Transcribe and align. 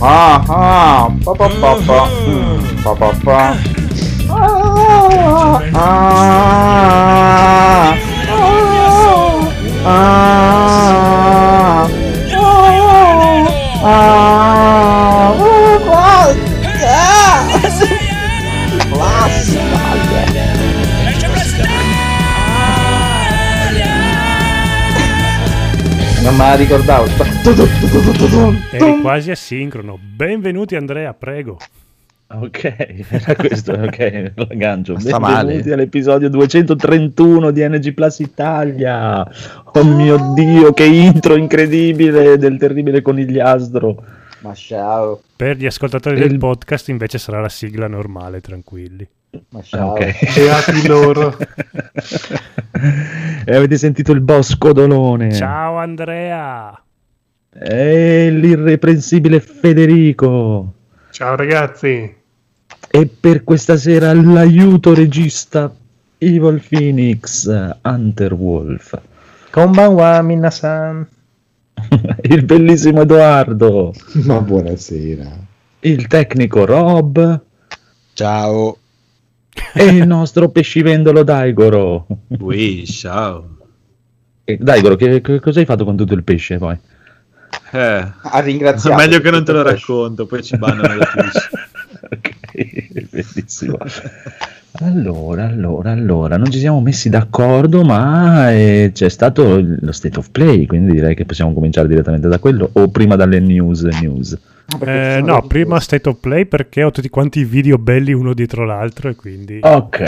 Ah 0.00 0.40
ah, 0.48 1.12
pa 1.20 1.32
pa 1.36 1.44
pa 1.60 1.76
pa, 1.84 2.00
mm, 2.08 2.56
pa 2.80 2.92
pa 2.96 3.12
pa. 3.20 3.52
Ah, 4.32 5.60
ah, 5.76 6.00
ah, 9.84 10.24
ah, 11.44 11.84
ah, 13.84 14.19
La 26.40 26.54
ricordavo. 26.54 27.04
Eri 28.70 29.00
quasi 29.02 29.30
asincrono. 29.30 29.98
Benvenuti 30.00 30.74
Andrea, 30.74 31.12
prego. 31.12 31.58
Ok, 32.28 32.76
era 33.10 33.36
questo, 33.36 33.72
ok, 33.72 34.32
l'aggancio. 34.36 34.98
Sta 34.98 35.18
Benvenuti 35.18 35.64
male. 35.68 35.72
all'episodio 35.74 36.30
231 36.30 37.50
di 37.50 37.68
NG 37.68 37.92
Plus 37.92 38.20
Italia. 38.20 39.22
Oh 39.74 39.84
mio 39.84 40.32
Dio, 40.34 40.72
che 40.72 40.86
intro 40.86 41.36
incredibile 41.36 42.38
del 42.38 42.56
terribile 42.56 43.02
conigliastro. 43.02 44.02
Ma 44.40 44.54
ciao, 44.54 45.20
Per 45.36 45.56
gli 45.56 45.66
ascoltatori 45.66 46.16
Il- 46.18 46.28
del 46.28 46.38
podcast 46.38 46.88
invece 46.88 47.18
sarà 47.18 47.40
la 47.40 47.48
sigla 47.50 47.86
normale, 47.88 48.40
tranquilli. 48.40 49.06
ma 49.50 49.62
ciao. 49.62 49.90
Ok. 49.92 50.34
Beati 50.34 50.86
loro. 50.86 51.36
e 53.44 53.54
avete 53.54 53.76
sentito 53.76 54.12
il 54.12 54.20
bosco 54.20 54.72
dolone? 54.72 55.32
Ciao 55.32 55.76
Andrea! 55.76 56.82
E 57.52 58.30
l'irreprensibile 58.30 59.40
Federico. 59.40 60.72
Ciao 61.10 61.36
ragazzi. 61.36 62.14
E 62.92 63.06
per 63.20 63.44
questa 63.44 63.76
sera 63.76 64.12
l'aiuto 64.14 64.94
regista 64.94 65.72
Evil 66.18 66.62
Phoenix 66.66 67.46
Hunterwolf. 67.82 68.98
Konbanwa, 69.50 70.22
Minna-san. 70.22 71.06
Il 72.22 72.44
bellissimo 72.44 73.02
Edoardo. 73.02 73.92
Ma 74.24 74.40
buonasera. 74.40 75.30
Il 75.80 76.06
tecnico 76.06 76.64
Rob. 76.64 77.40
Ciao. 78.12 78.76
E 79.74 79.84
il 79.84 80.06
nostro 80.06 80.48
pescivendolo 80.50 81.22
Daigoro. 81.22 82.06
Ui, 82.40 82.86
ciao. 82.86 83.56
E, 84.44 84.56
Daigoro, 84.60 84.96
che, 84.96 85.20
che 85.20 85.40
cosa 85.40 85.60
hai 85.60 85.66
fatto 85.66 85.84
con 85.84 85.96
tutto 85.96 86.14
il 86.14 86.24
pesce 86.24 86.58
poi? 86.58 86.78
Eh, 87.72 88.12
Ha 88.22 88.40
ringraziato. 88.40 88.96
meglio 88.96 89.20
che 89.20 89.30
non 89.30 89.44
te 89.44 89.52
lo 89.52 89.62
pesce. 89.62 89.76
racconto, 89.86 90.26
poi 90.26 90.42
ci 90.42 90.56
bannano 90.56 90.96
da 90.96 91.04
Twitch. 91.12 91.48
ok, 92.10 93.08
bellissimo. 93.10 93.78
Allora, 94.72 95.46
allora, 95.46 95.90
allora, 95.90 96.36
non 96.36 96.50
ci 96.50 96.58
siamo 96.58 96.80
messi 96.80 97.08
d'accordo, 97.08 97.82
ma 97.82 98.52
eh, 98.52 98.92
c'è 98.94 99.08
stato 99.08 99.60
lo 99.60 99.92
state 99.92 100.18
of 100.18 100.30
play, 100.30 100.64
quindi 100.66 100.92
direi 100.92 101.14
che 101.14 101.24
possiamo 101.24 101.52
cominciare 101.52 101.88
direttamente 101.88 102.28
da 102.28 102.38
quello 102.38 102.70
o 102.72 102.88
prima 102.88 103.16
dalle 103.16 103.40
news. 103.40 103.82
news. 103.82 104.38
Eh, 104.80 105.20
no, 105.22 105.42
prima. 105.48 105.80
State 105.80 106.08
of 106.08 106.18
Play 106.20 106.44
perché 106.46 106.84
ho 106.84 106.92
tutti 106.92 107.08
quanti 107.08 107.40
i 107.40 107.44
video 107.44 107.76
belli 107.78 108.12
uno 108.12 108.32
dietro 108.34 108.64
l'altro 108.64 109.08
e 109.08 109.16
quindi... 109.16 109.58
Ok. 109.60 110.02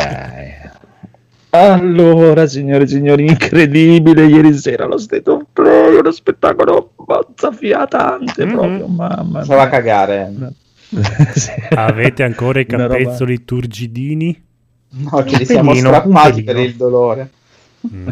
Allora, 1.51 2.47
signore 2.47 2.85
e 2.85 2.87
signori, 2.87 3.27
incredibile 3.27 4.25
ieri 4.25 4.55
sera 4.55 4.87
lo 4.87 4.97
state 4.97 5.29
of 5.29 5.43
play, 5.53 5.97
uno 5.97 6.11
spettacolo 6.13 6.93
mozzafiatante 7.07 8.45
Mhm. 8.47 8.53
proprio, 8.53 8.87
mamma 8.87 9.45
mia. 9.45 9.69
cagare. 9.69 10.33
Sì. 11.35 11.51
Avete 11.71 12.23
ancora 12.23 12.61
i 12.61 12.67
capezzoli 12.67 13.45
turgidini? 13.45 14.51
No, 14.95 15.25
ce 15.25 15.37
li 15.39 15.47
siamo 15.47 15.75
strappati 15.75 16.43
per 16.43 16.57
il 16.59 16.75
dolore. 16.77 17.31
Mm. 17.93 18.09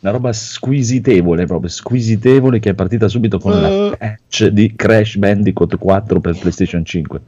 Una 0.00 0.10
roba 0.12 0.32
squisitevole, 0.32 1.46
proprio 1.46 1.70
squisitevole, 1.70 2.60
che 2.60 2.70
è 2.70 2.74
partita 2.74 3.08
subito 3.08 3.38
con 3.38 3.52
Eh. 3.52 3.60
la 3.60 3.96
patch 3.96 4.46
di 4.48 4.74
Crash 4.76 5.16
Bandicoot 5.16 5.76
4 5.78 6.20
per 6.20 6.38
PlayStation 6.38 6.84
5. 6.84 7.20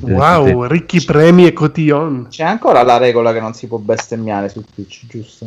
Wow, 0.00 0.64
ricchi 0.64 1.04
premi 1.04 1.46
e 1.46 1.52
cotillon. 1.52 2.28
C'è 2.30 2.44
ancora 2.44 2.82
la 2.82 2.96
regola 2.96 3.32
che 3.34 3.40
non 3.40 3.52
si 3.52 3.66
può 3.66 3.76
bestemmiare 3.78 4.48
su 4.48 4.64
Twitch, 4.64 5.06
giusto? 5.06 5.46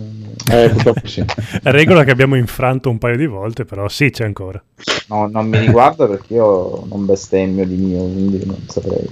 Eh, 0.52 0.70
purtroppo 0.70 1.08
sì. 1.08 1.26
Regola 1.64 2.04
che 2.04 2.12
abbiamo 2.12 2.36
infranto 2.36 2.90
un 2.90 3.00
paio 3.00 3.18
di 3.18 3.26
volte, 3.26 3.66
però 3.66 3.88
sì, 3.90 4.12
c'è 4.12 4.26
ancora. 4.26 4.62
No, 5.08 5.28
non 5.28 5.48
mi 5.48 5.58
riguarda 5.58 6.06
perché 6.08 6.36
io 6.36 6.86
non 6.88 7.06
bestemmio 7.06 7.66
di 7.66 7.76
mio, 7.76 8.02
quindi 8.04 8.46
non 8.46 8.60
saprei. 8.68 9.08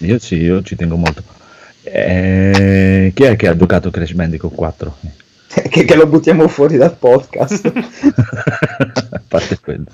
Io 0.00 0.18
sì, 0.18 0.36
io 0.36 0.62
ci 0.62 0.74
tengo 0.74 0.96
molto. 0.96 1.22
Eh, 1.82 3.12
chi 3.14 3.22
è 3.24 3.36
che 3.36 3.48
ha 3.48 3.56
giocato 3.56 3.90
Crash 3.90 4.12
Bandicoot 4.12 4.54
4? 4.54 4.96
che, 5.68 5.84
che 5.84 5.96
lo 5.96 6.06
buttiamo 6.06 6.46
fuori 6.48 6.76
dal 6.76 6.94
podcast. 6.96 7.72
A 9.10 9.20
parte 9.26 9.58
quello. 9.60 9.84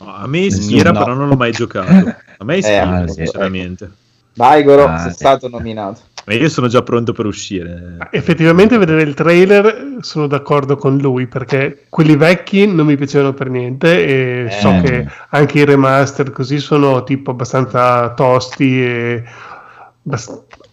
No, 0.00 0.14
a 0.14 0.26
me 0.26 0.38
ispira, 0.40 0.90
No. 0.90 0.98
però 0.98 1.14
non 1.14 1.28
l'ho 1.28 1.36
mai 1.36 1.52
giocato. 1.52 2.14
A 2.38 2.44
me 2.44 2.56
ispira, 2.58 2.90
ah, 3.02 3.06
sì. 3.08 3.14
sinceramente. 3.24 3.90
Vai, 4.34 4.62
Goro, 4.62 4.86
Ah, 4.86 4.98
sei 4.98 5.10
sì. 5.10 5.16
stato 5.16 5.48
nominato. 5.48 6.00
Ma 6.24 6.34
io 6.34 6.48
sono 6.48 6.68
già 6.68 6.82
pronto 6.82 7.12
per 7.12 7.26
uscire. 7.26 7.96
Effettivamente 8.12 8.78
vedere 8.78 9.02
il 9.02 9.14
trailer 9.14 9.96
sono 10.00 10.28
d'accordo 10.28 10.76
con 10.76 10.96
lui 10.98 11.26
perché 11.26 11.86
quelli 11.88 12.14
vecchi 12.16 12.64
non 12.66 12.86
mi 12.86 12.96
piacevano 12.96 13.32
per 13.34 13.48
niente 13.50 14.04
e 14.06 14.46
Eh. 14.46 14.50
so 14.60 14.80
che 14.82 15.04
anche 15.30 15.58
i 15.58 15.64
remaster 15.64 16.30
così 16.30 16.58
sono 16.60 17.02
tipo 17.02 17.32
abbastanza 17.32 18.10
tosti 18.14 18.80
e 18.84 19.24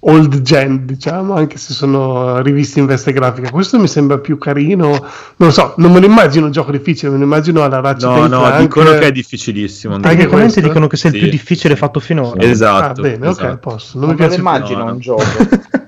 old 0.01 0.41
gen 0.41 0.85
diciamo 0.87 1.35
anche 1.35 1.57
se 1.59 1.73
sono 1.73 2.41
rivisti 2.41 2.79
in 2.79 2.87
veste 2.87 3.11
grafica 3.13 3.51
questo 3.51 3.77
mi 3.77 3.87
sembra 3.87 4.17
più 4.17 4.37
carino 4.39 4.87
non 4.89 4.99
lo 5.37 5.51
so 5.51 5.73
non 5.77 5.91
me 5.91 5.99
lo 5.99 6.07
immagino 6.07 6.45
un 6.47 6.51
gioco 6.51 6.71
difficile 6.71 7.11
me 7.11 7.17
lo 7.19 7.25
immagino 7.25 7.63
alla 7.63 7.79
Ratchet 7.79 8.09
No, 8.09 8.25
no, 8.27 8.39
Clank. 8.39 8.59
dicono 8.61 8.89
che 8.91 8.99
è 9.07 9.11
difficilissimo. 9.11 9.95
Anche 9.95 10.07
Tecnicamente 10.09 10.53
questo? 10.53 10.67
dicono 10.67 10.87
che 10.87 10.97
sia 10.97 11.09
il 11.09 11.15
Sì. 11.15 11.21
più 11.21 11.29
difficile 11.29 11.75
fatto 11.75 11.99
finora. 11.99 12.41
Esatto. 12.41 13.01
ah 13.01 13.03
bene 13.03 13.27
ok 13.27 13.39
esatto. 13.39 13.57
posso 13.57 13.99
Non, 13.99 14.07
non 14.07 14.15
mi 14.15 14.15
me 14.15 14.21
lo 14.23 14.27
piace 14.27 14.39
immagino 14.39 14.79
no, 14.79 14.85
no. 14.85 14.91
un 14.93 14.99
gioco. 14.99 15.23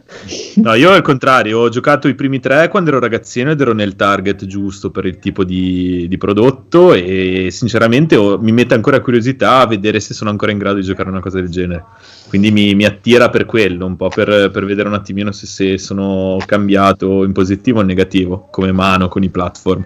No, 0.56 0.74
io 0.76 0.92
al 0.92 1.02
contrario, 1.02 1.60
ho 1.60 1.70
giocato 1.70 2.08
i 2.08 2.14
primi 2.14 2.40
tre 2.40 2.68
quando 2.70 2.92
ero 2.92 3.00
ragazzino 3.00 3.52
ed 3.52 3.60
ero 3.60 3.74
nel 3.74 3.96
target 3.96 4.46
giusto 4.46 4.92
per 4.92 5.06
il 5.06 5.18
tipo 5.18 5.44
di, 5.44 6.06
di 6.08 6.18
prodotto 6.18 6.94
e 6.94 7.48
sinceramente 7.50 8.16
ho- 8.16 8.38
mi 8.38 8.52
mette 8.52 8.76
ancora 8.76 9.00
curiosità 9.02 9.60
a 9.60 9.68
vedere 9.68 10.00
se 10.00 10.14
sono 10.14 10.30
ancora 10.30 10.52
in 10.52 10.60
grado 10.60 10.76
di 10.76 10.84
giocare 10.84 11.10
una 11.10 11.22
cosa 11.22 11.40
del 11.40 11.50
genere. 11.50 11.86
Quindi 12.28 12.52
mi, 12.52 12.76
mi 12.76 12.86
attira 12.86 13.30
per 13.30 13.46
quello, 13.46 13.86
un 13.86 13.96
po' 13.96 14.10
per, 14.10 14.52
per 14.52 14.64
vedere 14.66 14.88
un 14.88 14.94
attimino 14.94 15.32
se, 15.32 15.48
se 15.48 15.78
sono 15.80 16.38
cambiato 16.46 17.24
in 17.24 17.32
positivo 17.32 17.80
o 17.80 17.82
in 17.82 17.88
negativo, 17.88 18.48
come 18.52 18.72
mano 18.72 19.08
con 19.08 19.24
i 19.24 19.30
platform. 19.30 19.86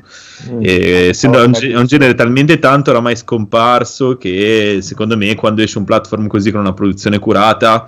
E 0.60 1.08
essendo 1.10 1.44
un, 1.44 1.54
ge- 1.54 1.76
un 1.76 1.86
genere 1.86 2.14
talmente 2.14 2.60
tanto 2.60 2.90
oramai 2.92 3.16
scomparso 3.16 4.18
che 4.18 4.80
secondo 4.82 5.16
me 5.16 5.34
quando 5.36 5.62
esce 5.62 5.78
un 5.78 5.86
platform 5.86 6.28
così 6.28 6.52
con 6.52 6.60
una 6.60 6.74
produzione 6.74 7.20
curata 7.20 7.88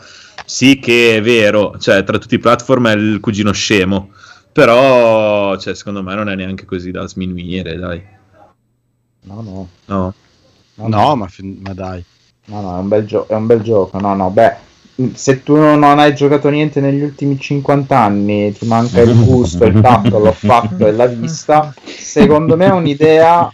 sì 0.49 0.79
che 0.79 1.17
è 1.17 1.21
vero, 1.21 1.75
cioè 1.77 2.03
tra 2.05 2.17
tutti 2.17 2.35
i 2.35 2.39
platform 2.39 2.87
è 2.87 2.93
il 2.93 3.19
cugino 3.19 3.51
scemo, 3.51 4.11
però 4.51 5.57
cioè, 5.57 5.75
secondo 5.75 6.01
me 6.01 6.15
non 6.15 6.29
è 6.29 6.35
neanche 6.35 6.63
così 6.65 6.89
da 6.91 7.05
sminuire, 7.05 7.75
dai. 7.77 8.01
No, 9.23 9.41
no. 9.41 9.69
No. 9.85 10.13
No, 10.75 10.87
No, 10.87 11.15
ma, 11.15 11.27
fin- 11.27 11.59
ma 11.61 11.73
dai. 11.73 12.03
No, 12.45 12.61
no, 12.61 12.77
è 12.77 12.79
un 12.79 12.87
bel, 12.87 13.05
gio- 13.05 13.27
è 13.27 13.33
un 13.33 13.45
bel 13.45 13.61
gioco. 13.61 13.99
No, 13.99 14.15
no, 14.15 14.29
beh, 14.29 14.55
se 15.15 15.43
tu 15.43 15.55
non 15.57 15.83
hai 15.99 16.15
giocato 16.15 16.47
niente 16.49 16.79
negli 16.79 17.01
ultimi 17.01 17.37
50 17.37 17.97
anni, 17.99 18.53
ti 18.53 18.65
manca 18.67 19.01
il 19.01 19.13
gusto, 19.25 19.65
il 19.65 19.81
tatto, 19.81 20.17
l'ho 20.17 20.31
fatto 20.31 20.87
e 20.87 20.91
la 20.93 21.07
vista, 21.07 21.73
secondo 21.83 22.55
me 22.55 22.67
è 22.67 22.71
un'idea 22.71 23.51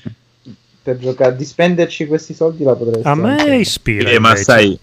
per 0.84 0.98
giocare, 1.00 1.36
di 1.36 1.46
spenderci 1.46 2.06
questi 2.06 2.34
soldi 2.34 2.64
la 2.64 2.76
potresti 2.76 3.08
A 3.08 3.16
me 3.16 3.32
anche- 3.32 3.56
ispira. 3.56 4.10
Eh, 4.10 4.20
ma 4.20 4.36
sai, 4.36 4.78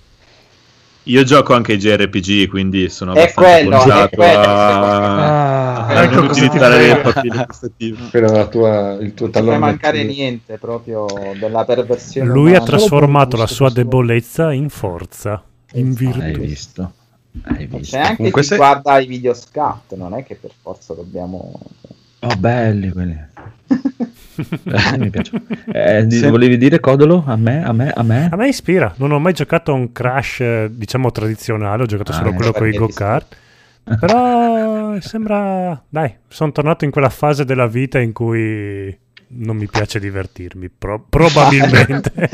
io 1.04 1.22
gioco 1.24 1.54
anche 1.54 1.72
ai 1.72 1.78
JRPG, 1.78 2.48
quindi 2.48 2.88
sono 2.88 3.14
È 3.14 3.20
abbastanza 3.22 3.40
quello, 3.42 3.82
è 3.94 4.08
quello, 4.10 4.48
a... 4.48 5.84
Ah, 5.86 5.86
a 5.86 6.02
ecco 6.04 6.14
non 6.14 6.26
utilizzare 6.26 6.76
le 6.78 7.20
iniziative. 7.22 7.98
Era 8.12 8.30
la 8.30 8.46
tua, 8.48 8.92
il 9.00 9.14
tuo 9.14 9.28
Non 9.28 9.30
puoi 9.30 9.30
tallone 9.30 9.58
mancare 9.58 10.04
d'Achille. 10.04 10.12
niente 10.14 10.58
proprio 10.58 11.06
della 11.38 11.64
perversione. 11.64 12.30
Lui 12.30 12.54
ha 12.54 12.60
trasformato 12.62 13.36
la 13.36 13.46
sua 13.46 13.70
debolezza 13.70 14.52
in 14.52 14.68
forza, 14.68 15.42
in 15.72 15.94
Hai 16.14 16.32
virtù. 16.32 16.40
visto? 16.40 16.92
Hai 17.42 17.66
visto? 17.66 17.96
C'è 17.96 18.02
anche 18.02 18.16
Comunque 18.16 18.42
chi 18.42 18.42
se- 18.42 18.56
guarda 18.56 18.98
i 19.00 19.06
video 19.06 19.34
scat, 19.34 19.94
non 19.94 20.14
è 20.14 20.24
che 20.24 20.34
per 20.36 20.52
forza 20.60 20.94
dobbiamo... 20.94 21.60
Oh, 22.20 22.36
belli 22.36 22.90
quelli. 22.90 23.18
Eh, 24.64 24.98
mi 24.98 25.10
piace. 25.10 25.32
Eh, 25.72 26.06
di- 26.06 26.16
Sì. 26.16 26.28
Volevi 26.28 26.56
dire 26.56 26.80
Codolo? 26.80 27.22
A 27.26 27.36
me? 27.36 27.64
A 27.64 27.72
me? 27.72 27.90
A 27.90 28.02
me? 28.02 28.28
A 28.30 28.36
me 28.36 28.48
ispira, 28.48 28.92
non 28.96 29.12
ho 29.12 29.18
mai 29.18 29.32
giocato 29.32 29.72
a 29.72 29.74
un 29.74 29.92
crash, 29.92 30.40
eh, 30.40 30.68
diciamo, 30.72 31.10
tradizionale, 31.10 31.82
ho 31.82 31.86
giocato 31.86 32.12
Ah, 32.12 32.14
solo 32.16 32.30
eh, 32.30 32.34
quello 32.34 32.52
con 32.52 32.66
i 32.68 32.72
go-kart. 32.76 33.36
Però 33.98 35.00
sembra, 35.00 35.82
dai, 35.88 36.14
sono 36.28 36.52
tornato 36.52 36.84
in 36.84 36.90
quella 36.90 37.08
fase 37.08 37.44
della 37.44 37.66
vita 37.66 37.98
in 37.98 38.12
cui 38.12 38.96
non 39.32 39.56
mi 39.56 39.66
piace 39.66 39.98
divertirmi, 39.98 40.68
pro- 40.68 41.04
probabilmente. 41.08 42.12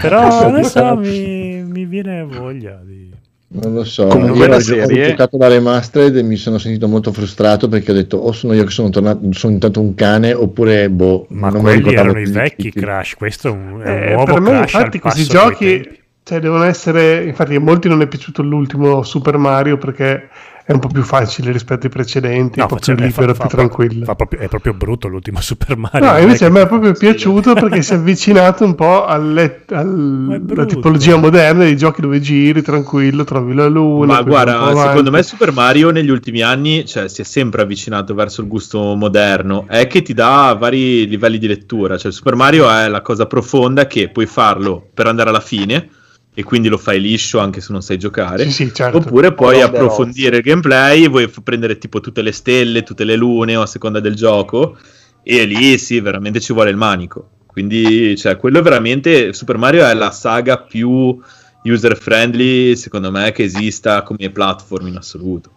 Però 0.00 0.46
adesso 0.46 0.96
mi, 0.96 1.62
mi 1.62 1.84
viene 1.86 2.22
voglia 2.24 2.80
di... 2.82 3.12
Non 3.56 3.72
lo 3.72 3.84
so, 3.84 4.08
Comunque 4.08 4.46
io 4.46 4.54
ho 4.56 4.58
serie- 4.58 5.08
giocato 5.10 5.36
la 5.38 5.46
remastered 5.46 6.16
e 6.16 6.22
mi 6.24 6.34
sono 6.34 6.58
sentito 6.58 6.88
molto 6.88 7.12
frustrato 7.12 7.68
perché 7.68 7.92
ho 7.92 7.94
detto 7.94 8.16
o 8.16 8.32
sono 8.32 8.52
io 8.52 8.64
che 8.64 8.70
sono 8.70 8.88
tornato, 8.90 9.20
sono 9.30 9.52
diventato 9.54 9.80
un 9.80 9.94
cane 9.94 10.32
oppure 10.32 10.90
boh, 10.90 11.26
Ma 11.28 11.50
non 11.50 11.58
mi 11.58 11.62
quelli 11.62 11.76
ricordavo 11.78 12.08
erano 12.10 12.20
i 12.26 12.30
vecchi 12.32 12.62
di- 12.70 12.80
Crash, 12.80 13.14
questo 13.14 13.48
è 13.48 13.50
un, 13.52 13.80
è 13.84 13.90
un 13.90 14.02
Eh, 14.02 14.12
nuovo 14.14 14.32
per 14.32 14.40
me, 14.40 14.50
Crash. 14.50 14.72
infatti, 14.72 14.98
questi 14.98 15.22
giochi 15.24 15.98
cioè, 16.24 16.40
devono 16.40 16.64
essere. 16.64 17.22
Infatti, 17.26 17.54
a 17.54 17.60
molti 17.60 17.86
non 17.88 18.00
è 18.00 18.08
piaciuto 18.08 18.42
l'ultimo 18.42 19.02
Super 19.04 19.36
Mario 19.36 19.78
perché 19.78 20.28
è 20.66 20.72
un 20.72 20.78
po' 20.78 20.88
più 20.88 21.02
facile 21.02 21.52
rispetto 21.52 21.84
ai 21.86 21.92
precedenti, 21.92 22.58
No, 22.58 22.64
un 22.64 22.70
po' 22.70 22.76
più 22.76 22.94
libero, 22.94 23.34
fa- 23.34 23.40
più 23.42 23.50
fa- 23.50 23.56
tranquillo. 23.56 24.04
fa 24.06 24.14
proprio- 24.14 24.40
è 24.40 24.48
proprio 24.48 24.72
brutto 24.72 25.08
l'ultimo 25.08 25.40
Super 25.42 25.76
Mario. 25.76 26.10
No, 26.10 26.16
invece 26.18 26.46
a 26.46 26.50
me 26.50 26.62
è 26.62 26.66
proprio 26.66 26.92
piaciuto 26.96 27.52
perché 27.52 27.82
si 27.82 27.92
è 27.92 27.96
avvicinato 27.96 28.64
un 28.64 28.74
po' 28.74 29.04
alle- 29.04 29.64
alla 29.68 30.64
tipologia 30.64 31.16
moderna 31.16 31.64
dei 31.64 31.76
giochi 31.76 32.00
dove 32.00 32.18
giri 32.20 32.62
tranquillo, 32.62 33.24
trovi 33.24 33.52
la 33.54 33.66
luna. 33.68 34.14
Ma 34.14 34.22
guarda, 34.22 34.74
secondo 34.74 35.10
me 35.10 35.22
Super 35.22 35.52
Mario 35.52 35.90
negli 35.90 36.10
ultimi 36.10 36.40
anni 36.40 36.86
cioè, 36.86 37.08
si 37.08 37.20
è 37.20 37.24
sempre 37.24 37.62
avvicinato 37.62 38.14
verso 38.14 38.40
il 38.40 38.48
gusto 38.48 38.94
moderno. 38.94 39.66
È 39.68 39.86
che 39.86 40.00
ti 40.02 40.14
dà 40.14 40.56
vari 40.58 41.06
livelli 41.06 41.36
di 41.38 41.46
lettura. 41.46 41.98
Cioè, 41.98 42.10
Super 42.10 42.36
Mario 42.36 42.70
è 42.70 42.88
la 42.88 43.02
cosa 43.02 43.26
profonda 43.26 43.86
che 43.86 44.08
puoi 44.08 44.26
farlo 44.26 44.88
per 44.94 45.06
andare 45.08 45.28
alla 45.28 45.40
fine 45.40 45.88
e 46.34 46.42
quindi 46.42 46.68
lo 46.68 46.78
fai 46.78 47.00
liscio 47.00 47.38
anche 47.38 47.60
se 47.60 47.72
non 47.72 47.80
sai 47.80 47.96
giocare. 47.98 48.44
Sì, 48.44 48.50
sì, 48.50 48.74
certo. 48.74 48.96
Oppure 48.98 49.32
puoi 49.32 49.56
the 49.56 49.62
approfondire 49.62 50.38
il 50.38 50.42
gameplay, 50.42 51.08
vuoi 51.08 51.30
prendere 51.42 51.78
tipo 51.78 52.00
tutte 52.00 52.22
le 52.22 52.32
stelle, 52.32 52.82
tutte 52.82 53.04
le 53.04 53.14
lune 53.16 53.54
o 53.56 53.62
a 53.62 53.66
seconda 53.66 54.00
del 54.00 54.14
gioco 54.16 54.76
e 55.22 55.44
lì 55.44 55.78
sì, 55.78 56.00
veramente 56.00 56.40
ci 56.40 56.52
vuole 56.52 56.70
il 56.70 56.76
manico. 56.76 57.28
Quindi, 57.46 58.16
cioè, 58.16 58.36
quello 58.36 58.58
è 58.58 58.62
veramente 58.62 59.32
Super 59.32 59.56
Mario 59.58 59.86
è 59.86 59.94
la 59.94 60.10
saga 60.10 60.58
più 60.58 61.16
user 61.62 61.96
friendly, 61.96 62.74
secondo 62.74 63.12
me, 63.12 63.30
che 63.30 63.44
esista 63.44 64.02
come 64.02 64.28
platform 64.30 64.88
in 64.88 64.96
assoluto. 64.96 65.50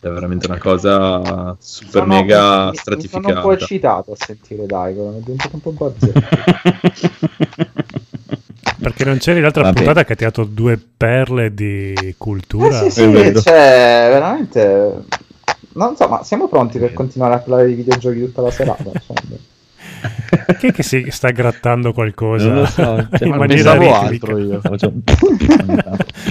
È 0.00 0.08
veramente 0.08 0.46
una 0.46 0.58
cosa 0.58 1.54
super 1.60 2.02
Sono- 2.02 2.06
mega 2.06 2.64
mi- 2.64 2.70
Mi 2.70 2.76
sono 2.76 2.96
un 2.96 3.02
po' 3.02 3.02
stratificata. 3.10 3.52
eccitato 3.52 4.12
a 4.12 4.16
sentire 4.18 4.66
Daigo, 4.66 5.16
è 5.16 5.20
diventato 5.20 5.54
un 5.54 5.60
po' 5.60 5.70
barzelletta. 5.72 6.62
Perché 8.84 9.04
non 9.04 9.18
c'eri 9.18 9.40
l'altra 9.40 9.62
Vabbè. 9.62 9.76
puntata 9.76 10.04
che 10.04 10.14
ti 10.14 10.24
ha 10.24 10.28
dato 10.28 10.44
due 10.44 10.78
perle 10.96 11.54
di 11.54 12.14
cultura. 12.18 12.82
Eh 12.82 12.90
sì, 12.90 13.00
sì, 13.00 13.06
vero. 13.06 13.40
cioè, 13.40 14.08
veramente... 14.10 15.04
Non 15.72 15.96
so, 15.96 16.06
ma 16.06 16.22
siamo 16.22 16.46
pronti 16.46 16.78
per 16.78 16.92
continuare 16.92 17.34
a 17.34 17.38
parlare 17.38 17.66
di 17.66 17.74
videogiochi 17.74 18.20
tutta 18.20 18.42
la 18.42 18.50
serata? 18.50 18.92
Chi 20.58 20.66
è 20.68 20.72
che 20.72 20.82
si 20.82 21.06
sta 21.10 21.30
grattando 21.30 21.92
qualcosa 21.92 22.46
Non 22.48 22.56
lo 22.60 22.66
so, 22.66 23.08
cioè, 23.10 23.24
in 23.26 23.30
ma 23.30 23.36
maniera 23.36 23.76
pensavo 23.76 24.06
ritmica? 24.06 24.28
altro 24.28 24.38
io. 24.38 24.60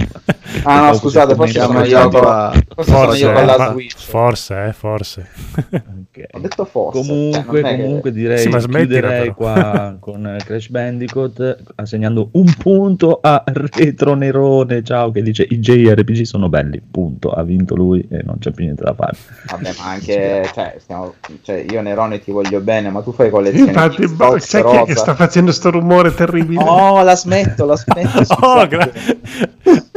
Ah 0.66 0.88
no, 0.88 0.94
scusate, 0.94 1.34
forse 1.36 1.60
sono 1.60 1.84
io 1.84 2.08
con, 2.10 2.22
forse 2.22 2.92
sono 2.92 3.06
Forse, 3.06 3.34
con 3.34 3.46
la 3.46 3.70
Switch. 3.72 3.96
forse, 3.98 4.66
eh, 4.68 4.74
forse. 4.74 5.28
Ok. 5.72 6.24
Ho 6.31 6.40
detto 6.40 6.64
forse. 6.66 7.00
Comunque, 7.00 7.62
cioè, 7.62 7.72
è 7.72 7.75
che- 7.75 7.81
comunque 7.84 8.12
direi 8.12 8.38
Sì, 8.38 8.50
ma 8.50 8.60
smettila, 8.60 8.84
chiuderei 8.84 9.22
però. 9.24 9.34
qua 9.34 9.98
con 10.00 10.25
eh, 10.28 10.38
Crash 10.46 10.70
Bandicoot 10.70 11.58
assegnando 11.75 12.30
un 12.34 12.54
punto 12.58 13.18
a 13.22 13.44
Retro 13.46 14.14
Nerone, 14.14 14.84
ciao, 14.84 15.12
che 15.12 15.22
dice 15.24 15.46
i 15.50 15.60
JRPG 15.60 16.22
sono 16.22 16.48
belli, 16.50 16.81
punto, 16.90 17.31
ha 17.31 17.44
vinto 17.44 17.75
lui 17.75 18.06
e 18.10 18.22
non 18.24 18.38
c'è 18.40 18.52
più 18.52 18.64
niente 18.64 18.84
da 18.84 18.94
fare. 18.94 19.18
Vabbè, 19.50 19.72
ma 19.80 19.86
anche, 19.90 20.50
cioè, 20.54 20.75
stiamo, 20.78 21.16
cioè, 21.42 21.66
io 21.68 21.81
Nerone 21.81 22.22
ti 22.22 22.31
voglio 22.31 22.60
bene, 22.62 22.90
ma 22.90 23.02
tu 23.02 23.12
fai 23.12 23.30
collezioni 23.31 23.62
Infatti, 23.68 24.07
boh, 24.07 24.38
c'è 24.38 24.63
chi 24.63 24.75
è 24.75 24.83
che 24.86 24.95
sta 24.95 25.15
facendo 25.15 25.51
sto 25.51 25.71
rumore 25.71 26.13
terribile. 26.13 26.63
Oh, 26.63 27.01
la 27.01 27.15
smetto, 27.15 27.65
la 27.65 27.75
smetto. 27.75 28.21
Oh, 28.44 28.68
gra- 28.68 28.92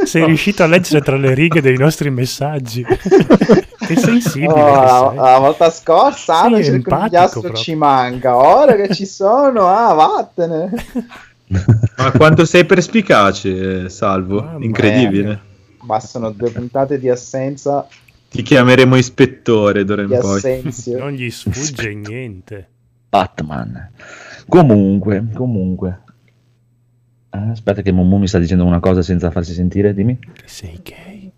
sei 0.03 0.25
riuscito 0.25 0.63
a 0.63 0.67
leggere 0.67 1.01
tra 1.01 1.17
le 1.17 1.33
righe 1.33 1.61
dei 1.61 1.77
nostri 1.77 2.09
messaggi. 2.09 2.83
che 2.83 3.95
sensibile. 3.95 4.51
Oh, 4.51 4.55
che 4.55 4.61
la, 4.61 5.07
sei. 5.09 5.15
la 5.17 5.37
volta 5.39 5.69
scorsa 5.69 6.41
ah, 6.41 6.61
Sì, 6.61 6.69
empatico 6.69 7.53
ci 7.53 7.75
manca 7.75 8.35
ora 8.35 8.75
che 8.75 8.93
ci 8.93 9.05
sono 9.05 9.67
ah 9.67 9.93
vattene 9.93 10.71
Ma 11.97 12.11
quanto 12.11 12.45
sei 12.45 12.65
perspicace, 12.65 13.89
Salvo? 13.89 14.41
Mamma 14.41 14.63
Incredibile. 14.63 15.39
bastano 15.81 16.31
due 16.31 16.51
puntate 16.51 16.99
di 16.99 17.09
assenza 17.09 17.87
Ti 18.29 18.41
chiameremo 18.41 18.95
ispettore 18.97 19.85
d'ora 19.85 20.01
in 20.01 20.17
poi. 20.19 20.73
Non 20.97 21.11
gli 21.11 21.29
sfugge 21.29 21.93
niente. 21.93 22.69
Batman. 23.09 23.91
Comunque, 24.47 25.27
comunque. 25.33 26.01
Eh, 27.29 27.49
aspetta 27.51 27.81
che 27.81 27.91
Momu 27.91 28.17
mi 28.17 28.27
sta 28.27 28.39
dicendo 28.39 28.65
una 28.65 28.79
cosa 28.79 29.01
senza 29.01 29.31
farsi 29.31 29.53
sentire, 29.53 29.93
dimmi. 29.93 30.17
Che 30.19 30.43
sei 30.45 30.79
gay. 30.83 31.31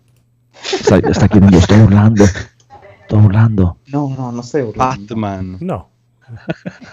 Stai, 0.50 1.02
sta 1.12 1.26
chiedendo, 1.26 1.60
sto 1.60 1.74
urlando. 1.74 2.24
Sto 2.24 3.16
urlando. 3.16 3.76
no 3.86 4.14
no 4.16 4.30
non 4.30 4.42
stai 4.42 4.62
urlando 4.62 5.14
Batman. 5.14 5.56
No. 5.60 5.88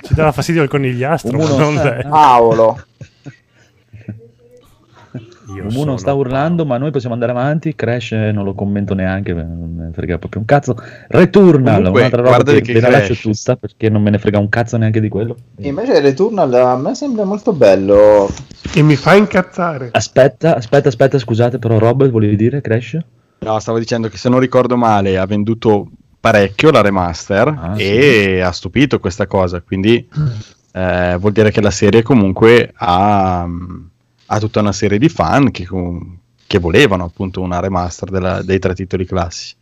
Ci 0.01 0.15
dava 0.15 0.31
fastidio 0.31 0.63
il 0.63 0.69
conigliastro, 0.69 1.37
Uno- 1.37 1.57
non 1.57 1.75
lei. 1.75 2.01
Paolo 2.03 2.81
Io 5.55 5.85
non 5.85 5.97
sta 5.97 6.13
urlando, 6.13 6.65
ma 6.65 6.77
noi 6.77 6.91
possiamo 6.91 7.13
andare 7.13 7.31
avanti. 7.31 7.75
Crash 7.75 8.11
eh, 8.11 8.31
non 8.31 8.43
lo 8.43 8.53
commento 8.53 8.93
neanche, 8.93 9.33
perché 9.33 9.49
non 9.49 9.73
me 9.75 9.85
ne 9.85 9.91
frega 9.93 10.17
proprio 10.17 10.41
un 10.41 10.45
cazzo. 10.47 10.75
Returnal, 11.07 11.75
Comunque, 11.75 11.99
un'altra 11.99 12.21
roba 12.21 12.43
che, 12.43 12.61
che 12.61 12.73
ve 12.73 12.79
la 12.81 12.89
lascio 12.89 13.15
tutta 13.15 13.55
perché 13.55 13.89
non 13.89 14.01
me 14.01 14.09
ne 14.09 14.19
frega 14.19 14.39
un 14.39 14.49
cazzo 14.49 14.77
neanche 14.77 14.99
di 14.99 15.09
quello. 15.09 15.35
invece 15.59 15.99
Returnal 16.01 16.53
a 16.53 16.75
me 16.75 16.95
sembra 16.95 17.23
molto 17.23 17.53
bello 17.53 18.29
E 18.73 18.81
mi 18.81 18.95
fa 18.95 19.15
incazzare. 19.15 19.89
Aspetta, 19.91 20.55
aspetta, 20.55 20.89
aspetta, 20.89 21.17
scusate, 21.17 21.59
però 21.59 21.77
Rob, 21.77 22.09
volevi 22.09 22.35
dire 22.35 22.61
Crash? 22.61 22.97
No, 23.39 23.59
stavo 23.59 23.79
dicendo 23.79 24.09
che 24.09 24.17
se 24.17 24.29
non 24.29 24.39
ricordo 24.39 24.75
male 24.75 25.17
ha 25.17 25.25
venduto 25.25 25.87
parecchio 26.19 26.71
la 26.71 26.81
remaster 26.81 27.47
Ah, 27.47 27.73
e 27.77 28.41
ha 28.41 28.51
stupito 28.51 28.99
questa 28.99 29.27
cosa, 29.27 29.61
quindi 29.61 30.07
eh, 30.73 31.15
vuol 31.19 31.31
dire 31.31 31.51
che 31.51 31.61
la 31.61 31.71
serie 31.71 32.01
comunque 32.01 32.73
ha, 32.75 33.47
ha 34.27 34.39
tutta 34.39 34.59
una 34.59 34.71
serie 34.71 34.97
di 34.97 35.09
fan 35.09 35.51
che, 35.51 35.67
che 36.45 36.59
volevano 36.59 37.03
appunto 37.05 37.41
una 37.41 37.59
remaster 37.59 38.09
della- 38.09 38.41
dei 38.41 38.59
tre 38.59 38.73
titoli 38.73 39.05
classici. 39.05 39.55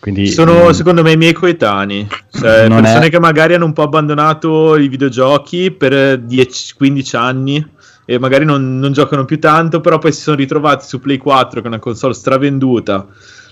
Quindi 0.00 0.28
Sono 0.28 0.66
mm, 0.68 0.70
secondo 0.70 1.02
me 1.02 1.12
i 1.12 1.16
miei 1.16 1.32
coetanei, 1.32 2.06
cioè 2.30 2.68
persone 2.68 3.06
è- 3.06 3.10
che 3.10 3.18
magari 3.18 3.54
hanno 3.54 3.64
un 3.64 3.72
po' 3.72 3.82
abbandonato 3.82 4.76
i 4.76 4.86
videogiochi 4.88 5.72
per 5.72 6.20
10-15 6.20 7.16
anni 7.16 7.66
e 8.04 8.18
magari 8.18 8.44
non, 8.44 8.78
non 8.78 8.92
giocano 8.92 9.24
più 9.24 9.40
tanto, 9.40 9.80
però 9.80 9.98
poi 9.98 10.12
si 10.12 10.20
sono 10.20 10.36
ritrovati 10.36 10.86
su 10.86 11.00
Play 11.00 11.18
4 11.18 11.60
che 11.60 11.66
è 11.66 11.68
una 11.68 11.80
console 11.80 12.14
stravenduta, 12.14 13.06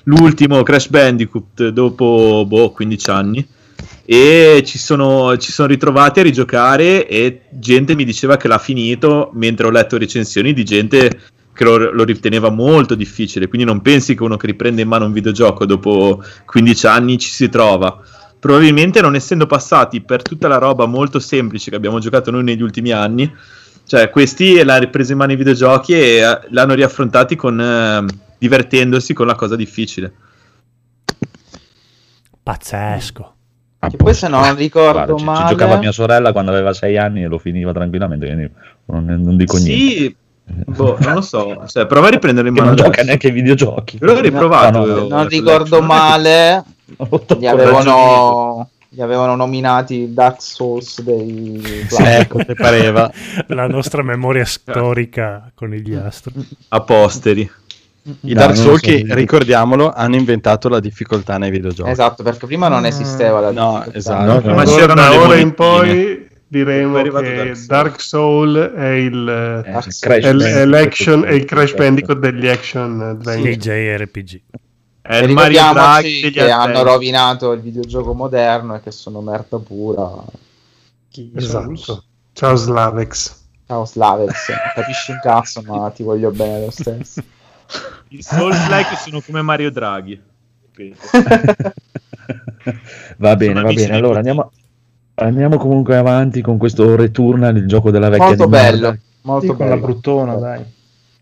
l'ultimo 0.04 0.62
Crash 0.62 0.88
Bandicoot 0.88 1.68
dopo 1.68 2.44
boh, 2.46 2.70
15 2.70 3.10
anni 3.10 3.46
e 4.04 4.62
ci 4.64 4.78
sono, 4.78 5.36
ci 5.36 5.50
sono 5.50 5.68
ritrovati 5.68 6.20
a 6.20 6.22
rigiocare 6.22 7.06
e 7.08 7.42
gente 7.50 7.94
mi 7.94 8.04
diceva 8.04 8.36
che 8.36 8.48
l'ha 8.48 8.58
finito 8.58 9.30
mentre 9.34 9.66
ho 9.66 9.70
letto 9.70 9.98
recensioni 9.98 10.52
di 10.52 10.64
gente 10.64 11.20
che 11.52 11.64
lo, 11.64 11.92
lo 11.92 12.04
riteneva 12.04 12.50
molto 12.50 12.94
difficile. 12.94 13.48
Quindi 13.48 13.66
non 13.66 13.82
pensi 13.82 14.14
che 14.14 14.22
uno 14.22 14.36
che 14.36 14.46
riprende 14.46 14.82
in 14.82 14.88
mano 14.88 15.06
un 15.06 15.12
videogioco 15.12 15.66
dopo 15.66 16.22
15 16.44 16.86
anni 16.86 17.18
ci 17.18 17.30
si 17.30 17.48
trova. 17.48 18.00
Probabilmente 18.38 19.00
non 19.00 19.14
essendo 19.14 19.46
passati 19.46 20.02
per 20.02 20.22
tutta 20.22 20.46
la 20.46 20.58
roba 20.58 20.86
molto 20.86 21.18
semplice 21.18 21.70
che 21.70 21.76
abbiamo 21.76 21.98
giocato 21.98 22.30
noi 22.30 22.44
negli 22.44 22.62
ultimi 22.62 22.92
anni 22.92 23.32
cioè 23.86 24.10
questi 24.10 24.64
l'hanno 24.64 24.80
ripreso 24.80 25.12
in 25.12 25.18
mano 25.18 25.32
i 25.32 25.36
videogiochi 25.36 25.92
e 25.92 26.16
eh, 26.16 26.40
l'hanno 26.50 26.74
riaffrontati 26.74 27.36
con 27.36 27.60
eh, 27.60 28.04
divertendosi 28.36 29.14
con 29.14 29.28
la 29.28 29.36
cosa 29.36 29.54
difficile. 29.54 30.12
Pazzesco. 32.42 33.35
Che 33.88 33.96
poi 33.96 34.14
se 34.14 34.28
non 34.28 34.54
ricordo 34.56 34.92
Guarda, 34.92 35.12
ci- 35.12 35.18
ci, 35.18 35.24
male- 35.24 35.48
giocava 35.48 35.78
mia 35.78 35.92
sorella 35.92 36.32
quando 36.32 36.50
aveva 36.50 36.72
6 36.72 36.96
anni 36.96 37.22
e 37.22 37.26
lo 37.26 37.38
finiva 37.38 37.72
tranquillamente, 37.72 38.26
quindi 38.26 38.50
non, 38.86 39.04
non 39.04 39.36
dico 39.36 39.56
niente. 39.56 39.72
sì 39.72 40.16
boh, 40.46 40.96
non 41.00 41.14
lo 41.14 41.20
so 41.20 41.64
cioè, 41.66 41.86
prova 41.86 42.06
a 42.06 42.10
riprendere 42.10 42.48
in 42.48 42.54
mano 42.54 42.68
non 42.68 42.76
gioca 42.76 43.02
neanche 43.02 43.28
ai 43.28 43.32
videogiochi. 43.32 43.98
Io 44.00 44.06
l'ho 44.06 44.20
riprovato. 44.20 44.78
No, 44.78 44.86
no, 44.86 45.04
eh, 45.04 45.08
non 45.08 45.28
ricordo 45.28 45.82
male 45.82 46.64
gli 47.38 47.46
avevano, 47.46 48.68
gli 48.88 49.00
avevano 49.00 49.34
nominati 49.34 50.12
Dark 50.12 50.40
Souls 50.40 51.00
dei 51.02 51.86
ecco, 51.98 52.44
te 52.44 52.54
pareva. 52.54 53.10
La 53.48 53.66
nostra 53.66 54.02
memoria 54.02 54.44
storica 54.44 55.50
con 55.54 55.70
gli 55.70 55.94
astri. 55.94 56.32
a 56.68 56.80
posteri. 56.80 57.50
I 58.20 58.32
No, 58.32 58.34
Dark 58.34 58.56
Souls 58.56 58.80
so, 58.80 58.86
che, 58.86 59.04
ricordiamolo, 59.08 59.92
hanno 59.92 60.14
inventato 60.16 60.68
la 60.68 60.78
difficoltà 60.80 61.38
nei 61.38 61.50
videogiochi. 61.50 61.90
esatto 61.90 62.22
perché 62.22 62.46
prima 62.46 62.68
non 62.68 62.86
esisteva 62.86 63.40
la 63.40 63.50
No, 63.50 63.70
difficoltà. 63.84 63.98
esatto. 63.98 64.32
No, 64.32 64.40
no, 64.48 64.54
Ma 64.54 64.64
c'erano 64.64 65.00
da 65.00 65.20
ora 65.20 65.36
in 65.36 65.54
poi 65.54 66.28
diremo 66.46 66.90
Poi 66.92 66.96
è 66.98 67.00
arrivato 67.00 67.24
che 67.24 67.34
Dark 67.34 67.56
Souls. 67.56 67.66
Dark 67.66 68.00
Soul 68.00 68.56
è 68.76 68.88
il, 68.90 69.28
Eh, 69.66 69.70
Dark 69.70 69.98
Crash 69.98 70.24
è 70.24 70.32
l- 70.32 70.40
è 70.42 70.44
Bandicoot. 70.44 70.66
l'action, 70.68 71.24
è 71.24 71.32
il 71.32 71.44
Crash 71.44 71.74
Bandicoot 71.74 72.18
degli 72.18 72.46
action 72.46 73.00
adventure. 73.00 73.56
JRPG. 73.56 74.40
È 75.02 75.16
E 75.20 75.24
il 75.24 75.32
Mario 75.32 75.60
Draghi 75.72 76.30
che 76.30 76.48
hanno 76.50 76.62
Aztechi. 76.74 76.84
rovinato 76.84 77.52
il 77.52 77.60
videogioco 77.60 78.12
moderno 78.14 78.76
e 78.76 78.80
che 78.80 78.90
sono 78.92 79.20
merda 79.20 79.58
pura 79.58 80.08
schifo. 81.10 81.38
Esatto. 81.38 82.04
Ciao 82.32 82.54
Slavex. 82.54 83.34
Ciao 83.66 83.84
Slavex, 83.84 84.52
capisci 84.76 85.10
un 85.10 85.18
cazzo, 85.20 85.60
ma 85.66 85.90
ti 85.90 86.04
voglio 86.04 86.30
bene 86.30 86.66
lo 86.66 86.70
stesso. 86.70 87.20
I 88.08 88.22
Souls-like 88.22 88.96
sono 88.96 89.20
come 89.20 89.42
Mario 89.42 89.70
Draghi. 89.70 90.20
va 93.18 93.36
bene, 93.36 93.62
va 93.62 93.72
bene. 93.72 93.94
Allora 93.94 94.18
andiamo, 94.18 94.50
andiamo 95.14 95.56
comunque 95.58 95.96
avanti 95.96 96.40
con 96.42 96.58
questo 96.58 96.96
Returnal, 96.96 97.56
il 97.56 97.66
gioco 97.66 97.90
della 97.90 98.08
vecchia 98.08 98.36
Molto 98.36 98.48
bello, 98.48 98.96
molto 99.22 99.52
Sì, 99.52 99.56
con 99.56 99.68
la 99.68 99.76
bello. 99.76 99.86
bruttona, 99.86 100.34
dai. 100.36 100.64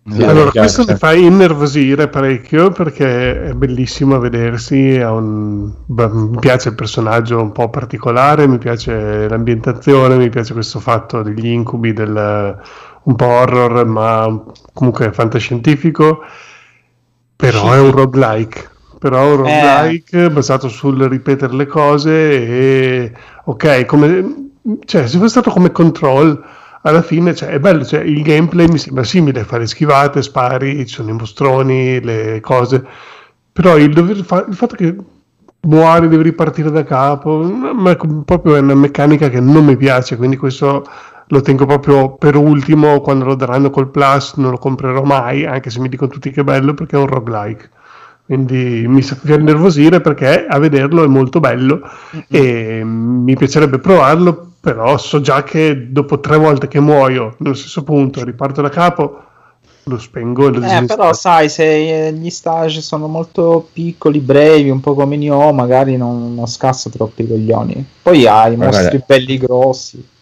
Sì, 0.06 0.22
allora, 0.22 0.50
chiaro, 0.50 0.52
questo 0.52 0.84
mi 0.86 0.94
fa 0.96 1.14
innervosire 1.14 2.08
parecchio 2.08 2.70
perché 2.70 3.42
è 3.50 3.52
bellissimo 3.54 4.14
a 4.14 4.18
vedersi. 4.18 4.96
un- 5.00 5.72
beh, 5.86 6.08
mi 6.08 6.38
piace 6.38 6.68
il 6.70 6.74
personaggio 6.74 7.40
un 7.40 7.52
po' 7.52 7.70
particolare, 7.70 8.46
mi 8.46 8.58
piace 8.58 9.28
l'ambientazione, 9.28 10.16
mi 10.16 10.28
piace 10.28 10.52
questo 10.52 10.78
fatto 10.80 11.22
degli 11.22 11.46
incubi, 11.46 11.92
del, 11.94 12.58
un 13.04 13.14
po' 13.16 13.26
horror, 13.26 13.86
ma 13.86 14.42
comunque 14.72 15.12
fantascientifico. 15.12 16.20
Però 17.36 17.72
è 17.72 17.78
un 17.78 17.90
roguelike. 17.90 18.70
Però 18.98 19.20
è 19.20 19.30
un 19.30 19.36
roguelike 19.36 20.30
basato 20.30 20.68
sul 20.68 21.02
ripetere 21.04 21.54
le 21.54 21.66
cose 21.66 22.12
e 22.12 23.12
ok, 23.44 23.84
come, 23.84 24.50
cioè, 24.84 25.06
se 25.06 25.18
fosse 25.18 25.28
stato 25.28 25.50
come 25.50 25.72
control 25.72 26.42
alla 26.82 27.02
fine 27.02 27.34
cioè, 27.34 27.50
è 27.50 27.58
bello, 27.60 27.84
cioè, 27.84 28.00
il 28.00 28.22
gameplay 28.22 28.68
mi 28.68 28.78
sembra 28.78 29.04
simile, 29.04 29.44
fare 29.44 29.66
schivate, 29.66 30.22
spari, 30.22 30.86
ci 30.86 30.94
sono 30.94 31.10
i 31.10 31.14
mostroni, 31.14 32.00
le 32.00 32.40
cose, 32.40 32.84
però 33.52 33.76
il, 33.78 33.92
dover 33.92 34.22
fa- 34.24 34.44
il 34.46 34.54
fatto 34.54 34.76
che 34.76 34.94
muori, 35.60 36.08
devi 36.08 36.22
ripartire 36.22 36.70
da 36.70 36.84
capo, 36.84 37.42
ma 37.42 37.90
è 37.90 37.96
proprio 38.24 38.58
una 38.58 38.74
meccanica 38.74 39.28
che 39.30 39.40
non 39.40 39.64
mi 39.64 39.76
piace, 39.76 40.16
quindi 40.16 40.36
questo 40.36 40.86
lo 41.28 41.40
tengo 41.40 41.66
proprio 41.66 42.14
per 42.16 42.36
ultimo, 42.36 43.00
quando 43.00 43.24
lo 43.24 43.34
daranno 43.34 43.70
col 43.70 43.88
plus 43.88 44.34
non 44.36 44.50
lo 44.50 44.58
comprerò 44.58 45.02
mai, 45.02 45.44
anche 45.44 45.70
se 45.70 45.80
mi 45.80 45.88
dicono 45.88 46.10
tutti 46.10 46.30
che 46.30 46.42
è 46.42 46.44
bello 46.44 46.74
perché 46.74 46.96
è 46.96 47.00
un 47.00 47.06
roguelike. 47.06 47.70
Quindi 48.26 48.84
mi 48.88 49.02
fa 49.02 49.36
nervosire 49.36 50.00
perché 50.00 50.46
a 50.46 50.58
vederlo 50.58 51.04
è 51.04 51.06
molto 51.06 51.40
bello 51.40 51.80
e 52.28 52.82
mi 52.82 53.36
piacerebbe 53.36 53.78
provarlo, 53.78 54.52
però 54.60 54.96
so 54.96 55.20
già 55.20 55.42
che 55.42 55.90
dopo 55.90 56.20
tre 56.20 56.38
volte 56.38 56.66
che 56.66 56.80
muoio 56.80 57.34
nello 57.38 57.54
stesso 57.54 57.82
punto 57.82 58.20
e 58.20 58.24
riparto 58.24 58.62
da 58.62 58.70
capo, 58.70 59.24
lo 59.84 59.98
spengo 59.98 60.48
e 60.48 60.52
lo 60.52 60.64
Eh, 60.64 60.84
però 60.86 61.12
sai, 61.12 61.50
se 61.50 62.06
eh, 62.06 62.12
gli 62.14 62.30
stage 62.30 62.80
sono 62.80 63.06
molto 63.08 63.68
piccoli, 63.70 64.20
brevi, 64.20 64.70
un 64.70 64.80
po' 64.80 64.94
come 64.94 65.16
Nioh, 65.16 65.52
magari 65.52 65.98
non, 65.98 66.34
non 66.34 66.46
scassa 66.46 66.88
troppi 66.88 67.26
coglioni. 67.26 67.84
Poi 68.02 68.26
hai 68.26 68.54
i 68.54 68.56
Guarda, 68.56 68.78
mostri 68.78 69.02
belli 69.06 69.36
grossi. 69.36 70.12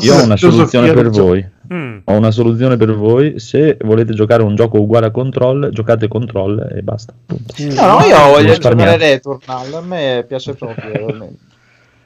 Io 0.00 0.14
ho 0.14 0.24
una 0.24 0.36
soluzione 0.36 0.92
per 0.92 1.10
voi. 1.10 1.46
Mm. 1.72 1.98
Ho 2.04 2.12
una 2.12 2.30
soluzione 2.30 2.76
per 2.76 2.94
voi. 2.94 3.38
Se 3.38 3.76
volete 3.82 4.14
giocare 4.14 4.42
un 4.42 4.54
gioco 4.54 4.78
uguale 4.78 5.06
a 5.06 5.10
Control, 5.10 5.70
giocate 5.70 6.08
Control 6.08 6.68
e 6.74 6.82
basta. 6.82 7.12
punto. 7.24 7.54
No, 7.58 7.98
no, 7.98 8.04
io 8.04 8.30
voglio 8.30 8.54
giocare 8.54 8.96
Returnal, 8.96 9.74
a 9.74 9.80
me 9.80 10.24
piace 10.26 10.54
proprio. 10.56 11.30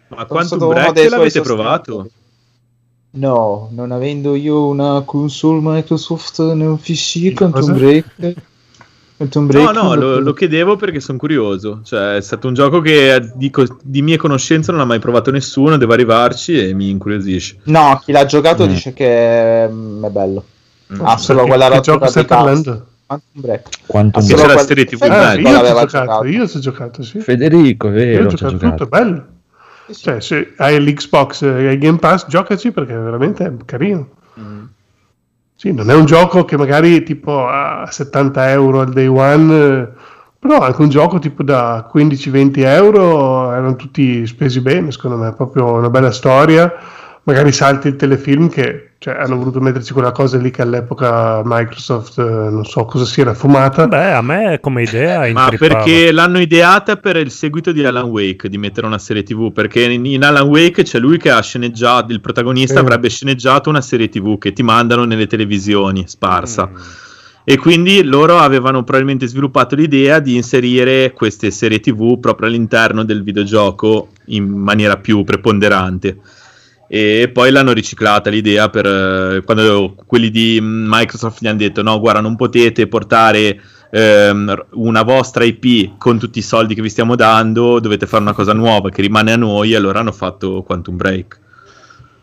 Ma 0.09 0.25
quanto 0.27 0.69
break 0.69 1.09
l'avete 1.09 1.41
provato? 1.41 2.11
No, 3.11 3.69
non 3.73 3.93
avendo 3.93 4.35
io 4.35 4.67
una 4.67 5.03
console 5.05 5.61
Microsoft 5.63 6.41
nel 6.53 6.79
PC, 6.81 7.33
Cosa? 7.33 7.51
Quantum 7.51 7.79
Break. 7.79 8.35
Quantum 9.17 9.45
No, 9.45 9.49
Break 9.49 9.73
no, 9.73 9.95
lo, 9.95 10.19
lo 10.21 10.33
chiedevo 10.35 10.77
perché 10.77 11.01
sono 11.01 11.17
curioso. 11.19 11.81
Cioè, 11.85 12.17
è 12.17 12.21
stato 12.21 12.49
un 12.49 12.55
gioco 12.55 12.81
che 12.81 13.31
di, 13.35 13.51
co- 13.51 13.79
di 13.83 14.03
mie 14.03 14.17
conoscenze 14.19 14.73
non 14.73 14.81
ha 14.81 14.85
mai 14.85 14.99
provato 14.99 15.31
nessuno, 15.31 15.77
devo 15.79 15.95
arrivarci 15.95 16.69
e 16.69 16.75
mi 16.75 16.91
incuriosisce. 16.91 17.59
No, 17.65 17.99
chi 18.05 18.13
l'ha 18.13 18.27
giocato 18.27 18.65
Mm. 18.67 18.69
dice 18.69 18.93
che 18.93 19.67
mm, 19.71 20.05
è 20.05 20.09
bello. 20.11 20.45
Mm. 20.95 21.01
Ah, 21.05 21.17
solo 21.17 21.39
Perché- 21.45 21.51
quella 21.57 21.69
che 21.71 21.75
rottura 21.77 21.97
gioco 21.97 22.11
stai 22.11 22.23
di? 22.25 22.83
Quantum 23.07 23.41
Break. 23.41 23.69
Quanto 23.87 24.19
Ah, 24.19 24.23
solo 24.23 24.43
c'è 24.43 24.47
la 24.55 24.59
serie 24.59 24.85
TV 24.85 25.03
Eh, 25.03 25.07
io 25.07 25.49
ho 25.49 25.63
giocato, 25.63 25.87
giocato. 25.87 26.25
io 26.27 26.49
ci 26.49 26.57
ho 26.57 26.61
giocato, 26.61 27.03
sì. 27.03 27.19
Federico, 27.21 27.87
è 27.89 27.91
Io 27.91 27.97
vero, 27.97 28.27
ho 28.27 28.29
ci 28.29 28.35
ha 28.35 28.37
giocato 28.49 28.57
giocato. 28.59 28.85
tutto, 28.85 28.97
è 28.97 29.01
bello. 29.01 29.27
Cioè, 29.95 30.21
se 30.21 30.53
hai 30.57 30.83
l'Xbox 30.83 31.43
e 31.43 31.69
hai 31.69 31.79
Game 31.79 31.99
Pass, 31.99 32.27
giocaci 32.27 32.73
perché 32.73 32.93
è 32.93 32.99
veramente 32.99 33.57
carino. 33.65 34.09
Sì, 35.67 35.73
non 35.73 35.91
è 35.91 35.95
un 35.95 36.05
gioco 36.05 36.45
che 36.45 36.57
magari 36.57 37.03
tipo 37.03 37.45
a 37.45 37.89
70 37.91 38.51
euro 38.53 38.83
al 38.83 38.93
day 38.93 39.09
one, 39.09 39.81
eh, 39.81 39.89
però 40.39 40.61
anche 40.61 40.81
un 40.81 40.89
gioco 40.89 41.19
tipo 41.19 41.43
da 41.43 41.91
15-20 41.93 42.65
euro 42.65 43.51
erano 43.51 43.75
tutti 43.75 44.25
spesi 44.29 44.61
bene, 44.61 44.93
secondo 44.93 45.17
me, 45.17 45.31
è 45.31 45.35
proprio 45.35 45.73
una 45.73 45.91
bella 45.91 46.13
storia. 46.13 46.73
Magari 47.25 47.51
salti 47.51 47.89
il 47.89 47.97
telefilm 47.97 48.49
che 48.49 48.86
cioè, 48.99 49.15
hanno 49.15 49.37
voluto 49.37 49.61
metterci 49.61 49.93
quella 49.93 50.11
cosa 50.11 50.39
lì 50.39 50.51
che 50.51 50.63
all'epoca 50.63 51.43
Microsoft 51.45 52.19
eh, 52.19 52.23
non 52.23 52.65
so 52.65 52.85
cosa 52.87 53.05
si 53.05 53.21
era 53.21 53.35
fumata. 53.35 53.87
Beh, 53.87 54.13
a 54.13 54.23
me 54.23 54.59
come 54.61 54.83
idea 54.83 55.31
Ma 55.31 55.45
intrippava. 55.45 55.83
perché 55.83 56.11
l'hanno 56.13 56.41
ideata 56.41 56.97
per 56.97 57.17
il 57.17 57.31
seguito 57.31 57.73
di 57.73 57.85
Alan 57.85 58.05
Wake 58.07 58.49
di 58.49 58.57
mettere 58.59 58.87
una 58.87 58.99
serie 58.99 59.23
TV? 59.23 59.53
Perché 59.53 59.83
in, 59.85 60.07
in 60.07 60.25
Alan 60.25 60.49
Wake 60.49 60.83
c'è 60.83 60.99
lui 60.99 61.19
che 61.19 61.31
ha 61.31 61.41
sceneggiato, 61.43 62.11
il 62.13 62.21
protagonista 62.21 62.75
Sì. 62.77 62.81
avrebbe 62.81 63.11
sceneggiato 63.11 63.69
una 63.69 63.83
serie 63.83 64.09
TV 64.09 64.39
che 64.39 64.53
ti 64.53 64.63
mandano 64.63 65.05
nelle 65.05 65.27
televisioni 65.27 66.05
sparsa. 66.07 66.67
Mm. 66.69 66.75
E 67.49 67.59
quindi 67.59 68.03
loro 68.03 68.39
avevano 68.39 68.83
probabilmente 68.83 69.29
sviluppato 69.29 69.77
l'idea 69.77 70.19
di 70.19 70.35
inserire 70.35 71.13
queste 71.13 71.53
serie 71.53 71.79
TV 71.79 72.19
proprio 72.19 72.49
all'interno 72.49 73.05
del 73.05 73.23
videogioco 73.23 74.09
in 74.27 74.49
maniera 74.49 74.97
più 74.97 75.23
preponderante. 75.23 76.17
E 76.89 77.31
poi 77.33 77.51
l'hanno 77.51 77.73
riciclata 77.73 78.31
l'idea 78.31 78.69
per 78.69 78.87
eh, 78.87 79.43
quando 79.45 79.97
quelli 80.07 80.31
di 80.31 80.61
Microsoft 80.63 81.41
gli 81.41 81.49
hanno 81.49 81.59
detto: 81.59 81.83
No, 81.83 81.99
guarda, 81.99 82.21
non 82.21 82.37
potete 82.37 82.87
portare 82.87 83.61
ehm, 83.91 84.67
una 84.75 85.03
vostra 85.03 85.43
IP 85.45 85.97
con 85.99 86.19
tutti 86.19 86.39
i 86.39 86.43
soldi 86.43 86.75
che 86.75 86.83
vi 86.83 86.89
stiamo 86.91 87.17
dando, 87.17 87.81
dovete 87.81 88.07
fare 88.07 88.23
una 88.23 88.35
cosa 88.35 88.53
nuova 88.53 88.91
che 88.91 89.03
rimane 89.03 89.33
a 89.33 89.37
noi. 89.37 89.73
E 89.73 89.77
allora 89.77 89.99
hanno 89.99 90.13
fatto 90.13 90.63
Quantum 90.63 90.97
Break, 90.97 91.41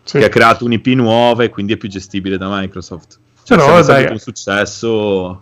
Sì. 0.04 0.20
che 0.20 0.26
ha 0.26 0.30
creato 0.30 0.64
un'IP 0.64 0.88
nuova 0.96 1.44
e 1.44 1.50
quindi 1.50 1.74
è 1.74 1.78
più 1.78 1.90
gestibile 1.90 2.38
da 2.38 2.48
Microsoft. 2.50 3.20
Cioè, 3.44 3.58
Però, 3.58 3.82
dai, 3.84 3.98
avuto 3.98 4.14
un 4.14 4.20
successo, 4.20 5.42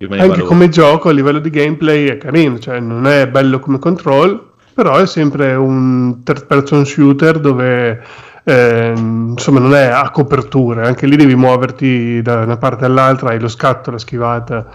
Anche 0.00 0.26
loro. 0.26 0.44
come 0.44 0.70
gioco 0.70 1.10
a 1.10 1.12
livello 1.12 1.38
di 1.38 1.50
gameplay 1.50 2.06
è 2.06 2.16
carino, 2.16 2.58
cioè 2.58 2.80
non 2.80 3.06
è 3.06 3.28
bello 3.28 3.60
come 3.60 3.78
control, 3.78 4.50
però 4.72 4.96
è 4.96 5.06
sempre 5.06 5.54
un 5.54 6.22
third 6.24 6.46
person 6.46 6.86
shooter 6.86 7.38
dove 7.38 8.02
eh, 8.44 8.92
insomma 8.96 9.60
non 9.60 9.74
è 9.74 9.84
a 9.84 10.10
coperture, 10.10 10.86
anche 10.86 11.06
lì 11.06 11.16
devi 11.16 11.34
muoverti 11.34 12.22
da 12.22 12.40
una 12.42 12.56
parte 12.56 12.84
all'altra, 12.84 13.30
hai 13.30 13.40
lo 13.40 13.48
scatto, 13.48 13.90
la 13.90 13.98
schivata, 13.98 14.66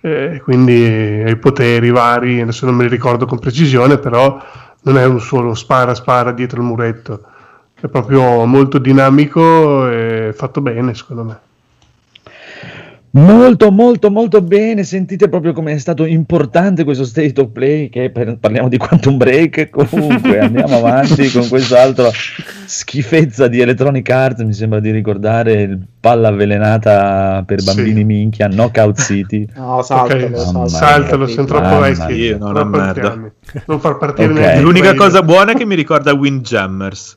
eh, 0.00 0.40
quindi 0.42 1.22
hai 1.24 1.36
poteri 1.36 1.90
vari, 1.90 2.40
adesso 2.40 2.66
non 2.66 2.76
me 2.76 2.84
li 2.84 2.90
ricordo 2.90 3.26
con 3.26 3.38
precisione, 3.38 3.98
però 3.98 4.40
non 4.82 4.98
è 4.98 5.04
un 5.04 5.20
solo 5.20 5.54
spara 5.54 5.94
spara 5.94 6.32
dietro 6.32 6.60
il 6.60 6.66
muretto, 6.66 7.22
è 7.80 7.88
proprio 7.88 8.44
molto 8.44 8.78
dinamico 8.78 9.88
e 9.88 10.32
fatto 10.34 10.60
bene 10.60 10.94
secondo 10.94 11.24
me. 11.24 11.40
Molto, 13.16 13.70
molto, 13.70 14.10
molto 14.10 14.42
bene. 14.42 14.84
Sentite 14.84 15.28
proprio 15.30 15.54
come 15.54 15.72
è 15.72 15.78
stato 15.78 16.04
importante 16.04 16.84
questo 16.84 17.04
state 17.04 17.40
of 17.40 17.48
play. 17.50 17.88
Che 17.88 18.10
per- 18.10 18.36
parliamo 18.38 18.68
di 18.68 18.76
Quantum 18.76 19.16
Break. 19.16 19.70
Comunque, 19.70 20.38
andiamo 20.44 20.76
avanti 20.76 21.30
con 21.30 21.48
quest'altro 21.48 22.10
schifezza 22.66 23.48
di 23.48 23.60
Electronic 23.60 24.08
Arts. 24.10 24.40
Mi 24.42 24.52
sembra 24.52 24.80
di 24.80 24.90
ricordare 24.90 25.62
il 25.62 25.78
palla 25.98 26.28
avvelenata 26.28 27.42
per 27.46 27.60
Sì. 27.60 27.74
bambini 27.74 28.04
minchia, 28.04 28.48
Knockout 28.48 29.00
City. 29.00 29.46
No, 29.56 29.80
saltalo, 29.82 30.26
Ok, 30.26 30.52
Mamma 30.52 30.68
saltalo. 30.68 31.26
Siamo 31.26 31.48
troppo 31.48 31.78
vecchi. 31.78 32.12
mia, 32.12 32.36
no, 32.36 32.44
una 32.50 32.60
troppo 32.60 32.76
merda. 32.76 32.90
anziani. 33.12 33.30
Non 33.66 33.80
far 33.80 33.96
partire 33.96 34.28
Ok. 34.32 34.38
neanche 34.38 34.60
L'unica 34.60 34.94
cosa 34.94 35.22
buona 35.22 35.52
è 35.52 35.54
che 35.54 35.64
mi 35.64 35.74
ricorda 35.74 36.12
Windjammers. 36.12 37.16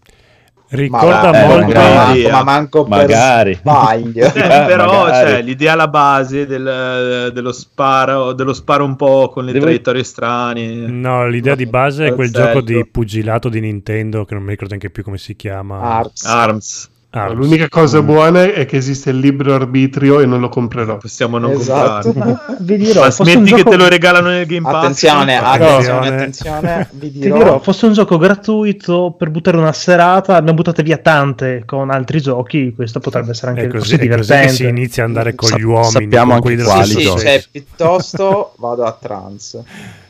Ricorda 0.72 1.32
ma, 1.32 1.44
eh, 1.44 1.48
molto... 1.48 1.66
magari. 1.66 1.96
manco, 1.96 2.18
idea. 2.18 2.32
ma 2.32 2.44
manco 2.44 2.86
Magari. 2.86 3.52
per 3.54 3.60
sbaglio. 3.62 4.26
Eh, 4.34 4.42
Ah, 4.42 4.66
però 4.66 5.04
magari. 5.04 5.30
cioè, 5.32 5.42
l'idea 5.42 5.74
alla 5.74 5.88
base 5.88 6.46
del- 6.46 7.32
dello, 7.34 7.52
sparo, 7.52 8.34
dello 8.34 8.54
sparo 8.54 8.86
un 8.86 8.96
po' 8.96 9.30
con 9.30 9.46
le 9.46 9.52
Devo- 9.52 9.66
traiettorie 9.66 10.04
strane. 10.04 10.68
No, 10.88 11.28
l'idea 11.28 11.56
di 11.56 11.66
base 11.66 12.08
è 12.08 12.14
quel 12.14 12.30
Balzello. 12.30 12.54
gioco 12.54 12.66
di 12.66 12.86
pugilato 12.86 13.50
di 13.50 13.60
Nintendo 13.60 14.26
che 14.26 14.34
non 14.36 14.44
mi 14.44 14.50
ricordo 14.52 14.70
neanche 14.76 14.92
più 14.92 15.04
come 15.04 15.18
si 15.18 15.36
chiama. 15.36 15.80
Arts. 15.80 16.26
Arms. 16.26 16.90
Arms. 17.12 17.36
L'unica 17.38 17.68
cosa 17.70 18.04
buona 18.04 18.44
è 18.54 18.68
che 18.68 18.78
esiste 18.78 19.10
il 19.10 19.18
libero 19.18 19.56
arbitrio 19.56 20.20
e 20.20 20.28
non 20.28 20.40
lo 20.40 20.50
comprerò. 20.50 20.98
Possiamo 20.98 21.40
non 21.40 21.52
Esatto. 21.52 22.14
comprarlo. 22.14 22.58
Vi 22.62 22.78
dirò, 22.78 23.02
Ma 23.02 23.10
smetti 23.10 23.40
che 23.46 23.58
gioco- 23.58 23.70
te 23.72 23.76
lo 23.78 23.88
regalano 23.88 24.28
nel 24.28 24.46
Game 24.46 24.70
Pass. 24.70 24.84
Attenzione, 24.84 25.40
No. 25.40 25.46
attenzione, 25.48 26.08
attenzione, 26.08 26.90
vi 26.92 27.12
Ti 27.12 27.20
dirò. 27.20 27.38
dirò, 27.38 27.60
fosse 27.60 27.88
un 27.88 27.94
gioco 27.94 28.18
gratuito 28.20 29.16
per 29.18 29.32
buttare 29.32 29.58
una 29.58 29.74
serata, 29.74 30.36
abbiamo 30.36 30.58
buttate 30.58 30.84
via 30.84 30.98
tante 30.98 31.64
con 31.66 31.90
altri 31.90 32.22
giochi, 32.22 32.74
questo 32.76 33.00
potrebbe 33.00 33.32
essere 33.32 33.52
anche 33.52 33.64
È 33.64 33.68
così, 33.68 33.80
così 33.80 33.94
è 33.94 33.98
così 33.98 34.08
divertente. 34.08 34.46
che 34.48 34.54
si 34.54 34.66
inizia 34.68 35.02
ad 35.04 35.10
andare 35.10 35.34
con 35.34 35.50
Sa- 35.50 35.58
gli 35.58 35.64
uomini. 35.64 35.90
sappiamo 35.92 36.32
con 36.34 36.42
quelli 36.42 36.56
dello 36.58 36.70
quali 36.70 36.86
Sì, 36.86 37.02
sì, 37.02 37.06
cioè, 37.18 37.44
piuttosto 37.52 38.54
vado 38.58 38.84
a 38.84 38.92
trans. 39.02 39.58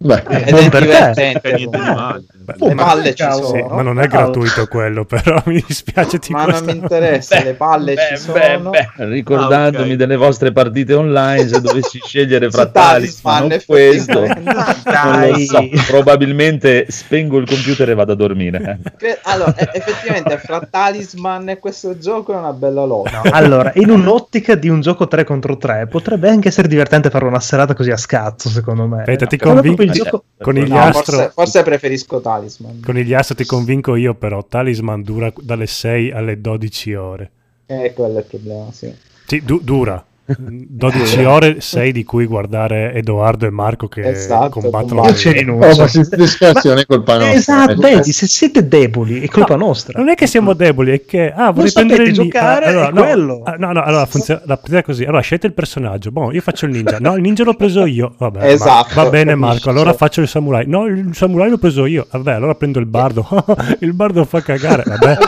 Beh, 0.00 0.22
Ed 0.28 0.54
è 0.54 0.68
per 0.68 0.80
te. 0.82 0.86
divertente. 0.86 1.50
Non 1.50 1.56
niente 1.56 1.78
di 1.78 1.94
male. 1.94 2.24
Le 2.56 2.74
palle 2.76 3.14
ci 3.14 3.22
sono. 3.30 3.46
Sì, 3.48 3.62
ma 3.68 3.82
non 3.82 4.00
è 4.00 4.06
gratuito 4.06 4.66
quello, 4.68 5.04
però 5.04 5.42
mi 5.46 5.62
dispiace 5.66 6.18
di 6.18 6.32
Ma 6.32 6.46
non 6.46 6.64
mi 6.64 6.76
interessa, 6.76 7.42
le 7.42 7.52
palle 7.54 7.94
ci 7.96 8.16
sono. 8.16 8.70
ricordandomi 8.96 9.90
Ah, 9.90 9.92
ok. 9.92 9.98
delle 9.98 10.16
vostre 10.16 10.52
partite 10.52 10.94
online, 10.94 11.46
se 11.46 11.60
dovessi 11.60 12.00
scegliere 12.02 12.48
fra 12.50 12.66
Talisman, 12.66 13.52
o 13.52 13.58
questo, 13.66 14.20
non 14.26 15.30
lo 15.30 15.38
so, 15.38 15.68
probabilmente 15.88 16.86
spengo 16.88 17.36
il 17.38 17.46
computer 17.46 17.90
e 17.90 17.94
vado 17.94 18.12
a 18.12 18.16
dormire. 18.16 18.78
Allora, 19.24 19.54
effettivamente 19.72 20.38
fra 20.38 20.60
Talisman 20.70 21.48
e 21.50 21.58
questo 21.58 21.98
gioco 21.98 22.32
è 22.32 22.36
una 22.36 22.52
bella 22.52 22.84
lotta. 22.84 23.22
Allora, 23.30 23.72
in 23.74 23.90
un'ottica 23.90 24.54
di 24.54 24.68
un 24.70 24.80
gioco 24.80 25.06
3 25.06 25.24
contro 25.24 25.56
3 25.58 25.86
potrebbe 25.88 26.28
anche 26.30 26.48
essere 26.48 26.68
divertente 26.68 27.10
fare 27.10 27.24
una 27.26 27.40
serata 27.40 27.74
così 27.74 27.90
a 27.90 27.96
scazzo, 27.98 28.48
secondo 28.48 28.86
me. 28.86 29.00
Aspetta, 29.00 29.26
ti 29.26 29.36
convinco- 29.36 29.82
il 29.88 30.02
gioco- 30.02 30.24
Con 30.40 30.56
il 30.56 30.68
No, 30.68 30.92
forse, 30.92 31.30
forse 31.34 31.62
preferisco 31.62 32.20
Talisman. 32.20 32.80
Con 32.84 32.96
il 32.98 33.06
Yastro 33.06 33.34
ti 33.34 33.44
convinco 33.44 33.94
io, 33.96 34.14
però 34.14 34.44
Talisman 34.44 35.02
dura 35.02 35.32
dalle 35.40 35.66
6 35.66 36.10
alle 36.12 36.40
12 36.40 36.94
ore. 36.94 37.30
Eh, 37.66 37.92
quello 37.94 38.16
è 38.16 38.20
il 38.20 38.24
problema, 38.24 38.70
sì. 38.72 38.92
Sì, 39.26 39.42
du- 39.44 39.60
dura. 39.62 40.02
12 40.36 41.24
ore, 41.24 41.60
6 41.60 41.92
di 41.92 42.04
cui 42.04 42.26
guardare 42.26 42.92
Edoardo 42.92 43.46
e 43.46 43.50
Marco 43.50 43.88
che 43.88 44.02
Esatto, 44.02 44.60
combattono. 44.60 45.02
le- 45.04 45.32
rinuncio. 45.32 45.82
Oh, 45.82 46.16
discrazione 46.16 46.82
è 46.82 46.86
colpa 46.86 47.16
nostra. 47.16 47.32
Esatto, 47.34 47.72
eh. 47.72 47.94
vedi, 47.94 48.12
se 48.12 48.26
siete 48.26 48.68
deboli 48.68 49.22
è 49.22 49.28
colpa 49.28 49.56
No, 49.56 49.66
nostra. 49.66 49.98
Non 49.98 50.10
è 50.10 50.14
che 50.14 50.26
siamo 50.26 50.52
deboli, 50.52 50.92
è 50.92 51.04
che 51.04 51.32
ah, 51.34 51.50
vorrei 51.50 51.72
prendere 51.72 52.04
il 52.04 52.12
giocare, 52.12 52.66
ah, 52.66 52.68
allora, 52.68 52.88
è 52.88 52.92
no, 52.92 53.02
quello. 53.02 53.42
ah, 53.44 53.54
no, 53.58 53.72
no, 53.72 53.82
allora 53.82 54.04
funziona 54.06 54.42
la 54.44 54.56
partita 54.56 54.82
così. 54.82 55.04
Allora 55.04 55.20
scegliete 55.20 55.46
il 55.46 55.54
personaggio. 55.54 56.10
Boh, 56.10 56.32
io 56.32 56.40
faccio 56.42 56.66
il 56.66 56.72
ninja. 56.72 56.98
No, 57.00 57.16
il 57.16 57.22
ninja 57.22 57.44
l'ho 57.44 57.54
preso 57.54 57.86
io. 57.86 58.14
Vabbè, 58.18 58.44
Esatto, 58.50 58.94
va 58.94 59.08
bene, 59.08 59.34
Marco. 59.34 59.70
Allora 59.70 59.90
cioè. 59.90 59.98
faccio 59.98 60.20
il 60.20 60.28
samurai. 60.28 60.66
No, 60.66 60.86
il 60.86 61.10
samurai 61.14 61.48
l'ho 61.48 61.58
preso 61.58 61.86
io. 61.86 62.06
Vabbè, 62.10 62.32
allora 62.32 62.54
prendo 62.54 62.78
il 62.78 62.86
bardo. 62.86 63.26
il 63.80 63.92
bardo 63.94 64.24
fa 64.24 64.42
cagare. 64.42 64.82
Vabbè. 64.86 65.18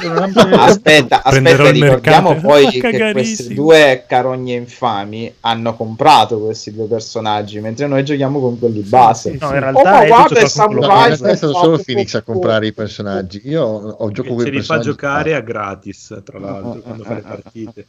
Aspetta, 0.57 1.23
Prenderò 1.25 1.65
aspetta, 1.65 1.77
il 1.77 1.83
ricordiamo 1.83 2.35
poi 2.37 2.67
che 2.81 3.13
questi 3.13 3.55
due 3.55 4.05
carogne 4.07 4.55
infami 4.91 5.33
hanno 5.41 5.75
comprato 5.77 6.41
questi 6.41 6.73
due 6.73 6.87
personaggi, 6.87 7.61
mentre 7.61 7.87
noi 7.87 8.05
giochiamo 8.05 8.41
con 8.41 8.59
quelli 8.59 8.81
base. 8.81 9.37
No, 9.41 9.49
in 9.49 9.57
oh, 9.57 9.59
realtà 9.59 9.91
ma 9.91 10.03
è 10.03 10.07
guarda 10.09 10.41
No, 10.41 10.47
samurai. 10.49 11.07
realtà 11.07 11.29
è 11.29 11.37
stato 11.37 11.53
solo 11.55 11.79
Phoenix 11.79 12.15
a 12.15 12.23
comprare 12.23 12.67
i 12.67 12.73
personaggi. 12.73 13.41
Io 13.45 13.63
ho 13.63 14.11
gioco 14.11 14.35
con 14.35 14.41
Se 14.41 14.49
i 14.49 14.51
li 14.51 14.57
fa 14.59 14.75
personaggi. 14.75 14.89
giocare 14.89 15.35
a 15.35 15.41
gratis, 15.41 16.21
tra 16.25 16.39
l'altro, 16.39 16.81
quando 16.81 17.03
ah, 17.03 17.07
fa 17.07 17.15
le 17.15 17.21
partite. 17.21 17.87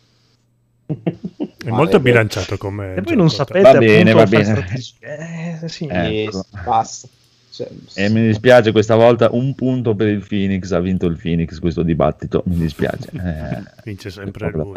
È 0.86 1.70
Ma 1.70 1.76
molto 1.76 1.98
è- 1.98 2.00
bilanciato 2.00 2.58
come. 2.58 2.96
E 2.96 3.02
voi 3.02 3.16
non 3.16 3.30
sapete 3.30 3.62
Va 3.62 3.78
bene, 3.78 4.14
va 4.14 4.26
bene. 4.26 4.66
Eh, 5.00 5.68
sì. 5.68 5.86
Eh. 5.88 6.24
Ecco. 6.24 6.46
basta. 6.64 7.08
Cioè, 7.54 7.68
E 7.96 8.10
mi 8.10 8.22
dispiace 8.28 8.72
questa 8.72 8.96
volta 8.96 9.28
un 9.34 9.54
punto 9.56 9.94
per 9.94 10.08
il 10.08 10.26
Phoenix, 10.26 10.72
ha 10.72 10.80
vinto 10.80 11.06
il 11.06 11.20
Phoenix 11.22 11.60
questo 11.60 11.84
dibattito, 11.84 12.44
mi 12.46 12.56
dispiace. 12.56 13.10
Eh, 13.14 13.64
Vince 13.84 14.10
sempre 14.10 14.52
poco 14.52 14.74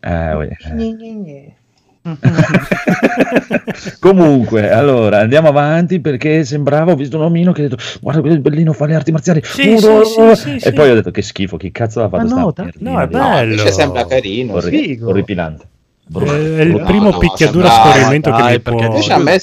da 0.00 0.32
lui. 0.34 0.48
fare. 0.58 0.76
Eh, 0.76 1.30
eh. 1.30 1.54
Comunque, 4.00 4.70
allora 4.70 5.18
andiamo 5.20 5.48
avanti 5.48 6.00
perché 6.00 6.44
sembrava, 6.44 6.92
ho 6.92 6.96
visto 6.96 7.16
un 7.18 7.24
omino 7.24 7.52
che 7.52 7.64
ha 7.64 7.68
detto 7.68 7.82
guarda 8.00 8.20
quel 8.22 8.40
bellino 8.40 8.72
fa 8.72 8.86
le 8.86 8.94
arti 8.94 9.12
marziali 9.12 9.42
Sì, 9.44 9.72
Uh, 9.72 9.78
sì, 9.78 9.86
uh, 10.20 10.34
sì, 10.34 10.34
sì, 10.34 10.54
e 10.56 10.60
sì. 10.60 10.72
poi 10.72 10.90
ho 10.90 10.94
detto 10.94 11.10
che 11.10 11.22
schifo, 11.22 11.56
che 11.56 11.70
cazzo 11.72 12.00
Ma 12.00 12.26
sta 12.26 12.62
no, 12.62 12.64
merdina 12.64 12.90
No, 12.90 13.00
è 13.00 13.02
no, 13.04 13.18
bello. 13.18 13.50
invece 13.52 13.72
sembra 13.72 14.06
carino. 14.06 14.54
Orri- 14.54 14.78
Figo. 14.86 15.08
orripilante 15.10 15.68
Brutto, 16.06 16.32
È 16.34 16.38
il 16.62 16.68
brutto. 16.70 16.84
primo 16.86 17.10
no, 17.10 17.18
picchiadura 17.18 17.68
a 17.68 17.70
sembra- 17.72 17.92
scorrimento 17.92 18.30
che 18.32 18.36
dai, 18.42 18.52
mi 18.52 18.60
perché 18.60 18.78
può. 18.84 18.94
Invece 18.94 19.12
a 19.12 19.18
me 19.18 19.38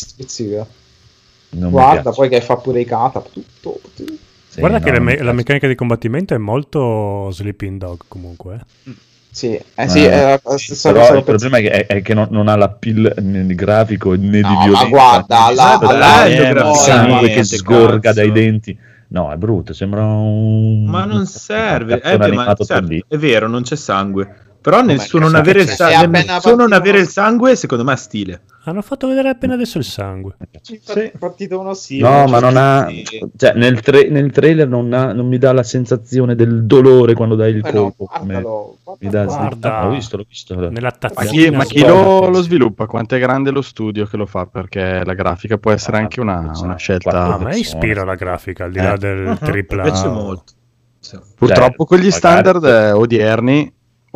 mi 1.52 1.70
Guarda, 1.70 2.12
poi 2.12 2.30
che 2.30 2.42
fa 2.42 2.58
pure 2.58 2.82
i 2.82 2.86
kata. 2.86 3.22
Tutto. 3.22 3.80
tutto. 3.96 4.14
Sì, 4.50 4.60
Guarda 4.60 4.80
no, 4.80 4.84
che 4.84 4.92
la, 4.92 5.00
me- 5.00 5.18
mi 5.18 5.24
la 5.24 5.32
meccanica 5.32 5.68
di 5.68 5.76
combattimento 5.76 6.34
è 6.34 6.38
molto 6.38 7.30
Sleeping 7.32 7.78
Dog 7.80 8.02
comunque. 8.08 8.56
eh. 8.86 8.92
Sì, 9.38 9.54
eh, 9.76 9.88
sì, 9.88 10.04
Eh, 10.04 10.10
è 10.10 10.40
la 10.44 10.58
stessa 10.58 10.92
Però 10.92 11.06
cosa 11.06 11.18
il 11.20 11.24
problema 11.24 11.58
è 11.58 11.62
che, 11.62 11.86
è 11.86 12.02
che 12.02 12.14
non, 12.16 12.28
non 12.32 12.48
ha 12.48 12.56
la 12.56 12.70
pill 12.70 13.14
né 13.22 13.46
di 13.46 13.54
grafico 13.54 14.16
né 14.16 14.40
No, 14.42 14.48
di 14.50 14.54
ma 14.56 14.64
violenza. 14.64 14.88
guarda, 14.88 15.38
né 15.38 15.54
di 15.54 15.60
alla- 15.60 15.70
sangue, 15.70 15.88
alla- 15.94 16.26
eh, 16.26 16.46
alla- 16.48 16.64
ma 16.64 16.74
sangue 16.74 17.30
che 17.30 17.44
sgorga 17.44 18.00
cazzo. 18.00 18.16
dai 18.16 18.32
denti. 18.32 18.80
No, 19.10 19.32
è 19.32 19.36
brutto, 19.36 19.74
sembra 19.74 20.04
un... 20.04 20.86
Ma 20.86 21.06
non 21.06 21.28
serve, 21.28 21.94
un 21.94 22.00
eh, 22.04 22.18
ma 22.34 22.46
certo, 22.56 22.64
3D. 22.64 23.00
è 23.08 23.18
vero, 23.18 23.48
non 23.48 23.62
c'è 23.62 23.76
sangue. 23.76 24.28
Però 24.62 24.82
nel 24.82 25.00
suo 25.00 25.20
non 25.20 25.36
avere 25.36 25.62
il 25.62 25.70
appena 25.70 26.08
nel 26.08 26.42
suo 26.42 26.56
non 26.56 26.74
avere 26.74 27.00
il 27.00 27.08
sangue, 27.08 27.56
secondo 27.56 27.84
me 27.84 27.94
ha 27.94 27.96
stile. 27.96 28.42
Hanno 28.66 28.82
fatto 28.82 29.08
vedere 29.08 29.30
appena 29.30 29.54
adesso 29.54 29.78
il 29.78 29.86
sangue. 29.86 30.36
Sì, 30.62 30.82
è 30.84 31.14
partito 31.18 31.58
uno 31.58 31.74
sì. 31.74 32.00
No, 32.00 32.26
ma 32.26 32.40
non 32.40 32.58
ha... 32.58 32.86
sì. 32.90 33.06
Cioè, 33.38 33.54
nel, 33.54 33.80
tra- 33.80 34.02
nel 34.10 34.30
trailer 34.32 34.68
non, 34.68 34.92
ha- 34.92 35.14
non 35.14 35.26
mi 35.26 35.38
dà 35.38 35.54
la 35.54 35.64
sensazione 35.64 36.36
del 36.36 36.66
dolore 36.66 37.14
quando 37.14 37.36
dai 37.36 37.54
il 37.54 37.66
Eh 37.66 37.72
no, 37.72 37.82
colpo. 37.96 38.06
come- 38.08 38.42
guardalo, 38.42 38.78
Mi 39.00 39.10
dà 39.10 39.24
guardalo. 39.24 39.48
Guarda. 39.58 39.78
Ah, 39.80 39.86
l'ho 39.86 39.94
visto, 39.94 40.18
l'ho 40.18 40.26
visto. 40.28 40.70
Nella 40.70 40.94
Ma 41.16 41.24
chi, 41.24 41.50
ma 41.50 41.64
chi 41.64 41.80
lo, 41.86 42.28
lo 42.28 42.42
sviluppa? 42.42 42.88
Quanto 42.88 43.16
è 43.16 43.20
grande 43.20 43.52
lo 43.52 43.62
studio 43.62 44.06
che 44.06 44.18
lo 44.18 44.26
fa? 44.26 44.48
Perché 44.48 45.02
la 45.06 45.14
grafica 45.14 45.58
può 45.58 45.72
essere 45.72 45.96
anche 45.96 46.20
una, 46.20 46.52
una 46.62 46.74
A 46.74 46.78
scelta. 46.78 47.38
me 47.38 47.58
ispira 47.58 48.04
la 48.04 48.16
grafica, 48.16 48.66
al 48.66 48.72
di 48.72 48.80
là 48.80 48.96
Eh. 48.96 48.98
del 48.98 49.38
tripla. 49.40 49.84
Mi 49.84 49.92
piace 49.92 50.08
molto. 50.10 50.52
Sì. 51.00 51.18
Purtroppo 51.38 51.86
con 51.86 52.00
gli 52.00 52.10
magari- 52.10 52.18
standard 52.18 52.66
eh, 52.66 52.92
odierni 52.92 53.74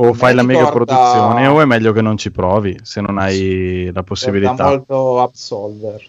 o 0.08 0.14
fai 0.14 0.34
la 0.34 0.44
mega 0.44 0.70
produzione 0.70 1.48
o 1.48 1.62
è 1.62 1.66
meglio 1.66 1.92
che 1.94 2.02
non 2.02 2.18
ci 2.18 2.32
provi 2.32 2.78
se 2.84 3.02
non 3.02 3.18
hai 3.18 3.90
la 3.94 4.04
possibilità. 4.04 4.66
molto 4.68 5.22
Absolver. 5.22 6.08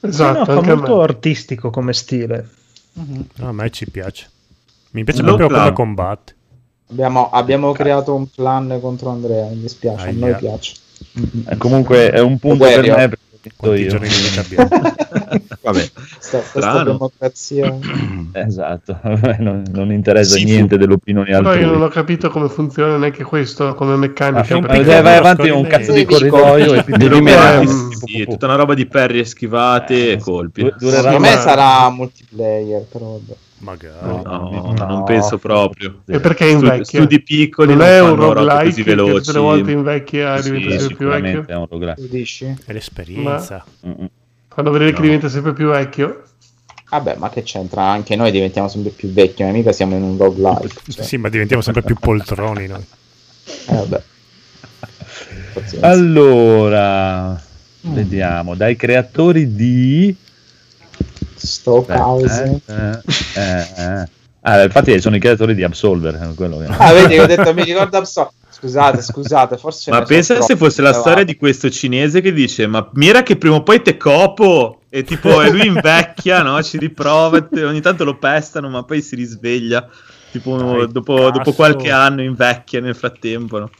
Esatto, 0.00 0.52
no, 0.54 0.60
a 0.60 0.62
molto 0.62 0.96
me. 0.96 1.02
artistico 1.02 1.70
come 1.70 1.92
stile. 1.92 2.48
No, 2.92 3.48
a 3.48 3.52
me 3.52 3.70
ci 3.70 3.88
piace. 3.90 4.30
Mi 4.90 5.04
piace 5.04 5.22
Lo 5.22 5.36
proprio 5.36 5.48
come 5.48 5.60
clan. 5.60 5.74
combatte. 5.74 6.34
Abbiamo, 6.90 7.30
abbiamo 7.30 7.72
creato 7.72 8.14
un 8.14 8.28
clan 8.30 8.78
contro 8.80 9.10
Andrea, 9.10 9.46
mi 9.48 9.60
dispiace, 9.60 10.08
a 10.08 10.10
Aia. 10.10 10.18
noi 10.18 10.34
piace. 10.36 10.74
Eh, 11.46 11.56
comunque 11.56 12.10
è 12.10 12.20
un 12.20 12.38
punto 12.38 12.66
per 12.66 12.82
Guerrio. 12.82 12.94
me 12.96 13.08
Quanti 13.56 13.80
io. 13.82 13.88
giorni 13.88 14.08
di 14.08 14.14
vita 14.14 14.40
abbiamo? 14.68 14.68
Vabbè, 15.62 15.90
Sta, 16.18 16.42
sta, 16.42 16.82
democrazia. 16.84 17.78
Esatto, 18.32 18.98
non, 19.38 19.62
non 19.72 19.90
interessa 19.92 20.36
Sì, 20.36 20.44
niente 20.44 20.76
delle 20.76 20.92
opinioni 20.92 21.30
Però 21.30 21.48
altrui. 21.48 21.64
io 21.64 21.70
non 21.72 21.82
ho 21.82 21.88
capito 21.88 22.30
come 22.30 22.48
funziona 22.48 22.96
neanche 22.96 23.24
questo 23.24 23.74
come 23.74 23.96
meccanica. 23.96 24.54
Ah, 24.54 24.58
eh, 24.58 24.60
piccolo 24.60 25.02
vai 25.02 25.16
avanti 25.16 25.48
un 25.48 25.66
cazzo 25.66 25.92
di 25.92 26.04
corridoio 26.04 26.74
e 26.74 26.84
Devi 26.96 27.20
mettere- 27.20 27.62
Ehm, 27.62 27.90
Sì, 27.92 28.24
tutta 28.24 28.46
una 28.46 28.56
roba 28.56 28.74
di 28.74 28.86
perri 28.86 29.24
schivate 29.24 30.12
e 30.12 30.18
colpi. 30.18 30.70
Secondo 30.78 31.18
me 31.18 31.36
sarà 31.36 31.88
multiplayer, 31.90 32.82
però 32.82 33.06
vabbè. 33.12 33.34
Magari. 33.60 34.06
No. 34.06 34.22
No, 34.24 34.72
No. 34.76 34.84
non 34.86 35.04
penso 35.04 35.36
proprio. 35.38 36.00
E 36.06 36.18
perché 36.20 36.48
invecchia? 36.48 37.00
studi 37.00 37.20
piccoli 37.22 37.68
non 37.74 37.78
non 37.78 37.86
è 37.86 38.00
un 38.00 38.14
roguelike 38.16 38.64
così 38.64 38.82
che 38.82 38.90
tutte 38.94 39.02
veloci. 39.04 39.32
le 39.32 39.38
volte 39.38 39.70
invecchia 39.72 40.36
e 40.36 40.42
Sì, 40.42 40.50
diventa 40.50 40.78
sempre 40.78 40.96
più 40.96 41.08
vecchio. 41.08 41.44
è 41.46 41.54
un 41.56 41.66
roguelike. 41.68 42.08
Dici? 42.08 42.54
È 42.64 42.72
l'esperienza. 42.72 43.64
Mm-mm. 43.86 44.08
Fanno 44.48 44.70
vedere 44.70 44.90
che 44.92 44.96
No. 44.98 45.04
diventa 45.04 45.28
sempre 45.28 45.52
più 45.52 45.68
vecchio. 45.68 46.22
Vabbè, 46.90 47.16
ma 47.18 47.28
che 47.28 47.42
c'entra? 47.42 47.84
Anche 47.84 48.16
noi 48.16 48.30
diventiamo 48.32 48.66
sempre 48.68 48.90
più 48.92 49.12
vecchi, 49.12 49.42
ma 49.44 49.50
mica 49.50 49.70
siamo 49.72 49.94
in 49.94 50.02
un 50.02 50.16
roguelike. 50.16 50.80
Cioè, 50.88 51.04
Sì, 51.04 51.16
ma 51.18 51.28
diventiamo 51.28 51.62
sempre 51.62 51.82
più 51.82 51.94
poltroni 52.00 52.66
noi. 52.66 52.84
eh, 53.68 53.74
vabbè. 53.74 54.02
Pazienza. 55.52 55.86
Allora, 55.86 57.40
vediamo, 57.82 58.54
dai 58.54 58.74
creatori 58.76 59.54
di... 59.54 60.16
Stockhausen. 61.46 62.60
Eh, 62.66 63.00
eh, 63.34 63.66
eh. 63.76 64.08
Ah, 64.42 64.62
infatti 64.62 64.98
sono 65.00 65.16
i 65.16 65.20
creatori 65.20 65.54
di 65.54 65.62
Absolver. 65.62 66.14
eh, 66.14 66.34
quello 66.34 66.58
che- 66.58 66.66
Ah, 66.76 66.92
vedi 66.92 67.14
che 67.14 67.20
ho 67.20 67.26
detto 67.26 67.52
mi 67.52 67.62
ricordo 67.64 67.98
Absol- 67.98 68.32
Scusate, 68.52 69.00
scusate, 69.00 69.56
forse 69.56 69.90
Ma 69.90 70.02
pensa 70.02 70.40
se 70.42 70.56
fosse 70.56 70.82
la 70.82 70.92
storia 70.92 71.24
di 71.24 71.36
questo 71.36 71.70
cinese 71.70 72.20
che 72.20 72.32
dice: 72.32 72.66
Ma 72.66 72.86
mira 72.94 73.22
che 73.22 73.36
prima 73.36 73.54
o 73.56 73.62
poi 73.62 73.80
te 73.80 73.96
copo. 73.96 74.80
E 74.90 75.02
tipo, 75.04 75.40
e 75.40 75.50
lui 75.50 75.66
invecchia, 75.66 76.42
no? 76.42 76.60
Ci 76.62 76.76
riprova, 76.76 77.40
te- 77.42 77.64
ogni 77.64 77.80
tanto 77.80 78.04
lo 78.04 78.18
pestano, 78.18 78.68
ma 78.68 78.82
poi 78.82 79.00
si 79.02 79.14
risveglia. 79.14 79.88
Tipo, 80.32 80.56
Dai, 80.56 80.88
dopo, 80.90 81.30
dopo 81.30 81.52
qualche 81.52 81.90
anno 81.90 82.22
invecchia 82.22 82.80
nel 82.80 82.96
frattempo, 82.96 83.58
no? 83.60 83.70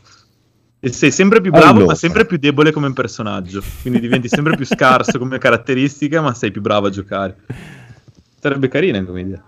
E 0.83 0.91
sei 0.93 1.11
sempre 1.11 1.43
più 1.43 1.51
bravo, 1.51 1.69
Allora. 1.71 1.87
ma 1.87 1.95
sempre 1.95 2.25
più 2.25 2.39
debole 2.39 2.73
come 2.73 2.91
personaggio. 2.95 3.63
Quindi 3.83 4.01
diventi 4.01 4.29
sempre 4.29 4.57
più 4.57 4.65
scarso 4.65 5.19
come 5.19 5.37
caratteristica, 5.37 6.23
ma 6.23 6.33
sei 6.33 6.51
più 6.51 6.63
bravo 6.63 6.87
a 6.87 6.91
giocare. 6.91 7.37
Sarebbe 8.41 8.69
carina 8.69 9.05
come 9.05 9.21
idea. 9.21 9.43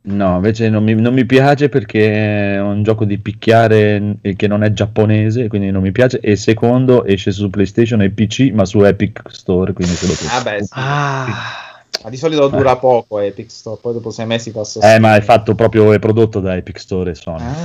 No, 0.00 0.36
invece 0.36 0.68
non 0.70 0.84
mi, 0.84 0.94
non 0.94 1.12
mi 1.12 1.26
piace 1.26 1.68
perché 1.68 2.54
è 2.54 2.60
un 2.60 2.84
gioco 2.84 3.04
di 3.04 3.18
picchiare 3.18 4.18
eh, 4.22 4.36
che 4.36 4.46
non 4.46 4.62
è 4.62 4.72
giapponese, 4.72 5.48
quindi 5.48 5.72
non 5.72 5.82
mi 5.82 5.90
piace. 5.90 6.20
E 6.20 6.36
secondo, 6.36 7.04
esce 7.04 7.32
su 7.32 7.50
PlayStation 7.50 8.00
e 8.02 8.10
PC, 8.10 8.52
ma 8.54 8.64
su 8.64 8.80
Epic 8.80 9.22
Store, 9.26 9.72
quindi 9.72 9.94
se 9.94 10.06
lo 10.06 10.14
Vabbè, 10.14 10.62
sì. 10.62 10.68
Ah, 10.74 11.82
ma 12.04 12.10
di 12.10 12.16
solito 12.16 12.46
dura 12.46 12.76
poco 12.76 13.18
Epic 13.18 13.50
Store, 13.50 13.78
poi 13.82 13.94
dopo 13.94 14.10
sei 14.10 14.26
mesi 14.26 14.52
passa 14.52 14.94
Eh, 14.94 15.00
ma 15.00 15.16
è 15.16 15.20
fatto 15.20 15.56
proprio, 15.56 15.92
è 15.92 15.98
prodotto 15.98 16.38
da 16.38 16.54
Epic 16.54 16.78
Store 16.78 17.10
e 17.10 17.14
Sony. 17.16 17.42
Ah, 17.42 17.56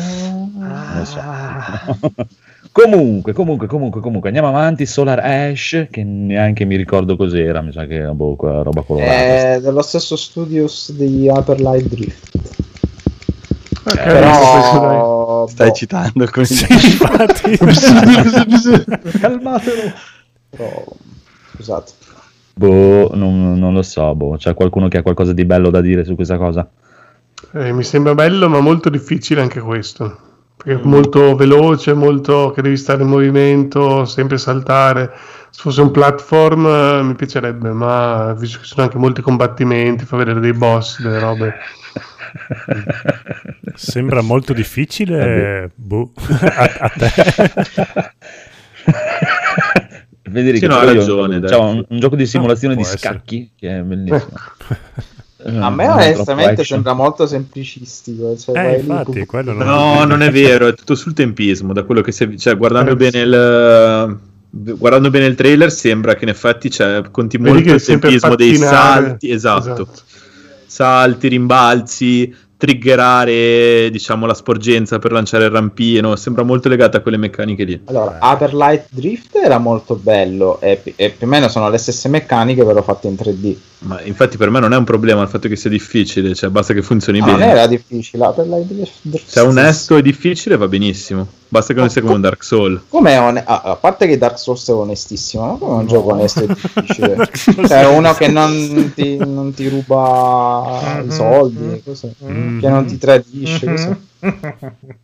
Non 0.60 0.97
lo 0.97 1.06
so. 1.06 2.26
comunque, 2.73 3.31
comunque, 3.31 3.67
comunque, 3.67 4.01
comunque, 4.01 4.27
andiamo 4.27 4.49
avanti. 4.49 4.86
Solar 4.86 5.19
Ash, 5.19 5.88
che 5.89 6.03
neanche 6.03 6.65
mi 6.65 6.75
ricordo 6.75 7.15
cos'era, 7.15 7.62
mi 7.62 7.71
sa 7.71 7.86
che 7.86 7.95
era 7.95 8.13
boh, 8.13 8.36
quella 8.36 8.62
roba 8.63 8.81
colorata. 8.81 9.13
È 9.13 9.62
dello 9.62 9.81
stesso 9.81 10.17
studios 10.17 10.91
di 10.91 11.27
Hyper 11.27 11.62
Light 11.62 11.88
Drift. 11.88 12.31
Ok, 13.86 13.95
Eh, 13.97 14.03
Però 14.03 15.47
Stai 15.47 15.67
boh, 15.69 15.73
citando 15.75 16.27
con 16.31 16.45
Sì, 16.45 16.65
infatti. 16.71 17.57
Calmatelo. 19.19 19.91
però, 20.49 20.83
scusate. 21.55 21.91
Boh, 22.55 23.09
non, 23.13 23.57
non 23.59 23.73
lo 23.73 23.81
so, 23.81 24.13
boh. 24.15 24.36
C'è 24.38 24.53
qualcuno 24.53 24.88
che 24.88 24.97
ha 24.97 25.01
qualcosa 25.01 25.33
di 25.33 25.45
bello 25.45 25.69
da 25.69 25.81
dire 25.81 26.03
su 26.05 26.15
questa 26.15 26.38
cosa? 26.38 26.67
Eh, 27.53 27.71
mi 27.73 27.83
sembra 27.83 28.15
bello, 28.15 28.47
ma 28.49 28.59
molto 28.62 28.89
difficile 28.89 29.41
anche 29.41 29.59
questo. 29.59 30.17
Perché 30.63 30.82
è 30.82 30.86
molto 30.86 31.36
veloce, 31.36 31.93
molto 31.93 32.52
che 32.52 32.62
devi 32.62 32.78
stare 32.78 33.04
in 33.04 33.10
movimento, 33.10 34.06
sempre 34.06 34.38
saltare. 34.38 35.12
Se 35.49 35.62
fosse 35.62 35.82
un 35.82 35.91
platform 35.91 36.65
eh, 36.65 37.04
mi 37.04 37.15
piacerebbe, 37.15 37.71
ma 37.71 38.34
visto 38.38 38.60
che 38.60 38.65
sono 38.65 38.84
anche 38.84 38.97
molti 38.97 39.21
combattimenti, 39.21 40.06
fa 40.06 40.17
vedere 40.17 40.39
dei 40.39 40.54
boss, 40.54 41.02
delle 41.02 41.19
robe. 41.19 41.54
Sembra 43.76 44.21
molto 44.21 44.54
difficile. 44.54 45.69
Boh. 45.76 46.12
a, 46.17 46.71
a 46.80 46.89
te. 46.89 47.10
Federico, 50.23 50.65
Sì, 50.65 50.67
no, 50.67 50.76
ha 50.76 50.80
però 50.80 50.91
io- 50.93 50.99
ragione, 50.99 51.39
dai. 51.39 51.49
c'è 51.49 51.58
un, 51.58 51.86
un 51.88 51.99
gioco 51.99 52.15
di 52.15 52.26
simulazione 52.26 52.73
può 52.76 52.84
di 52.84 52.89
essere. 52.89 53.13
scacchi 53.13 53.52
che 53.56 53.78
è 53.78 53.82
bellissimo. 53.82 54.32
A 55.45 55.69
me 55.69 55.88
onestamente 55.88 56.63
sembra 56.63 56.93
molto 56.93 57.27
semplicistico. 57.27 58.38
Cioè, 58.38 58.58
Eh, 58.58 58.82
lì, 58.82 58.88
infatti, 58.88 59.27
non 59.43 59.58
No, 59.58 60.03
non 60.06 60.21
è 60.21 60.32
vero, 60.32 60.67
è 60.67 60.73
tutto 60.73 60.95
sul 60.95 61.13
tempismo. 61.13 61.73
Da 61.73 61.84
quello 61.84 62.01
che 62.01 62.12
si 62.12 62.38
cioè, 62.38 62.56
guardando 62.56 62.91
Eh, 62.91 62.95
bene 62.95 63.19
il. 63.19 64.19
Guardando 64.56 65.10
bene 65.10 65.25
il 65.25 65.36
trailer 65.36 65.71
sembra 65.71 66.13
che 66.13 66.25
in 66.25 66.29
effetti 66.29 66.69
c'è, 66.69 67.01
conti 67.10 67.38
Vedi 67.38 67.49
molto 67.49 67.73
il 67.73 67.84
tempismo 67.84 68.36
dei 68.36 68.56
salti, 68.56 69.32
esatto. 69.32 69.88
salti, 70.67 71.27
rimbalzi, 71.27 72.36
triggerare 72.56 73.89
diciamo 73.89 74.27
la 74.27 74.36
sporgenza 74.36 74.99
per 74.99 75.12
lanciare 75.12 75.45
il 75.45 75.49
rampino, 75.49 76.15
sembra 76.15 76.43
molto 76.43 76.69
legata 76.69 76.99
a 76.99 77.01
quelle 77.01 77.17
meccaniche 77.17 77.63
lì. 77.63 77.82
Allora, 77.86 78.19
Hyper 78.21 78.53
Light 78.53 78.86
Drift 78.89 79.36
era 79.36 79.58
molto 79.58 79.95
bello 79.95 80.62
e, 80.62 80.82
e 80.95 81.10
più 81.10 81.27
o 81.27 81.29
meno 81.29 81.49
sono 81.49 81.69
le 81.69 81.77
stesse 81.77 82.08
meccaniche, 82.08 82.63
però 82.63 82.82
fatte 82.84 83.08
in 83.08 83.15
3D. 83.15 83.56
Ma 83.85 84.01
infatti 84.01 84.37
per 84.37 84.49
me 84.49 84.59
non 84.59 84.71
è 84.73 84.77
un 84.77 84.83
problema 84.85 85.21
il 85.21 85.27
fatto 85.27 85.47
che 85.47 85.55
sia 85.55 85.69
difficile, 85.69 86.33
cioè 86.35 86.49
basta 86.49 86.73
che 86.73 86.81
funzioni 86.81 87.19
Ma 87.19 87.25
non 87.27 87.39
bene. 87.39 87.51
era 87.51 87.67
difficile. 87.67 88.23
Hyper 88.25 88.47
Light 88.47 88.65
Drift. 89.01 89.21
Se 89.27 89.41
è 89.41 89.43
onesto 89.43 89.97
e 89.97 90.01
difficile 90.01 90.55
va 90.55 90.67
benissimo, 90.67 91.27
basta 91.49 91.73
che 91.73 91.79
non 91.81 91.89
sia 91.89 92.01
come 92.01 92.13
un 92.13 92.21
Dark 92.21 92.43
Soul. 92.43 92.81
Come 92.87 93.17
one- 93.17 93.43
a, 93.45 93.61
a 93.63 93.75
parte 93.75 94.07
che 94.07 94.17
Dark 94.17 94.39
Souls 94.39 94.67
è 94.69 94.71
onestissimo, 94.73 95.45
ma 95.45 95.57
come 95.57 95.71
un 95.73 95.79
No. 95.81 95.85
gioco 95.87 96.11
onesto 96.13 96.43
e 96.43 96.47
difficile? 96.47 97.29
Souls 97.33 97.67
cioè, 97.67 97.81
è- 97.81 97.87
uno 97.87 98.13
che 98.13 98.27
non 98.29 98.91
ti, 98.95 99.17
non 99.17 99.53
ti 99.53 99.67
ruba 99.67 101.01
i 101.05 101.11
soldi, 101.11 101.81
cos'è? 101.83 102.09
Mm. 102.23 102.59
che 102.59 102.69
non 102.69 102.85
ti 102.85 102.97
tradisce. 102.97 103.65
cos'è? 103.65 103.97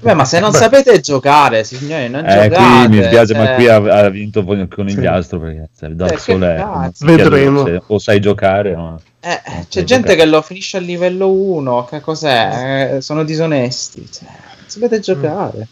Beh, 0.00 0.14
ma 0.14 0.24
se 0.24 0.38
non 0.40 0.52
sapete 0.52 1.00
giocare, 1.00 1.64
signori, 1.64 2.08
non 2.08 2.24
Eh, 2.26 2.48
giocate. 2.50 2.54
qui 2.86 2.88
mi 2.98 3.02
spiace, 3.04 3.34
cioè- 3.34 3.38
ma 3.44 3.54
qui 3.54 3.68
ha, 3.68 3.76
ha 3.76 4.08
vinto 4.10 4.44
con 4.44 4.58
il 4.86 4.90
Sì. 4.94 5.00
diastro 5.00 5.40
perché 5.40 5.68
Dark 5.94 6.12
Eh, 6.14 6.18
Souls 6.18 6.42
è 6.42 6.56
cazzo. 6.56 7.04
Vedremo. 7.06 7.64
se 7.64 7.82
o 7.86 7.98
sai 7.98 8.20
giocare 8.20 8.74
o 8.74 9.00
Eh, 9.20 9.30
eh, 9.30 9.40
c'è 9.44 9.64
sai 9.70 9.84
gente 9.84 10.08
giocare. 10.10 10.16
che 10.16 10.24
lo 10.26 10.42
finisce 10.42 10.76
a 10.76 10.80
livello 10.80 11.30
1, 11.30 11.84
che 11.86 12.00
cos'è? 12.00 12.94
Eh, 12.96 13.00
sono 13.00 13.24
disonesti. 13.24 14.06
Cioè, 14.12 14.28
non 14.28 14.64
sapete 14.68 15.00
giocare. 15.00 15.66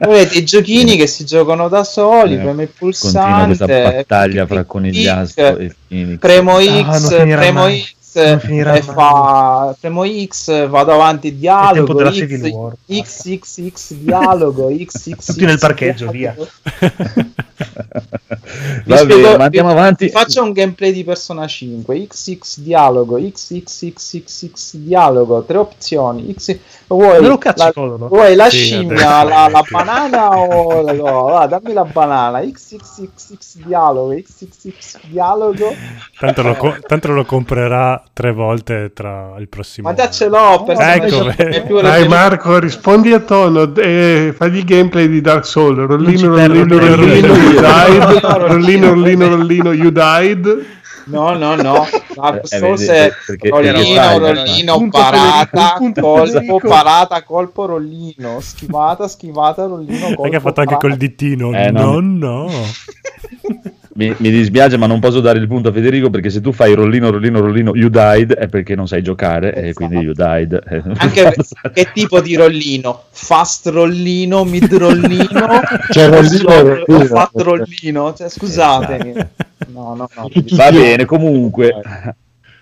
Voi 0.00 0.14
avete 0.20 0.38
i 0.38 0.44
giochini 0.44 0.96
che 0.96 1.06
si 1.06 1.24
giocano 1.24 1.68
da 1.68 1.84
soli, 1.84 2.34
Eh, 2.34 2.38
premo 2.38 2.62
il 2.62 2.70
continua 2.78 2.78
pulsante. 2.78 3.46
questa 3.56 3.66
battaglia 3.66 4.46
fra 4.46 4.64
conigliastro 4.64 5.56
e 5.58 5.74
Phoenix 5.88 6.18
Premo 6.18 6.56
Ah, 6.56 6.62
X, 6.62 7.16
finirà 7.18 7.40
premo 7.40 7.60
mai. 7.60 7.72
Finirà 7.80 7.99
e 8.14 8.82
fa 8.82 9.74
premo 9.78 10.04
X, 10.04 10.68
vado 10.68 10.92
avanti 10.92 11.36
dialogo, 11.36 11.94
della 11.94 12.10
X, 12.10 12.14
Civil 12.16 12.46
War. 12.52 12.74
XXX 12.86 13.92
dialogo, 13.94 14.68
XX 14.68 15.24
Tutti 15.24 15.44
nel 15.44 15.58
parcheggio, 15.58 16.10
via. 16.10 16.34
Vi 16.36 16.46
Va 18.86 19.04
bene, 19.04 19.36
ma 19.36 19.44
andiamo 19.44 19.70
avanti. 19.70 20.08
faccio 20.08 20.42
un 20.42 20.52
gameplay 20.52 20.92
di 20.92 21.04
Persona 21.04 21.46
5, 21.46 22.06
XX 22.08 22.60
dialogo, 22.60 23.16
XXXXX 23.18 24.76
dialogo, 24.76 25.42
tre 25.44 25.58
opzioni. 25.58 26.34
X... 26.34 26.58
Vuoi, 26.88 27.20
Me 27.20 27.28
lo 27.28 27.38
cazzo 27.38 27.96
la, 27.96 28.06
vuoi 28.08 28.34
la 28.34 28.48
Sì, 28.50 28.56
scimmia, 28.56 29.22
la, 29.22 29.48
la 29.48 29.64
banana 29.68 30.30
o 30.30 30.80
la 30.80 30.92
no, 30.92 31.22
va, 31.26 31.46
dammi 31.46 31.72
la 31.72 31.84
banana, 31.84 32.40
XXXX 32.40 33.58
dialogo, 33.64 34.12
XXX 34.12 34.98
dialogo. 35.06 35.72
Tanto 36.18 36.42
lo, 36.42 36.56
co- 36.56 36.76
tanto 36.86 37.12
lo 37.12 37.24
comprerà 37.24 37.99
tre 38.12 38.32
volte 38.32 38.92
tra 38.94 39.34
il 39.38 39.48
prossimo 39.48 39.88
Ma 39.88 39.94
già 39.94 40.10
ce 40.10 40.28
l'ho, 40.28 40.62
Persona 40.64 40.94
Ecco, 40.94 41.08
5 41.08 41.34
è 41.36 41.44
vedi. 41.50 41.66
più 41.66 41.80
Dai. 41.80 42.08
Marco, 42.08 42.58
rispondi 42.58 43.12
a 43.12 43.20
tono 43.20 43.74
e 43.76 44.34
fagli 44.36 44.58
il 44.58 44.64
gameplay 44.64 45.08
di 45.08 45.20
Dark 45.20 45.44
Souls. 45.46 45.76
Rollino, 45.86 46.28
rollino, 46.34 46.78
rollino, 46.78 46.96
rollino, 46.96 47.34
you 47.34 47.60
died. 47.60 48.20
Rollino, 48.22 48.88
rollino, 48.88 49.28
rollino, 49.28 49.72
you 49.72 49.90
died. 49.90 50.66
No, 51.06 51.32
no, 51.36 51.56
no. 51.56 51.86
Dark 52.14 52.44
Eh, 52.44 52.58
Souls 52.58 52.86
vedi, 52.86 53.48
è 53.48 53.48
rollino, 53.48 54.18
rollino, 54.18 54.88
parata, 54.90 55.74
colpo, 56.00 56.58
parata, 56.60 57.22
colpo, 57.24 57.66
rollino, 57.66 58.38
schivata, 58.40 59.08
schivata, 59.08 59.66
rollino, 59.66 60.06
colpo. 60.06 60.22
Perché 60.22 60.36
ha 60.36 60.40
fatto 60.40 60.60
anche 60.60 60.76
col 60.76 60.96
dittino. 60.96 61.52
Eh, 61.52 61.70
no, 61.70 61.98
no. 62.00 62.48
Mi, 63.92 64.14
mi 64.18 64.30
dispiace, 64.30 64.76
ma 64.76 64.86
non 64.86 65.00
posso 65.00 65.20
dare 65.20 65.38
il 65.40 65.48
punto 65.48 65.68
a 65.70 65.72
Federico 65.72 66.10
perché 66.10 66.30
se 66.30 66.40
tu 66.40 66.52
fai 66.52 66.74
rollino, 66.74 67.10
rollino, 67.10 67.40
rollino, 67.40 67.72
you 67.74 67.88
died 67.88 68.32
è 68.34 68.46
perché 68.46 68.76
non 68.76 68.86
sai 68.86 69.02
giocare 69.02 69.52
e 69.52 69.60
Esatto. 69.68 69.74
quindi 69.74 69.96
you 70.04 70.12
died. 70.14 70.60
Eh, 70.68 70.82
Anche 70.96 71.34
che 71.74 71.90
tipo 71.92 72.20
di 72.20 72.36
rollino? 72.36 73.02
Fast 73.10 73.66
rollino, 73.66 74.44
mid 74.44 74.72
rollino, 74.72 75.24
Cioè, 75.90 76.08
rollino, 76.08 76.62
rollino. 76.62 76.84
o 76.86 77.04
fat 77.06 77.30
rollino? 77.34 78.14
Cioè, 78.14 78.28
scusatemi. 78.28 79.12
No, 79.72 79.94
no, 79.94 80.08
no. 80.14 80.28
Va 80.52 80.70
bene, 80.70 81.04
comunque 81.04 81.74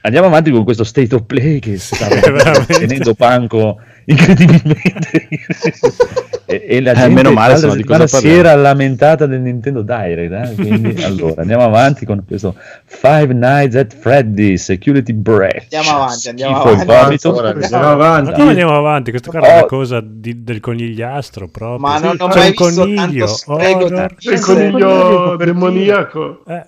andiamo 0.01 0.29
avanti 0.29 0.51
con 0.51 0.65
questo 0.65 0.85
state 0.85 1.15
of 1.15 1.25
play 1.27 1.59
che 1.59 1.77
sta 1.79 2.07
tenendo 2.67 3.15
panco 3.15 3.79
incredibilmente. 4.13 5.29
e, 6.47 6.65
e 6.67 6.81
la 6.81 6.93
Eh, 6.93 6.95
gente 6.95 7.15
meno 7.15 7.33
male, 7.33 7.57
settimana 7.57 8.05
cosa 8.05 8.19
si 8.21 8.29
era 8.29 8.55
lamentata 8.55 9.27
del 9.27 9.41
Nintendo 9.41 9.83
Direct. 9.83 10.33
eh, 10.33 10.55
Quindi, 10.55 11.03
allora, 11.05 11.41
andiamo 11.43 11.65
avanti 11.65 12.05
con 12.07 12.25
questo 12.27 12.55
Five 12.85 13.33
Nights 13.35 13.77
at 13.77 13.95
Freddy's 13.95 14.65
Security 14.65 15.13
Breach. 15.13 15.67
Andiamo 15.73 16.03
avanti, 16.03 16.29
andiamo 16.29 16.55
Schifo 16.61 16.69
avanti. 16.69 17.05
vomito. 17.05 17.35
Ora, 17.37 17.49
Andiamo 17.51 17.89
avanti. 17.91 18.33
come 18.33 18.49
andiamo 18.51 18.77
avanti? 18.77 19.11
Questa 19.11 19.31
qua 19.31 19.41
è 19.41 19.51
Oh. 19.51 19.57
una 19.59 19.67
cosa 19.67 20.01
di- 20.05 20.43
del 20.45 20.61
conigliastro 20.61 21.49
proprio. 21.49 21.79
Ma 21.79 21.99
non 21.99 22.17
ho 22.19 22.29
C'è 22.29 22.39
mai 22.39 22.55
un 22.57 22.67
visto 22.67 22.81
coniglio. 22.83 23.27
tanto 23.27 23.53
horror. 23.85 24.15
Il 24.19 24.41
coniglio 24.41 25.37
demoniaco. 25.37 26.43
Eh, 26.47 26.63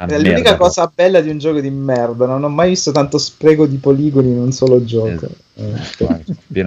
Ah, 0.00 0.06
È 0.06 0.12
l'unica 0.16 0.34
merda. 0.50 0.56
cosa 0.56 0.92
bella 0.94 1.20
di 1.20 1.28
un 1.28 1.38
gioco 1.38 1.58
di 1.58 1.70
merda. 1.70 2.24
Non 2.26 2.44
ho 2.44 2.48
mai 2.48 2.68
visto 2.68 2.92
tanto 2.92 3.18
spreco 3.18 3.66
di 3.66 3.78
poligoni 3.78 4.28
in 4.28 4.38
un 4.38 4.52
solo 4.52 4.84
gioco. 4.84 5.26
Eh, 5.54 5.72
Guarda, 5.98 6.22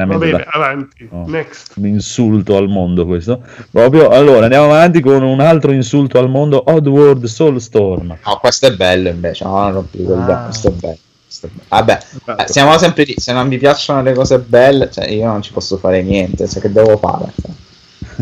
Va 0.05 0.17
bene, 0.17 0.31
da- 0.31 0.45
avanti. 0.51 1.07
Oh. 1.09 1.23
Next. 1.29 1.71
un 1.77 1.85
insulto 1.85 2.57
al 2.57 2.67
mondo 2.67 3.05
questo. 3.05 3.41
Proprio, 3.71 4.09
allora, 4.09 4.43
andiamo 4.43 4.65
avanti 4.65 4.99
con 4.99 5.23
un 5.23 5.39
altro 5.39 5.71
insulto 5.71 6.19
al 6.19 6.29
mondo, 6.29 6.61
Oddworld 6.65 7.23
Soulstorm. 7.23 8.17
No, 8.25 8.37
questo 8.41 8.67
è 8.67 8.75
bello 8.75 9.07
invece. 9.07 9.45
No, 9.45 9.57
non 9.61 9.71
rompi 9.71 10.05
Ah. 10.09 10.43
Questo 10.43 10.67
è 10.67 10.71
bello. 10.71 10.97
questo 11.23 11.45
è 11.45 11.49
bello. 11.49 11.63
Vabbè, 11.69 11.99
eh, 12.37 12.47
siamo 12.49 12.77
sempre 12.77 13.03
lì. 13.05 13.13
Se 13.15 13.31
non 13.31 13.47
mi 13.47 13.57
piacciono 13.57 14.01
le 14.01 14.11
cose 14.13 14.39
belle, 14.39 14.91
cioè 14.91 15.07
io 15.07 15.27
non 15.27 15.41
ci 15.41 15.53
posso 15.53 15.77
fare 15.77 16.01
niente. 16.03 16.49
Cioè, 16.49 16.61
che 16.61 16.69
devo 16.69 16.97
fare? 16.97 17.31
Cioè, 17.41 17.51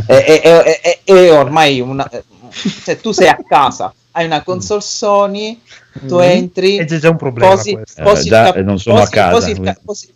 E, 0.05 0.41
e- 0.43 0.79
e- 0.83 1.01
e- 1.03 1.13
e 1.15 1.29
ormai 1.31 1.79
una, 1.81 2.07
cioè, 2.85 2.99
tu 3.01 3.11
sei 3.11 3.27
a 3.27 3.39
casa, 3.47 3.91
hai 4.11 4.25
una 4.25 4.43
console 4.43 4.81
Sony, 4.81 5.59
tu 6.07 6.17
Mm. 6.17 6.21
entri. 6.21 6.77
E 6.77 6.85
c'è 6.85 6.97
già 6.99 7.09
un 7.09 7.17
problema 7.17 7.53
Posi, 7.55 7.73
questo. 7.73 8.01
Eh, 8.01 8.03
posi 8.03 8.29
già, 8.29 8.53
eh, 8.53 8.61
non 8.63 8.79
sono 8.79 8.95
a 8.97 8.99
posi- 8.99 9.11
casa, 9.11 9.31
posi 9.31 9.59
ca- 9.61 9.77
posi- 9.83 10.13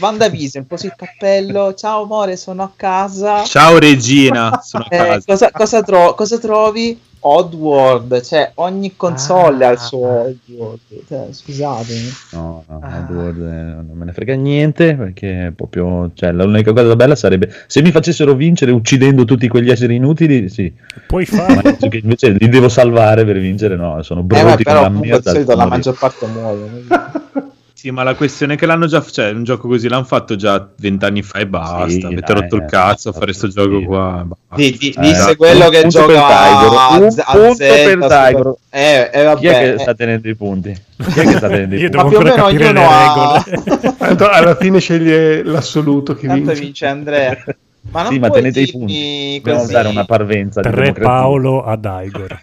Wandavision, 0.00 0.66
posi 0.66 0.86
il 0.86 0.94
cappello. 0.96 1.74
Ciao 1.74 2.02
amore, 2.02 2.36
sono 2.36 2.62
a 2.62 2.72
casa. 2.74 3.44
Ciao 3.44 3.78
Regina, 3.78 4.60
sono 4.64 4.84
a 4.88 4.94
Eh, 4.94 4.98
casa. 4.98 5.22
cosa, 5.26 5.50
cosa 5.50 5.82
tro- 5.82 6.14
cosa 6.14 6.38
trovi? 6.38 6.98
Oddworld, 7.26 8.20
cioè 8.22 8.52
ogni 8.56 8.94
console 8.96 9.64
Ah. 9.64 9.68
ha 9.68 9.72
il 9.72 9.78
suo 9.78 10.06
Oddworld. 10.06 10.78
Cioè, 11.08 11.26
scusatemi. 11.30 12.08
No, 12.32 12.64
no, 12.68 12.80
Ah. 12.82 12.98
Oddworld, 12.98 13.40
eh, 13.40 13.62
non 13.86 13.90
me 13.94 14.04
ne 14.06 14.12
frega 14.12 14.34
niente 14.34 14.94
perché 14.94 15.52
proprio, 15.54 16.10
cioè, 16.14 16.32
l'unica 16.32 16.72
cosa 16.72 16.94
bella 16.96 17.14
sarebbe 17.16 17.50
se 17.66 17.82
mi 17.82 17.90
facessero 17.90 18.34
vincere 18.34 18.70
uccidendo 18.72 19.24
tutti 19.24 19.48
quegli 19.48 19.70
esseri 19.70 19.96
inutili, 19.96 20.48
sì, 20.48 20.72
puoi 21.06 21.26
ma 21.30 21.60
che 21.88 22.00
invece 22.02 22.30
li 22.30 22.48
devo 22.48 22.68
salvare 22.68 23.24
per 23.24 23.38
vincere, 23.38 23.76
no, 23.76 24.02
sono 24.02 24.20
Eh, 24.20 24.24
brutti 24.24 24.44
ma 24.44 24.50
come 24.52 24.62
però 24.62 24.80
la 24.80 24.86
comunque 24.86 25.08
merda. 25.10 25.30
di 25.30 25.36
solito 25.36 25.56
la 25.56 25.66
maggior 25.66 25.98
parte 25.98 26.26
muoiono. 26.26 26.70
Sì, 27.76 27.90
ma 27.90 28.02
la 28.02 28.14
questione 28.14 28.54
è 28.54 28.56
che 28.56 28.64
l'hanno 28.64 28.86
già, 28.86 29.02
cioè, 29.04 29.32
un 29.32 29.44
gioco 29.44 29.68
così 29.68 29.86
l'hanno 29.86 30.04
fatto 30.04 30.34
già 30.34 30.66
vent'anni 30.78 31.22
fa 31.22 31.40
e 31.40 31.46
basta. 31.46 31.86
Sì, 31.90 32.00
Avete 32.02 32.32
dai, 32.32 32.40
rotto 32.40 32.56
il 32.56 32.62
eh, 32.62 32.66
cazzo 32.66 33.10
a 33.10 33.12
fare 33.12 33.34
sto 33.34 33.48
sì. 33.50 33.52
gioco 33.52 33.82
qua. 33.84 34.26
Di- 34.54 34.76
di- 34.78 34.94
Eh, 34.96 35.00
disse 35.02 35.36
quello 35.36 35.68
che 35.68 35.86
gioca 35.88 36.06
per 36.06 36.16
Tiger, 36.16 36.78
a, 36.78 36.98
un 36.98 37.10
Z- 37.10 37.18
a 37.18 37.32
punto 37.32 37.54
Zelda, 37.54 37.74
per 37.74 37.92
Super- 37.92 38.08
Tiger. 38.08 38.54
Eh, 38.70 39.10
eh, 39.12 39.22
vabbè, 39.24 39.38
Chi 39.40 39.46
è 39.46 39.50
che 39.58 39.72
eh, 39.74 39.78
sta 39.78 39.94
tenendo 39.94 40.28
i 40.30 40.34
punti? 40.34 40.70
Chi 40.96 41.20
è 41.20 41.22
che 41.24 41.36
sta 41.36 41.48
tenendo 41.48 41.74
i 41.74 41.78
Io 41.84 41.90
punti? 41.90 41.96
ma 41.96 42.08
devo 42.08 42.08
più 42.08 42.18
o 42.18 42.22
meno 42.22 42.44
ognuno 42.46 42.88
ha... 42.88 43.44
alla 44.38 44.56
fine 44.56 44.78
sceglie 44.80 45.42
l'assoluto 45.44 46.14
che 46.14 46.26
Tanto 46.28 46.44
vince. 46.44 46.60
vince 46.62 46.86
Andrea. 46.86 47.36
Ma 47.90 48.02
non 48.04 48.12
Sì, 48.12 48.18
ma 48.18 48.30
tenete 48.30 48.60
i 48.60 48.70
punti. 48.70 49.34
Dobbiamo 49.36 49.60
così. 49.60 49.72
dare 49.72 49.88
una 49.88 50.04
parvenza 50.06 50.60
di 50.62 50.70
Tre. 50.70 50.92
Paolo 50.92 51.62
ad 51.62 51.84
Igor. 52.04 52.42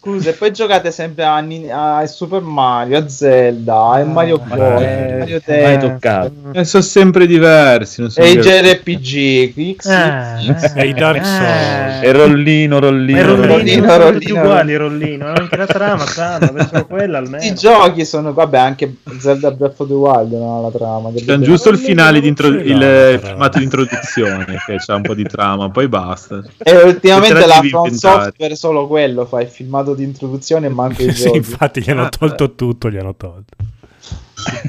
Scusa, 0.00 0.30
e 0.30 0.32
poi 0.34 0.52
giocate 0.52 0.92
sempre 0.92 1.24
a, 1.24 1.40
Ni- 1.40 1.68
a 1.68 2.06
Super 2.06 2.40
Mario, 2.40 2.98
a 2.98 3.08
Zelda, 3.08 3.90
a 3.94 4.04
Mario 4.04 4.40
Ma 4.46 4.54
Bros, 4.54 4.80
eh, 4.80 5.16
Mario 5.18 5.40
mai 5.44 5.78
toccato. 5.80 6.32
Eh, 6.52 6.64
sono 6.64 6.82
sempre 6.84 7.26
diversi. 7.26 8.00
Non 8.02 8.10
sono 8.10 8.24
e 8.24 8.30
i. 8.30 8.38
JRPG, 8.38 9.76
X, 9.76 9.86
Eh, 9.88 10.80
E 10.82 10.86
i 10.86 10.94
Dark 10.94 11.24
Souls. 11.26 12.02
E 12.04 12.12
rollino, 12.12 12.78
rollino, 12.78 13.18
E 13.18 13.22
Rollino, 13.24 13.46
Rollino, 13.56 13.96
Rollino, 13.96 14.12
tutti 14.12 14.30
uguali, 14.30 14.76
Rollino. 14.76 15.26
Anche 15.26 15.56
la 15.56 15.66
trama, 15.66 16.04
adesso 16.04 16.86
quella 16.86 17.18
almeno. 17.18 17.42
i 17.42 17.54
giochi 17.54 18.04
sono, 18.04 18.32
vabbè, 18.32 18.56
anche 18.58 18.94
Zelda 19.18 19.50
Breath 19.50 19.80
of 19.80 19.88
the 19.88 19.94
Wild 19.94 20.32
ha 20.32 20.60
la 20.60 20.70
trama. 20.70 21.10
C'è 21.12 21.38
giusto 21.38 21.70
il 21.70 21.78
finale 21.78 22.20
di 22.20 22.28
intro- 22.28 22.50
no, 22.50 22.60
il 22.60 23.20
filmato 23.20 23.58
di 23.58 23.64
introduzione 23.64 24.44
che 24.64 24.76
c'ha 24.78 24.94
un 24.94 25.02
po' 25.02 25.14
di 25.14 25.24
trama, 25.24 25.70
poi 25.70 25.88
basta. 25.88 26.40
E 26.62 26.76
ultimamente 26.84 27.40
Te 27.40 27.46
la 27.46 27.60
From. 27.68 27.90
Software 27.90 28.54
solo 28.54 28.86
quello 28.86 29.26
fa 29.26 29.40
il 29.40 29.48
filmato 29.48 29.87
di 29.94 30.04
introduzione 30.04 30.66
e 30.66 30.70
manca 30.70 31.02
i 31.02 31.12
Sì, 31.12 31.24
giochi. 31.24 31.36
infatti 31.36 31.82
gli 31.82 31.90
hanno 31.90 32.08
tolto 32.08 32.54
tutto, 32.54 32.90
gli 32.90 32.96
hanno 32.96 33.14
tolto. 33.14 33.56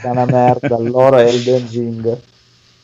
È 0.01 0.07
una 0.07 0.25
merda, 0.25 0.77
loro 0.79 1.17
è 1.17 1.25
Elden 1.27 1.67
Ring. 1.69 2.19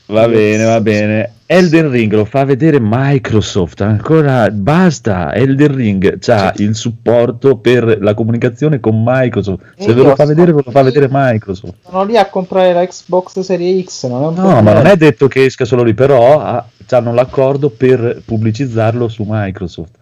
Va 0.07 0.27
bene, 0.27 0.63
va 0.65 0.79
bene. 0.81 1.31
Elden 1.47 1.89
Ring 1.89 2.11
lo 2.13 2.25
fa 2.25 2.43
vedere 2.43 2.77
Microsoft. 2.79 3.81
Ancora 3.81 4.49
basta. 4.51 5.33
Elden 5.33 5.75
Ring 5.75 6.19
ha 6.27 6.53
il 6.57 6.75
supporto 6.75 7.57
per 7.57 7.97
la 8.01 8.13
comunicazione 8.13 8.79
con 8.79 9.01
Microsoft. 9.03 9.73
Se 9.77 9.93
ve 9.93 10.03
lo 10.03 10.15
fa 10.15 10.25
vedere, 10.25 10.53
ve 10.53 10.61
lo 10.63 10.71
fa 10.71 10.83
vedere 10.83 11.07
Microsoft. 11.09 11.73
Sono 11.87 12.03
lì 12.03 12.17
a 12.17 12.27
comprare 12.29 12.73
la 12.73 12.85
Xbox 12.85 13.39
Serie 13.39 13.83
X, 13.83 14.07
non 14.07 14.21
è 14.23 14.27
un 14.27 14.33
No, 14.35 14.41
problema. 14.41 14.61
ma 14.61 14.73
non 14.73 14.85
è 14.87 14.95
detto 14.95 15.27
che 15.27 15.45
esca 15.45 15.65
solo 15.65 15.81
lì, 15.83 15.93
però 15.95 16.39
ha- 16.39 16.65
hanno 16.91 17.13
l'accordo 17.13 17.69
per 17.71 18.21
pubblicizzarlo 18.23 19.07
su 19.07 19.23
Microsoft. 19.27 19.97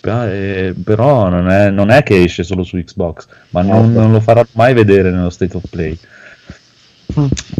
Però, 0.00 0.26
eh, 0.26 0.74
però 0.84 1.28
non, 1.28 1.48
è, 1.50 1.70
non 1.70 1.90
è 1.90 2.02
che 2.02 2.22
esce 2.22 2.42
solo 2.42 2.62
su 2.62 2.76
Xbox, 2.76 3.26
ma 3.50 3.62
non, 3.62 3.92
Vabbè. 3.92 4.00
non 4.00 4.12
lo 4.12 4.20
faranno 4.20 4.48
mai 4.52 4.74
vedere 4.74 5.10
nello 5.10 5.30
State 5.30 5.56
of 5.56 5.62
Play. 5.70 5.96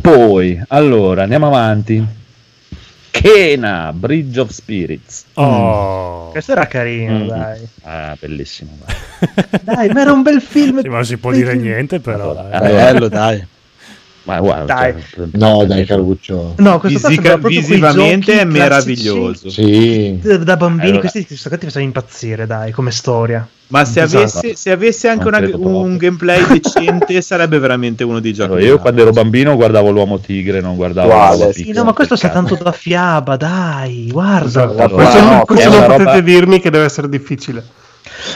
Poi, 0.01 0.63
allora, 0.69 1.23
andiamo 1.23 1.47
avanti. 1.47 2.05
Kena, 3.11 3.93
Bridge 3.95 4.39
of 4.41 4.51
Spirits. 4.51 5.25
Oh. 5.35 6.29
Questo 6.31 6.53
era 6.53 6.67
carino, 6.67 7.25
Mm. 7.25 7.29
dai. 7.29 7.69
Ah, 7.83 8.17
bellissimo. 8.21 8.77
dai. 8.85 8.95
Dai, 9.65 9.89
ma 9.89 10.01
era 10.03 10.13
un 10.13 10.23
bel 10.23 10.43
film. 10.43 10.83
Sì, 10.83 10.89
ma 10.89 10.97
non 10.97 11.05
si 11.07 11.17
può 11.17 11.31
dire 11.33 11.55
niente, 11.57 11.99
però. 12.01 12.33
Allora, 12.33 12.51
eh. 12.51 12.57
allora, 12.57 12.85
Bello, 12.93 13.09
dai. 13.09 13.47
Ma 14.27 14.41
guarda, 14.41 14.75
Dai. 14.75 14.95
cioè, 15.09 15.27
No, 15.33 15.65
dai, 15.65 15.85
Caruccio. 15.85 16.55
No, 16.59 16.79
questo 16.79 17.09
Visica- 17.09 17.37
visivamente 17.39 18.41
è 18.41 18.45
meraviglioso. 18.45 19.49
Sì. 19.51 20.19
Da 20.21 20.57
bambini, 20.57 20.91
Allora. 20.99 21.09
questi 21.09 21.35
giocati 21.35 21.65
facevano 21.67 21.87
impazzire, 21.87 22.47
dai, 22.47 22.73
come 22.73 22.91
storia. 22.91 23.47
Ma 23.69 23.85
se 23.85 24.03
Esatto. 24.03 24.23
avesse, 24.23 24.55
se 24.55 24.71
avesse 24.71 25.09
anche 25.09 25.27
una- 25.27 25.39
un 25.55 25.97
gameplay 25.97 26.45
decente, 26.61 27.21
sarebbe 27.21 27.59
veramente 27.59 28.05
uno 28.05 28.21
dei 28.21 28.33
giochi. 28.33 28.51
allora, 28.53 28.65
io 28.67 28.79
quando 28.79 29.03
ero 29.03 29.11
bambino 29.13 29.55
guardavo 29.57 29.91
l'uomo 29.91 30.19
tigre, 30.21 30.61
non 30.61 30.77
guardavo 30.77 31.09
l'uomo 31.09 31.53
sì, 31.53 31.63
Sì, 31.65 31.73
no, 31.73 31.83
ma 31.85 31.93
questo 31.93 32.15
peccato. 32.17 32.35
tanto 32.35 32.63
da 32.63 32.73
fiaba, 32.73 33.37
dai, 33.37 34.09
guarda. 34.13 34.47
Esatto. 34.47 34.73
Allora, 34.83 34.89
questo 34.95 35.21
no, 35.21 35.31
non, 35.31 35.45
questo 35.45 35.69
non 35.71 35.81
roba- 35.81 35.97
potete 35.97 36.23
dirmi 36.23 36.61
che 36.61 36.71
deve 36.71 36.85
essere 36.85 37.09
difficile. 37.09 37.65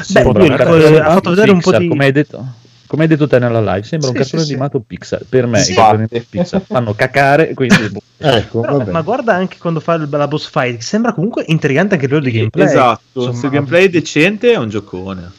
Beh, 0.09 0.22
Potrebbe 0.22 0.88
lui, 0.88 0.96
ha 0.98 1.11
fatto 1.12 1.31
vedere 1.31 1.50
un 1.53 1.61
po' 1.61 1.76
di... 1.76 1.88
come 1.88 2.05
hai 2.07 2.12
detto. 2.12 2.44
Come 2.90 3.03
hai 3.05 3.09
detto 3.09 3.29
te 3.29 3.38
nella 3.38 3.61
live, 3.61 3.85
sembra 3.85 4.09
un 4.09 4.14
Sì, 4.16 4.20
cartone 4.22 4.42
sì, 4.42 4.48
sì. 4.48 4.53
animato 4.55 4.81
Pixar. 4.85 5.22
Per 5.29 5.46
me 5.46 5.62
Sì, 5.62 5.74
i. 5.74 6.26
Pixar 6.29 6.61
fanno 6.66 6.92
cacare, 6.94 7.55
quindi 7.55 7.87
boh. 7.88 8.03
Ecco, 8.18 8.61
Però, 8.62 8.79
vabbè. 8.79 8.90
ma 8.90 9.00
guarda 9.03 9.33
anche 9.33 9.59
quando 9.59 9.79
fa 9.79 9.96
la 9.96 10.26
boss 10.26 10.50
fight, 10.50 10.81
sembra 10.81 11.12
comunque 11.12 11.44
intrigante 11.46 11.94
anche 11.94 12.07
a 12.07 12.09
livello 12.09 12.29
di 12.29 12.37
gameplay. 12.37 12.66
Esatto, 12.66 13.00
Insomma, 13.20 13.37
se 13.38 13.46
il 13.46 13.53
gameplay 13.53 13.85
è 13.85 13.88
decente 13.90 14.50
è 14.53 14.57
un 14.57 14.68
giocone. 14.68 15.31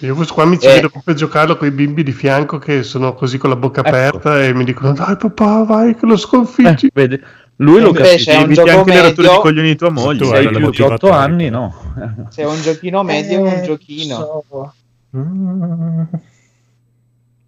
Io 0.00 0.14
questo 0.14 0.34
qua 0.34 0.44
mi 0.44 0.58
ci 0.60 0.66
Eh. 0.66 0.74
vedo 0.74 0.90
proprio 0.90 1.14
giocare 1.14 1.56
con 1.56 1.66
i 1.66 1.70
bimbi 1.70 2.02
di 2.02 2.12
fianco 2.12 2.58
che 2.58 2.82
sono 2.82 3.14
così 3.14 3.38
con 3.38 3.48
la 3.48 3.56
bocca 3.56 3.80
Ecco. 3.80 3.88
aperta 3.88 4.44
e 4.44 4.52
mi 4.52 4.64
dicono 4.64 4.92
dai 4.92 5.16
papà 5.16 5.62
vai 5.64 5.94
che 5.96 6.04
lo 6.04 6.12
Eh, 6.14 6.18
sconfiggi. 6.18 6.90
vedi, 6.92 7.18
lui 7.56 7.80
lo 7.80 7.88
Invece 7.88 8.08
capisce. 8.10 8.36
un 8.36 8.52
gioco 8.52 8.70
anche 8.80 8.90
le 8.92 9.00
rotture 9.00 9.22
medio. 9.28 9.32
di 9.32 9.38
coglioni 9.40 9.68
di 9.68 9.76
tua 9.76 9.90
moglie. 9.90 10.24
Se 10.26 10.34
hai 10.36 10.46
più 10.48 10.56
di 10.58 10.62
motivazione. 10.62 10.94
8 10.94 11.10
anni, 11.10 11.48
no. 11.48 11.74
Se 12.28 12.42
è 12.42 12.46
un 12.46 12.60
giochino 12.60 13.02
medio, 13.02 13.38
è 13.38 13.40
un 13.40 13.46
Eh, 13.46 13.62
giochino. 13.62 14.44
so. 14.50 14.72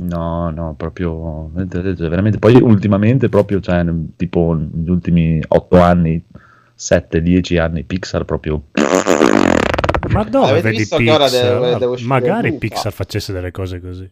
No, 0.00 0.50
no, 0.50 0.74
proprio 0.76 1.50
veramente. 1.52 2.38
Poi 2.38 2.54
ultimamente, 2.60 3.28
proprio, 3.28 3.60
cioè, 3.60 3.84
tipo 4.16 4.54
negli 4.54 4.88
ultimi 4.88 5.42
8 5.46 5.80
anni, 5.80 6.22
7-10 6.76 7.58
anni, 7.58 7.82
Pixar 7.82 8.24
proprio. 8.24 8.62
Ma 10.10 10.22
dove 10.24 10.46
Avete 10.50 10.62
vedi 10.68 10.76
visto 10.78 10.96
che 10.98 11.10
ora 11.10 11.24
Pixar? 11.24 11.60
deve- 11.60 11.78
deve 11.78 12.02
Magari 12.04 12.48
Luca? 12.48 12.60
Pixar 12.60 12.92
facesse 12.92 13.32
delle 13.32 13.50
cose 13.50 13.80
così. 13.80 14.08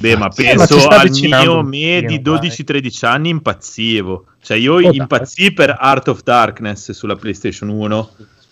Beh, 0.00 0.16
ma 0.16 0.30
Sì, 0.32 0.44
ma 0.46 0.54
penso 0.56 0.74
ci 0.74 0.80
sta 0.80 1.00
al 1.00 1.10
mio 1.10 1.62
me 1.62 2.02
di 2.06 2.20
dai. 2.22 2.22
12-13 2.22 3.04
anni 3.06 3.28
impazzivo. 3.28 4.24
Cioè, 4.40 4.56
io 4.56 4.74
Oh, 4.76 4.80
dai. 4.80 4.96
impazzii 4.96 5.52
per 5.52 5.76
Art 5.78 6.08
of 6.08 6.22
Darkness 6.22 6.90
sulla 6.92 7.16
PlayStation 7.16 7.68
1, 7.68 8.08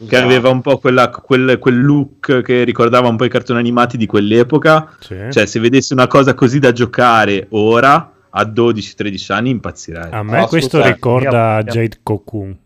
che 0.07 0.17
aveva 0.17 0.51
un 0.51 0.61
po' 0.61 0.79
quella- 0.79 1.09
quel, 1.11 1.59
quel 1.59 1.83
look 1.85 2.43
che 2.43 2.65
ricordava 2.65 3.09
un 3.09 3.17
po' 3.17 3.25
i 3.25 3.29
cartoni 3.31 3.59
animati 3.59 3.97
di 3.97 4.07
quell'epoca. 4.07 4.95
Sì. 5.01 5.17
Cioè, 5.31 5.47
se 5.47 5.59
vedessi 5.61 5.93
una 5.93 6.07
cosa 6.07 6.35
così 6.35 6.59
da 6.59 6.73
giocare 6.73 7.47
ora, 7.51 8.13
a 8.31 8.43
12-13 8.45 9.33
anni, 9.33 9.51
impazzirei. 9.51 10.11
A 10.13 10.23
me 10.23 10.41
No, 10.41 10.47
questo 10.47 10.83
ricorda 10.83 11.59
io- 11.61 11.65
Jade 11.65 11.99
Cocoon. 12.03 12.59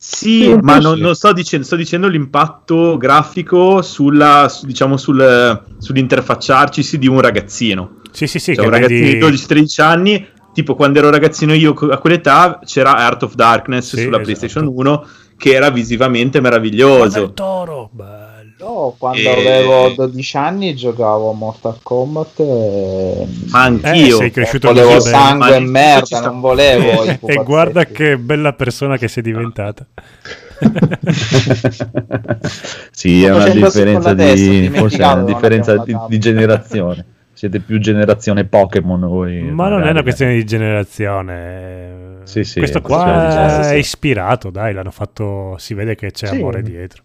Sì, 0.00 0.42
Sì, 0.44 0.58
ma 0.62 0.78
non, 0.78 0.94
sì. 0.96 1.00
non 1.02 1.14
sto 1.16 1.32
dicendo, 1.32 1.66
sto 1.66 1.74
dicendo 1.76 2.06
l'impatto 2.06 2.96
grafico 2.96 3.82
sulla, 3.82 4.48
su- 4.48 4.64
diciamo, 4.66 4.96
sul, 4.96 5.64
sull'interfacciarcisi 5.78 6.98
di 6.98 7.08
un 7.08 7.20
ragazzino. 7.20 7.96
Sì, 8.12 8.26
sì, 8.28 8.38
sì, 8.38 8.54
Cioè, 8.54 8.62
che 8.62 8.68
un 8.68 8.74
ragazzino 8.74 9.00
vedi... 9.06 9.18
di 9.18 9.24
12-13 9.24 9.82
anni, 9.82 10.26
tipo 10.52 10.74
quando 10.76 10.98
ero 11.00 11.10
ragazzino 11.10 11.52
io 11.52 11.72
a 11.72 11.98
quell'età, 11.98 12.60
c'era 12.64 12.94
Art 12.96 13.24
of 13.24 13.34
Darkness 13.34 13.88
Sì, 13.88 14.02
sulla 14.02 14.20
esatto. 14.20 14.22
PlayStation 14.22 14.66
1 14.72 15.06
che 15.38 15.54
era 15.54 15.70
visivamente 15.70 16.40
meraviglioso. 16.40 17.22
il 17.22 17.32
toro, 17.34 17.88
bello. 17.92 18.96
Quando 18.98 19.20
E- 19.20 19.30
avevo 19.30 19.90
12 19.94 20.36
anni 20.36 20.74
giocavo 20.74 21.30
a 21.30 21.34
Mortal 21.34 21.78
Kombat 21.80 22.40
e... 22.40 23.26
Ma 23.50 23.66
Eh, 23.66 23.68
anch'io. 23.68 24.16
sei 24.16 24.32
cresciuto 24.32 24.72
volevo 24.72 24.98
sangue 24.98 25.54
e 25.54 25.60
merda, 25.60 26.04
sta- 26.04 26.20
non 26.22 26.40
volevo 26.40 27.04
E 27.24 27.34
guarda 27.44 27.84
che 27.84 28.18
bella 28.18 28.54
persona 28.54 28.96
che 28.96 29.06
sei 29.06 29.22
diventata. 29.22 29.86
sì, 32.90 33.22
è 33.24 33.32
una 33.32 33.48
differenza 33.48 34.14
di 34.14 34.70
forse 34.74 34.96
è 34.98 35.06
una 35.12 35.22
differenza 35.22 35.76
di, 35.78 35.96
di 36.08 36.18
generazione. 36.18 37.04
Siete 37.38 37.60
più 37.60 37.78
generazione 37.78 38.46
Pokémon 38.46 38.98
voi. 39.02 39.42
Ma 39.42 39.68
non 39.68 39.74
è 39.74 39.76
magari. 39.76 39.90
una 39.92 40.02
questione 40.02 40.34
di 40.34 40.44
generazione. 40.44 42.16
Sì, 42.24 42.42
sì, 42.42 42.58
Questo 42.58 42.78
è 42.78 42.80
qua 42.80 43.28
di 43.28 43.36
è 43.36 43.62
sì. 43.74 43.76
ispirato, 43.78 44.50
dai, 44.50 44.74
l'hanno 44.74 44.90
fatto. 44.90 45.54
Si 45.56 45.72
vede 45.72 45.94
che 45.94 46.10
c'è 46.10 46.26
Sì. 46.26 46.34
amore 46.34 46.62
dietro. 46.62 47.04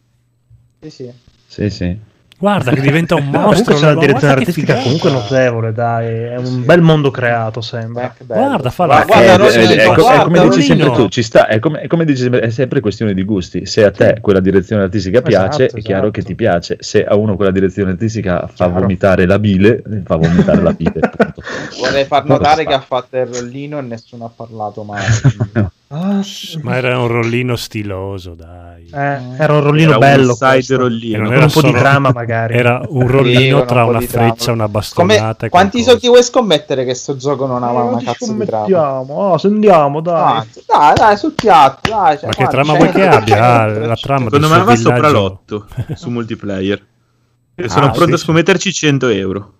Sì, 0.81 0.89
sì. 0.89 1.11
Sì, 1.45 1.69
sì. 1.69 1.99
Guarda 2.43 2.71
che 2.71 2.81
diventa 2.81 3.15
un 3.15 3.23
mostro. 3.31 3.41
comunque 3.41 3.73
c'è 3.75 3.85
una 3.85 3.93
ma 3.93 3.99
direzione 4.01 4.33
artistica 4.33 4.75
comunque 4.81 5.11
notevole, 5.11 5.71
dai. 5.71 6.07
È 6.07 6.35
un 6.35 6.45
Sì. 6.45 6.57
bel 6.57 6.81
mondo 6.81 7.09
creato, 7.09 7.61
sembra. 7.61 8.13
Bello. 8.21 8.47
Guarda, 8.47 8.69
fa 8.69 8.85
la- 8.85 9.03
Guarda, 9.07 9.31
Eh, 9.33 9.37
Rosy, 9.37 9.59
eh, 9.59 9.63
eh, 9.63 9.75
è, 9.77 9.89
è 9.89 10.23
come 10.23 10.49
dici 10.49 10.61
sempre 10.63 10.91
tu, 10.91 11.07
ci 11.07 11.23
sta, 11.23 11.47
è 11.47 11.59
come, 11.59 11.79
è 11.79 11.87
come 11.87 12.03
dici 12.03 12.23
sempre, 12.23 12.41
è 12.41 12.49
sempre 12.49 12.81
questione 12.81 13.13
di 13.13 13.23
gusti. 13.23 13.65
Se 13.65 13.85
a 13.85 13.91
te 13.91 14.17
quella 14.19 14.41
direzione 14.41 14.83
artistica 14.83 15.21
piace, 15.21 15.63
Esatto, 15.67 15.79
è 15.79 15.81
chiaro 15.81 16.01
esatto. 16.07 16.19
che 16.19 16.23
ti 16.23 16.35
piace. 16.35 16.75
Se 16.81 17.05
a 17.05 17.15
uno 17.15 17.37
quella 17.37 17.51
direzione 17.51 17.91
artistica 17.91 18.39
fa 18.47 18.65
Chiaro. 18.65 18.73
vomitare 18.81 19.25
la 19.25 19.39
bile, 19.39 19.81
fa 20.03 20.17
vomitare 20.17 20.61
la 20.61 20.73
bile. 20.73 20.99
Vorrei 21.79 22.03
far 22.03 22.25
notare 22.25 22.65
che 22.65 22.73
ha 22.73 22.81
fatto 22.81 23.15
il 23.17 23.25
rollino 23.27 23.77
e 23.79 23.83
nessuno 23.83 24.25
ha 24.25 24.31
parlato 24.35 24.83
mai. 24.83 25.01
Ma 26.61 26.75
era 26.75 26.97
un 26.99 27.07
rollino 27.07 27.55
stiloso, 27.55 28.33
dai. 28.33 28.85
Eh, 28.91 29.19
era 29.37 29.53
un 29.53 29.61
rollino 29.61 29.89
Era 29.91 29.97
bello. 29.99 30.29
un 30.29 30.35
side. 30.35 30.73
E 30.73 30.77
rollino. 30.77 31.31
era 31.31 31.43
un 31.45 31.51
po' 31.51 31.61
di 31.61 31.71
trama, 31.71 32.11
magari. 32.11 32.55
Era 32.57 32.81
un 32.87 33.07
rollino 33.07 33.65
tra 33.65 33.83
un 33.83 33.89
una 33.89 33.99
freccia, 34.01 34.51
una 34.51 34.63
Come, 34.65 34.71
bastonata. 34.71 35.45
e 35.45 35.49
quanti 35.49 35.83
soldi 35.83 36.07
vuoi 36.07 36.23
scommettere 36.23 36.83
che 36.85 36.93
sto 36.95 37.15
gioco 37.15 37.45
non 37.45 37.63
aveva 37.63 37.83
Eh, 37.83 37.87
una 37.87 38.01
cazzo 38.03 38.33
di 38.33 38.45
trama? 38.45 38.67
Oh, 39.07 39.37
andiamo, 39.43 40.01
dai. 40.01 40.37
Ah, 40.37 40.45
dai, 40.65 40.93
dai, 40.95 41.17
sul 41.17 41.33
piatto, 41.33 41.89
dai. 41.89 42.17
cioè, 42.17 42.25
Ma 42.27 42.33
che 42.33 42.47
trama 42.47 42.73
vuoi 42.75 42.89
che 42.89 42.99
100, 42.99 43.15
abbia? 43.15 43.61
Ah, 43.61 43.65
100, 43.71 43.87
la 43.87 43.95
trama 43.95 44.23
Secondo 44.25 44.49
me 44.49 44.63
va 44.63 44.75
sopra 44.75 45.09
l'8 45.09 45.63
su 45.95 46.09
multiplayer. 46.11 46.85
E 47.55 47.69
sono 47.69 47.85
Ah, 47.85 47.91
pronto 47.91 48.15
sì, 48.17 48.21
a 48.21 48.25
scommetterci 48.25 48.73
100 48.73 49.07
euro. 49.09 49.53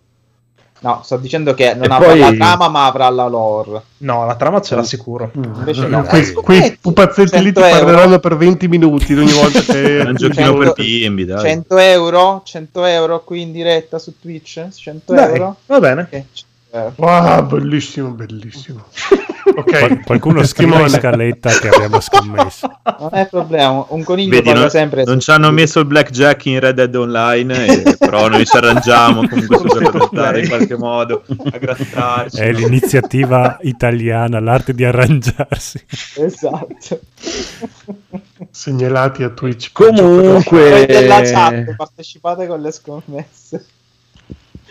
No, 0.83 0.99
sto 1.03 1.15
dicendo 1.15 1.53
che 1.53 1.73
non 1.75 1.83
E 1.89 1.93
avrà 1.93 2.07
poi- 2.09 2.19
la 2.19 2.31
trama, 2.33 2.67
ma 2.67 2.85
avrà 2.87 3.09
la 3.09 3.27
lore. 3.27 3.81
No, 3.99 4.25
la 4.25 4.35
trama 4.35 4.59
ce 4.61 4.75
l'ha 4.75 4.83
sicuro. 4.83 5.31
Invece 5.33 5.87
no. 5.87 6.01
Que- 6.03 6.19
Eh, 6.19 6.33
quei 6.33 6.77
pupazzetti 6.79 7.41
lì 7.41 7.53
ti 7.53 7.61
100 7.61 7.77
parleranno 7.77 8.19
per 8.19 8.35
20 8.35 8.67
minuti 8.67 9.13
ogni 9.13 9.31
volta 9.31 9.61
che 9.61 10.03
un 10.05 10.13
giochino 10.15 10.55
per 10.57 10.73
bimbi, 10.73 11.23
dai. 11.25 11.39
100 11.39 11.77
euro? 11.77 12.41
100 12.43 12.83
euro 12.85 13.23
qui 13.23 13.41
in 13.43 13.51
diretta 13.53 13.97
su 13.97 14.13
Twitch? 14.19 14.67
100 14.75 15.13
Dai, 15.13 15.29
euro? 15.31 15.55
va 15.67 15.79
bene. 15.79 16.01
Ok, 16.01 16.23
100 16.33 16.77
euro. 16.77 16.93
Wow, 16.97 17.45
bellissimo, 17.47 18.09
bellissimo. 18.09 18.83
Ok, 19.45 19.77
Qual- 19.79 20.03
qualcuno 20.03 20.43
scrive 20.45 20.71
in 20.71 20.77
Simone. 20.77 20.99
scaletta 20.99 21.49
che 21.49 21.67
abbiamo 21.69 21.99
scommesso. 21.99 22.79
Non 22.99 23.09
è 23.11 23.27
problema, 23.27 23.85
un 23.89 24.03
coniglio 24.03 24.29
Vedi, 24.29 24.43
parla 24.43 24.59
non, 24.61 24.69
sempre 24.69 25.03
non 25.03 25.19
ci 25.19 25.31
hanno 25.31 25.51
messo 25.51 25.79
il 25.79 25.85
blackjack 25.85 26.45
in 26.45 26.59
Red 26.59 26.75
Dead 26.75 26.95
Online, 26.95 27.65
e- 27.83 27.97
però 27.97 28.27
noi 28.29 28.45
ci 28.45 28.55
arrangiamo 28.55 29.27
comunque 29.27 29.57
su 29.57 29.67
giocare 29.91 30.41
in 30.41 30.47
qualche 30.47 30.77
modo 30.77 31.23
a 31.51 31.57
grattarci. 31.57 32.39
È 32.39 32.51
l'iniziativa 32.53 33.57
italiana, 33.61 34.39
l'arte 34.39 34.73
di 34.73 34.85
arrangiarsi. 34.85 35.83
Esatto. 36.15 36.99
segnalati 38.51 39.23
a 39.23 39.29
Twitch. 39.29 39.71
Comunque, 39.71 40.85
della 40.87 41.21
chat, 41.21 41.75
partecipate 41.75 42.47
con 42.47 42.61
le 42.61 42.71
scommesse. 42.71 43.65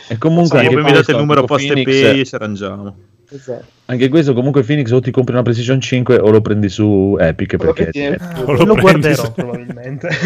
e 0.09 0.19
comunque 0.19 0.59
Sì, 0.59 0.65
anche, 0.65 0.75
poi 0.77 0.85
mi 0.85 0.93
date 0.93 1.11
il 1.13 1.17
numero 1.19 1.45
post 1.45 1.71
e 1.71 1.83
pay 1.83 2.21
e 2.21 2.25
ci 2.25 2.35
arrangiamo. 2.35 2.95
Esatto. 3.35 3.65
Anche 3.87 4.09
questo, 4.09 4.33
comunque, 4.35 4.63
Phoenix 4.63 4.91
o 4.91 5.01
ti 5.01 5.11
compri 5.11 5.33
una 5.35 5.43
PlayStation 5.43 5.81
5 5.81 6.19
o 6.19 6.31
lo 6.31 6.41
prendi 6.41 6.69
su 6.69 7.17
Epic 7.19 7.57
Quello 7.57 7.73
perché. 7.73 7.91
tiene- 7.91 8.19
O 8.45 8.53
lo 8.53 8.65
Lo 8.65 8.75
guarderò 8.77 9.25
su- 9.25 9.33
probabilmente. 9.33 10.09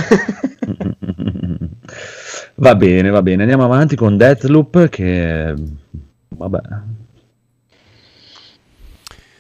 va 2.57 2.75
bene, 2.75 3.11
va 3.11 3.23
bene. 3.23 3.43
Andiamo 3.43 3.65
avanti 3.65 3.97
con 3.97 4.17
Deathloop. 4.17 4.89
Che 4.89 5.55
vabbè, 6.29 6.59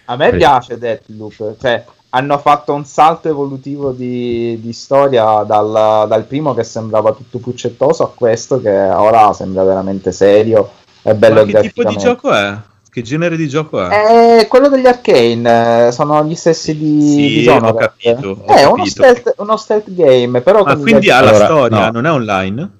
A 0.06 0.16
me 0.16 0.30
Sì. 0.30 0.36
piace 0.36 0.78
Deathloop, 0.78 1.56
cioè 1.60 1.84
hanno 2.10 2.38
fatto 2.38 2.72
un 2.72 2.84
salto 2.84 3.28
evolutivo 3.28 3.90
di, 3.92 4.58
di 4.62 4.72
storia 4.72 5.42
dal, 5.42 6.06
dal 6.08 6.24
primo 6.24 6.54
che 6.54 6.62
sembrava 6.62 7.12
tutto 7.12 7.38
puccettoso 7.38 8.04
a 8.04 8.12
questo 8.14 8.60
che 8.60 8.70
ora 8.70 9.32
sembra 9.32 9.64
veramente 9.64 10.12
serio 10.12 10.70
e 11.02 11.14
bello 11.14 11.44
Ma 11.44 11.52
che 11.60 11.60
tipo 11.68 11.82
di 11.84 11.96
gioco 11.96 12.32
è? 12.32 12.56
Che 12.96 13.02
genere 13.02 13.36
di 13.36 13.46
gioco 13.46 13.86
è? 13.86 14.38
È 14.38 14.46
quello 14.46 14.70
degli 14.70 14.86
Arcane, 14.86 15.88
eh, 15.88 15.92
sono 15.92 16.24
gli 16.24 16.34
stessi 16.34 16.74
di 16.74 17.42
Sì, 17.42 17.46
ho 17.46 17.74
capito, 17.74 18.38
ho 18.42 18.46
è 18.46 18.64
uno 18.64 18.76
capito. 18.76 18.86
stealth, 18.86 19.34
uno 19.36 19.56
stealth 19.58 19.92
game, 19.92 20.40
però 20.40 20.64
Ma 20.64 20.78
quindi 20.78 21.10
ha 21.10 21.20
la 21.20 21.28
Allora, 21.28 21.44
storia, 21.44 21.84
no. 21.84 21.90
non 21.90 22.06
è 22.06 22.10
online? 22.10 22.70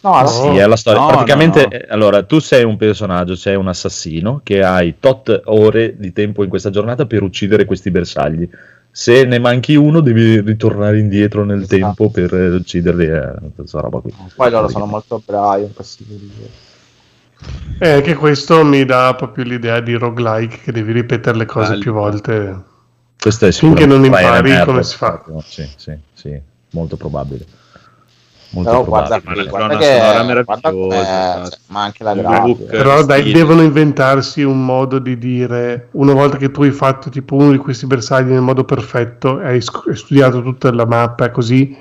No, 0.00 0.14
alla 0.14 0.26
sì, 0.26 0.56
è 0.56 0.66
la 0.66 0.74
storia. 0.74 1.02
No, 1.02 1.06
Praticamente, 1.06 1.60
no, 1.60 1.68
no. 1.70 1.76
eh, 1.76 1.86
allora, 1.88 2.24
tu 2.24 2.40
sei 2.40 2.64
un 2.64 2.76
personaggio, 2.76 3.36
sei 3.36 3.54
un 3.54 3.68
assassino 3.68 4.40
che 4.42 4.60
hai 4.64 4.96
tot 4.98 5.40
ore 5.44 5.94
di 5.96 6.12
tempo 6.12 6.42
in 6.42 6.48
questa 6.48 6.70
giornata 6.70 7.06
per 7.06 7.22
uccidere 7.22 7.64
questi 7.64 7.92
bersagli. 7.92 8.48
Se 8.90 9.24
ne 9.24 9.38
manchi 9.38 9.76
uno, 9.76 10.00
devi 10.00 10.40
ritornare 10.40 10.98
indietro 10.98 11.44
nel 11.44 11.58
Esatto. 11.62 11.76
tempo 11.76 12.10
per 12.10 12.34
eh, 12.34 12.48
ucciderli. 12.56 13.04
Eh, 13.06 13.34
questa 13.54 13.78
roba 13.78 14.00
qui. 14.00 14.12
Poi 14.34 14.50
loro 14.50 14.68
sono 14.68 14.86
molto 14.86 15.22
bravi 15.24 15.62
in 15.62 15.74
questo 15.74 16.02
periodo. 16.04 16.68
E 17.78 17.88
anche 17.88 18.14
questo 18.14 18.62
mi 18.64 18.84
dà 18.84 19.14
proprio 19.14 19.44
l'idea 19.44 19.80
di 19.80 19.94
roguelike 19.94 20.58
che 20.64 20.72
devi 20.72 20.92
ripetere 20.92 21.38
le 21.38 21.46
cose 21.46 21.70
Bello. 21.70 21.80
più 21.80 21.92
volte. 21.92 22.62
Questo 23.18 23.46
è 23.46 23.52
Finché 23.52 23.86
non 23.86 24.04
impari 24.04 24.52
and 24.52 24.66
come 24.66 24.82
si 24.82 24.96
fa. 24.96 25.22
Sì, 25.44 25.68
sì, 25.76 25.96
sì, 26.12 26.40
molto 26.70 26.96
probabile. 26.96 27.46
Molto 28.52 28.70
Però 28.70 28.84
guarda, 28.84 29.18
guarda 29.20 29.42
che 29.42 29.48
guarda 29.48 29.80
cioè, 29.80 31.58
ma 31.68 31.84
anche 31.84 32.02
la 32.02 32.14
grafica. 32.14 32.64
Però 32.64 33.04
dai, 33.04 33.20
stile. 33.20 33.38
devono 33.38 33.62
inventarsi 33.62 34.42
un 34.42 34.64
modo 34.64 34.98
di 34.98 35.16
dire, 35.18 35.88
una 35.92 36.14
volta 36.14 36.36
che 36.36 36.50
tu 36.50 36.62
hai 36.62 36.72
fatto 36.72 37.10
tipo 37.10 37.36
uno 37.36 37.52
di 37.52 37.58
questi 37.58 37.86
bersagli 37.86 38.30
nel 38.30 38.40
modo 38.40 38.64
perfetto 38.64 39.40
e 39.40 39.46
hai 39.46 39.60
sc- 39.60 39.86
hai 39.86 39.96
studiato 39.96 40.42
tutta 40.42 40.72
la 40.72 40.84
mappa 40.84 41.26
e 41.26 41.30
così, 41.30 41.76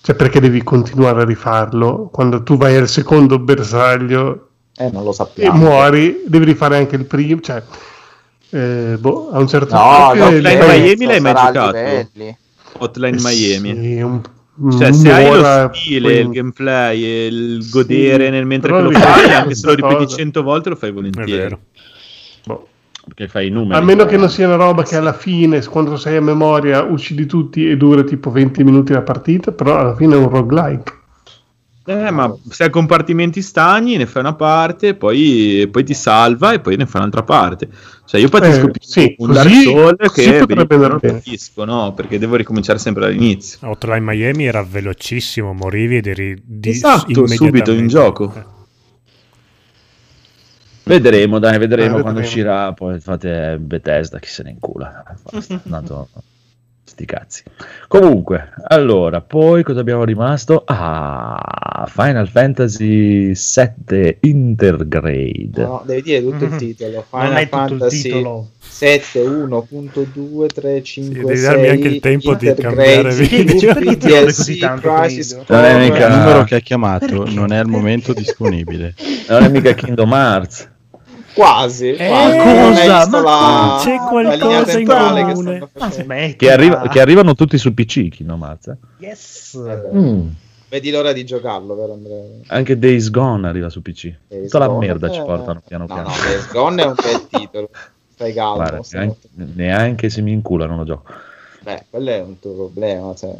cioè 0.00 0.16
perché 0.16 0.40
devi 0.40 0.62
continuare 0.62 1.20
a 1.20 1.24
rifarlo? 1.26 2.08
Quando 2.10 2.42
tu 2.42 2.56
vai 2.56 2.74
al 2.76 2.88
secondo 2.88 3.38
bersaglio 3.38 4.45
Eh, 4.78 4.90
non 4.90 5.04
lo 5.04 5.10
e 5.10 5.14
sappiamo. 5.14 5.58
muori, 5.58 6.22
devi 6.26 6.44
rifare 6.44 6.76
anche 6.76 6.96
il 6.96 7.04
primo, 7.06 7.40
cioè... 7.40 7.62
eh, 8.50 8.96
boh, 8.98 9.30
a 9.30 9.38
un 9.38 9.48
certo 9.48 9.74
No, 9.74 9.80
punto 10.10 10.24
Offline 10.24 10.42
penso 10.42 10.66
Miami 10.66 11.04
l'hai 11.06 11.20
mai 11.20 11.34
giocato? 11.34 11.76
Hotline 12.78 13.20
Miami. 13.20 13.74
Sì, 13.74 14.00
un- 14.00 14.20
Cioè, 14.78 14.92
se 14.92 15.12
hai 15.12 15.28
lo 15.40 15.70
stile, 15.74 16.00
poi- 16.00 16.20
il 16.20 16.28
gameplay 16.30 17.04
e 17.04 17.26
il 17.26 17.68
godere 17.70 18.30
nel 18.30 18.46
mentre 18.46 18.72
che 18.72 18.80
lo 18.80 18.90
fai, 18.90 19.30
anche 19.32 19.54
se 19.54 19.66
lo 19.66 19.74
ripeti 19.74 19.94
cosa. 20.04 20.16
cento 20.16 20.42
volte, 20.42 20.68
lo 20.70 20.76
fai 20.76 20.88
È 20.90 20.92
volentieri. 20.92 21.30
vero. 21.32 21.58
boh. 22.44 22.68
Perché 23.06 23.28
fai 23.28 23.46
i 23.46 23.50
numeri. 23.50 23.80
A 23.80 23.84
meno 23.84 24.04
che 24.06 24.16
non 24.16 24.28
sia 24.30 24.46
una 24.46 24.56
roba 24.56 24.82
che 24.82 24.96
alla 24.96 25.12
fine, 25.12 25.62
quando 25.66 25.96
sei 25.96 26.16
a 26.16 26.20
memoria, 26.22 26.82
uccidi 26.82 27.24
tutti 27.26 27.68
e 27.68 27.76
dura 27.76 28.02
tipo 28.02 28.30
20 28.30 28.64
minuti 28.64 28.92
la 28.92 29.02
partita, 29.02 29.52
però 29.52 29.78
alla 29.78 29.94
fine 29.94 30.14
è 30.14 30.18
un 30.18 30.28
roguelike. 30.28 30.92
Eh, 31.88 32.10
ma 32.10 32.36
se 32.48 32.64
hai 32.64 32.70
compartimenti 32.70 33.40
stagni, 33.42 33.96
ne 33.96 34.06
fai 34.06 34.22
una 34.22 34.34
parte, 34.34 34.94
poi, 34.94 35.68
poi 35.70 35.84
ti 35.84 35.94
salva 35.94 36.52
e 36.52 36.58
poi 36.58 36.76
ne 36.76 36.84
fai 36.84 37.00
un'altra 37.00 37.22
parte. 37.22 37.68
Cioè, 38.04 38.20
io 38.20 38.28
patisco 38.28 38.66
Eh, 38.66 38.70
più 38.72 38.80
sì, 38.82 39.14
un 39.18 39.32
Dark 39.32 39.48
Souls 39.52 40.12
che 40.12 40.44
non 40.46 40.98
capisco, 41.00 41.64
no? 41.64 41.92
Perché 41.94 42.18
devo 42.18 42.34
ricominciare 42.34 42.78
sempre 42.80 43.04
dall'inizio. 43.04 43.58
Hotline 43.68 44.00
Miami 44.00 44.46
era 44.46 44.64
velocissimo, 44.64 45.52
morivi 45.52 45.96
ed 45.98 46.06
eri 46.08 46.40
di 46.44 46.70
Esatto, 46.70 47.26
subito 47.28 47.70
in 47.72 47.86
gioco. 47.86 48.32
Eh. 48.34 48.54
Vedremo, 50.82 51.38
dai, 51.38 51.58
vedremo 51.58 51.98
Eh, 51.98 52.02
quando 52.02 52.20
vedremo. 52.20 52.26
uscirà. 52.26 52.72
Poi 52.72 53.00
fate 53.00 53.58
Bethesda, 53.60 54.18
chi 54.18 54.28
se 54.28 54.42
ne 54.42 54.50
incula. 54.50 55.04
Basta, 55.30 55.60
tanto 55.68 56.08
sti 56.86 57.04
cazzi. 57.04 57.42
Comunque, 57.88 58.50
allora, 58.68 59.20
poi 59.20 59.62
cosa 59.62 59.80
abbiamo 59.80 60.04
rimasto? 60.04 60.62
Ah, 60.64 61.84
Final 61.88 62.28
Fantasy 62.28 63.34
7 63.34 64.18
Intergrade. 64.20 65.62
No, 65.62 65.82
devi 65.84 66.02
dire 66.02 66.22
tutto 66.22 66.44
il 66.44 66.50
Mhm. 66.50 66.58
titolo. 66.58 66.92
Non 66.92 67.04
Final 67.08 67.32
è 67.34 67.42
tutto 67.48 67.56
il 67.62 67.68
Fantasy 67.68 68.02
titolo. 68.02 68.48
7 68.60 69.20
1.235 69.20 71.14
Sì, 71.14 71.22
devi 71.24 71.40
darmi 71.40 71.68
anche 71.68 71.88
il 71.88 72.00
tempo 72.00 72.34
di 72.34 72.52
cambiare 72.54 73.14
video. 73.14 73.72
DLC, 73.74 74.58
non 74.60 74.78
Crisis? 74.80 75.42
Non 75.46 75.64
è 75.64 75.78
mica- 75.88 76.06
Il 76.08 76.16
numero 76.18 76.44
che 76.44 76.54
ha 76.56 76.60
chiamato 76.60 77.06
Perché? 77.06 77.34
non 77.34 77.52
è 77.52 77.56
al 77.56 77.66
momento 77.68 78.12
disponibile. 78.12 78.94
Non 79.28 79.42
è 79.44 79.48
mica 79.48 79.72
Kingdom 79.74 80.12
Hearts. 80.12 80.68
Quasi, 81.36 81.90
Eh, 81.90 82.08
quasi. 82.08 82.36
Non 82.38 82.72
cosa? 82.72 83.08
Ma 83.08 83.20
la- 83.20 83.78
c'è 83.82 83.94
la 83.94 84.00
qualcosa 84.08 84.78
in 84.78 84.86
che 84.86 84.94
comune. 85.32 85.68
facendo. 85.72 86.02
smetti, 86.02 86.36
Che, 86.36 86.50
arriva- 86.50 86.88
che 86.88 87.00
arrivano 87.00 87.34
tutti 87.34 87.58
su 87.58 87.74
PC, 87.74 88.08
Kingdom 88.08 88.42
Hearts. 88.42 88.66
eh. 88.68 88.76
Yes. 88.98 89.60
Mm. 89.94 90.28
Vedi 90.68 90.90
l'ora 90.90 91.12
di 91.12 91.24
giocarlo, 91.26 91.74
vero 91.76 91.92
Andrea? 91.92 92.22
Anche 92.48 92.78
Days 92.78 93.10
Gone 93.10 93.46
arriva 93.46 93.68
su 93.68 93.82
PC. 93.82 94.14
Days 94.28 94.44
Tutta 94.44 94.58
la 94.58 94.66
Gone, 94.66 94.86
merda 94.86 95.06
eh, 95.08 95.12
ci 95.12 95.20
portano 95.20 95.62
piano 95.64 95.84
No, 95.86 95.94
piano. 95.94 96.08
no, 96.08 96.14
Days 96.24 96.50
Gone 96.50 96.82
è 96.82 96.86
un 96.86 96.94
bel 96.94 97.26
titolo. 97.30 97.70
Stai 98.14 98.32
calmo. 98.32 98.54
Guarda, 98.56 98.80
neanche, 98.92 99.18
neanche 99.34 100.08
se 100.08 100.22
mi 100.22 100.32
inculano 100.32 100.76
lo 100.76 100.84
gioco. 100.84 101.12
Beh, 101.60 101.84
quello 101.90 102.10
è 102.10 102.20
un 102.22 102.38
tuo 102.40 102.52
problema. 102.54 103.14
Cioè, 103.14 103.28
non 103.28 103.38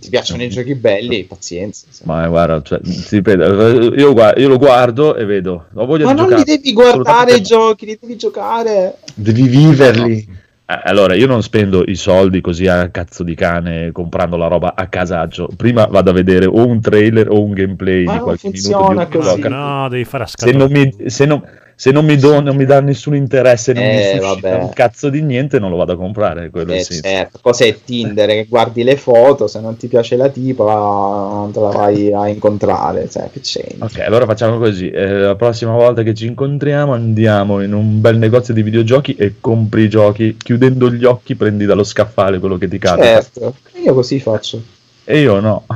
ti 0.00 0.08
piacciono 0.10 0.42
i 0.42 0.48
giochi 0.48 0.74
belli, 0.74 1.24
pazienza. 1.24 1.86
insomma. 1.88 2.20
Ma 2.22 2.28
guarda, 2.28 2.62
cioè, 2.62 2.80
ripeto, 3.10 3.94
io, 3.94 4.12
gua- 4.12 4.34
io 4.36 4.48
lo 4.48 4.58
guardo 4.58 5.16
e 5.16 5.24
vedo. 5.24 5.66
Ho 5.74 5.86
voglia 5.86 6.04
Ma 6.04 6.12
di 6.12 6.16
non 6.20 6.28
giocare. 6.30 6.44
li 6.46 6.56
devi 6.56 6.72
guardare 6.72 7.34
i 7.36 7.42
giochi, 7.42 7.86
li 7.86 7.98
devi 8.00 8.16
giocare. 8.16 8.96
Devi 9.14 9.42
viverli. 9.48 10.42
Eh, 10.66 10.80
Allora, 10.84 11.14
io 11.14 11.26
non 11.26 11.42
spendo 11.42 11.82
i 11.86 11.94
soldi 11.94 12.40
così 12.40 12.66
a 12.66 12.88
cazzo 12.88 13.22
di 13.22 13.34
cane 13.34 13.92
comprando 13.92 14.36
la 14.38 14.46
roba 14.46 14.74
a 14.74 14.86
casaccio. 14.88 15.48
Prima 15.54 15.84
vado 15.86 16.08
a 16.10 16.12
vedere 16.14 16.46
o 16.46 16.66
un 16.66 16.80
trailer 16.80 17.28
o 17.28 17.42
un 17.42 17.52
gameplay 17.52 18.04
Ma 18.04 18.14
di 18.14 18.18
qualche 18.20 18.48
minuto 18.48 18.70
funziona 18.70 19.04
di 19.04 19.16
un 19.16 19.22
così. 19.22 19.40
gioco. 19.42 19.48
No, 19.54 19.88
devi 19.90 20.04
fare 20.04 20.24
a 20.24 20.26
Se 20.26 20.34
scatola. 20.38 20.58
non 20.66 20.72
mi, 20.72 21.10
se 21.10 21.24
non, 21.26 21.42
se 21.76 21.90
non 21.90 22.04
mi, 22.04 22.16
do- 22.16 22.40
non 22.40 22.54
mi 22.56 22.64
dà 22.64 22.80
nessun 22.80 23.14
interesse, 23.16 23.72
non 23.72 23.82
Eh, 23.84 23.96
mi 23.96 24.02
suscita 24.20 24.48
vabbè. 24.50 24.62
un 24.62 24.70
cazzo 24.70 25.08
di 25.10 25.22
niente, 25.22 25.58
non 25.58 25.70
lo 25.70 25.76
vado 25.76 25.92
a 25.92 25.96
comprare. 25.96 26.50
Quello 26.50 26.72
Eh, 26.72 26.82
senso. 26.82 27.02
certo. 27.02 27.38
Cos'è 27.42 27.76
Tinder? 27.84 28.28
Che 28.28 28.46
guardi 28.48 28.82
le 28.84 28.96
foto, 28.96 29.46
se 29.46 29.60
non 29.60 29.76
ti 29.76 29.88
piace 29.88 30.16
la 30.16 30.28
tipa 30.28 30.64
non 30.64 31.50
te 31.52 31.60
la 31.60 31.70
vai 31.70 32.12
a 32.12 32.28
incontrare. 32.28 33.08
Cioè, 33.10 33.28
che 33.32 33.40
c'è? 33.40 33.64
Ok, 33.78 33.98
allora 34.00 34.24
facciamo 34.26 34.58
così. 34.58 34.90
eh, 34.90 35.18
la 35.20 35.34
prossima 35.34 35.72
volta 35.72 36.02
che 36.02 36.14
ci 36.14 36.26
incontriamo 36.26 36.92
andiamo 36.92 37.60
in 37.62 37.72
un 37.74 38.00
bel 38.00 38.18
negozio 38.18 38.54
di 38.54 38.62
videogiochi 38.62 39.14
e 39.16 39.34
compri 39.40 39.82
i 39.82 39.88
giochi. 39.88 40.36
Chiudendo 40.36 40.90
gli 40.90 41.04
occhi 41.04 41.34
prendi 41.34 41.64
dallo 41.64 41.84
scaffale 41.84 42.38
quello 42.38 42.56
che 42.58 42.68
ti 42.68 42.78
capita. 42.78 43.04
Certo, 43.04 43.54
io 43.82 43.94
così 43.94 44.20
faccio. 44.20 44.62
E 45.04 45.20
io 45.20 45.40
no. 45.40 45.64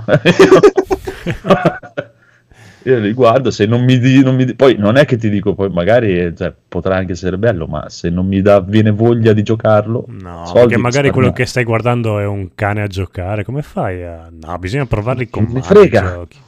io 2.90 2.98
li 2.98 3.12
guardo, 3.12 3.50
se 3.50 3.66
non 3.66 3.82
mi, 3.84 3.98
di, 3.98 4.22
non 4.22 4.34
mi 4.34 4.44
di- 4.44 4.54
poi 4.54 4.76
non 4.76 4.96
è 4.96 5.04
che 5.04 5.16
ti 5.16 5.28
dico, 5.30 5.54
poi 5.54 5.70
magari 5.70 6.18
eh, 6.18 6.34
cioè, 6.34 6.52
potrà 6.68 6.96
anche 6.96 7.12
essere 7.12 7.38
bello, 7.38 7.66
ma 7.66 7.88
se 7.88 8.10
non 8.10 8.26
mi 8.26 8.40
dà, 8.42 8.60
viene 8.60 8.90
voglia 8.90 9.32
di 9.32 9.42
giocarlo, 9.42 10.04
No, 10.08 10.44
soldi 10.46 10.60
perché 10.68 10.78
magari 10.78 11.10
quello 11.10 11.32
che 11.32 11.46
stai 11.46 11.64
guardando 11.64 12.18
è 12.18 12.26
un 12.26 12.50
cane 12.54 12.82
a 12.82 12.86
giocare. 12.86 13.44
Come 13.44 13.62
fai 13.62 14.04
a... 14.04 14.30
No, 14.30 14.58
bisogna 14.58 14.86
provarli 14.86 15.28
con 15.28 15.44
Mi 15.44 15.48
mano 15.54 15.58
i 15.60 15.62
frega. 15.62 16.00
giochi. 16.00 16.38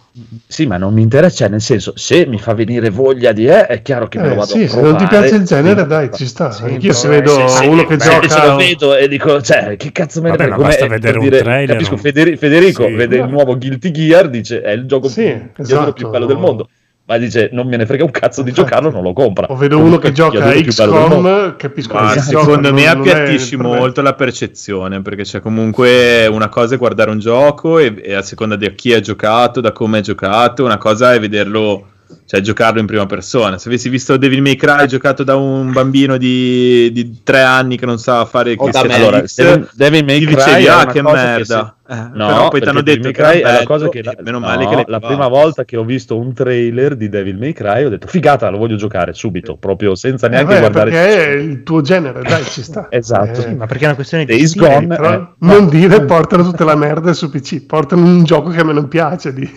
Sì, 0.48 0.66
ma 0.66 0.76
non 0.76 0.92
mi 0.92 1.02
interessa, 1.02 1.36
cioè, 1.36 1.48
nel 1.48 1.60
senso, 1.60 1.92
se 1.94 2.26
mi 2.26 2.38
fa 2.38 2.52
venire 2.52 2.90
voglia 2.90 3.30
di 3.30 3.46
eh, 3.46 3.66
è 3.66 3.80
chiaro 3.80 4.08
che 4.08 4.18
me 4.18 4.26
lo 4.26 4.32
Eh, 4.32 4.36
vado 4.36 4.46
sì, 4.46 4.64
a 4.64 4.68
se 4.68 4.80
non 4.80 4.96
ti 4.96 5.06
provare. 5.06 5.28
piace 5.28 5.34
il 5.36 5.44
genere, 5.44 5.80
Sì. 5.82 5.86
dai, 5.86 6.10
ci 6.12 6.26
sta. 6.26 6.50
Sì, 6.50 6.62
Anch'io 6.64 6.92
se 6.92 7.08
vedo 7.08 7.44
eh, 7.44 7.48
sì, 7.48 7.56
sì, 7.58 7.66
uno 7.68 7.84
che 7.84 7.96
beh, 7.96 8.04
gioca. 8.04 8.28
se 8.28 8.46
lo 8.46 8.56
vedo 8.56 8.96
e 8.96 9.06
dico, 9.08 9.40
cioè, 9.40 9.76
che 9.76 9.92
cazzo 9.92 10.20
me 10.20 10.30
ne 10.30 10.36
frega? 10.36 10.56
basta 10.56 10.86
vedere 10.88 11.18
un 11.18 11.24
dire, 11.24 11.38
trailer, 11.38 11.76
Capisco, 11.76 11.96
Federico 11.96 12.86
Sì. 12.86 12.92
vede 12.94 13.16
il 13.18 13.28
nuovo 13.28 13.56
Guilty 13.56 13.90
Gear, 13.92 14.28
dice 14.28 14.60
è 14.62 14.72
il 14.72 14.86
gioco 14.86 15.08
Sì, 15.08 15.32
più, 15.52 15.62
esatto. 15.62 15.92
più 15.92 16.08
bello 16.08 16.26
del 16.26 16.38
mondo. 16.38 16.68
Ma 17.10 17.18
dice 17.18 17.48
non 17.50 17.66
me 17.66 17.76
ne 17.76 17.86
frega 17.86 18.04
un 18.04 18.12
cazzo 18.12 18.40
di 18.42 18.52
giocarlo, 18.52 18.88
non 18.88 19.02
lo 19.02 19.12
compra. 19.12 19.46
O 19.48 19.56
vedo 19.56 19.78
uno 19.78 19.98
che 19.98 20.12
gioca 20.12 20.44
a. 20.44 20.52
XCOM, 20.52 21.56
capisco 21.56 21.94
Ma 21.94 22.12
che 22.12 22.20
gioca, 22.20 22.44
secondo 22.44 22.72
me 22.72 22.84
è 22.84 22.86
appiattisci 22.86 23.56
me. 23.56 23.64
molto 23.64 24.00
la 24.00 24.14
percezione 24.14 25.02
perché 25.02 25.24
c'è 25.24 25.40
comunque 25.40 26.28
una 26.28 26.48
cosa 26.48 26.76
è 26.76 26.78
guardare 26.78 27.10
un 27.10 27.18
gioco 27.18 27.80
e, 27.80 28.00
e 28.00 28.14
a 28.14 28.22
seconda 28.22 28.54
di 28.54 28.72
chi 28.76 28.92
ha 28.92 29.00
giocato, 29.00 29.60
da 29.60 29.72
come 29.72 29.98
è 29.98 30.02
giocato, 30.02 30.62
una 30.64 30.78
cosa 30.78 31.12
è 31.12 31.18
vederlo, 31.18 31.88
cioè 32.26 32.40
giocarlo 32.40 32.80
in 32.80 32.86
prima 32.86 33.06
persona. 33.06 33.58
Se 33.58 33.68
avessi 33.68 33.88
visto 33.88 34.16
Devil 34.16 34.42
May 34.42 34.56
Cry 34.56 34.86
giocato 34.86 35.24
da 35.24 35.36
un 35.36 35.72
bambino 35.72 36.16
di, 36.16 36.90
di 36.92 37.20
tre 37.22 37.40
anni 37.42 37.76
che 37.76 37.86
non 37.86 37.98
sa 37.98 38.24
fare 38.24 38.54
O 38.56 38.70
da 38.70 38.80
Christian 38.80 38.86
me. 38.86 38.94
Allora, 38.94 39.26
X, 39.26 39.34
Devil, 39.34 39.68
Devil 39.72 40.04
May 40.04 40.20
Cry 40.20 40.34
dicevi, 40.34 40.64
è 40.64 40.68
ah 40.68 40.82
una 40.82 40.92
che 40.92 41.02
cosa 41.02 41.14
merda. 41.16 41.74
Eh, 41.88 42.08
No, 42.12 42.26
però 42.26 42.48
poi 42.50 42.60
ti 42.60 42.68
hanno 42.68 42.82
detto 42.82 43.00
Devil 43.00 43.12
che 43.12 43.22
May 43.22 43.30
Cry 43.32 43.40
era 43.40 43.56
è 43.56 43.58
la 43.58 43.66
cosa 43.66 43.88
che 43.88 43.98
e 43.98 44.02
la, 44.04 44.14
meno 44.20 44.38
no, 44.38 44.46
male 44.46 44.68
che 44.68 44.74
l'hai 44.76 44.84
la 44.86 45.00
prima 45.00 45.26
volta 45.26 45.64
che 45.64 45.76
ho 45.76 45.82
visto 45.82 46.16
un 46.16 46.32
trailer 46.32 46.94
di 46.94 47.08
Devil 47.08 47.36
May 47.36 47.52
Cry 47.52 47.84
ho 47.84 47.88
detto 47.88 48.06
figata, 48.06 48.48
lo 48.48 48.58
voglio 48.58 48.76
giocare 48.76 49.12
subito, 49.12 49.56
proprio 49.56 49.96
senza 49.96 50.26
Eh, 50.26 50.30
neanche 50.30 50.54
beh, 50.54 50.58
guardare 50.60 50.90
perché 50.90 51.24
è 51.24 51.30
il 51.32 51.62
tuo 51.64 51.80
genere, 51.80 52.22
dai, 52.22 52.44
ci 52.44 52.62
sta. 52.62 52.86
Esatto. 52.92 53.40
Eh, 53.40 53.42
Sì, 53.42 53.54
ma 53.54 53.66
perché 53.66 53.82
è 53.82 53.86
una 53.86 53.94
questione 53.96 54.24
di 54.24 54.36
Days 54.36 54.50
stile. 54.50 54.86
Gone 54.86 54.96
eh, 54.96 55.26
non 55.38 55.68
dire 55.68 56.04
portano 56.04 56.44
tutta 56.44 56.64
la 56.64 56.76
merda 56.76 57.12
su 57.12 57.28
PC, 57.28 57.66
portano 57.66 58.04
un 58.04 58.22
gioco 58.22 58.50
che 58.50 58.60
a 58.60 58.64
me 58.64 58.72
non 58.72 58.86
piace. 58.86 59.32
Di... 59.32 59.50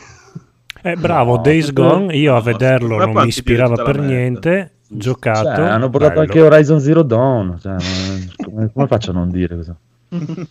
Eh, 0.85 0.95
bravo, 0.97 1.35
No, 1.37 1.41
Days 1.41 1.71
Gone, 1.71 2.15
io 2.15 2.35
a 2.35 2.41
vederlo 2.41 2.97
non 2.97 3.11
mi 3.13 3.27
ispirava 3.27 3.81
per 3.83 3.99
niente. 3.99 4.71
Giocato, 4.87 5.43
cioè, 5.55 5.65
hanno 5.69 5.89
portato 5.89 6.13
bello. 6.19 6.21
anche 6.25 6.41
Horizon 6.41 6.79
Zero 6.79 7.01
Dawn. 7.03 7.57
Cioè, 7.59 7.71
ma- 7.71 7.79
come, 8.45 8.69
come 8.71 8.87
faccio 8.87 9.09
a 9.11 9.13
non 9.13 9.29
dire 9.31 9.55
questo? 9.55 9.75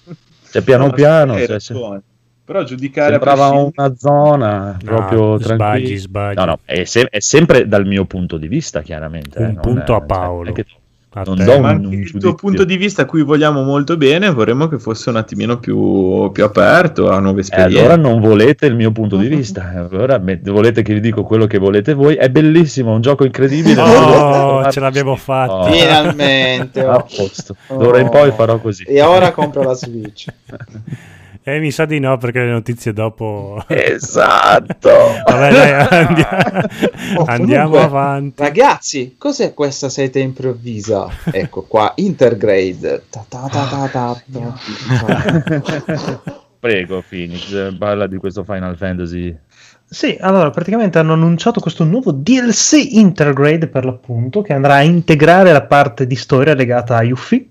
Cioè, 0.53 0.63
piano 0.63 0.87
No, 0.87 0.93
piano, 0.93 1.35
cioè, 1.39 1.47
ragione. 1.47 2.03
però 2.45 2.63
giudicare 2.65 3.13
sembrava 3.13 3.49
prescindere- 3.49 3.73
una 3.77 3.95
zona 3.97 4.71
No, 4.73 4.77
proprio 4.85 5.39
sbagli, 5.39 5.57
tranquilla. 5.57 5.99
sbagli. 5.99 6.35
No, 6.37 6.45
no, 6.45 6.59
è, 6.65 6.85
se- 6.85 7.09
è 7.09 7.21
sempre 7.21 7.67
dal 7.69 7.87
mio 7.87 8.05
punto 8.05 8.37
di 8.37 8.49
vista, 8.49 8.83
chiaramente. 8.83 9.39
eh, 9.39 9.45
Un 9.45 9.53
non 9.53 9.61
punto 9.63 9.93
è- 9.93 9.95
a 9.95 9.99
cioè, 9.99 10.07
Paolo. 10.07 10.49
è 10.51 10.53
che- 10.53 10.67
A 11.15 11.23
non 11.27 11.37
te. 11.37 11.45
do 11.45 11.53
ma 11.53 11.59
un- 11.59 11.65
anche 11.67 11.87
un 11.87 11.93
il 11.93 11.99
giudizio. 12.07 12.19
tuo 12.21 12.35
punto 12.35 12.65
di 12.65 12.77
vista 12.79 13.03
a 13.03 13.05
cui 13.05 13.23
vogliamo 13.23 13.63
molto 13.63 13.99
bene 13.99 14.31
vorremmo 14.31 14.67
che 14.69 14.79
fosse 14.79 15.11
un 15.11 15.17
attimino 15.17 15.59
più, 15.59 16.31
più 16.33 16.43
aperto 16.43 17.11
a 17.11 17.19
nuove 17.19 17.39
E 17.39 17.41
esperienze 17.43 17.79
allora 17.79 17.97
non 17.97 18.21
volete 18.21 18.65
il 18.65 18.75
mio 18.75 18.93
punto 18.93 19.17
di 19.19 19.29
vista, 19.29 19.73
allora 19.91 20.17
me- 20.19 20.41
volete 20.43 20.81
che 20.83 20.95
vi 20.95 21.01
dico 21.01 21.23
quello 21.23 21.47
che 21.47 21.59
volete 21.59 21.93
voi. 21.93 22.15
È 22.15 22.31
bellissimo, 22.31 22.95
un 22.95 23.03
gioco 23.03 23.25
incredibile. 23.25 23.81
Oh, 23.83 24.71
ce 24.71 24.81
l'abbiamo 24.81 25.15
fatta. 25.17 25.53
Oh. 25.53 25.65
Finalmente. 25.71 26.81
A 26.83 26.97
oh. 26.97 27.07
posto. 27.15 27.57
D'ora 27.69 27.99
in 27.99 28.09
poi 28.09 28.31
farò 28.33 28.59
così. 28.59 28.85
E 28.85 29.03
ora 29.03 29.33
compro 29.33 29.63
la 29.63 29.75
Switch. 29.75 30.27
Eh, 31.45 31.59
mi 31.59 31.73
sa 31.73 31.87
di 31.87 31.99
no 31.99 32.17
perché 32.19 32.39
le 32.39 32.51
notizie 32.51 32.93
dopo... 32.93 33.65
Esatto. 33.67 34.91
Vabbè, 35.27 35.51
dai, 35.53 35.73
andiamo, 36.07 36.69
Oh, 37.17 37.25
andiamo 37.25 37.71
comunque, 37.71 37.99
avanti. 37.99 38.43
Ragazzi, 38.43 39.17
cos'è 39.19 39.53
questa 39.53 39.89
sete 39.89 40.21
improvvisa? 40.21 41.09
Ecco 41.33 41.63
qua, 41.63 41.93
Intergrade. 41.97 43.05
Ta 43.11 43.25
ta 43.29 43.49
ta 43.51 43.67
ta 43.67 43.89
ta 43.89 44.23
ta. 44.31 46.23
Prego, 46.61 47.03
Phoenix, 47.09 47.77
parla 47.77 48.07
di 48.07 48.19
questo 48.19 48.45
Final 48.45 48.77
Fantasy. 48.77 49.37
Sì, 49.85 50.17
allora 50.21 50.51
praticamente 50.51 50.99
hanno 50.99 51.15
annunciato 51.15 51.61
questo 51.61 51.85
nuovo 51.85 52.13
DLC 52.13 52.93
Intergrade 52.93 53.67
per 53.67 53.85
l'appunto 53.85 54.41
che 54.41 54.53
andrà 54.53 54.75
a 54.77 54.83
integrare 54.83 55.53
la 55.53 55.63
parte 55.63 56.07
di 56.07 56.15
storia 56.15 56.55
legata 56.55 56.97
a 56.97 57.03
Yuffie 57.03 57.47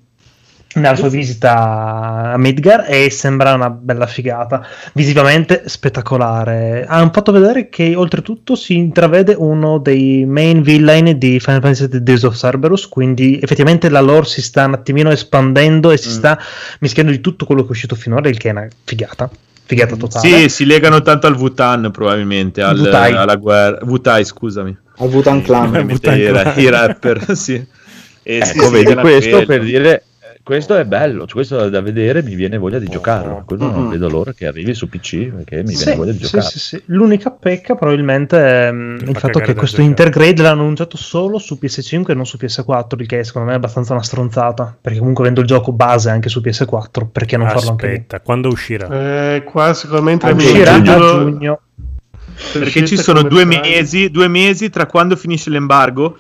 nella 0.76 0.96
sua 0.96 1.10
visita 1.10 2.32
a 2.34 2.38
Midgar 2.38 2.86
e 2.88 3.10
sembra 3.10 3.54
una 3.54 3.70
bella 3.70 4.08
figata 4.08 4.66
visivamente 4.94 5.64
spettacolare 5.66 6.86
hanno 6.88 7.10
fatto 7.14 7.32
vedere 7.32 7.68
che 7.70 7.94
oltretutto 7.96 8.56
si 8.56 8.76
intravede 8.76 9.34
uno 9.38 9.80
dei 9.80 10.26
main 10.26 10.62
villain 10.62 11.18
di 11.18 11.40
Final 11.40 11.62
Fantasy 11.62 11.88
VII 11.90 12.04
Days 12.04 12.24
of 12.24 12.36
Cerberus 12.38 12.88
quindi 12.88 13.40
effettivamente 13.42 13.90
la 13.90 14.00
lore 14.02 14.26
si 14.26 14.42
sta 14.42 14.66
un 14.66 14.74
attimino 14.74 15.12
espandendo 15.12 15.92
e 15.92 15.98
si 15.98 16.08
Mm. 16.10 16.12
sta 16.14 16.40
mischiando 16.80 17.12
di 17.12 17.20
tutto 17.22 17.46
quello 17.46 17.62
che 17.64 17.68
è 17.70 17.72
uscito 17.72 17.96
finora 17.96 18.30
il 18.30 18.38
che 18.38 18.50
è 18.50 18.52
una 18.52 18.68
figata 18.84 19.30
figata 19.66 19.96
totale 19.96 20.28
sì 20.28 20.50
si 20.50 20.66
legano 20.66 21.02
tanto 21.02 21.28
al 21.28 21.36
Wutan 21.36 21.92
probabilmente 21.92 22.62
al, 22.62 22.78
Wutai. 22.80 23.14
alla 23.14 23.36
guerra 23.36 23.80
Wutai 23.86 24.24
scusami 24.26 24.78
Al 24.98 25.10
Wutan 25.10 25.42
Clan. 25.42 25.90
I, 25.90 26.00
Clan. 26.00 26.54
i 26.58 26.70
rapper 26.70 27.36
sì 27.36 27.54
E 28.24 28.46
si 28.46 28.52
Ecco, 28.58 28.70
vedi 28.70 28.84
legano 28.90 29.00
a 29.00 29.04
questo 29.04 29.30
quello. 29.30 29.46
per 29.48 29.64
dire 29.64 30.04
questo 30.52 30.76
è 30.76 30.84
bello, 30.84 31.26
questo 31.32 31.70
da 31.70 31.80
vedere, 31.80 32.22
mi 32.22 32.36
viene 32.36 32.58
voglia 32.58 32.78
di 32.78 32.88
giocarlo. 32.89 33.43
Quello 33.45 33.72
non 33.72 33.86
Mm. 33.86 33.89
vedo 33.91 34.10
l'ora 34.10 34.34
che 34.34 34.47
arrivi 34.47 34.74
su 34.74 34.89
PC 34.89 35.28
perché 35.30 35.56
mi 35.64 35.74
viene 35.76 35.91
Sì, 35.91 35.95
voglia 35.95 36.12
di 36.12 36.18
giocare. 36.18 36.43
sì, 36.43 36.60
sì. 36.60 36.84
L'unica 36.88 37.32
pecca 37.32 37.76
probabilmente 37.76 38.38
è 38.38 38.70
Ti 38.70 39.04
il 39.10 39.14
fa 39.14 39.20
fatto 39.20 39.39
che 39.39 39.54
questo 39.56 39.78
giocare. 39.78 39.84
Intergrade 39.88 40.41
l'hanno 40.41 40.62
annunciato 40.64 40.97
solo 40.97 41.38
su 41.38 41.58
PS5 41.62 42.12
e 42.12 42.14
non 42.16 42.26
su 42.26 42.38
PS4, 42.38 42.99
il 42.99 43.08
che 43.08 43.24
secondo 43.24 43.47
me 43.47 43.54
è 43.54 43.58
abbastanza 43.58 43.93
una 43.93 44.04
stronzata, 44.04 44.76
perché 44.82 44.99
comunque 44.99 45.24
vendo 45.24 45.39
il 45.39 45.47
gioco 45.47 45.72
base 45.72 46.10
anche 46.10 46.28
su 46.28 46.41
PS4, 46.41 47.08
perché 47.10 47.38
non 47.38 47.47
farlo 47.47 47.70
anche? 47.70 47.86
Aspetta, 47.86 48.20
quando 48.20 48.49
uscirà? 48.49 49.36
Eh, 49.36 49.43
qua 49.43 49.74
sicuramente 49.74 50.30
Uscirà 50.30 50.74
a 50.74 50.82
giugno. 50.82 51.60
perché 52.54 52.86
ci 52.86 52.97
sono 52.97 53.22
due 53.24 53.45
mesi, 53.45 54.10
due 54.12 54.28
mesi 54.28 54.70
tra 54.70 54.86
quando 54.86 55.16
finisce 55.16 55.49
l'embargo 55.49 56.18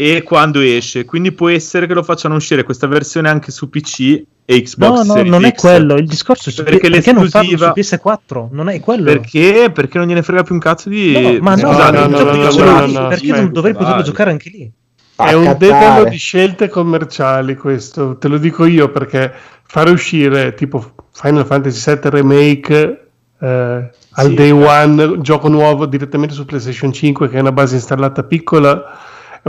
e 0.00 0.22
quando 0.22 0.60
esce. 0.60 1.04
Quindi 1.04 1.32
può 1.32 1.48
essere 1.48 1.88
che 1.88 1.94
lo 1.94 2.04
facciano 2.04 2.36
uscire 2.36 2.62
questa 2.62 2.86
versione 2.86 3.28
anche 3.28 3.50
su 3.50 3.68
PC 3.68 4.22
e 4.44 4.62
Xbox 4.62 4.88
No, 4.90 5.02
no, 5.02 5.12
Series 5.14 5.30
non 5.32 5.44
è 5.44 5.50
X. 5.50 5.60
quello, 5.60 5.94
il 5.96 6.06
discorso 6.06 6.50
è 6.50 6.52
su 6.52 6.62
Perché 6.62 6.88
perché 6.88 7.12
non 7.12 7.28
su 7.28 7.36
l'esclusiva- 7.36 7.72
PS4, 7.74 8.48
non 8.52 8.68
è 8.68 8.78
quello. 8.78 9.04
Perché? 9.04 9.70
Perché 9.74 9.98
non 9.98 10.06
gliene 10.06 10.22
frega 10.22 10.44
più 10.44 10.54
un 10.54 10.60
cazzo 10.60 10.88
di. 10.88 11.12
No, 11.20 11.38
ma 11.40 11.56
no, 11.56 11.72
Scusate, 11.72 11.98
no, 11.98 12.06
no, 12.06 12.22
no, 12.22 12.30
di 12.30 12.38
no, 12.38 12.50
no, 12.64 12.84
lì, 12.86 12.92
no, 12.92 13.08
perché 13.08 13.32
non 13.32 13.52
dovrei 13.52 13.72
poterlo 13.74 14.02
giocare 14.02 14.30
anche 14.30 14.50
lì? 14.50 14.70
È 15.16 15.32
un 15.32 15.56
dedalo 15.58 16.04
di 16.04 16.16
scelte 16.16 16.68
commerciali 16.68 17.56
questo, 17.56 18.18
te 18.18 18.28
lo 18.28 18.38
dico 18.38 18.64
io 18.66 18.90
perché 18.92 19.32
fare 19.64 19.90
uscire 19.90 20.54
tipo 20.54 20.92
Final 21.10 21.44
Fantasy 21.44 21.92
VII 21.92 22.10
Remake 22.10 23.08
eh, 23.40 23.90
al 24.12 24.26
Sì. 24.28 24.34
day 24.34 24.50
one, 24.52 25.20
gioco 25.22 25.48
nuovo 25.48 25.86
direttamente 25.86 26.34
su 26.34 26.44
PlayStation 26.44 26.92
5 26.92 27.28
che 27.28 27.36
è 27.36 27.40
una 27.40 27.50
base 27.50 27.74
installata 27.74 28.22
piccola, 28.22 28.96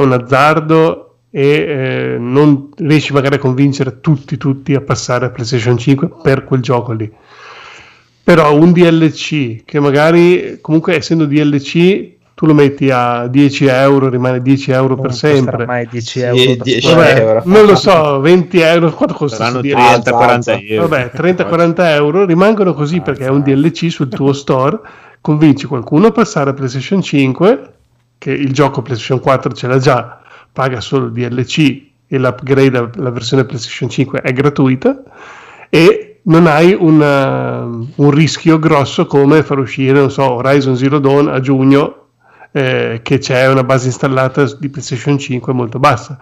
è 0.01 0.05
un 0.05 0.13
azzardo 0.13 1.05
e 1.31 1.47
eh, 1.47 2.15
non 2.19 2.69
riesci 2.77 3.13
magari 3.13 3.35
a 3.35 3.39
convincere 3.39 3.99
tutti, 4.01 4.37
tutti 4.37 4.73
a 4.73 4.81
passare 4.81 5.25
a 5.27 5.29
PlayStation 5.29 5.77
5 5.77 6.09
per 6.23 6.43
quel 6.43 6.61
gioco 6.61 6.91
lì. 6.93 7.11
Però 8.23 8.55
un 8.55 8.71
DLC 8.71 9.63
che 9.65 9.79
magari 9.79 10.59
comunque 10.61 10.95
essendo 10.95 11.25
DLC 11.25 12.17
tu 12.35 12.45
lo 12.45 12.53
metti 12.53 12.89
a 12.89 13.27
10 13.27 13.65
euro, 13.65 14.07
rimane 14.07 14.41
10 14.41 14.71
euro 14.71 14.93
Non 14.93 15.01
per 15.01 15.13
sempre. 15.13 15.65
mai 15.65 15.87
10 15.91 16.07
Sì, 16.07 16.19
euro. 16.21 16.55
da 16.55 16.63
10 16.63 16.81
solo. 16.81 16.95
Vabbè, 16.95 17.19
euro. 17.19 17.41
non 17.45 17.65
lo 17.65 17.75
so, 17.75 18.19
20 18.21 18.59
euro, 18.61 18.93
quanto 18.93 19.13
costa 19.13 19.35
Saranno 19.37 19.59
questo 19.59 19.77
DLC? 19.77 20.07
30-40 20.07 20.29
alza. 20.29 20.59
euro. 20.61 20.87
Vabbè, 20.87 21.11
30-40 21.15 21.73
euro 21.95 22.25
rimangono 22.25 22.73
così 22.73 22.95
Alza, 22.95 23.11
perché 23.11 23.25
è 23.25 23.29
un 23.29 23.41
DLC 23.41 23.91
sul 23.91 24.07
tuo 24.07 24.31
store. 24.31 24.79
Convinci 25.19 25.65
qualcuno 25.65 26.07
a 26.07 26.11
passare 26.11 26.51
a 26.51 26.53
PlayStation 26.53 27.01
5, 27.01 27.73
che 28.19 28.31
il 28.31 28.53
gioco 28.53 28.83
PlayStation 28.83 29.19
4 29.19 29.51
ce 29.53 29.67
l'ha 29.67 29.79
già, 29.79 30.21
paga 30.51 30.79
solo 30.81 31.05
il 31.05 31.11
DLC 31.13 31.87
e 32.05 32.19
l'upgrade 32.19 32.91
alla 32.97 33.09
versione 33.09 33.45
PlayStation 33.45 33.89
5 33.89 34.21
è 34.21 34.31
gratuita. 34.33 35.01
E 35.69 36.19
non 36.23 36.45
hai 36.45 36.75
una- 36.77 37.63
un 37.63 38.11
rischio 38.11 38.59
grosso 38.59 39.05
come 39.07 39.41
far 39.41 39.57
uscire, 39.57 39.99
non 39.99 40.11
so, 40.11 40.29
Horizon 40.33 40.75
Zero 40.75 40.99
Dawn 40.99 41.29
a 41.29 41.39
giugno, 41.39 42.07
eh, 42.51 42.99
che 43.03 43.19
c'è 43.19 43.47
una 43.47 43.63
base 43.63 43.87
installata 43.87 44.43
di 44.57 44.69
PlayStation 44.69 45.17
5 45.17 45.53
molto 45.53 45.79
bassa. 45.79 46.19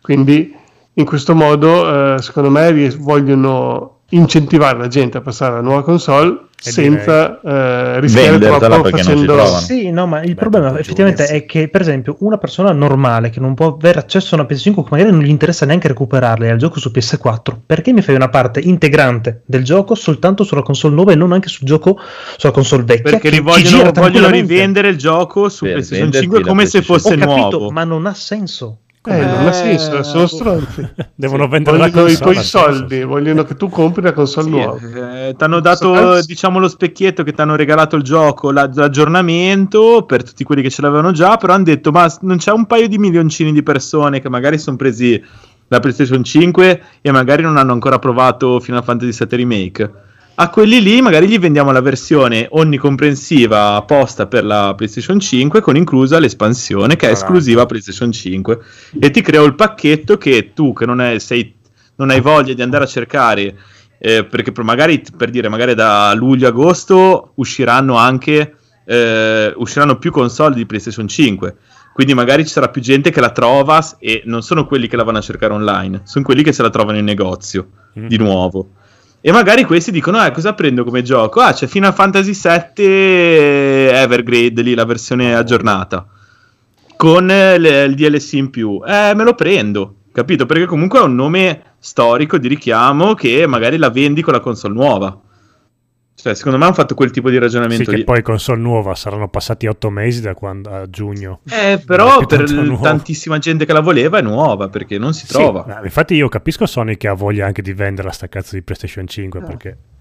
Quindi 0.00 0.54
in 0.94 1.04
questo 1.04 1.34
modo, 1.34 2.14
eh, 2.16 2.20
secondo 2.20 2.50
me, 2.50 2.90
vogliono 2.98 4.00
incentivare 4.10 4.78
la 4.78 4.88
gente 4.88 5.18
a 5.18 5.20
passare 5.20 5.52
alla 5.52 5.62
nuova 5.62 5.82
console 5.82 6.48
senza 6.70 7.40
eh, 7.40 8.00
rischiare 8.00 8.38
troppo 8.38 8.80
perché 8.82 9.02
non 9.02 9.18
si 9.18 9.26
facendo... 9.26 9.58
Sì, 9.58 9.90
no, 9.90 10.06
ma 10.06 10.22
il 10.22 10.34
Beh, 10.34 10.40
problema 10.40 10.78
effettivamente 10.78 11.22
giusto. 11.22 11.36
è 11.36 11.44
che, 11.44 11.68
per 11.68 11.80
esempio, 11.80 12.16
una 12.20 12.38
persona 12.38 12.72
normale 12.72 13.30
che 13.30 13.40
non 13.40 13.54
può 13.54 13.74
avere 13.74 13.98
accesso 13.98 14.34
a 14.34 14.38
una 14.38 14.46
PS5, 14.48 14.74
che 14.74 14.88
magari 14.90 15.10
non 15.10 15.20
gli 15.22 15.28
interessa 15.28 15.66
neanche 15.66 15.88
recuperarla 15.88 16.50
al 16.50 16.58
gioco 16.58 16.78
su 16.78 16.90
PS4, 16.94 17.56
perché 17.66 17.92
mi 17.92 18.02
fai 18.02 18.14
una 18.14 18.28
parte 18.28 18.60
integrante 18.60 19.42
del 19.44 19.64
gioco 19.64 19.94
soltanto 19.94 20.44
sulla 20.44 20.62
console 20.62 20.94
nuova 20.94 21.12
e 21.12 21.16
non 21.16 21.32
anche 21.32 21.48
sul 21.48 21.66
gioco 21.66 21.98
sulla 22.36 22.52
console 22.52 22.84
vecchia? 22.84 23.10
Perché 23.10 23.30
li 23.30 23.40
vogliono, 23.40 23.90
vogliono 23.92 24.30
rivendere 24.30 24.88
il 24.88 24.96
gioco 24.96 25.48
su 25.48 25.64
Per 25.64 25.72
PlayStation 25.72 26.10
venderti 26.10 26.26
5 26.26 26.40
la 26.42 26.46
come 26.48 26.66
se 26.66 26.82
fosse 26.82 27.14
Ho 27.14 27.16
capito, 27.16 27.58
nuovo. 27.58 27.70
ma 27.70 27.84
non 27.84 28.06
ha 28.06 28.14
senso. 28.14 28.78
Eh, 29.04 29.24
non 29.24 29.46
ha 29.48 29.52
senso, 29.52 29.98
Eh, 29.98 30.04
sono 30.04 30.22
boh. 30.22 30.26
stronzi. 30.28 30.88
Devono 31.16 31.48
vendere 31.48 31.76
la 31.76 31.88
Vogliono 31.88 32.06
i 32.08 32.12
console. 32.12 32.22
tuoi 32.22 32.34
senso, 32.44 32.58
soldi, 32.58 32.96
sì. 32.98 33.02
vogliono 33.02 33.42
che 33.42 33.56
tu 33.56 33.68
compri 33.68 34.00
la 34.02 34.12
console 34.12 34.44
Sì, 34.44 34.50
nuova. 34.52 34.78
eh, 35.26 35.34
ti 35.36 35.42
hanno 35.44 35.58
dato 35.58 35.92
Cazzo. 35.92 36.24
diciamo 36.26 36.58
lo 36.60 36.68
specchietto 36.68 37.24
che 37.24 37.32
ti 37.32 37.40
hanno 37.40 37.56
regalato 37.56 37.96
il 37.96 38.02
gioco, 38.04 38.52
la- 38.52 38.70
l'aggiornamento 38.72 40.04
per 40.06 40.22
tutti 40.22 40.44
quelli 40.44 40.62
che 40.62 40.70
ce 40.70 40.82
l'avevano 40.82 41.10
già, 41.12 41.36
però 41.36 41.52
hanno 41.54 41.64
detto 41.64 41.90
ma 41.90 42.06
non 42.20 42.36
c'è 42.38 42.52
un 42.52 42.66
paio 42.66 42.86
di 42.88 42.98
milioncini 42.98 43.52
di 43.52 43.62
persone 43.62 44.20
che 44.20 44.28
magari 44.28 44.58
sono 44.58 44.76
presi 44.76 45.22
la 45.68 45.80
PlayStation 45.80 46.22
5 46.22 46.82
e 47.00 47.10
magari 47.10 47.42
non 47.42 47.56
hanno 47.56 47.72
ancora 47.72 47.98
provato 47.98 48.60
Final 48.60 48.84
Fantasy 48.84 49.26
VII 49.26 49.36
Remake. 49.36 49.92
A 50.34 50.48
quelli 50.50 50.80
lì 50.80 51.00
magari 51.02 51.28
gli 51.28 51.38
vendiamo 51.38 51.72
la 51.72 51.80
versione 51.80 52.46
onnicomprensiva 52.50 53.74
apposta 53.74 54.26
per 54.26 54.44
la 54.44 54.74
PlayStation 54.74 55.20
5 55.20 55.60
con 55.60 55.76
inclusa 55.76 56.18
l'espansione 56.18 56.96
che 56.96 57.08
è 57.08 57.12
esclusiva 57.12 57.66
PlayStation 57.66 58.10
5 58.10 58.58
e 58.98 59.10
ti 59.10 59.20
creo 59.20 59.44
il 59.44 59.54
pacchetto 59.54 60.16
che 60.16 60.52
tu 60.54 60.72
che 60.72 60.86
non, 60.86 61.00
è- 61.00 61.18
sei, 61.18 61.54
non 61.96 62.10
hai 62.10 62.20
voglia 62.20 62.54
di 62.54 62.62
andare 62.62 62.84
a 62.84 62.86
cercare 62.88 63.56
eh, 63.98 64.24
perché 64.24 64.52
per- 64.52 64.64
magari 64.64 65.02
per 65.16 65.30
dire 65.30 65.48
magari 65.48 65.74
da 65.74 66.12
luglio-agosto 66.14 67.32
usciranno 67.36 67.96
anche 67.96 68.56
eh, 68.84 69.52
usciranno 69.54 69.98
più 69.98 70.10
console 70.10 70.54
di 70.54 70.66
PlayStation 70.66 71.06
5 71.06 71.56
quindi 71.92 72.14
magari 72.14 72.44
ci 72.46 72.52
sarà 72.52 72.68
più 72.68 72.80
gente 72.80 73.10
che 73.10 73.20
la 73.20 73.30
trova 73.30 73.80
e 74.00 74.22
non 74.24 74.42
sono 74.42 74.66
quelli 74.66 74.88
che 74.88 74.96
la 74.96 75.04
vanno 75.04 75.18
a 75.18 75.22
cercare 75.22 75.52
online 75.52 76.00
sono 76.04 76.24
quelli 76.24 76.42
che 76.42 76.52
se 76.52 76.62
la 76.62 76.70
trovano 76.70 76.98
in 76.98 77.04
negozio 77.04 77.66
Mm. 77.94 78.06
di 78.06 78.16
nuovo 78.16 78.70
e 79.24 79.30
magari 79.30 79.64
questi 79.64 79.92
dicono 79.92 80.22
eh 80.24 80.32
cosa 80.32 80.52
prendo 80.52 80.82
come 80.84 81.02
gioco? 81.02 81.40
Ah 81.40 81.52
c'è 81.52 81.66
Final 81.68 81.94
Fantasy 81.94 82.32
VII 82.32 82.84
Evergrade 82.84 84.62
lì 84.62 84.74
la 84.74 84.84
versione 84.84 85.34
aggiornata. 85.34 86.04
Con 86.96 87.30
eh, 87.30 87.56
le- 87.58 87.84
il 87.84 87.94
DLC 87.94 88.32
in 88.34 88.50
più. 88.50 88.80
Eh 88.84 89.14
me 89.14 89.22
lo 89.24 89.34
prendo 89.34 89.94
capito? 90.12 90.44
Perché 90.44 90.66
comunque 90.66 90.98
è 90.98 91.02
un 91.02 91.14
nome 91.14 91.62
storico 91.78 92.36
di 92.36 92.48
richiamo 92.48 93.14
che 93.14 93.46
magari 93.46 93.76
la 93.76 93.90
vendi 93.90 94.22
con 94.22 94.32
la 94.32 94.40
console 94.40 94.74
nuova 94.74 95.16
cioè 96.22 96.34
secondo 96.34 96.56
me 96.56 96.64
hanno 96.66 96.74
fatto 96.74 96.94
quel 96.94 97.10
tipo 97.10 97.28
di 97.28 97.34
Sì, 97.34 97.40
ragionamento 97.40 97.90
che 97.90 97.96
lì. 97.96 98.04
poi 98.04 98.22
console 98.22 98.60
nuova 98.60 98.94
saranno 98.94 99.28
passati 99.28 99.66
otto 99.66 99.90
mesi 99.90 100.20
da 100.20 100.34
quando 100.34 100.70
a 100.70 100.88
giugno. 100.88 101.40
eh, 101.50 101.82
però 101.84 102.24
per 102.24 102.42
l- 102.48 102.78
tantissima 102.80 103.38
gente 103.38 103.64
che 103.66 103.72
la 103.72 103.80
voleva 103.80 104.18
è 104.18 104.22
nuova 104.22 104.68
perché 104.68 104.98
non 104.98 105.12
si 105.14 105.26
Sì, 105.26 105.32
trova. 105.32 105.64
ma 105.66 105.80
infatti 105.82 106.14
io 106.14 106.28
capisco 106.28 106.64
Sony 106.66 106.96
che 106.96 107.08
ha 107.08 107.14
voglia 107.14 107.44
anche 107.46 107.60
di 107.62 107.72
vendere 107.72 108.10
sta 108.12 108.28
cazzo 108.28 108.54
di 108.54 108.62
PlayStation 108.62 109.06
5 109.06 109.40
perché 109.42 109.68
è 109.68 109.72
lì 109.72 109.91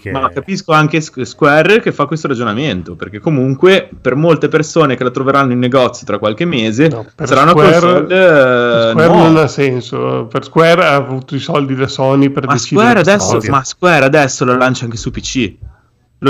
che... 0.00 0.10
Ma 0.12 0.28
capisco 0.28 0.72
anche 0.72 1.00
Squ- 1.00 1.24
Square 1.24 1.80
che 1.80 1.90
fa 1.90 2.06
questo 2.06 2.28
ragionamento, 2.28 2.94
perché 2.94 3.18
comunque 3.18 3.88
per 4.00 4.14
molte 4.14 4.46
persone 4.48 4.94
che 4.94 5.02
la 5.02 5.10
troveranno 5.10 5.52
in 5.52 5.58
negozio 5.58 6.06
tra 6.06 6.18
qualche 6.18 6.44
mese 6.44 6.86
No, 6.88 7.04
sarà 7.24 7.42
una 7.42 7.50
Square- 7.50 7.70
console 7.72 8.04
eh, 8.04 8.90
Square 8.90 9.08
nuova. 9.08 9.22
non 9.28 9.36
ha 9.38 9.48
senso. 9.48 10.26
Per 10.30 10.44
Square 10.44 10.84
ha 10.84 10.94
avuto 10.94 11.34
i 11.34 11.40
soldi 11.40 11.74
da 11.74 11.88
Sony 11.88 12.30
per 12.30 12.46
Ma 12.46 12.52
decidere 12.52 12.86
Square, 12.88 13.00
adesso, 13.00 13.50
ma 13.50 13.64
Square 13.64 14.04
adesso 14.04 14.44
lo 14.44 14.56
lancia 14.56 14.84
anche 14.84 14.96
su 14.96 15.10
PC. 15.10 15.54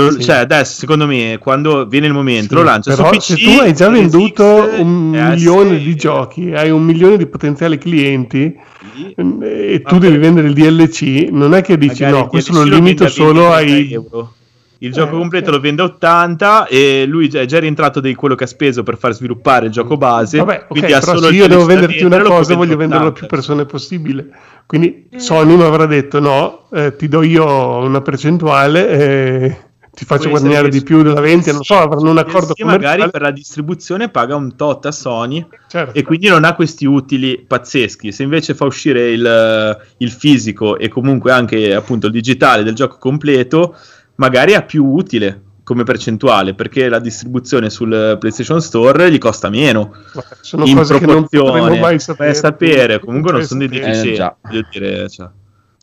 Lo- 0.03 0.11
Sì. 0.11 0.21
Cioè, 0.23 0.35
adesso 0.37 0.79
secondo 0.79 1.05
me, 1.07 1.37
quando 1.39 1.85
viene 1.85 2.07
il 2.07 2.13
momento, 2.13 2.49
Sì, 2.49 2.53
lo 2.55 2.63
lancia 2.63 2.95
però 2.95 3.11
su 3.11 3.17
PC. 3.17 3.23
se 3.23 3.35
tu 3.35 3.59
hai 3.59 3.73
già 3.73 3.89
venduto 3.89 4.43
un 4.79 5.13
S, 5.13 5.29
milione 5.35 5.77
di 5.79 5.95
giochi, 5.95 6.53
hai 6.53 6.69
un 6.69 6.83
milione 6.83 7.17
di 7.17 7.25
potenziali 7.25 7.77
clienti 7.77 8.55
sì. 8.95 9.13
ehm, 9.15 9.39
e 9.43 9.81
tu 9.85 9.95
Ma 9.95 9.99
devi 10.01 10.17
vendere 10.17 10.47
il 10.47 10.53
DLC, 10.53 11.27
non 11.31 11.53
è 11.53 11.61
che 11.61 11.77
dici 11.77 12.03
Magari 12.03 12.21
no, 12.21 12.27
questo 12.27 12.53
lo 12.53 12.63
limito 12.63 13.07
solo 13.07 13.49
20 13.49 13.71
ai... 13.71 13.93
euro. 13.93 14.31
Il 14.79 14.89
Eh, 14.89 14.91
gioco 14.91 15.17
completo 15.17 15.49
ok. 15.49 15.55
lo 15.55 15.59
vende 15.59 15.81
a 15.81 15.85
80 15.85 16.67
e 16.67 17.05
lui 17.07 17.27
è 17.29 17.45
già 17.45 17.57
rientrato 17.59 17.99
di 17.99 18.13
quello 18.13 18.35
che 18.35 18.43
ha 18.43 18.47
speso 18.47 18.83
per 18.83 18.99
far 18.99 19.11
sviluppare 19.11 19.65
il 19.65 19.71
gioco 19.71 19.97
base. 19.97 20.37
Vabbè, 20.37 20.65
ok, 20.65 20.67
quindi 20.67 20.93
ha 20.93 20.99
però 20.99 21.15
solo 21.15 21.29
se 21.29 21.33
io 21.33 21.47
devo 21.47 21.65
venderti 21.65 22.03
una 22.03 22.19
cosa 22.21 22.53
voglio 22.53 22.77
vendere 22.77 22.77
venderlo 22.77 23.05
a 23.05 23.09
80. 23.09 23.17
più 23.17 23.25
persone 23.27 23.65
possibile. 23.65 24.29
Quindi 24.67 25.07
Sony 25.15 25.55
mi 25.55 25.63
avrà 25.63 25.87
detto 25.87 26.19
no, 26.19 26.67
eh, 26.71 26.95
ti 26.95 27.07
do 27.07 27.23
io 27.23 27.77
una 27.77 28.01
percentuale 28.01 28.87
e 28.89 29.57
ti 29.97 30.05
faccio 30.05 30.29
guadagnare 30.29 30.69
di 30.69 30.83
più 30.83 31.01
della 31.01 31.19
vendita, 31.21 31.51
non 31.53 31.63
so, 31.63 31.75
avranno 31.75 32.11
un 32.11 32.19
accordo 32.19 32.53
sì, 32.53 32.63
magari 32.63 33.09
per 33.09 33.19
la 33.19 33.31
distribuzione 33.31 34.09
paga 34.09 34.35
un 34.35 34.55
tot 34.55 34.85
a 34.85 34.91
Sony 34.91 35.43
Certo. 35.67 35.97
e 35.97 36.03
quindi 36.03 36.27
non 36.27 36.43
ha 36.43 36.53
questi 36.53 36.85
utili 36.85 37.43
pazzeschi. 37.47 38.11
Se 38.11 38.21
invece 38.21 38.53
fa 38.53 38.65
uscire 38.65 39.09
il, 39.09 39.81
il 39.97 40.11
fisico 40.11 40.77
e 40.77 40.87
comunque 40.87 41.31
anche 41.31 41.73
appunto 41.73 42.05
il 42.05 42.11
digitale 42.13 42.61
del 42.61 42.75
gioco 42.75 42.97
completo, 42.99 43.75
magari 44.17 44.53
ha 44.53 44.61
più 44.61 44.85
utile 44.85 45.41
come 45.63 45.83
percentuale 45.83 46.53
perché 46.53 46.89
la 46.89 46.99
distribuzione 46.99 47.71
sul 47.71 48.17
PlayStation 48.19 48.61
Store 48.61 49.11
gli 49.11 49.17
costa 49.17 49.49
meno 49.49 49.93
Sono 50.41 50.63
in 50.65 50.75
cose 50.75 50.99
che 50.99 51.07
non 51.07 51.25
proporzione. 51.27 51.79
mai 51.79 51.99
sapere. 51.99 52.33
sapere, 52.35 52.99
comunque 52.99 53.31
non 53.31 53.41
sono 53.41 53.65
dei 53.65 53.79
sapere. 53.79 54.13
Eh, 54.13 54.35
voglio 54.43 54.67
dire, 54.71 55.09
cioè, 55.09 55.27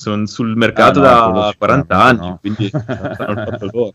sono 0.04 0.26
sul 0.26 0.56
mercato 0.56 1.00
Ah, 1.00 1.02
no, 1.02 1.32
da 1.32 1.50
sicuramente 1.50 1.56
40 1.58 2.02
anni, 2.02 2.28
no. 2.28 2.38
quindi 2.40 2.70
fanno 3.16 3.32
il 3.32 3.40
fatto 3.42 3.68
loro. 3.72 3.92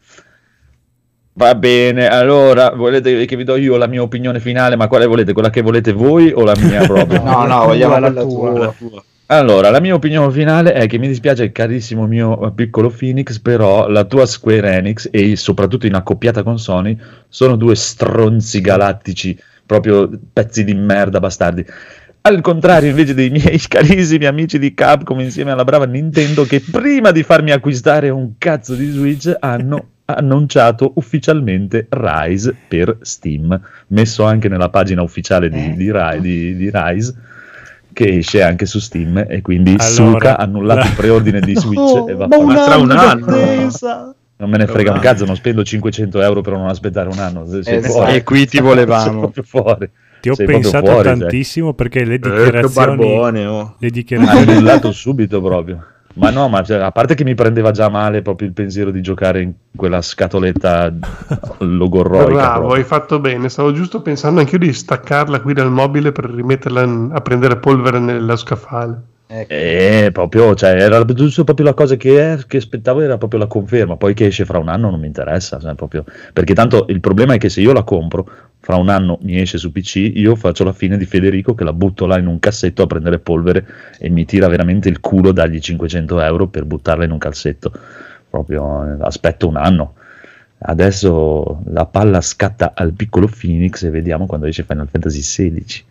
Va 1.33 1.55
bene, 1.55 2.07
allora 2.07 2.71
volete 2.71 3.25
che 3.25 3.35
vi 3.37 3.45
do 3.45 3.55
io 3.55 3.77
la 3.77 3.87
mia 3.87 4.01
opinione 4.01 4.39
finale, 4.41 4.75
ma 4.75 4.87
quale 4.89 5.05
volete? 5.05 5.31
Quella 5.31 5.49
che 5.49 5.61
volete 5.61 5.93
voi 5.93 6.31
o 6.33 6.43
la 6.43 6.55
mia 6.57 6.83
proprio? 6.85 7.21
No, 7.23 7.45
no, 7.45 7.65
vogliamo 7.65 7.97
la 7.97 8.11
quella 8.11 8.21
tua. 8.21 8.49
tua. 8.51 8.59
La 8.65 8.73
tua. 8.77 9.03
Allora, 9.31 9.69
la 9.69 9.79
mia 9.79 9.93
opinione 9.93 10.31
finale 10.33 10.73
è 10.73 10.87
che 10.87 10.97
mi 10.97 11.07
dispiace, 11.07 11.51
carissimo 11.51 12.07
mio 12.07 12.51
piccolo 12.53 12.89
Phoenix, 12.89 13.37
però 13.39 13.87
la 13.87 14.03
tua 14.03 14.25
Square 14.25 14.73
Enix 14.77 15.07
e 15.11 15.35
soprattutto 15.35 15.85
in 15.85 15.93
accoppiata 15.93 16.41
con 16.43 16.57
Sony 16.57 16.97
sono 17.29 17.55
due 17.55 17.75
stronzi 17.75 18.59
galattici, 18.59 19.37
proprio 19.65 20.09
pezzi 20.33 20.63
di 20.63 20.73
merda 20.73 21.19
bastardi. 21.19 21.63
Al 22.21 22.41
contrario, 22.41 22.89
invece 22.89 23.13
dei 23.13 23.29
miei 23.29 23.57
carissimi 23.67 24.25
amici 24.25 24.59
di 24.59 24.73
Capcom 24.73 25.19
insieme 25.19 25.51
alla 25.51 25.63
brava 25.63 25.85
Nintendo, 25.85 26.43
che 26.43 26.59
prima 26.61 27.11
di 27.11 27.23
farmi 27.23 27.51
acquistare 27.51 28.09
un 28.09 28.33
cazzo 28.37 28.75
di 28.75 28.89
Switch 28.89 29.33
hanno 29.39 29.87
annunciato 30.05 30.91
ufficialmente 30.95 31.87
Rise 31.89 32.55
per 32.67 32.97
Steam, 33.01 33.59
messo 33.87 34.23
anche 34.25 34.49
nella 34.49 34.69
pagina 34.69 35.01
ufficiale 35.01 35.49
di, 35.49 35.75
di, 35.75 35.91
Ri- 35.91 36.19
di- 36.21 36.55
di 36.55 36.69
Rise 36.73 37.13
che 37.93 38.17
esce 38.17 38.41
anche 38.43 38.65
su 38.65 38.79
Steam 38.79 39.25
e 39.27 39.41
quindi 39.41 39.75
Allora, 39.77 39.83
Suka 39.85 40.37
ha 40.37 40.43
annullato 40.43 40.79
la- 40.81 40.85
il 40.85 40.93
preordine 40.95 41.39
di 41.39 41.55
Switch 41.57 42.09
e 42.09 42.13
va 42.15 42.27
ma 42.27 42.37
un 42.37 42.53
tra 42.53 42.77
un 42.77 42.91
anno 42.91 44.15
non 44.37 44.49
me 44.49 44.57
ne 44.57 44.67
frega 44.67 44.93
un 44.93 44.99
cazzo, 44.99 45.25
non 45.25 45.35
spendo 45.35 45.63
500 45.63 46.21
euro 46.21 46.39
per 46.41 46.53
non 46.53 46.67
aspettare 46.69 47.09
un 47.09 47.19
anno. 47.19 47.43
Esatto. 47.43 48.05
E 48.05 48.23
qui 48.23 48.47
ti 48.47 48.59
volevamo. 48.61 49.19
proprio 49.19 49.43
fuori. 49.43 49.89
Ti 50.19 50.29
ho 50.29 50.35
pensato 50.35 50.85
fuori, 50.87 51.09
cioè. 51.09 51.17
tantissimo 51.17 51.73
perché 51.73 52.03
le 52.03 52.15
Eh, 52.15 52.19
dichiarazioni... 52.19 52.97
barbone, 52.97 53.45
oh. 53.45 53.75
le 53.79 53.87
Ha 53.87 53.91
dichiarazioni 53.91 54.51
annullato 54.51 54.91
subito 54.91 55.41
proprio. 55.41 55.85
Ma 56.15 56.31
no, 56.31 56.49
ma 56.49 56.63
cioè, 56.63 56.79
a 56.79 56.91
parte 56.91 57.15
che 57.15 57.23
mi 57.23 57.35
prendeva 57.35 57.71
già 57.71 57.87
male 57.87 58.21
proprio 58.21 58.47
il 58.47 58.53
pensiero 58.53 58.91
di 58.91 59.01
giocare 59.01 59.41
in 59.41 59.53
quella 59.75 60.01
scatoletta 60.01 60.93
logorroica. 61.59 62.33
Bravo, 62.33 62.59
proprio. 62.59 62.73
hai 62.73 62.83
fatto 62.83 63.19
bene. 63.19 63.47
Stavo 63.49 63.71
giusto 63.71 64.01
pensando 64.01 64.39
anch'io 64.41 64.57
di 64.57 64.73
staccarla 64.73 65.39
qui 65.41 65.53
dal 65.53 65.71
mobile 65.71 66.11
per 66.11 66.25
rimetterla 66.25 66.81
in- 66.83 67.09
a 67.13 67.21
prendere 67.21 67.57
polvere 67.57 67.99
nello 67.99 68.35
scaffale. 68.35 69.01
Ecco. 69.31 69.53
Eh, 69.53 70.09
proprio, 70.11 70.55
cioè, 70.55 70.71
era 70.71 71.05
giusto 71.05 71.43
proprio 71.43 71.67
la 71.67 71.75
cosa 71.75 71.95
che, 71.95 72.43
che 72.47 72.57
aspettavo 72.57 73.01
era 73.01 73.17
proprio 73.19 73.39
la 73.39 73.47
conferma. 73.47 73.95
Poi 73.95 74.15
che 74.15 74.25
esce 74.25 74.43
fra 74.43 74.57
un 74.57 74.69
anno 74.69 74.89
non 74.89 74.99
mi 74.99 75.05
interessa, 75.07 75.59
cioè, 75.59 75.75
proprio- 75.75 76.03
perché 76.33 76.53
tanto 76.55 76.85
il 76.89 76.99
problema 76.99 77.35
è 77.35 77.37
che 77.37 77.49
se 77.49 77.61
io 77.61 77.71
la 77.71 77.83
compro, 77.83 78.27
fra 78.61 78.75
un 78.75 78.89
anno 78.89 79.17
mi 79.21 79.39
esce 79.39 79.57
su 79.57 79.71
PC, 79.71 80.11
io 80.15 80.35
faccio 80.35 80.63
la 80.63 80.73
fine 80.73 80.97
di 80.97 81.05
Federico 81.05 81.55
che 81.55 81.63
la 81.63 81.73
butto 81.73 82.05
là 82.05 82.17
in 82.17 82.27
un 82.27 82.39
cassetto 82.39 82.83
a 82.83 82.87
prendere 82.87 83.19
polvere 83.19 83.65
e 83.97 84.09
mi 84.09 84.25
tira 84.25 84.47
veramente 84.47 84.89
il 84.89 84.99
culo 84.99 85.31
dagli 85.31 85.59
500 85.59 86.19
euro 86.21 86.47
per 86.47 86.65
buttarla 86.65 87.05
in 87.05 87.11
un 87.11 87.17
calzetto. 87.17 87.71
Proprio 88.29 88.85
eh, 88.85 88.97
aspetto 88.99 89.47
un 89.47 89.55
anno. 89.55 89.95
Adesso 90.59 91.61
la 91.67 91.85
palla 91.85 92.19
scatta 92.19 92.73
al 92.75 92.91
piccolo 92.91 93.27
Phoenix 93.27 93.83
e 93.83 93.89
vediamo 93.89 94.25
quando 94.25 94.45
esce 94.45 94.63
Final 94.63 94.89
Fantasy 94.89 95.21
XVI. 95.21 95.83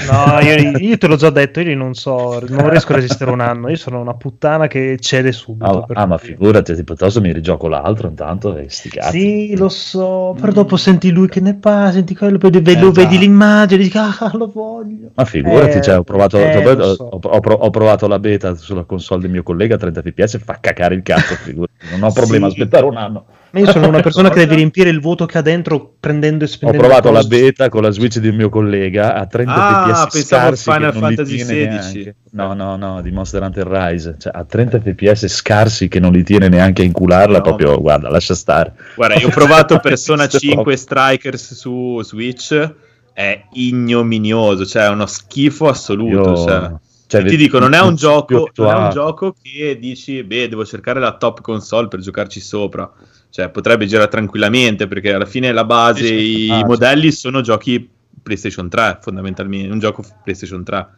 No, 0.00 0.38
io, 0.40 0.78
io 0.78 0.96
te 0.98 1.06
l'ho 1.06 1.16
già 1.16 1.30
detto, 1.30 1.60
io 1.60 1.76
non 1.76 1.94
so, 1.94 2.40
non 2.48 2.70
riesco 2.70 2.92
a 2.92 2.96
resistere 2.96 3.30
un 3.30 3.40
anno. 3.40 3.68
Io 3.68 3.76
sono 3.76 4.00
una 4.00 4.14
puttana 4.14 4.66
che 4.66 4.96
cede 4.98 5.32
subito. 5.32 5.70
Ah, 5.70 5.82
per 5.82 5.98
ah, 5.98 6.06
ma 6.06 6.18
figurati, 6.18 6.74
tipo, 6.74 6.94
piuttosto 6.94 7.20
mi 7.20 7.32
rigioco 7.32 7.68
l'altro 7.68 8.08
intanto 8.08 8.56
e 8.56 8.68
sti 8.70 8.88
cazzi. 8.88 9.20
Sì, 9.20 9.56
lo 9.56 9.68
so, 9.68 10.34
però 10.40 10.50
dopo 10.52 10.76
senti 10.76 11.10
lui 11.10 11.28
che 11.28 11.40
ne 11.40 11.54
parla, 11.54 11.92
senti 11.92 12.14
quello, 12.14 12.38
poi 12.38 12.50
Eh, 12.50 12.78
lo 12.80 12.90
vedi 12.90 13.14
già. 13.14 13.20
l'immagine, 13.20 13.82
dici, 13.82 13.98
ah, 13.98 14.30
lo 14.32 14.46
voglio. 14.52 15.10
Ma 15.14 15.24
figurati, 15.24 15.78
Eh, 15.78 15.82
cioè, 15.82 15.98
ho, 15.98 16.04
provato, 16.04 16.38
eh, 16.38 16.56
ho, 16.56 16.94
so. 16.94 17.04
ho- 17.04 17.20
ho 17.22 17.40
pro- 17.40 17.54
ho 17.54 17.70
provato 17.70 18.08
la 18.08 18.18
beta 18.18 18.54
sulla 18.56 18.84
console 18.84 19.20
del 19.20 19.30
mio 19.30 19.42
collega 19.42 19.74
a 19.74 19.78
30 19.78 20.00
fps, 20.00 20.38
fa 20.42 20.58
cacare 20.58 20.94
il 20.94 21.02
cazzo, 21.02 21.34
figurati, 21.36 21.72
non 21.90 22.02
ho 22.02 22.12
problema 22.12 22.46
a 22.46 22.50
Sì. 22.50 22.56
aspettare 22.60 22.86
un 22.86 22.96
anno. 22.96 23.26
Ma 23.52 23.60
io 23.60 23.70
sono 23.70 23.88
una 23.88 24.00
persona 24.02 24.28
che 24.30 24.40
deve 24.40 24.54
riempire 24.56 24.88
il 24.90 25.00
vuoto 25.00 25.26
che 25.26 25.38
ha 25.38 25.42
dentro 25.42 25.94
prendendo 26.00 26.44
e 26.44 26.46
Ho 26.46 26.50
spendendo. 26.50 26.86
provato 26.86 27.10
la 27.10 27.22
beta 27.22 27.68
con 27.68 27.82
la 27.82 27.90
Switch 27.90 28.18
del 28.18 28.32
mio 28.34 28.48
collega 28.48 29.14
a 29.14 29.26
30 29.26 29.54
Ah, 29.54 29.84
fps 30.06 30.12
pensavo 30.12 30.56
scarsi 30.56 30.62
Final 30.70 30.92
che 30.92 30.98
non 30.98 31.08
li 31.10 31.14
Fantasy 31.16 31.34
tiene 31.36 31.52
16. 31.52 31.92
neanche. 31.94 32.14
No, 32.32 32.54
no, 32.54 32.76
no, 32.76 33.02
di 33.02 33.10
Monster 33.10 33.42
Hunter 33.42 33.66
Rise, 33.66 34.16
cioè 34.18 34.32
a 34.34 34.44
30 34.44 34.80
fps 34.80 35.26
scarsi 35.26 35.88
che 35.88 36.00
non 36.00 36.12
li 36.12 36.22
tiene 36.24 36.48
neanche 36.48 36.80
a 36.82 36.84
incularla, 36.86 37.36
No, 37.36 37.42
proprio, 37.42 37.70
ma- 37.72 37.76
guarda, 37.76 38.08
lascia 38.08 38.34
stare. 38.34 38.72
Guarda, 38.96 39.16
io 39.20 39.26
ho 39.26 39.30
provato 39.30 39.78
Persona 39.82 40.26
Questo 40.26 40.38
è 40.46 40.50
5 40.50 40.76
Strikers 40.76 41.54
su 41.54 42.00
Switch. 42.02 42.70
è 43.12 43.44
ignominioso, 43.52 44.64
cioè 44.64 44.84
è 44.84 44.88
uno 44.88 45.04
schifo 45.06 45.68
assoluto. 45.68 46.30
Io- 46.30 46.36
cioè. 46.36 46.72
cioè, 47.06 47.24
ti 47.24 47.36
dico, 47.36 47.58
non 47.58 47.74
è 47.74 47.80
un 47.80 47.94
gioco, 47.96 48.48
non 48.56 48.70
è 48.70 48.74
un 48.84 48.90
gioco 48.90 49.34
che 49.42 49.76
dici, 49.78 50.22
beh, 50.22 50.48
devo 50.48 50.64
cercare 50.64 51.00
la 51.00 51.16
top 51.16 51.42
console 51.42 51.88
per 51.88 52.00
giocarci 52.00 52.40
sopra. 52.40 52.90
Cioè, 53.32 53.48
potrebbe 53.50 53.86
girare 53.86 54.10
tranquillamente 54.10 54.86
perché 54.86 55.14
alla 55.14 55.24
fine 55.24 55.52
la 55.52 55.64
base, 55.64 56.06
Sì, 56.06 56.14
i 56.14 56.44
sì. 56.44 56.50
Ah, 56.50 56.64
modelli 56.66 57.10
sono 57.12 57.40
giochi 57.40 57.88
PlayStation 58.22 58.68
3, 58.68 58.98
fondamentalmente, 59.00 59.72
un 59.72 59.78
gioco 59.78 60.04
PlayStation 60.22 60.62
3. 60.62 60.88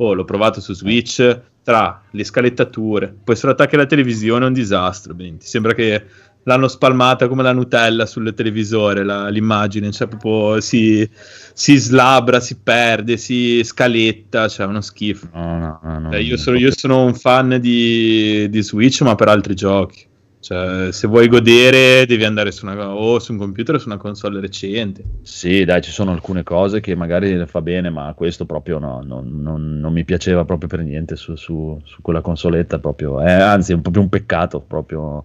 Oh, 0.00 0.12
l'ho 0.14 0.24
provato 0.24 0.60
su 0.60 0.74
Switch, 0.74 1.40
tra 1.62 2.02
le 2.10 2.24
scalettature, 2.24 3.14
poi 3.24 3.36
sull'attacco 3.36 3.74
alla 3.76 3.86
televisione 3.86 4.44
è 4.44 4.48
un 4.48 4.54
disastro. 4.54 5.14
ben, 5.14 5.38
Ti 5.38 5.46
sembra 5.46 5.72
che 5.74 6.04
l'hanno 6.44 6.66
spalmata 6.68 7.28
come 7.28 7.42
la 7.42 7.52
Nutella 7.52 8.06
sul 8.06 8.32
televisore, 8.34 9.04
la- 9.04 9.28
l'immagine, 9.28 9.90
cioè 9.92 10.08
proprio 10.08 10.60
si, 10.60 11.08
si 11.52 11.76
slabra, 11.76 12.40
si 12.40 12.58
perde, 12.60 13.16
si 13.16 13.62
scaletta, 13.64 14.48
cioè 14.48 14.66
è 14.66 14.68
uno 14.68 14.80
schifo. 14.80 15.28
No, 15.32 15.78
no, 15.82 15.98
no, 15.98 16.12
Eh, 16.12 16.22
io, 16.22 16.36
sono, 16.36 16.56
io 16.58 16.70
sono 16.74 17.04
un 17.04 17.14
fan 17.14 17.58
di, 17.60 18.48
di 18.48 18.62
Switch, 18.62 19.02
ma 19.02 19.14
per 19.14 19.28
altri 19.28 19.54
giochi. 19.54 20.06
Cioè, 20.40 20.92
se 20.92 21.08
vuoi 21.08 21.28
godere, 21.28 22.06
devi 22.06 22.24
andare 22.24 22.52
su 22.52 22.64
una, 22.64 22.94
o 22.94 23.18
su 23.18 23.32
un 23.32 23.38
computer 23.38 23.74
o 23.74 23.78
su 23.78 23.88
una 23.88 23.96
console 23.96 24.40
recente. 24.40 25.02
Sì, 25.22 25.64
dai, 25.64 25.82
ci 25.82 25.90
sono 25.90 26.12
alcune 26.12 26.42
cose 26.44 26.80
che 26.80 26.94
magari 26.94 27.44
fa 27.46 27.60
bene, 27.60 27.90
ma 27.90 28.12
questo 28.14 28.46
proprio 28.46 28.78
no, 28.78 29.02
non, 29.04 29.42
non, 29.42 29.80
non 29.80 29.92
mi 29.92 30.04
piaceva 30.04 30.44
proprio 30.44 30.68
per 30.68 30.80
niente 30.80 31.16
su, 31.16 31.34
su, 31.34 31.80
su 31.84 32.00
quella 32.02 32.20
consoletta. 32.20 32.78
Proprio, 32.78 33.20
eh, 33.20 33.32
anzi, 33.32 33.72
è 33.72 33.78
proprio 33.78 34.02
un 34.02 34.08
peccato. 34.08 34.60
Proprio. 34.60 35.24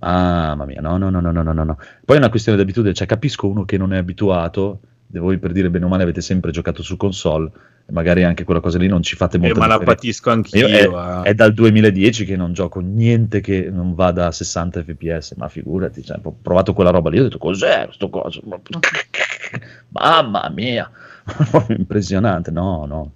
Ah, 0.00 0.54
mamma 0.54 0.66
mia, 0.66 0.80
no, 0.82 0.98
no, 0.98 1.08
no, 1.08 1.20
no, 1.20 1.30
no, 1.30 1.42
no, 1.42 1.64
no. 1.64 1.78
Poi 2.04 2.16
è 2.16 2.18
una 2.18 2.28
questione 2.28 2.58
di 2.58 2.64
abitudine, 2.64 2.92
cioè 2.92 3.06
capisco 3.06 3.48
uno 3.48 3.64
che 3.64 3.78
non 3.78 3.94
è 3.94 3.96
abituato, 3.96 4.80
voi 5.06 5.38
per 5.38 5.52
dire 5.52 5.70
bene 5.70 5.86
o 5.86 5.88
male 5.88 6.02
avete 6.02 6.20
sempre 6.20 6.50
giocato 6.50 6.82
su 6.82 6.98
console 6.98 7.50
magari 7.92 8.24
anche 8.24 8.44
quella 8.44 8.60
cosa 8.60 8.78
lì 8.78 8.88
non 8.88 9.02
ci 9.02 9.14
fate 9.16 9.36
Eh, 9.36 9.40
molto 9.40 9.58
ma 9.60 9.66
la 9.66 9.78
patisco 9.78 10.30
anch'io. 10.30 10.66
Io 10.66 10.76
è, 10.76 11.22
eh. 11.22 11.30
è 11.30 11.34
dal 11.34 11.54
2010 11.54 12.24
che 12.24 12.36
non 12.36 12.52
gioco 12.52 12.80
niente 12.80 13.40
che 13.40 13.70
non 13.70 13.94
vada 13.94 14.26
a 14.26 14.32
60 14.32 14.82
fps, 14.82 15.34
ma 15.36 15.48
figurati, 15.48 16.02
cioè, 16.02 16.18
ho 16.22 16.36
provato 16.42 16.72
quella 16.72 16.90
roba 16.90 17.10
lì, 17.10 17.20
ho 17.20 17.24
detto 17.24 17.38
cos'è 17.38 17.84
questo 17.84 18.08
coso? 18.10 18.42
Mamma 19.90 20.50
mia, 20.54 20.90
impressionante, 21.68 22.50
no, 22.50 22.84
no. 22.86 23.12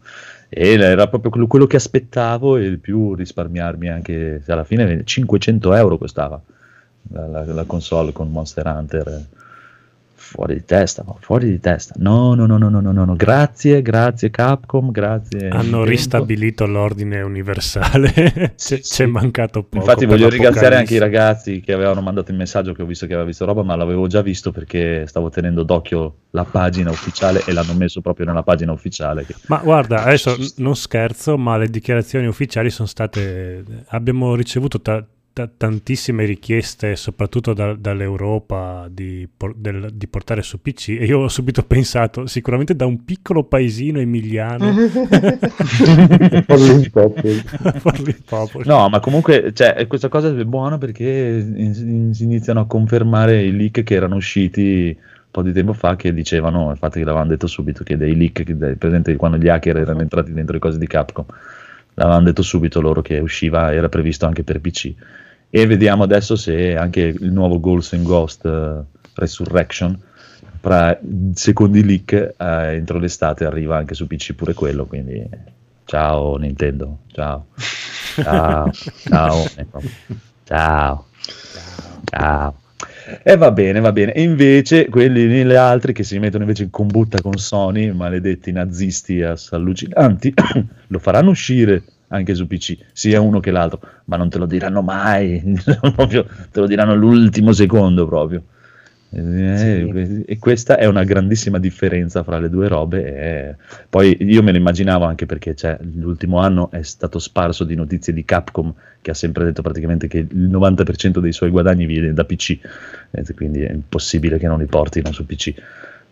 E 0.48 0.72
era 0.74 1.06
proprio 1.08 1.30
quello, 1.30 1.46
quello 1.46 1.66
che 1.66 1.76
aspettavo 1.76 2.56
e 2.56 2.64
il 2.64 2.78
più 2.80 3.14
risparmiarmi 3.14 3.88
anche, 3.88 4.42
alla 4.48 4.64
fine 4.64 5.04
500 5.04 5.74
euro 5.74 5.96
costava 5.96 6.40
la, 7.12 7.26
la- 7.26 7.44
la 7.44 7.64
console 7.64 8.12
con 8.12 8.30
Monster 8.30 8.66
Hunter. 8.66 9.24
Fuori 10.32 10.54
di 10.54 10.64
testa, 10.64 11.02
ma 11.04 11.12
fuori 11.18 11.50
di 11.50 11.58
testa. 11.58 11.94
No, 11.98 12.34
no, 12.34 12.46
no, 12.46 12.56
no, 12.56 12.68
no, 12.70 12.80
no, 12.80 13.04
no. 13.04 13.16
Grazie, 13.16 13.82
grazie 13.82 14.30
Capcom, 14.30 14.92
grazie. 14.92 15.48
Hanno 15.48 15.82
ristabilito 15.82 16.66
l'ordine 16.66 17.20
universale. 17.20 18.12
C'è, 18.54 18.54
sì. 18.56 18.80
c'è 18.80 19.06
mancato 19.06 19.64
poco. 19.64 19.78
Infatti 19.78 20.06
voglio 20.06 20.28
ringraziare 20.28 20.76
anche 20.76 20.94
i 20.94 20.98
ragazzi 20.98 21.60
che 21.60 21.72
avevano 21.72 22.00
mandato 22.00 22.30
il 22.30 22.36
messaggio 22.36 22.72
che 22.74 22.82
ho 22.82 22.86
visto 22.86 23.06
che 23.06 23.12
aveva 23.14 23.26
visto 23.26 23.44
roba, 23.44 23.64
ma 23.64 23.74
l'avevo 23.74 24.06
già 24.06 24.22
visto 24.22 24.52
perché 24.52 25.04
stavo 25.08 25.30
tenendo 25.30 25.64
d'occhio 25.64 26.14
la 26.30 26.44
pagina 26.44 26.90
ufficiale 26.90 27.42
e 27.44 27.52
l'hanno 27.52 27.74
messo 27.74 28.00
proprio 28.00 28.24
nella 28.26 28.44
pagina 28.44 28.70
ufficiale. 28.70 29.26
che- 29.26 29.34
Ma 29.48 29.58
guarda, 29.64 30.04
adesso 30.04 30.36
non 30.58 30.76
scherzo, 30.76 31.36
ma 31.38 31.56
le 31.56 31.68
dichiarazioni 31.68 32.26
ufficiali 32.28 32.70
sono 32.70 32.86
state. 32.86 33.64
Abbiamo 33.88 34.36
ricevuto 34.36 34.80
ta- 34.80 35.04
ta- 35.32 35.50
tantissime 35.54 36.24
richieste, 36.24 36.96
soprattutto 36.96 37.52
da- 37.54 37.74
dall'Europa, 37.74 38.88
di, 38.90 39.28
por- 39.34 39.54
del- 39.56 39.90
di 39.94 40.06
portare 40.06 40.42
su 40.42 40.60
PC. 40.60 40.88
E 41.00 41.04
io 41.04 41.20
ho 41.20 41.28
subito 41.28 41.62
pensato, 41.62 42.26
sicuramente 42.26 42.74
da 42.74 42.86
un 42.86 43.04
piccolo 43.04 43.44
paesino 43.44 43.98
emiliano. 44.00 44.74
No, 48.64 48.88
ma 48.88 49.00
comunque 49.00 49.52
cioè, 49.52 49.86
questa 49.86 50.08
cosa 50.08 50.28
è 50.28 50.44
buona 50.44 50.78
perché 50.78 51.44
in- 51.54 52.10
si 52.14 52.24
iniziano 52.24 52.60
a 52.60 52.66
confermare 52.66 53.42
i 53.42 53.54
leak 53.56 53.82
che 53.82 53.94
erano 53.94 54.16
usciti 54.16 54.96
un 54.96 55.30
po' 55.30 55.42
di 55.42 55.52
tempo 55.52 55.72
fa 55.72 55.94
che 55.96 56.12
dicevano, 56.12 56.70
infatti 56.70 56.98
l'avevano 57.00 57.28
detto 57.30 57.46
subito, 57.46 57.84
che 57.84 57.96
dei 57.96 58.16
leak, 58.16 58.42
che 58.42 58.56
dai- 58.56 58.74
presente 58.76 59.14
quando 59.16 59.36
gli 59.38 59.48
hacker 59.48 59.76
erano 59.76 60.00
entrati 60.00 60.32
dentro 60.32 60.54
le 60.54 60.58
cose 60.60 60.78
di 60.78 60.86
Capcom, 60.88 61.24
l'avevano 62.00 62.26
detto 62.26 62.42
subito 62.42 62.80
loro 62.80 63.02
che 63.02 63.18
usciva, 63.18 63.72
era 63.72 63.88
previsto 63.88 64.26
anche 64.26 64.42
per 64.42 64.60
PC. 64.60 64.94
E 65.50 65.66
vediamo 65.66 66.02
adesso 66.02 66.36
se 66.36 66.76
anche 66.76 67.00
il 67.00 67.32
nuovo 67.32 67.60
Ghosts 67.60 67.92
and 67.94 68.04
Ghost 68.04 68.44
eh, 68.46 68.82
Resurrection, 69.14 69.98
fra 70.60 70.98
secondo 71.34 71.78
i 71.78 71.84
leak, 71.84 72.12
eh, 72.12 72.74
entro 72.74 72.98
l'estate 72.98 73.44
arriva 73.44 73.76
anche 73.76 73.94
su 73.94 74.06
PC 74.06 74.34
pure 74.34 74.54
quello, 74.54 74.86
quindi 74.86 75.26
ciao 75.84 76.36
Nintendo, 76.36 77.00
ciao. 77.12 77.46
Ciao, 78.12 78.70
ciao, 78.72 79.46
ciao, 80.44 81.04
ciao. 82.04 82.59
E 83.22 83.36
va 83.36 83.50
bene, 83.50 83.80
va 83.80 83.92
bene. 83.92 84.12
E 84.12 84.22
invece 84.22 84.88
quelli 84.88 85.26
gli 85.26 85.54
altri 85.54 85.92
che 85.92 86.02
si 86.02 86.18
mettono 86.18 86.44
invece 86.44 86.64
in 86.64 86.70
combutta 86.70 87.20
con 87.20 87.36
Sony, 87.36 87.90
maledetti 87.92 88.52
nazisti 88.52 89.22
allucinanti, 89.22 90.34
lo 90.88 90.98
faranno 90.98 91.30
uscire 91.30 91.82
anche 92.08 92.34
su 92.34 92.46
PC, 92.46 92.76
sia 92.92 93.20
uno 93.20 93.40
che 93.40 93.50
l'altro, 93.50 93.80
ma 94.06 94.16
non 94.16 94.28
te 94.28 94.38
lo 94.38 94.46
diranno 94.46 94.82
mai, 94.82 95.40
te 95.64 96.60
lo 96.60 96.66
diranno 96.66 96.94
l'ultimo 96.94 97.52
secondo 97.52 98.06
proprio. 98.06 98.42
Eh, 99.12 100.22
E 100.26 100.38
questa 100.38 100.76
è 100.76 100.86
una 100.86 101.02
grandissima 101.02 101.58
differenza 101.58 102.22
fra 102.22 102.38
le 102.38 102.48
due 102.48 102.68
robe. 102.68 103.04
e 103.04 103.56
Poi 103.88 104.16
io 104.20 104.42
me 104.42 104.52
lo 104.52 104.58
immaginavo 104.58 105.04
anche 105.04 105.26
perché 105.26 105.54
cioè, 105.54 105.78
l'ultimo 105.94 106.38
anno 106.38 106.70
è 106.70 106.82
stato 106.82 107.18
sparso 107.18 107.64
di 107.64 107.74
notizie 107.74 108.12
di 108.12 108.24
Capcom 108.24 108.72
che 109.00 109.10
ha 109.10 109.14
sempre 109.14 109.44
detto 109.44 109.62
praticamente 109.62 110.06
che 110.06 110.18
il 110.18 110.50
90% 110.50 111.18
dei 111.18 111.32
suoi 111.32 111.50
guadagni 111.50 111.86
viene 111.86 112.12
da 112.12 112.24
PC, 112.24 112.58
eh, 113.10 113.34
quindi 113.34 113.62
è 113.62 113.72
impossibile 113.72 114.38
che 114.38 114.46
non 114.46 114.58
li 114.58 114.66
portino 114.66 115.10
su 115.12 115.26
PC. 115.26 115.54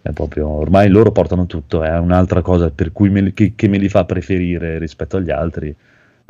È 0.01 0.11
proprio, 0.13 0.49
ormai 0.49 0.89
loro 0.89 1.13
portano 1.13 1.47
tutto, 1.47 1.83
è 1.83 1.97
un'altra 1.99 2.41
cosa 2.41 2.71
per 2.71 2.93
cui 2.93 3.11
me 3.11 3.33
che, 3.35 3.53
che 3.55 3.69
me 3.69 3.79
li 3.79 3.89
fa 3.89 4.05
preferire 4.05 4.79
rispetto 4.79 5.17
agli 5.19 5.31
altri. 5.31 5.75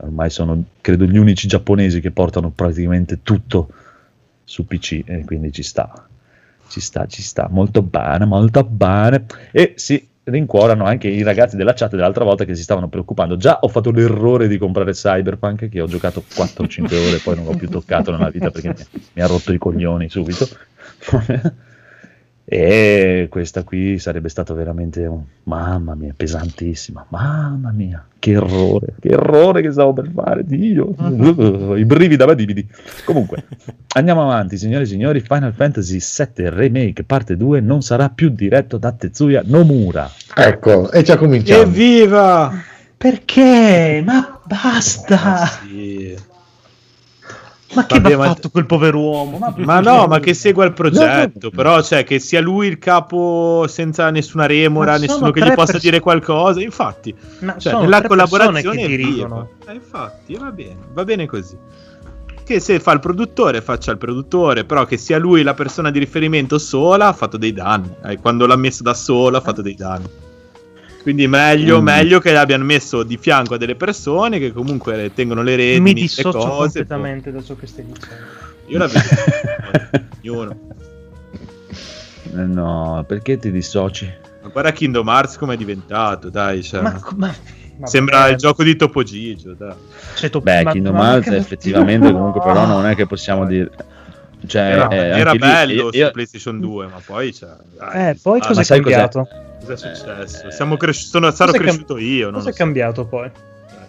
Ormai 0.01 0.31
sono, 0.31 0.65
credo, 0.81 1.05
gli 1.07 1.17
unici 1.19 1.49
giapponesi 1.49 2.01
che 2.01 2.11
portano 2.11 2.51
praticamente 2.51 3.21
tutto 3.23 3.69
su 4.45 4.67
PC 4.67 5.03
e 5.05 5.25
quindi 5.25 5.53
ci 5.53 5.63
sta. 5.63 6.09
Ci 6.69 6.81
sta, 6.81 7.07
ci 7.07 7.23
sta, 7.23 7.49
molto 7.51 7.83
bene, 7.83 8.25
molto 8.25 8.63
bene. 8.65 9.27
E 9.51 9.73
si 9.77 10.07
rincuorano 10.25 10.85
anche 10.85 11.09
i 11.09 11.23
ragazzi 11.23 11.57
della 11.57 11.73
chat 11.73 11.91
dell'altra 11.91 12.25
volta 12.25 12.45
che 12.45 12.55
si 12.55 12.63
stavano 12.63 12.89
preoccupando. 12.89 13.37
Già 13.37 13.61
ho 13.63 13.69
fatto 13.69 13.91
l'errore 13.91 14.49
di 14.49 14.59
comprare 14.59 14.93
Cyberpunk 14.93 15.69
che 15.69 15.81
ho 15.81 15.87
giocato 15.87 16.23
4-5 16.29 16.85
ore 16.85 17.17
e 17.17 17.21
poi 17.23 17.37
non 17.37 17.45
l'ho 17.45 17.57
più 17.57 17.69
toccato 17.69 18.11
nella 18.11 18.31
vita 18.31 18.51
perché 18.51 18.69
mi, 18.69 19.01
mi 19.15 19.23
ha 19.23 19.27
rotto 19.27 19.53
i 19.53 19.59
coglioni 19.59 20.09
subito. 20.09 20.47
E 22.51 23.27
questa 23.29 23.63
qui 23.63 23.99
sarebbe 23.99 24.31
stato 24.31 24.55
veramente 24.55 25.05
un 25.05 25.21
mamma 25.43 25.95
mia, 25.95 26.15
pesantissima. 26.17 27.05
Mamma 27.11 27.71
mia, 27.73 28.03
che 28.19 28.31
errore, 28.31 28.95
che 28.99 29.09
errore 29.09 29.61
che 29.61 29.71
stavo 29.71 29.93
per 29.93 30.11
fare, 30.15 30.47
Dio. 30.47 30.95
I 31.77 31.85
brividi 31.85 32.17
da 32.17 32.25
badibidi. 32.25 32.67
Comunque, 33.05 33.45
andiamo 33.97 34.23
avanti, 34.23 34.57
signore 34.57 34.85
e 34.85 34.87
signori. 34.87 35.21
Final 35.21 35.53
Fantasy 35.53 35.99
VII 35.99 36.49
Remake 36.49 37.05
parte 37.05 37.37
2 37.37 37.61
non 37.61 37.83
sarà 37.83 38.09
più 38.09 38.31
diretto 38.31 38.79
da 38.79 38.93
Tetsuya 38.93 39.43
Nomura. 39.45 40.11
Ecco, 40.35 40.91
e 40.91 41.03
già 41.03 41.19
cominciamo. 41.19 41.61
Evviva! 41.61 42.51
Perché? 42.97 44.03
Ma 44.03 44.41
basta! 44.47 45.45
Sì. 45.45 46.17
Ma 47.79 47.87
che 47.87 48.01
Vabbè, 48.01 48.17
va 48.17 48.27
ma- 48.27 48.35
fatto 48.35 48.51
quel 48.51 48.67
pover'uomo? 48.67 49.39
Ma, 49.39 49.55
Ma 49.57 49.81
no, 49.81 50.07
ma 50.09 50.19
che 50.19 50.35
segua 50.35 50.65
il 50.65 50.73
progetto, 50.73 51.51
però 51.51 51.81
cioè 51.81 52.03
che 52.03 52.19
sia 52.19 52.41
lui 52.41 52.67
il 52.67 52.79
capo 52.79 53.67
senza 53.69 54.11
nessuna 54.11 54.47
remora, 54.47 54.97
nessuno 54.99 55.31
che 55.31 55.41
gli 55.41 55.53
possa 55.53 55.73
pers- 55.73 55.85
dire 55.85 56.01
qualcosa, 56.01 56.61
infatti, 56.61 57.15
Ma 57.41 57.57
cioè, 57.57 57.75
nella 57.81 58.03
collaborazione 58.03 58.81
che 58.81 58.87
dirigono. 58.87 59.51
Eh, 59.69 59.75
infatti, 59.75 60.35
va 60.35 60.51
bene, 60.51 60.77
va 60.93 61.05
bene 61.05 61.27
così. 61.27 61.57
Che 62.45 62.61
se 62.61 62.81
fa 62.81 62.93
il 62.93 63.01
produttore, 63.01 63.61
faccia 63.61 63.93
il 63.93 63.99
produttore, 63.99 64.65
però 64.65 64.85
che 64.87 64.97
sia 64.97 65.19
lui 65.19 65.43
la 65.43 65.55
persona 65.55 65.91
di 65.91 65.99
riferimento 66.01 66.59
sola, 66.59 67.09
ha 67.09 67.13
fatto 67.13 67.37
dei 67.37 67.53
danni. 67.53 67.91
Eh, 68.05 68.19
quando 68.19 68.47
l'ha 68.47 68.57
messo 68.57 68.83
da 68.83 68.95
solo, 68.95 69.37
ha 69.37 69.41
fatto 69.41 69.63
dei 69.63 69.75
danni. 69.75 70.07
Quindi 71.09 71.27
meglio, 71.27 71.81
Mm. 71.81 71.85
meglio 71.85 72.21
che 72.21 72.33
l'abbiano 72.33 72.65
messo 72.65 73.03
di 73.03 73.17
fianco 73.17 73.55
a 73.55 73.57
delle 73.57 73.77
persone 73.77 74.39
che 74.39 74.53
comunque 74.53 75.11
tengono 75.15 75.41
le 75.41 75.57
reti, 75.57 75.81
Mi 75.81 75.95
le 75.95 76.01
dissocio 76.03 76.33
cose. 76.33 76.49
completamente 76.51 77.33
da 77.33 77.43
ciò 77.43 77.57
che 77.57 77.67
stai 77.67 77.87
dicendo. 77.87 78.15
Io 78.67 78.77
la 78.77 78.87
vedo. 78.89 80.05
ognuno. 80.23 80.57
Eh, 82.37 82.43
No, 82.45 83.03
perché 83.09 83.39
ti 83.39 83.51
dissoci? 83.51 84.05
Ma 84.43 84.49
guarda 84.51 84.71
Kingdom 84.73 85.09
Hearts 85.09 85.39
come 85.39 85.55
è 85.55 85.57
diventato, 85.57 86.29
dai. 86.29 86.63
Cioè, 86.63 86.83
Ma, 86.83 86.91
ma- 87.17 87.35
vabbè, 87.79 87.87
sembra 87.87 88.29
il 88.29 88.37
gioco 88.37 88.63
di 88.63 88.77
Topo 88.77 89.03
Gigio, 89.03 89.55
dai. 89.55 89.73
cioè, 90.15 90.29
tu- 90.29 90.43
Beh, 90.43 90.63
ma- 90.65 90.73
Kingdom 90.73 90.95
ma- 90.95 91.13
Hearts 91.15 91.29
ma- 91.31 91.37
effettivamente 91.37 92.13
comunque 92.13 92.43
però 92.43 92.67
non 92.67 92.85
è 92.85 92.95
che 92.95 93.07
possiamo 93.07 93.47
dire... 93.47 93.71
Cioè, 94.47 94.61
Era, 94.63 94.89
eh, 94.89 94.97
era 94.97 95.31
anche 95.31 95.33
lì- 95.33 95.39
bello 95.39 95.91
io- 95.91 96.05
su 96.07 96.11
PlayStation 96.13 96.61
2, 96.61 96.87
ma 96.89 97.01
poi... 97.05 97.33
Cioè, 97.33 97.49
dai, 97.79 98.09
Eh, 98.11 98.19
poi 98.23 98.41
ah, 98.43 98.47
cosa 98.47 98.61
è 98.61 98.65
sai 98.65 98.81
cos'è? 98.83 99.09
Cambiato? 99.77 100.05
Cos'è 100.05 100.27
successo? 100.27 100.51
Siamo 100.51 100.77
cresci- 100.77 101.07
sono- 101.07 101.31
sarò 101.31 101.51
Cosa 101.53 101.63
è 101.63 101.67
cam- 101.67 101.77
cresciuto 101.77 101.99
io, 101.99 102.25
non 102.27 102.35
Cosa 102.35 102.49
è 102.49 102.53
so. 102.53 102.59
cambiato 102.59 103.05
poi? 103.07 103.27
Eh, 103.27 103.31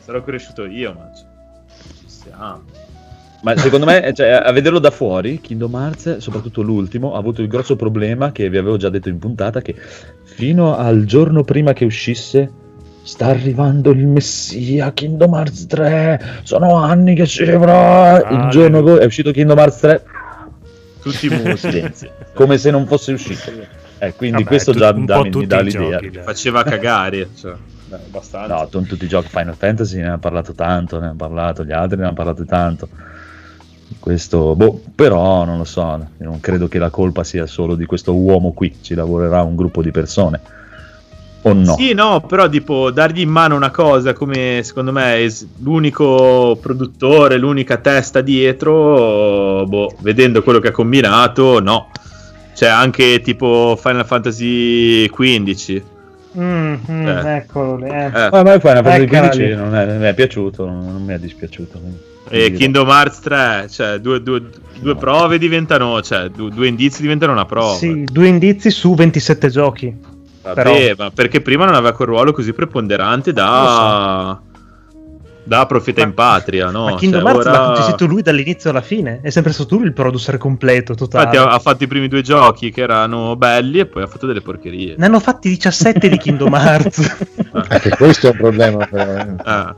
Sarò 0.04 0.24
cresciuto 0.24 0.66
io, 0.66 0.94
ma 0.94 1.10
ci 1.16 1.24
siamo. 2.08 2.62
Ma 3.42 3.56
secondo 3.56 3.86
me, 3.86 4.12
cioè, 4.14 4.32
a 4.32 4.52
vederlo 4.52 4.80
da 4.80 4.92
fuori, 4.92 5.40
Kingdom 5.40 5.74
Hearts, 5.74 6.18
soprattutto 6.18 6.62
l'ultimo, 6.62 7.16
ha 7.16 7.18
avuto 7.20 7.42
il 7.42 7.48
grosso 7.48 7.78
problema 7.78 8.34
che 8.34 8.50
vi 8.50 8.58
avevo 8.58 8.76
già 8.76 8.90
detto 8.90 9.08
in 9.08 9.18
puntata, 9.18 9.62
che 9.62 9.76
fino 10.26 10.76
al 10.76 11.06
giorno 11.06 11.44
prima 11.46 11.72
che 11.72 11.86
uscisse 11.86 12.52
sta 13.02 13.28
arrivando 13.28 13.92
il 13.92 14.06
messia 14.08 14.92
Kingdom 14.92 15.34
Hearts 15.34 15.68
3, 15.68 16.42
sono 16.44 16.76
anni 16.76 17.16
che 17.16 17.26
ci 17.26 17.44
avrà, 17.50 18.18
il 18.30 18.50
giorno 18.50 18.84
che 18.84 18.98
è 19.00 19.06
uscito 19.06 19.32
Kingdom 19.32 19.58
Hearts 19.58 19.78
3, 19.80 20.04
Tutti 21.02 21.30
muti. 21.30 21.56
silenzio, 21.58 22.12
come 22.36 22.58
se 22.58 22.72
non 22.72 22.86
fosse 22.88 23.14
uscito. 23.14 23.52
Eh, 24.00 24.14
quindi 24.16 24.38
Vabbè, 24.38 24.48
questo 24.48 24.72
tu- 24.72 24.78
già 24.80 24.94
po' 24.94 25.22
mi 25.24 25.30
tutti 25.30 25.46
dà 25.46 25.60
l'idea. 25.60 26.00
giochi. 26.00 26.20
Faceva 26.24 26.64
cagare, 26.64 27.30
cioè, 27.36 27.54
beh, 27.88 27.96
abbastanza. 27.96 28.56
No, 28.56 28.68
con 28.72 28.86
tutti 28.86 29.06
i 29.06 29.08
giochi 29.08 29.28
Final 29.28 29.56
Fantasy 29.56 29.98
ne 29.98 30.08
hanno 30.08 30.20
parlato 30.20 30.54
tanto, 30.54 31.00
ne 31.00 31.08
hanno 31.08 31.16
parlato, 31.16 31.64
gli 31.64 31.72
altri 31.72 31.98
ne 31.98 32.06
hanno 32.06 32.14
parlato 32.14 32.46
tanto. 32.46 32.88
Questo, 34.00 34.56
boh, 34.56 34.82
però 34.96 35.44
non 35.46 35.58
lo 35.58 35.64
so, 35.66 35.82
io 36.20 36.26
non 36.26 36.40
credo 36.40 36.68
che 36.68 36.78
la 36.78 36.90
colpa 36.90 37.24
sia 37.24 37.46
solo 37.48 37.76
di 37.76 37.86
questo 37.86 38.16
uomo 38.16 38.54
qui, 38.54 38.78
ci 38.82 38.94
lavorerà 38.94 39.42
un 39.42 39.56
gruppo 39.56 39.82
di 39.82 39.92
persone. 39.92 40.40
O 41.42 41.54
no? 41.54 41.76
Sì, 41.76 41.94
no, 41.94 42.22
però 42.22 42.48
tipo 42.50 42.92
dargli 42.92 43.22
in 43.22 43.30
mano 43.30 43.56
una 43.56 43.72
cosa 43.72 44.14
come 44.14 44.62
secondo 44.64 44.92
me 44.92 45.26
l'unico 45.60 46.58
produttore, 46.62 47.38
l'unica 47.38 47.78
testa 47.78 48.22
dietro, 48.22 49.66
boh, 49.66 49.96
vedendo 50.00 50.44
quello 50.44 50.60
che 50.60 50.68
ha 50.70 50.72
combinato, 50.72 51.60
no. 51.60 51.90
C'è 52.60 52.68
anche 52.68 53.22
tipo 53.22 53.80
Final 53.82 54.06
Fantasy 54.06 55.08
XV. 55.08 55.82
Mm, 56.38 56.74
mm, 56.92 57.08
Eh. 57.08 57.36
Eccolo 57.38 57.78
lì. 57.78 57.86
eh. 57.88 58.06
Eh, 58.08 58.12
Ah, 58.14 58.30
ma 58.32 58.42
poi 58.44 58.60
Final 58.60 58.84
Fantasy 58.84 59.02
Eccola 59.04 59.20
15 59.30 59.42
lì. 59.48 59.56
non, 59.56 59.76
è- 59.76 59.86
non 59.86 59.98
mi 60.00 60.06
è 60.08 60.14
piaciuto, 60.14 60.66
non, 60.66 60.86
non 60.92 61.04
mi 61.06 61.14
è 61.14 61.20
dispiaciuto. 61.20 61.80
e 62.32 62.52
Kingdom 62.52 62.90
Hearts 62.90 63.20
3, 63.22 63.68
cioè 63.70 64.00
due, 64.00 64.22
due- 64.22 64.44
due 64.82 64.96
prove 64.98 65.38
diventano, 65.38 66.02
cioè 66.02 66.28
due, 66.28 66.50
due 66.52 66.68
indizi 66.68 67.02
diventano 67.02 67.32
una 67.32 67.46
prova. 67.46 67.76
Sì, 67.76 68.04
due 68.04 68.28
indizi 68.28 68.70
su 68.72 68.94
27 68.94 69.50
giochi. 69.50 69.96
Vabbè, 70.42 70.96
ma 70.98 71.12
perché 71.12 71.40
prima 71.40 71.64
non 71.64 71.76
aveva 71.76 71.94
quel 71.94 72.10
ruolo 72.10 72.34
così 72.34 72.52
preponderante 72.52 73.32
da, 73.32 74.38
da 75.50 75.66
profeta 75.66 76.02
Ma- 76.02 76.08
in 76.08 76.14
patria, 76.14 76.70
no? 76.70 76.86
Ma 76.86 76.96
Kingdom 76.96 77.22
Cioè, 77.24 77.32
Hearts 77.34 77.46
ora- 77.48 77.68
l'ha 77.68 77.74
gestito 77.76 78.06
lui 78.06 78.22
dall'inizio 78.22 78.70
alla 78.70 78.82
fine. 78.82 79.20
È 79.22 79.30
sempre 79.30 79.52
stato 79.52 79.76
lui 79.76 79.86
il 79.88 79.94
producer 79.94 80.38
completo, 80.38 80.94
totale. 80.96 81.26
Infatti 81.26 81.38
ha, 81.46 81.52
ha 81.54 81.60
fatto 81.60 81.84
i 81.84 81.88
primi 81.88 82.08
due 82.08 82.22
giochi 82.22 82.70
che 82.72 82.82
erano 82.82 83.36
belli 83.36 83.80
e 83.80 83.86
poi 83.88 84.04
ha 84.04 84.08
fatto 84.08 84.28
delle 84.28 84.42
porcherie. 84.42 84.94
Ne 84.98 85.06
hanno 85.08 85.20
fatti 85.20 85.50
17 85.50 86.08
di 86.08 86.18
Kingdom 86.18 86.54
Hearts. 86.54 87.18
Anche 87.52 87.90
questo 87.98 88.28
è 88.28 88.32
un 88.32 88.38
problema, 88.38 88.86
però. 88.86 89.16
eh. 89.18 89.36
Ah. 89.44 89.76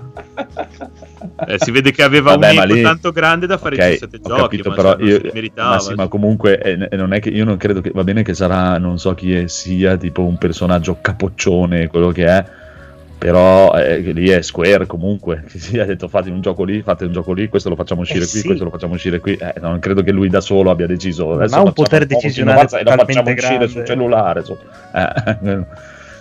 Eh, 1.47 1.57
si 1.59 1.71
vede 1.71 1.91
che 1.91 2.03
aveva 2.03 2.31
Vabbè, 2.31 2.51
un 2.51 2.63
ego 2.63 2.73
lì- 2.73 2.81
tanto 2.81 3.11
grande 3.11 3.45
da 3.47 3.57
fare 3.57 3.75
Ok, 3.75 3.81
17 3.89 4.17
ho 4.23 4.27
giochi, 4.37 4.41
capito, 4.57 4.69
ma 4.69 4.75
però 4.75 4.91
cioè, 4.97 5.03
io, 5.03 5.21
meritava. 5.33 5.69
ma 5.75 5.79
sì, 5.79 5.93
ma 5.93 6.07
comunque 6.07 6.59
eh, 6.59 6.95
non 6.95 7.13
è 7.13 7.19
che 7.19 7.29
io 7.29 7.45
non 7.45 7.57
credo 7.57 7.81
che 7.81 7.91
va 7.93 8.03
bene 8.03 8.23
che 8.23 8.33
sarà, 8.33 8.77
non 8.77 8.97
so 8.99 9.13
chi 9.13 9.33
è- 9.35 9.47
sia, 9.47 9.95
tipo 9.97 10.23
un 10.23 10.37
personaggio 10.37 10.97
capoccione, 11.01 11.87
quello 11.87 12.09
che 12.11 12.25
è, 12.25 12.45
però 13.21 13.71
eh, 13.75 13.99
lì 13.99 14.29
è 14.29 14.41
Square 14.41 14.87
comunque, 14.87 15.43
che 15.47 15.59
si 15.59 15.77
ha 15.77 15.85
detto 15.85 16.07
fate 16.07 16.31
un 16.31 16.41
gioco 16.41 16.63
lì, 16.63 16.81
fate 16.81 17.05
un 17.05 17.11
gioco 17.11 17.33
lì, 17.33 17.49
questo 17.49 17.69
lo 17.69 17.75
facciamo 17.75 18.01
uscire 18.01 18.23
Eh, 18.23 18.27
qui, 18.27 18.39
sì. 18.39 18.45
questo 18.47 18.63
lo 18.63 18.71
facciamo 18.71 18.95
usire 18.95 19.19
qui, 19.19 19.33
Eh, 19.35 19.53
non 19.59 19.77
credo 19.77 20.01
che 20.01 20.11
lui 20.11 20.27
da 20.27 20.41
solo 20.41 20.71
abbia 20.71 20.87
deciso, 20.87 21.33
adesso 21.33 21.55
ha 21.55 21.61
un 21.61 21.71
potere 21.71 22.07
decisionale 22.07 22.61
e 22.61 22.63
lo 22.63 22.67
facciamo 22.69 23.03
talmente 23.05 23.31
uscire 23.33 23.45
grande. 23.57 23.67
sul 23.67 23.85
cellulare, 23.85 24.43
so. 24.43 24.57
Eh, 24.95 25.65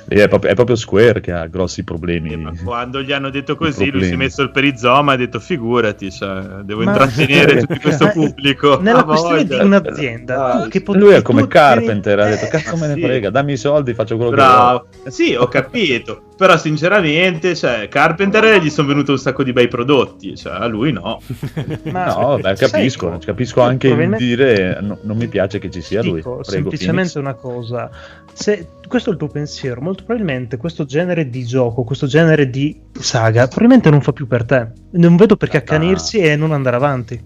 lì 0.09 0.20
è, 0.20 0.28
proprio, 0.28 0.51
è 0.51 0.55
proprio 0.55 0.76
Square 0.76 1.20
che 1.22 1.32
ha 1.32 1.46
grossi 1.46 1.84
problemi. 1.84 2.36
Ma 2.36 2.53
quando 2.62 3.01
gli 3.01 3.12
hanno 3.12 3.30
detto 3.30 3.57
così, 3.57 3.90
lui 3.90 4.05
si 4.05 4.12
è 4.12 4.16
messo 4.16 4.42
il 4.42 4.51
perizoma 4.51 5.12
e 5.12 5.14
ha 5.14 5.18
detto: 5.18 5.40
Figurati, 5.40 6.11
cioè, 6.11 6.42
devo 6.64 6.82
Ma- 6.82 6.90
intrattenere 6.90 7.61
tutto 7.64 7.78
questo 7.80 8.05
Ma- 8.05 8.11
pubblico. 8.11 8.78
Nella 8.78 8.98
Ah, 8.98 9.05
questione 9.05 9.44
voglia. 9.46 9.59
di 9.59 9.64
un'azienda, 9.64 10.61
tu 10.64 10.68
che 10.68 10.82
pot- 10.82 10.96
lui 10.98 11.14
è 11.14 11.22
come 11.22 11.46
Carpenter, 11.46 12.18
ha 12.18 12.26
eh, 12.26 12.30
detto 12.32 12.46
cazzo 12.51 12.76
me 12.76 12.88
ne 12.88 12.94
sì. 12.94 13.01
frega, 13.01 13.30
dammi 13.30 13.53
i 13.53 13.57
soldi, 13.57 13.94
faccio 13.94 14.16
quello 14.16 14.30
che 14.32 14.36
Bravo. 14.36 14.86
Sì, 15.07 15.34
ho 15.34 15.48
capito. 15.48 16.24
Però, 16.41 16.57
sinceramente, 16.57 17.55
cioè, 17.55 17.86
Carpenter 17.88 18.62
gli 18.62 18.70
sono 18.70 18.88
venuti 18.88 19.11
un 19.11 19.18
sacco 19.18 19.43
di 19.43 19.53
bei 19.53 19.68
prodotti. 19.68 20.34
Cioè, 20.34 20.55
a 20.55 20.64
lui 20.64 20.91
no. 20.91 21.20
Ma- 21.93 22.07
No, 22.07 22.38
sai 22.41 22.57
capisco, 22.57 23.09
cosa? 23.11 23.26
capisco 23.26 23.61
anche 23.61 23.88
il 23.88 23.93
Probabilmente- 23.95 24.24
dire 24.24 24.78
no- 24.80 24.97
non 25.03 25.18
mi 25.18 25.26
piace 25.28 25.59
che 25.59 25.68
ci 25.70 25.82
sia 25.82 26.03
lui. 26.03 26.14
Dico 26.14 26.36
Prego, 26.36 26.45
semplicemente 26.45 27.12
Phoenix. 27.12 27.14
una 27.14 27.34
cosa. 27.34 27.91
Se 28.32 28.68
questo 28.88 29.11
è 29.11 29.12
il 29.12 29.18
tuo 29.18 29.28
pensiero, 29.28 29.82
molto 29.82 30.03
probabilmente 30.05 30.57
questo 30.57 30.86
genere 30.86 31.28
di 31.28 31.45
gioco, 31.45 31.84
questo 31.84 32.07
genere 32.07 32.49
di 32.49 32.80
saga, 32.99 33.43
probabilmente 33.47 33.91
non 33.91 34.01
fa 34.01 34.12
più 34.12 34.26
per 34.26 34.45
te. 34.47 34.68
Non 34.93 35.16
vedo 35.16 35.36
perché 35.36 35.59
accanirsi 35.59 36.20
e 36.20 36.36
non 36.36 36.53
andare 36.53 36.76
avanti. 36.76 37.22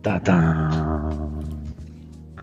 Ta-ta. 0.00 1.28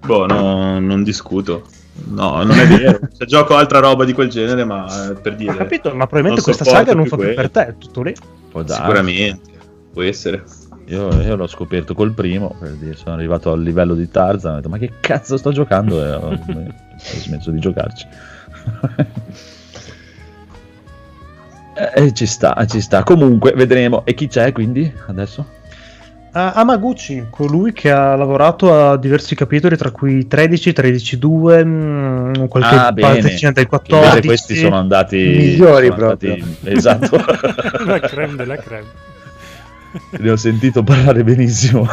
Boh, 0.05 0.25
no, 0.25 0.79
non 0.81 1.03
discuto. 1.03 1.63
No, 2.05 2.43
non 2.43 2.57
è 2.57 2.67
vero. 2.67 2.99
Se 3.11 3.25
gioco 3.25 3.55
altra 3.55 3.79
roba 3.79 4.05
di 4.05 4.13
quel 4.13 4.29
genere, 4.29 4.63
ma 4.63 5.09
eh, 5.09 5.13
per 5.13 5.35
dire. 5.35 5.51
Ho 5.51 5.55
capito, 5.55 5.89
ma 5.89 6.05
probabilmente 6.05 6.41
questa 6.41 6.63
saga 6.63 6.93
non 6.93 7.03
più 7.03 7.11
fa 7.11 7.15
più 7.17 7.25
quello. 7.25 7.41
per 7.41 7.49
te, 7.49 7.67
è 7.67 7.77
tutto 7.77 8.01
lì. 8.01 8.15
Può. 8.49 8.65
Sicuramente. 8.65 9.55
Può 9.91 10.03
essere. 10.03 10.43
Io, 10.85 11.21
io 11.21 11.35
l'ho 11.35 11.47
scoperto 11.47 11.93
col 11.93 12.13
primo, 12.13 12.55
per 12.57 12.71
dire, 12.71 12.95
sono 12.95 13.15
arrivato 13.15 13.51
al 13.51 13.61
livello 13.61 13.93
di 13.93 14.09
Tarzan, 14.09 14.53
ho 14.53 14.55
detto 14.55 14.69
ma 14.69 14.77
che 14.77 14.93
cazzo 15.01 15.35
sto 15.35 15.51
giocando 15.51 16.01
e 16.01 16.11
ho, 16.15 16.29
ho 16.29 16.39
smesso 16.97 17.51
di 17.51 17.59
giocarci. 17.59 18.07
E 21.77 22.11
ci 22.11 22.25
sta, 22.25 22.65
ci 22.65 22.81
sta. 22.81 23.03
Comunque, 23.03 23.51
vedremo. 23.51 24.03
E 24.03 24.15
chi 24.15 24.27
c'è 24.27 24.51
quindi 24.51 24.91
adesso? 25.05 25.45
Ah, 26.39 26.51
Amaguchi, 26.53 27.25
colui 27.31 27.73
che 27.73 27.89
ha 27.89 28.15
lavorato 28.15 28.71
a 28.71 28.95
diversi 28.97 29.33
capitoli, 29.33 29.75
tra 29.75 29.89
cui 29.89 30.27
13, 30.27 30.71
13, 30.71 31.17
2, 31.17 31.65
mm, 31.65 32.33
qualche 32.47 32.75
Ah, 32.75 32.91
bene. 32.91 33.07
partecina 33.21 33.51
del 33.53 33.67
Che 33.67 33.75
invece 33.81 33.97
14. 33.97 34.27
questi 34.27 34.55
sono 34.55 34.75
andati 34.77 35.15
Migliori 35.17 35.87
sono 35.87 36.03
andati- 36.11 36.43
esatto. 36.65 37.17
la 37.87 37.99
creme 38.01 38.35
della 38.35 38.55
creme. 38.57 38.85
ne 40.19 40.29
ho 40.29 40.35
sentito 40.35 40.83
parlare 40.83 41.23
benissimo. 41.23 41.87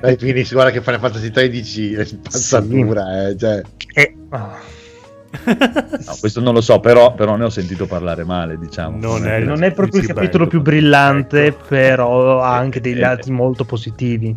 Dai, 0.00 0.16
Phoenix, 0.16 0.50
guarda 0.54 0.70
che 0.70 0.80
Final 0.80 1.00
Fantasy 1.00 1.30
13 1.30 1.92
è 1.92 2.04
spazzatura, 2.06 3.28
eh, 3.28 3.36
cioè. 3.36 3.60
Eh, 3.92 4.14
ah, 4.30 4.56
No, 6.04 6.16
questo 6.20 6.40
non 6.40 6.52
lo 6.54 6.60
so, 6.60 6.80
però, 6.80 7.14
però 7.14 7.36
ne 7.36 7.44
ho 7.44 7.48
sentito 7.50 7.86
parlare 7.86 8.24
male, 8.24 8.58
diciamo. 8.58 8.98
Non 8.98 9.26
è- 9.26 9.40
non 9.40 9.62
è 9.62 9.72
proprio 9.72 10.00
il 10.00 10.06
capitolo 10.06 10.46
più 10.46 10.60
brillante, 10.60 11.46
ecco. 11.46 11.64
però 11.68 12.40
ha 12.42 12.56
anche 12.56 12.80
dei 12.80 12.92
Eh, 12.92 12.98
lati 12.98 13.30
molto 13.30 13.64
positivi. 13.64 14.36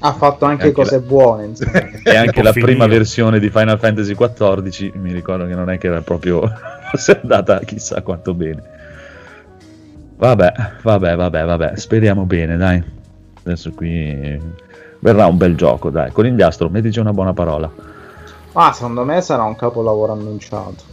Ha 0.00 0.12
fatto 0.12 0.44
anche 0.44 0.64
Anche 0.64 0.74
cose 0.74 0.96
la- 0.96 1.00
buone. 1.02 1.52
E 2.04 2.16
anche 2.16 2.42
la 2.42 2.52
finire. 2.52 2.72
prima 2.72 2.86
versione 2.86 3.38
di 3.38 3.48
Final 3.48 3.78
Fantasy 3.78 4.14
XIV 4.14 4.92
mi 4.96 5.12
ricordo 5.12 5.46
che 5.46 5.54
non 5.54 5.70
è 5.70 5.78
che 5.78 5.86
era 5.86 6.02
proprio 6.02 6.42
fosse 6.90 7.18
andata 7.22 7.60
chissà 7.60 8.02
quanto 8.02 8.34
bene. 8.34 8.62
Vabbè, 10.16 10.52
vabbè, 10.82 11.16
vabbè, 11.16 11.44
vabbè, 11.44 11.72
speriamo 11.76 12.24
bene, 12.24 12.56
dai. 12.56 12.82
Adesso 13.44 13.70
qui 13.72 14.38
verrà 15.00 15.26
un 15.26 15.36
bel 15.36 15.54
gioco, 15.54 15.90
dai. 15.90 16.10
Conigliastro, 16.12 16.68
mettici 16.68 16.98
una 16.98 17.12
buona 17.12 17.32
parola. 17.32 17.70
Ma 18.54 18.72
secondo 18.72 19.04
me 19.04 19.20
sarà 19.20 19.42
un 19.42 19.56
capolavoro 19.56 20.12
annunciato. 20.12 20.84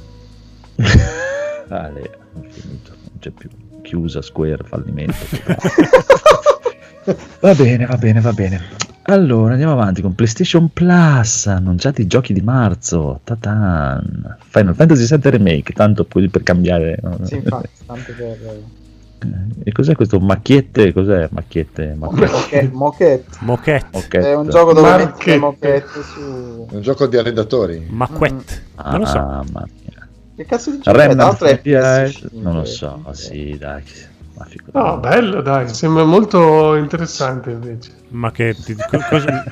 Ale, 1.69 2.01
è 2.01 2.09
finito, 2.49 2.89
non 2.89 3.19
c'è 3.19 3.29
più. 3.29 3.49
Chiusa, 3.83 4.21
Square, 4.21 4.63
fallimento. 4.63 5.13
va 7.39 7.53
bene, 7.53 7.85
va 7.85 7.97
bene, 7.97 8.19
va 8.19 8.33
bene. 8.33 8.61
Allora, 9.03 9.53
andiamo 9.53 9.73
avanti 9.73 10.01
con 10.01 10.15
PlayStation 10.15 10.69
Plus, 10.73 11.45
annunciati 11.47 12.01
i 12.01 12.07
giochi 12.07 12.33
di 12.33 12.41
marzo. 12.41 13.21
Tatan. 13.23 14.37
Final 14.39 14.75
Fantasy 14.75 15.15
VII 15.15 15.29
Remake, 15.29 15.73
tanto 15.73 16.03
poi 16.03 16.29
per 16.29 16.43
cambiare. 16.43 16.99
Sì, 17.23 17.35
infatti, 17.35 17.69
tanto 17.85 18.11
per... 18.15 18.37
E 19.63 19.71
cos'è 19.71 19.93
questo? 19.95 20.19
Macchiette? 20.19 20.91
Cos'è? 20.93 21.27
Macchiette? 21.31 21.95
Macchiette. 21.97 22.69
Moquette, 22.71 23.27
Moquette. 23.39 23.87
Moquette. 23.91 24.19
È 24.31 24.35
un 24.35 24.49
gioco 24.49 24.73
dove 24.73 24.97
metti 24.97 25.37
moquette 25.37 26.01
su... 26.01 26.67
Un 26.71 26.81
gioco 26.81 27.05
di 27.07 27.17
arredatori. 27.17 27.85
Macquette. 27.89 28.63
Non 28.83 28.99
lo 28.99 29.05
so. 29.05 29.17
Ah, 29.17 29.25
mamma 29.25 29.67
mia. 29.83 30.07
Che 30.35 30.45
cazzo 30.45 30.71
di 30.71 30.79
gioco 30.79 30.97
l'altro 30.97 31.45
è 31.47 31.57
FPS? 31.59 32.23
PS5, 32.23 32.27
Non 32.41 32.55
lo 32.55 32.65
so, 32.65 32.99
quindi- 33.03 33.19
sì, 33.19 33.57
dai. 33.59 33.83
Ma. 34.33 34.47
No, 34.71 34.97
bello, 34.97 35.41
dai, 35.41 35.69
sembra 35.71 36.03
molto 36.03 36.73
interessante 36.75 37.51
invece. 37.51 37.91
Ma 38.09 38.31
che 38.31 38.55
ti- 38.55 38.75
cosa... 39.09 39.43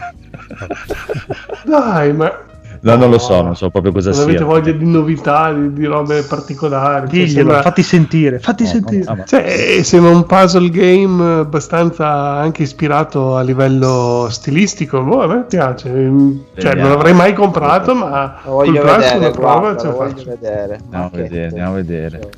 Dai, 1.65 2.13
ma 2.13 2.45
No, 2.82 2.95
non 2.95 3.09
lo 3.09 3.17
so, 3.19 3.41
non 3.41 3.55
so 3.55 3.69
proprio 3.69 3.91
cosa 3.91 4.09
Non 4.11 4.19
sia. 4.19 4.25
avete 4.27 4.43
voglia 4.43 4.71
di 4.71 4.86
novità, 4.86 5.51
di, 5.51 5.73
di 5.73 5.86
robe 5.86 6.21
particolari. 6.23 7.07
Cioè, 7.07 7.09
Diglielo, 7.17 7.32
sembra- 7.34 7.61
fatti 7.61 7.84
sentire, 7.84 8.39
fatti 8.39 8.63
No, 8.63 8.69
sentire. 8.69 9.03
no, 9.07 9.15
ma- 9.15 9.23
Cioè, 9.25 9.75
eh, 9.80 9.84
sembra 9.84 10.11
un 10.11 10.25
puzzle 10.25 10.69
game 10.69 11.39
abbastanza 11.39 12.07
anche 12.07 12.63
ispirato 12.63 13.36
a 13.36 13.41
livello 13.41 14.27
stilistico. 14.30 15.01
Boh, 15.01 15.21
a 15.23 15.27
me 15.27 15.43
piace. 15.47 15.89
Mm, 15.89 16.38
Cioè, 16.57 16.75
non 16.75 16.89
l'avrei 16.89 17.13
mai 17.13 17.34
comprato, 17.34 17.93
ma 17.95 18.38
voglio 18.45 18.84
vedere, 18.84 19.32
prova 19.32 19.59
guarda, 19.59 19.89
voglio 19.91 20.09
faccio. 20.15 20.30
vedere. 20.30 20.80
Andiamo 20.84 21.05
a 21.05 21.09
vedere, 21.13 21.45
andiamo 21.47 21.71
a 21.71 21.75
vedere. 21.75 22.30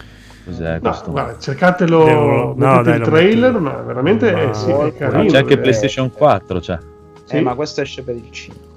Cos'è 0.43 0.73
No, 0.73 0.89
questo? 0.89 1.11
guarda, 1.11 1.35
cercatelo, 1.39 2.03
Devo- 2.03 2.21
no, 2.21 2.53
mettete 2.55 2.83
dai, 2.83 2.97
il 2.97 3.03
trailer, 3.03 3.59
ma 3.59 3.73
veramente 3.85 4.31
Ma- 4.31 4.41
eh, 4.41 4.53
sì, 4.55 4.69
è 4.71 4.73
No, 4.73 4.81
No, 4.81 4.91
carino. 4.97 5.31
c'è 5.31 5.37
anche. 5.37 5.57
PlayStation 5.59 6.11
4, 6.11 6.59
cioè. 6.61 6.77
Sì. 7.25 7.35
Eh, 7.37 7.41
ma 7.41 7.53
questo 7.53 7.81
esce 7.81 8.01
per 8.01 8.15
il 8.15 8.27
5. 8.31 8.69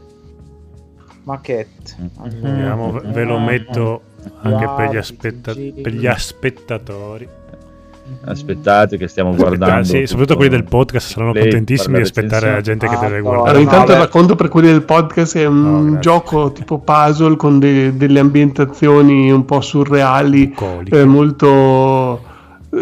Macchetto. 1.25 1.93
Mm. 2.01 2.29
Vediamo, 2.41 2.93
ve- 2.93 3.01
ve 3.07 3.25
lo 3.25 3.39
metto 3.39 4.03
anche 4.43 4.69
per 4.77 4.91
gli, 4.93 4.97
aspetta- 4.97 5.53
per 5.55 5.93
gli 5.93 6.07
aspettatori. 6.07 7.29
Aspettate 8.27 8.99
che 8.99 9.09
stiamo 9.09 9.35
guardando. 9.35 9.77
Ah, 9.81 9.83
sì, 9.83 9.93
tutto- 9.95 10.07
soprattutto 10.09 10.37
quelli 10.37 10.51
del 10.51 10.65
podcast 10.65 11.09
saranno 11.09 11.33
Play, 11.33 11.45
contentissimi 11.45 11.97
di 11.97 12.03
aspettare 12.03 12.51
la 12.53 12.61
gente 12.61 12.87
che 12.87 12.95
Ah, 12.97 12.99
deve 13.01 13.17
no. 13.17 13.23
guardare. 13.23 13.49
Allora, 13.57 13.63
intanto 13.63 13.93
No, 13.93 13.99
racconto 13.99 14.35
per 14.37 14.49
quelli 14.49 14.67
del 14.67 14.83
podcast 14.83 15.37
è 15.39 15.47
un 15.47 15.93
No, 15.93 15.99
gioco 16.01 16.53
tipo 16.53 16.79
puzzle 16.81 17.37
con 17.37 17.59
de- 17.59 17.97
delle 17.97 18.19
ambientazioni 18.21 19.31
un 19.33 19.47
po' 19.47 19.63
surreali, 19.63 20.55
eh, 20.91 21.05
molto 21.07 22.21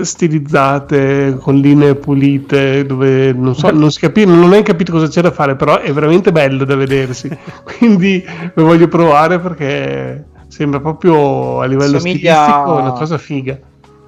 stilizzate, 0.03 1.37
con 1.41 1.57
linee 1.57 1.95
pulite, 1.95 2.85
dove 2.87 3.33
non 3.33 3.55
so, 3.55 3.71
non 3.71 3.91
si 3.91 4.01
capisce, 4.01 4.29
non 4.29 4.53
hai 4.53 4.63
capito 4.63 4.93
cosa 4.93 5.07
c'è 5.09 5.21
da 5.21 5.31
fare, 5.31 5.55
però 5.57 5.79
è 5.81 5.93
veramente 5.93 6.33
bello 6.33 6.65
da 6.65 6.75
vedersi. 6.77 7.29
Quindi 7.79 8.25
lo 8.55 8.65
voglio 8.65 8.89
provare 8.89 9.39
perché 9.39 10.25
sembra 10.49 10.81
proprio 10.81 11.61
a 11.61 11.67
livello 11.67 11.99
Somiglia- 11.99 12.43
stilistico 12.45 12.75
una 12.81 12.93
cosa 12.93 13.19
figa. 13.19 13.59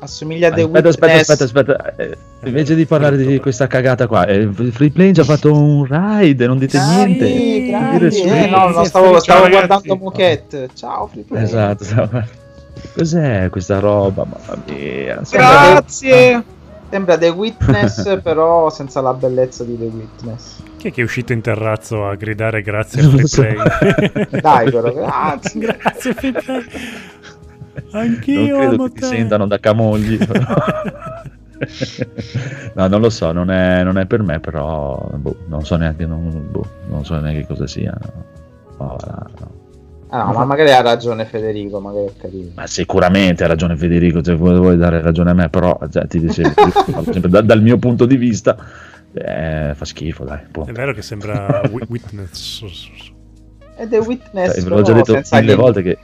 Assomiglia 0.01 0.49
a 0.49 0.53
The 0.53 0.63
Aspetta, 0.65 0.89
aspetta, 0.89 1.07
Witness. 1.07 1.31
aspetta, 1.31 1.73
aspetta. 1.73 1.95
eh, 1.97 2.17
invece 2.45 2.75
di 2.75 2.85
parlare 2.85 3.17
di 3.17 3.41
questa 3.41 3.67
cagata 3.67 4.07
qua, 4.07 4.27
eh, 4.27 4.51
Freeplane 4.53 5.15
ci 5.15 5.21
ha 5.21 5.25
fatto 5.25 5.51
un 5.51 5.87
ride, 5.89 6.47
non 6.47 6.59
dite 6.59 6.79
niente. 6.79 7.67
Grandi, 7.71 8.21
Eh, 8.21 8.49
no, 8.51 8.67
no, 8.67 8.73
Ciao, 8.75 8.85
stavo, 8.85 9.19
stavo 9.19 9.49
guardando 9.49 9.97
Moquette. 9.97 10.69
Ciao, 10.75 11.07
Free 11.07 11.23
Play. 11.23 11.43
Esatto. 11.43 12.43
Cos'è 12.95 13.49
questa 13.51 13.79
roba? 13.79 14.25
Mamma 14.25 14.63
mia. 14.67 15.23
Grazie. 15.31 16.45
Sembra 16.91 17.19
The 17.19 17.29
Witness, 17.31 18.21
però 18.23 18.71
senza 18.71 19.01
la 19.01 19.13
bellezza 19.15 19.65
di 19.65 19.77
The 19.77 19.85
Witness. 19.85 20.63
Chi 20.77 20.89
è 20.89 20.93
che 20.93 21.01
è 21.01 21.05
uscito 21.05 21.33
in 21.33 21.41
terrazzo 21.41 22.07
a 22.07 22.15
gridare 22.15 22.63
grazie 22.63 23.01
a 23.01 23.05
Non 23.05 23.13
Free 23.13 23.27
so. 23.27 23.41
Play? 23.43 23.57
Dai, 24.41 24.71
però, 24.71 24.93
grazie. 24.93 25.61
grazie 25.61 26.15
Free 26.15 26.33
Play. 26.33 26.65
Non 27.91 28.03
Anch'io 28.03 28.59
credo 28.59 28.85
che 28.85 29.01
ti 29.01 29.07
sentano 29.07 29.47
da 29.47 29.59
camogli. 29.59 30.19
no, 32.75 32.87
non 32.87 33.01
lo 33.01 33.11
so, 33.11 33.33
non 33.33 33.51
è, 33.51 33.83
non 33.83 33.99
è 33.99 34.07
per 34.07 34.23
me, 34.23 34.39
però 34.39 35.11
boh, 35.17 35.37
non 35.49 35.65
so 35.65 35.77
neanche, 35.77 36.07
non, 36.07 36.47
boh, 36.51 36.69
non 36.89 37.05
so 37.05 37.19
neanche 37.19 37.47
cosa 37.47 37.67
sia. 37.67 37.97
no. 38.01 38.33
No, 38.79 38.97
va, 39.05 39.27
no. 39.41 39.54
Ah, 40.15 40.27
no, 40.27 40.33
ma 40.33 40.45
magari 40.45 40.71
ha 40.71 40.81
ragione 40.81 41.25
Federico, 41.25 41.81
magari 41.81 42.07
è 42.07 42.13
carino. 42.17 42.51
Ma 42.55 42.69
sicuramente 42.69 43.43
ha 43.43 43.49
ragione 43.49 43.77
Federico, 43.77 44.23
se 44.23 44.35
vuoi, 44.35 44.57
vuoi 44.59 44.77
dare 44.77 45.03
ragione 45.03 45.31
a 45.31 45.35
me, 45.35 45.49
però 45.49 45.77
cioè, 45.91 46.07
ti 46.07 46.21
dicevo, 46.21 46.53
sempre 47.11 47.29
da- 47.29 47.41
dal 47.41 47.61
mio 47.61 47.79
punto 47.79 48.07
di 48.07 48.17
vista 48.17 48.57
eh, 49.13 49.73
fa 49.75 49.85
schifo, 49.85 50.23
dai. 50.23 50.39
punto. 50.51 50.71
È 50.71 50.73
vero 50.73 50.93
che 50.93 51.03
sembra 51.03 51.63
wi- 51.69 51.85
Witness. 51.89 52.63
E 53.77 53.89
The 53.89 53.99
Witness, 53.99 54.55
Cioè, 54.55 54.63
ve 54.63 54.69
l'ho 54.69 54.83
già 54.83 54.93
detto 54.93 55.21
mille 55.33 55.55
volte 55.57 55.83
che 55.83 55.99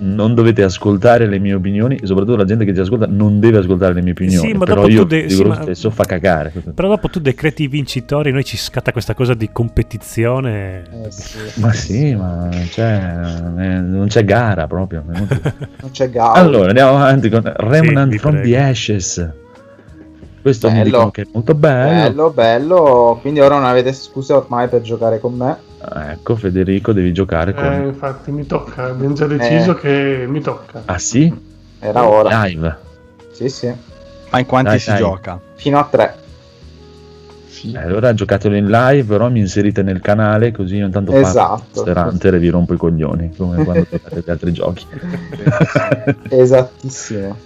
non 0.00 0.34
dovete 0.34 0.62
ascoltare 0.62 1.26
le 1.26 1.38
mie 1.38 1.54
opinioni 1.54 1.96
e 1.96 2.06
soprattutto 2.06 2.36
la 2.36 2.44
gente 2.44 2.64
che 2.64 2.72
ti 2.72 2.78
ascolta 2.80 3.06
non 3.08 3.40
deve 3.40 3.58
ascoltare 3.58 3.94
le 3.94 4.02
mie 4.02 4.12
opinioni 4.12 4.48
Sì, 4.48 4.52
ma 4.54 4.64
però 4.64 4.82
dopo 4.82 4.92
io 4.92 5.04
de- 5.04 5.22
dico 5.22 5.34
sì, 5.34 5.42
lo 5.42 5.48
ma- 5.48 5.62
stesso 5.62 5.90
fa 5.90 6.04
cagare 6.04 6.52
Però 6.74 6.88
dopo 6.88 7.08
tu 7.08 7.18
decreti 7.20 7.64
i 7.64 7.68
vincitori, 7.68 8.30
noi 8.30 8.44
ci 8.44 8.56
scatta 8.56 8.92
questa 8.92 9.14
cosa 9.14 9.34
di 9.34 9.50
competizione. 9.52 10.82
Eh, 11.04 11.10
sì. 11.10 11.38
ma 11.60 11.72
sì 11.72 12.14
ma 12.14 12.48
cioè, 12.70 13.12
eh, 13.58 13.80
non 13.80 14.06
c'è 14.08 14.24
gara 14.24 14.66
proprio 14.66 15.02
Non 15.08 15.90
c'è 15.90 16.08
Gao. 16.10 16.32
allora 16.32 16.68
andiamo 16.68 16.96
avanti 16.96 17.28
con 17.28 17.42
Remnant 17.56 18.10
vi 18.10 18.18
from 18.18 18.32
prego. 18.32 18.48
the 18.48 18.56
Ashes 18.58 19.30
questo 20.40 20.68
mi 20.68 20.74
Bello. 20.74 20.84
dicono 20.84 21.10
che 21.10 21.22
è 21.22 21.26
molto 21.32 21.54
bello, 21.54 22.00
bello, 22.00 22.30
bello. 22.30 23.18
Quindi 23.20 23.40
ora 23.40 23.56
non 23.56 23.64
avete 23.66 23.92
scuse 23.92 24.32
ormai 24.32 24.68
per 24.68 24.80
giocare 24.80 25.18
con 25.18 25.34
me. 25.34 25.56
Ecco 25.80 26.36
Federico 26.36 26.92
devi 26.92 27.12
giocare 27.12 27.54
con 27.54 27.64
Eh, 27.64 27.86
infatti 27.86 28.30
mi 28.30 28.46
tocca, 28.46 28.84
abbiamo 28.86 29.14
già 29.14 29.26
deciso 29.26 29.72
Eh. 29.72 29.80
che 29.80 30.24
mi 30.28 30.40
tocca. 30.40 30.82
ah 30.84 30.98
sì? 30.98 31.32
Era 31.80 32.08
ora. 32.08 32.44
live 32.44 32.76
Sì, 33.32 33.48
sì. 33.48 33.72
Ma 34.30 34.38
in 34.40 34.46
quanti 34.46 34.70
Dai, 34.70 34.78
si 34.80 34.88
dai. 34.90 34.98
gioca? 34.98 35.40
Fino 35.54 35.78
a 35.78 35.84
tre. 35.90 36.16
Sì. 37.48 37.72
Eh, 37.72 37.78
allora 37.78 38.12
giocatelo 38.14 38.54
in 38.54 38.68
live 38.68 39.04
però 39.04 39.28
mi 39.30 39.40
inserite 39.40 39.82
nel 39.82 40.00
canale 40.00 40.52
così 40.52 40.76
io 40.76 40.86
intanto 40.86 41.12
Esatto. 41.12 41.82
Hunter 41.84 42.34
e 42.34 42.38
vi 42.38 42.48
rompo 42.50 42.74
i 42.74 42.76
coglioni 42.76 43.34
come 43.36 43.62
quando 43.64 43.86
giocate 43.90 44.22
gli 44.24 44.30
altri 44.30 44.52
giochi 44.52 44.86
Esattissimo. 46.28 47.36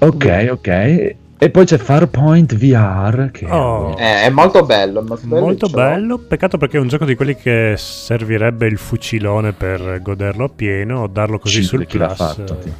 Ok, 0.00 0.48
ok. 0.50 1.14
E 1.40 1.50
poi 1.50 1.64
c'è 1.66 1.78
Farpoint 1.78 2.56
VR 2.56 3.30
che 3.30 3.46
Oh. 3.46 3.94
Eh, 3.96 4.22
è 4.22 4.30
molto 4.30 4.64
bello. 4.64 5.00
È 5.00 5.04
molto 5.04 5.26
bello. 5.26 5.44
Molto 5.44 5.66
l'ho. 5.66 5.72
bello, 5.72 6.18
peccato 6.18 6.58
perché 6.58 6.78
è 6.78 6.80
un 6.80 6.88
gioco 6.88 7.04
di 7.04 7.14
quelli 7.14 7.36
che 7.36 7.74
servirebbe 7.76 8.66
il 8.66 8.76
fucilone 8.76 9.52
per 9.52 10.00
goderlo 10.02 10.44
appieno 10.46 11.02
o 11.02 11.06
darlo 11.06 11.38
così 11.38 11.62
Sì, 11.62 11.68
sul 11.68 11.86
chi 11.86 11.96
l'ha 11.98 12.06
plus. 12.06 12.18
fatto, 12.18 12.58
sì. 12.62 12.72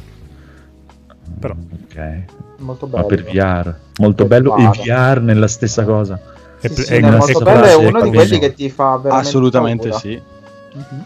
Però 1.38 1.54
Ok. 1.54 2.22
Molto 2.58 2.86
Ma 2.88 2.96
bello. 3.02 3.06
per 3.06 3.22
VR. 3.24 3.74
Molto 3.98 4.26
Per 4.26 4.40
bello 4.40 4.56
e 4.56 4.62
VR. 4.64 4.76
VR 5.14 5.20
nella 5.20 5.46
stessa 5.46 5.84
cosa. 5.84 6.18
è, 6.60 6.66
Sì, 6.66 6.74
pl- 6.74 6.82
sì, 6.84 6.92
è- 6.94 6.96
è 7.00 7.10
molto 7.10 7.38
bello. 7.38 7.62
È 7.64 7.74
uno 7.76 8.02
di 8.02 8.10
quelli 8.10 8.38
che 8.40 8.54
ti 8.54 8.68
fa 8.70 8.96
veramente 8.96 9.28
Assolutamente 9.28 9.88
paura. 9.88 9.98
sì. 10.02 10.20
Mhm. 10.74 11.04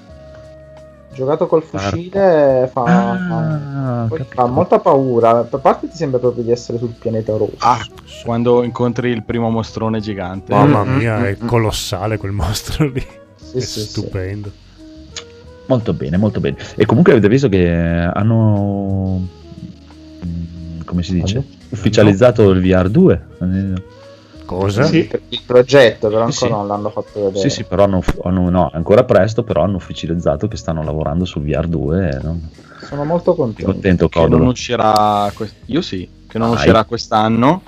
Giocato 1.14 1.46
col 1.46 1.62
fucile 1.62 2.68
fa, 2.72 2.82
Ah, 2.84 4.08
fa 4.34 4.46
molta 4.46 4.78
paura. 4.78 5.46
A 5.50 5.58
parte 5.58 5.88
ti 5.88 5.96
sembra 5.96 6.18
proprio 6.18 6.42
di 6.42 6.50
essere 6.50 6.78
sul 6.78 6.94
pianeta 6.98 7.36
rosso. 7.36 7.56
Ah, 7.58 7.78
quando 8.24 8.62
incontri 8.62 9.10
il 9.10 9.22
primo 9.22 9.50
mostrone 9.50 10.00
gigante. 10.00 10.54
Mamma 10.54 10.84
Mm, 10.84 10.96
mia, 10.96 11.18
mm, 11.18 11.24
è 11.24 11.36
mm. 11.42 11.46
colossale 11.46 12.16
quel 12.16 12.32
mostro 12.32 12.88
lì. 12.88 13.04
Sì, 13.36 13.56
è 13.58 13.60
sì, 13.60 13.80
sì. 13.80 13.86
stupendo. 13.88 14.50
Molto 15.66 15.92
bene, 15.92 16.16
molto 16.16 16.40
bene. 16.40 16.56
E 16.76 16.86
comunque 16.86 17.12
avete 17.12 17.28
visto 17.28 17.48
che 17.48 17.68
hanno 17.70 19.20
mm, 20.24 20.80
come 20.84 21.02
si 21.02 21.12
dice? 21.14 21.36
Hanno? 21.36 21.46
Ufficializzato 21.70 22.50
il 22.50 22.60
VR 22.62 22.88
2. 22.88 23.22
Eh, 23.40 23.82
Cosa? 24.52 24.84
Sì. 24.84 25.08
Il 25.28 25.40
progetto, 25.46 26.08
però 26.08 26.20
ancora 26.24 26.32
sì. 26.32 26.48
non 26.48 26.66
l'hanno 26.66 26.90
fatto 26.90 27.24
vedere. 27.24 27.38
Sì, 27.38 27.50
sì, 27.50 27.64
però 27.64 27.84
hanno, 27.84 28.02
hanno- 28.24 28.50
no, 28.50 28.70
ancora 28.72 29.04
presto, 29.04 29.42
però 29.42 29.62
hanno 29.62 29.76
ufficializzato 29.76 30.48
che 30.48 30.56
stanno 30.56 30.82
lavorando 30.82 31.24
sul 31.24 31.42
VR 31.42 31.66
2. 31.66 32.08
eh, 32.08 32.22
no? 32.22 32.40
Sono 32.82 33.04
molto 33.04 33.34
contento. 33.34 33.70
contento, 33.72 34.08
Che 34.08 34.26
non 34.28 34.46
uscirà. 34.46 35.30
quest- 35.34 35.54
Io 35.66 35.80
sì, 35.82 36.08
che 36.26 36.38
non 36.38 36.48
Dai. 36.50 36.56
uscirà 36.58 36.84
quest'anno. 36.84 37.62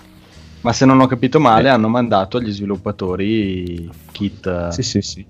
Ma 0.63 0.73
se 0.73 0.87
non 0.87 0.99
ho 1.01 1.07
capito 1.07 1.39
male, 1.41 1.69
hanno 1.69 1.89
mandato 1.89 2.39
agli 2.39 2.51
sviluppatori 2.51 3.89
kit, 4.13 4.69
Sì, 4.69 4.83
sì, 4.83 5.03
sì. 5.03 5.27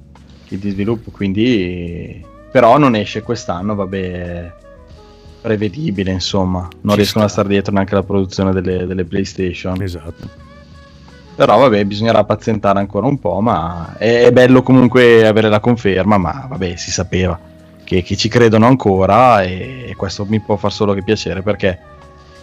kit 0.47 0.61
di 0.61 0.71
sviluppo. 0.71 1.11
Quindi, 1.11 2.25
però, 2.53 2.79
non 2.79 2.95
esce 2.95 3.23
quest'anno. 3.23 3.75
Vabbè, 3.75 4.53
prevedibile. 5.41 6.13
Insomma, 6.13 6.69
non 6.83 6.93
Ci 6.93 6.97
riescono 7.01 7.25
a 7.25 7.29
sta. 7.29 7.41
stare 7.41 7.49
dietro 7.55 7.73
neanche 7.73 7.95
alla 7.95 8.05
produzione 8.05 8.53
delle, 8.53 8.87
delle 8.87 9.05
PlayStation. 9.05 9.83
Esatto. 9.83 10.29
Però, 11.37 11.59
vabbè, 11.59 11.85
bisognerà 11.85 12.25
pazientare 12.25 12.79
ancora 12.79 13.07
un 13.07 13.19
po'. 13.19 13.41
Ma 13.41 13.95
è, 13.97 14.23
è 14.25 14.33
bello 14.33 14.63
comunque 14.63 15.27
avere 15.27 15.49
la 15.49 15.61
conferma. 15.61 16.17
Ma 16.19 16.47
vabbè, 16.49 16.77
si 16.77 16.91
sapeva 16.91 17.39
che, 17.85 18.03
che 18.03 18.17
ci 18.17 18.29
credono 18.29 18.67
ancora. 18.67 19.43
E, 19.43 19.87
e 19.89 19.95
questo 19.97 20.25
mi 20.27 20.41
può 20.41 20.57
far 20.57 20.73
solo 20.73 20.95
che 20.95 21.03
piacere 21.03 21.43
perché 21.43 21.79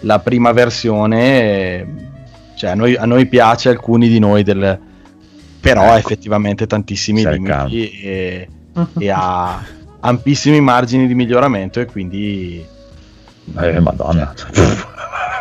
la 0.02 0.20
prima 0.20 0.52
versione, 0.52 2.10
cioè 2.56 2.72
a 2.72 2.76
noi, 2.76 2.96
a 2.96 3.06
noi 3.06 3.26
piace, 3.28 3.70
alcuni 3.70 4.08
di 4.08 4.20
noi, 4.20 4.44
del, 4.44 4.80
però 5.60 5.82
ha 5.82 5.98
Ecco. 5.98 6.08
effettivamente 6.08 6.66
tantissimi 6.68 7.26
limiti 7.26 7.92
e, 8.02 8.48
e 8.98 9.10
ha 9.10 9.64
ampissimi 10.00 10.60
margini 10.60 11.06
di 11.06 11.14
miglioramento 11.14 11.80
e 11.80 11.86
quindi 11.86 12.66
Eh, 13.60 13.80
madonna. 13.80 14.34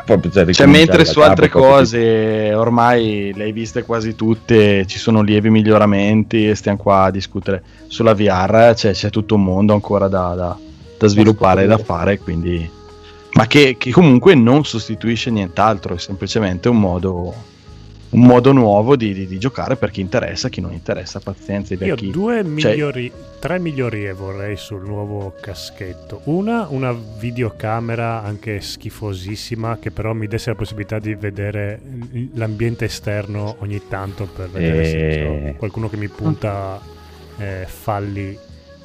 Proprio, 0.05 0.33
cioè, 0.33 0.45
cioè, 0.45 0.67
ricominciare 0.67 0.71
mentre 0.71 1.05
su 1.05 1.21
altre 1.21 1.49
cose 1.49 2.53
ormai 2.55 3.33
le 3.35 3.45
hai 3.45 3.53
viste 3.53 3.85
quasi 3.85 4.17
tutte, 4.17 4.87
ci 4.87 4.99
sono 4.99 5.23
lievi 5.23 5.51
miglioramenti 5.51 6.49
e 6.49 6.55
stiamo 6.55 6.79
qua 6.79 7.05
a 7.05 7.11
discutere 7.11 7.63
sulla 7.87 8.15
VR, 8.15 8.75
cioè, 8.77 8.93
c'è 8.93 9.11
tutto 9.11 9.37
un 9.37 9.45
mondo 9.45 9.73
ancora 9.73 10.09
da, 10.09 10.35
da- 10.35 10.57
da 10.99 11.07
sviluppare 11.07 11.65
e 11.65 11.67
da 11.67 11.79
fare, 11.79 12.19
quindi... 12.19 12.69
ma 13.33 13.47
che, 13.47 13.77
che 13.79 13.91
comunque 13.91 14.35
non 14.35 14.65
sostituisce 14.65 15.31
nient'altro, 15.31 15.95
è 15.95 15.99
semplicemente 15.99 16.69
un 16.69 16.79
modo 16.79 17.35
un 18.11 18.23
modo 18.27 18.53
nuovo 18.53 18.97
di, 18.97 19.13
di- 19.15 19.27
di 19.27 19.39
giocare 19.39 19.77
per 19.77 19.91
chi 19.91 20.01
interessa, 20.01 20.49
chi 20.49 20.61
non 20.61 20.73
interessa, 20.73 21.21
pazienza. 21.21 21.75
Io 21.75 21.79
vecchi- 21.95 22.11
due 22.11 22.43
cioè- 22.57 22.73
migliori, 22.73 23.13
tre 23.39 23.59
migliorie 23.61 24.13
vorrei 24.13 24.57
sul 24.57 24.83
nuovo 24.83 25.35
caschetto. 25.41 26.21
Una, 26.25 26.67
una 26.71 26.93
videocamera 26.93 28.23
anche 28.23 28.61
schifosissima 28.61 29.79
che 29.79 29.91
però 29.93 30.13
mi 30.13 30.27
desse 30.27 30.51
la 30.51 30.57
possibilità 30.57 30.99
di 30.99 31.15
vedere 31.15 31.81
l'ambiente 32.35 32.87
esterno 32.87 33.57
ogni 33.61 33.81
tanto 33.89 34.27
per 34.27 34.49
vedere 34.51 34.85
se 34.85 35.09
Eh. 35.09 35.53
c'ho 35.53 35.59
qualcuno 35.59 35.89
che 35.89 35.97
mi 35.97 36.09
punta 36.09 36.81
eh, 37.39 37.65
falli 37.67 38.37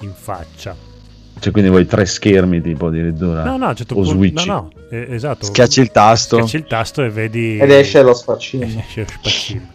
in 0.02 0.12
faccia. 0.14 0.94
Cioè, 1.40 1.52
quindi 1.52 1.70
vuoi 1.70 1.86
tre 1.86 2.06
schermi 2.06 2.62
tipo 2.62 2.88
addirittura? 2.88 3.44
No, 3.44 3.58
no, 3.58 3.74
certo 3.76 3.94
o 3.94 3.98
punto- 4.02 4.12
switch. 4.12 4.46
no, 4.46 4.54
no, 4.54 4.72
eh, 4.90 5.08
esatto. 5.14 5.46
Schiacci 5.46 5.82
il 5.82 5.92
tasto. 5.92 6.38
Schiacci 6.38 6.56
il 6.56 6.66
tasto 6.66 7.04
e 7.04 7.10
vedi 7.10 7.58
Ed 7.58 7.70
esce 7.72 8.02
lo 8.02 8.14
sfaccino. 8.14 8.66
esce 8.66 9.02
lo 9.02 9.08
spaccino. 9.10 9.68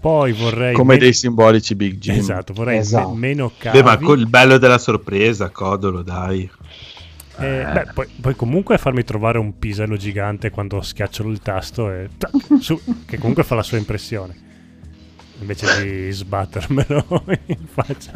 Poi 0.00 0.32
vorrei 0.32 0.74
Come 0.74 0.94
me- 0.94 0.98
dei 1.00 1.12
simbolici 1.14 1.74
Big 1.74 1.96
Jim. 1.98 2.16
Esatto, 2.18 2.52
vorrei 2.52 2.74
me- 2.76 2.80
Esatto. 2.82 3.14
meno 3.14 3.50
cavi. 3.56 3.78
Beh, 3.78 3.84
ma 3.84 3.96
col- 3.98 4.18
il 4.18 4.26
bello 4.26 4.58
della 4.58 4.76
sorpresa, 4.78 5.48
codolo, 5.48 6.02
dai. 6.02 6.50
Eh, 7.38 7.64
beh, 7.72 7.86
poi, 7.94 8.06
poi 8.20 8.36
comunque 8.36 8.76
farmi 8.78 9.02
trovare 9.02 9.38
un 9.38 9.58
pisello 9.58 9.96
gigante 9.96 10.50
quando 10.50 10.80
schiaccio 10.82 11.26
il 11.28 11.40
tasto 11.40 11.90
e 11.90 12.08
su, 12.60 12.78
che 13.06 13.16
comunque 13.18 13.42
fa 13.44 13.54
la 13.56 13.62
sua 13.62 13.78
impressione 13.78 14.42
invece 15.40 15.82
di 15.82 16.10
sbattermelo 16.12 17.24
in 17.46 17.66
faccia. 17.70 18.12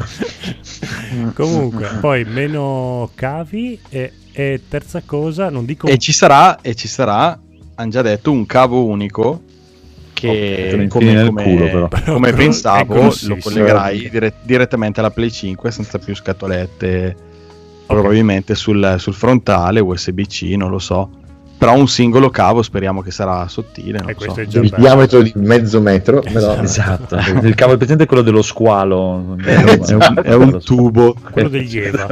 Comunque 1.33 1.97
poi 1.99 2.23
meno 2.25 3.09
cavi 3.15 3.79
e, 3.89 4.13
e 4.31 4.61
terza 4.67 5.01
cosa 5.05 5.49
non 5.49 5.65
dico 5.65 5.87
E 5.87 5.97
ci 5.97 6.11
sarà, 6.11 6.61
e 6.61 6.75
ci 6.75 6.87
sarà, 6.87 7.39
hanno 7.75 7.89
già 7.89 8.01
detto, 8.01 8.31
un 8.31 8.45
cavo 8.45 8.85
unico 8.85 9.43
che 10.13 10.71
lo 10.75 10.81
infili 10.81 11.13
nel 11.13 11.31
culo, 11.31 11.65
però. 11.65 11.87
come 12.05 12.31
Però 12.31 12.37
pensavo 12.37 13.13
lo 13.21 13.37
collegherai 13.39 14.09
dire- 14.09 14.33
direttamente 14.43 14.99
alla 14.99 15.11
Play 15.11 15.31
5 15.31 15.71
senza 15.71 15.97
più 15.97 16.13
scatolette 16.13 17.15
probabilmente 17.85 18.53
sul, 18.53 18.95
sul 18.99 19.13
frontale 19.13 19.79
USB-C 19.79 20.41
non 20.55 20.69
lo 20.69 20.79
so 20.79 21.09
però 21.59 21.75
un 21.75 21.87
singolo 21.89 22.29
cavo 22.29 22.61
speriamo 22.63 23.01
che 23.01 23.11
sarà 23.11 23.45
sottile 23.49 23.99
e 24.07 24.15
so. 24.17 24.59
il 24.61 24.73
diametro 24.77 25.21
di 25.21 25.31
mezzo 25.35 25.81
metro, 25.81 26.21
però 26.21 26.57
Esatto, 26.61 27.17
il 27.43 27.53
cavo 27.53 27.75
presente 27.77 28.03
è 28.03 28.07
quello 28.07 28.23
dello 28.23 28.41
squalo. 28.41 29.35
è 29.43 29.93
un, 29.93 30.21
è 30.23 30.33
un 30.33 30.59
tubo 30.63 31.13
quello 31.31 31.49
degli 31.49 31.77
Eva 31.77 32.07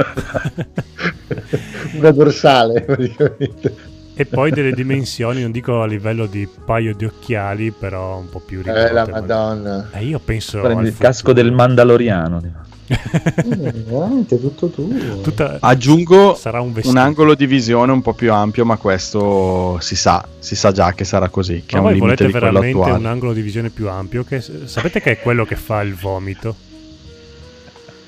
una 1.94 2.10
dorsale 2.10 2.82
praticamente. 2.82 3.74
e 4.14 4.26
poi 4.26 4.50
delle 4.50 4.72
dimensioni 4.72 5.42
non 5.42 5.50
dico 5.50 5.80
a 5.82 5.86
livello 5.86 6.26
di 6.26 6.46
paio 6.64 6.94
di 6.94 7.04
occhiali 7.06 7.70
però 7.70 8.18
un 8.18 8.28
po' 8.28 8.40
più 8.40 8.60
Eh, 8.64 8.72
la 8.72 9.04
ridotte 9.04 9.10
madonna. 9.12 9.88
Eh, 9.92 10.04
io 10.04 10.18
penso 10.18 10.60
Prendi 10.60 10.88
il 10.88 10.96
casco 10.98 11.28
futuro. 11.28 11.42
del 11.42 11.52
Mandaloriano. 11.52 12.40
Eh, 12.88 13.72
veramente 13.86 14.40
tutto 14.40 14.68
tuo. 14.68 14.88
Tutta- 15.22 15.58
aggiungo 15.60 16.34
sarà 16.34 16.60
un 16.60 16.72
un 16.82 16.96
angolo 16.96 17.34
di 17.34 17.46
visione 17.46 17.92
un 17.92 18.00
po' 18.02 18.14
più 18.14 18.32
ampio 18.32 18.64
ma 18.64 18.76
questo 18.76 19.78
si 19.80 19.94
sa 19.94 20.26
si 20.38 20.56
sa 20.56 20.72
già 20.72 20.92
che 20.92 21.04
sarà 21.04 21.28
così 21.28 21.64
che 21.66 21.76
Ma 21.76 21.80
è 21.80 21.82
un 21.82 21.82
voi 21.82 21.94
limite 21.94 22.24
volete 22.24 22.26
di 22.26 22.32
quello 22.32 22.58
attuale 22.80 22.98
un 22.98 23.06
angolo 23.06 23.32
di 23.32 23.40
visione 23.42 23.70
più 23.70 23.88
ampio? 23.88 24.24
Che, 24.24 24.42
sapete 24.64 25.00
che 25.00 25.12
è 25.12 25.18
quello 25.20 25.44
che 25.44 25.56
fa 25.56 25.82
il 25.82 25.94
vomito? 25.94 26.54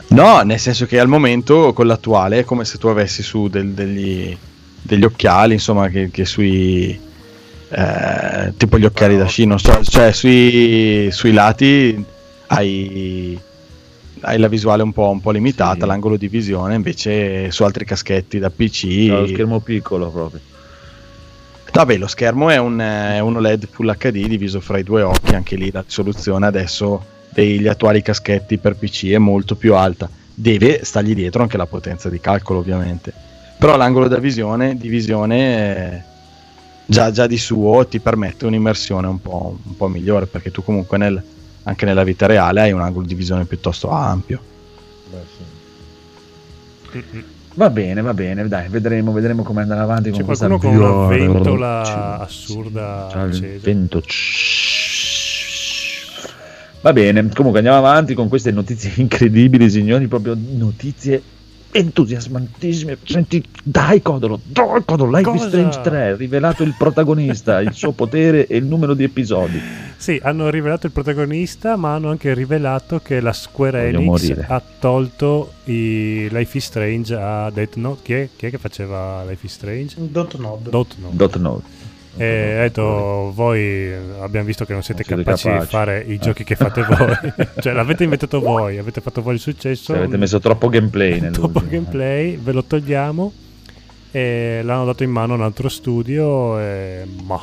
No, 0.09 0.41
nel 0.41 0.59
senso 0.59 0.87
che 0.87 0.99
al 0.99 1.09
momento 1.09 1.73
con 1.73 1.87
l'attuale 1.87 2.41
è 2.41 2.45
come 2.45 2.65
se 2.65 2.79
tu 2.79 2.89
avessi 2.89 3.23
su 3.23 3.49
del- 3.49 3.71
degli, 3.71 4.37
degli 4.83 5.05
occhiali, 5.05 5.53
insomma, 5.55 5.89
che, 5.89 6.11
che 6.11 6.25
sui 6.25 6.99
eh, 7.69 8.53
tipo 8.57 8.77
gli 8.79 8.85
occhiali 8.85 9.17
da 9.17 9.27
sci, 9.27 9.47
non 9.47 9.61
so, 9.61 9.81
cioè 9.85 10.11
sui, 10.13 11.09
sui 11.13 11.33
lati 11.33 12.05
hai, 12.49 13.39
hai 14.23 14.39
la 14.39 14.49
visuale 14.49 14.83
un 14.83 14.93
po', 14.93 15.09
un 15.11 15.21
po' 15.21 15.31
limitata, 15.31 15.81
Sì. 15.81 15.87
l'angolo 15.87 16.17
di 16.17 16.29
visione, 16.29 16.75
invece 16.75 17.51
su 17.51 17.63
altri 17.65 17.85
caschetti 17.85 18.39
da 18.39 18.51
PC. 18.51 18.85
No, 19.09 19.21
lo 19.21 19.27
schermo 19.27 19.61
piccolo 19.61 20.11
proprio. 20.11 20.41
Vabbè, 21.73 21.97
lo 21.99 22.09
schermo 22.09 22.51
è 22.51 22.57
un, 22.59 22.79
è 22.81 23.21
un 23.21 23.37
OLED 23.37 23.69
Full 23.71 23.95
HD 23.97 24.27
diviso 24.27 24.61
fra 24.61 24.79
i 24.79 24.83
due 24.83 25.03
occhi, 25.03 25.35
anche 25.35 25.55
lì 25.57 25.71
la 25.71 25.83
risoluzione 25.83 26.45
adesso 26.47 27.05
degli 27.29 27.69
attuali 27.69 28.03
caschetti 28.03 28.59
per 28.59 28.75
PC 28.75 29.07
è 29.11 29.19
molto 29.19 29.55
più 29.55 29.75
alta. 29.75 30.11
Deve 30.35 30.81
stargli 30.85 31.15
dietro 31.15 31.43
anche 31.43 31.57
la 31.57 31.67
potenza 31.67 32.09
di 32.09 32.19
calcolo, 32.19 32.59
ovviamente. 32.59 33.13
Però 33.59 33.77
l'angolo 33.77 34.09
da 34.09 34.19
visione, 34.19 34.77
di 34.77 34.89
visione 34.89 35.93
eh, 35.97 36.03
già, 36.87 37.13
già 37.13 37.27
di 37.29 37.37
suo 37.39 37.87
ti 37.87 38.01
permette 38.01 38.47
un'immersione 38.47 39.07
un 39.07 39.21
po', 39.21 39.57
un 39.65 39.77
po' 39.77 39.87
migliore, 39.87 40.27
perché 40.27 40.51
tu 40.51 40.65
comunque 40.65 40.99
nel- 40.99 41.23
anche 41.65 41.85
nella 41.85 42.05
vita 42.05 42.27
reale 42.27 42.61
hai 42.63 42.73
un 42.73 42.81
angolo 42.81 43.07
di 43.07 43.15
visione 43.15 43.45
piuttosto 43.45 43.91
ampio. 43.91 44.41
Beh, 45.11 45.19
sì. 46.91 47.25
Va 47.55 47.69
bene, 47.69 48.01
va 48.01 48.15
bene, 48.15 48.47
dai, 48.47 48.69
vedremo, 48.69 49.13
vedremo 49.13 49.43
come 49.43 49.63
andare 49.63 49.81
avanti 49.81 50.11
C'è 50.11 50.17
con 50.19 50.25
questa 50.25 50.47
qualcuno 50.47 50.79
con 50.79 50.97
una 50.97 51.07
ventola 51.09 52.19
assurda 52.21 53.09
C'ha 53.13 53.23
il 53.25 53.59
vento. 53.61 54.03
Va 56.81 56.93
bene, 56.93 57.29
comunque 57.35 57.59
andiamo 57.59 57.79
avanti 57.79 58.15
con 58.15 58.29
queste 58.29 58.51
notizie 58.53 58.93
incredibili, 59.03 59.69
signori, 59.69 60.07
proprio 60.07 60.37
notizie 60.39 61.23
entusiasmantissime. 61.71 62.99
Senti, 63.05 63.43
dai 63.63 64.03
Codolo, 64.03 64.41
dai 64.43 64.83
Codolo, 64.85 65.17
Life 65.17 65.31
is? 65.35 65.47
Strange 65.47 65.81
3, 65.81 66.17
rivelato 66.17 66.63
il 66.63 66.75
protagonista, 66.77 67.61
il 67.61 67.73
suo 67.73 67.93
potere 67.93 68.47
e 68.47 68.57
il 68.57 68.65
numero 68.65 68.95
di 68.95 69.05
episodi. 69.05 69.61
Sì, 69.97 70.19
hanno 70.23 70.49
rivelato 70.49 70.87
il 70.87 70.93
protagonista, 70.93 71.77
ma 71.77 71.95
hanno 71.95 72.11
anche 72.11 72.33
rivelato 72.33 73.01
che 73.01 73.21
la 73.21 73.33
Square 73.33 73.93
Voglio 73.93 73.99
Enix 73.99 74.29
morire. 74.29 74.47
ha 74.49 74.63
tolto 74.79 75.53
i 75.65 76.27
Life 76.31 76.57
is 76.57 76.65
Strange 76.65 77.15
a 77.15 77.51
Death 77.51 77.77
Note. 77.77 78.01
Chi 78.03 78.13
è, 78.15 78.29
chi 78.35 78.47
è 78.47 78.51
che 78.51 78.59
faceva 78.59 79.23
Life 79.25 79.45
is 79.45 79.53
Strange? 79.53 79.97
Dot 79.99 80.39
Node. 80.39 80.71
Dot 80.71 80.95
Note. 80.99 81.17
Dot 81.17 81.37
Note. 81.37 81.80
E 82.23 82.57
ha 82.59 82.61
detto, 82.63 83.33
voi 83.35 83.91
abbiamo 84.21 84.45
visto 84.47 84.65
che 84.67 84.73
non 84.75 84.83
siete, 84.83 85.05
Non 85.09 85.25
siete 85.25 85.25
capaci, 85.25 85.49
di 85.49 85.53
capaci. 85.55 85.71
fare 85.71 86.05
i 86.07 86.15
Eh. 86.15 86.19
giochi 86.19 86.45
che 86.45 86.55
fate 86.55 86.83
voi. 86.83 87.17
cioè, 87.61 87.73
l'avete 87.73 88.05
inventato 88.05 88.41
voi, 88.41 88.77
avete 88.79 89.01
fatto 89.01 89.23
voi 89.23 89.35
il 89.35 89.41
successo. 89.41 89.93
Se 89.93 89.99
avete 89.99 90.17
messo 90.19 90.39
troppo 90.39 90.69
gameplay 90.69 91.19
nel 91.21 91.33
Troppo 91.33 91.63
gameplay, 91.67 92.37
ve 92.37 92.53
lo 92.53 92.63
togliamo. 92.65 93.33
E 94.13 94.61
l'hanno 94.63 94.85
dato 94.85 95.03
in 95.03 95.11
mano 95.11 95.33
a 95.33 95.37
un 95.37 95.43
altro 95.43 95.69
studio. 95.69 96.59
E... 96.59 97.07
Ma. 97.25 97.43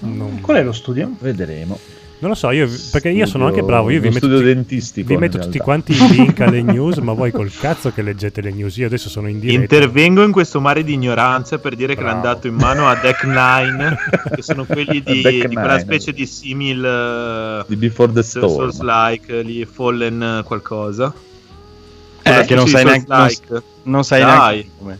Non, 0.00 0.40
Qual 0.40 0.56
è 0.58 0.62
lo 0.62 0.72
studio? 0.72 1.10
Vedremo. 1.18 1.78
Non 2.18 2.30
lo 2.30 2.34
so, 2.36 2.50
io, 2.50 2.66
perché 2.90 3.10
io 3.10 3.26
sono 3.26 3.46
anche 3.46 3.62
bravo. 3.62 3.90
Io 3.90 4.00
vi 4.00 4.08
metto, 4.08 4.26
studio 4.26 4.38
tutti- 4.54 5.02
vi 5.02 5.12
in 5.12 5.18
metto 5.20 5.38
tutti 5.38 5.58
quanti 5.58 5.92
i 5.92 6.08
link 6.08 6.40
alle 6.40 6.62
news, 6.62 6.96
ma 6.98 7.12
voi 7.12 7.30
col 7.30 7.52
cazzo 7.52 7.92
che 7.92 8.00
leggete 8.00 8.40
le 8.40 8.52
news. 8.52 8.76
Io 8.78 8.86
adesso 8.86 9.08
sono 9.10 9.28
in 9.28 9.38
diretta. 9.38 9.60
Intervengo 9.60 10.22
in 10.22 10.32
questo 10.32 10.60
mare 10.60 10.82
di 10.82 10.94
ignoranza 10.94 11.58
per 11.58 11.74
dire 11.76 11.94
che 11.94 12.00
Bravo. 12.02 12.22
l'hanno 12.22 12.34
dato 12.34 12.46
in 12.46 12.54
mano 12.54 12.88
a 12.88 12.94
Deck 12.96 13.24
9, 13.24 13.96
che 14.34 14.42
sono 14.42 14.64
quelli 14.64 15.02
di, 15.02 15.20
di 15.22 15.54
quella 15.54 15.76
Nine. 15.76 15.80
specie 15.80 16.12
di 16.12 16.24
simil 16.26 16.84
eh, 16.84 17.64
Di 17.68 17.76
Before 17.76 18.12
the 18.12 18.22
Storm. 18.22 18.48
Souls-like, 18.48 19.42
lì 19.42 19.64
Fallen 19.66 20.22
eh, 20.22 20.42
qualcosa. 20.44 21.12
Eh, 22.22 22.44
che 22.46 22.54
non 22.54 22.66
sai 22.66 22.82
di 22.82 22.90
neanche, 22.90 23.06
non, 23.08 23.28
Souls-like. 23.28 23.62
non 23.82 24.04
sai 24.04 24.20
Dai. 24.22 24.30
neanche 24.30 24.70
come. 24.78 24.98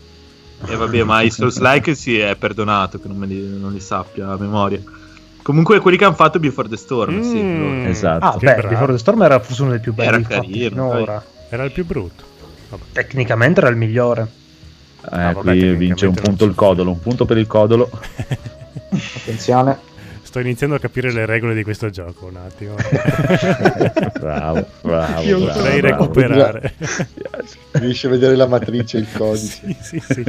E 0.67 0.75
vabbè, 0.75 1.03
ma 1.03 1.21
i 1.21 1.29
Souls-like 1.29 1.93
si 1.95 2.17
è 2.17 2.35
perdonato 2.35 2.99
che 2.99 3.07
non, 3.07 3.17
me 3.17 3.25
li, 3.25 3.57
non 3.59 3.73
li 3.73 3.79
sappia 3.79 4.29
a 4.31 4.37
memoria. 4.39 4.81
Comunque 5.47 5.79
quelli 5.79 5.95
che 5.95 6.03
hanno 6.03 6.13
fatto 6.13 6.39
Before 6.39 6.67
the 6.67 6.75
Storm, 6.75 7.21
sì, 7.21 7.37
Mm. 7.41 7.59
loro. 7.61 7.89
Esatto. 7.89 8.25
Ah, 8.25 8.31
Che 8.37 8.45
beh, 8.45 8.53
bravo. 8.55 8.67
Before 8.67 8.91
the 8.91 8.97
Storm 8.97 9.21
era 9.23 9.39
forse 9.39 9.61
uno 9.61 9.71
dei 9.71 9.79
più 9.79 9.93
belli 9.93 10.09
Era 10.09 10.21
carino, 10.21 10.67
finora. 10.91 11.23
Era 11.47 11.63
il 11.63 11.71
più 11.71 11.85
brutto. 11.85 12.23
Tecnicamente 12.91 13.61
era 13.61 13.69
il 13.69 13.77
migliore. 13.77 14.23
Eh, 14.23 15.07
Ah, 15.09 15.31
vabbè, 15.31 15.39
qui 15.39 15.75
vince 15.75 16.05
un 16.05 16.15
punto 16.15 16.43
il 16.43 16.53
codolo, 16.53 16.91
un 16.91 16.99
punto 16.99 17.23
per 17.23 17.37
il 17.37 17.47
codolo. 17.47 17.89
Attenzione. 19.15 19.77
Sto 20.37 20.45
iniziando 20.45 20.75
a 20.75 20.79
capire 20.79 21.11
le 21.11 21.25
regole 21.25 21.55
di 21.55 21.63
questo 21.63 21.89
gioco 21.89 22.27
un 22.27 22.35
attimo. 22.35 22.75
bravo, 24.19 24.67
bravo. 24.83 25.21
Io 25.23 25.39
bravo, 25.39 25.59
Vorrei 25.59 25.79
bravo. 25.81 26.03
recuperare. 26.03 26.73
Riesci 27.71 28.05
a 28.05 28.09
vedere 28.09 28.35
la 28.35 28.45
matrice, 28.45 28.97
il 28.99 29.07
codice. 29.17 29.75
sì, 29.81 29.99
sì, 29.99 29.99
sì. 30.07 30.23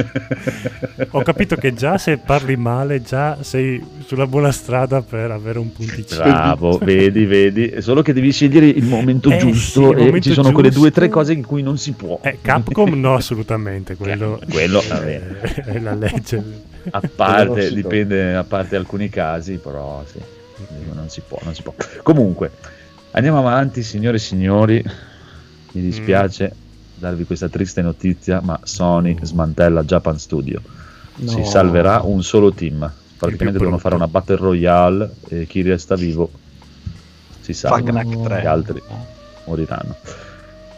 Ho 1.11 1.21
capito 1.21 1.57
che 1.57 1.75
già 1.75 1.99
se 1.99 2.17
parli 2.17 2.55
male, 2.55 3.03
già 3.03 3.37
sei 3.41 3.83
sulla 4.07 4.25
buona 4.25 4.51
strada 4.51 5.03
per 5.03 5.29
avere 5.29 5.59
un 5.59 5.71
punticino. 5.71 6.23
Bravo, 6.23 6.77
vedi, 6.81 7.25
vedi. 7.25 7.79
Solo 7.79 8.01
che 8.01 8.11
devi 8.11 8.31
scegliere 8.31 8.65
il 8.65 8.85
momento 8.85 9.29
Eh, 9.29 9.37
giusto 9.37 9.89
sì, 9.89 9.89
il 9.91 9.99
e 9.99 10.05
momento 10.05 10.27
ci 10.27 10.33
sono 10.33 10.51
quelle 10.51 10.71
due 10.71 10.87
o 10.87 10.91
tre 10.91 11.05
giusto. 11.05 11.19
cose 11.19 11.33
in 11.33 11.45
cui 11.45 11.61
non 11.61 11.77
si 11.77 11.91
può. 11.91 12.19
Eh, 12.23 12.39
Capcom 12.41 12.99
no, 12.99 13.13
assolutamente. 13.13 13.95
Quello, 13.95 14.39
Quello, 14.49 14.81
vabbè. 14.87 15.21
eh, 15.43 15.53
è 15.65 15.79
la 15.79 15.93
legge. 15.93 16.67
A 16.91 16.99
Quello 16.99 17.13
parte, 17.13 17.73
dipende, 17.73 18.35
a 18.35 18.43
parte 18.45 18.77
alcuni 18.77 19.09
casi, 19.09 19.57
però 19.57 19.98
dico, 20.57 20.93
non 20.93 21.09
si 21.09 21.21
può, 21.27 21.39
non 21.43 21.53
si 21.55 21.61
può. 21.61 21.73
Comunque, 22.03 22.51
andiamo 23.11 23.39
avanti, 23.39 23.83
signore 23.83 24.17
e 24.17 24.19
signori. 24.19 24.83
Mi 25.71 25.81
dispiace 25.81 26.51
darvi 26.95 27.23
questa 27.25 27.47
triste 27.47 27.81
notizia, 27.81 28.41
ma 28.41 28.59
Sony 28.63 29.17
smantella 29.21 29.83
Japan 29.83 30.17
Studio. 30.19 30.61
Si 31.23 31.37
No. 31.37 31.45
salverà 31.45 32.01
un 32.03 32.23
solo 32.23 32.51
team. 32.53 32.91
praticamente 33.17 33.57
devono 33.59 33.77
fare 33.77 33.95
una 33.95 34.07
battle 34.07 34.37
royale 34.37 35.15
e 35.27 35.45
chi 35.45 35.61
resta 35.61 35.95
vivo 35.95 36.31
si 37.41 37.51
salva. 37.53 37.77
Fagnac 37.77 38.21
3. 38.23 38.41
Gli 38.41 38.45
altri 38.45 38.81
moriranno. 39.45 39.95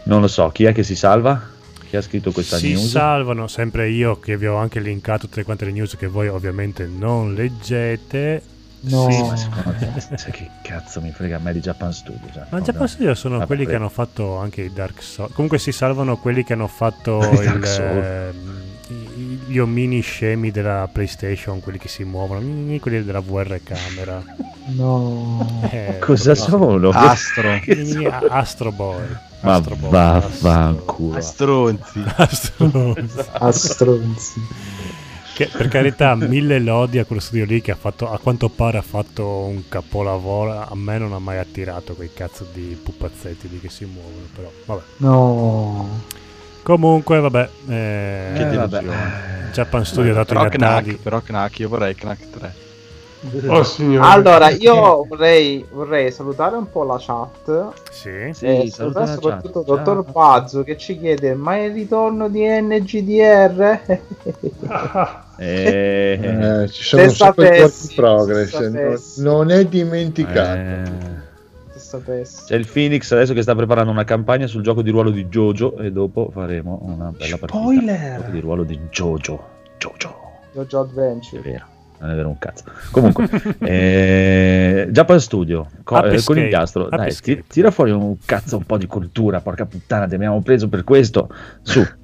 Non 0.03 0.21
lo 0.21 0.27
so, 0.27 0.49
chi 0.49 0.63
è 0.65 0.73
che 0.73 0.81
si 0.81 0.95
salva? 0.95 1.39
Chi 1.87 1.97
ha 1.97 2.01
scritto 2.01 2.31
questa 2.31 2.57
si 2.57 2.69
news? 2.69 2.89
salvano 2.89 3.47
sempre 3.47 3.89
io 3.89 4.19
che 4.19 4.37
vi 4.37 4.47
ho 4.47 4.55
anche 4.55 4.79
linkato 4.79 5.27
tutte 5.27 5.43
quante 5.43 5.65
le 5.65 5.71
news 5.71 5.95
che 5.95 6.07
voi 6.07 6.29
ovviamente 6.29 6.87
non 6.87 7.35
leggete. 7.35 8.41
No. 8.83 9.09
Sì, 9.11 9.21
Ma 9.21 9.35
secondo 9.35 9.73
te, 9.77 10.01
sai 10.17 10.31
che 10.31 10.49
cazzo 10.63 11.01
mi 11.01 11.11
frega 11.11 11.35
a 11.37 11.39
me 11.39 11.53
di 11.53 11.59
Japan 11.59 11.93
Studio? 11.93 12.27
cioè, 12.33 12.43
Ma 12.49 12.59
no. 12.59 12.87
Studio 12.87 13.13
sono 13.15 13.35
Vabbè, 13.35 13.47
quelli 13.47 13.65
che 13.65 13.75
hanno 13.75 13.89
fatto 13.89 14.37
anche 14.37 14.61
i 14.63 14.73
Dark 14.73 15.01
Souls. 15.03 15.31
Comunque 15.33 15.59
si 15.59 15.71
salvano 15.71 16.17
quelli 16.17 16.43
che 16.43 16.53
hanno 16.53 16.67
fatto 16.67 17.19
Dark 17.33 17.55
il, 17.55 17.65
Souls. 17.67 18.05
ehm, 18.05 18.61
i- 18.89 19.39
gli 19.51 19.57
omini 19.59 20.01
scemi 20.01 20.49
della 20.51 20.87
PlayStation, 20.91 21.59
quelli 21.59 21.77
che 21.77 21.87
si 21.89 22.03
muovono, 22.03 22.39
quelli 22.79 23.03
della 23.03 23.19
VR 23.19 23.59
camera. 23.63 24.23
No. 24.67 25.67
Eh, 25.69 25.97
Cosa 26.01 26.33
sono? 26.35 26.89
Astro. 26.89 27.59
Astro 28.29 28.71
Boy. 28.71 29.05
Ma 29.41 29.55
Astro 29.55 29.75
Boy, 29.75 29.89
vaffanculo. 29.91 31.19
Stronzi. 31.21 32.03
Astro. 32.15 32.95
A 33.33 33.51
stronzi. 33.51 34.41
Che 35.33 35.49
per 35.51 35.67
carità, 35.69 36.13
mille 36.15 36.59
lodi 36.59 36.99
a 36.99 37.05
quello 37.05 37.21
studio 37.21 37.45
lì 37.45 37.61
che 37.61 37.71
ha 37.71 37.75
fatto, 37.75 38.11
a 38.11 38.19
quanto 38.19 38.49
pare 38.49 38.77
ha 38.77 38.81
fatto 38.81 39.25
un 39.45 39.63
capolavoro. 39.69 40.51
A 40.59 40.75
me 40.75 40.97
non 40.97 41.13
ha 41.13 41.19
mai 41.19 41.37
attirato 41.37 41.93
quei 41.93 42.11
cazzo 42.13 42.45
di 42.53 42.77
pupazzetti 42.81 43.49
lì 43.49 43.59
che 43.59 43.69
si 43.69 43.85
muovono. 43.85 44.25
Però 44.35 44.51
vabbè. 44.65 44.81
No. 44.97 46.01
Comunque, 46.63 47.19
vabbè. 47.19 47.49
eh, 47.69 48.31
Che 48.35 48.41
Eh, 48.49 48.55
vabbè. 48.55 48.67
delusione. 48.79 49.49
Japan 49.53 49.85
Studio 49.85 50.11
ha 50.11 50.15
dato 50.15 50.33
i 50.33 50.37
Però 50.37 50.49
natali. 50.49 50.83
Knack, 50.85 51.01
però 51.01 51.21
Knack, 51.21 51.59
io 51.59 51.69
vorrei 51.69 51.95
Knack 51.95 52.29
3. 52.29 52.53
Oh 53.47 53.61
signore. 53.63 54.07
Allora, 54.07 54.49
io 54.49 55.05
vorrei, 55.07 55.63
vorrei 55.71 56.11
salutare 56.11 56.55
un 56.55 56.69
po' 56.71 56.83
la 56.83 56.97
chat 56.99 57.73
Sì. 57.91 58.31
Sì, 58.33 58.45
e 58.45 58.69
saluta 58.71 59.05
salutare 59.05 59.05
la 59.05 59.11
soprattutto 59.13 59.63
chat. 59.63 59.63
Dottor 59.63 60.03
Ciao. 60.05 60.11
Pazzo 60.11 60.63
che 60.63 60.77
ci 60.77 60.97
chiede 60.97 61.35
ma 61.35 61.57
il 61.57 61.71
ritorno 61.73 62.29
di 62.29 62.43
NGDR? 62.47 63.79
Eh, 65.37 66.63
Eh, 66.63 66.67
ci 66.69 66.83
sono 66.83 67.01
Se 67.03 67.07
un 67.07 67.15
sacco 67.15 67.43
di 67.43 67.49
work 67.51 67.73
sapessi, 67.73 67.87
in 67.87 67.91
progress, 67.93 68.59
non, 68.59 68.99
sapessi. 68.99 69.21
non 69.23 69.51
è 69.51 69.65
dimenticato. 69.65 70.59
eh. 70.59 71.29
Sapessi. 71.73 72.43
C'è 72.45 72.55
il 72.55 72.67
Phoenix 72.71 73.11
adesso 73.11 73.33
che 73.33 73.41
sta 73.41 73.55
preparando 73.55 73.91
una 73.91 74.03
campagna 74.03 74.45
sul 74.47 74.61
gioco 74.61 74.81
di 74.81 74.91
ruolo 74.91 75.09
di 75.09 75.25
Jojo 75.27 75.77
e 75.77 75.91
dopo 75.91 76.29
faremo 76.31 76.79
una 76.83 77.11
bella 77.11 77.37
partita. 77.37 77.63
Spoiler! 77.63 78.29
Di 78.29 78.39
ruolo 78.39 78.63
di 78.63 78.79
Jojo. 78.89 79.43
Jojo. 79.77 80.15
Jojo 80.53 80.77
È 80.77 80.81
Adventure. 80.83 81.41
vero. 81.41 81.65
Non 82.01 82.09
è 82.09 82.15
vero 82.15 82.29
un 82.29 82.37
cazzo. 82.39 82.63
Comunque, 82.89 83.29
eh, 83.59 84.87
Japan 84.89 85.19
Studio, 85.19 85.69
co- 85.83 86.03
eh, 86.03 86.21
conigliastro, 86.23 86.85
Happy 86.87 86.97
dai, 86.97 87.15
ti- 87.15 87.43
tira 87.47 87.69
fuori 87.71 87.91
un 87.91 88.15
cazzo 88.25 88.57
un 88.57 88.65
po' 88.65 88.77
di 88.77 88.87
cultura, 88.87 89.39
porca 89.39 89.65
puttana, 89.65 90.07
ti 90.07 90.15
abbiamo 90.15 90.41
preso 90.41 90.67
per 90.67 90.83
questo. 90.83 91.29
Su, 91.61 91.85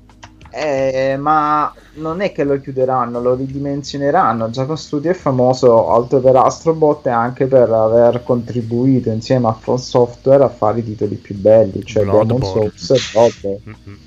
Eh, 0.50 1.18
ma 1.20 1.72
non 1.96 2.22
è 2.22 2.32
che 2.32 2.44
lo 2.44 2.60
chiuderanno, 2.60 3.22
lo 3.22 3.36
ridimensioneranno. 3.36 4.50
Japan 4.50 4.78
Studio 4.78 5.12
è 5.12 5.14
famoso 5.14 5.72
oltre 5.72 6.20
per 6.20 6.36
Astrobot 6.36 7.06
e 7.06 7.10
anche 7.12 7.46
per 7.46 7.70
aver 7.70 8.24
contribuito 8.24 9.12
insieme 9.12 9.48
a 9.50 9.54
From 9.54 9.76
Software 9.76 10.44
a 10.44 10.50
fare 10.50 10.80
i 10.80 10.84
titoli 10.84 11.16
più 11.16 11.36
belli, 11.36 11.84
cioè 11.86 12.04
Demon 12.06 12.26
Bloodborne. 12.26 12.72
Souls 12.76 12.90
e 12.90 13.00
Bloodborne. 13.12 13.62
Mm-mm. 13.68 13.98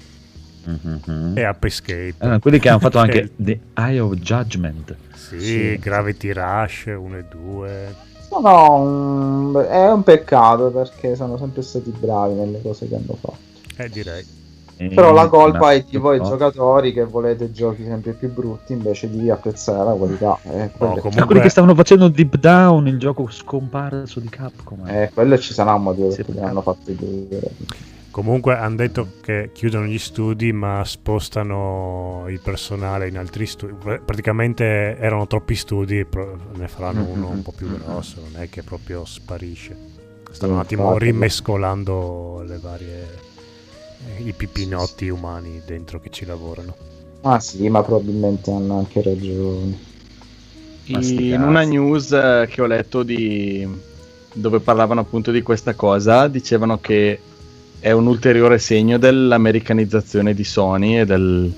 Mhm. 1.07 1.32
E 1.36 1.45
App 1.45 1.64
Escape. 1.64 2.14
Eh, 2.18 2.38
quelli 2.41 2.59
che 2.59 2.68
hanno 2.68 2.80
fatto 2.80 2.99
anche. 3.01 3.30
The 3.36 3.61
Eye 3.74 4.01
of 4.01 4.14
Judgment. 4.14 4.97
Sì, 5.38 5.40
Sì. 5.40 5.78
Gravity 5.78 6.32
Rush 6.32 6.84
1 6.86 7.16
e 7.18 7.24
2. 7.28 7.94
Sono 8.28 8.74
un- 8.74 9.66
è 9.68 9.90
un 9.90 10.02
peccato 10.02 10.70
perché 10.70 11.16
sono 11.16 11.36
sempre 11.36 11.62
stati 11.62 11.90
bravi 11.96 12.34
nelle 12.34 12.60
cose 12.62 12.88
che 12.88 12.94
hanno 12.94 13.16
fatto. 13.20 13.36
Eh, 13.76 13.88
direi. 13.88 14.24
Però 14.76 15.12
la 15.12 15.28
colpa 15.28 15.58
una- 15.58 15.72
è 15.72 15.84
di 15.86 15.98
voi 15.98 16.16
no? 16.18 16.24
giocatori 16.24 16.92
che 16.94 17.04
volete 17.04 17.52
giochi 17.52 17.84
sempre 17.84 18.12
più 18.12 18.32
brutti 18.32 18.72
invece 18.72 19.10
di 19.10 19.28
apprezzare 19.28 19.84
la 19.84 19.92
qualità. 19.92 20.38
Eh, 20.44 20.48
No, 20.48 20.64
Ah, 20.64 20.68
quelli 20.70 21.00
comunque, 21.00 21.40
che 21.40 21.48
stavano 21.50 21.74
facendo 21.74 22.08
Deep 22.08 22.36
Down, 22.38 22.86
il 22.86 22.98
gioco 22.98 23.28
scomparso 23.30 24.20
di 24.20 24.28
Capcom. 24.30 24.86
eh, 24.88 25.10
quello 25.12 25.36
ci 25.38 25.52
sarà 25.52 25.74
un 25.74 25.82
motivo 25.82 26.08
perché 26.08 26.32
l'hanno 26.32 26.62
fatto 26.62 26.90
due. 26.92 27.28
Comunque 28.11 28.54
hanno 28.54 28.76
detto 28.76 29.08
che 29.20 29.50
chiudono 29.52 29.86
gli 29.86 29.98
studi 29.98 30.52
ma 30.52 30.82
spostano 30.84 32.24
il 32.28 32.40
personale 32.40 33.08
in 33.08 33.18
altri 33.18 33.46
studi. 33.46 33.72
Pr- 33.72 34.00
Praticamente 34.02 34.96
erano 34.98 35.26
troppi 35.26 35.54
studi, 35.54 36.06
ne 36.54 36.68
faranno 36.68 37.04
uno 37.04 37.28
un 37.28 37.42
po' 37.42 37.52
più 37.52 37.68
grosso, 37.78 38.20
non 38.20 38.40
è 38.40 38.48
che 38.48 38.62
proprio 38.62 39.04
sparisce. 39.04 39.76
Stanno 40.30 40.54
un 40.54 40.58
attimo 40.61 40.96
rimescolando 40.96 42.42
le 42.46 42.58
varie 42.58 43.28
eh, 44.06 44.22
i 44.22 44.32
pipinotti 44.32 45.08
umani 45.08 45.61
dentro 45.64 46.00
che 46.00 46.11
ci 46.11 46.24
lavorano. 46.24 46.74
Ah 47.22 47.40
sì, 47.40 47.68
ma 47.68 47.82
probabilmente 47.82 48.50
hanno 48.50 48.78
anche 48.78 49.02
ragione. 49.02 49.88
In 50.86 51.42
una 51.42 51.62
news 51.62 52.11
eh, 52.12 52.48
che 52.50 52.62
ho 52.62 52.66
letto 52.66 53.02
di... 53.02 53.68
dove 54.32 54.61
parlavano 54.61 55.00
appunto 55.00 55.30
di 55.30 55.42
questa 55.42 55.74
cosa, 55.74 56.28
dicevano 56.28 56.80
che 56.80 57.20
è 57.80 57.90
un 57.92 58.06
ulteriore 58.06 58.58
segno 58.58 58.98
dell'americanizzazione 58.98 60.34
di 60.34 60.44
Sony 60.44 60.98
e 60.98 61.06
del 61.06 61.52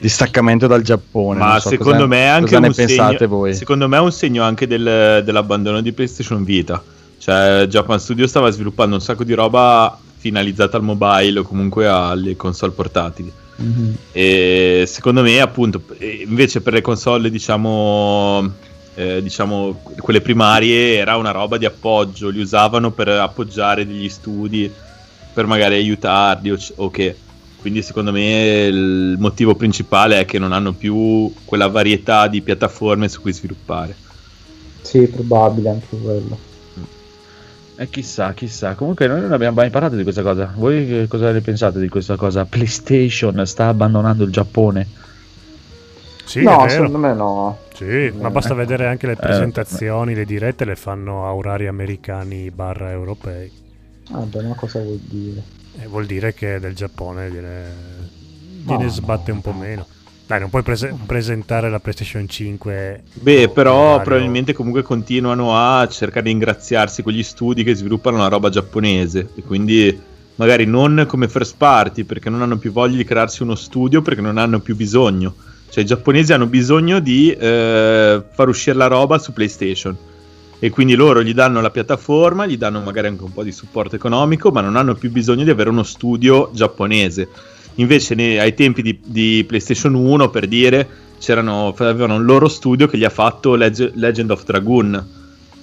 distaccamento 0.00 0.66
dal 0.66 0.82
Giappone. 0.82 1.38
Ma 1.38 1.60
so 1.60 1.68
secondo 1.68 1.92
cosa- 1.92 2.06
me 2.06 2.16
è 2.18 2.26
anche 2.26 2.46
cosa 2.46 2.58
ne 2.60 2.66
un 2.66 2.74
pensate 2.74 3.16
segno, 3.18 3.30
voi? 3.30 3.54
Secondo 3.54 3.88
me 3.88 3.96
è 3.96 4.00
un 4.00 4.12
segno 4.12 4.42
anche 4.42 4.66
del- 4.66 5.22
dell'abbandono 5.24 5.80
di 5.80 5.92
PlayStation 5.92 6.42
Vita. 6.44 6.82
Cioè, 7.18 7.66
Japan 7.68 8.00
Studio 8.00 8.26
stava 8.26 8.50
sviluppando 8.50 8.96
un 8.96 9.00
sacco 9.00 9.22
di 9.22 9.32
roba 9.32 9.96
finalizzata 10.16 10.76
al 10.76 10.82
mobile 10.82 11.38
o 11.38 11.42
comunque 11.44 11.86
alle 11.86 12.36
console 12.36 12.72
portatili. 12.72 13.32
E 14.10 14.84
secondo 14.88 15.22
me, 15.22 15.40
appunto, 15.40 15.82
invece 16.00 16.62
per 16.62 16.72
le 16.72 16.80
console, 16.80 17.30
diciamo, 17.30 18.50
eh, 18.96 19.22
diciamo, 19.22 19.82
quelle 20.00 20.20
primarie 20.20 20.96
era 20.96 21.16
una 21.16 21.30
roba 21.30 21.58
di 21.58 21.64
appoggio, 21.64 22.28
li 22.28 22.40
usavano 22.40 22.90
per 22.90 23.08
appoggiare 23.08 23.86
degli 23.86 24.08
studi, 24.08 24.68
per 25.32 25.46
magari 25.46 25.74
aiutarli 25.76 26.50
o, 26.50 26.56
c- 26.56 26.72
o 26.76 26.90
che. 26.90 27.24
Quindi 27.56 27.82
secondo 27.82 28.12
me 28.12 28.64
il 28.66 29.16
motivo 29.18 29.54
principale 29.54 30.20
è 30.20 30.24
che 30.24 30.38
non 30.38 30.52
hanno 30.52 30.74
più 30.74 31.32
quella 31.44 31.68
varietà 31.68 32.26
di 32.28 32.42
piattaforme 32.42 33.08
su 33.08 33.20
cui 33.20 33.32
sviluppare. 33.32 34.00
Sì, 34.82 35.08
probabile 35.08 35.70
anche 35.70 35.98
quello. 35.98 36.44
Eh, 37.74 37.88
chissà, 37.90 38.32
chissà. 38.34 38.74
Comunque 38.74 39.06
noi 39.06 39.20
non 39.20 39.32
abbiamo 39.32 39.56
mai 39.56 39.70
parlato 39.70 39.96
di 39.96 40.02
questa 40.02 40.22
cosa. 40.22 40.52
Voi 40.56 41.06
cosa 41.08 41.32
ne 41.32 41.40
pensate 41.42 41.78
di 41.80 41.88
questa 41.88 42.16
cosa? 42.16 42.46
PlayStation 42.46 43.44
sta 43.46 43.68
abbandonando 43.68 44.24
il 44.24 44.30
Giappone. 44.32 44.88
Sì, 46.24 46.42
no, 46.42 46.68
secondo 46.68 46.98
me 46.98 47.14
no. 47.14 47.66
Sì, 47.74 48.10
ma 48.18 48.30
basta 48.30 48.54
ecco. 48.54 48.54
vedere 48.54 48.86
anche 48.86 49.06
le 49.06 49.16
Eh, 49.16 49.16
presentazioni, 49.16 50.14
le 50.14 50.24
dirette 50.24 50.64
le 50.64 50.76
fanno 50.76 51.26
a 51.26 51.34
orari 51.34 51.66
americani 51.66 52.50
barra 52.50 52.90
europei. 52.90 53.52
Vabbè, 54.10 54.42
ma 54.42 54.54
cosa 54.54 54.80
vuol 54.80 54.98
dire? 55.02 55.42
E 55.80 55.86
vuol 55.86 56.06
dire 56.06 56.34
che 56.34 56.58
del 56.60 56.74
Giappone 56.74 57.30
gliene, 57.30 57.64
gliene 58.64 58.84
No, 58.84 58.90
sbatte 58.90 59.30
no, 59.30 59.36
un 59.36 59.42
po' 59.42 59.52
no. 59.52 59.58
meno. 59.58 59.86
Dai, 60.26 60.40
non 60.40 60.50
puoi 60.50 60.62
prese- 60.62 60.94
presentare 61.06 61.68
la 61.70 61.80
PlayStation 61.80 62.28
5. 62.28 63.02
Beh, 63.14 63.48
però 63.48 63.74
orario- 63.94 64.02
probabilmente 64.04 64.52
comunque 64.52 64.82
continuano 64.82 65.56
a 65.56 65.86
cercare 65.88 66.22
di 66.22 66.30
ingraziarsi 66.30 67.02
con 67.02 67.12
gli 67.12 67.22
studi 67.22 67.64
che 67.64 67.74
sviluppano 67.74 68.18
la 68.18 68.28
roba 68.28 68.48
giapponese 68.48 69.28
e 69.34 69.42
quindi 69.42 69.98
magari 70.36 70.64
non 70.64 71.04
come 71.08 71.28
first 71.28 71.56
party 71.56 72.04
perché 72.04 72.30
non 72.30 72.40
hanno 72.42 72.56
più 72.56 72.72
voglia 72.72 72.96
di 72.96 73.04
crearsi 73.04 73.42
uno 73.42 73.54
studio 73.54 74.00
perché 74.02 74.20
non 74.20 74.38
hanno 74.38 74.60
più 74.60 74.76
bisogno. 74.76 75.34
Cioè 75.68 75.82
i 75.84 75.86
giapponesi 75.86 76.32
hanno 76.32 76.46
bisogno 76.46 77.00
di 77.00 77.30
eh, 77.32 78.22
far 78.30 78.48
uscire 78.48 78.76
la 78.76 78.86
roba 78.86 79.18
su 79.18 79.32
PlayStation 79.32 79.96
e 80.64 80.70
quindi 80.70 80.94
loro 80.94 81.24
gli 81.24 81.34
danno 81.34 81.60
la 81.60 81.72
piattaforma, 81.72 82.46
gli 82.46 82.56
danno 82.56 82.82
magari 82.82 83.08
anche 83.08 83.24
un 83.24 83.32
po' 83.32 83.42
di 83.42 83.50
supporto 83.50 83.96
economico, 83.96 84.52
ma 84.52 84.60
non 84.60 84.76
hanno 84.76 84.94
più 84.94 85.10
bisogno 85.10 85.42
di 85.42 85.50
avere 85.50 85.70
uno 85.70 85.82
studio 85.82 86.50
giapponese. 86.52 87.28
Invece 87.76 88.14
ne- 88.14 88.38
ai 88.38 88.54
tempi 88.54 88.80
di, 88.80 88.96
di 89.04 89.44
PlayStation 89.44 89.92
1, 89.94 90.30
per 90.30 90.46
dire, 90.46 90.88
c'erano, 91.18 91.74
avevano 91.76 92.14
il 92.14 92.24
loro 92.24 92.46
studio 92.46 92.86
che 92.86 92.96
gli 92.96 93.02
ha 93.02 93.10
fatto 93.10 93.56
Leg- 93.56 93.90
Legend 93.94 94.30
of 94.30 94.44
Dragoon, 94.44 95.04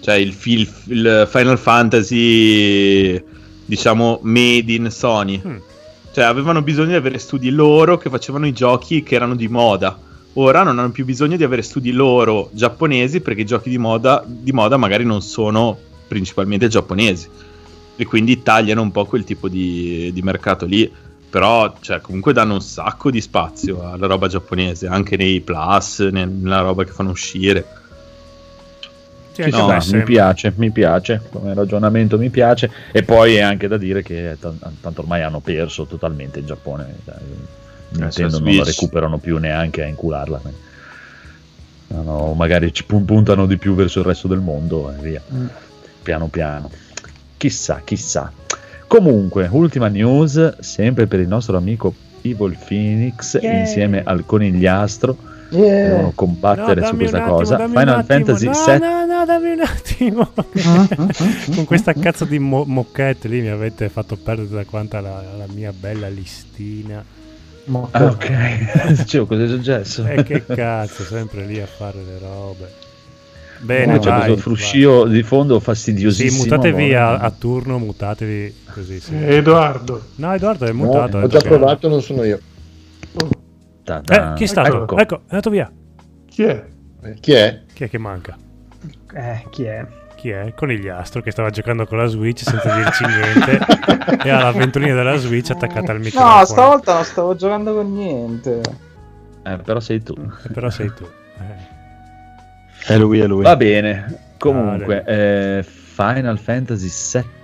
cioè 0.02 0.16
il, 0.16 0.34
fil- 0.34 0.70
il 0.88 1.26
Final 1.32 1.58
Fantasy, 1.58 3.24
diciamo, 3.64 4.20
made 4.24 4.74
in 4.74 4.92
Sony. 4.92 5.42
Mm. 5.48 5.56
Cioè 6.12 6.26
avevano 6.26 6.62
bisogno 6.62 6.90
di 6.90 6.96
avere 6.96 7.20
studi 7.20 7.52
loro 7.52 7.98
che 7.98 8.10
facevano 8.10 8.46
i 8.46 8.52
giochi 8.52 9.02
che 9.02 9.16
erano 9.16 9.36
di 9.36 9.48
moda. 9.48 9.98
Ora 10.34 10.64
non 10.64 10.80
hanno 10.80 10.92
più 10.92 11.06
bisogno 11.06 11.38
di 11.38 11.44
avere 11.44 11.62
studi 11.62 11.92
loro 11.92 12.50
giapponesi 12.54 13.20
perché 13.20 13.42
i 13.42 13.46
giochi 13.46 13.70
di 13.70 13.78
moda, 13.78 14.24
di 14.26 14.52
moda 14.52 14.78
magari 14.78 15.04
non 15.04 15.22
sono 15.22 15.78
principalmente 16.08 16.68
giapponesi. 16.68 17.28
E 17.96 18.06
quindi 18.06 18.42
tagliano 18.42 18.82
un 18.82 18.92
po' 18.92 19.06
quel 19.06 19.24
tipo 19.24 19.50
di, 19.50 20.12
di 20.14 20.22
mercato 20.22 20.66
lì. 20.66 20.92
Però, 21.30 21.76
cioè, 21.80 22.02
comunque 22.02 22.34
danno 22.34 22.54
un 22.54 22.62
sacco 22.62 23.12
di 23.12 23.22
spazio 23.22 23.88
alla 23.88 24.08
roba 24.08 24.28
giapponese, 24.28 24.88
anche 24.88 25.16
nei 25.16 25.42
plus, 25.42 26.00
ne- 26.00 26.26
nella 26.26 26.62
roba 26.62 26.84
che 26.84 26.92
fanno 26.92 27.12
uscire. 27.12 27.66
Sì, 29.34 29.50
no, 29.52 29.78
mi 29.92 30.04
piace, 30.04 30.54
mi 30.58 30.72
piace, 30.72 31.22
come 31.30 31.54
ragionamento 31.54 32.18
mi 32.18 32.30
piace. 32.30 32.72
E 32.92 33.04
poi 33.04 33.36
è 33.36 33.42
anche 33.42 33.68
da 33.68 33.78
dire 33.78 34.02
che 34.02 34.38
t- 34.40 34.52
tanto 34.82 35.02
ormai 35.02 35.22
hanno 35.22 35.40
perso 35.40 35.86
totalmente 35.86 36.40
il 36.40 36.46
Giappone. 36.46 36.96
Nintendo 37.92 38.40
non 38.40 38.56
la 38.56 38.64
recuperano 38.64 39.18
più 39.18 39.38
neanche 39.38 39.84
a 39.84 39.88
incularla. 39.88 40.42
No, 41.88 42.04
no, 42.04 42.34
magari 42.34 42.72
ci 42.72 42.84
pun- 42.84 43.06
puntano 43.06 43.46
di 43.48 43.58
più 43.58 43.74
verso 43.74 44.00
il 44.00 44.06
resto 44.06 44.28
del 44.28 44.40
mondo 44.40 44.92
e 44.92 45.02
via. 45.02 45.22
Piano 46.04 46.28
piano. 46.28 46.70
Chissà, 47.38 47.82
chissà. 47.84 48.32
Comunque, 48.88 49.48
ultima 49.52 49.88
news, 49.88 50.60
sempre 50.60 51.08
per 51.08 51.20
il 51.20 51.28
nostro 51.28 51.58
amico 51.58 51.94
Evil 52.22 52.58
Phoenix 52.64 53.40
Yeah. 53.42 53.60
insieme 53.60 54.04
al 54.04 54.26
conigliastro 54.26 55.16
Yeah. 55.52 55.88
devono 55.90 56.12
combattere 56.14 56.82
No, 56.82 56.88
su 56.88 56.96
questa 56.96 57.18
attimo, 57.24 57.36
cosa. 57.38 57.58
Final 57.58 57.88
attimo. 57.88 58.04
Fantasy 58.04 58.46
no, 58.46 58.52
VII 58.66 58.80
No, 58.80 59.06
no, 59.06 59.26
dammi 59.26 59.52
un 59.52 59.62
attimo. 59.62 60.32
Con 61.56 61.66
questa 61.66 61.94
cazzo 61.94 62.26
di 62.26 62.38
mo- 62.38 62.66
moquette 62.66 63.28
lì 63.28 63.42
mi 63.42 63.48
avete 63.50 63.90
fatto 63.90 64.16
perdere 64.16 64.50
da 64.50 64.66
quanta 64.66 65.00
la, 65.02 65.24
la 65.38 65.46
mia 65.52 65.72
bella 65.74 66.08
listina. 66.08 67.04
Ah, 67.92 68.06
ok, 68.06 68.92
dicevo 68.98 69.26
cosa 69.26 69.44
è 69.44 69.48
successo? 69.48 70.06
E 70.06 70.24
che 70.24 70.46
cazzo, 70.46 71.04
sempre 71.04 71.46
lì 71.46 71.60
a 71.60 71.68
fare 71.68 72.02
le 72.04 72.18
robe. 72.20 72.72
Bene, 73.60 74.00
c'è 74.00 74.10
vai, 74.10 74.20
questo 74.22 74.38
fruscio 74.42 75.06
di 75.06 75.22
fondo 75.24 75.54
vai. 75.54 75.60
Sì, 75.60 75.66
fastidiosissimo. 75.66 76.44
mutatevi 76.44 76.94
a, 76.96 77.18
a 77.18 77.30
turno, 77.32 77.78
mutatevi 77.78 78.56
così. 78.74 79.00
Sì. 79.00 79.16
Edoardo. 79.16 80.02
No, 80.16 80.34
Edoardo 80.34 80.66
è 80.66 80.72
No, 80.72 80.86
mutato. 80.86 81.18
ho 81.18 81.24
eh, 81.24 81.28
già 81.28 81.40
provato, 81.42 81.88
non 81.90 82.02
sono 82.02 82.24
io. 82.24 82.40
Ta-ta. 83.84 84.34
Eh, 84.34 84.36
chi 84.36 84.44
è 84.44 84.48
stato? 84.48 84.84
Ecco. 84.84 84.98
Ecco, 84.98 85.16
è 85.16 85.22
andato 85.28 85.50
via. 85.50 85.72
Chi 86.26 86.44
è? 86.44 86.66
Eh, 87.04 87.14
Chi 87.20 87.34
è? 87.34 87.62
Chi 87.74 87.84
è 87.84 87.90
che 87.90 87.98
manca? 87.98 88.38
Eh, 89.14 89.46
chi 89.50 89.64
è? 89.64 89.86
Chi 90.20 90.32
è? 90.32 90.52
Conigliastro 90.54 91.22
che 91.22 91.32
stava 91.32 91.50
giocando 91.50 91.86
con 91.86 91.98
la 91.98 92.06
Switch 92.08 92.44
senza 92.44 92.76
dirci 92.76 93.06
niente 93.06 93.58
e 94.22 94.30
ha 94.30 94.44
la 94.44 94.52
ventolina 94.52 94.94
della 94.94 95.16
Switch 95.16 95.50
attaccata 95.50 95.94
al 95.94 96.02
microfono. 96.02 96.40
No, 96.40 96.46
stavolta 96.46 96.94
non 96.96 97.04
stavo 97.06 97.36
giocando 97.38 97.74
con 97.74 97.94
niente. 97.94 98.62
Eh, 99.46 99.58
però 99.60 99.80
sei 99.80 100.04
tu. 100.04 100.14
Eh, 100.18 100.52
Però 100.52 100.70
sei 100.70 100.92
tu. 100.94 101.06
Eh. 101.06 102.94
È 102.94 102.98
lui, 102.98 103.20
è 103.22 103.28
lui. 103.28 103.44
Va 103.44 103.56
bene. 103.56 104.34
Comunque, 104.38 105.04
Ah, 105.06 105.10
eh, 105.12 105.66
Final 106.00 106.40
Fantasy 106.40 106.90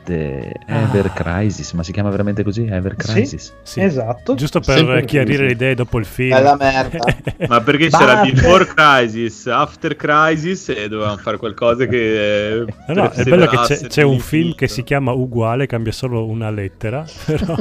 VII 0.05 0.51
Ever 0.65 1.11
Crisis, 1.11 1.73
ma 1.73 1.83
si 1.83 1.91
chiama 1.91 2.09
veramente 2.09 2.41
così? 2.41 2.65
Ever 2.65 2.95
Sì. 2.97 3.11
Crisis? 3.11 3.53
Sì. 3.63 3.81
Esatto. 3.81 4.35
Giusto 4.35 4.61
per 4.61 4.77
Sempre 4.77 5.03
chiarire 5.03 5.33
così. 5.35 5.45
le 5.47 5.51
idee 5.51 5.75
dopo 5.75 5.99
il 5.99 6.05
film. 6.05 6.29
Bella 6.29 6.55
merda. 6.55 6.99
Ma 7.49 7.59
perché 7.59 7.89
c'era. 7.89 8.21
Before 8.21 8.65
Crisis, 8.65 9.47
After 9.47 9.97
Crisis 9.97 10.69
e 10.69 10.87
dovevamo 10.87 11.17
fare 11.17 11.35
qualcosa 11.37 11.85
che... 11.85 12.59
eh, 12.61 12.65
No, 12.87 12.93
no, 12.93 13.09
è 13.11 13.23
bello 13.23 13.45
che 13.47 13.57
c'è, 13.57 13.87
c'è 13.87 14.03
un 14.03 14.19
film 14.19 14.55
che 14.55 14.69
si 14.69 14.83
chiama 14.83 15.11
uguale, 15.11 15.65
cambia 15.65 15.91
solo 15.91 16.25
una 16.25 16.49
lettera, 16.49 17.03
però 17.25 17.55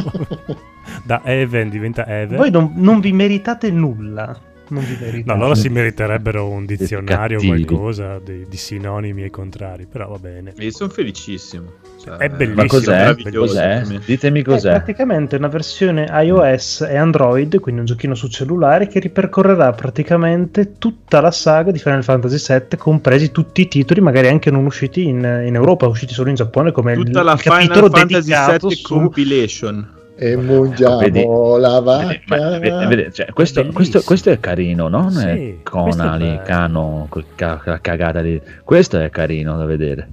da 1.05 1.23
Even 1.25 1.71
diventa 1.71 2.07
Eve. 2.07 2.37
Voi 2.37 2.51
non, 2.53 2.73
non 2.77 3.01
vi 3.01 3.11
meritate 3.13 3.71
nulla. 3.73 4.53
Non 4.69 4.83
vi 4.85 4.97
meritate. 4.99 5.25
No, 5.25 5.37
loro 5.37 5.55
si 5.55 5.69
meriterebbero 5.69 6.49
un 6.49 6.65
dizionario 6.65 7.39
o 7.39 7.45
qualcosa 7.45 8.19
di, 8.19 8.47
di 8.49 8.57
sinonimi 8.57 9.25
e 9.25 9.31
contrari, 9.31 9.87
però 9.87 10.09
va 10.09 10.19
bene. 10.19 10.55
E 10.57 10.71
sono 10.71 10.91
felicissimo. 10.91 11.73
Cioè, 12.03 12.17
È 12.17 12.29
bellissimo, 12.29 12.63
Ma 12.63 12.67
cos'è? 12.67 13.15
Cos'è? 13.33 13.83
Ditemi 14.05 14.41
È 14.41 14.45
cos'è. 14.45 14.71
praticamente 14.71 15.37
una 15.37 15.49
versione 15.49 16.07
iOS 16.11 16.83
e 16.83 16.97
Android, 16.97 17.61
quindi 17.61 17.81
un 17.81 17.87
giochino 17.87 18.15
su 18.15 18.29
cellulare 18.29 18.89
che 18.89 19.01
ripercorrerà 19.01 19.73
praticamente 19.73 20.79
tutta 20.79 21.21
la 21.21 21.31
saga 21.31 21.71
di 21.71 21.79
Final 21.79 22.05
Fantasy 22.05 22.39
VII, 22.47 22.79
compresi 22.79 23.31
tutti 23.31 23.63
i 23.63 23.69
titoli, 23.69 24.01
magari 24.01 24.29
anche 24.29 24.51
non 24.51 24.65
usciti 24.65 25.05
in, 25.05 25.19
in 25.47 25.55
Europa, 25.55 25.87
usciti 25.87 26.13
solo 26.13 26.29
in 26.29 26.35
Giappone, 26.35 26.73
come 26.73 26.95
Tutta 26.95 27.21
il, 27.21 27.25
la 27.25 27.33
il 27.33 27.39
Final 27.39 27.59
capitolo 27.59 27.89
Fantasy 27.91 28.21
dedicato 28.21 28.69
VII 28.69 28.77
su 28.77 28.83
compilation. 28.83 29.94
E 30.17 30.37
mangiamo 30.37 30.99
Vedi- 30.99 31.25
la 31.61 31.69
ma- 31.71 31.81
vacca. 31.81 32.59
vedi- 32.59 32.87
vedi, 32.97 33.13
cioè, 33.13 33.33
questo, 33.33 33.67
questo- 33.73 34.01
questo 34.03 34.31
è 34.31 34.39
carino, 34.39 34.89
non 34.89 35.11
Sì, 35.11 35.27
è 35.27 35.57
Conali, 35.65 36.27
bello. 36.27 36.43
Cano, 36.45 37.07
quel 37.11 37.25
ca- 37.35 37.61
la 37.65 37.81
cagata 37.81 38.21
di... 38.23 38.41
Questo 38.63 39.01
è 39.01 39.11
carino 39.11 39.57
da 39.57 39.65
vedere. 39.65 40.09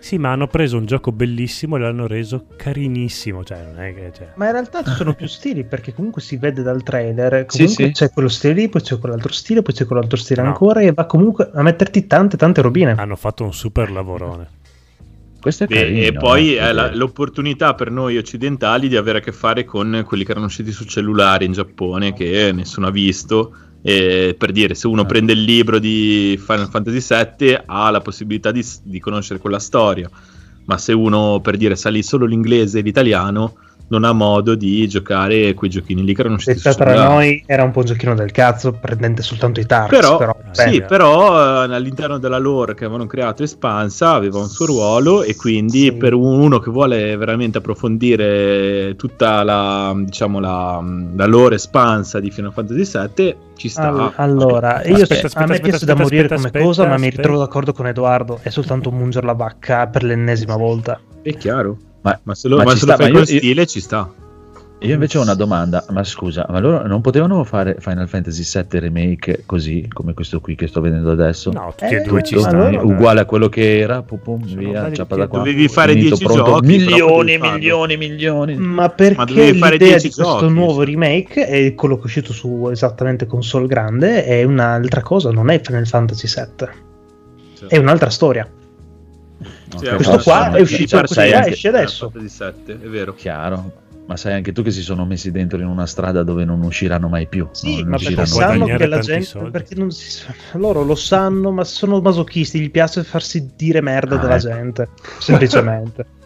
Sì, 0.00 0.18
ma 0.18 0.32
hanno 0.32 0.48
preso 0.48 0.76
un 0.76 0.84
gioco 0.84 1.12
bellissimo 1.12 1.76
e 1.76 1.80
l'hanno 1.80 2.06
reso 2.06 2.46
carinissimo, 2.56 3.42
cioè 3.44 3.58
non 3.72 3.82
è 3.82 3.94
che... 3.94 4.10
Cioè... 4.14 4.28
Ma 4.34 4.46
in 4.46 4.52
realtà 4.52 4.82
ci 4.82 4.90
sono 4.90 5.14
più 5.14 5.26
stili 5.28 5.64
perché 5.64 5.94
comunque 5.94 6.20
si 6.20 6.36
vede 6.36 6.62
dal 6.62 6.82
trailer. 6.82 7.46
Sì, 7.48 7.58
Comunque 7.62 7.84
sì. 7.86 7.92
c'è 7.92 8.10
quello 8.10 8.28
stile 8.28 8.52
lì, 8.54 8.68
poi 8.68 8.82
c'è 8.82 8.98
quell'altro 8.98 9.32
stile, 9.32 9.62
poi 9.62 9.72
c'è 9.74 9.86
quell'altro 9.86 10.18
stile 10.18 10.42
No. 10.42 10.48
ancora 10.48 10.80
e 10.80 10.92
va 10.92 11.06
comunque 11.06 11.50
a 11.52 11.62
metterti 11.62 12.06
tante 12.06 12.36
tante 12.36 12.60
robine. 12.60 12.94
Hanno 12.98 13.16
fatto 13.16 13.44
un 13.44 13.52
super 13.54 13.90
lavorone. 13.90 14.48
Questo 15.44 15.64
è 15.64 15.66
Beh, 15.66 15.74
carino. 15.74 16.00
e 16.06 16.12
poi 16.14 16.54
eh, 16.54 16.58
è 16.58 16.72
la- 16.72 16.94
l'opportunità 16.94 17.74
per 17.74 17.90
noi 17.90 18.16
occidentali 18.16 18.88
di 18.88 18.96
avere 18.96 19.18
a 19.18 19.20
che 19.20 19.30
fare 19.30 19.66
con 19.66 20.02
quelli 20.06 20.24
che 20.24 20.30
erano 20.30 20.46
usciti 20.46 20.72
su 20.72 20.84
cellulare 20.84 21.44
in 21.44 21.52
Giappone 21.52 22.14
che 22.14 22.50
nessuno 22.54 22.86
ha 22.86 22.90
visto. 22.90 23.54
E 23.82 24.34
per 24.38 24.52
dire, 24.52 24.74
se 24.74 24.86
uno 24.86 25.02
Ah. 25.02 25.04
prende 25.04 25.34
il 25.34 25.42
libro 25.42 25.78
di 25.78 26.40
Final 26.42 26.70
Fantasy 26.70 26.98
VII 27.38 27.58
ha 27.66 27.90
la 27.90 28.00
possibilità 28.00 28.50
di, 28.52 28.64
di 28.84 28.98
conoscere 29.00 29.38
quella 29.38 29.58
storia, 29.58 30.08
ma 30.64 30.78
se 30.78 30.94
uno 30.94 31.40
per 31.42 31.58
dire 31.58 31.76
sa 31.76 31.90
lì 31.90 32.02
solo 32.02 32.24
l'inglese 32.24 32.78
e 32.78 32.82
l'italiano 32.82 33.56
non 33.88 34.04
ha 34.04 34.12
modo 34.12 34.54
di 34.54 34.88
giocare 34.88 35.52
quei 35.54 35.70
giochini 35.70 36.02
lì 36.02 36.14
che 36.14 36.20
erano 36.22 36.36
usciti 36.36 36.60
tra 36.60 36.72
cellulare. 36.72 37.08
noi 37.08 37.42
era 37.46 37.62
un 37.64 37.70
po' 37.70 37.80
un 37.80 37.84
giochino 37.84 38.14
del 38.14 38.30
cazzo, 38.32 38.72
prendente 38.72 39.22
soltanto 39.22 39.60
i 39.60 39.66
target. 39.66 40.00
Però, 40.00 40.16
Però, 40.16 40.36
sì, 40.52 40.82
però 40.82 41.64
eh, 41.64 41.74
all'interno 41.74 42.18
della 42.18 42.38
lore 42.38 42.74
che 42.74 42.84
avevano 42.84 43.06
creato 43.06 43.42
espansa 43.42 44.12
aveva 44.12 44.38
un 44.38 44.48
suo 44.48 44.66
ruolo 44.66 45.22
e 45.22 45.36
quindi 45.36 45.82
Sì. 45.84 45.92
per 45.92 46.14
un- 46.14 46.38
uno 46.40 46.58
che 46.58 46.70
vuole 46.70 47.16
veramente 47.16 47.58
approfondire 47.58 48.94
tutta 48.96 49.42
la, 49.42 49.92
diciamo, 49.96 50.40
la, 50.40 50.82
la 51.16 51.26
lore 51.26 51.56
espansa 51.56 52.20
di 52.20 52.30
Final 52.30 52.52
Fantasy 52.52 52.98
VII 53.14 53.36
ci 53.56 53.68
sta. 53.68 53.88
All- 53.88 54.12
allora, 54.16 54.82
io 54.84 54.94
Aspetta, 55.02 55.26
a 55.26 55.46
me 55.46 55.54
aspetta, 55.54 55.60
piace 55.60 55.68
aspetta, 55.74 55.92
da 55.94 56.02
morire 56.02 56.22
aspetta, 56.22 56.34
come 56.36 56.46
aspetta, 56.46 56.64
cosa, 56.64 56.82
ma 56.82 56.88
mi 56.90 56.94
aspetta. 57.06 57.16
ritrovo 57.16 57.38
d'accordo 57.38 57.72
con 57.72 57.86
Edoardo. 57.86 58.38
È 58.42 58.48
soltanto 58.48 58.90
mungere 58.90 59.26
la 59.26 59.34
vacca 59.34 59.86
per 59.86 60.02
l'ennesima 60.04 60.56
volta. 60.56 60.98
È 61.22 61.34
chiaro. 61.36 61.76
Ma, 62.04 62.20
Ma 62.22 62.34
se 62.34 62.48
lo, 62.48 62.56
ma 62.58 62.64
ma 62.64 62.70
ci 62.72 62.78
se 62.80 62.86
lo 62.86 62.92
sta, 62.92 63.02
fai 63.02 63.12
ma 63.12 63.18
con 63.18 63.26
io- 63.28 63.32
io- 63.34 63.38
stile 63.40 63.66
ci 63.66 63.80
sta. 63.80 64.10
Io 64.80 64.92
invece 64.92 65.16
ho 65.16 65.22
una 65.22 65.32
domanda, 65.34 65.86
ma 65.90 66.04
scusa, 66.04 66.44
ma 66.50 66.58
loro 66.58 66.86
non 66.86 67.00
potevano 67.00 67.42
fare 67.44 67.76
Final 67.78 68.06
Fantasy 68.06 68.42
VII 68.42 68.78
Remake 68.80 69.44
così, 69.46 69.88
come 69.90 70.12
questo 70.12 70.40
qui 70.40 70.56
che 70.56 70.66
sto 70.66 70.82
vedendo 70.82 71.10
adesso? 71.10 71.50
No, 71.52 71.72
tutti 71.74 71.94
e 71.94 72.00
Eh, 72.00 72.02
due 72.02 72.22
ci 72.22 72.34
Tutto 72.34 72.48
allora- 72.48 72.68
stanno. 72.70 72.84
uguale 72.92 73.20
a 73.20 73.24
quello 73.24 73.48
che 73.48 73.78
era, 73.78 74.02
pum, 74.02 74.18
pum, 74.18 74.44
via, 74.44 74.92
ciappa 74.92 75.16
da 75.16 75.26
qua. 75.26 75.38
Dovevi 75.38 75.68
fare 75.68 75.92
Finito, 75.92 76.16
10 76.16 76.24
pronto. 76.24 76.44
giochi, 76.44 76.66
milioni, 76.66 77.38
milioni, 77.38 77.96
milioni. 77.96 78.56
Ma 78.58 78.90
perché 78.90 79.24
dovevi 79.24 79.58
fare 79.58 79.72
l'idea 79.72 79.88
10 79.96 80.08
di 80.08 80.12
questo 80.14 80.38
giochi, 80.40 80.52
nuovo 80.52 80.82
remake 80.82 81.46
è 81.46 81.74
quello 81.74 81.94
che 81.96 82.02
è 82.02 82.04
uscito 82.04 82.32
su 82.34 82.68
esattamente 82.70 83.24
console 83.26 83.66
grande 83.66 84.26
è 84.26 84.42
un'altra 84.42 85.00
cosa, 85.00 85.30
non 85.30 85.48
è 85.48 85.62
Final 85.64 85.86
Fantasy 85.86 86.28
VII, 86.28 86.68
è 87.68 87.78
un'altra 87.78 88.10
storia. 88.10 88.46
Sì, 89.78 89.86
Ok, 89.86 89.94
questo 89.96 90.18
qua 90.18 90.52
è 90.52 90.60
uscito 90.60 90.96
però 90.96 91.06
così, 91.08 91.20
eh, 91.20 91.34
anche- 91.34 91.50
esce 91.50 91.68
adesso. 91.68 92.10
Fantasy 92.10 92.52
VII, 92.66 92.72
è 92.82 92.88
vero. 92.88 93.14
Chiaro, 93.14 93.72
ma 94.06 94.16
sai 94.16 94.34
anche 94.34 94.52
tu 94.52 94.62
che 94.62 94.70
si 94.70 94.82
sono 94.82 95.04
messi 95.06 95.30
dentro 95.30 95.58
in 95.58 95.66
una 95.66 95.86
strada 95.86 96.22
dove 96.22 96.44
non 96.44 96.62
usciranno 96.62 97.08
mai 97.08 97.26
più. 97.26 97.48
Sì, 97.52 97.80
non 97.80 97.88
ma 97.90 97.96
perché 97.98 98.26
sanno 98.26 98.66
che 98.66 98.86
la 98.86 98.98
gente 98.98 99.24
soldi. 99.24 99.50
perché 99.50 99.74
non 99.76 99.90
si- 99.90 100.22
loro 100.54 100.82
lo 100.82 100.94
sanno, 100.94 101.50
ma 101.52 101.64
sono 101.64 102.00
masochisti, 102.00 102.60
gli 102.60 102.70
piace 102.70 103.02
farsi 103.04 103.50
dire 103.56 103.80
merda 103.80 104.16
Ah, 104.16 104.18
dalla 104.18 104.36
ecco. 104.36 104.46
gente, 104.48 104.88
semplicemente. 105.18 106.06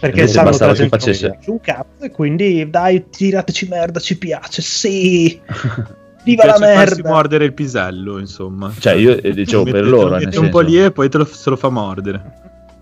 Perché 0.00 0.20
Invece 0.20 0.34
sanno 0.38 0.50
che 0.56 0.64
la 0.64 0.72
gente 0.72 0.98
facesse- 0.98 1.26
non 1.26 1.36
piace 1.36 1.50
un 1.50 1.60
cazzo 1.60 2.04
e 2.04 2.10
quindi 2.10 2.70
dai, 2.70 3.10
tirateci 3.10 3.68
merda, 3.68 4.00
ci 4.00 4.16
piace. 4.16 4.62
Sì. 4.62 5.38
Viva 6.24 6.44
la 6.46 6.54
piace 6.54 6.74
farsi 6.74 6.94
merda. 6.94 7.08
mordere 7.10 7.44
il 7.44 7.52
pisello, 7.52 8.18
insomma. 8.18 8.72
Cioè, 8.78 8.94
io 8.94 9.20
eh, 9.20 9.32
dicevo 9.34 9.64
per 9.64 9.84
lo 9.84 9.90
loro, 9.90 10.14
mette 10.16 10.24
nel 10.30 10.38
un 10.38 10.48
po' 10.48 10.60
lì 10.60 10.82
e 10.82 10.90
poi 10.90 11.10
te 11.10 11.18
lo, 11.18 11.26
se 11.26 11.50
lo 11.50 11.56
fa 11.56 11.68
mordere. 11.68 12.22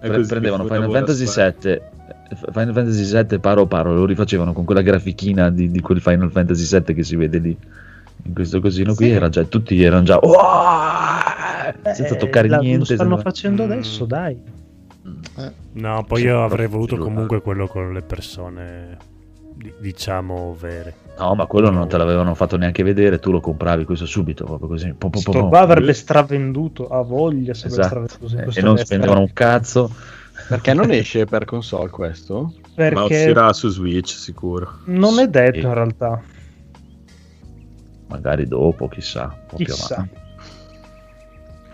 Pre- 0.00 0.24
prendevano 0.26 0.64
Final 0.64 0.90
Fantasy. 0.90 1.24
VII 1.24 1.80
Final 2.52 2.72
Fantasy 2.74 3.22
VII 3.26 3.38
paro 3.38 3.66
paro 3.66 3.94
lo 3.94 4.04
rifacevano 4.04 4.52
con 4.52 4.64
quella 4.64 4.82
grafichina 4.82 5.50
di, 5.50 5.70
di 5.70 5.80
quel 5.80 6.00
Final 6.00 6.30
Fantasy 6.30 6.78
VII 6.78 6.94
che 6.94 7.02
si 7.02 7.16
vede 7.16 7.38
lì 7.38 7.56
in 8.24 8.34
questo 8.34 8.60
cosino 8.60 8.94
qui 8.94 9.06
Sì. 9.06 9.12
era 9.12 9.28
già, 9.28 9.44
tutti 9.44 9.82
erano 9.82 10.02
già 10.02 10.18
"Uah!" 10.22 11.74
senza 11.94 12.14
Eh, 12.14 12.16
toccare 12.18 12.48
la- 12.48 12.58
niente 12.58 12.78
Lo 12.78 12.84
stanno 12.84 13.16
senza- 13.16 13.22
facendo 13.22 13.64
Mm. 13.66 13.70
adesso, 13.70 14.04
dai. 14.04 14.38
No, 15.72 16.04
poi 16.06 16.20
Sì, 16.20 16.26
io 16.26 16.42
avrei 16.44 16.66
voluto 16.66 16.96
comunque 16.98 17.40
quello 17.40 17.66
con 17.66 17.92
le 17.92 18.02
persone, 18.02 18.96
di- 19.54 19.72
diciamo, 19.80 20.54
vere. 20.60 20.94
No 21.18 21.34
ma 21.34 21.46
quello 21.46 21.70
non 21.70 21.88
te 21.88 21.96
l'avevano 21.98 22.34
fatto 22.34 22.56
neanche 22.56 22.82
vedere 22.82 23.18
tu 23.18 23.30
lo 23.30 23.40
compravi 23.40 23.84
questo 23.84 24.06
subito 24.06 24.44
proprio 24.44 24.68
così 24.68 24.94
pom, 24.96 25.10
pom, 25.10 25.20
Sto 25.20 25.30
pom. 25.32 25.48
qua 25.48 25.60
avrebbe 25.60 25.92
stravenduto, 25.92 26.88
ha 26.88 27.02
voglia 27.02 27.54
se 27.54 27.66
avrebbe 27.66 27.82
Esatto. 27.84 28.16
stravenduto 28.18 28.50
Eh, 28.52 28.60
e 28.60 28.62
non 28.62 28.78
spendevano 28.78 29.20
un 29.20 29.32
cazzo 29.32 29.90
Perché 30.48 30.72
non 30.72 30.90
esce 30.92 31.24
per 31.26 31.44
console 31.44 31.90
questo? 31.90 32.42
Ma 32.42 32.52
perché 32.74 33.00
uscirà 33.14 33.52
su 33.52 33.68
Switch 33.68 34.10
sicuro. 34.14 34.78
non 34.84 35.18
è 35.18 35.28
detto 35.28 35.58
Sì. 35.58 35.64
in 35.66 35.74
realtà. 35.74 36.22
magari 38.08 38.46
dopo 38.46 38.88
chissà 38.88 39.24
un 39.24 39.46
po' 39.48 39.56
più 39.56 39.66
Chissà. 39.66 39.94
avanti. 39.96 40.16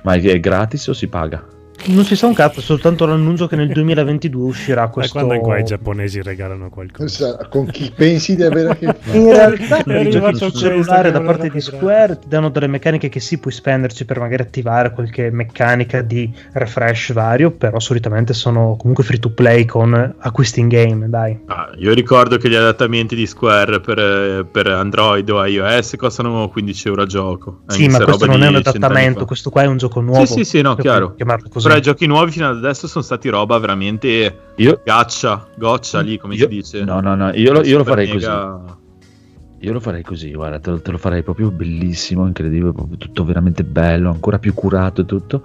ma 0.03 0.15
è 0.15 0.41
gratis 0.41 0.87
o 0.89 0.93
si 0.95 1.07
paga? 1.09 1.45
Non 1.87 2.05
si 2.05 2.17
sa 2.17 2.27
un 2.27 2.33
cazzo, 2.35 2.61
è 2.61 2.63
soltanto 2.63 3.05
l'annuncio 3.05 3.47
che 3.47 3.57
nel 3.57 3.69
2022 3.73 4.43
uscirà 4.43 4.87
E 4.87 4.91
questo. 4.91 5.13
quando 5.13 5.35
ancora 5.35 5.59
i 5.59 5.65
giapponesi 5.65 6.23
regalano 6.23 6.71
qualcosa. 6.71 7.09
Sa- 7.09 7.49
Con 7.49 7.67
chi 7.67 7.93
pensi 7.95 8.37
di 8.37 8.43
avere 8.43 8.71
a 8.71 8.77
che 8.77 8.97
fare? 8.99 9.19
In 9.19 9.31
realtà 9.33 9.83
giochi 10.09 10.37
sul 10.37 10.53
cellulare 10.53 11.11
da 11.11 11.21
parte 11.21 11.51
di 11.51 11.61
Square 11.61 12.19
ti 12.21 12.29
danno 12.29 12.49
delle 12.49 12.69
meccaniche 12.69 13.09
che 13.09 13.21
sì, 13.21 13.39
puoi 13.39 13.53
spenderci 13.53 14.05
per 14.07 14.19
magari 14.19 14.43
attivare 14.43 14.93
qualche 14.93 15.31
meccanica 15.31 16.01
di 16.01 16.33
refresh 16.53 17.13
vario, 17.13 17.51
però 17.51 17.79
solitamente 17.81 18.33
sono 18.33 18.77
comunque 18.79 19.05
free 19.05 19.19
to 19.19 19.31
play 19.31 19.65
con 19.67 20.15
acquisti 20.19 20.61
in 20.61 20.69
game, 20.69 21.09
dai. 21.11 21.39
Ah, 21.47 21.71
io 21.77 21.93
ricordo 21.93 22.39
che 22.39 22.49
gli 22.49 22.55
adattamenti 22.55 23.15
di 23.15 23.27
Square 23.27 23.81
per, 23.81 24.47
per 24.51 24.69
Android 24.69 25.29
o 25.29 25.45
iOS 25.45 25.97
costano 25.97 26.49
15 26.49 26.89
euro 26.89 27.03
a 27.03 27.07
gioco. 27.07 27.61
Sì, 27.67 27.89
ma 27.89 27.99
questo 28.03 28.25
non 28.27 28.43
è 28.43 28.49
un 28.49 28.57
adattamento, 28.57 29.27
questo 29.27 29.51
qua 29.51 29.63
è 29.63 29.67
un 29.67 29.77
gioco 29.77 30.01
nuovo. 30.01 30.25
Sì, 30.25 30.33
sì, 30.33 30.45
sì, 30.45 30.61
no, 30.63 30.77
chiaro. 30.77 31.15
chiamarlo 31.15 31.49
così. 31.51 31.73
Però 31.75 31.87
i 31.87 31.91
giochi 31.91 32.07
nuovi 32.07 32.31
fino 32.31 32.49
ad 32.49 32.57
adesso 32.57 32.87
sono 32.87 33.03
stati 33.03 33.29
roba 33.29 33.59
veramente 33.59 34.53
Io, 34.57 34.81
gaccia, 34.85 35.49
goccia 35.57 36.01
lì, 36.01 36.19
come 36.19 36.37
io- 36.37 36.43
si 36.43 36.49
dice. 36.49 36.85
No, 36.85 37.01
no, 37.01 37.17
no, 37.17 37.33
io 37.33 37.53
lo, 37.53 37.65
io 37.65 37.79
lo 37.79 37.85
farei 37.85 38.07
mega- 38.07 38.61
così. 38.61 39.67
Io 39.67 39.73
lo 39.73 39.81
farei 39.81 40.03
così, 40.03 40.31
guarda, 40.33 40.61
te 40.61 40.71
lo, 40.71 40.81
te 40.81 40.91
lo 40.93 40.99
farei 40.99 41.23
proprio 41.25 41.51
bellissimo, 41.51 42.27
incredibile, 42.27 42.73
proprio 42.73 42.97
tutto 42.97 43.25
veramente 43.25 43.65
bello, 43.65 44.11
ancora 44.11 44.39
più 44.39 44.55
curato 44.55 45.01
e 45.01 45.05
tutto. 45.05 45.43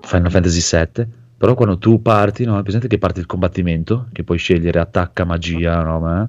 Final 0.00 0.30
Fantasy 0.30 0.60
VII. 0.96 1.06
Però 1.36 1.54
quando 1.54 1.78
tu 1.78 2.02
parti, 2.02 2.44
no? 2.44 2.58
È 2.58 2.62
presente 2.62 2.88
che 2.88 2.98
parte 2.98 3.20
il 3.20 3.26
combattimento, 3.26 4.08
che 4.12 4.24
puoi 4.24 4.38
scegliere 4.38 4.80
attacca, 4.80 5.24
magia, 5.24 5.82
no? 5.82 6.00
Ma 6.00 6.28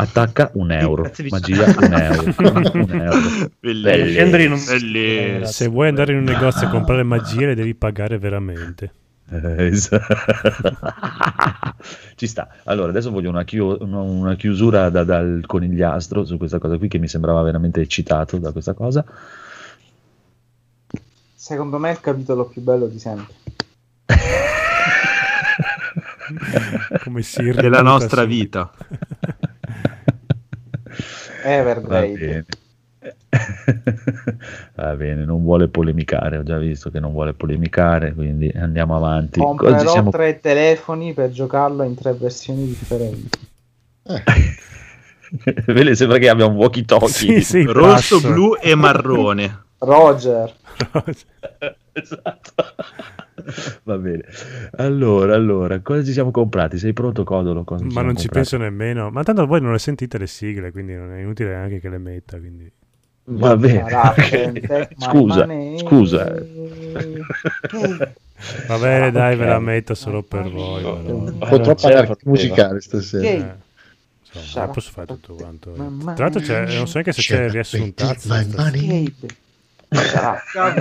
attacca 0.00 0.50
un 0.54 0.72
euro, 0.72 1.10
magia 1.28 1.64
un 1.66 1.92
euro, 1.94 2.34
un 2.74 3.00
euro. 3.00 3.50
Bellissimo. 3.60 4.06
Scendere 4.08 4.42
in 4.44 4.52
un- 4.52 4.64
Bellissimo. 4.64 5.44
Se 5.46 5.66
vuoi 5.68 5.88
andare 5.88 6.12
in 6.12 6.18
un 6.18 6.24
negozio 6.24 6.66
e 6.66 6.70
comprare 6.70 7.02
magie 7.02 7.46
le 7.46 7.54
devi 7.54 7.74
pagare 7.74 8.18
veramente. 8.18 8.92
Eh, 9.30 9.66
esatto. 9.66 10.06
Ci 12.16 12.26
sta. 12.26 12.48
Allora, 12.64 12.88
adesso 12.90 13.10
voglio 13.10 13.28
una, 13.30 13.44
chiu- 13.44 13.80
una- 13.80 14.34
chiusura 14.34 14.90
da- 14.90 15.04
dal 15.04 15.42
conigliastro 15.46 16.24
su 16.24 16.36
questa 16.36 16.58
cosa 16.58 16.76
qui 16.78 16.88
che 16.88 16.98
mi 16.98 17.06
sembrava 17.08 17.40
veramente 17.42 17.80
eccitato 17.80 18.38
da 18.38 18.50
questa 18.52 18.72
cosa. 18.74 19.04
Secondo 21.34 21.78
me 21.78 21.90
è 21.90 21.92
il 21.92 22.00
capitolo 22.00 22.46
più 22.46 22.60
bello 22.62 22.86
di 22.86 22.98
sempre. 22.98 23.34
Come 27.04 27.22
si 27.22 27.42
Della 27.52 27.82
nostra 27.82 28.24
vita. 28.24 28.70
Va 31.42 31.48
Evergrade. 31.48 32.18
bene. 32.18 32.44
Va 34.74 34.94
bene, 34.96 35.24
non 35.24 35.42
vuole 35.42 35.68
polemicare, 35.68 36.36
ho 36.38 36.42
già 36.42 36.58
visto 36.58 36.90
che 36.90 37.00
non 37.00 37.12
vuole 37.12 37.32
polemicare, 37.32 38.12
quindi 38.12 38.52
andiamo 38.54 38.96
avanti. 38.96 39.40
Oggi 39.40 39.56
Comprerò 39.56 39.90
siamo... 39.90 40.10
tre 40.10 40.40
telefoni 40.40 41.14
per 41.14 41.30
giocarlo 41.30 41.82
in 41.82 41.94
tre 41.94 42.12
versioni 42.12 42.66
differenti. 42.66 43.38
Vede, 45.66 45.94
sembra 45.94 46.18
che 46.18 46.28
abbia 46.28 46.46
un 46.46 46.56
walkie-talkie. 46.56 47.08
Sì, 47.08 47.40
sì, 47.40 47.62
Rosso, 47.64 48.16
passo. 48.16 48.28
blu 48.28 48.56
e 48.60 48.74
marrone. 48.74 49.64
Roger, 49.78 50.52
esatto. 51.92 52.52
Va 53.84 53.98
bene. 53.98 54.24
Allora, 54.76 55.34
allora, 55.34 55.80
cosa 55.80 56.04
ci 56.04 56.12
siamo 56.12 56.30
comprati? 56.30 56.78
Sei 56.78 56.92
pronto, 56.92 57.24
Codolo? 57.24 57.64
Cosa 57.64 57.84
Ma 57.84 58.02
non 58.02 58.16
ci 58.16 58.26
comprati? 58.26 58.30
penso 58.30 58.56
nemmeno. 58.56 59.10
Ma 59.10 59.22
tanto 59.22 59.46
voi 59.46 59.60
non 59.60 59.72
le 59.72 59.78
sentite 59.78 60.18
le 60.18 60.26
sigle, 60.26 60.70
quindi 60.72 60.94
non 60.94 61.12
è 61.12 61.20
inutile 61.20 61.50
neanche 61.50 61.80
che 61.80 61.88
le 61.88 61.98
metta. 61.98 62.38
Quindi... 62.38 62.70
Va 63.24 63.56
bene. 63.56 63.84
My 63.84 64.88
Scusa, 64.98 65.46
scusa. 65.76 66.34
Va 68.66 68.78
bene, 68.78 69.10
dai, 69.10 69.36
ve 69.36 69.44
la 69.44 69.58
metto 69.60 69.94
solo 69.94 70.22
per 70.22 70.50
voi. 70.50 70.82
guarda. 70.82 71.46
Potrò 71.46 71.74
c'è 71.74 71.88
pagare 71.88 72.06
problema. 72.06 72.30
musicale 72.30 72.80
stasera. 72.80 73.28
Ok. 73.28 73.58
Eh, 74.32 74.38
insomma, 74.38 74.68
posso 74.68 74.90
fare 74.90 75.06
tutto 75.06 75.34
quanto. 75.34 75.72
Tra 75.72 76.14
l'altro, 76.16 76.40
c'è, 76.40 76.60
non 76.76 76.86
so 76.86 76.92
neanche 76.94 77.12
se 77.12 77.20
c'è 77.22 77.44
il 77.44 77.50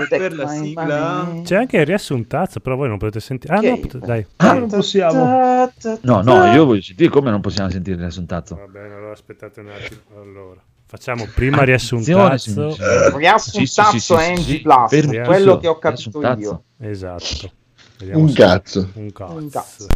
per 0.08 0.34
la 0.36 0.48
sigla. 0.48 1.42
C'è 1.44 1.56
anche 1.56 1.78
il 1.78 1.86
riassuntazzo, 1.86 2.60
però 2.60 2.76
voi 2.76 2.88
non 2.88 2.98
potete 2.98 3.20
sentire. 3.20 3.56
Ah, 3.56 3.60
no, 3.62 3.72
Ok. 3.74 3.80
potete- 3.80 4.06
dai. 4.06 4.26
Ah, 4.38 4.54
non 4.54 4.68
possiamo. 4.70 5.72
No, 6.02 6.22
no, 6.22 6.46
io 6.54 6.66
voglio 6.66 6.82
sentire 6.82 7.10
come 7.10 7.32
non 7.32 7.42
possiamo 7.42 7.70
sentire 7.70 7.96
il 7.96 8.02
riassuntazzo. 8.02 8.56
Va 8.56 8.66
bene, 8.68 8.94
allora 8.94 9.12
aspettate 9.12 9.60
un 9.62 9.70
attimo. 9.70 10.02
Allora, 10.22 10.62
facciamo 10.86 11.28
prima 11.34 11.64
riassuntazzo. 11.64 12.76
Riassuntazzo 13.18 13.98
Sì, 13.98 14.00
sì, 14.00 14.00
sì, 14.00 14.14
NG 14.14 14.62
Plus, 14.62 15.26
quello 15.26 15.58
che 15.58 15.68
ho 15.68 15.80
capito 15.80 16.22
io. 16.38 16.64
Esatto. 16.80 17.52
Vediamo 17.98 18.22
Un 18.22 18.30
se- 18.30 18.36
cazzo. 18.42 18.90
Un 18.94 19.12
cazzo. 19.12 19.34
Un 19.36 19.50
cazzo. 19.50 19.88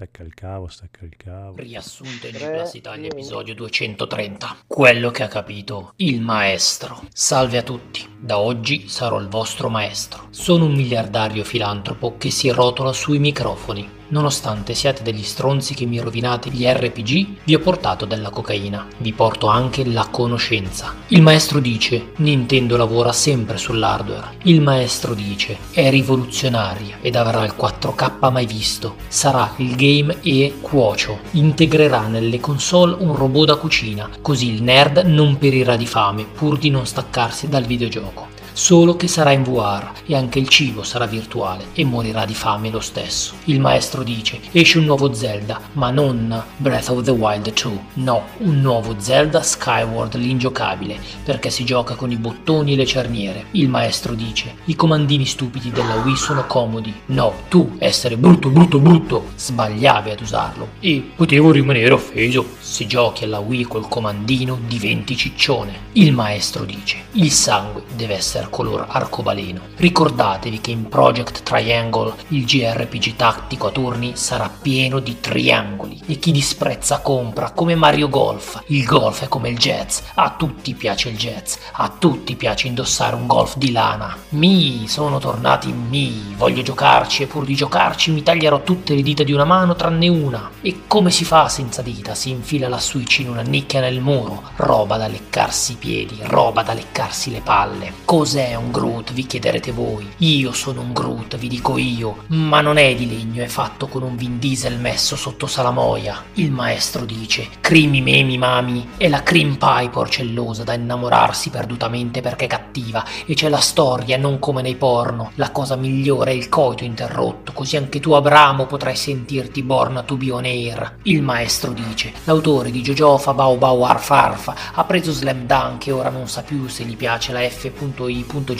Stacca 0.00 0.22
il 0.22 0.32
cavo, 0.32 0.66
stacca 0.66 1.04
il 1.04 1.14
cavo. 1.14 1.56
Riassunto 1.56 2.26
in 2.26 2.32
Plus 2.32 2.72
Italia 2.72 3.10
episodio 3.10 3.54
230. 3.54 4.60
Quello 4.66 5.10
che 5.10 5.24
ha 5.24 5.28
capito 5.28 5.92
il 5.96 6.22
maestro. 6.22 7.02
Salve 7.12 7.58
a 7.58 7.62
tutti, 7.62 8.08
da 8.18 8.38
oggi 8.38 8.88
sarò 8.88 9.20
il 9.20 9.28
vostro 9.28 9.68
maestro. 9.68 10.28
Sono 10.30 10.64
un 10.64 10.72
miliardario 10.72 11.44
filantropo 11.44 12.16
che 12.16 12.30
si 12.30 12.48
rotola 12.48 12.94
sui 12.94 13.18
microfoni. 13.18 13.99
Nonostante 14.10 14.74
siate 14.74 15.02
degli 15.02 15.22
stronzi 15.22 15.74
che 15.74 15.86
mi 15.86 16.00
rovinate 16.00 16.50
gli 16.50 16.64
RPG, 16.64 17.26
vi 17.44 17.54
ho 17.54 17.60
portato 17.60 18.06
della 18.06 18.30
cocaina. 18.30 18.86
Vi 18.98 19.12
porto 19.12 19.46
anche 19.46 19.84
la 19.84 20.08
conoscenza. 20.10 20.94
Il 21.08 21.22
maestro 21.22 21.60
dice, 21.60 22.12
Nintendo 22.16 22.76
lavora 22.76 23.12
sempre 23.12 23.56
sull'hardware. 23.56 24.38
Il 24.44 24.60
maestro 24.62 25.14
dice, 25.14 25.58
è 25.70 25.90
rivoluzionaria 25.90 26.98
ed 27.00 27.14
avrà 27.14 27.44
il 27.44 27.54
4K 27.56 28.30
mai 28.32 28.46
visto. 28.46 28.96
Sarà 29.06 29.52
il 29.58 29.76
game 29.76 30.18
e 30.22 30.56
cuocio. 30.60 31.20
Integrerà 31.32 32.08
nelle 32.08 32.40
console 32.40 32.96
un 32.98 33.14
robot 33.14 33.46
da 33.46 33.56
cucina, 33.56 34.10
così 34.20 34.52
il 34.52 34.62
nerd 34.62 35.04
non 35.06 35.38
perirà 35.38 35.76
di 35.76 35.86
fame 35.86 36.24
pur 36.24 36.58
di 36.58 36.70
non 36.70 36.84
staccarsi 36.84 37.48
dal 37.48 37.64
videogioco. 37.64 38.38
Solo 38.52 38.96
che 38.96 39.08
sarà 39.08 39.32
in 39.32 39.42
VR 39.42 39.90
e 40.06 40.16
anche 40.16 40.38
il 40.38 40.48
cibo 40.48 40.82
sarà 40.82 41.06
virtuale 41.06 41.66
e 41.72 41.84
morirà 41.84 42.24
di 42.24 42.34
fame 42.34 42.70
lo 42.70 42.80
stesso. 42.80 43.34
Il 43.44 43.60
maestro 43.60 44.02
dice: 44.02 44.40
esce 44.52 44.78
un 44.78 44.84
nuovo 44.84 45.12
Zelda, 45.12 45.60
ma 45.74 45.90
non 45.90 46.42
Breath 46.56 46.88
of 46.88 47.02
the 47.02 47.10
Wild 47.10 47.52
2. 47.52 47.78
No, 47.94 48.24
un 48.38 48.60
nuovo 48.60 48.96
Zelda 48.98 49.42
Skyward 49.42 50.16
l'ingiocabile, 50.16 50.98
perché 51.24 51.50
si 51.50 51.64
gioca 51.64 51.94
con 51.94 52.10
i 52.10 52.16
bottoni 52.16 52.72
e 52.72 52.76
le 52.76 52.86
cerniere. 52.86 53.46
Il 53.52 53.68
maestro 53.68 54.14
dice: 54.14 54.56
i 54.64 54.74
comandini 54.74 55.24
stupidi 55.24 55.70
della 55.70 55.94
Wii 55.96 56.16
sono 56.16 56.46
comodi. 56.46 56.92
No, 57.06 57.32
tu, 57.48 57.76
essere 57.78 58.16
brutto, 58.16 58.50
brutto, 58.50 58.78
brutto, 58.78 59.30
sbagliavi 59.36 60.10
ad 60.10 60.20
usarlo. 60.20 60.68
E 60.80 61.12
potevo 61.14 61.50
rimanere 61.50 61.92
offeso. 61.92 62.46
Se 62.58 62.86
giochi 62.86 63.24
alla 63.24 63.38
Wii 63.38 63.64
col 63.64 63.88
comandino 63.88 64.58
diventi 64.66 65.16
ciccione. 65.16 65.88
Il 65.92 66.12
maestro 66.12 66.64
dice: 66.64 67.04
il 67.12 67.30
sangue 67.30 67.84
deve 67.94 68.14
essere 68.14 68.39
color 68.48 68.86
arcobaleno. 68.88 69.60
Ricordatevi 69.76 70.60
che 70.60 70.70
in 70.70 70.88
Project 70.88 71.42
Triangle 71.42 72.14
il 72.28 72.44
JRPG 72.44 73.16
tattico 73.16 73.66
a 73.66 73.70
turni 73.70 74.12
sarà 74.16 74.48
pieno 74.48 75.00
di 75.00 75.20
triangoli 75.20 76.00
e 76.06 76.18
chi 76.18 76.32
disprezza 76.32 77.00
compra 77.00 77.50
come 77.50 77.74
Mario 77.74 78.08
Golf. 78.08 78.62
Il 78.66 78.84
golf 78.84 79.24
è 79.24 79.28
come 79.28 79.50
il 79.50 79.58
jazz, 79.58 80.00
a 80.14 80.34
tutti 80.36 80.74
piace 80.74 81.10
il 81.10 81.16
jazz, 81.16 81.56
a 81.72 81.92
tutti 81.98 82.36
piace 82.36 82.68
indossare 82.68 83.16
un 83.16 83.26
golf 83.26 83.56
di 83.56 83.72
lana. 83.72 84.16
Mi, 84.30 84.86
sono 84.88 85.18
tornati 85.18 85.72
mi, 85.72 86.34
voglio 86.36 86.62
giocarci 86.62 87.22
e 87.22 87.26
pur 87.26 87.44
di 87.44 87.54
giocarci 87.54 88.10
mi 88.10 88.22
taglierò 88.22 88.62
tutte 88.62 88.94
le 88.94 89.02
dita 89.02 89.22
di 89.22 89.32
una 89.32 89.44
mano 89.44 89.74
tranne 89.74 90.08
una. 90.08 90.50
E 90.60 90.82
come 90.86 91.10
si 91.10 91.24
fa 91.24 91.48
senza 91.48 91.82
dita? 91.82 92.14
Si 92.14 92.30
infila 92.30 92.68
la 92.68 92.78
Switch 92.78 93.18
in 93.18 93.28
una 93.28 93.42
nicchia 93.42 93.80
nel 93.80 94.00
muro, 94.00 94.42
roba 94.56 94.96
da 94.96 95.06
leccarsi 95.06 95.72
i 95.72 95.76
piedi, 95.76 96.18
roba 96.22 96.62
da 96.62 96.72
leccarsi 96.72 97.30
le 97.30 97.40
palle. 97.40 97.92
Cos'è 98.30 98.54
un 98.54 98.70
Groot? 98.70 99.12
Vi 99.12 99.26
chiederete 99.26 99.72
voi. 99.72 100.08
Io 100.18 100.52
sono 100.52 100.82
un 100.82 100.92
Groot, 100.92 101.36
vi 101.36 101.48
dico 101.48 101.76
io, 101.78 102.18
ma 102.28 102.60
non 102.60 102.76
è 102.76 102.94
di 102.94 103.08
legno, 103.08 103.42
è 103.42 103.48
fatto 103.48 103.88
con 103.88 104.04
un 104.04 104.14
Vin 104.14 104.38
Diesel 104.38 104.78
messo 104.78 105.16
sotto 105.16 105.48
salamoia. 105.48 106.26
Il 106.34 106.52
maestro 106.52 107.04
dice: 107.04 107.48
Crimi 107.60 108.00
memi 108.00 108.38
mami, 108.38 108.90
è 108.98 109.08
la 109.08 109.24
cream 109.24 109.56
pie 109.56 109.88
porcellosa 109.90 110.62
da 110.62 110.74
innamorarsi 110.74 111.50
perdutamente 111.50 112.20
perché 112.20 112.44
è 112.44 112.46
cattiva 112.46 113.04
e 113.26 113.34
c'è 113.34 113.48
la 113.48 113.58
storia, 113.58 114.16
non 114.16 114.38
come 114.38 114.62
nei 114.62 114.76
porno. 114.76 115.32
La 115.34 115.50
cosa 115.50 115.74
migliore 115.74 116.30
è 116.30 116.34
il 116.34 116.48
coito 116.48 116.84
interrotto, 116.84 117.50
così 117.52 117.76
anche 117.76 117.98
tu, 117.98 118.12
Abramo, 118.12 118.66
potrai 118.66 118.94
sentirti 118.94 119.64
born 119.64 120.04
to 120.06 120.16
be 120.16 120.30
on 120.30 120.44
air. 120.44 120.98
Il 121.02 121.22
maestro 121.22 121.72
dice: 121.72 122.12
L'autore 122.26 122.70
di 122.70 122.80
Jojofa 122.80 123.34
Bao 123.34 123.56
Bao 123.56 123.84
Arfa 123.84 124.22
Arfa 124.22 124.54
ha 124.74 124.84
preso 124.84 125.10
Slam 125.10 125.46
Dunk 125.46 125.88
e 125.88 125.90
ora 125.90 126.10
non 126.10 126.28
sa 126.28 126.42
più 126.42 126.68
se 126.68 126.84
gli 126.84 126.94
piace 126.94 127.32
la 127.32 127.40
F.I 127.40 128.18
punto 128.24 128.56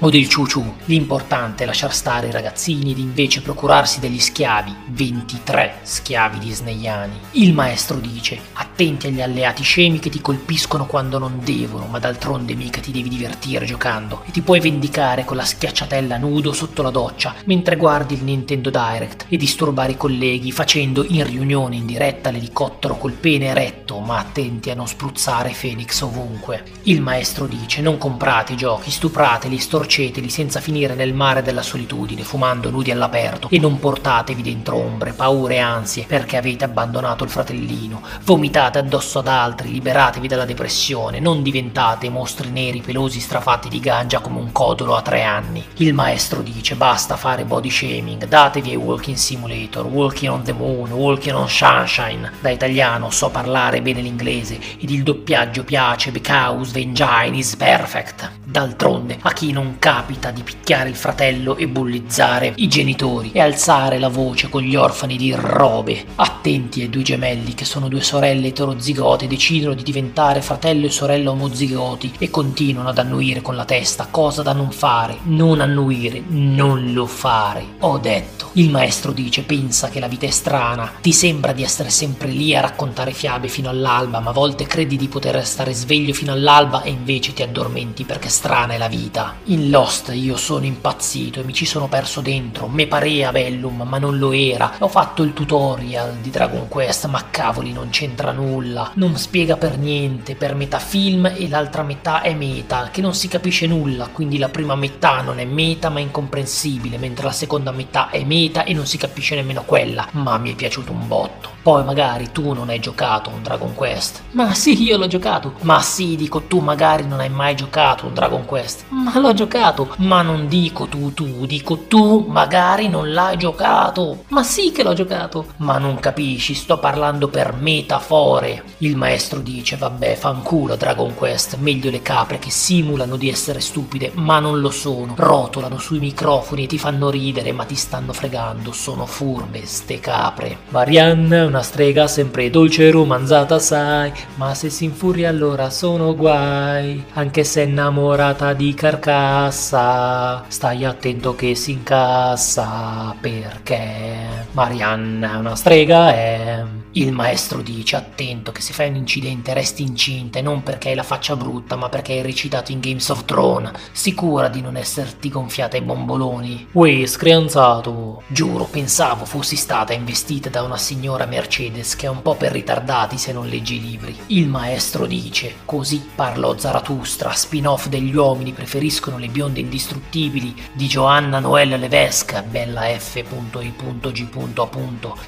o 0.00 0.10
del 0.10 0.28
ciuciù. 0.28 0.64
L'importante 0.86 1.64
è 1.64 1.66
lasciar 1.66 1.94
stare 1.94 2.28
i 2.28 2.32
ragazzini 2.32 2.92
ed 2.92 2.98
invece 2.98 3.42
procurarsi 3.42 4.00
degli 4.00 4.18
schiavi, 4.18 4.74
23 4.88 5.80
schiavi 5.82 6.38
disneyani. 6.38 7.18
Il 7.32 7.52
maestro 7.52 7.98
dice, 7.98 8.38
attenti 8.54 9.06
agli 9.06 9.20
alleati 9.20 9.62
scemi 9.62 9.98
che 9.98 10.10
ti 10.10 10.20
colpiscono 10.20 10.86
quando 10.86 11.18
non 11.18 11.40
devono, 11.42 11.86
ma 11.86 11.98
d'altronde 11.98 12.54
mica 12.54 12.80
ti 12.80 12.92
devi 12.92 13.08
divertire 13.08 13.64
giocando 13.64 14.22
e 14.26 14.30
ti 14.30 14.42
puoi 14.42 14.60
vendicare 14.60 15.24
con 15.24 15.36
la 15.36 15.44
schiacciatella 15.44 16.16
nudo 16.18 16.52
sotto 16.52 16.82
la 16.82 16.90
doccia 16.90 17.34
mentre 17.44 17.76
guardi 17.76 18.14
il 18.14 18.24
Nintendo 18.24 18.70
Direct 18.70 19.26
e 19.28 19.36
disturbare 19.36 19.92
i 19.92 19.96
colleghi 19.96 20.52
facendo 20.52 21.04
in 21.06 21.24
riunione 21.24 21.76
in 21.76 21.86
diretta 21.86 22.30
l'elicottero 22.30 22.96
col 22.96 23.12
pene 23.12 23.46
eretto, 23.46 23.98
ma 24.00 24.18
attenti 24.18 24.70
a 24.70 24.74
non 24.74 24.86
spruzzare 24.86 25.54
Phoenix 25.58 26.00
ovunque. 26.02 26.64
Il 26.84 27.00
maestro 27.00 27.46
dice, 27.46 27.80
non 27.80 27.98
comprate 27.98 28.49
i 28.52 28.56
giochi, 28.56 28.90
stuprateli, 28.90 29.58
storceteli 29.58 30.28
senza 30.28 30.60
finire 30.60 30.94
nel 30.94 31.14
mare 31.14 31.42
della 31.42 31.62
solitudine, 31.62 32.22
fumando 32.22 32.70
nudi 32.70 32.90
all'aperto 32.90 33.48
e 33.50 33.58
non 33.58 33.78
portatevi 33.78 34.42
dentro 34.42 34.76
ombre, 34.76 35.12
paure 35.12 35.54
e 35.54 35.58
ansie 35.58 36.04
perché 36.06 36.36
avete 36.36 36.64
abbandonato 36.64 37.24
il 37.24 37.30
fratellino. 37.30 38.02
Vomitate 38.24 38.78
addosso 38.78 39.20
ad 39.20 39.28
altri, 39.28 39.70
liberatevi 39.70 40.28
dalla 40.28 40.44
depressione, 40.44 41.20
non 41.20 41.42
diventate 41.42 42.08
mostri 42.08 42.50
neri 42.50 42.80
pelosi 42.80 43.20
strafatti 43.20 43.68
di 43.68 43.80
ganja 43.80 44.20
come 44.20 44.38
un 44.38 44.52
codolo 44.52 44.96
a 44.96 45.02
tre 45.02 45.22
anni. 45.22 45.64
Il 45.76 45.94
maestro 45.94 46.42
dice 46.42 46.74
basta 46.74 47.16
fare 47.16 47.44
body 47.44 47.70
shaming, 47.70 48.26
datevi 48.26 48.70
ai 48.70 48.76
Walking 48.76 49.16
Simulator, 49.16 49.86
Walking 49.86 50.32
on 50.32 50.42
the 50.42 50.52
Moon, 50.52 50.90
Walking 50.90 51.34
on 51.34 51.48
Sunshine. 51.48 52.32
Da 52.40 52.50
italiano 52.50 53.10
so 53.10 53.28
parlare 53.30 53.82
bene 53.82 54.00
l'inglese 54.00 54.58
ed 54.80 54.90
il 54.90 55.02
doppiaggio 55.02 55.64
piace 55.64 56.10
because 56.10 56.72
the 56.72 56.80
engine 56.80 57.36
is 57.36 57.54
perfect. 57.56 58.39
D'altronde, 58.42 59.18
a 59.20 59.32
chi 59.32 59.52
non 59.52 59.76
capita 59.78 60.30
di 60.30 60.42
picchiare 60.42 60.88
il 60.88 60.96
fratello 60.96 61.56
e 61.56 61.68
bullizzare 61.68 62.54
i 62.56 62.68
genitori 62.68 63.30
e 63.32 63.40
alzare 63.40 63.98
la 63.98 64.08
voce 64.08 64.48
con 64.48 64.62
gli 64.62 64.74
orfani 64.74 65.16
di 65.16 65.32
robe? 65.36 66.04
Attenti 66.16 66.80
ai 66.80 66.88
due 66.88 67.02
gemelli 67.02 67.54
che 67.54 67.64
sono 67.64 67.88
due 67.88 68.00
sorelle 68.00 68.48
eterozigote 68.48 69.26
decidono 69.26 69.74
di 69.74 69.82
diventare 69.82 70.40
fratello 70.40 70.86
e 70.86 70.90
sorella 70.90 71.30
omozigoti 71.30 72.14
e 72.18 72.30
continuano 72.30 72.88
ad 72.88 72.98
annuire 72.98 73.42
con 73.42 73.54
la 73.54 73.66
testa, 73.66 74.08
cosa 74.10 74.42
da 74.42 74.52
non 74.52 74.72
fare, 74.72 75.18
non 75.24 75.60
annuire, 75.60 76.22
non 76.26 76.92
lo 76.92 77.06
fare. 77.06 77.64
Ho 77.80 77.98
detto. 77.98 78.48
Il 78.54 78.70
maestro 78.70 79.12
dice, 79.12 79.42
pensa 79.42 79.90
che 79.90 80.00
la 80.00 80.08
vita 80.08 80.26
è 80.26 80.30
strana, 80.30 80.94
ti 81.00 81.12
sembra 81.12 81.52
di 81.52 81.62
essere 81.62 81.90
sempre 81.90 82.28
lì 82.28 82.56
a 82.56 82.60
raccontare 82.60 83.12
fiabe 83.12 83.46
fino 83.46 83.68
all'alba, 83.68 84.18
ma 84.18 84.30
a 84.30 84.32
volte 84.32 84.66
credi 84.66 84.96
di 84.96 85.06
poter 85.06 85.46
stare 85.46 85.72
sveglio 85.72 86.12
fino 86.12 86.32
all'alba 86.32 86.82
e 86.82 86.90
invece 86.90 87.32
ti 87.32 87.42
addormenti 87.42 88.02
perché 88.02 88.28
strana 88.40 88.72
è 88.72 88.78
la 88.78 88.88
vita. 88.88 89.34
In 89.44 89.68
Lost 89.68 90.12
io 90.14 90.38
sono 90.38 90.64
impazzito 90.64 91.40
e 91.40 91.44
mi 91.44 91.52
ci 91.52 91.66
sono 91.66 91.88
perso 91.88 92.22
dentro, 92.22 92.68
me 92.68 92.86
parea 92.86 93.32
bellum, 93.32 93.82
ma 93.82 93.98
non 93.98 94.16
lo 94.16 94.32
era. 94.32 94.76
Ho 94.78 94.88
fatto 94.88 95.22
il 95.22 95.34
tutorial 95.34 96.14
di 96.22 96.30
Dragon 96.30 96.66
Quest, 96.66 97.04
ma 97.04 97.26
cavoli 97.28 97.70
non 97.74 97.90
c'entra 97.90 98.32
nulla, 98.32 98.92
non 98.94 99.18
spiega 99.18 99.58
per 99.58 99.76
niente, 99.76 100.36
per 100.36 100.54
metà 100.54 100.78
film 100.78 101.30
e 101.36 101.50
l'altra 101.50 101.82
metà 101.82 102.22
è 102.22 102.32
meta, 102.32 102.88
che 102.90 103.02
non 103.02 103.14
si 103.14 103.28
capisce 103.28 103.66
nulla, 103.66 104.08
quindi 104.10 104.38
la 104.38 104.48
prima 104.48 104.74
metà 104.74 105.20
non 105.20 105.38
è 105.38 105.44
meta 105.44 105.90
ma 105.90 106.00
incomprensibile, 106.00 106.96
mentre 106.96 107.26
la 107.26 107.32
seconda 107.32 107.72
metà 107.72 108.08
è 108.08 108.24
meta 108.24 108.64
e 108.64 108.72
non 108.72 108.86
si 108.86 108.96
capisce 108.96 109.34
nemmeno 109.34 109.64
quella, 109.64 110.08
ma 110.12 110.38
mi 110.38 110.52
è 110.52 110.54
piaciuto 110.54 110.92
un 110.92 111.06
botto. 111.06 111.58
Poi 111.62 111.84
magari 111.84 112.30
tu 112.32 112.54
non 112.54 112.70
hai 112.70 112.80
giocato 112.80 113.28
un 113.28 113.42
Dragon 113.42 113.74
Quest. 113.74 114.22
Ma 114.32 114.54
sì, 114.54 114.82
io 114.82 114.96
l'ho 114.96 115.06
giocato. 115.06 115.54
Ma 115.60 115.80
sì, 115.80 116.16
dico 116.16 116.42
tu 116.42 116.60
magari 116.60 117.06
non 117.06 117.20
hai 117.20 117.28
mai 117.28 117.54
giocato 117.54 118.06
un 118.06 118.14
Dragon 118.14 118.46
Quest. 118.46 118.84
Ma 118.88 119.18
l'ho 119.18 119.34
giocato. 119.34 119.94
Ma 119.98 120.22
non 120.22 120.48
dico 120.48 120.86
tu 120.86 121.12
tu, 121.12 121.44
dico 121.44 121.86
tu 121.86 122.24
magari 122.28 122.88
non 122.88 123.12
l'hai 123.12 123.36
giocato. 123.36 124.24
Ma 124.28 124.42
sì 124.42 124.72
che 124.72 124.82
l'ho 124.82 124.94
giocato. 124.94 125.48
Ma 125.56 125.76
non 125.76 126.00
capisci, 126.00 126.54
sto 126.54 126.78
parlando 126.78 127.28
per 127.28 127.52
metafore. 127.52 128.64
Il 128.78 128.96
maestro 128.96 129.40
dice, 129.40 129.76
vabbè, 129.76 130.14
fanculo 130.14 130.76
Dragon 130.76 131.14
Quest, 131.14 131.56
meglio 131.58 131.90
le 131.90 132.00
capre 132.00 132.38
che 132.38 132.50
simulano 132.50 133.16
di 133.16 133.28
essere 133.28 133.60
stupide, 133.60 134.12
ma 134.14 134.38
non 134.38 134.60
lo 134.60 134.70
sono. 134.70 135.14
Rotolano 135.14 135.78
sui 135.78 135.98
microfoni 135.98 136.64
e 136.64 136.66
ti 136.66 136.78
fanno 136.78 137.10
ridere, 137.10 137.52
ma 137.52 137.64
ti 137.64 137.74
stanno 137.74 138.14
fregando, 138.14 138.72
sono 138.72 139.04
furbe 139.04 139.66
ste 139.66 140.00
capre. 140.00 140.56
Marianne 140.70 141.49
una 141.50 141.62
strega 141.62 142.06
sempre 142.06 142.48
dolce 142.48 142.86
e 142.86 142.90
romanzata 142.92 143.58
sai, 143.58 144.12
ma 144.36 144.54
se 144.54 144.70
si 144.70 144.84
infuria 144.84 145.28
allora 145.28 145.68
sono 145.68 146.14
guai, 146.14 147.04
anche 147.14 147.42
se 147.42 147.64
è 147.64 147.66
innamorata 147.66 148.52
di 148.52 148.72
carcassa, 148.72 150.44
stai 150.46 150.84
attento 150.84 151.34
che 151.34 151.56
si 151.56 151.72
incassa, 151.72 153.16
perché 153.20 154.46
Marianne 154.52 155.28
è 155.28 155.34
una 155.34 155.56
strega 155.56 156.14
e 156.14 156.79
il 156.92 157.12
maestro 157.12 157.62
dice 157.62 157.94
attento 157.94 158.50
che 158.50 158.60
se 158.60 158.72
fai 158.72 158.88
un 158.88 158.96
incidente 158.96 159.54
resti 159.54 159.82
incinta 159.82 160.40
e 160.40 160.42
non 160.42 160.64
perché 160.64 160.88
hai 160.88 160.96
la 160.96 161.04
faccia 161.04 161.36
brutta 161.36 161.76
ma 161.76 161.88
perché 161.88 162.14
hai 162.14 162.22
recitato 162.22 162.72
in 162.72 162.80
Games 162.80 163.08
of 163.10 163.24
Thrones, 163.26 163.70
sicura 163.92 164.48
di 164.48 164.60
non 164.60 164.76
esserti 164.76 165.28
gonfiata 165.28 165.76
ai 165.76 165.82
bomboloni. 165.82 166.66
Uè, 166.72 167.06
screanzato! 167.06 168.22
Giuro, 168.26 168.64
pensavo 168.64 169.24
fossi 169.24 169.54
stata 169.54 169.92
investita 169.92 170.48
da 170.48 170.62
una 170.62 170.76
signora 170.76 171.26
Mercedes 171.26 171.94
che 171.94 172.06
è 172.06 172.08
un 172.10 172.22
po' 172.22 172.34
per 172.34 172.50
ritardati 172.50 173.18
se 173.18 173.32
non 173.32 173.46
leggi 173.46 173.76
i 173.76 173.80
libri. 173.80 174.18
Il 174.26 174.48
maestro 174.48 175.06
dice, 175.06 175.58
così 175.64 176.04
parlò 176.12 176.58
Zarathustra, 176.58 177.32
spin-off 177.32 177.86
degli 177.86 178.16
uomini 178.16 178.52
preferiscono 178.52 179.16
le 179.16 179.28
bionde 179.28 179.60
indistruttibili 179.60 180.52
di 180.72 180.88
Joanna 180.88 181.38
Noella 181.38 181.76
Levesque, 181.76 182.42
bella 182.42 182.82
F.I.G. 182.98 184.28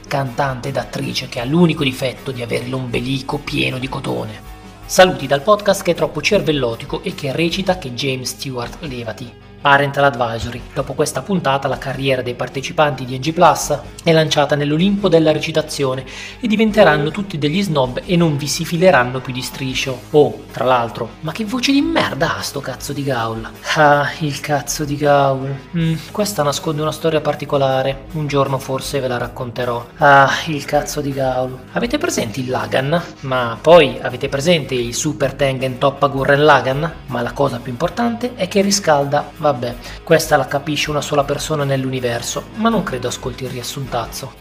cantante 0.09 0.69
ed 0.69 0.77
attrice 0.77 1.29
che 1.29 1.39
ha 1.39 1.51
l'unico 1.53 1.85
difetto 1.85 2.33
di 2.33 2.41
avere 2.41 2.67
l'ombelico 2.67 3.37
pieno 3.37 3.79
di 3.79 3.87
cotone. 3.87 4.51
Saluti 4.87 5.27
dal 5.27 5.43
podcast 5.43 5.83
che 5.83 5.91
è 5.91 5.95
troppo 5.95 6.23
cervellotico 6.23 7.03
e 7.03 7.15
che 7.15 7.31
recita 7.31 7.77
che 7.77 7.93
James 7.93 8.31
Stewart 8.31 8.79
levati. 8.81 9.42
Parental 9.63 10.05
Advisory. 10.05 10.61
Dopo 10.75 10.93
questa 10.93 11.23
puntata 11.23 11.69
la 11.69 11.79
carriera 11.79 12.21
dei 12.21 12.35
partecipanti 12.35 13.05
di 13.05 13.17
NG 13.17 13.33
Plus 13.33 13.79
è 14.03 14.13
lanciata 14.13 14.57
nell'Olimpo 14.57 15.09
della 15.09 15.31
recitazione 15.31 16.05
e 16.41 16.49
diventeranno 16.49 17.13
tutti 17.13 17.39
degli 17.39 17.63
snob 17.63 18.03
e 18.05 18.17
non 18.17 18.37
vi 18.37 18.49
si 18.49 18.65
fileranno 18.65 19.21
più 19.21 19.33
di 19.33 19.41
striscio. 19.41 20.01
Oh, 20.11 20.45
tra 20.51 20.65
l'altro, 20.65 21.11
ma 21.21 21.31
che 21.31 21.45
voce 21.45 21.71
di 21.71 21.81
merda 21.81 22.39
ha 22.39 22.43
sto 22.43 22.61
cazzo 22.61 22.93
di 22.93 23.05
Gaul? 23.05 23.49
Ah, 23.77 24.11
il 24.19 24.41
cazzo 24.41 24.85
di 24.85 24.97
Gaul. 24.97 25.55
Mm, 25.77 25.95
questa 26.11 26.43
nasconde 26.43 26.83
una 26.83 26.91
storia 26.91 27.21
particolare. 27.21 28.07
Un 28.13 28.27
giorno 28.27 28.59
forse 28.59 28.99
ve 28.99 29.07
la 29.07 29.19
racconterò. 29.19 29.87
Ah, 29.99 30.29
il 30.47 30.65
cazzo 30.65 31.01
di 31.01 31.13
Gaul. 31.13 31.57
Avete 31.73 31.99
presente 31.99 32.41
il 32.41 32.51
Lagan? 32.51 33.01
Ma 33.21 33.57
poi 33.61 33.99
avete 34.03 34.29
presente 34.29 34.75
il 34.75 34.93
Super 34.93 35.35
Tengen 35.35 35.79
Toppa 35.79 36.09
Gurren 36.09 36.45
Lagan? 36.45 36.93
Ma 37.07 37.23
la 37.23 37.33
cosa 37.33 37.61
più 37.61 37.71
importante 37.71 38.35
è 38.35 38.49
che 38.49 38.61
riscalda. 38.61 39.31
Va 39.37 39.52
Vabbè, 39.53 39.77
questa 40.03 40.39
la 40.39 40.47
capisce 40.47 40.89
una 40.89 41.03
sola 41.03 41.25
persona 41.25 41.65
nell'universo, 41.65 42.45
ma 42.55 42.71
non 42.71 42.83
credo 42.83 43.09
ascolti 43.09 43.45
il 43.45 43.51
riassuntazzo. 43.51 44.33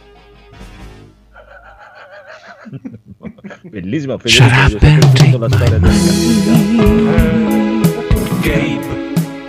Bellissima 3.63 4.17
Federico, 4.17 5.37
la 5.37 5.49
storia 5.49 5.79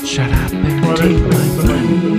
shut 0.04 0.30
up 0.30 0.52
and 0.52 0.96
take 0.96 1.16
my 1.16 1.64
money. 1.64 2.11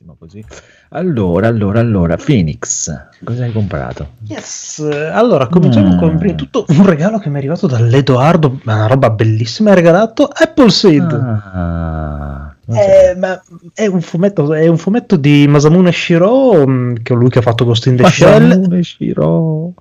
Bellissima 0.00 0.14
così. 0.18 0.42
Allora, 0.90 1.48
allora, 1.48 1.78
allora, 1.80 2.16
Phoenix, 2.16 2.90
cosa 3.22 3.44
hai 3.44 3.52
comprato? 3.52 4.12
Yes, 4.26 4.78
allora 5.12 5.46
cominciamo 5.46 5.94
Mm. 5.94 5.98
con 5.98 6.16
prima 6.16 6.34
tutto 6.34 6.64
un 6.68 6.86
regalo 6.86 7.18
che 7.18 7.28
mi 7.28 7.34
è 7.34 7.38
arrivato 7.38 7.66
dall'Edoardo, 7.66 8.60
una 8.64 8.86
roba 8.86 9.10
bellissima, 9.10 9.72
ha 9.72 9.74
regalato 9.74 10.24
Apple 10.24 10.70
Seed. 10.70 11.12
Ah. 11.12 12.54
Eh, 12.66 13.14
ma 13.16 13.42
è 13.74 13.86
un 13.86 14.00
fumetto, 14.00 14.54
è 14.54 14.66
un 14.68 14.78
fumetto 14.78 15.16
di 15.16 15.46
Masamune 15.46 15.92
Shiro, 15.92 16.66
mm, 16.66 16.94
che 17.02 17.12
è 17.12 17.16
lui 17.16 17.28
che 17.28 17.40
ha 17.40 17.42
fatto 17.42 17.66
Ghost 17.66 17.86
in 17.86 17.96
the 17.96 18.04
Shell, 18.08 18.46
Masamune 18.46 18.82
Shiro. 18.82 19.74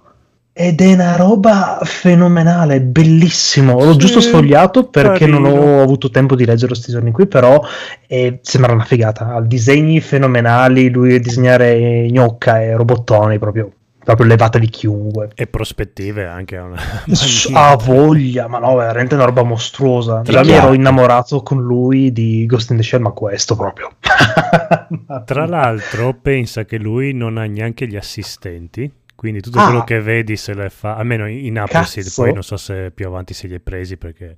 Ed 0.61 0.81
è 0.81 0.91
una 0.91 1.15
roba 1.15 1.79
fenomenale, 1.83 2.81
bellissimo. 2.81 3.81
L'ho 3.81 3.93
Sì, 3.93 3.97
giusto 3.97 4.19
sfogliato 4.19 4.89
perché 4.89 5.25
non 5.25 5.43
carino. 5.43 5.61
ho 5.61 5.81
avuto 5.81 6.09
tempo 6.09 6.35
di 6.35 6.43
leggere 6.43 6.67
questi 6.73 6.91
giorni 6.91 7.11
qui, 7.11 7.27
però 7.27 7.61
eh, 8.05 8.39
sembra 8.41 8.73
una 8.73 8.83
figata. 8.83 9.35
Ha 9.35 9.41
disegni 9.41 10.01
fenomenali, 10.01 10.89
lui 10.89 11.15
a 11.15 11.19
disegnare 11.21 12.11
gnocca 12.11 12.61
e 12.61 12.75
robottoni, 12.75 13.39
proprio 13.39 13.71
proprio 14.03 14.27
levata 14.27 14.57
di 14.59 14.67
chiunque. 14.67 15.29
E 15.33 15.47
prospettive 15.47 16.25
anche. 16.25 16.57
a 16.57 16.63
Una... 16.63 16.81
Ha 17.53 17.75
voglia, 17.77 18.47
ma 18.47 18.59
no, 18.59 18.75
veramente 18.75 19.15
una 19.15 19.23
roba 19.25 19.43
mostruosa. 19.43 20.23
Tra 20.23 20.41
Già 20.41 20.49
mi 20.49 20.57
ero 20.57 20.73
innamorato 20.73 21.41
con 21.41 21.61
lui 21.61 22.11
di 22.11 22.45
Ghost 22.45 22.71
in 22.71 22.77
the 22.77 22.83
Shell, 22.83 23.01
ma 23.01 23.11
questo 23.11 23.55
proprio. 23.55 23.91
Tra 25.25 25.45
l'altro, 25.45 26.13
pensa 26.21 26.65
che 26.65 26.77
lui 26.77 27.13
non 27.13 27.37
ha 27.37 27.45
neanche 27.45 27.87
gli 27.87 27.95
assistenti. 27.95 28.91
Quindi 29.19 29.41
tutto 29.41 29.59
Ah. 29.59 29.63
quello 29.65 29.83
che 29.83 29.99
vedi 29.99 30.37
se 30.37 30.53
le 30.53 30.69
fa, 30.69 30.95
almeno 30.95 31.27
in 31.27 31.59
Appleseed, 31.59 32.13
poi 32.13 32.31
non 32.31 32.41
so 32.41 32.55
se 32.55 32.89
più 32.91 33.05
avanti 33.05 33.33
se 33.33 33.47
li 33.47 33.53
hai 33.55 33.59
presi 33.59 33.97
perché... 33.97 34.33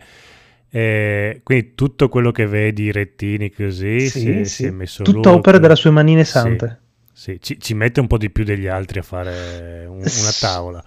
eh, 0.70 1.41
quindi 1.44 1.76
tutto 1.76 2.10
quello 2.10 2.32
che 2.32 2.48
vedi, 2.48 2.84
i 2.86 2.91
rettini 2.91 3.52
così, 3.52 3.99
Sì, 3.99 4.10
si, 4.10 4.45
sì. 4.45 4.45
si 4.45 4.66
è 4.66 4.72
messo 4.72 5.03
Tutta 5.03 5.30
lui 5.30 5.38
opera 5.38 5.58
per- 5.58 5.62
delle 5.62 5.76
sue 5.76 5.91
manine 5.91 6.24
Sì, 6.24 6.32
sante. 6.32 6.80
sì, 7.14 7.40
ci, 7.41 7.60
ci 7.60 7.74
mette 7.76 7.99
un 7.99 8.08
po' 8.08 8.18
di 8.18 8.32
più 8.32 8.44
degli 8.44 8.66
altri 8.68 8.99
a 8.99 9.03
fare 9.03 9.86
un- 9.86 9.98
una 9.99 10.32
tavola. 10.40 10.84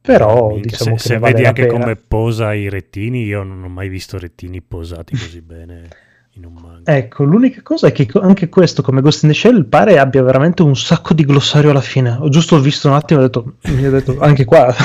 Però 0.00 0.48
Minchia, 0.54 0.78
diciamo 0.78 0.96
se, 0.96 0.98
se 0.98 1.18
vale 1.18 1.32
vedi 1.34 1.42
la 1.42 1.48
anche 1.48 1.66
come 1.66 1.96
posa 1.96 2.54
i 2.54 2.68
rettini, 2.70 3.24
io 3.24 3.42
non 3.42 3.64
ho 3.64 3.68
mai 3.68 3.88
visto 3.88 4.18
rettini 4.18 4.62
posati 4.62 5.14
così 5.14 5.42
bene 5.42 5.88
in 6.36 6.44
un 6.44 6.52
manga. 6.54 6.94
Ecco, 6.94 7.24
l'unica 7.24 7.62
cosa 7.62 7.88
è 7.88 7.92
che 7.92 8.08
anche 8.20 8.48
questo, 8.48 8.82
come 8.82 9.00
Ghost 9.00 9.24
in 9.24 9.30
the 9.30 9.34
Shell, 9.34 9.68
pare 9.68 9.98
abbia 9.98 10.22
veramente 10.22 10.62
un 10.62 10.76
sacco 10.76 11.14
di 11.14 11.24
glossario 11.24 11.70
alla 11.70 11.80
fine. 11.80 12.16
Ho 12.18 12.28
giusto 12.28 12.60
visto 12.60 12.88
un 12.88 12.94
attimo 12.94 13.20
e 13.20 13.24
ho 13.24 13.26
detto, 13.26 13.56
mi 13.64 13.86
ho 13.86 13.90
detto, 13.90 14.18
anche 14.20 14.44
qua. 14.44 14.74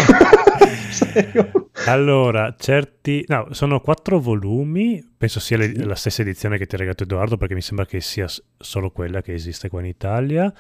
Allora, 1.86 2.54
certi... 2.60 3.24
No, 3.28 3.48
sono 3.52 3.80
quattro 3.80 4.20
volumi, 4.20 5.04
penso 5.18 5.40
sia 5.40 5.58
le- 5.58 5.74
la 5.84 5.96
stessa 5.96 6.22
edizione 6.22 6.58
che 6.58 6.68
ti 6.68 6.76
ha 6.76 6.78
regalato 6.78 7.04
Edoardo, 7.04 7.38
perché 7.38 7.56
mi 7.56 7.62
sembra 7.62 7.86
che 7.86 8.02
sia 8.02 8.28
solo 8.58 8.92
quella 8.92 9.22
che 9.22 9.34
esiste 9.34 9.68
qua 9.70 9.80
in 9.80 9.88
Italia. 9.88 10.54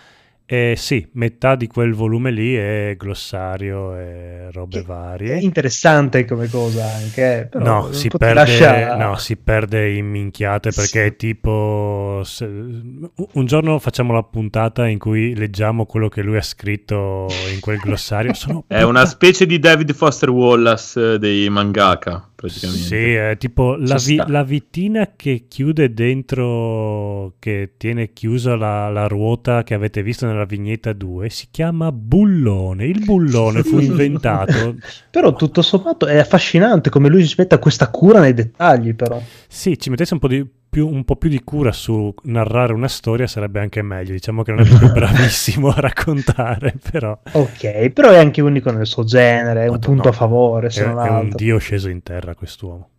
E 0.53 0.73
sì, 0.75 1.07
metà 1.13 1.55
di 1.55 1.67
quel 1.67 1.93
volume 1.93 2.29
lì 2.29 2.55
è 2.55 2.95
glossario 2.97 3.95
e 3.95 4.51
robe 4.51 4.79
È 4.79 4.83
varie. 4.83 5.37
interessante 5.39 6.25
come 6.25 6.49
cosa 6.49 6.83
anche, 6.93 7.39
eh, 7.39 7.45
però 7.45 7.63
No 7.63 7.91
si, 7.93 8.09
perde, 8.09 8.33
lascia- 8.33 8.95
no, 8.97 9.15
si 9.15 9.37
perde 9.37 9.93
in 9.93 10.07
minchiate 10.07 10.71
perché 10.71 11.05
è 11.05 11.15
tipo... 11.15 12.19
se- 12.25 12.45
un 12.47 13.45
giorno 13.45 13.79
facciamo 13.79 14.11
la 14.11 14.23
puntata 14.23 14.87
in 14.87 14.99
cui 14.99 15.35
leggiamo 15.35 15.85
quello 15.85 16.09
che 16.09 16.21
lui 16.21 16.35
ha 16.35 16.41
scritto 16.41 17.27
in 17.53 17.61
quel 17.61 17.77
glossario. 17.77 18.33
Sono 18.35 18.65
È 18.67 18.81
una 18.81 19.05
specie 19.05 19.45
di 19.45 19.57
David 19.57 19.93
Foster 19.93 20.29
Wallace 20.31 21.13
eh, 21.13 21.17
dei 21.17 21.47
mangaka, 21.49 22.29
praticamente. 22.41 22.83
Sì, 22.83 23.13
è 23.13 23.37
tipo 23.37 23.75
la, 23.75 23.95
vi- 23.95 24.21
la 24.25 24.43
vitina 24.43 25.13
che 25.15 25.45
chiude 25.47 25.93
dentro, 25.93 27.35
che 27.37 27.73
tiene 27.77 28.11
chiusa 28.11 28.55
la, 28.55 28.89
la 28.89 29.07
ruota 29.07 29.63
che 29.63 29.75
avete 29.75 30.01
visto 30.01 30.25
nella 30.25 30.45
vignetta 30.45 30.91
2, 30.91 31.29
si 31.29 31.47
chiama 31.51 31.91
bullone. 31.91 32.85
Il 32.85 33.03
bullone 33.05 33.61
fu 33.61 33.77
inventato. 33.79 34.75
Però 35.11 35.33
tutto 35.33 35.61
sommato 35.61 36.07
è 36.07 36.17
affascinante 36.17 36.89
come 36.89 37.07
lui 37.07 37.23
si 37.25 37.35
mette 37.37 37.55
a 37.55 37.59
questa 37.59 37.89
cura 37.89 38.19
nei 38.19 38.33
dettagli, 38.33 38.95
però. 38.95 39.21
Sì, 39.47 39.77
ci 39.77 39.91
mettesse 39.91 40.13
un 40.13 40.19
po' 40.19 40.27
di 40.27 40.45
più, 40.71 40.87
un 40.87 41.03
po' 41.03 41.17
più 41.17 41.27
di 41.27 41.43
cura 41.43 41.73
su 41.73 42.13
narrare 42.23 42.71
una 42.71 42.87
storia 42.87 43.27
sarebbe 43.27 43.59
anche 43.59 43.81
meglio. 43.81 44.13
Diciamo 44.13 44.41
che 44.41 44.51
non 44.53 44.61
è 44.61 44.67
proprio 44.67 44.89
bravissimo 44.93 45.67
a 45.67 45.79
raccontare, 45.81 46.75
però 46.89 47.19
Ok, 47.33 47.89
però 47.89 48.09
è 48.09 48.17
anche 48.17 48.41
unico 48.41 48.71
nel 48.71 48.87
suo 48.87 49.03
genere, 49.03 49.65
è 49.65 49.67
un 49.67 49.79
punto 49.79 50.07
a 50.07 50.13
favore, 50.13 50.69
è, 50.69 50.81
è 50.81 51.09
un 51.09 51.33
dio 51.35 51.57
sceso 51.57 51.89
in 51.89 52.01
terra 52.01 52.33
quest'uomo. 52.35 52.90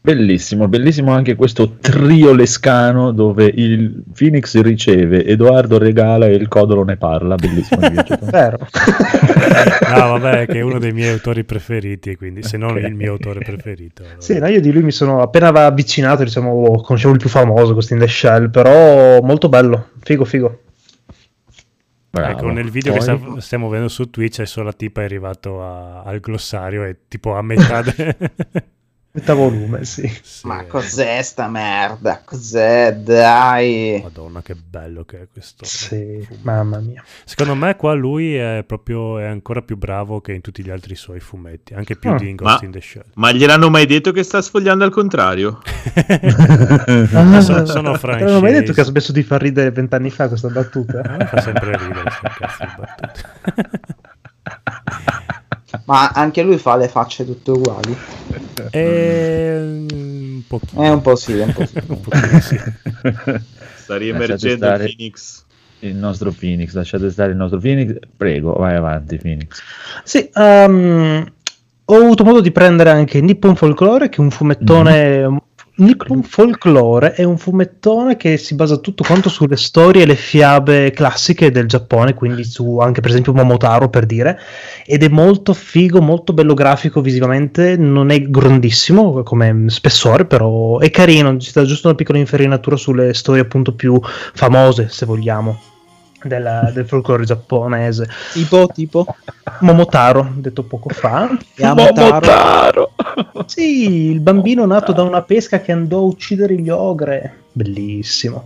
Bellissimo, 0.00 0.68
bellissimo 0.68 1.12
anche 1.12 1.34
questo 1.34 1.72
trio 1.80 2.32
lescano 2.32 3.10
dove 3.12 3.50
il 3.54 4.02
Phoenix 4.16 4.58
riceve, 4.60 5.24
Edoardo 5.24 5.76
regala 5.76 6.26
e 6.26 6.34
il 6.34 6.48
Codolo 6.48 6.82
ne 6.84 6.96
parla. 6.96 7.34
Bellissimo. 7.34 7.80
Vero. 8.30 8.58
No, 9.88 10.18
vabbè, 10.18 10.46
che 10.46 10.58
è 10.58 10.60
uno 10.60 10.78
dei 10.78 10.92
miei 10.92 11.10
autori 11.10 11.42
preferiti, 11.44 12.14
quindi 12.16 12.42
se 12.42 12.56
non 12.58 12.72
Ok. 12.76 12.82
il 12.82 12.94
mio 12.94 13.12
autore 13.12 13.40
preferito. 13.40 14.04
Sì, 14.18 14.38
no, 14.38 14.46
io 14.46 14.60
di 14.60 14.70
lui 14.70 14.82
mi 14.82 14.92
sono 14.92 15.20
appena 15.22 15.48
avvicinato, 15.48 16.22
diciamo, 16.22 16.60
lo 16.62 16.80
conoscevo 16.82 17.14
il 17.14 17.18
più 17.18 17.28
famoso, 17.30 17.72
questo 17.72 17.94
in 17.94 18.00
the 18.00 18.06
Shell, 18.06 18.50
però 18.50 19.20
molto 19.22 19.48
bello, 19.48 19.88
figo 20.00 20.24
figo. 20.24 20.60
Bravo. 22.10 22.30
Ecco, 22.32 22.50
nel 22.50 22.70
video 22.70 22.94
Poi- 22.94 23.34
che 23.34 23.40
stiamo 23.40 23.68
vedendo 23.68 23.88
su 23.90 24.08
Twitch 24.10 24.40
adesso 24.40 24.62
la 24.62 24.72
tipa 24.72 25.00
è 25.00 25.04
arrivato 25.04 25.62
a- 25.62 26.02
al 26.02 26.20
glossario 26.20 26.84
e 26.84 26.96
tipo 27.08 27.34
a 27.34 27.42
metà 27.42 27.80
de- 27.82 28.16
Metà 29.18 29.34
volume, 29.34 29.84
sì. 29.84 30.06
Sì, 30.22 30.46
Ma 30.46 30.64
cos'è 30.64 31.20
sta 31.22 31.48
merda? 31.48 32.20
Cos'è? 32.24 32.94
Dai. 32.94 33.98
Madonna, 34.02 34.42
che 34.42 34.54
bello 34.54 35.04
che 35.04 35.22
è 35.22 35.26
questo. 35.32 35.64
Sì, 35.64 36.22
fumetto. 36.24 36.36
mamma 36.42 36.78
mia. 36.78 37.02
Secondo 37.24 37.56
me 37.56 37.74
qua 37.74 37.94
lui 37.94 38.36
è 38.36 38.62
proprio 38.64 39.18
è 39.18 39.24
ancora 39.26 39.60
più 39.62 39.76
bravo 39.76 40.20
che 40.20 40.32
in 40.32 40.40
tutti 40.40 40.62
gli 40.62 40.70
altri 40.70 40.94
suoi 40.94 41.18
fumetti, 41.18 41.74
anche 41.74 41.96
più 41.96 42.10
Ah. 42.10 42.16
di 42.16 42.28
in 42.28 42.36
Ghost 42.36 42.60
Ma- 42.60 42.66
in 42.66 42.70
the 42.70 42.80
Shell. 42.80 43.04
Ma 43.14 43.32
gliel'hanno 43.32 43.70
mai 43.70 43.86
detto 43.86 44.12
che 44.12 44.22
sta 44.22 44.40
sfogliando 44.40 44.84
al 44.84 44.90
contrario? 44.92 45.58
Sono, 47.08 47.66
sono 47.66 47.98
Non 48.00 48.34
ho 48.36 48.40
mai 48.40 48.52
detto 48.52 48.72
che 48.72 48.82
ha 48.82 48.84
smesso 48.84 49.10
di 49.12 49.22
far 49.24 49.40
ridere 49.40 49.70
vent'anni 49.72 50.10
fa 50.10 50.28
questa 50.28 50.48
battuta. 50.48 51.02
Fa 51.26 51.40
sempre 51.40 51.76
ridere 51.76 52.10
sta 52.10 52.28
cazzo 52.38 52.64
di 52.64 52.72
battute. 52.78 53.96
Ma 55.88 56.10
anche 56.10 56.42
lui 56.42 56.58
fa 56.58 56.76
le 56.76 56.86
facce 56.86 57.24
tutte 57.24 57.50
uguali. 57.50 57.96
E... 58.70 59.86
un 59.90 60.42
pochino. 60.46 60.84
Eh, 60.84 60.88
un 60.90 61.00
po' 61.00 61.16
sì, 61.16 61.32
un 61.32 61.52
po' 61.54 61.64
sì. 61.64 61.80
Un 61.88 62.00
pochino 62.02 62.40
sì. 62.40 62.60
Sta 63.74 63.96
riemergendo 63.96 64.66
stare. 64.66 64.84
il 64.84 64.94
Phoenix. 64.94 65.44
Il 65.78 65.94
nostro 65.94 66.30
Phoenix, 66.30 66.74
lasciate 66.74 67.10
stare 67.10 67.30
il 67.30 67.38
nostro 67.38 67.58
Phoenix. 67.58 67.96
Prego, 68.14 68.52
vai 68.52 68.74
avanti, 68.74 69.16
Phoenix. 69.16 69.62
Sì, 70.04 70.28
ehm, 70.34 71.32
ho 71.86 71.94
avuto 71.94 72.24
modo 72.24 72.42
di 72.42 72.52
prendere 72.52 72.90
anche 72.90 73.22
Nippon 73.22 73.56
Folklore, 73.56 74.10
che 74.10 74.18
è 74.18 74.20
un 74.20 74.30
fumettone. 74.30 75.40
Nippon 75.80 76.24
Folklore 76.24 77.12
è 77.12 77.22
un 77.22 77.38
fumettone 77.38 78.16
che 78.16 78.36
si 78.36 78.56
basa 78.56 78.78
tutto 78.78 79.04
quanto 79.04 79.28
sulle 79.28 79.56
storie 79.56 80.02
e 80.02 80.06
le 80.06 80.16
fiabe 80.16 80.90
classiche 80.90 81.52
del 81.52 81.68
Giappone, 81.68 82.14
quindi 82.14 82.42
su 82.42 82.78
anche 82.78 83.00
per 83.00 83.10
esempio 83.10 83.32
Momotaro 83.32 83.88
per 83.88 84.04
dire, 84.04 84.40
ed 84.84 85.04
è 85.04 85.08
molto 85.08 85.54
figo, 85.54 86.00
molto 86.00 86.32
bello 86.32 86.54
grafico 86.54 87.00
visivamente, 87.00 87.76
non 87.76 88.10
è 88.10 88.20
grandissimo 88.22 89.22
come 89.22 89.66
spessore, 89.68 90.24
però 90.24 90.80
è 90.80 90.90
carino, 90.90 91.38
ci 91.38 91.50
sta 91.50 91.64
giusto 91.64 91.86
una 91.86 91.96
piccola 91.96 92.18
infarinatura 92.18 92.74
sulle 92.74 93.14
storie 93.14 93.42
appunto 93.42 93.72
più 93.72 94.00
famose, 94.02 94.88
se 94.88 95.06
vogliamo, 95.06 95.60
della- 96.22 96.70
del 96.72 96.86
folklore 96.86 97.24
giapponese. 97.24 98.08
Tipo, 98.32 98.66
tipo. 98.72 99.06
Momotaro, 99.60 100.30
detto 100.34 100.62
poco 100.62 100.88
fa. 100.90 101.36
Yamotaro. 101.56 102.92
Sì, 103.46 104.10
il 104.10 104.20
bambino 104.20 104.64
nato 104.66 104.92
da 104.92 105.02
una 105.02 105.22
pesca 105.22 105.60
che 105.60 105.72
andò 105.72 105.98
a 105.98 106.02
uccidere 106.02 106.54
gli 106.56 106.70
ogre. 106.70 107.44
Bellissimo. 107.52 108.44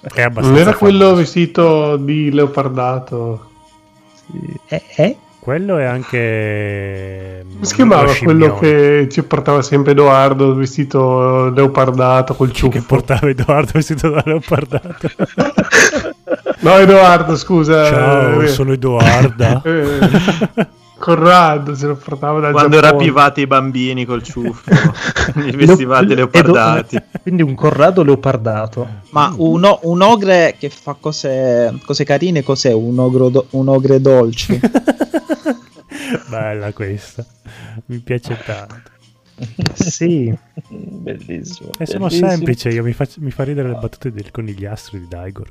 Non 0.00 0.56
era 0.56 0.74
quello 0.74 0.98
famoso. 1.00 1.14
vestito 1.16 1.96
di 1.96 2.30
leopardato. 2.30 3.48
Eh, 4.68 4.82
eh? 4.96 5.16
Quello 5.40 5.78
è 5.78 5.84
anche. 5.84 7.44
Come 7.50 7.64
si 7.64 7.74
chiamava 7.74 8.02
lo 8.02 8.14
quello 8.22 8.58
che 8.58 9.08
ci 9.10 9.22
portava 9.22 9.62
sempre 9.62 9.92
Edoardo 9.92 10.54
vestito 10.54 11.48
leopardato 11.48 12.34
col 12.34 12.48
che 12.50 12.54
ciuffo? 12.54 12.82
portava 12.86 13.28
Edoardo 13.30 13.70
vestito 13.72 14.10
da 14.10 14.22
leopardato. 14.24 15.08
No, 16.60 16.76
Edoardo, 16.78 17.36
scusa. 17.36 17.86
Ciao, 17.86 18.40
eh, 18.42 18.48
sono 18.48 18.72
Edoarda. 18.72 19.62
eh, 19.64 20.68
Corrado 20.98 21.74
se 21.74 21.86
lo 21.86 21.96
portava 21.96 22.40
dal 22.40 22.52
Quando 22.52 22.78
Giappone. 22.78 22.92
rapivate 22.98 23.40
i 23.40 23.46
bambini 23.46 24.04
col 24.04 24.22
ciuffo, 24.22 24.70
li 25.40 25.50
vestivate 25.52 26.04
Leo- 26.08 26.14
leopardati. 26.16 26.96
Edo- 26.96 27.04
Quindi 27.22 27.40
un 27.42 27.54
corrado 27.54 28.02
leopardato. 28.02 28.86
Ma 29.10 29.32
un, 29.34 29.64
o- 29.64 29.78
un 29.84 30.02
ogre 30.02 30.56
che 30.58 30.68
fa 30.68 30.94
cose, 31.00 31.74
cose 31.86 32.04
carine, 32.04 32.42
cos'è? 32.42 32.74
Un, 32.74 32.98
ogro 32.98 33.30
do- 33.30 33.46
un 33.52 33.68
ogre 33.68 33.98
dolce. 34.02 34.60
Bella 36.28 36.72
questa. 36.74 37.24
Mi 37.86 37.98
piace 38.00 38.36
tanto. 38.44 38.90
Sì. 39.72 40.36
Bellissimo. 40.68 41.70
E 41.78 41.86
sono 41.86 42.04
bellissimo. 42.08 42.28
semplice, 42.30 42.68
io 42.68 42.82
mi, 42.82 42.92
faccio- 42.92 43.20
mi 43.22 43.30
fa 43.30 43.44
ridere 43.44 43.68
le 43.68 43.78
battute 43.80 44.12
del 44.12 44.30
conigliastro 44.30 44.98
di 44.98 45.08
Daigor. 45.08 45.50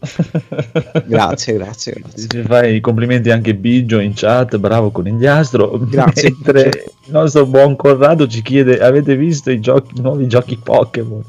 grazie, 1.04 1.54
grazie, 1.54 2.00
grazie. 2.00 2.42
Fai 2.44 2.76
i 2.76 2.80
complimenti 2.80 3.30
anche 3.30 3.54
Biggio 3.54 3.98
in 3.98 4.12
chat, 4.14 4.56
bravo 4.56 4.90
conigliastro. 4.90 5.78
Grazie, 5.90 6.30
Mentre 6.30 6.62
Biggio. 6.64 6.78
il 6.78 7.12
nostro 7.12 7.46
buon 7.46 7.76
Corrado 7.76 8.26
ci 8.26 8.40
chiede: 8.40 8.78
avete 8.78 9.14
visto 9.14 9.50
i, 9.50 9.60
giochi, 9.60 9.98
i 9.98 10.00
nuovi 10.00 10.26
giochi 10.26 10.56
Pokémon? 10.56 11.22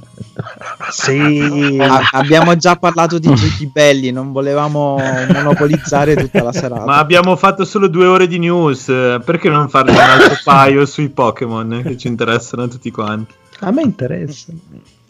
Sì. 0.89 1.77
A- 1.79 2.09
abbiamo 2.11 2.55
già 2.55 2.77
parlato 2.77 3.19
di 3.19 3.27
giochi 3.27 3.67
belli, 3.67 4.11
non 4.11 4.31
volevamo 4.31 4.97
monopolizzare 5.33 6.15
tutta 6.15 6.41
la 6.41 6.53
serata. 6.53 6.85
Ma 6.85 6.97
abbiamo 6.97 7.35
fatto 7.35 7.65
solo 7.65 7.87
due 7.87 8.05
ore 8.05 8.27
di 8.27 8.39
news, 8.39 8.85
perché 8.85 9.49
non 9.49 9.67
farne 9.67 9.91
un 9.91 9.97
altro 9.97 10.37
paio 10.43 10.85
sui 10.85 11.09
Pokémon 11.09 11.81
che 11.83 11.97
ci 11.97 12.07
interessano 12.07 12.63
a 12.63 12.67
tutti 12.67 12.89
quanti? 12.89 13.33
A 13.59 13.71
me 13.71 13.81
interessa. 13.81 14.53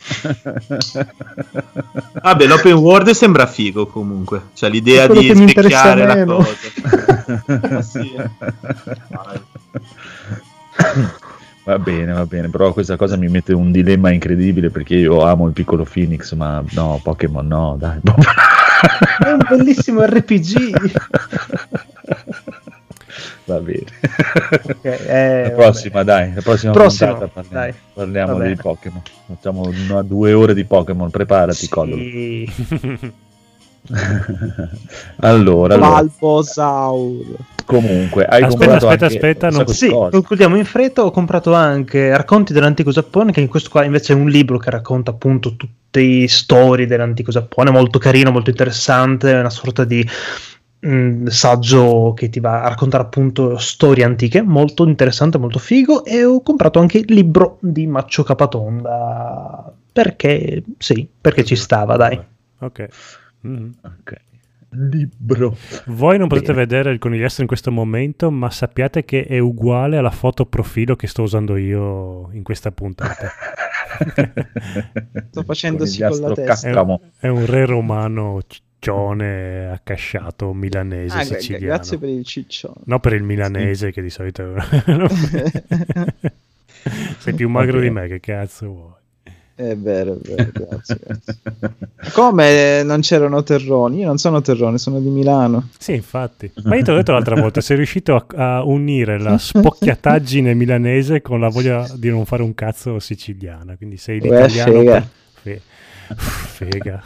Vabbè, 2.22 2.46
l'open 2.46 2.74
world 2.74 3.10
sembra 3.12 3.46
figo 3.46 3.88
comunque. 3.88 4.50
Cioè 4.54 4.70
l'idea 4.70 5.08
di 5.08 5.34
specchiare 5.48 6.06
la 6.06 6.16
meno. 6.16 6.36
cosa. 6.38 7.82
Sì. 7.82 8.12
Va 11.64 11.78
bene, 11.78 12.12
va 12.12 12.26
bene, 12.26 12.50
però 12.50 12.74
questa 12.74 12.96
cosa 12.96 13.16
mi 13.18 13.28
mette 13.28 13.54
un 13.54 13.72
dilemma 13.72 14.12
incredibile 14.12 14.72
perché 14.72 14.96
io 14.96 15.24
amo 15.24 15.46
il 15.46 15.54
piccolo 15.54 15.86
Phoenix, 15.86 16.34
ma 16.34 16.64
no, 16.72 17.00
Pokémon 17.04 17.46
no, 17.46 17.76
dai. 17.78 18.00
È 19.20 19.30
un 19.30 19.46
bellissimo 19.48 20.04
RPG. 20.04 20.92
Va 23.46 23.60
bene. 23.60 23.84
Ok, 24.64 24.86
eh, 24.86 25.44
la 25.44 25.50
prossima, 25.52 26.04
dai, 26.04 26.34
la 26.34 26.42
prossima 26.42 26.72
Prossimo, 26.72 27.12
puntata 27.18 27.32
parliamo, 27.42 27.66
dai. 27.66 27.74
parliamo 27.94 28.40
di. 28.40 28.56
Pokémon. 28.56 29.02
Facciamo 29.28 29.62
una, 29.90 30.02
due 30.02 30.34
ore 30.34 30.54
di 30.54 30.64
Pokémon, 30.66 31.10
preparati. 31.10 31.56
Sì. 31.68 32.50
allora, 35.18 35.74
allora, 35.74 35.78
Balbosaur. 35.78 37.36
comunque, 37.66 38.26
hai 38.26 38.44
Aspetta, 38.44 38.48
comprato 38.58 38.88
aspetta, 38.88 39.06
anche 39.06 39.16
aspetta, 39.18 39.50
non- 39.50 39.68
Sì, 39.68 39.90
cose. 39.90 40.12
concludiamo 40.12 40.56
in 40.58 40.66
fretta. 40.66 41.04
Ho 41.04 41.12
comprato 41.12 41.54
anche 41.54 42.16
Racconti 42.16 42.54
dell'antico 42.54 42.92
Giappone, 42.92 43.32
che 43.32 43.42
in 43.42 43.48
questo 43.48 43.70
qua 43.70 43.84
invece 43.84 44.14
è 44.14 44.16
un 44.16 44.30
libro 44.30 44.58
che 44.58 44.70
racconta 44.70 45.12
appunto 45.12 45.56
tutte 45.56 46.00
le 46.02 46.28
storie 46.28 46.88
dell'antico 46.88 47.32
Giappone, 47.32 47.70
molto 47.72 48.00
carino, 48.00 48.32
molto 48.32 48.50
interessante, 48.50 49.32
è 49.32 49.40
una 49.40 49.50
sorta 49.50 49.84
di 49.84 50.08
mh, 50.82 51.28
saggio 51.28 52.14
che 52.16 52.30
ti 52.30 52.40
va 52.40 52.64
a 52.64 52.70
raccontare 52.70 53.04
appunto 53.04 53.58
storie 53.58 54.04
antiche, 54.04 54.42
molto 54.42 54.86
interessante, 54.88 55.38
molto 55.38 55.60
figo. 55.60 56.04
E 56.06 56.24
ho 56.24 56.42
comprato 56.42 56.80
anche 56.80 57.00
il 57.00 57.14
libro 57.14 57.58
di 57.62 57.88
Maccio 57.88 58.24
Capatonda, 58.24 59.74
perché 59.92 60.64
sì, 60.78 61.08
perché 61.20 61.44
ci 61.44 61.56
stava, 61.56 61.96
dai. 61.96 62.20
Ok. 62.60 62.88
Mhm. 63.42 63.74
Ok. 63.84 64.16
Libro. 64.74 65.58
Voi 65.88 66.18
non 66.18 66.30
potete 66.30 66.54
Bene. 66.54 66.66
vedere 66.66 66.92
il 66.92 67.00
conigliastro 67.00 67.42
in 67.42 67.48
questo 67.48 67.72
momento, 67.72 68.32
ma 68.32 68.50
sappiate 68.50 69.04
che 69.04 69.26
è 69.26 69.38
uguale 69.38 69.98
alla 69.98 70.12
foto 70.12 70.46
profilo 70.46 70.96
che 70.96 71.08
sto 71.08 71.24
usando 71.24 71.58
io 71.58 72.30
in 72.32 72.42
questa 72.44 72.72
puntata. 72.72 73.30
Sto 75.30 75.44
facendosi 75.44 76.02
con 76.02 76.20
la 76.22 76.32
testa. 76.32 76.70
È 76.70 76.80
un, 76.80 77.00
è 77.20 77.28
un 77.28 77.46
re 77.46 77.66
romano 77.66 78.40
ciccione 78.92 79.70
accasciato 79.72 80.54
milanese 80.54 81.18
Ah, 81.18 81.24
siciliano. 81.24 81.66
grazie 81.66 81.98
per 82.00 82.10
il 82.10 82.26
ciccione. 82.26 82.76
No, 82.86 83.00
per 83.00 83.14
il 83.14 83.22
milanese 83.24 83.92
che 83.92 84.02
di 84.02 84.10
solito 84.10 84.56
sei 87.20 87.34
più 87.36 87.48
magro 87.48 87.78
Ok. 87.78 87.84
di 87.84 87.90
me, 87.92 88.08
che 88.08 88.20
cazzo 88.20 88.66
vuoi? 88.66 88.90
È 89.54 89.76
vero, 89.76 90.16
è 90.16 90.18
vero, 90.36 90.50
grazie, 90.52 90.98
grazie. 91.00 91.38
Come 92.14 92.82
non 92.82 93.02
c'erano 93.02 93.44
terroni? 93.44 94.00
Io 94.00 94.08
non 94.08 94.18
sono 94.18 94.42
terrone, 94.42 94.80
sono 94.80 95.00
di 95.00 95.10
Milano. 95.10 95.68
Sì, 95.78 95.94
infatti. 95.94 96.52
Ma 96.64 96.76
io 96.76 96.84
ti 96.84 96.90
ho 96.90 96.96
detto 96.96 97.12
l'altra 97.12 97.40
volta, 97.40 97.62
sei 97.62 97.76
riuscito 97.76 98.16
a, 98.16 98.26
a 98.58 98.64
unire 98.64 99.20
la 99.20 99.38
spocchiataggine 99.38 100.56
milanese 100.56 101.22
con 101.22 101.40
la 101.40 101.50
voglia 101.50 101.88
di 101.96 102.10
non 102.10 102.26
fare 102.26 102.42
un 102.42 102.56
cazzo 102.56 102.98
siciliana, 102.98 103.76
quindi 103.76 103.98
sei 103.98 104.18
Uè, 104.18 104.24
l'italiano 104.24 104.80
fega. 104.80 105.08
per- 105.44 105.44
fe- 105.44 105.62
fega. 106.18 107.04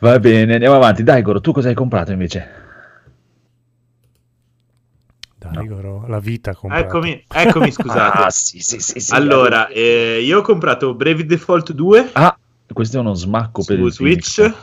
Va 0.00 0.18
bene, 0.18 0.54
andiamo 0.54 0.76
avanti. 0.76 1.02
Dai, 1.02 1.22
Goro, 1.22 1.40
tu 1.40 1.52
cosa 1.52 1.68
hai 1.68 1.74
comprato 1.74 2.12
invece? 2.12 2.48
Dai, 5.38 5.66
Goro, 5.66 6.06
la 6.06 6.18
vita 6.18 6.54
comprato. 6.54 6.84
Eccomi, 6.84 7.24
eccomi, 7.30 7.70
scusate. 7.72 8.22
Ah, 8.24 8.30
sì, 8.30 8.60
sì, 8.60 8.78
sì, 8.78 9.00
sì. 9.00 9.14
allora, 9.14 9.68
eh, 9.68 10.20
io 10.22 10.38
ho 10.38 10.42
comprato 10.42 10.94
Brave 10.94 11.24
Default 11.24 11.72
2 11.72 12.10
Ah, 12.12 12.36
questo 12.72 12.96
è 12.96 13.00
uno 13.00 13.14
smacco 13.14 13.62
per 13.64 13.78
il 13.78 13.92
Switch. 13.92 14.36
Phoenix. 14.36 14.58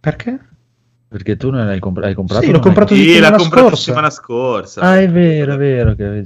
Perché? 0.00 0.38
Perché 1.08 1.36
tu 1.36 1.50
non 1.50 1.66
l'hai 1.66 1.78
compra- 1.78 2.06
hai 2.06 2.14
comprato? 2.14 2.44
Sì, 2.44 2.50
l'ho 2.50 2.58
comprato 2.60 2.92
hai- 2.94 3.00
Sì, 3.00 3.04
l'ha 3.06 3.12
settimana 3.12 3.36
comprato 3.36 3.66
scorsa. 3.66 3.82
settimana 3.82 4.10
scorsa. 4.10 4.80
Ah, 4.80 5.00
è 5.00 5.08
vero, 5.10 5.52
è 5.54 5.56
vero. 5.56 5.94
Che. 5.94 6.24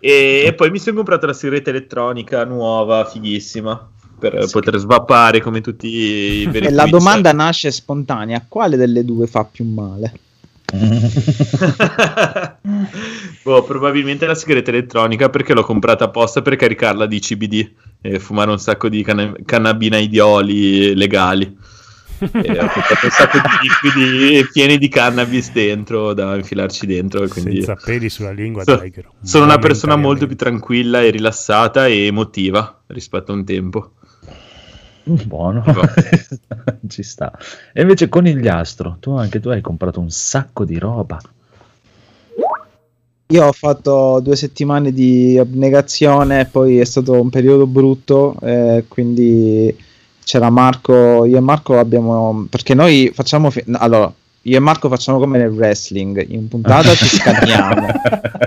E, 0.00 0.42
e 0.46 0.54
poi 0.54 0.70
mi 0.70 0.78
sono 0.78 0.96
comprato 0.96 1.26
la 1.26 1.32
sigaretta 1.32 1.70
elettronica 1.70 2.44
nuova, 2.44 3.04
fighissima, 3.04 3.90
per 4.30 4.48
poter 4.50 4.78
svappare 4.78 5.40
come 5.40 5.60
tutti 5.60 5.86
i 5.86 6.46
veri 6.50 6.66
E 6.66 6.70
la 6.70 6.86
domanda 6.86 7.32
nasce 7.32 7.70
spontanea: 7.70 8.44
quale 8.48 8.76
delle 8.76 9.04
due 9.04 9.26
fa 9.26 9.44
più 9.44 9.64
male? 9.66 10.12
boh, 13.44 13.62
probabilmente 13.62 14.26
la 14.26 14.34
sigaretta 14.34 14.70
elettronica 14.70 15.28
perché 15.28 15.52
l'ho 15.52 15.62
comprata 15.62 16.04
apposta 16.06 16.42
per 16.42 16.56
caricarla 16.56 17.06
di 17.06 17.20
CBD 17.20 17.70
e 18.00 18.18
fumare 18.18 18.50
un 18.50 18.58
sacco 18.58 18.88
di 18.88 19.02
canna- 19.02 19.34
cannabinaioli 19.44 20.94
legali. 20.96 21.56
E 22.18 22.26
ho 22.58 22.68
comprato 22.68 23.04
un 23.04 23.10
sacco 23.10 23.38
di 23.38 23.68
liquidi 23.68 24.46
pieni 24.50 24.78
di 24.78 24.88
cannabis 24.88 25.52
dentro 25.52 26.14
da 26.14 26.34
infilarci 26.34 26.86
dentro. 26.86 27.28
Quindi 27.28 27.56
Senza 27.56 27.76
peli 27.76 28.08
sulla 28.08 28.32
lingua, 28.32 28.64
So- 28.64 28.78
Goro. 28.78 29.12
sono 29.22 29.44
una 29.44 29.58
persona 29.58 29.96
molto 29.96 30.26
più 30.26 30.36
tranquilla 30.36 31.02
e 31.02 31.10
rilassata 31.10 31.86
e 31.86 32.06
emotiva 32.06 32.80
rispetto 32.86 33.32
a 33.32 33.34
un 33.34 33.44
tempo. 33.44 33.92
Buono, 35.26 35.62
ci 36.88 37.02
sta. 37.02 37.36
E 37.72 37.82
invece 37.82 38.08
conigliastro, 38.08 38.96
tu 39.00 39.10
anche 39.12 39.40
tu 39.40 39.48
hai 39.50 39.60
comprato 39.60 40.00
un 40.00 40.10
sacco 40.10 40.64
di 40.64 40.78
roba. 40.78 41.20
Io 43.28 43.44
ho 43.46 43.52
fatto 43.52 44.20
due 44.22 44.36
settimane 44.36 44.92
di 44.92 45.38
abnegazione, 45.38 46.44
poi 46.46 46.78
è 46.78 46.84
stato 46.84 47.12
un 47.20 47.30
periodo 47.30 47.66
brutto, 47.66 48.36
eh, 48.42 48.84
quindi 48.86 49.74
c'era 50.22 50.50
Marco, 50.50 51.24
io 51.24 51.36
e 51.38 51.40
Marco 51.40 51.78
abbiamo, 51.78 52.46
perché 52.48 52.74
noi 52.74 53.10
facciamo, 53.14 53.50
fi- 53.50 53.62
no, 53.66 53.78
allora, 53.78 54.12
io 54.42 54.56
e 54.56 54.60
Marco 54.60 54.88
facciamo 54.90 55.18
come 55.18 55.38
nel 55.38 55.48
wrestling, 55.50 56.24
in 56.28 56.48
puntata 56.48 56.94
ci 56.94 57.06
scanniamo, 57.16 57.86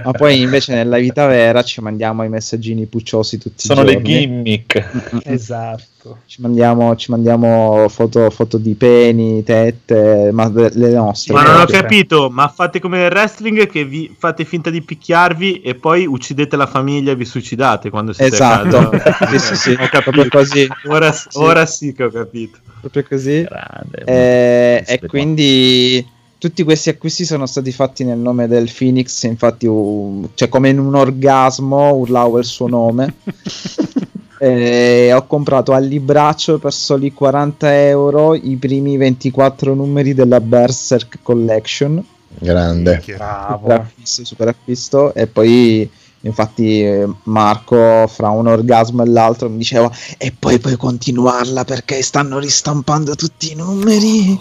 ma 0.06 0.12
poi 0.12 0.42
invece 0.42 0.76
nella 0.76 1.00
vita 1.00 1.26
vera 1.26 1.64
ci 1.64 1.82
mandiamo 1.82 2.24
i 2.24 2.30
messaggini 2.30 2.86
pucciosi 2.86 3.40
tutti 3.40 3.66
Sono 3.66 3.82
i 3.82 3.86
le 3.86 3.92
giorni. 3.94 4.20
gimmick. 4.20 5.22
Esatto. 5.24 5.84
Ci 6.26 6.42
mandiamo, 6.42 6.96
ci 6.96 7.12
mandiamo 7.12 7.88
foto, 7.90 8.30
foto 8.30 8.58
di 8.58 8.76
peni, 8.76 9.44
tette, 9.44 10.30
ma 10.32 10.50
le 10.54 10.92
nostre. 10.94 11.34
Ma 11.34 11.44
non 11.44 11.62
ho 11.62 11.66
capito, 11.66 12.30
ma 12.30 12.48
fate 12.48 12.80
come 12.80 13.00
nel 13.00 13.12
wrestling 13.12 13.68
che 13.68 13.84
vi 13.84 14.16
fate 14.18 14.46
finta 14.46 14.70
di 14.70 14.82
picchiarvi 14.82 15.62
e 15.62 15.76
poi 15.76 16.06
uccidete 16.06 16.56
la 16.56 16.68
famiglia 16.68 17.12
e 17.12 17.16
vi 17.16 17.26
suicidate 17.26 17.90
quando 17.90 18.14
siete 18.14 18.36
Esatto, 18.36 18.78
a 18.78 18.90
casa. 18.90 19.28
sì, 19.38 19.40
sì, 19.40 19.56
sì, 19.56 19.72
Ho 19.80 19.88
capito. 19.90 20.28
così, 20.30 20.68
Ora, 20.86 21.12
Sì. 21.12 21.28
ora 21.34 21.66
sì 21.66 21.94
che 21.94 22.04
ho 22.04 22.10
capito. 22.10 22.60
proprio 22.80 23.04
così. 23.04 23.42
Grande. 23.44 24.04
Eh, 24.06 24.84
e 24.86 25.00
quindi 25.08 26.06
tutti 26.38 26.64
questi 26.64 26.90
acquisti 26.90 27.26
sono 27.26 27.46
stati 27.46 27.72
fatti 27.72 28.04
nel 28.04 28.18
nome 28.18 28.48
del 28.48 28.72
Phoenix, 28.76 29.24
infatti 29.24 29.66
u- 29.66 30.30
cioè 30.36 30.50
come 30.50 30.70
in 30.70 30.80
un 30.80 30.96
orgasmo 30.96 31.94
urlavo 31.94 32.38
il 32.40 32.46
suo 32.46 32.68
nome. 32.68 33.14
E 34.40 35.12
ho 35.14 35.26
comprato 35.26 35.74
al 35.74 35.86
libraccio 35.86 36.60
per 36.60 36.72
soli 36.72 37.12
40 37.12 37.88
euro 37.88 38.36
i 38.36 38.56
primi 38.58 38.96
24 38.96 39.74
numeri 39.74 40.14
della 40.14 40.40
Berserk 40.40 41.18
Collection. 41.24 42.04
Grande. 42.38 43.00
Super 43.02 43.16
Bravo. 43.18 43.74
acquisto, 43.74 44.26
super 44.26 44.48
acquisto. 44.50 45.14
E 45.16 45.26
poi 45.26 45.90
infatti 46.22 46.84
eh, 46.84 47.08
Marco 47.24 48.06
fra 48.08 48.30
un 48.30 48.46
orgasmo 48.46 49.02
e 49.02 49.08
l'altro 49.08 49.50
mi 49.50 49.58
diceva 49.58 49.90
e 50.20 50.32
poi 50.38 50.60
puoi 50.60 50.76
continuarla 50.76 51.66
perché 51.66 52.04
stanno 52.04 52.38
ristampando 52.38 53.16
tutti 53.16 53.52
i 53.52 53.56
numeri. 53.56 54.40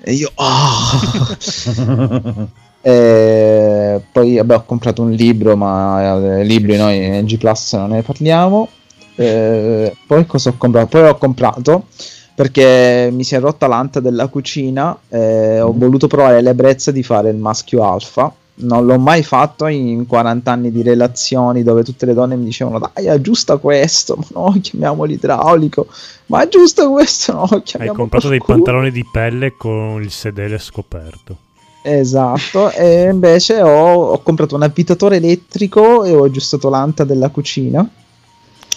E 0.00 0.12
io 0.12 0.30
"Ah". 0.34 0.98
E 2.80 4.00
poi 4.12 4.36
vabbè, 4.36 4.54
ho 4.54 4.64
comprato 4.64 5.02
un 5.02 5.10
libro, 5.10 5.56
ma 5.56 6.38
eh, 6.38 6.44
libri 6.44 6.76
noi 6.76 7.04
in 7.18 7.24
G 7.26 7.36
Plus 7.36 7.72
non 7.74 7.90
ne 7.90 8.02
parliamo. 8.02 8.68
Eh, 9.16 9.96
poi 10.06 10.24
cosa 10.26 10.50
ho 10.50 10.54
comprato? 10.56 10.86
Poi 10.98 11.08
ho 11.08 11.16
comprato 11.18 11.86
perché 12.34 13.10
mi 13.12 13.24
si 13.24 13.34
è 13.34 13.40
rotta 13.40 13.66
l'anta 13.66 13.98
della 13.98 14.28
cucina 14.28 14.96
e 15.08 15.60
ho 15.60 15.72
voluto 15.76 16.06
provare 16.06 16.40
l'ebbrezza 16.40 16.92
di 16.92 17.02
fare 17.02 17.30
il 17.30 17.36
maschio 17.36 17.82
alfa. 17.82 18.32
Non 18.60 18.86
l'ho 18.86 18.98
mai 18.98 19.22
fatto 19.22 19.66
in 19.66 20.06
40 20.06 20.50
anni 20.50 20.72
di 20.72 20.82
relazioni 20.82 21.62
dove 21.62 21.84
tutte 21.84 22.06
le 22.06 22.14
donne 22.14 22.36
mi 22.36 22.44
dicevano 22.44 22.80
dai 22.92 23.08
aggiusta 23.08 23.56
questo, 23.58 24.16
ma 24.16 24.26
no 24.40 24.56
chiamiamo 24.60 25.04
l'idraulico, 25.04 25.86
ma 26.26 26.40
aggiusta 26.40 26.88
questo, 26.88 27.32
no 27.32 27.46
Hai 27.50 27.62
chiamiamo 27.62 27.94
comprato 27.94 28.28
dei 28.28 28.38
qualcuno." 28.38 28.64
pantaloni 28.64 28.90
di 28.90 29.04
pelle 29.10 29.54
con 29.56 30.02
il 30.02 30.10
sedere 30.10 30.58
scoperto. 30.58 31.36
Esatto, 31.82 32.70
e 32.72 33.08
invece 33.08 33.62
ho, 33.62 34.10
ho 34.10 34.22
comprato 34.22 34.56
un 34.56 34.62
abitatore 34.62 35.16
elettrico 35.16 36.04
e 36.04 36.12
ho 36.12 36.24
aggiustato 36.24 36.68
l'anta 36.68 37.04
della 37.04 37.28
cucina. 37.28 37.88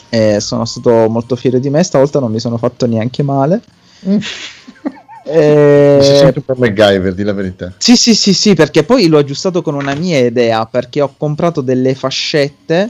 E 0.10 0.40
sono 0.40 0.66
stato 0.66 1.10
molto 1.10 1.36
fiero 1.36 1.58
di 1.58 1.70
me, 1.70 1.84
stavolta 1.84 2.20
non 2.20 2.32
mi 2.32 2.40
sono 2.40 2.58
fatto 2.58 2.86
neanche 2.86 3.24
male. 3.24 3.62
E- 5.34 5.96
Mi 6.00 6.04
sei 6.04 6.18
sempre 6.18 6.42
per 6.42 6.58
MacGyver, 6.58 7.14
di 7.14 7.24
la 7.24 7.34
verità. 7.34 7.74
Sì, 7.78 7.96
sì, 7.96 8.14
sì, 8.16 8.34
sì, 8.34 8.54
perché 8.54 8.84
poi 8.84 9.08
l'ho 9.08 9.18
aggiustato 9.18 9.62
con 9.62 9.76
una 9.76 9.96
mia 9.96 10.20
idea, 10.20 10.66
perché 10.66 11.02
ho 11.02 11.14
comprato 11.18 11.62
delle 11.62 11.96
fascette 11.96 12.90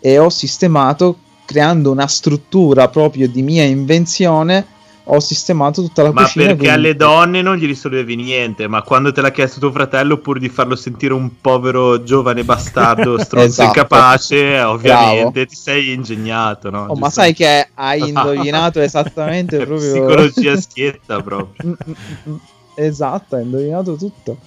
e 0.00 0.18
ho 0.18 0.28
sistemato 0.30 1.18
creando 1.44 1.90
una 1.90 2.06
struttura 2.06 2.88
proprio 2.88 3.28
di 3.28 3.42
mia 3.42 3.64
invenzione, 3.64 4.64
ho 5.06 5.20
sistemato 5.20 5.82
tutta 5.82 6.02
la 6.02 6.12
Ma 6.12 6.22
cucina. 6.22 6.44
perché 6.46 6.58
quindi- 6.60 6.74
alle 6.74 6.96
donne 6.96 7.42
non 7.42 7.56
gli 7.56 7.66
risolvevi 7.66 8.16
niente, 8.16 8.66
ma 8.68 8.82
quando 8.82 9.12
te 9.12 9.20
l'ha 9.20 9.30
chiesto 9.30 9.60
tuo 9.60 9.70
fratello, 9.70 10.16
pur 10.18 10.38
di 10.38 10.48
farlo 10.48 10.76
sentire 10.76 11.12
un 11.12 11.40
povero 11.40 12.02
giovane 12.02 12.42
bastardo, 12.44 13.18
stronzo 13.22 13.62
Esatto. 13.62 13.66
incapace, 13.68 14.60
ovviamente 14.60 15.30
Bravo. 15.30 15.46
ti 15.46 15.54
sei 15.56 15.92
ingegnato, 15.92 16.70
no? 16.70 16.86
Oh, 16.88 16.94
ma 16.96 17.10
sai 17.10 17.34
che 17.34 17.68
hai 17.74 18.08
indovinato 18.08 18.80
esattamente 18.80 19.58
proprio... 19.66 19.90
Psicologia 19.90 20.56
schietta 20.56 21.20
proprio. 21.22 21.68
Mm, 21.68 21.72
mm, 21.90 22.32
mm, 22.32 22.36
Esatto, 22.76 23.36
hai 23.36 23.42
indovinato 23.42 23.96
tutto. 23.96 24.38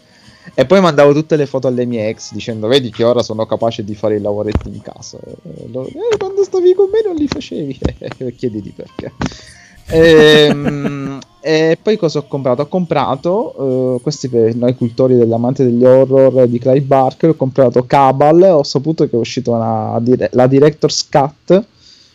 E 0.53 0.65
poi 0.65 0.79
mandavo 0.81 1.13
tutte 1.13 1.35
le 1.35 1.45
foto 1.45 1.67
alle 1.67 1.85
mie 1.85 2.07
ex 2.07 2.31
dicendo: 2.31 2.67
Vedi 2.67 2.89
che 2.89 3.03
ora 3.03 3.21
sono 3.21 3.45
capace 3.45 3.83
di 3.83 3.95
fare 3.95 4.15
i 4.15 4.21
lavoretti 4.21 4.69
in 4.69 4.81
casa. 4.81 5.17
E 5.19 5.67
loro, 5.69 5.87
"Eh, 5.89 6.17
quando 6.17 6.41
stavi 6.45 6.73
con 6.73 6.89
me 6.89 7.01
non 7.05 7.15
li 7.15 7.27
facevi. 7.27 7.77
Chiediti 8.35 8.71
perché. 8.75 9.11
Ehm, 9.89 11.19
e 11.39 11.77
poi 11.81 11.97
cosa 11.97 12.19
ho 12.19 12.27
comprato? 12.27 12.63
Ho 12.63 12.67
comprato, 12.67 13.95
eh, 13.97 14.01
questi 14.01 14.27
per 14.27 14.55
noi 14.55 14.75
cultori 14.75 15.15
dell'amante 15.15 15.63
degli 15.63 15.83
horror 15.85 16.47
di 16.47 16.59
Clive 16.59 16.81
Barker, 16.81 17.29
ho 17.31 17.35
comprato 17.35 17.85
Cabal, 17.85 18.41
ho 18.43 18.63
saputo 18.63 19.05
che 19.07 19.15
è 19.15 19.19
uscita 19.19 19.51
una 19.51 20.01
la 20.31 20.47
Director's 20.47 21.07
Cut, 21.09 21.65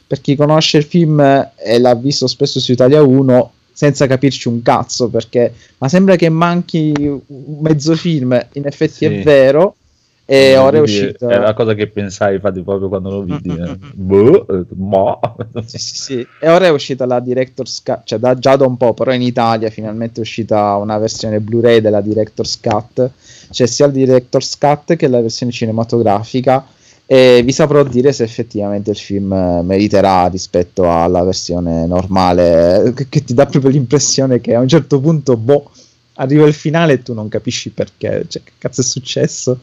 per 0.07 0.21
chi 0.21 0.37
conosce 0.37 0.79
il 0.79 0.85
film 0.85 1.21
e 1.21 1.79
l'ha 1.79 1.95
visto 1.95 2.27
spesso 2.27 2.61
su 2.61 2.73
Italia 2.73 3.03
1 3.03 3.53
senza 3.73 4.07
capirci 4.07 4.49
un 4.49 4.61
cazzo 4.61 5.09
perché 5.09 5.55
ma 5.79 5.89
sembra 5.89 6.17
che 6.17 6.29
manchi 6.29 6.93
un 6.99 7.59
mezzo 7.61 7.97
film 7.97 8.39
in 8.53 8.67
effetti 8.67 8.97
Sì. 8.97 9.05
è 9.07 9.23
vero 9.23 9.77
e 10.25 10.57
ora 10.57 10.79
è 10.79 10.81
uscito 10.81 11.29
È 11.29 11.37
la 11.37 11.53
cosa 11.53 11.75
che 11.75 11.89
pensai, 11.89 12.35
infatti, 12.37 12.63
proprio 12.63 12.89
quando 12.89 13.11
lo 13.11 13.23
vidi. 13.23 13.51
eh. 13.51 13.77
Boh, 13.95 14.47
eh, 14.49 14.65
ma... 14.77 15.19
sì, 15.67 15.79
sì, 15.79 15.97
sì. 15.97 16.27
E 16.41 16.49
ora 16.49 16.67
è 16.67 16.71
uscita 16.71 17.07
la 17.07 17.21
Director's 17.21 17.83
Cut, 17.83 18.01
cioè 18.05 18.19
da, 18.19 18.39
già 18.39 18.57
da 18.57 18.67
un 18.67 18.77
po', 18.77 18.95
però 18.95 19.13
in 19.13 19.23
Italia 19.23 19.69
finalmente 19.71 20.21
è 20.21 20.23
uscita 20.23 20.77
una 20.77 20.99
versione 20.99 21.41
Blu-ray 21.41 21.81
della 21.81 22.01
Director's 22.01 22.59
Cut, 22.61 23.11
c'è 23.51 23.67
sia 23.67 23.87
il 23.87 23.93
Director's 23.93 24.57
Cut 24.59 24.97
che 24.97 25.09
la 25.09 25.21
versione 25.21 25.53
cinematografica 25.53 26.65
e 27.05 27.43
vi 27.45 27.53
saprò 27.53 27.83
dire 27.83 28.13
se 28.13 28.23
effettivamente 28.23 28.91
il 28.91 28.97
film 28.97 29.33
eh, 29.33 29.63
meriterà 29.63 30.29
rispetto 30.29 30.91
alla 30.91 31.23
versione 31.25 31.85
normale, 31.87 32.85
eh, 32.85 32.95
che, 32.95 33.07
che 33.09 33.25
ti 33.25 33.35
dà 33.35 33.45
proprio 33.45 33.71
l'impressione 33.71 34.41
che 34.41 34.55
a 34.55 34.61
un 34.61 34.69
certo 34.69 34.99
punto, 35.01 35.37
boh, 35.37 35.71
arriva 36.23 36.47
il 36.47 36.55
finale 36.55 36.95
e 36.95 37.03
tu 37.03 37.15
non 37.15 37.29
capisci 37.29 37.71
perché, 37.71 38.25
cioè 38.29 38.43
che 38.43 38.53
cazzo 38.59 38.81
è 38.81 38.85
successo. 38.85 39.59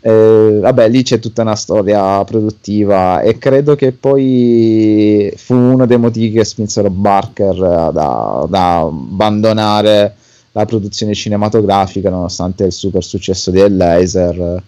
Eh, 0.00 0.58
vabbè, 0.60 0.88
lì 0.88 1.02
c'è 1.02 1.18
tutta 1.18 1.42
una 1.42 1.54
storia 1.56 2.22
produttiva 2.24 3.20
e 3.20 3.38
credo 3.38 3.74
che 3.76 3.92
poi 3.92 5.32
fu 5.36 5.54
uno 5.54 5.86
dei 5.86 5.98
motivi 5.98 6.32
che 6.38 6.44
spinsero 6.44 6.90
Barker 6.90 7.56
da, 7.92 8.46
da 8.48 8.80
abbandonare 8.80 10.14
la 10.52 10.64
produzione 10.64 11.14
cinematografica 11.14 12.10
nonostante 12.10 12.64
il 12.64 12.72
super 12.72 13.02
successo 13.02 13.50
di 13.50 13.60
Hellraiser 13.60 14.62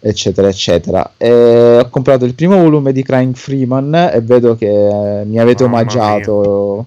eccetera 0.00 0.48
eccetera. 0.48 1.12
E 1.16 1.78
ho 1.78 1.88
comprato 1.88 2.24
il 2.24 2.34
primo 2.34 2.60
volume 2.60 2.92
di 2.92 3.02
Crying 3.02 3.34
Freeman 3.34 4.10
e 4.12 4.20
vedo 4.20 4.56
che 4.56 5.22
mi 5.24 5.38
avete 5.38 5.64
Mamma 5.64 5.78
omaggiato. 5.78 6.86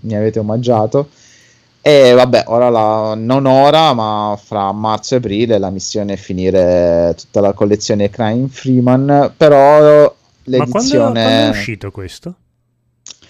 mi 0.00 0.16
avete 0.16 0.38
omaggiato 0.38 1.08
e 1.88 2.14
vabbè, 2.14 2.46
ora 2.48 2.68
la, 2.68 3.14
non 3.16 3.46
ora, 3.46 3.94
ma 3.94 4.36
fra 4.42 4.72
marzo 4.72 5.14
e 5.14 5.18
aprile 5.18 5.56
la 5.56 5.70
missione 5.70 6.14
è 6.14 6.16
finire 6.16 7.14
tutta 7.16 7.40
la 7.40 7.52
collezione 7.52 8.10
Crying 8.10 8.48
Freeman, 8.48 9.32
però 9.36 9.78
Ma 9.78 9.84
quando, 9.84 10.14
l'edizione... 10.42 11.22
quando 11.22 11.44
è 11.44 11.48
uscito 11.48 11.92
questo? 11.92 12.34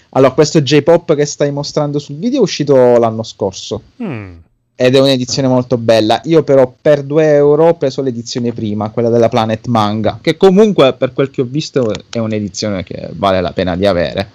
Allora, 0.09 0.31
questo 0.31 0.63
J-Pop 0.63 1.13
che 1.13 1.25
stai 1.25 1.51
mostrando 1.51 1.99
sul 1.99 2.15
video 2.15 2.39
è 2.39 2.41
uscito 2.41 2.97
l'anno 2.97 3.21
scorso 3.21 3.79
Mm. 4.01 4.37
ed 4.73 4.95
è 4.95 4.99
un'edizione 4.99 5.47
molto 5.47 5.77
bella. 5.77 6.19
Io 6.23 6.41
però 6.41 6.73
per 6.81 7.03
2 7.03 7.35
euro 7.35 7.67
ho 7.67 7.73
preso 7.75 8.01
l'edizione 8.01 8.53
prima, 8.53 8.89
quella 8.89 9.09
della 9.09 9.29
Planet 9.29 9.67
Manga, 9.67 10.17
che 10.19 10.35
comunque 10.35 10.93
per 10.93 11.13
quel 11.13 11.29
che 11.29 11.41
ho 11.41 11.47
visto 11.47 11.93
è 12.09 12.17
un'edizione 12.17 12.81
che 12.81 13.09
vale 13.11 13.39
la 13.39 13.51
pena 13.51 13.75
di 13.75 13.85
avere. 13.85 14.31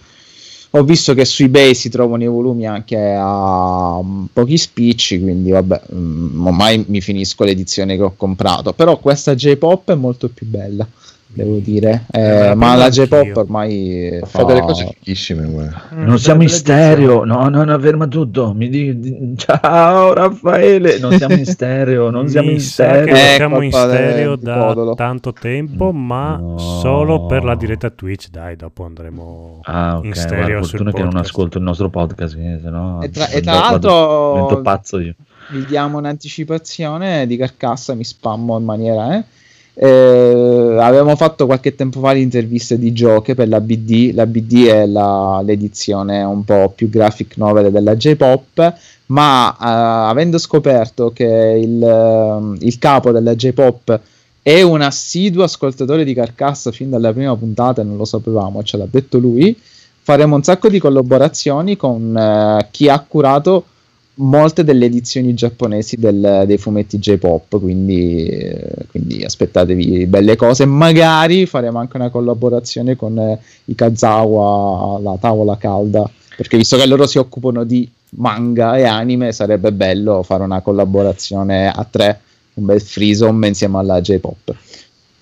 Ho 0.75 0.85
visto 0.85 1.13
che 1.13 1.27
su 1.27 1.43
eBay 1.43 1.75
si 1.75 1.91
trovano 1.91 2.23
i 2.23 2.29
volumi 2.29 2.67
anche 2.67 2.97
a 3.15 4.01
mm, 4.03 4.25
pochi 4.33 4.57
spicci, 4.57 5.21
quindi 5.21 5.51
vabbè, 5.51 5.83
mm, 5.95 6.47
ormai 6.47 6.83
mi 6.89 7.03
finisco 7.03 7.45
l'edizione 7.45 7.97
che 7.97 8.03
ho 8.03 8.15
comprato. 8.17 8.73
Però 8.73 8.99
questa 8.99 9.35
J-Pop 9.35 9.93
è 9.93 9.95
molto 9.95 10.31
più 10.31 10.47
bella, 10.47 10.89
devo 11.35 11.57
dire. 11.59 12.05
Eh, 12.11 12.49
la 12.49 12.55
ma 12.55 12.75
la. 12.75 12.89
J-Pop 12.89 13.37
ormai 13.37 14.21
Fa 14.25 14.45
delle 14.45 14.61
cose 14.61 14.95
fighissime. 15.01 15.47
guarda. 15.47 15.83
Non 15.91 16.19
siamo 16.19 16.43
in 16.43 16.49
stereo, 16.49 17.25
no, 17.25 17.49
no, 17.49 17.65
no, 17.65 17.79
ferma 17.79 18.07
tutto. 18.07 18.53
Mi 18.55 18.69
di- 18.69 18.99
di- 18.99 19.35
Ciao 19.37 20.13
Raffaele, 20.13 20.99
non 20.99 21.13
siamo 21.17 21.35
in 21.35 21.45
stereo, 21.47 22.11
non 22.11 22.29
siamo 22.29 22.51
in 22.51 22.61
stereo. 22.61 23.15
Eh, 23.15 23.35
siamo 23.37 23.61
in 23.63 23.73
stereo 23.73 24.37
da 24.37 24.57
Codolo. 24.59 24.95
tanto 24.95 25.33
tempo, 25.33 25.93
ma 25.93 26.37
No. 26.37 26.59
solo 26.59 27.27
per 27.27 27.45
la 27.45 27.55
diretta 27.55 27.91
Twitch. 27.91 28.29
Dai, 28.31 28.57
dopo 28.57 28.85
andremo 28.85 29.61
Ah, 29.65 30.01
in 30.03 30.11
ok, 30.11 30.17
stereo 30.17 30.45
guarda, 30.47 30.67
fortuna 30.67 30.93
che 30.93 31.03
non 31.03 31.17
ascolto 31.17 31.59
il 31.59 31.65
nostro 31.65 31.89
podcast, 31.89 32.37
eh, 32.37 32.59
se 32.63 32.69
no 32.71 33.01
E 33.03 33.11
tra- 33.11 33.29
e 33.29 33.41
tra 33.41 33.53
l'altro- 33.53 34.33
divento 34.35 34.61
pazzo 34.63 34.99
io. 34.99 35.15
vi 35.51 35.65
diamo 35.67 35.99
un'anticipazione 35.99 37.27
di 37.27 37.37
carcassa, 37.37 37.95
mi 37.95 38.05
spammo 38.05 38.59
in 38.59 38.65
maniera. 38.65 39.17
Eh? 39.17 39.25
Eh, 39.75 40.77
avevamo 40.81 41.17
fatto 41.17 41.47
qualche 41.47 41.75
tempo 41.75 42.01
fa 42.01 42.13
l'intervista 42.13 42.75
di 42.77 42.93
giochi 42.93 43.35
per 43.35 43.49
la 43.49 43.61
BD. 43.61 44.13
La 44.15 44.27
BD 44.27 44.67
è 44.67 44.87
la- 44.87 45.41
l'edizione 45.45 46.23
un 46.23 46.45
po' 46.45 46.73
più 46.75 46.89
graphic 46.91 47.37
novel 47.37 47.71
della 47.71 47.97
J-Pop. 47.97 48.75
Ma 49.07 49.51
eh, 49.53 50.11
avendo 50.11 50.39
scoperto 50.39 51.11
che 51.13 51.25
il, 51.63 51.83
ehm, 51.83 52.57
il 52.61 52.79
capo 52.79 53.11
della 53.13 53.35
J-Pop 53.35 54.01
è 54.43 54.63
un 54.63 54.81
assiduo 54.81 55.45
ascoltatore 55.45 56.05
di 56.05 56.15
Carcassa 56.15 56.73
fin 56.73 56.91
dalla 56.91 57.13
prima 57.13 57.37
puntata, 57.37 57.83
e 57.83 57.85
non 57.85 57.97
lo 57.97 58.05
sapevamo, 58.05 58.63
ce 58.63 58.77
l'ha 58.77 58.87
detto 58.91 59.19
lui. 59.19 59.57
Faremo 60.05 60.35
un 60.35 60.43
sacco 60.43 60.69
di 60.69 60.79
collaborazioni 60.81 61.77
con 61.77 62.17
eh, 62.17 62.67
chi 62.71 62.89
ha 62.89 62.99
curato 63.01 63.65
molte 64.15 64.63
delle 64.65 64.87
edizioni 64.87 65.33
giapponesi 65.35 65.97
del- 65.97 66.45
dei 66.47 66.59
fumetti 66.59 66.99
J-pop, 66.99 67.59
quindi, 67.59 68.27
eh, 68.27 68.87
quindi 68.91 69.25
aspettatevi 69.25 70.07
belle 70.07 70.37
cose. 70.37 70.65
Magari 70.67 71.47
faremo 71.47 71.79
anche 71.79 71.97
una 71.97 72.11
collaborazione 72.11 72.95
con 72.97 73.19
eh, 73.19 73.39
i 73.67 73.75
Kazawa, 73.75 75.01
la 75.01 75.17
tavola 75.21 75.57
calda, 75.57 76.09
perché 76.37 76.57
visto 76.57 76.77
che 76.77 76.87
loro 76.87 77.07
si 77.07 77.19
occupano 77.19 77.65
di 77.65 77.91
manga 78.17 78.77
e 78.77 78.85
anime, 78.85 79.33
sarebbe 79.33 79.73
bello 79.73 80.23
fare 80.23 80.43
una 80.43 80.61
collaborazione 80.61 81.69
a 81.71 81.87
tre, 81.91 82.21
un 82.55 82.67
bel 82.67 82.81
freesome 82.83 83.49
insieme 83.49 83.79
alla 83.79 84.01
J-pop. 84.01 84.55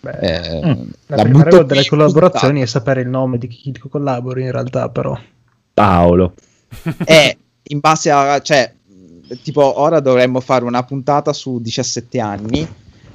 Beh, 0.00 0.18
Eh, 0.20 0.66
Mm. 0.66 0.82
la, 1.08 1.16
la 1.16 1.22
prima 1.22 1.42
regola 1.44 1.62
delle 1.62 1.84
collaborazioni 1.84 2.62
è 2.62 2.66
sapere 2.66 3.02
il 3.02 3.08
nome 3.08 3.38
di 3.38 3.46
chi 3.46 3.72
collabori 3.88 4.42
in 4.42 4.50
realtà, 4.50 4.88
però. 4.88 5.16
Paolo. 5.74 6.34
E 7.04 7.36
in 7.64 7.78
base 7.80 8.10
a, 8.10 8.40
cioè, 8.40 8.72
tipo, 9.42 9.80
ora 9.80 10.00
dovremmo 10.00 10.40
fare 10.40 10.64
una 10.64 10.82
puntata 10.82 11.32
su 11.32 11.60
17 11.60 12.20
anni 12.20 12.68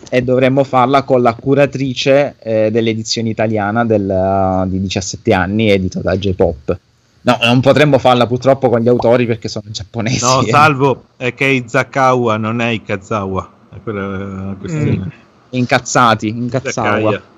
e 0.10 0.22
dovremmo 0.22 0.64
farla 0.64 1.04
con 1.04 1.22
la 1.22 1.34
curatrice 1.34 2.36
eh, 2.40 2.72
dell'edizione 2.72 3.30
italiana 3.30 3.86
del, 3.86 4.66
di 4.68 4.80
17 4.82 5.34
anni, 5.34 5.70
edita 5.72 6.00
da 6.00 6.16
J-Pop. 6.16 6.80
No, 7.22 7.38
non 7.42 7.60
potremmo 7.60 7.98
farla 7.98 8.28
purtroppo 8.28 8.70
con 8.70 8.82
gli 8.82 8.88
autori 8.88 9.26
perché 9.26 9.48
sono 9.48 9.66
giapponesi. 9.70 10.24
No, 10.24 10.42
eh. 10.42 10.50
salvo, 10.52 11.06
è 11.18 11.34
che 11.34 11.46
Izakawa, 11.46 12.38
non 12.38 12.62
è 12.62 12.70
Ikazawa. 12.70 13.52
È 13.74 13.78
quella 13.82 14.08
la 14.08 14.56
questione. 14.60 15.12
Incazzati, 15.50 16.28
incazzawa. 16.28 17.34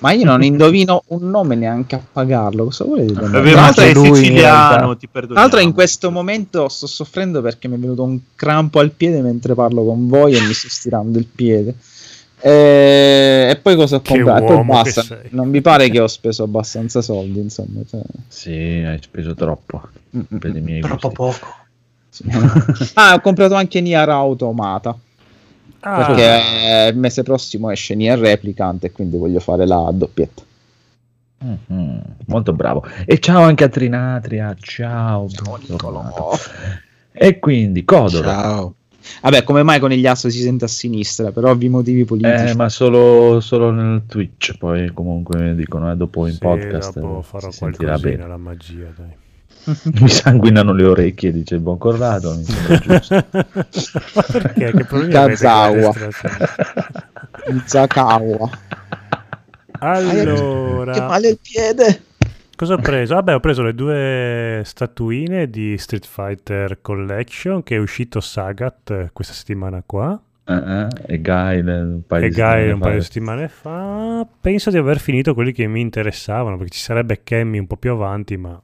Ma 0.00 0.12
io 0.12 0.24
non 0.24 0.42
indovino 0.42 1.02
un 1.08 1.28
nome 1.28 1.56
neanche 1.56 1.94
a 1.94 2.00
pagarlo. 2.12 2.64
Cosa 2.64 2.84
vuole 2.84 3.04
dire? 3.04 3.72
Sei 3.72 3.92
lui, 3.92 4.08
in 4.08 4.14
siciliano, 4.14 4.96
ti 4.96 5.06
perdono. 5.06 5.34
Tra 5.34 5.42
l'altro 5.42 5.60
in 5.60 5.72
questo 5.72 6.10
momento 6.10 6.68
sto 6.68 6.86
soffrendo 6.86 7.42
perché 7.42 7.68
mi 7.68 7.76
è 7.76 7.78
venuto 7.78 8.02
un 8.02 8.18
crampo 8.34 8.78
al 8.78 8.90
piede 8.92 9.20
mentre 9.20 9.54
parlo 9.54 9.84
con 9.84 10.08
voi 10.08 10.34
e 10.34 10.40
mi 10.40 10.52
sto 10.52 10.68
stirando 10.68 11.18
il 11.18 11.26
piede. 11.26 11.74
E, 12.42 13.48
e 13.50 13.56
poi 13.56 13.76
cosa 13.76 13.96
ho 13.96 14.02
comprato? 14.02 14.46
Poi 14.46 14.64
basta. 14.64 15.20
Non 15.30 15.50
vi 15.50 15.60
pare 15.60 15.90
che 15.90 16.00
ho 16.00 16.06
speso 16.06 16.44
abbastanza 16.44 17.02
soldi, 17.02 17.38
insomma. 17.38 17.80
cioè. 17.88 18.00
Sì, 18.26 18.52
hai 18.52 18.98
speso 19.02 19.34
troppo 19.34 19.82
per 20.38 20.56
i 20.56 20.60
miei 20.60 20.80
Troppo 20.80 21.12
gusti. 21.14 21.40
poco. 21.40 21.54
sì. 22.08 22.24
ah, 22.94 23.14
ho 23.14 23.20
comprato 23.20 23.54
anche 23.54 23.80
Nier 23.82 24.08
Automata. 24.08 24.96
Ah, 25.80 26.04
Perché 26.06 26.90
il 26.92 26.98
mese 26.98 27.22
prossimo 27.22 27.70
esce 27.70 27.94
Nier 27.94 28.18
Replicant 28.18 28.84
e 28.84 28.92
quindi 28.92 29.16
voglio 29.16 29.40
fare 29.40 29.66
la 29.66 29.90
doppietta. 29.92 30.42
Mhm, 31.42 32.02
molto 32.26 32.52
bravo. 32.52 32.84
E 33.06 33.18
ciao 33.18 33.42
anche 33.42 33.64
a 33.64 33.68
Trinatria. 33.68 34.54
Ciao. 34.60 35.26
bentornato. 35.26 36.32
E 37.12 37.38
quindi, 37.38 37.84
Codolo. 37.84 38.22
Ciao. 38.24 38.74
Vabbè, 39.22 39.42
come 39.44 39.62
mai 39.62 39.80
Conigliastro 39.80 40.28
si 40.28 40.40
sente 40.42 40.66
a 40.66 40.68
sinistra? 40.68 41.32
Per 41.32 41.42
ovvi 41.44 41.70
motivi 41.70 42.04
politici. 42.04 42.44
Eh, 42.50 42.54
ma 42.54 42.68
solo, 42.68 43.40
solo 43.40 43.70
nel 43.70 44.02
Twitch, 44.06 44.58
poi 44.58 44.92
comunque 44.92 45.54
dicono, 45.54 45.90
eh, 45.90 45.96
dopo 45.96 46.26
in 46.26 46.34
Sì, 46.34 46.38
podcast 46.40 46.98
dopo 47.00 47.20
eh, 47.20 47.22
farò 47.22 47.50
si 47.50 47.56
sentirà 47.56 47.96
bene. 47.98 48.26
la 48.26 48.36
magia, 48.36 48.92
dai. 48.94 49.16
Mi 50.00 50.08
sanguinano 50.08 50.72
le 50.72 50.84
orecchie, 50.84 51.32
dice 51.32 51.54
il 51.56 51.60
buon 51.60 51.78
Corrado, 51.78 52.34
mi 52.36 52.44
sembra 52.44 52.78
giusto. 52.78 53.24
Ma 54.14 54.22
perché? 54.22 54.72
Che 54.72 54.86
la 54.90 55.26
Kazawa. 55.26 55.92
Zakawa. 57.66 58.50
Allora, 59.82 60.92
Che 60.92 61.00
male 61.00 61.28
il 61.28 61.38
piede. 61.40 62.02
cosa 62.56 62.74
ho 62.74 62.78
preso? 62.78 63.14
Vabbè, 63.14 63.34
ho 63.34 63.40
preso 63.40 63.62
le 63.62 63.74
due 63.74 64.62
statuine 64.64 65.48
di 65.48 65.76
Street 65.78 66.06
Fighter 66.06 66.80
Collection 66.82 67.62
che 67.62 67.76
è 67.76 67.78
uscito 67.78 68.20
Sagat 68.20 68.90
eh, 68.90 69.10
questa 69.12 69.32
settimana 69.34 69.82
qua. 69.84 70.20
Eh, 70.44 70.86
e 71.06 71.20
Guy 71.20 71.60
un 71.60 72.02
paio 72.06 72.26
e 72.26 72.28
di 72.28 72.34
settimane 72.34 72.72
un 72.72 72.78
fa. 72.78 72.84
paio 72.84 72.98
di 72.98 73.04
settimane 73.04 73.48
fa. 73.48 74.26
Penso 74.40 74.70
di 74.70 74.76
aver 74.78 74.98
finito 74.98 75.32
quelli 75.34 75.52
che 75.52 75.66
mi 75.66 75.80
interessavano 75.80 76.56
perché 76.56 76.72
ci 76.74 76.80
sarebbe 76.82 77.22
Cammy 77.22 77.58
un 77.58 77.66
po' 77.66 77.76
più 77.76 77.92
avanti, 77.92 78.36
ma 78.36 78.60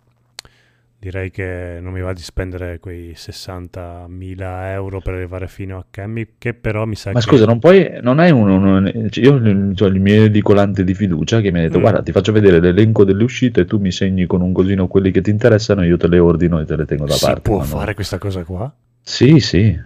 direi 1.06 1.30
che 1.30 1.78
non 1.80 1.92
mi 1.92 2.00
va 2.00 2.12
di 2.12 2.20
spendere 2.20 2.80
quei 2.80 3.14
60.000 3.14 4.70
euro 4.72 5.00
per 5.00 5.14
arrivare 5.14 5.46
fino 5.46 5.78
a 5.78 5.84
Cammy, 5.88 6.30
che 6.38 6.52
però 6.52 6.84
mi 6.84 6.96
sa 6.96 7.12
Ma 7.12 7.20
che... 7.20 7.26
scusa, 7.26 7.44
non 7.44 7.60
puoi, 7.60 7.98
non 8.02 8.18
hai 8.18 8.32
uno, 8.32 8.56
uno- 8.56 8.90
cioè, 9.10 9.24
io 9.24 9.34
ho 9.34 9.86
il 9.86 10.00
mio 10.00 10.24
edicolante 10.24 10.82
di 10.82 10.94
fiducia 10.94 11.40
che 11.40 11.52
mi 11.52 11.60
ha 11.60 11.62
detto 11.62 11.78
Mm. 11.78 11.80
guarda 11.82 12.02
ti 12.02 12.10
faccio 12.12 12.32
vedere 12.32 12.58
l'elenco 12.58 13.04
delle 13.04 13.22
uscite 13.22 13.60
e 13.60 13.64
tu 13.66 13.78
mi 13.78 13.92
segni 13.92 14.26
con 14.26 14.40
un 14.40 14.52
cosino 14.52 14.88
quelli 14.88 15.12
che 15.12 15.20
ti 15.20 15.30
interessano 15.30 15.82
e 15.82 15.86
io 15.86 15.96
te 15.96 16.08
le 16.08 16.18
ordino 16.18 16.58
e 16.60 16.64
te 16.64 16.74
le 16.74 16.84
tengo 16.86 17.06
da 17.06 17.12
si 17.14 17.24
parte. 17.24 17.40
può 17.42 17.58
Ma 17.58 17.64
no. 17.64 17.68
fare 17.78 17.94
questa 17.94 18.18
cosa 18.18 18.42
qua? 18.42 18.72
Sì, 19.00 19.38
sì, 19.38 19.78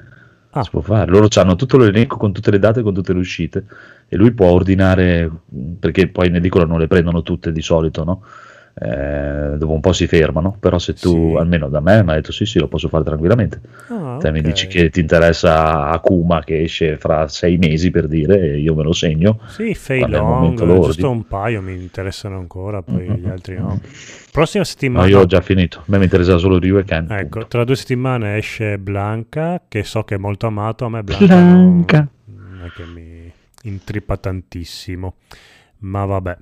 Ah. 0.53 0.63
si 0.65 0.71
può 0.71 0.81
fare. 0.81 1.11
Loro 1.11 1.29
hanno 1.37 1.55
tutto 1.55 1.77
l'elenco 1.77 2.17
con 2.17 2.33
tutte 2.33 2.51
le 2.51 2.59
date, 2.59 2.83
con 2.83 2.95
tutte 2.95 3.13
le 3.13 3.19
uscite 3.21 3.65
e 4.09 4.17
lui 4.17 4.33
può 4.33 4.47
ordinare, 4.47 5.31
perché 5.79 6.09
poi 6.09 6.27
in 6.29 6.37
edicola 6.37 6.65
non 6.65 6.79
le 6.81 6.87
prendono 6.89 7.23
tutte 7.23 7.53
di 7.53 7.63
solito, 7.63 8.03
no? 8.05 8.23
Eh, 8.73 9.57
dopo 9.59 9.73
un 9.73 9.81
po' 9.81 9.93
si 9.93 10.07
fermano, 10.07 10.57
però 10.59 10.79
se 10.79 10.99
tu, 10.99 11.35
Sì. 11.35 11.37
almeno 11.37 11.69
da 11.69 11.81
me, 11.81 12.03
mi 12.03 12.11
ha 12.13 12.15
detto 12.15 12.33
sì, 12.33 12.47
sì, 12.47 12.59
lo 12.59 12.69
posso 12.69 12.89
fare 12.89 13.05
tranquillamente. 13.05 13.61
Ah, 13.89 14.19
Te 14.19 14.31
mi 14.31 14.41
ok. 14.41 14.43
dici 14.43 14.67
che 14.67 14.91
ti 14.91 15.01
interessa 15.01 15.87
Akuma 15.91 16.43
che 16.45 16.63
esce 16.63 16.97
fra 16.99 17.27
sei 17.29 17.57
mesi 17.57 17.91
per 17.91 18.07
dire, 18.07 18.39
e 18.53 18.59
io 18.59 18.75
me 18.75 18.83
lo 18.83 18.93
segno. 18.93 19.39
Sì, 19.45 19.75
Fei 19.75 20.07
Long, 20.07 20.81
giusto 20.81 21.11
un 21.11 21.27
paio 21.27 21.61
mi 21.61 21.75
interessano 21.75 22.39
ancora, 22.39 22.83
poi 22.83 23.05
Mm-mm. 23.07 23.21
gli 23.21 23.29
altri 23.29 23.57
no. 23.57 23.81
Prossima 24.31 24.63
No, 24.63 24.69
settimana, 24.71 25.09
io 25.09 25.21
ho 25.21 25.27
già 25.27 25.41
finito, 25.41 25.81
a 25.81 25.85
me 25.87 25.99
mi 25.99 26.05
interessa 26.05 26.37
solo 26.39 26.59
Ryu 26.59 26.79
e 26.79 26.85
Ken. 26.85 27.05
ecco, 27.07 27.29
punto. 27.41 27.47
tra 27.49 27.65
due 27.65 27.77
settimane 27.77 28.37
esce 28.37 28.79
Blanca, 28.79 29.63
che 29.69 29.83
so 29.85 30.05
che 30.05 30.15
è 30.15 30.19
molto 30.19 30.47
amato, 30.47 30.85
a 30.85 30.89
me 30.89 31.03
Blanca, 31.03 31.43
non- 31.43 31.85
Blanca. 31.85 32.09
non 32.25 32.63
è 32.63 32.73
che 32.73 32.87
mi 32.87 33.33
intrippa 33.63 34.17
tantissimo, 34.17 35.15
ma 35.81 36.05
vabbè. 36.05 36.37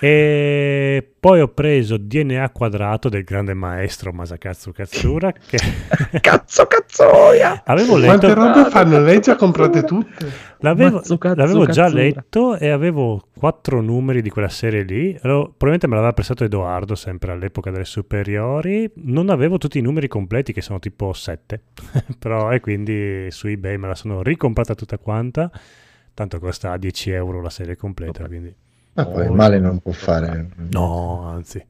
E 0.00 1.14
poi 1.18 1.40
ho 1.40 1.48
preso 1.48 1.96
DNA 1.96 2.50
quadrato 2.50 3.08
del 3.08 3.24
grande 3.24 3.54
maestro 3.54 4.12
Masakatsu 4.12 4.70
Katsura 4.70 5.32
che 5.32 5.56
Cazzo, 6.20 6.66
cazzoia! 6.66 7.62
avevo 7.64 7.98
Quante 7.98 8.28
letto 8.28 8.38
robe 8.38 8.70
fanno? 8.70 9.00
Lei 9.00 9.20
già 9.20 9.34
comprate 9.34 9.82
tutte? 9.84 10.30
L'avevo, 10.58 11.02
l'avevo 11.34 11.66
già 11.66 11.88
letto 11.88 12.58
e 12.58 12.68
avevo 12.68 13.28
quattro 13.34 13.80
numeri 13.80 14.20
di 14.20 14.28
quella 14.28 14.48
serie 14.48 14.82
lì. 14.82 15.18
Allora, 15.22 15.44
probabilmente 15.44 15.86
me 15.86 15.94
l'aveva 15.94 16.12
prestato 16.12 16.44
Edoardo, 16.44 16.94
sempre 16.94 17.32
all'epoca 17.32 17.70
delle 17.70 17.84
superiori. 17.84 18.90
Non 18.96 19.30
avevo 19.30 19.56
tutti 19.56 19.78
i 19.78 19.82
numeri 19.82 20.06
completi, 20.06 20.52
che 20.52 20.60
sono 20.60 20.78
tipo 20.78 21.12
sette. 21.14 21.62
Però, 22.18 22.52
e 22.52 22.60
quindi 22.60 23.30
su 23.30 23.46
eBay 23.46 23.76
me 23.78 23.88
la 23.88 23.94
sono 23.94 24.22
ricomprata 24.22 24.74
tutta 24.74 24.98
quanta. 24.98 25.50
Tanto 26.12 26.38
costa 26.40 26.76
10 26.76 27.10
euro 27.10 27.40
la 27.40 27.50
serie 27.50 27.76
completa. 27.76 28.26
Quindi, 28.26 28.54
Ma 28.98 29.06
poi 29.06 29.30
male 29.30 29.58
non 29.60 29.78
può 29.80 29.92
fare. 29.92 30.48
no, 30.70 31.22
anzi. 31.22 31.64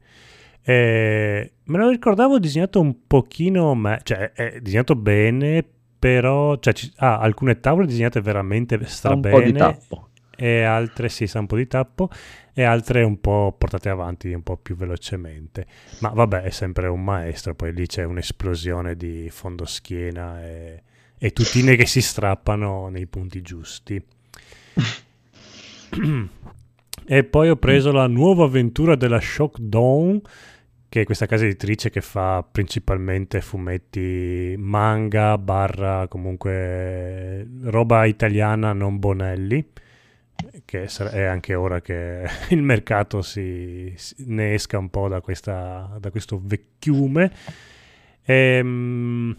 Eh, 0.61 1.51
me 1.63 1.77
lo 1.77 1.89
ricordavo 1.89 2.37
disegnato 2.39 2.79
un 2.79 3.05
pochino, 3.07 3.73
me- 3.75 3.99
cioè 4.03 4.31
è 4.33 4.59
disegnato 4.61 4.95
bene, 4.95 5.63
però 5.97 6.57
cioè, 6.57 6.73
ci- 6.73 6.91
ha 6.97 7.19
alcune 7.19 7.59
tavole 7.59 7.85
disegnate 7.87 8.21
veramente 8.21 8.79
strabene 8.85 9.35
un 9.35 9.41
po' 9.43 9.51
di 9.51 9.57
tappo. 9.57 10.09
e 10.35 10.63
altre 10.63 11.09
sì, 11.09 11.27
sa 11.27 11.39
un 11.39 11.47
po' 11.47 11.55
di 11.55 11.67
tappo 11.67 12.09
e 12.53 12.63
altre 12.63 13.03
un 13.03 13.19
po' 13.19 13.55
portate 13.57 13.89
avanti 13.89 14.31
un 14.33 14.43
po' 14.43 14.57
più 14.57 14.75
velocemente. 14.75 15.65
Ma 15.99 16.09
vabbè, 16.09 16.41
è 16.43 16.49
sempre 16.49 16.87
un 16.87 17.03
maestro, 17.03 17.55
poi 17.55 17.73
lì 17.73 17.85
c'è 17.85 18.03
un'esplosione 18.03 18.95
di 18.95 19.29
fondoschiena 19.31 20.43
e, 20.45 20.83
e 21.17 21.31
tutine 21.31 21.75
che 21.75 21.85
si 21.85 22.01
strappano 22.01 22.89
nei 22.89 23.07
punti 23.07 23.41
giusti. 23.41 24.01
e 27.11 27.23
poi 27.23 27.49
ho 27.49 27.55
preso 27.55 27.91
la 27.91 28.05
nuova 28.05 28.43
avventura 28.43 28.93
della 28.93 29.19
Shock 29.19 29.57
Dawn, 29.59 30.21
che 30.87 31.01
è 31.01 31.05
questa 31.05 31.25
casa 31.25 31.45
editrice 31.45 31.89
che 31.89 32.01
fa 32.01 32.45
principalmente 32.49 33.41
fumetti 33.41 34.53
manga 34.59 35.35
barra 35.39 36.07
comunque 36.07 37.47
roba 37.63 38.05
italiana 38.05 38.73
non 38.73 38.99
Bonelli 38.99 39.65
che 40.65 40.83
è 40.83 41.23
anche 41.23 41.55
ora 41.55 41.81
che 41.81 42.25
il 42.49 42.61
mercato 42.61 43.23
si, 43.23 43.91
si- 43.95 44.15
ne 44.27 44.53
esca 44.53 44.77
un 44.77 44.91
po' 44.91 45.07
da, 45.07 45.19
questa, 45.19 45.97
da 45.99 46.11
questo 46.11 46.39
vecchiume. 46.43 47.31
Ehm, 48.23 49.35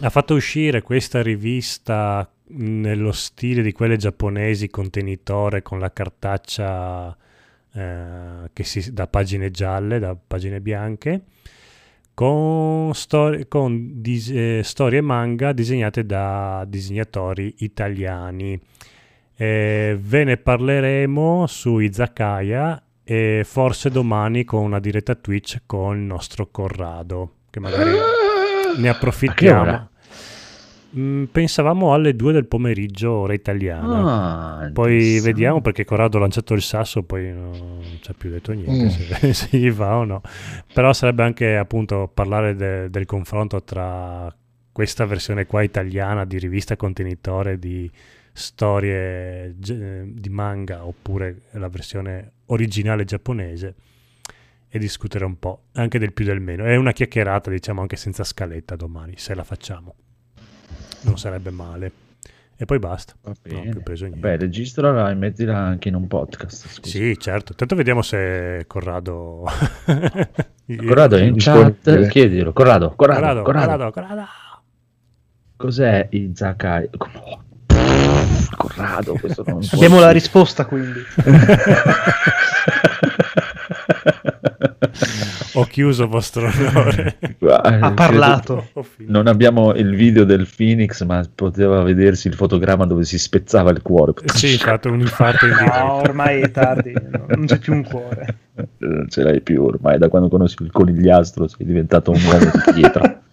ha 0.00 0.10
fatto 0.10 0.34
uscire 0.34 0.80
questa 0.80 1.20
rivista 1.20 2.33
nello 2.46 3.12
stile 3.12 3.62
di 3.62 3.72
quelle 3.72 3.96
giapponesi 3.96 4.68
contenitore 4.68 5.62
con 5.62 5.78
la 5.78 5.92
cartaccia 5.92 7.16
eh, 7.72 8.50
che 8.52 8.64
si, 8.64 8.92
da 8.92 9.06
pagine 9.06 9.50
gialle, 9.50 9.98
da 9.98 10.14
pagine 10.14 10.60
bianche, 10.60 11.22
con, 12.14 12.94
stor- 12.94 13.48
con 13.48 14.00
dis- 14.00 14.30
eh, 14.30 14.60
storie 14.62 15.00
manga 15.00 15.52
disegnate 15.52 16.04
da 16.06 16.64
disegnatori 16.66 17.54
italiani. 17.58 18.60
Eh, 19.36 19.98
ve 20.00 20.22
ne 20.24 20.36
parleremo 20.36 21.46
su 21.48 21.78
Izakaya 21.80 22.80
e 23.02 23.42
forse 23.44 23.90
domani 23.90 24.44
con 24.44 24.62
una 24.62 24.78
diretta 24.78 25.16
Twitch 25.16 25.62
con 25.66 25.96
il 25.96 26.02
nostro 26.04 26.48
Corrado, 26.50 27.38
che 27.50 27.58
magari 27.58 27.90
ne 27.90 27.96
A 27.96 28.00
che 28.76 28.78
ora? 28.78 28.90
approfittiamo. 28.90 29.88
Mm, 30.96 31.24
pensavamo 31.24 31.92
alle 31.92 32.14
2 32.14 32.32
del 32.32 32.46
pomeriggio, 32.46 33.10
ora 33.10 33.32
italiana. 33.34 34.60
Ah, 34.60 34.70
Poi 34.72 35.18
vediamo 35.20 35.60
perché 35.60 35.84
Corrado 35.84 36.18
ha 36.18 36.20
lanciato 36.20 36.54
il 36.54 36.62
sasso, 36.62 37.02
poi 37.02 37.32
non 37.32 37.80
ci 38.00 38.10
ha 38.10 38.14
più 38.16 38.30
detto 38.30 38.52
niente 38.52 38.84
Mm. 38.84 38.88
se, 38.88 39.32
se 39.34 39.56
gli 39.58 39.70
va 39.72 39.96
o 39.96 40.04
no. 40.04 40.20
Però 40.72 40.92
sarebbe 40.92 41.22
anche 41.24 41.56
appunto 41.56 42.08
parlare 42.12 42.54
de- 42.54 42.90
del 42.90 43.06
confronto 43.06 43.62
tra 43.64 44.32
questa 44.70 45.04
versione 45.04 45.46
qua 45.46 45.62
italiana 45.62 46.24
di 46.24 46.38
rivista 46.38 46.76
contenitore 46.76 47.58
di 47.58 47.90
storie 48.32 49.54
di 49.56 50.28
manga 50.28 50.84
oppure 50.86 51.42
la 51.52 51.68
versione 51.68 52.32
originale 52.46 53.04
giapponese 53.04 53.74
e 54.68 54.78
discutere 54.80 55.24
un 55.24 55.38
po' 55.38 55.66
anche 55.74 55.98
del 56.00 56.12
più 56.12 56.24
del 56.24 56.40
meno. 56.40 56.64
È 56.64 56.74
una 56.76 56.92
chiacchierata, 56.92 57.50
diciamo, 57.50 57.80
anche 57.80 57.94
senza 57.96 58.24
scaletta 58.24 58.74
domani, 58.74 59.14
se 59.16 59.34
la 59.34 59.44
facciamo. 59.44 59.94
Non 61.04 61.18
sarebbe 61.18 61.50
male. 61.50 61.92
E 62.56 62.66
poi 62.66 62.78
basta. 62.78 63.14
Va 63.22 63.32
Non 63.42 63.56
ho 63.56 63.60
bene. 63.60 63.70
più 63.72 63.82
preso 63.82 64.04
niente. 64.04 64.20
Beh, 64.20 64.36
registrala 64.36 65.10
e 65.10 65.14
mettila 65.14 65.56
anche 65.58 65.88
in 65.88 65.96
un 65.96 66.06
podcast. 66.06 66.68
Scusa. 66.68 66.88
Sì, 66.88 67.18
certo. 67.18 67.54
Tanto 67.54 67.74
vediamo 67.74 68.00
se 68.02 68.64
Corrado... 68.66 69.44
Corrado 70.86 71.16
è 71.16 71.22
in 71.22 71.34
chat, 71.36 72.06
chiedilo. 72.08 72.52
Corrado, 72.52 72.94
Corrado, 72.96 73.42
Corrado, 73.42 73.42
Corrado, 73.42 73.90
Corrado, 73.90 73.90
Corrado. 73.90 74.26
cos'è 75.56 76.06
Izakai? 76.10 76.88
No. 77.12 77.42
Corrado, 78.56 79.14
questo 79.14 79.42
non 79.46 79.60
Abbiamo 79.72 79.98
la 80.00 80.10
risposta 80.10 80.64
quindi. 80.64 81.00
Ho 85.54 85.64
chiuso 85.64 86.06
vostro 86.06 86.46
onore. 86.46 87.18
Ha 87.44 87.92
parlato. 87.92 88.68
Ho 88.74 88.82
finito. 88.82 89.12
Non 89.12 89.26
abbiamo 89.26 89.74
il 89.74 89.94
video 89.94 90.24
del 90.24 90.48
Phoenix, 90.48 91.02
ma 91.04 91.22
poteva 91.34 91.82
vedersi 91.82 92.28
il 92.28 92.34
fotogramma 92.34 92.86
dove 92.86 93.04
si 93.04 93.18
spezzava 93.18 93.70
il 93.70 93.82
cuore. 93.82 94.14
Sì, 94.26 94.56
fate 94.56 94.88
un 94.88 95.00
infarto 95.00 95.46
in. 95.46 95.52
No, 95.52 95.94
ormai 95.94 96.40
è 96.40 96.50
tardi, 96.50 96.92
no, 96.92 97.26
non 97.28 97.46
c'è 97.46 97.58
più 97.58 97.72
un 97.72 97.84
cuore. 97.84 98.38
Non 98.78 99.06
ce 99.08 99.22
l'hai 99.22 99.40
più 99.40 99.62
ormai, 99.62 99.98
da 99.98 100.08
quando 100.08 100.28
conosci 100.28 100.62
il 100.62 100.70
conigliastro 100.70 101.48
sei 101.48 101.66
diventato 101.66 102.10
un 102.10 102.20
uomo 102.24 102.38
di 102.38 102.72
pietra. 102.72 103.18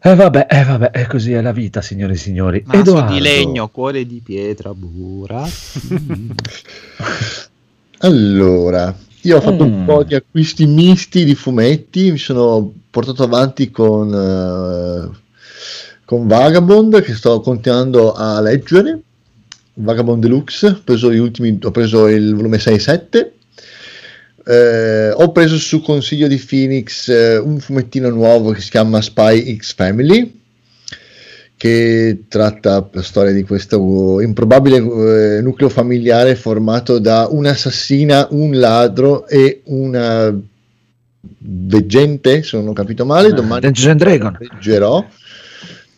E 0.00 0.14
vabbè, 0.14 0.46
eh, 0.48 0.62
vabbè, 0.62 0.90
è 0.92 1.06
così 1.06 1.32
è 1.32 1.40
la 1.40 1.50
vita, 1.50 1.82
signore 1.82 2.12
e 2.12 2.16
signori. 2.16 2.62
Naso 2.64 2.78
Edoardo. 2.78 3.12
di 3.12 3.20
legno, 3.20 3.66
cuore 3.68 4.06
di 4.06 4.22
pietra, 4.24 4.72
bura. 4.72 5.44
Allora, 8.00 8.94
io 9.22 9.36
ho 9.36 9.40
fatto 9.40 9.64
Mm. 9.66 9.72
un 9.72 9.84
po' 9.84 10.04
di 10.04 10.14
acquisti 10.14 10.66
misti 10.66 11.24
di 11.24 11.34
fumetti, 11.34 12.10
mi 12.12 12.18
sono 12.18 12.72
portato 12.90 13.22
avanti 13.22 13.70
con, 13.70 14.12
eh, 14.12 15.16
con 16.04 16.26
Vagabond 16.26 17.02
che 17.02 17.14
sto 17.14 17.40
continuando 17.40 18.12
a 18.12 18.40
leggere. 18.40 19.00
Vagabond 19.74 20.20
Deluxe, 20.22 20.66
ho 20.66 20.80
preso, 20.84 21.12
gli 21.12 21.18
ultimi, 21.18 21.58
ho 21.62 21.70
preso 21.70 22.08
il 22.08 22.34
volume 22.34 22.58
6 22.58 22.74
e 22.74 22.78
7. 22.78 23.32
Eh, 24.44 25.10
ho 25.12 25.30
preso 25.30 25.58
su 25.58 25.82
consiglio 25.82 26.26
di 26.26 26.36
Phoenix 26.38 27.08
eh, 27.08 27.36
un 27.36 27.58
fumettino 27.60 28.08
nuovo 28.08 28.50
che 28.52 28.60
si 28.60 28.70
chiama 28.70 29.00
Spy 29.02 29.56
X 29.56 29.74
Family 29.74 30.37
che 31.58 32.22
tratta 32.28 32.88
la 32.92 33.02
storia 33.02 33.32
di 33.32 33.42
questo 33.42 34.20
improbabile 34.20 34.76
eh, 34.76 35.42
nucleo 35.42 35.68
familiare 35.68 36.36
formato 36.36 36.98
da 37.00 37.26
un'assassina, 37.28 38.28
un 38.30 38.58
ladro 38.58 39.26
e 39.26 39.62
una 39.64 40.32
veggente, 41.40 42.42
se 42.44 42.56
non 42.56 42.68
ho 42.68 42.72
capito 42.72 43.04
male, 43.04 43.32
domani 43.32 43.60
Dungeons 43.62 43.90
and 43.90 43.98
Dragon. 44.00 44.36
leggerò, 44.38 45.04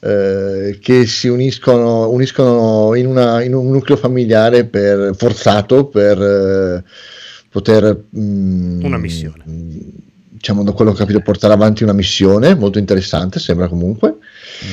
eh, 0.01 0.79
che 0.81 1.07
si 1.07 1.29
uniscono, 1.29 2.09
uniscono 2.09 2.95
in, 2.95 3.07
una- 3.07 3.43
in 3.43 3.55
un 3.55 3.71
nucleo 3.71 3.99
familiare 3.99 4.65
per, 4.65 5.15
forzato 5.15 5.87
per 5.89 6.19
eh, 6.21 6.85
poter... 7.51 8.05
mm, 8.17 8.83
Una 8.83 8.99
missione. 8.99 9.45
Diciamo, 9.45 10.65
da 10.65 10.73
quello 10.73 10.93
che 10.93 10.97
ho 10.97 11.01
capito, 11.01 11.21
portare 11.21 11.53
avanti 11.53 11.83
una 11.83 11.93
missione 11.93 12.55
molto 12.55 12.79
interessante, 12.79 13.39
sembra 13.39 13.69
comunque. 13.69 14.17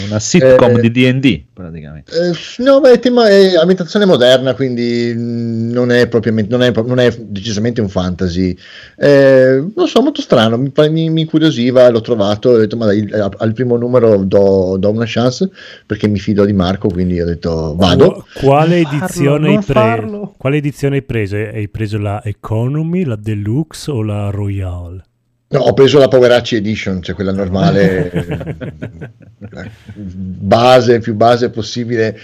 Una 0.05 0.19
sitcom 0.19 0.77
Eh, 0.77 0.81
di 0.81 0.91
D&D, 0.91 1.43
praticamente. 1.53 2.11
Eh, 2.11 2.63
no, 2.63 2.81
beh, 2.81 2.91
il 2.91 2.99
tema 2.99 3.29
è 3.29 3.55
ambientazione 3.55 4.05
moderna, 4.05 4.53
quindi 4.53 5.13
non 5.15 5.91
è 5.91 6.07
propriamente, 6.07 6.49
non 6.51 6.61
è, 6.61 6.71
non 6.85 6.99
è 6.99 7.09
decisamente 7.17 7.79
un 7.79 7.87
fantasy. 7.87 8.55
Eh, 8.97 9.65
non 9.75 9.87
so, 9.87 10.01
molto 10.01 10.21
strano, 10.21 10.57
mi, 10.57 10.71
mi, 10.89 11.09
mi 11.09 11.21
incuriosiva, 11.21 11.89
l'ho 11.89 12.01
trovato, 12.01 12.49
ho 12.49 12.57
detto, 12.57 12.75
ma 12.75 12.85
dai, 12.85 13.07
al 13.37 13.53
primo 13.53 13.77
numero 13.77 14.23
do, 14.25 14.75
do 14.77 14.89
una 14.89 15.05
chance 15.07 15.49
perché 15.85 16.07
mi 16.07 16.19
fido 16.19 16.43
di 16.45 16.53
Marco, 16.53 16.89
quindi 16.89 17.19
ho 17.21 17.25
detto 17.25 17.73
vado. 17.75 18.11
Qu- 18.11 18.23
Quale 18.33 18.81
Farlo, 18.81 18.97
edizione, 18.97 19.47
hai 19.47 19.53
non 19.53 19.63
pre- 19.63 19.73
farlo. 19.73 20.33
quale 20.37 20.57
edizione 20.57 20.97
hai 20.97 21.03
preso? 21.03 21.35
Hai 21.37 21.69
preso 21.69 21.97
la 21.97 22.21
Economy, 22.23 23.03
la 23.05 23.15
Deluxe 23.15 23.89
o 23.91 24.01
la 24.03 24.29
Royale? 24.29 25.03
No, 25.49 25.59
ho 25.59 25.73
preso 25.73 25.97
la 25.97 26.09
Poveracci 26.09 26.55
Edition, 26.57 27.01
cioè 27.01 27.15
quella 27.15 27.31
normale, 27.31 28.11
base, 29.95 30.99
più 30.99 31.13
base 31.15 31.49
possibile. 31.49 32.17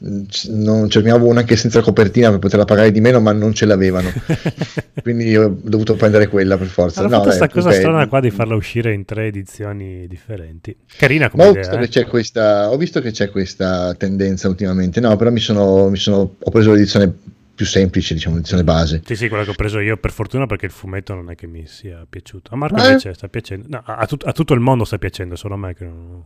Non 0.00 0.88
cercavo 0.88 1.26
una 1.26 1.40
anche 1.40 1.56
senza 1.56 1.80
copertina 1.80 2.30
per 2.30 2.38
poterla 2.38 2.64
pagare 2.64 2.92
di 2.92 3.00
meno, 3.00 3.18
ma 3.18 3.32
non 3.32 3.52
ce 3.52 3.66
l'avevano. 3.66 4.08
Quindi 5.02 5.36
ho 5.36 5.58
dovuto 5.60 5.96
prendere 5.96 6.28
quella 6.28 6.56
per 6.56 6.68
forza. 6.68 7.00
Hanno 7.00 7.08
No, 7.08 7.14
fatto 7.16 7.24
questa 7.26 7.48
cosa 7.48 7.72
strana 7.72 8.06
qua 8.06 8.20
di 8.20 8.30
farla 8.30 8.54
uscire 8.54 8.92
in 8.92 9.04
tre 9.04 9.26
edizioni 9.26 10.06
differenti. 10.06 10.76
Carina 10.96 11.24
Ma 11.24 11.30
come 11.30 11.44
ho 11.46 11.50
idea. 11.50 11.62
visto, 11.62 11.74
eh. 11.74 11.78
che 11.80 11.88
c'è 11.88 12.06
questa, 12.06 12.70
ho 12.70 12.76
visto 12.76 13.00
che 13.00 13.10
c'è 13.10 13.28
questa 13.28 13.92
tendenza 13.94 14.46
ultimamente, 14.46 15.00
no, 15.00 15.16
però 15.16 15.32
mi 15.32 15.40
sono, 15.40 15.88
mi 15.88 15.96
sono- 15.98 16.36
ho 16.38 16.50
preso 16.52 16.70
l'edizione 16.72 17.12
più 17.58 17.66
semplice, 17.66 18.14
diciamo, 18.14 18.36
l'edizione 18.36 18.62
base. 18.62 19.02
Sì, 19.04 19.16
sì, 19.16 19.26
quella 19.26 19.42
che 19.42 19.50
ho 19.50 19.54
preso 19.54 19.80
io 19.80 19.96
per 19.96 20.12
fortuna 20.12 20.46
perché 20.46 20.66
il 20.66 20.70
fumetto 20.70 21.12
non 21.12 21.28
è 21.28 21.34
che 21.34 21.48
mi 21.48 21.64
sia 21.66 22.06
piaciuto. 22.08 22.54
A 22.54 22.56
Marco 22.56 22.76
Eh? 22.76 22.86
invece 22.86 23.14
sta 23.14 23.26
piacendo. 23.26 23.66
No, 23.68 23.82
a, 23.84 24.06
tut- 24.06 24.24
a 24.24 24.30
tutto 24.30 24.54
il 24.54 24.60
mondo 24.60 24.84
sta 24.84 24.96
piacendo, 24.96 25.34
solo 25.34 25.54
a 25.54 25.56
me 25.56 25.74
che 25.74 25.84
non... 25.84 26.22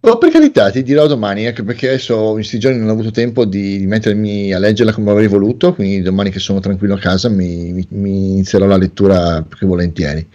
Oh, 0.00 0.18
per 0.18 0.30
carità, 0.30 0.70
ti 0.70 0.82
dirò 0.82 1.06
domani, 1.06 1.46
anche 1.46 1.62
perché 1.62 1.86
adesso 1.86 2.26
in 2.30 2.34
questi 2.34 2.58
giorni 2.58 2.78
non 2.80 2.88
ho 2.88 2.92
avuto 2.92 3.12
tempo 3.12 3.44
di, 3.44 3.78
di 3.78 3.86
mettermi 3.86 4.52
a 4.52 4.58
leggerla 4.58 4.92
come 4.92 5.12
avrei 5.12 5.28
voluto, 5.28 5.74
quindi 5.74 6.02
domani 6.02 6.30
che 6.30 6.40
sono 6.40 6.58
tranquillo 6.58 6.94
a 6.94 6.98
casa 6.98 7.28
mi, 7.28 7.72
mi- 7.72 7.86
mi 7.90 8.30
inizierò 8.32 8.66
la 8.66 8.76
lettura 8.76 9.42
più 9.42 9.56
che 9.56 9.66
volentieri. 9.66 10.28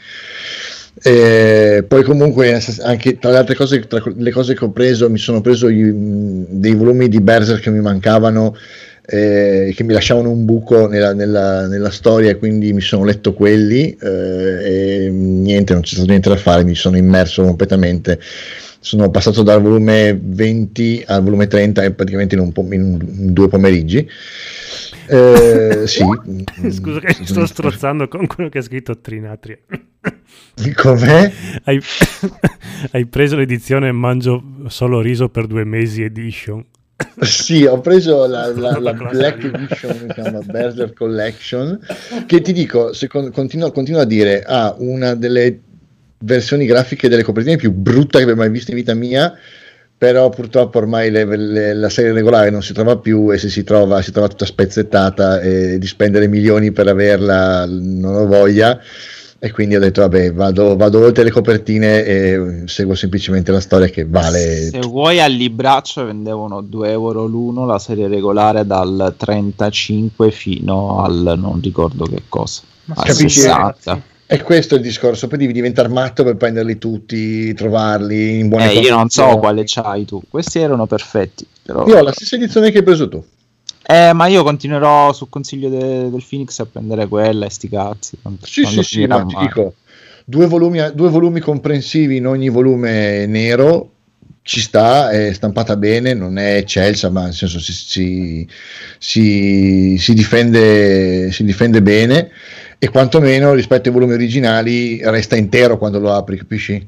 E 1.01 1.85
poi 1.87 2.03
comunque 2.03 2.59
anche 2.81 3.17
tra 3.19 3.31
le 3.31 3.37
altre 3.37 3.55
cose, 3.55 3.79
tra 3.87 4.01
le 4.15 4.31
cose 4.31 4.53
che 4.53 4.65
ho 4.65 4.71
preso, 4.71 5.09
mi 5.09 5.17
sono 5.17 5.39
preso 5.39 5.67
mh, 5.69 6.45
dei 6.49 6.73
volumi 6.73 7.07
di 7.07 7.21
Berserk 7.21 7.61
che 7.61 7.69
mi 7.69 7.79
mancavano, 7.79 8.55
eh, 9.09 9.73
che 9.75 9.83
mi 9.83 9.93
lasciavano 9.93 10.29
un 10.29 10.45
buco 10.45 10.87
nella, 10.87 11.13
nella- 11.13 11.67
nella 11.67 11.89
storia, 11.89 12.29
e 12.31 12.37
quindi 12.37 12.71
mi 12.73 12.81
sono 12.81 13.03
letto 13.03 13.33
quelli 13.33 13.97
eh, 13.99 15.05
e 15.05 15.09
niente, 15.09 15.73
non 15.73 15.81
c'è 15.81 15.93
stato 15.95 16.09
niente 16.09 16.29
da 16.29 16.37
fare, 16.37 16.63
mi 16.63 16.75
sono 16.75 16.97
immerso 16.97 17.43
completamente. 17.43 18.19
Sono 18.81 19.09
passato 19.09 19.43
dal 19.43 19.61
volume 19.61 20.17
20 20.21 21.03
al 21.07 21.21
volume 21.21 21.47
30 21.47 21.83
e 21.83 21.91
praticamente 21.91 22.35
in, 22.35 22.41
un 22.41 22.51
po- 22.53 22.65
in 22.71 23.33
due 23.33 23.49
pomeriggi. 23.49 24.07
Eh, 25.07 25.83
sì, 25.85 26.03
Scusa 26.69 26.99
che 26.99 27.15
mi 27.19 27.25
sto 27.25 27.45
strozzando 27.45 28.07
con 28.07 28.25
quello 28.27 28.49
che 28.49 28.59
ha 28.59 28.61
scritto 28.61 28.99
Trinatria. 28.99 29.57
Com'è? 30.75 31.31
Hai, 31.63 31.79
hai 32.91 33.05
preso 33.07 33.35
l'edizione 33.35 33.91
Mangio 33.91 34.41
solo 34.67 35.01
riso 35.01 35.29
per 35.29 35.47
due 35.47 35.65
mesi 35.65 36.03
edition. 36.03 36.63
Sì, 37.21 37.65
ho 37.65 37.79
preso 37.81 38.25
la, 38.27 38.47
la- 38.47 38.77
la 38.79 38.79
La 38.79 38.93
Black. 38.93 39.43
Edition, 39.43 39.97
si 39.97 40.07
chiama 40.13 40.39
Berserk 40.43 40.93
Collection, 40.95 41.79
che 42.25 42.41
ti 42.41 42.51
dico, 42.53 42.93
secondo- 42.93 43.31
continuo, 43.31 43.71
continuo 43.71 44.01
a 44.01 44.05
dire, 44.05 44.43
ha 44.45 44.73
una 44.79 45.15
delle 45.15 45.59
versioni 46.19 46.65
grafiche 46.65 47.07
delle 47.09 47.23
copertine 47.23 47.55
più 47.55 47.71
brutte 47.71 48.17
che 48.17 48.23
abbia 48.23 48.35
mai 48.35 48.49
visto 48.49 48.71
in 48.71 48.77
vita 48.77 48.93
mia, 48.93 49.33
però 49.97 50.29
purtroppo 50.29 50.77
ormai 50.77 51.11
le- 51.11 51.23
le- 51.37 51.73
la 51.73 51.89
serie 51.89 52.11
regolare 52.13 52.49
non 52.49 52.63
si 52.63 52.73
trova 52.73 52.97
più 52.97 53.31
e 53.31 53.37
se 53.37 53.49
si 53.49 53.63
trova 53.63 54.01
si 54.01 54.11
trova 54.11 54.27
tutta 54.29 54.45
spezzettata 54.45 55.39
e 55.41 55.77
di 55.77 55.87
spendere 55.87 56.27
milioni 56.27 56.71
per 56.71 56.87
averla 56.87 57.65
non 57.67 58.15
ho 58.15 58.25
voglia. 58.25 58.79
E 59.41 59.51
quindi 59.51 59.77
ho 59.77 59.79
detto, 59.79 60.01
vabbè, 60.01 60.33
vado, 60.33 60.75
vado 60.75 60.99
oltre 60.99 61.23
le 61.23 61.31
copertine 61.31 62.03
e 62.03 62.63
seguo 62.65 62.93
semplicemente 62.93 63.53
la 63.53 63.61
storia 63.61 63.87
che 63.87 64.05
vale 64.05 64.67
Se 64.69 64.79
vuoi 64.79 65.21
al 65.21 65.31
libraccio 65.31 66.03
vendevano 66.03 66.59
2 66.59 66.91
euro 66.91 67.25
l'uno 67.25 67.65
la 67.65 67.79
serie 67.79 68.09
regolare 68.09 68.65
dal 68.65 69.13
35 69.15 70.31
fino 70.31 71.01
al 71.01 71.35
non 71.37 71.61
ricordo 71.61 72.03
che 72.03 72.23
cosa. 72.27 72.63
Al 72.93 73.05
Capisci? 73.05 73.39
60. 73.39 74.01
E 74.31 74.43
questo 74.43 74.75
è 74.75 74.77
il 74.77 74.83
discorso, 74.83 75.27
poi 75.27 75.39
devi 75.39 75.53
diventare 75.53 75.87
matto 75.87 76.23
per 76.23 76.35
prenderli 76.35 76.77
tutti, 76.77 77.53
trovarli 77.53 78.39
in 78.39 78.49
buone 78.49 78.71
Eh, 78.71 78.79
io 78.79 78.93
non 78.93 79.09
so 79.09 79.21
condizioni. 79.21 79.39
quale 79.39 79.63
c'hai 79.65 80.05
tu. 80.05 80.21
Questi 80.29 80.59
erano 80.59 80.85
perfetti. 80.85 81.47
Però... 81.63 81.87
Io 81.87 81.97
ho 81.97 82.03
la 82.03 82.11
stessa 82.11 82.35
edizione 82.35 82.71
che 82.71 82.79
hai 82.79 82.83
preso 82.83 83.07
tu. 83.07 83.23
Eh, 83.91 84.13
ma 84.13 84.27
io 84.27 84.43
continuerò 84.43 85.11
sul 85.13 85.29
consiglio 85.29 85.67
de- 85.67 86.11
del 86.11 86.23
Phoenix 86.27 86.59
a 86.59 86.65
prendere 86.65 87.07
quella 87.07 87.47
e 87.47 87.49
sti 87.49 87.69
cazzi. 87.69 88.17
Sì, 88.43 88.63
sì, 88.63 88.83
sì, 88.83 89.07
ma 89.07 89.23
ti 89.25 89.35
dico, 89.35 89.73
due 90.25 90.45
volumi, 90.45 90.79
due 90.93 91.09
volumi 91.09 91.39
comprensivi 91.39 92.17
in 92.17 92.27
ogni 92.27 92.49
volume 92.49 93.25
nero, 93.25 93.93
ci 94.43 94.61
sta, 94.61 95.09
è 95.09 95.33
stampata 95.33 95.75
bene, 95.75 96.13
non 96.13 96.37
è 96.37 96.57
eccelsa, 96.57 97.09
ma 97.09 97.23
nel 97.23 97.33
senso 97.33 97.59
si, 97.59 97.73
si, 97.73 98.47
si- 98.99 99.97
si 99.97 100.13
difende, 100.13 101.31
si 101.31 101.43
difende 101.43 101.81
bene 101.81 102.29
e 102.77 102.89
quantomeno 102.89 103.53
rispetto 103.53 103.89
ai 103.89 103.93
volumi 103.95 104.13
originali 104.13 105.01
resta 105.03 105.35
intero 105.35 105.79
quando 105.79 105.97
lo 105.99 106.13
apri, 106.13 106.37
capisci? 106.37 106.87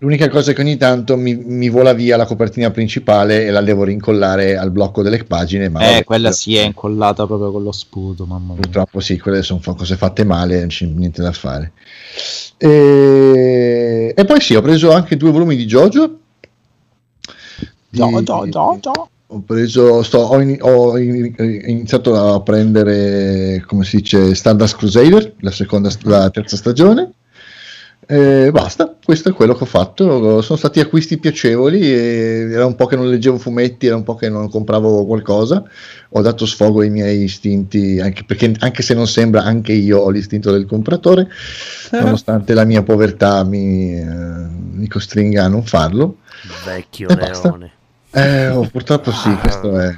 L'unica 0.00 0.28
cosa 0.28 0.50
è 0.50 0.54
che 0.54 0.60
ogni 0.60 0.76
tanto 0.76 1.16
mi, 1.16 1.34
mi 1.34 1.68
vola 1.68 1.92
via 1.92 2.16
la 2.16 2.26
copertina 2.26 2.70
principale 2.70 3.46
e 3.46 3.50
la 3.50 3.62
devo 3.62 3.84
rincollare 3.84 4.56
al 4.56 4.70
blocco 4.70 5.02
delle 5.02 5.22
pagine, 5.24 5.68
ma 5.68 5.80
Eh, 5.80 5.84
vabbè, 5.92 6.04
quella 6.04 6.32
si 6.32 6.56
è 6.56 6.64
incollata 6.64 7.26
proprio 7.26 7.50
con 7.50 7.62
lo 7.62 7.72
sputo, 7.72 8.26
mamma 8.26 8.52
mia. 8.52 8.62
Purtroppo 8.62 9.00
sì, 9.00 9.18
quelle 9.18 9.42
sono 9.42 9.60
fa- 9.60 9.74
cose 9.74 9.96
fatte 9.96 10.24
male, 10.24 10.58
non 10.60 10.68
c'è 10.68 10.86
niente 10.86 11.22
da 11.22 11.32
fare. 11.32 11.72
E, 12.58 14.12
e 14.16 14.24
poi 14.24 14.40
sì, 14.40 14.54
ho 14.54 14.62
preso 14.62 14.92
anche 14.92 15.16
due 15.16 15.30
volumi 15.30 15.56
di 15.56 15.64
Jojo. 15.66 16.18
Di- 17.88 17.98
già, 17.98 18.22
già, 18.22 18.78
già. 18.80 19.08
Ho 19.30 19.40
preso, 19.44 20.02
sto, 20.04 20.18
ho, 20.18 20.40
ini- 20.40 20.58
ho 20.60 20.96
in- 20.98 21.34
iniziato 21.66 22.34
a 22.34 22.40
prendere, 22.42 23.64
come 23.66 23.84
si 23.84 23.96
dice, 23.96 24.34
Stardust 24.34 24.76
Crusader, 24.76 25.34
la, 25.40 25.50
seconda, 25.50 25.90
la 26.02 26.30
terza 26.30 26.56
stagione. 26.56 27.10
E 28.08 28.50
basta, 28.52 28.94
questo 29.04 29.30
è 29.30 29.32
quello 29.32 29.54
che 29.54 29.64
ho 29.64 29.66
fatto. 29.66 30.40
Sono 30.40 30.58
stati 30.58 30.78
acquisti 30.78 31.18
piacevoli. 31.18 31.80
E 31.82 32.48
era 32.52 32.64
un 32.64 32.76
po' 32.76 32.86
che 32.86 32.94
non 32.94 33.08
leggevo 33.10 33.36
fumetti, 33.36 33.86
era 33.86 33.96
un 33.96 34.04
po' 34.04 34.14
che 34.14 34.28
non 34.28 34.48
compravo 34.48 35.04
qualcosa. 35.06 35.64
Ho 36.10 36.20
dato 36.20 36.46
sfogo 36.46 36.82
ai 36.82 36.90
miei 36.90 37.24
istinti, 37.24 37.98
anche, 38.00 38.22
perché 38.24 38.54
anche 38.60 38.82
se 38.82 38.94
non 38.94 39.08
sembra, 39.08 39.42
anche 39.42 39.72
io 39.72 39.98
ho 39.98 40.10
l'istinto 40.10 40.52
del 40.52 40.66
compratore, 40.66 41.28
nonostante 41.90 42.54
la 42.54 42.64
mia 42.64 42.82
povertà 42.82 43.42
mi, 43.42 43.98
eh, 43.98 44.04
mi 44.04 44.86
costringa 44.86 45.44
a 45.44 45.48
non 45.48 45.64
farlo. 45.64 46.18
Vecchio 46.64 47.08
E 47.08 47.16
basta. 47.16 47.58
Eh, 48.12 48.48
oh, 48.48 48.66
purtroppo 48.68 49.12
sì, 49.12 49.34
questo 49.36 49.78
è, 49.78 49.94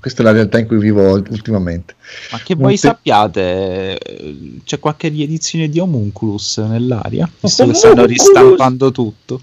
questa 0.00 0.22
è 0.22 0.24
la 0.24 0.32
realtà 0.32 0.58
in 0.58 0.66
cui 0.66 0.78
vivo 0.78 1.12
ultimamente. 1.12 1.94
Ma 2.32 2.38
che 2.38 2.54
voi 2.56 2.72
te- 2.72 2.78
sappiate, 2.78 3.98
eh, 3.98 4.60
c'è 4.64 4.78
qualche 4.80 5.08
riedizione 5.08 5.68
di 5.68 5.78
Homunculus 5.78 6.58
nell'aria? 6.58 7.30
Visto 7.40 7.62
che 7.64 7.70
Homunculus! 7.70 7.78
stanno 7.78 8.06
ristampando 8.06 8.90
tutto. 8.90 9.40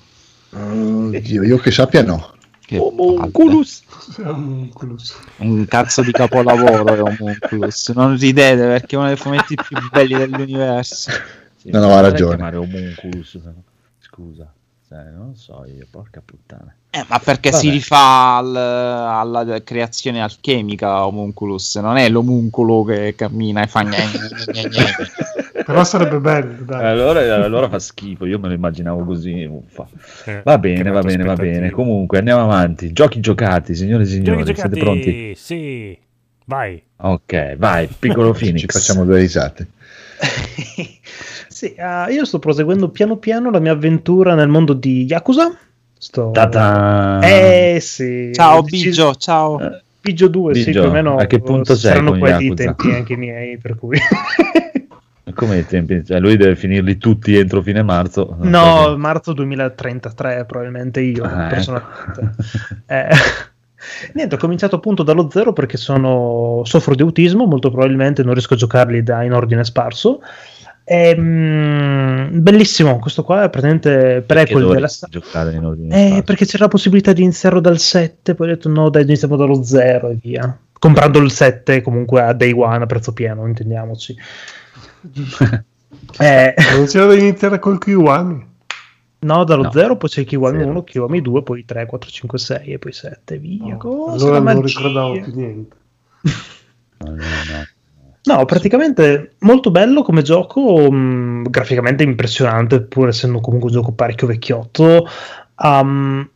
Oddio, 0.52 1.44
io 1.44 1.58
che 1.58 1.72
sappia 1.72 2.04
no. 2.04 2.34
Che 2.66 2.78
Homunculus. 2.78 3.84
palle. 4.22 4.72
Un 5.38 5.66
cazzo 5.68 6.02
di 6.02 6.12
capolavoro 6.12 6.86
è 6.96 7.02
Homunculus. 7.02 7.90
Non 7.90 8.18
ridete 8.18 8.62
perché 8.62 8.96
è 8.96 9.00
uno 9.00 9.08
dei 9.08 9.16
fumetti 9.16 9.56
più 9.56 9.78
belli 9.90 10.16
dell'universo. 10.16 11.12
Non 11.64 11.84
aveva 11.84 12.02
ragione. 12.02 12.36
chiamare 12.36 12.58
Homunculus. 12.58 13.40
Scusa. 14.00 14.52
Cioè, 14.88 15.04
non 15.16 15.28
lo 15.28 15.36
so 15.36 15.66
io, 15.66 15.86
porca 15.90 16.22
puttana. 16.24 16.74
Eh, 16.90 17.06
ma 17.10 17.20
perché 17.20 17.50
Vabbè. 17.50 17.62
si 17.62 17.70
rifà 17.70 18.38
al- 18.38 18.56
alla 18.56 19.62
creazione 19.64 20.22
alchemica 20.22 21.06
Homunculus, 21.06 21.76
non 21.76 21.98
è 21.98 22.08
l'omuncolo 22.10 22.84
che 22.86 23.14
cammina 23.16 23.62
e 23.64 23.68
fa 23.68 23.84
gne. 23.84 23.98
Però 25.68 25.84
sarebbe 25.84 26.20
bello, 26.20 26.64
dai. 26.64 26.86
Allora, 26.86 27.44
allora 27.44 27.68
fa 27.68 27.80
schifo, 27.80 28.26
io 28.26 28.40
me 28.40 28.48
lo 28.48 28.54
immaginavo 28.54 29.04
così. 29.04 29.44
uffa. 29.44 29.86
Eh, 30.26 30.42
Va 30.44 30.58
bene, 30.58 30.80
creato 30.80 30.94
va 30.94 31.02
bene, 31.02 31.24
va 31.26 31.34
bene. 31.36 31.70
Comunque 31.72 32.20
andiamo 32.20 32.44
avanti. 32.44 32.94
Giochi 32.94 33.20
giocati, 33.20 33.76
signore 33.76 34.04
e 34.04 34.06
signori, 34.06 34.44
Giochi 34.44 34.60
siete 34.60 34.76
giocati, 34.78 34.80
pronti? 34.80 35.36
Sì, 35.36 35.98
vai. 36.46 36.82
Ok, 36.98 37.56
vai, 37.58 37.88
piccolo 37.88 38.32
Phoenix. 38.38 38.62
Ci 38.62 38.68
facciamo 38.68 39.04
due 39.04 39.20
risate. 39.20 39.68
Sì, 41.58 41.74
ah, 41.80 42.08
io 42.12 42.24
sto 42.24 42.38
proseguendo 42.38 42.90
piano 42.90 43.18
piano 43.18 43.50
la 43.50 43.58
mia 43.58 43.72
avventura 43.72 44.36
nel 44.36 44.48
mondo 44.48 44.74
di 44.74 45.06
Yakuza. 45.06 45.58
Sto... 45.98 46.30
Ta-ta! 46.30 47.20
Eh 47.24 47.80
sì. 47.82 48.30
Ciao 48.32 48.62
Biggio, 48.62 49.16
ciao. 49.16 49.60
Eh, 49.60 49.82
Biggio 50.00 50.28
2, 50.28 50.54
sì, 50.54 50.70
più 50.70 50.84
o 50.84 50.92
meno. 50.92 51.18
a 51.18 51.26
che 51.26 51.40
punto 51.40 51.74
sei 51.74 51.94
saranno 51.94 52.16
quelli 52.16 52.46
i 52.46 52.54
tempi 52.54 52.92
anche 52.92 53.16
miei, 53.16 53.58
per 53.58 53.76
cui... 53.76 53.98
Come 55.34 55.58
i 55.58 55.66
tempi? 55.66 56.06
Cioè, 56.06 56.20
lui 56.20 56.38
deve 56.38 56.56
finirli 56.56 56.98
tutti 57.00 57.36
entro 57.36 57.64
fine 57.64 57.82
marzo. 57.82 58.36
no, 58.38 58.96
marzo 58.96 59.34
2033 59.34 60.46
probabilmente 60.46 61.02
io, 61.02 61.24
Ah, 61.24 61.46
ecco. 61.46 61.56
personalmente. 61.56 62.36
Eh, 62.86 63.08
niente, 64.14 64.36
ho 64.36 64.38
cominciato 64.38 64.76
appunto 64.76 65.02
dallo 65.02 65.28
zero 65.32 65.54
perché 65.54 65.78
sono, 65.78 66.62
soffro 66.66 66.94
di 66.94 67.02
autismo, 67.02 67.48
molto 67.48 67.72
probabilmente 67.72 68.22
non 68.22 68.34
riesco 68.34 68.54
a 68.54 68.58
giocarli 68.58 69.02
da- 69.02 69.24
in 69.24 69.34
ordine 69.34 69.64
sparso. 69.64 70.22
Ehm, 70.90 72.30
bellissimo, 72.42 72.98
questo 73.00 73.24
qua 73.24 73.44
è 73.44 73.50
praticamente 73.50 73.90
Perché 73.90 74.24
prequel 74.26 74.56
della 74.56 74.74
dovresti 74.74 74.98
sta- 74.98 75.08
giocare 75.10 75.54
in 75.54 75.66
ordine 75.66 76.18
Eh, 76.18 76.24
perché 76.24 76.46
c'era 76.46 76.64
la 76.64 76.70
possibilità 76.70 77.12
di 77.12 77.24
iniziarlo 77.24 77.60
dal 77.60 77.78
7, 77.78 78.36
poi 78.36 78.48
ho 78.48 78.54
detto 78.54 78.70
no, 78.70 78.90
dai, 78.90 79.04
iniziamo 79.04 79.36
dallo 79.36 79.64
0 79.64 80.10
e 80.10 80.18
via. 80.22 80.58
Comprando 80.80 81.20
il 81.20 81.32
7 81.32 81.82
comunque 81.82 82.22
a 82.22 82.32
day 82.34 82.54
one 82.54 82.84
a 82.84 82.86
prezzo 82.86 83.12
pieno, 83.12 83.46
intendiamoci. 83.48 84.16
Eh, 86.20 86.54
Non 86.76 86.86
c'era 86.86 87.06
da 87.06 87.14
iniziare 87.16 87.60
col 87.60 87.80
Kiwami. 87.80 88.46
no, 89.20 89.44
dallo 89.44 89.64
No, 89.64 89.72
0 89.72 89.98
poi 89.98 90.10
c'è 90.10 90.24
Kiwami 90.26 90.58
zero. 90.60 90.70
1, 90.70 90.84
Kiwami 90.84 91.22
2, 91.22 91.44
poi 91.44 91.66
3, 91.66 91.86
4, 91.86 92.10
5, 92.10 92.38
6 92.38 92.74
e 92.74 92.80
poi 92.80 92.92
7, 92.94 93.38
via. 93.38 93.76
Cosa? 93.78 94.12
allora 94.14 94.40
non 94.40 94.44
magia. 94.44 94.62
ricordavo 94.80 95.20
più 95.22 95.34
niente. 95.36 95.76
No, 97.00 97.10
no, 97.10 97.16
no. 97.16 97.68
No, 98.28 98.44
praticamente 98.44 99.36
molto 99.40 99.72
bello 99.72 100.02
come 100.02 100.22
gioco, 100.22 100.92
mh, 100.92 101.50
graficamente 101.50 102.04
impressionante, 102.04 102.82
pur 102.82 103.08
essendo 103.08 103.40
comunque 103.40 103.70
un 103.70 103.76
gioco 103.76 103.94
parecchio 103.94 104.28
vecchiotto. 104.28 105.08
Um, 105.56 106.30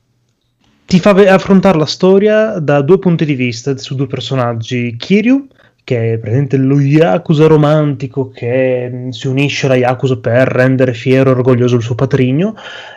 ti 0.86 1.00
fa 1.02 1.10
affrontare 1.10 1.78
la 1.78 1.86
storia 1.86 2.60
da 2.60 2.82
due 2.82 2.98
punti 2.98 3.26
di 3.26 3.36
vista 3.36 3.78
su 3.78 3.96
due 3.96 4.08
personaggi. 4.08 4.96
Kiryu, 4.96 5.48
che 5.84 6.14
è 6.14 6.18
praticamente 6.18 6.58
lo 6.58 6.80
Yakuza 6.80 7.48
romantico 7.48 8.30
che 8.30 8.90
mh, 8.90 9.10
si 9.10 9.28
unisce 9.28 9.66
alla 9.66 9.76
Yakuza 9.76 10.18
per 10.18 10.48
rendere 10.48 10.94
fiero 10.94 11.30
e 11.30 11.34
orgoglioso 11.34 11.76
il 11.76 11.82
suo 11.82 11.96
patrigno, 11.96 12.56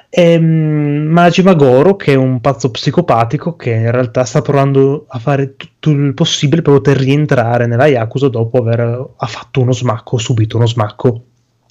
e 0.09 0.39
mh, 0.39 1.09
Majima 1.11 1.55
Goro, 1.55 1.97
che 1.97 2.13
è 2.13 2.17
un 2.17 2.41
pazzo 2.41 2.71
psicopatico 2.71 3.57
che 3.57 3.71
in 3.71 3.91
realtà 3.91 4.25
sta 4.25 4.43
provando 4.43 5.07
a 5.09 5.19
fare 5.19 5.57
tutto 5.57 5.91
il 5.91 6.15
possibile 6.15 6.63
per 6.63 6.75
poter 6.75 6.97
rientrare 6.99 7.67
nella 7.67 7.87
Yakuza 7.87 8.29
dopo 8.29 8.59
aver 8.59 9.11
fatto 9.27 9.61
uno 9.61 9.73
smacco, 9.73 10.19
subito 10.19 10.57
uno 10.57 10.67
smacco 10.67 11.25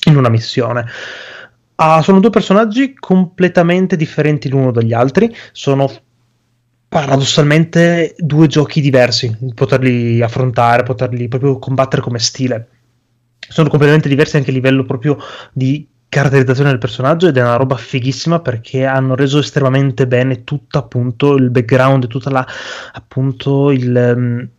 in 0.07 0.17
una 0.17 0.29
missione. 0.29 0.85
Ah, 1.75 2.01
sono 2.01 2.19
due 2.19 2.29
personaggi 2.29 2.93
completamente 2.93 3.95
differenti 3.95 4.49
l'uno 4.49 4.71
dagli 4.71 4.93
altri, 4.93 5.33
sono 5.51 5.89
paradossalmente 6.93 8.13
due 8.19 8.45
giochi 8.45 8.79
diversi, 8.79 9.35
poterli 9.55 10.21
affrontare, 10.21 10.83
poterli 10.83 11.27
proprio 11.27 11.57
combattere 11.57 12.03
come 12.03 12.19
stile. 12.19 12.67
Sono 13.39 13.67
completamente 13.67 14.07
diversi 14.07 14.37
anche 14.37 14.51
a 14.51 14.53
livello 14.53 14.83
proprio 14.83 15.17
di 15.51 15.87
caratterizzazione 16.07 16.69
del 16.69 16.77
personaggio 16.77 17.27
ed 17.27 17.37
è 17.37 17.41
una 17.41 17.55
roba 17.55 17.77
fighissima 17.77 18.41
perché 18.41 18.85
hanno 18.85 19.15
reso 19.15 19.39
estremamente 19.39 20.05
bene 20.05 20.43
tutto 20.43 20.77
appunto 20.77 21.33
il 21.35 21.49
background 21.49 22.05
tutta 22.05 22.29
la 22.29 22.45
appunto 22.91 23.71
il, 23.71 23.95
ehm, 23.95 24.49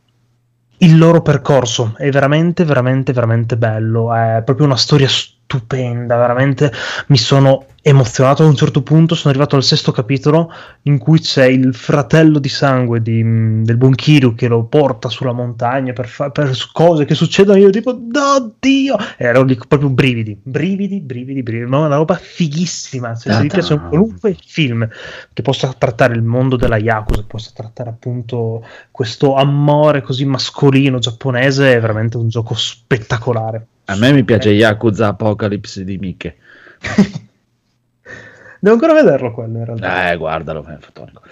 il 0.78 0.98
loro 0.98 1.23
percorso 1.23 1.94
è 1.97 2.11
veramente 2.11 2.65
veramente 2.65 3.12
veramente 3.12 3.56
bello 3.56 4.12
è 4.12 4.43
proprio 4.44 4.66
una 4.66 4.77
storia 4.77 5.06
stupenda 5.44 6.16
veramente 6.16 6.72
mi 7.08 7.18
sono 7.18 7.66
emozionato 7.86 8.42
a 8.42 8.46
un 8.46 8.56
certo 8.56 8.82
punto 8.82 9.14
sono 9.14 9.28
arrivato 9.30 9.56
al 9.56 9.62
sesto 9.62 9.92
capitolo 9.92 10.50
in 10.82 10.96
cui 10.96 11.20
c'è 11.20 11.44
il 11.44 11.74
fratello 11.74 12.38
di 12.38 12.48
sangue 12.48 13.02
di- 13.02 13.62
del 13.62 13.76
buon 13.76 13.94
Kiryu 13.94 14.34
che 14.34 14.48
lo 14.48 14.64
porta 14.64 15.10
sulla 15.10 15.32
montagna 15.32 15.92
per, 15.92 16.08
fa- 16.08 16.30
per 16.30 16.50
cose 16.72 17.04
che 17.04 17.14
succedono 17.14 17.58
io 17.58 17.68
tipo 17.68 17.90
oddio! 17.90 18.96
E 19.18 19.26
ero 19.26 19.42
lì 19.42 19.58
proprio 19.68 19.90
brividi 19.90 20.40
brividi 20.42 21.00
brividi 21.00 21.42
brividi 21.42 21.70
ma 21.70 21.84
una 21.84 21.96
roba 21.96 22.14
fighissima 22.14 23.14
cioè, 23.14 23.34
se 23.34 23.40
vi 23.42 23.48
piace 23.48 23.74
un 23.74 23.88
qualunque 23.88 24.34
film 24.42 24.88
che 25.32 25.42
possa 25.42 25.74
trattare 25.76 26.14
il 26.14 26.22
mondo 26.22 26.56
della 26.56 26.78
Yakuza 26.78 27.24
possa 27.26 27.50
trattare 27.54 27.90
appunto 27.90 28.66
questo 28.90 29.34
amore 29.34 30.00
così 30.00 30.24
mascolino 30.24 30.98
giapponese 30.98 31.74
è 31.74 31.80
veramente 31.80 32.16
un 32.16 32.28
gioco 32.28 32.54
spettacolare 32.54 33.66
A 33.86 33.97
me 33.97 34.12
mi 34.12 34.24
piace 34.24 34.51
Yakuza 34.51 35.09
Apocalypse 35.09 35.85
di 35.85 35.98
Miche. 35.98 36.36
devo 38.61 38.74
ancora 38.74 38.94
vederlo 38.94 39.32
quello 39.32 39.59
in 39.59 39.65
realtà 39.65 40.11
Eh, 40.12 40.16
guardalo, 40.16 40.65
è 40.65 40.77
fotonico. 40.81 41.23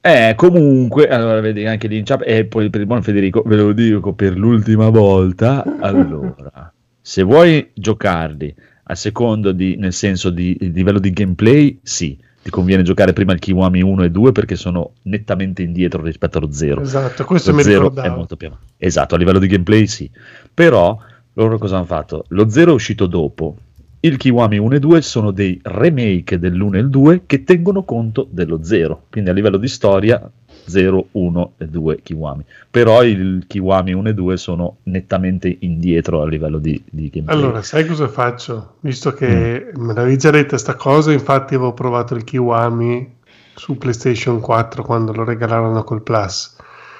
Eh, 0.00 0.32
comunque, 0.36 1.08
allora 1.08 1.40
vedi 1.40 1.66
anche 1.66 1.86
lì 1.88 1.98
in 1.98 2.04
chat, 2.04 2.22
e 2.24 2.46
poi 2.46 2.70
per 2.70 2.80
il 2.80 2.86
buon 2.86 3.02
Federico, 3.02 3.42
ve 3.44 3.56
lo 3.56 3.72
dico 3.72 4.12
per 4.14 4.36
l'ultima 4.36 4.88
volta, 4.88 5.62
allora, 5.80 6.72
se 7.00 7.22
vuoi 7.22 7.70
giocarli 7.74 8.54
a 8.84 8.94
secondo 8.94 9.52
di, 9.52 9.76
nel 9.76 9.92
senso 9.92 10.30
di, 10.30 10.56
di 10.58 10.72
livello 10.72 10.98
di 10.98 11.12
gameplay, 11.12 11.78
sì, 11.82 12.16
ti 12.42 12.48
conviene 12.50 12.82
giocare 12.82 13.12
prima 13.12 13.34
il 13.34 13.38
Kiwami 13.40 13.82
1 13.82 14.04
e 14.04 14.10
2 14.10 14.32
perché 14.32 14.56
sono 14.56 14.92
nettamente 15.02 15.62
indietro 15.62 16.02
rispetto 16.02 16.38
allo 16.38 16.50
0. 16.50 16.80
Esatto, 16.80 17.24
questo 17.24 17.50
Lo 17.50 17.56
mi 17.58 17.62
0 17.62 17.74
è 17.74 17.78
ricordavo. 17.88 18.16
molto 18.16 18.36
più 18.36 18.46
avanti. 18.46 18.72
Esatto, 18.78 19.14
a 19.14 19.18
livello 19.18 19.38
di 19.38 19.46
gameplay 19.48 19.86
sì. 19.86 20.10
Però 20.52 20.98
loro 21.42 21.58
cosa 21.58 21.76
hanno 21.76 21.84
fatto? 21.84 22.24
Lo 22.28 22.48
0 22.48 22.70
è 22.70 22.74
uscito 22.74 23.06
dopo. 23.06 23.56
Il 24.00 24.16
Kiwami 24.16 24.56
1 24.56 24.76
e 24.76 24.78
2 24.78 25.02
sono 25.02 25.30
dei 25.30 25.60
remake 25.62 26.38
dell'1 26.38 26.74
e 26.74 26.78
il 26.78 26.88
2 26.88 27.22
che 27.26 27.44
tengono 27.44 27.82
conto 27.84 28.26
dello 28.30 28.62
0. 28.62 29.04
Quindi 29.10 29.30
a 29.30 29.32
livello 29.32 29.58
di 29.58 29.68
storia 29.68 30.30
0, 30.66 31.08
1 31.12 31.52
e 31.58 31.66
2 31.66 32.00
Kiwami. 32.02 32.44
Però 32.70 33.02
il 33.02 33.44
Kiwami 33.46 33.92
1 33.92 34.08
e 34.08 34.14
2 34.14 34.36
sono 34.36 34.76
nettamente 34.84 35.54
indietro 35.60 36.22
a 36.22 36.26
livello 36.26 36.58
di, 36.58 36.82
di 36.90 37.10
gameplay. 37.10 37.36
Allora, 37.36 37.62
sai 37.62 37.86
cosa 37.86 38.08
faccio? 38.08 38.76
Visto 38.80 39.12
che 39.12 39.70
me 39.74 39.92
l'avevi 39.92 40.16
già 40.16 40.30
detta 40.30 40.56
sta 40.56 40.74
cosa, 40.74 41.12
infatti 41.12 41.54
avevo 41.54 41.74
provato 41.74 42.14
il 42.14 42.24
Kiwami 42.24 43.18
su 43.54 43.76
PlayStation 43.76 44.40
4 44.40 44.82
quando 44.82 45.12
lo 45.12 45.24
regalarono 45.24 45.84
col 45.84 46.02
Plus. 46.02 46.56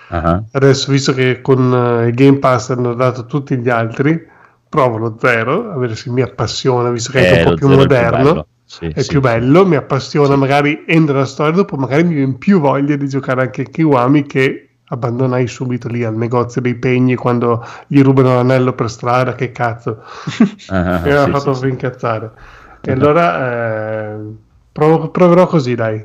Ah, 0.08 0.42
Adesso, 0.50 0.90
visto 0.90 1.14
che 1.14 1.40
con 1.40 1.72
eh, 1.72 2.08
il 2.08 2.14
Game 2.14 2.38
Pass 2.38 2.70
hanno 2.70 2.94
dato 2.94 3.26
tutti 3.26 3.56
gli 3.56 3.68
altri, 3.68 4.20
provo 4.70 4.96
lo 4.98 5.16
zero, 5.20 5.70
a 5.72 5.74
vedere 5.76 5.96
se 5.96 6.10
mi 6.10 6.22
appassiona, 6.22 6.90
visto 6.90 7.12
che 7.12 7.18
è 7.28 7.32
Eh, 7.32 7.34
un 7.34 7.40
po' 7.40 7.52
più 7.54 7.68
moderno. 7.68 8.46
Sì, 8.64 8.92
è 8.92 9.00
sì, 9.00 9.04
più 9.04 9.20
sì. 9.20 9.20
bello, 9.20 9.66
mi 9.66 9.76
appassiona, 9.76 10.36
magari 10.36 10.84
entra 10.86 11.18
la 11.18 11.24
storia, 11.26 11.52
dopo 11.52 11.76
magari 11.76 12.04
mi 12.04 12.14
viene 12.14 12.34
più 12.38 12.60
voglia 12.60 12.96
di 12.96 13.08
giocare 13.08 13.42
anche 13.42 13.62
a 13.62 13.64
Kiwami 13.64 14.26
che 14.26 14.66
abbandonai 14.92 15.46
subito 15.46 15.88
lì 15.88 16.02
al 16.04 16.16
negozio 16.16 16.60
dei 16.60 16.74
pegni 16.76 17.14
quando 17.14 17.64
gli 17.86 18.02
rubano 18.02 18.34
l'anello 18.34 18.74
per 18.74 18.90
strada, 18.90 19.34
che 19.34 19.52
cazzo, 19.52 20.02
Ah, 20.68 21.04
mi 21.04 21.10
sì, 21.10 21.34
fatto 21.34 21.52
sì, 21.52 21.52
proprio 21.52 21.70
incazzare. 21.70 22.32
E 22.82 22.92
allora 22.92 24.14
eh, 24.14 24.34
provo- 24.72 25.10
proverò 25.10 25.46
così, 25.46 25.74
dai. 25.74 26.04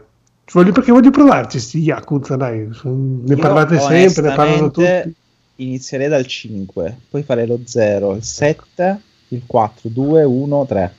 Voglio, 0.54 0.72
perché 0.72 0.92
voglio 0.92 1.10
provarci 1.12 1.60
sti 1.60 1.80
Yakuza, 1.80 2.36
dai. 2.36 2.70
Ne 2.84 3.36
Io, 3.36 3.40
parlate 3.40 3.80
sempre, 3.80 4.24
ne 4.24 4.32
parlano 4.34 4.72
tutti. 4.72 5.16
Inizierei 5.58 6.10
dal 6.10 6.26
5, 6.26 6.98
poi 7.10 7.24
farei 7.24 7.48
lo 7.48 7.60
0, 7.64 8.16
il 8.16 8.24
7, 8.24 9.00
il 9.30 9.44
4, 9.46 9.90
2, 9.90 10.24
1, 10.24 10.66
3. 10.66 10.94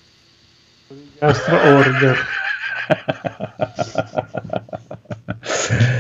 Astro 1.19 1.57
Order. 1.57 2.16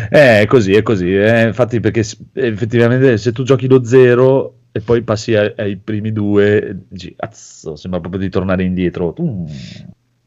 Eh, 0.08 0.42
è 0.42 0.46
così, 0.46 0.74
è 0.74 0.82
così. 0.82 1.14
eh, 1.14 1.46
infatti, 1.48 1.80
perché 1.80 2.04
effettivamente 2.34 3.18
se 3.18 3.32
tu 3.32 3.42
giochi 3.42 3.66
lo 3.66 3.84
0 3.84 4.54
e 4.72 4.80
poi 4.80 5.02
passi 5.02 5.34
ai, 5.34 5.52
ai 5.56 5.76
primi 5.76 6.12
due, 6.12 6.84
dici, 6.88 7.14
"Cazzo, 7.16 7.76
sembra 7.76 8.00
proprio 8.00 8.20
di 8.20 8.30
tornare 8.30 8.62
indietro. 8.62 9.14
Mm. 9.20 9.44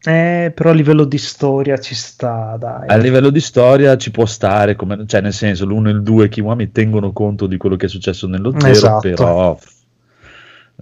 Eh, 0.01 0.51
però 0.55 0.69
a 0.69 0.73
livello 0.73 1.03
di 1.03 1.17
storia 1.17 1.77
ci 1.77 1.93
sta, 1.93 2.55
dai. 2.57 2.87
A 2.87 2.95
livello 2.95 3.29
di 3.29 3.41
storia 3.41 3.97
ci 3.97 4.11
può 4.11 4.25
stare, 4.25 4.75
come, 4.75 5.05
cioè 5.05 5.19
nel 5.21 5.33
senso 5.33 5.65
l'1 5.65 5.87
e 5.87 5.91
il 5.91 6.03
2 6.03 6.29
Kiwami 6.29 6.71
tengono 6.71 7.11
conto 7.11 7.47
di 7.47 7.57
quello 7.57 7.75
che 7.75 7.87
è 7.87 7.89
successo 7.89 8.27
nello 8.27 8.51
0, 8.57 8.67
Esatto. 8.67 9.09
però 9.09 9.59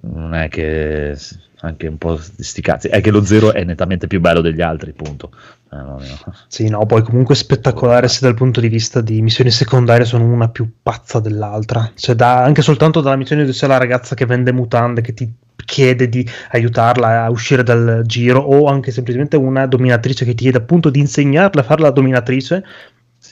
non 0.01 0.35
è 0.35 0.47
che 0.49 1.17
anche 1.61 1.87
un 1.87 1.97
po' 1.97 2.17
sti 2.17 2.61
cazzi, 2.61 2.87
è 2.87 3.01
che 3.01 3.09
lo 3.09 3.23
zero 3.23 3.51
è 3.51 3.63
nettamente 3.63 4.05
più 4.05 4.19
bello 4.19 4.41
degli 4.41 4.61
altri, 4.61 4.93
punto. 4.93 5.31
Eh, 5.71 5.75
no, 5.75 5.97
no. 5.99 6.33
Sì, 6.47 6.69
no, 6.69 6.85
poi 6.85 7.01
comunque 7.01 7.33
spettacolare 7.33 8.07
se 8.07 8.19
dal 8.21 8.35
punto 8.35 8.59
di 8.61 8.67
vista 8.67 9.01
di 9.01 9.21
missioni 9.23 9.49
secondarie 9.49 10.05
sono 10.05 10.25
una 10.25 10.49
più 10.49 10.69
pazza 10.83 11.19
dell'altra. 11.19 11.91
Cioè, 11.95 12.13
da- 12.13 12.43
anche 12.43 12.61
soltanto 12.61 13.01
dalla 13.01 13.15
missione 13.15 13.41
dove 13.41 13.53
c'è 13.53 13.65
la 13.65 13.77
ragazza 13.77 14.13
che 14.13 14.27
vende 14.27 14.51
mutande, 14.51 15.01
che 15.01 15.13
ti 15.15 15.33
chiede 15.65 16.09
di 16.09 16.27
aiutarla 16.51 17.23
a 17.25 17.29
uscire 17.29 17.63
dal 17.63 18.03
giro, 18.05 18.39
o 18.39 18.67
anche 18.67 18.91
semplicemente 18.91 19.35
una 19.37 19.65
dominatrice 19.65 20.25
che 20.25 20.33
ti 20.33 20.43
chiede 20.43 20.57
appunto 20.59 20.89
di 20.89 20.99
insegnarle 20.99 21.61
a 21.61 21.63
fare 21.63 21.81
la 21.81 21.91
dominatrice. 21.91 22.63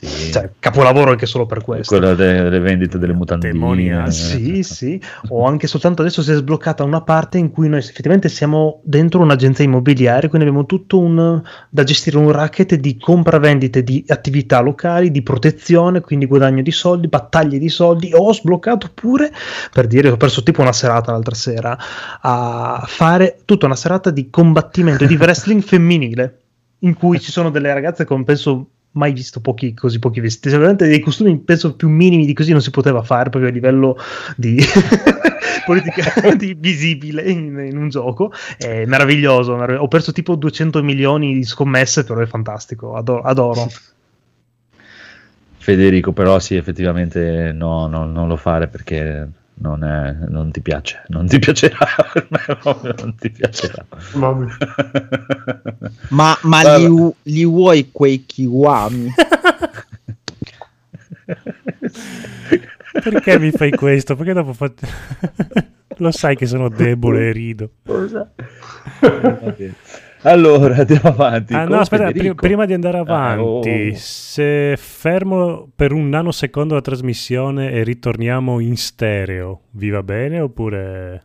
Sì. 0.06 0.32
Cioè, 0.32 0.52
capolavoro 0.60 1.12
anche 1.12 1.26
solo 1.26 1.46
per 1.46 1.62
questo. 1.62 1.98
Quella 1.98 2.14
delle 2.14 2.60
vendite 2.60 2.98
delle 2.98 3.14
mutandine. 3.14 3.52
Demoniaco. 3.52 4.12
Sì, 4.12 4.64
sì, 4.64 5.02
o 5.30 5.46
anche 5.46 5.68
soltanto 5.68 6.02
adesso 6.02 6.22
si 6.22 6.32
è 6.32 6.36
sbloccata 6.36 6.84
una 6.84 7.02
parte 7.02 7.38
in 7.38 7.52
cui 7.52 7.68
noi 7.68 7.80
effettivamente 7.80 8.30
siamo 8.30 8.82
dentro 8.84 9.22
un'agenzia 9.22 9.66
immobiliare, 9.66 10.28
quindi 10.30 10.48
abbiamo 10.48 10.66
tutto 10.66 11.00
un, 11.00 11.42
da 11.70 11.84
gestire 11.84 12.18
un 12.18 12.32
racket 12.32 12.76
di 12.76 12.98
compravendite 12.98 13.84
di 13.84 14.04
attività 14.08 14.60
locali, 14.60 15.12
di 15.12 15.22
protezione, 15.22 16.02
quindi 16.02 16.26
guadagno 16.26 16.62
di 16.62 16.72
soldi, 16.72 17.08
battaglie 17.08 17.58
di 17.58 17.70
soldi. 17.70 18.12
Ho 18.14 18.32
sbloccato 18.34 18.90
pure, 18.94 19.32
per 19.72 19.88
dire, 19.88 20.10
ho 20.10 20.18
perso 20.18 20.44
tipo 20.44 20.62
una 20.62 20.74
serata 20.74 21.12
l'altra 21.12 21.36
sera 21.36 21.78
a 22.22 22.84
fare 22.86 23.40
tutta 23.46 23.66
una 23.66 23.76
serata 23.76 24.10
di 24.10 24.30
combattimento 24.30 25.06
di 25.06 25.16
wrestling 25.16 25.62
femminile, 25.64 26.40
in 26.80 26.94
cui 26.94 27.20
ci 27.20 27.32
sono 27.32 27.50
delle 27.50 27.74
ragazze 27.74 28.06
con 28.06 28.24
penso 28.24 28.70
mai 28.96 29.14
visto 29.14 29.40
pochi, 29.40 29.74
così 29.74 30.00
pochi 30.00 30.20
vestiti. 30.20 30.50
Cioè, 30.50 30.58
veramente 30.58 30.88
dei 30.88 31.00
costumi 31.00 31.38
penso 31.40 31.76
più 31.76 31.90
minimi 31.90 32.26
di 32.26 32.34
così 32.34 32.52
non 32.52 32.62
si 32.62 32.72
poteva 32.72 33.04
fare 33.04 33.30
proprio 33.30 33.52
a 33.52 33.54
livello 33.54 33.98
di 34.36 34.58
politica 35.66 36.12
di 36.36 36.56
visibile 36.58 37.24
in, 37.24 37.58
in 37.70 37.78
un 37.78 37.90
gioco. 37.90 38.32
È 38.58 38.86
meraviglioso. 38.86 39.56
merav- 39.56 39.82
Ho 39.82 39.88
perso 39.88 40.12
tipo 40.12 40.36
200 40.36 40.84
milioni 40.84 41.34
di 41.34 41.44
scommesse, 41.44 42.04
però 42.04 42.20
è 42.20 42.26
fantastico. 42.26 42.96
Adoro. 42.96 43.22
adoro. 43.22 43.68
Federico, 45.58 46.12
però 46.12 46.38
sì, 46.40 46.56
effettivamente 46.56 47.52
no, 47.52 47.88
no, 47.88 48.06
non 48.06 48.28
lo 48.28 48.38
fare 48.38 48.68
perché 48.68 49.28
non, 49.58 49.84
è- 49.84 50.16
non 50.28 50.52
ti 50.52 50.62
piace, 50.62 51.04
non 51.08 51.28
ti 51.28 51.40
piacerà, 51.40 51.88
per 52.12 52.28
me 52.32 52.56
proprio 52.62 52.94
non 53.00 53.16
ti 53.16 53.30
piacerà. 53.30 53.86
Ma, 56.10 56.38
ma 56.42 56.62
Vabbè. 56.62 56.88
li, 56.88 57.12
li 57.24 57.46
vuoi 57.46 57.90
quei 57.92 58.26
kiwami? 58.26 59.14
Perché 63.04 63.40
mi 63.40 63.52
fai 63.52 63.72
questo? 63.72 64.16
Perché 64.16 64.34
dopo 64.34 64.54
fa... 64.54 64.72
Lo 65.98 66.12
sai 66.12 66.36
che 66.36 66.46
sono 66.46 66.68
debole 66.68 67.30
e 67.30 67.32
rido. 67.32 67.70
Allora, 70.26 70.76
andiamo 70.82 71.10
avanti. 71.10 71.54
Ah, 71.54 71.66
no, 71.66 71.80
aspetta, 71.80 72.12
pri- 72.12 72.34
prima 72.36 72.66
di 72.66 72.74
andare 72.74 72.98
Ah, 72.98 73.02
avanti, 73.02 73.90
oh. 73.92 73.96
se 73.96 74.76
fermo 74.78 75.70
per 75.76 75.92
un 75.92 76.10
nanosecondo 76.10 76.74
la 76.74 76.82
trasmissione 76.82 77.72
e 77.72 77.84
ritorniamo 77.84 78.60
in 78.60 78.76
stereo, 78.76 79.62
vi 79.72 79.90
va 79.90 80.04
bene 80.04 80.40
oppure... 80.40 81.24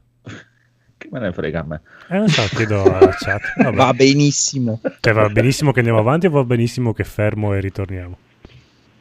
Che 1.01 1.09
me 1.11 1.19
ne 1.19 1.33
frega 1.33 1.61
a 1.61 1.65
me. 1.65 1.81
Eh, 2.11 2.19
non 2.19 2.29
so, 2.29 2.43
chiedo 2.55 2.83
alla 2.95 3.15
chat. 3.19 3.41
Vabbè. 3.57 3.75
Va 3.75 3.93
benissimo. 3.95 4.81
Cioè, 5.01 5.15
va 5.15 5.29
benissimo 5.31 5.73
che 5.73 5.79
andiamo 5.79 5.99
avanti 5.99 6.27
o 6.27 6.31
va 6.31 6.45
benissimo 6.45 6.93
che 6.93 7.05
fermo 7.05 7.55
e 7.55 7.61
ritorniamo? 7.61 8.19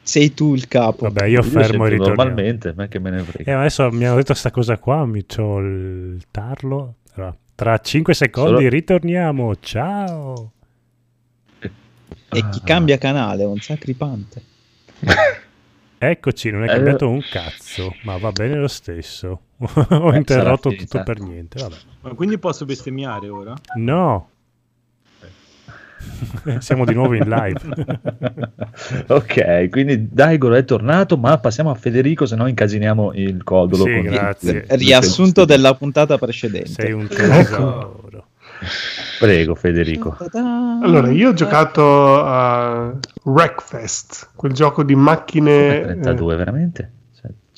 Sei 0.01 0.33
tu 0.33 0.55
il 0.55 0.69
capo. 0.69 1.03
Vabbè, 1.09 1.25
io 1.25 1.43
fermo 1.43 1.85
e 1.85 1.89
ritorniamo. 1.89 2.23
Normalmente, 2.23 2.73
ma 2.75 2.87
che 2.87 2.99
me 2.99 3.09
ne 3.09 3.19
frega. 3.19 3.51
Eh, 3.51 3.53
ma 3.53 3.59
adesso 3.59 3.91
mi 3.91 4.05
hanno 4.05 4.15
detto 4.15 4.33
sta 4.33 4.49
cosa 4.49 4.77
qua, 4.77 5.05
mi 5.05 5.25
c'ho 5.25 5.59
il 5.59 6.21
tarlo. 6.31 6.95
Allora, 7.15 7.35
tra 7.59 7.77
5 7.77 8.13
secondi 8.13 8.55
Solo- 8.55 8.69
ritorniamo. 8.69 9.53
Ciao. 9.59 10.51
E 11.59 12.49
chi 12.51 12.61
cambia 12.63 12.97
canale 12.97 13.43
è 13.43 13.45
un 13.45 13.59
sacripante. 13.59 14.41
Eccoci, 16.01 16.49
non 16.51 16.63
è 16.63 16.69
Eh, 16.69 16.75
cambiato 16.75 17.09
un 17.09 17.19
cazzo, 17.29 17.93
ma 18.03 18.15
va 18.17 18.31
bene 18.31 18.55
lo 18.55 18.69
stesso. 18.69 19.41
Ho 19.89 20.13
Eh, 20.13 20.17
interrotto 20.17 20.69
tutto 20.73 21.03
per 21.03 21.19
niente. 21.19 21.59
Vabbè. 21.61 21.75
Ma 21.99 22.13
quindi 22.13 22.37
posso 22.37 22.63
bestemmiare 22.63 23.27
ora? 23.27 23.53
No. 23.75 24.29
Siamo 26.59 26.85
di 26.85 26.93
nuovo 26.93 27.13
in 27.13 27.27
live. 27.27 27.59
ok, 29.07 29.69
quindi 29.69 30.07
Daigoro 30.11 30.55
è 30.55 30.63
tornato, 30.63 31.17
ma 31.17 31.37
passiamo 31.37 31.69
a 31.69 31.75
Federico, 31.75 32.25
se 32.25 32.35
no 32.35 32.47
incasiniamo 32.47 33.13
il 33.13 33.43
codolo. 33.43 33.83
Sì, 33.83 33.93
con- 33.93 34.03
grazie. 34.03 34.65
Riassunto 34.67 35.45
della 35.45 35.73
puntata 35.75 36.17
precedente. 36.17 36.69
Sei 36.69 36.91
un 36.91 37.07
Ecco. 37.09 37.15
tesoro. 37.15 38.27
Prego, 39.19 39.55
Federico. 39.55 40.17
Allora, 40.33 41.09
io 41.11 41.29
ho 41.29 41.33
giocato 41.33 42.23
a 42.23 42.93
Wreckfest, 43.23 44.31
quel 44.35 44.53
gioco 44.53 44.83
di 44.83 44.95
macchine. 44.95 45.81
32, 45.81 46.35
veramente? 46.35 46.91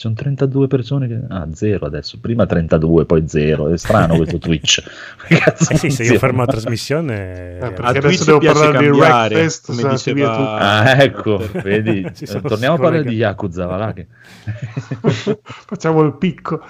Ci 0.02 0.08
sono 0.08 0.16
32 0.16 0.66
persone 0.66 1.08
che... 1.08 1.20
Ah, 1.28 1.48
zero 1.54 1.86
adesso. 1.86 2.18
Prima 2.20 2.48
32, 2.48 3.06
poi 3.06 3.28
zero. 3.28 3.68
È 3.68 3.78
strano 3.78 4.16
questo 4.16 4.40
Twitch. 4.42 4.82
Che 5.28 5.38
cazzo 5.38 5.74
Eh 5.74 5.78
sì, 5.78 5.92
se 5.92 6.02
io 6.06 6.18
fermo 6.18 6.40
la 6.40 6.48
trasmissione... 6.48 7.58
Eh, 7.58 7.60
perché 7.60 7.82
A 7.84 7.88
adesso 7.90 8.08
Twitch 8.08 8.26
devo 8.26 8.38
piace 8.40 8.60
parlare 8.60 8.78
di 8.80 8.86
cambiare, 8.86 9.34
Wreckfest, 9.36 9.66
come 9.68 9.90
diceva-. 9.92 10.58
Ah, 10.58 11.04
ecco, 11.04 11.38
vedi. 11.62 12.02
Eh, 12.20 12.42
Torniamo 12.42 12.78
a 12.78 12.80
parlare 12.80 13.04
di 13.04 13.14
Yakuza, 13.14 13.68
va 13.68 13.78
là 13.78 13.94
che... 13.94 14.08
Facciamo 15.44 16.02
il 16.02 16.14
picco. 16.18 16.64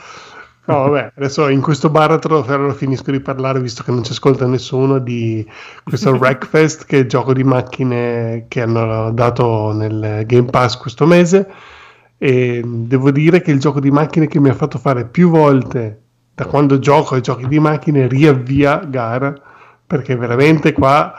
No, 0.66 0.90
vabbè, 0.90 1.14
adesso 1.16 1.48
in 1.48 1.62
questo 1.62 1.90
baratro 1.90 2.42
però 2.42 2.70
finisco 2.74 3.12
di 3.12 3.22
parlare, 3.22 3.62
visto 3.62 3.82
che 3.82 3.92
non 3.92 4.04
ci 4.04 4.12
ascolta 4.12 4.46
nessuno, 4.46 5.00
di 5.00 5.50
questo 5.86 6.12
Wreckfest, 6.12 6.84
che 6.84 6.98
è 6.98 7.00
il 7.00 7.08
gioco 7.08 7.32
di 7.32 7.46
macchine 7.46 8.48
che 8.50 8.62
hanno 8.62 9.10
dato 9.14 9.72
nel 9.72 10.26
Game 10.26 10.50
Pass 10.50 10.76
questo 10.76 11.06
mese. 11.06 11.80
E 12.24 12.62
devo 12.64 13.10
dire 13.10 13.42
che 13.42 13.50
il 13.50 13.60
gioco 13.60 13.80
di 13.80 13.90
macchine 13.90 14.28
che 14.28 14.40
mi 14.40 14.50
ha 14.50 14.54
fatto 14.54 14.78
fare 14.78 15.08
più 15.08 15.32
volte 15.32 16.02
da 16.36 16.46
quando 16.46 16.78
gioco 16.78 17.16
ai 17.16 17.22
giochi 17.22 17.48
di 17.48 17.58
macchine 17.58 18.08
riavvia 18.08 18.78
gara, 18.78 19.34
perché 19.88 20.16
veramente 20.16 20.72
qua 20.72 21.12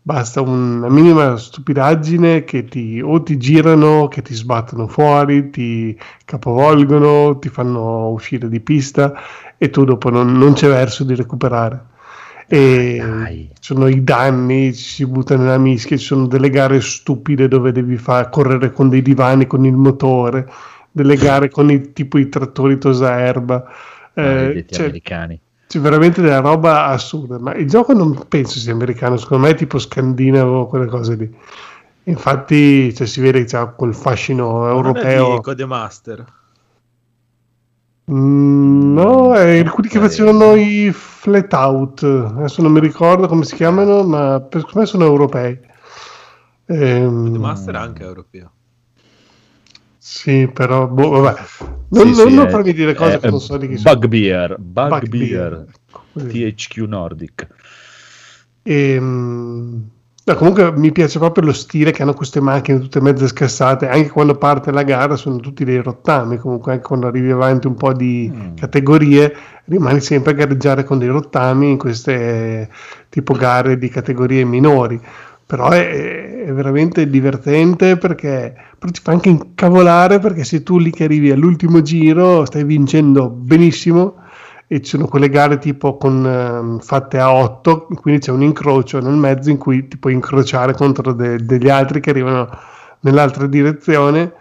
basta 0.00 0.40
una 0.40 0.88
minima 0.88 1.36
stupidaggine 1.36 2.44
che 2.44 2.64
ti 2.66 3.00
o 3.04 3.20
ti 3.20 3.36
girano, 3.36 4.06
che 4.06 4.22
ti 4.22 4.32
sbattono 4.32 4.86
fuori, 4.86 5.50
ti 5.50 5.98
capovolgono, 6.24 7.40
ti 7.40 7.48
fanno 7.48 8.10
uscire 8.10 8.48
di 8.48 8.60
pista 8.60 9.14
e 9.56 9.70
tu 9.70 9.84
dopo 9.84 10.08
non, 10.08 10.38
non 10.38 10.52
c'è 10.52 10.68
verso 10.68 11.02
di 11.02 11.16
recuperare. 11.16 11.96
E 12.50 12.96
Dai. 12.98 13.50
ci 13.52 13.74
sono 13.74 13.88
i 13.88 14.02
danni, 14.02 14.74
ci 14.74 14.82
si 14.84 15.06
butta 15.06 15.36
nella 15.36 15.58
mischia, 15.58 15.96
ci 15.98 16.04
sono 16.04 16.26
delle 16.26 16.48
gare 16.50 16.80
stupide 16.80 17.46
dove 17.46 17.72
devi 17.72 17.96
far 17.98 18.30
correre 18.30 18.72
con 18.72 18.88
dei 18.88 19.02
divani, 19.02 19.46
con 19.46 19.66
il 19.66 19.74
motore, 19.76 20.50
delle 20.90 21.16
gare 21.16 21.50
con 21.50 21.70
i, 21.70 21.92
tipo 21.92 22.16
i 22.18 22.28
trattori 22.28 22.78
tosa 22.78 23.18
erba. 23.20 23.64
Eh, 24.14 24.22
Maledetti 24.22 24.74
c'è- 24.74 24.84
americani. 24.84 25.40
c'è 25.66 25.78
veramente 25.80 26.22
della 26.22 26.40
roba 26.40 26.86
assurda, 26.86 27.38
ma 27.38 27.54
il 27.54 27.68
gioco 27.68 27.92
non 27.92 28.26
penso 28.28 28.58
sia 28.58 28.72
americano, 28.72 29.16
secondo 29.18 29.44
me 29.46 29.52
è 29.52 29.54
tipo 29.56 29.78
scandinavo, 29.78 30.66
quelle 30.68 30.86
cose 30.86 31.14
lì. 31.16 31.30
Infatti 32.04 32.94
cioè, 32.94 33.06
si 33.06 33.20
vede 33.20 33.40
che 33.40 33.44
c'ha 33.50 33.66
quel 33.66 33.94
fascino 33.94 34.60
Non 34.60 34.68
è 34.68 34.70
europeo. 34.70 35.34
di 35.36 35.40
Codemaster. 35.42 36.24
Mm, 38.10 38.94
no, 38.94 39.34
è 39.34 39.62
quelli 39.64 39.88
che 39.88 39.98
facevano 40.00 40.54
i 40.54 40.90
flat 40.92 41.52
out. 41.52 42.02
Adesso 42.02 42.62
non 42.62 42.72
mi 42.72 42.80
ricordo 42.80 43.26
come 43.28 43.44
si 43.44 43.54
chiamano, 43.54 44.02
ma 44.04 44.40
per 44.40 44.64
me 44.74 44.86
sono 44.86 45.04
europei. 45.04 45.58
Ehm, 46.66 47.24
Codemaster 47.24 47.74
è 47.74 47.78
anche 47.78 48.02
europeo. 48.04 48.52
sì, 49.98 50.48
però 50.52 50.86
boh, 50.86 51.20
vabbè. 51.20 51.40
Non, 51.88 52.12
Sì, 52.12 52.16
non- 52.16 52.28
sì, 52.30 52.34
non 52.34 52.48
farmi 52.48 52.72
dire 52.72 52.94
cose 52.94 53.16
è- 53.16 53.20
che 53.20 53.30
non 53.30 53.40
so 53.40 53.56
di 53.56 53.68
chi 53.68 53.76
sono. 53.76 53.98
Bugbear, 53.98 54.56
Bugbear, 54.58 55.00
Bugbear. 55.00 55.66
Ecco. 55.68 56.04
THQ 56.14 56.76
Nordic. 56.86 57.46
Ehm, 58.62 59.90
no, 60.32 60.34
comunque 60.38 60.72
mi 60.76 60.92
piace 60.92 61.18
proprio 61.18 61.44
lo 61.46 61.52
stile 61.52 61.90
che 61.90 62.02
hanno 62.02 62.14
queste 62.14 62.40
macchine 62.40 62.78
tutte 62.80 63.00
mezze 63.00 63.26
scassate, 63.28 63.88
anche 63.88 64.10
quando 64.10 64.36
parte 64.36 64.70
la 64.70 64.82
gara 64.82 65.16
sono 65.16 65.36
tutti 65.38 65.64
dei 65.64 65.82
rottami, 65.82 66.36
comunque 66.38 66.72
anche 66.72 66.84
quando 66.86 67.06
arrivi 67.06 67.30
avanti 67.30 67.66
un 67.66 67.74
po' 67.74 67.92
di 67.92 68.30
Mm. 68.32 68.56
categorie 68.56 69.34
rimani 69.64 70.00
sempre 70.00 70.32
a 70.32 70.34
gareggiare 70.34 70.84
con 70.84 70.98
dei 70.98 71.08
rottami 71.08 71.70
in 71.70 71.78
queste 71.78 72.68
tipo 73.08 73.34
gare 73.34 73.78
di 73.78 73.88
categorie 73.88 74.44
minori. 74.44 75.00
Però 75.46 75.70
è, 75.70 76.44
è 76.44 76.52
veramente 76.52 77.08
divertente 77.08 77.96
perché 77.96 78.54
però 78.78 78.92
ti 78.92 79.00
fa 79.02 79.12
anche 79.12 79.30
incavolare 79.30 80.18
perché 80.18 80.44
se 80.44 80.62
tu 80.62 80.78
lì 80.78 80.90
che 80.90 81.04
arrivi 81.04 81.30
all'ultimo 81.30 81.80
giro 81.82 82.44
stai 82.44 82.64
vincendo 82.64 83.28
benissimo 83.30 84.16
e 84.68 84.80
ci 84.82 84.90
sono 84.90 85.06
quelle 85.08 85.30
gare 85.30 85.58
tipo 85.58 85.96
con, 85.96 86.24
ehm, 86.26 86.78
fatte 86.80 87.18
a 87.18 87.32
8, 87.32 87.86
quindi 88.02 88.20
c'è 88.20 88.30
un 88.32 88.42
incrocio 88.42 89.00
nel 89.00 89.14
mezzo 89.14 89.50
in 89.50 89.56
cui 89.58 89.88
ti 89.88 89.96
puoi 89.96 90.12
incrociare 90.12 90.74
contro 90.74 91.12
de- 91.12 91.38
degli 91.38 91.68
altri 91.70 92.00
che 92.00 92.10
arrivano 92.10 92.48
nell'altra 93.00 93.46
direzione 93.46 94.32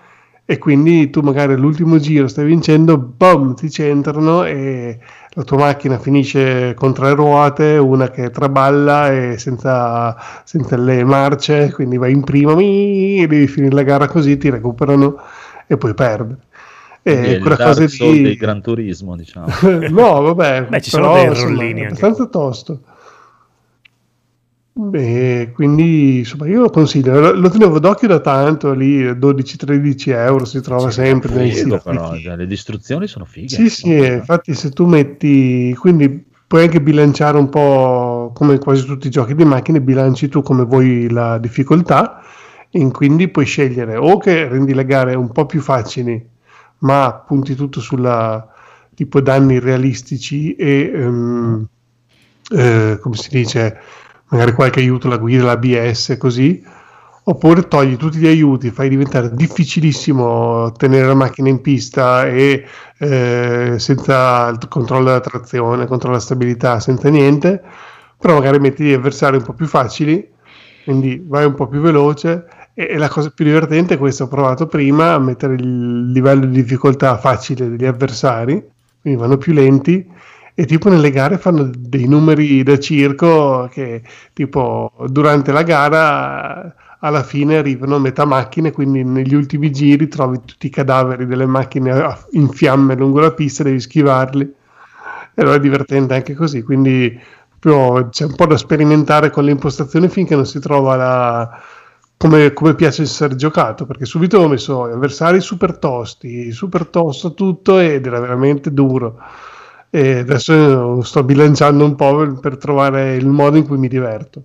e 0.49 0.57
quindi 0.57 1.09
tu 1.09 1.21
magari 1.21 1.53
all'ultimo 1.53 1.97
giro 1.99 2.27
stai 2.27 2.45
vincendo, 2.45 2.97
boom, 2.97 3.53
ti 3.55 3.69
centrano 3.69 4.45
e 4.45 4.97
la 5.31 5.43
tua 5.43 5.57
macchina 5.57 5.99
finisce 5.99 6.73
con 6.73 6.93
tre 6.93 7.13
ruote, 7.13 7.77
una 7.77 8.09
che 8.09 8.29
traballa 8.29 9.11
e 9.11 9.37
senza, 9.37 10.15
senza 10.45 10.77
le 10.77 11.03
marce, 11.03 11.71
quindi 11.73 11.97
vai 11.97 12.13
in 12.13 12.23
prima, 12.23 12.55
mi, 12.55 13.25
devi 13.27 13.47
finire 13.47 13.75
la 13.75 13.83
gara 13.83 14.07
così, 14.07 14.37
ti 14.37 14.49
recuperano 14.49 15.17
e 15.67 15.77
poi 15.77 15.93
perdi. 15.93 16.35
Quindi 17.07 17.29
è 17.29 17.31
E 17.31 17.35
il 17.35 17.39
quella 17.39 17.57
cosa 17.57 17.85
lì... 17.85 18.21
del 18.21 18.35
Gran 18.38 18.61
Turismo, 18.61 19.15
diciamo. 19.15 19.47
no, 19.89 20.21
vabbè, 20.21 20.65
Beh, 20.67 20.81
ci 20.81 20.89
sono 20.89 21.13
dei 21.13 21.25
insomma, 21.25 21.47
rollini 21.49 21.81
è 21.81 21.85
anche 21.85 21.85
abbastanza 21.85 22.25
tosto. 22.27 22.81
Beh, 24.79 25.51
quindi 25.55 26.19
insomma 26.19 26.47
io 26.47 26.61
lo 26.61 26.69
consiglio, 26.69 27.19
lo, 27.19 27.34
lo 27.34 27.49
tenevo 27.49 27.79
d'occhio 27.79 28.07
da 28.07 28.19
tanto 28.19 28.73
lì, 28.73 29.03
12-13 29.11 30.11
euro 30.11 30.45
si 30.45 30.61
trova 30.61 30.91
sempre 30.91 31.34
nei 31.34 31.51
siti. 31.51 31.79
però, 31.84 32.15
cioè, 32.15 32.35
le 32.35 32.45
distruzioni 32.45 33.07
sono 33.07 33.25
fighe. 33.25 33.47
Sì, 33.47 33.69
sì, 33.69 33.95
infatti 33.95 34.53
se 34.53 34.69
tu 34.71 34.85
metti, 34.85 35.73
quindi 35.79 36.25
puoi 36.45 36.63
anche 36.63 36.79
bilanciare 36.81 37.38
un 37.39 37.49
po' 37.49 38.31
come 38.35 38.59
quasi 38.59 38.85
tutti 38.85 39.07
i 39.07 39.09
giochi 39.09 39.34
di 39.34 39.45
macchine, 39.45 39.81
bilanci 39.81 40.27
tu 40.29 40.41
come 40.43 40.63
vuoi 40.63 41.09
la 41.09 41.39
difficoltà 41.39 42.21
e 42.69 42.88
quindi 42.91 43.29
puoi 43.29 43.45
scegliere 43.45 43.95
o 43.97 44.17
che 44.19 44.47
rendi 44.47 44.73
le 44.75 44.85
gare 44.85 45.15
un 45.15 45.31
po' 45.31 45.45
più 45.47 45.59
facili, 45.61 46.23
ma 46.79 47.23
punti 47.25 47.55
tutto 47.55 47.79
sulla 47.79 48.47
tipo 48.93 49.21
danni 49.21 49.59
realistici 49.59 50.55
e 50.55 50.91
ehm, 50.93 51.67
eh, 52.49 52.97
come 52.99 53.15
si 53.15 53.29
dice, 53.29 53.79
magari 54.29 54.53
qualche 54.53 54.79
aiuto 54.79 55.07
alla 55.07 55.17
guida, 55.17 55.43
l'ABS, 55.43 56.17
così. 56.17 56.63
Oppure 57.29 57.67
togli 57.67 57.97
tutti 57.97 58.17
gli 58.19 58.25
aiuti, 58.25 58.71
fai 58.71 58.87
diventare 58.87 59.29
difficilissimo 59.33 60.71
tenere 60.71 61.07
la 61.07 61.13
macchina 61.13 61.49
in 61.49 61.59
pista 61.59 62.25
e 62.25 62.65
eh, 62.99 63.75
senza 63.77 64.47
il 64.47 64.65
controllo 64.69 65.05
della 65.05 65.19
trazione, 65.19 65.85
controllo 65.87 66.15
della 66.15 66.25
stabilità, 66.25 66.79
senza 66.79 67.09
niente, 67.09 67.61
però 68.17 68.35
magari 68.35 68.59
metti 68.59 68.85
gli 68.85 68.93
avversari 68.93 69.35
un 69.35 69.43
po' 69.43 69.53
più 69.53 69.67
facili, 69.67 70.25
quindi 70.85 71.21
vai 71.27 71.43
un 71.45 71.53
po' 71.53 71.67
più 71.67 71.81
veloce 71.81 72.47
e, 72.79 72.95
la 72.95 73.09
cosa 73.09 73.31
più 73.31 73.43
divertente 73.43 73.95
è 73.95 73.97
questo, 73.97 74.25
ho 74.25 74.27
provato 74.27 74.67
prima 74.67 75.13
a 75.13 75.19
mettere 75.19 75.55
il 75.55 76.11
livello 76.11 76.45
di 76.45 76.61
difficoltà 76.61 77.17
facile 77.17 77.69
degli 77.69 77.85
avversari, 77.85 78.63
quindi 79.01 79.19
vanno 79.19 79.37
più 79.37 79.51
lenti 79.51 80.07
e 80.53 80.65
tipo 80.65 80.87
nelle 80.87 81.09
gare 81.09 81.39
fanno 81.39 81.71
dei 81.75 82.07
numeri 82.07 82.61
da 82.61 82.77
circo 82.77 83.67
che 83.71 84.03
tipo 84.31 84.91
durante 85.07 85.51
la 85.51 85.63
gara 85.63 86.75
alla 86.99 87.23
fine 87.23 87.57
arrivano 87.57 87.95
a 87.95 87.99
metà 87.99 88.25
macchine, 88.25 88.71
quindi 88.71 89.03
negli 89.03 89.33
ultimi 89.33 89.71
giri 89.71 90.07
trovi 90.07 90.41
tutti 90.45 90.67
i 90.67 90.71
cadaveri 90.71 91.25
delle 91.25 91.47
macchine 91.47 92.17
in 92.33 92.49
fiamme 92.49 92.95
lungo 92.95 93.21
la 93.21 93.33
pista, 93.33 93.63
devi 93.63 93.79
schivarli. 93.79 94.43
E 95.33 95.41
allora 95.41 95.55
è 95.55 95.59
divertente 95.59 96.13
anche 96.13 96.35
così, 96.35 96.61
quindi 96.61 97.19
proprio 97.59 98.09
c'è 98.09 98.25
un 98.25 98.35
po' 98.35 98.45
da 98.45 98.57
sperimentare 98.57 99.31
con 99.31 99.45
le 99.45 99.51
impostazioni 99.51 100.09
finché 100.09 100.35
non 100.35 100.45
si 100.45 100.59
trova 100.59 100.95
la... 100.95 101.61
come, 102.18 102.52
come 102.53 102.76
piace 102.76 103.03
essere 103.03 103.35
giocato, 103.35 103.85
perché 103.85 104.06
subito 104.06 104.39
ho 104.39 104.48
messo 104.48 104.84
avversari 104.84 105.39
super 105.39 105.77
tosti, 105.77 106.52
super 106.52 106.88
tosto 106.88 107.34
tutto 107.34 107.77
ed 107.77 108.06
era 108.06 108.19
veramente 108.19 108.73
duro. 108.73 109.18
E 109.89 110.19
adesso 110.19 111.02
sto 111.03 111.23
bilanciando 111.23 111.85
un 111.85 111.95
po' 111.95 112.18
per, 112.18 112.39
per 112.39 112.57
trovare 112.57 113.15
il 113.15 113.27
modo 113.27 113.57
in 113.57 113.65
cui 113.65 113.77
mi 113.77 113.88
diverto. 113.88 114.44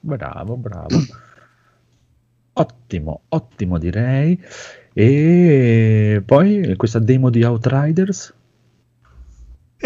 Bravo, 0.00 0.56
bravo. 0.56 0.88
Ottimo, 2.52 3.22
ottimo 3.28 3.78
direi. 3.78 4.40
E 4.92 6.22
poi 6.24 6.74
questa 6.76 6.98
demo 6.98 7.30
di 7.30 7.42
Outriders? 7.44 8.34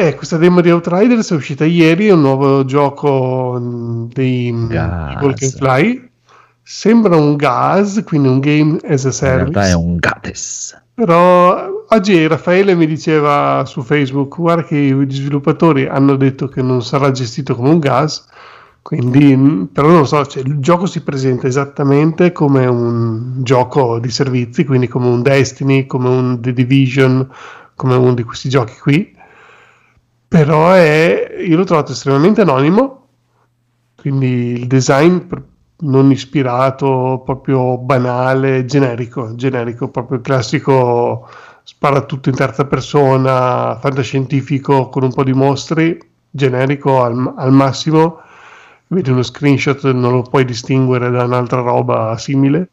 Eh, 0.01 0.15
questa 0.15 0.39
demo 0.39 0.63
di 0.63 0.71
Outriders 0.71 1.31
è 1.31 1.35
uscita 1.35 1.67
ieri, 1.67 2.07
è 2.07 2.13
un 2.13 2.23
nuovo 2.23 2.65
gioco 2.65 3.59
mh, 3.61 4.09
dei 4.15 4.51
mh, 4.51 4.69
Gas. 4.69 5.23
Walk 5.23 5.43
and 5.43 5.57
Fly. 5.57 6.09
Sembra 6.63 7.17
un 7.17 7.37
gas, 7.37 8.03
quindi 8.07 8.29
un 8.29 8.41
game 8.41 8.79
as 8.89 9.05
a 9.05 9.09
In 9.09 9.13
service. 9.13 9.51
realtà 9.53 9.69
è 9.69 9.75
un 9.75 9.97
Gates. 9.97 10.83
Però 10.95 11.67
oggi 11.87 12.27
Raffaele 12.27 12.75
mi 12.75 12.87
diceva 12.87 13.65
su 13.67 13.83
Facebook, 13.83 14.37
guarda 14.37 14.65
che 14.65 14.77
gli 14.77 15.15
sviluppatori 15.15 15.87
hanno 15.87 16.17
detto 16.17 16.49
che 16.49 16.63
non 16.63 16.83
sarà 16.83 17.11
gestito 17.11 17.55
come 17.55 17.69
un 17.69 17.79
gas, 17.79 18.27
quindi 18.81 19.37
mh, 19.37 19.69
però 19.71 19.89
non 19.89 19.99
lo 19.99 20.05
so, 20.07 20.25
cioè, 20.25 20.43
il 20.47 20.57
gioco 20.61 20.87
si 20.87 21.03
presenta 21.03 21.47
esattamente 21.47 22.33
come 22.33 22.65
un 22.65 23.43
gioco 23.43 23.99
di 23.99 24.09
servizi, 24.11 24.65
quindi 24.65 24.89
come 24.89 25.09
un 25.09 25.21
Destiny, 25.21 25.85
come 25.87 26.09
un 26.09 26.41
The 26.41 26.55
Division, 26.55 27.29
come 27.75 27.97
uno 27.97 28.15
di 28.15 28.23
questi 28.23 28.49
giochi 28.49 28.79
qui. 28.81 29.19
Però 30.31 30.71
è, 30.71 31.39
io 31.45 31.57
l'ho 31.57 31.65
trovato 31.65 31.91
estremamente 31.91 32.43
anonimo, 32.43 33.09
quindi 33.97 34.53
il 34.53 34.69
design 34.69 35.19
non 35.79 36.13
ispirato, 36.13 37.21
proprio 37.25 37.77
banale, 37.79 38.65
generico, 38.65 39.35
generico, 39.35 39.89
proprio 39.89 40.21
classico 40.21 41.29
spara 41.65 42.03
tutto 42.03 42.29
in 42.29 42.37
terza 42.37 42.65
persona, 42.65 43.77
fantascientifico 43.81 44.89
con 44.89 45.03
un 45.03 45.13
po' 45.13 45.25
di 45.25 45.33
mostri, 45.33 45.99
generico 46.31 47.03
al, 47.03 47.35
al 47.37 47.53
massimo. 47.53 48.21
Vedi 48.87 49.11
uno 49.11 49.25
screenshot, 49.25 49.83
non 49.91 50.13
lo 50.13 50.23
puoi 50.23 50.45
distinguere 50.45 51.11
da 51.11 51.25
un'altra 51.25 51.61
roba 51.61 52.17
simile. 52.17 52.69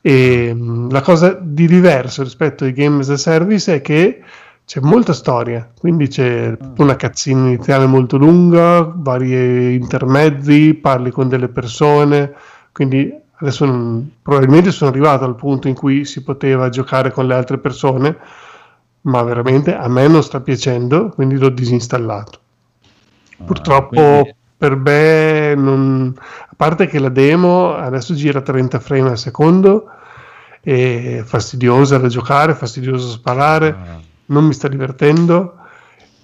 E 0.00 0.52
mh, 0.52 0.90
la 0.90 1.02
cosa 1.02 1.38
di 1.40 1.68
diverso 1.68 2.24
rispetto 2.24 2.64
ai 2.64 2.72
game 2.72 2.98
as 2.98 3.10
a 3.10 3.16
service 3.16 3.74
è 3.74 3.80
che 3.80 4.22
c'è 4.68 4.80
molta 4.80 5.14
storia, 5.14 5.66
quindi 5.78 6.08
c'è 6.08 6.54
una 6.76 6.94
cazzina 6.94 7.46
iniziale 7.46 7.86
molto 7.86 8.18
lunga, 8.18 8.82
vari 8.94 9.74
intermezzi, 9.74 10.74
parli 10.74 11.10
con 11.10 11.26
delle 11.26 11.48
persone, 11.48 12.34
quindi 12.70 13.10
adesso 13.36 13.64
non- 13.64 14.10
probabilmente 14.20 14.70
sono 14.70 14.90
arrivato 14.90 15.24
al 15.24 15.36
punto 15.36 15.68
in 15.68 15.74
cui 15.74 16.04
si 16.04 16.22
poteva 16.22 16.68
giocare 16.68 17.10
con 17.12 17.26
le 17.26 17.32
altre 17.32 17.56
persone, 17.56 18.14
ma 19.02 19.22
veramente 19.22 19.74
a 19.74 19.88
me 19.88 20.06
non 20.06 20.22
sta 20.22 20.40
piacendo, 20.40 21.08
quindi 21.14 21.38
l'ho 21.38 21.48
disinstallato. 21.48 22.38
Purtroppo 23.42 23.94
quindi- 23.94 24.34
per 24.54 24.76
me, 24.76 25.54
non- 25.54 26.12
a 26.14 26.52
parte 26.54 26.86
che 26.88 26.98
la 26.98 27.08
demo 27.08 27.74
adesso 27.74 28.12
gira 28.12 28.40
a 28.40 28.42
30 28.42 28.80
frame 28.80 29.08
al 29.08 29.16
secondo, 29.18 29.86
è 30.60 31.22
fastidiosa 31.24 31.96
da 31.96 32.08
giocare, 32.08 32.52
fastidiosa 32.54 33.06
da 33.06 33.12
sparare, 33.12 33.76
non 34.28 34.44
mi 34.46 34.52
sta 34.54 34.68
divertendo 34.68 35.54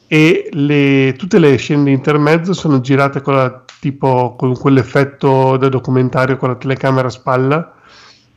e 0.07 0.49
le- 0.53 1.15
tutte 1.17 1.39
le 1.39 1.57
scene 1.57 1.85
di 1.85 1.93
intermezzo 1.93 2.53
sono 2.53 2.81
girate 2.81 3.21
con, 3.23 3.35
la, 3.35 3.65
tipo, 3.81 4.35
con 4.37 4.57
quell'effetto 4.57 5.57
da 5.57 5.69
documentario 5.69 6.37
con 6.37 6.49
la 6.51 6.57
telecamera 6.57 7.09
a 7.09 7.11
spalla 7.11 7.75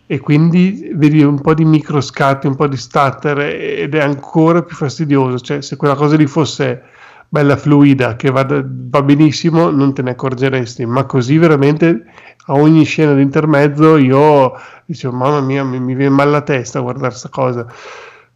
e 0.09 0.19
quindi 0.19 0.89
vedi 0.93 1.21
un 1.21 1.41
po' 1.41 1.53
di 1.53 1.65
microscatti, 1.65 2.47
un 2.47 2.55
po' 2.55 2.67
di 2.67 2.77
stutter 2.77 3.39
ed 3.39 3.93
è 3.93 3.99
ancora 3.99 4.63
più 4.63 4.75
fastidioso. 4.75 5.39
Cioè, 5.39 5.61
se 5.61 5.75
quella 5.75 5.95
cosa 5.95 6.15
lì 6.15 6.25
fosse 6.27 6.83
bella 7.27 7.57
fluida, 7.57 8.15
che 8.15 8.29
vada, 8.31 8.63
va 8.65 9.01
benissimo, 9.01 9.69
non 9.69 9.93
te 9.93 10.01
ne 10.03 10.11
accorgeresti, 10.11 10.85
ma 10.85 11.03
così 11.05 11.37
veramente 11.37 12.05
a 12.45 12.53
ogni 12.53 12.85
scena 12.85 13.13
di 13.13 13.21
intermezzo 13.21 13.97
io 13.97 14.53
dicevo, 14.85 15.13
mamma 15.17 15.41
mia, 15.41 15.65
mi, 15.65 15.77
mi 15.81 15.93
viene 15.93 16.15
mal 16.15 16.29
la 16.29 16.41
testa 16.41 16.79
a 16.79 16.81
guardare 16.83 17.09
questa 17.09 17.29
cosa. 17.29 17.65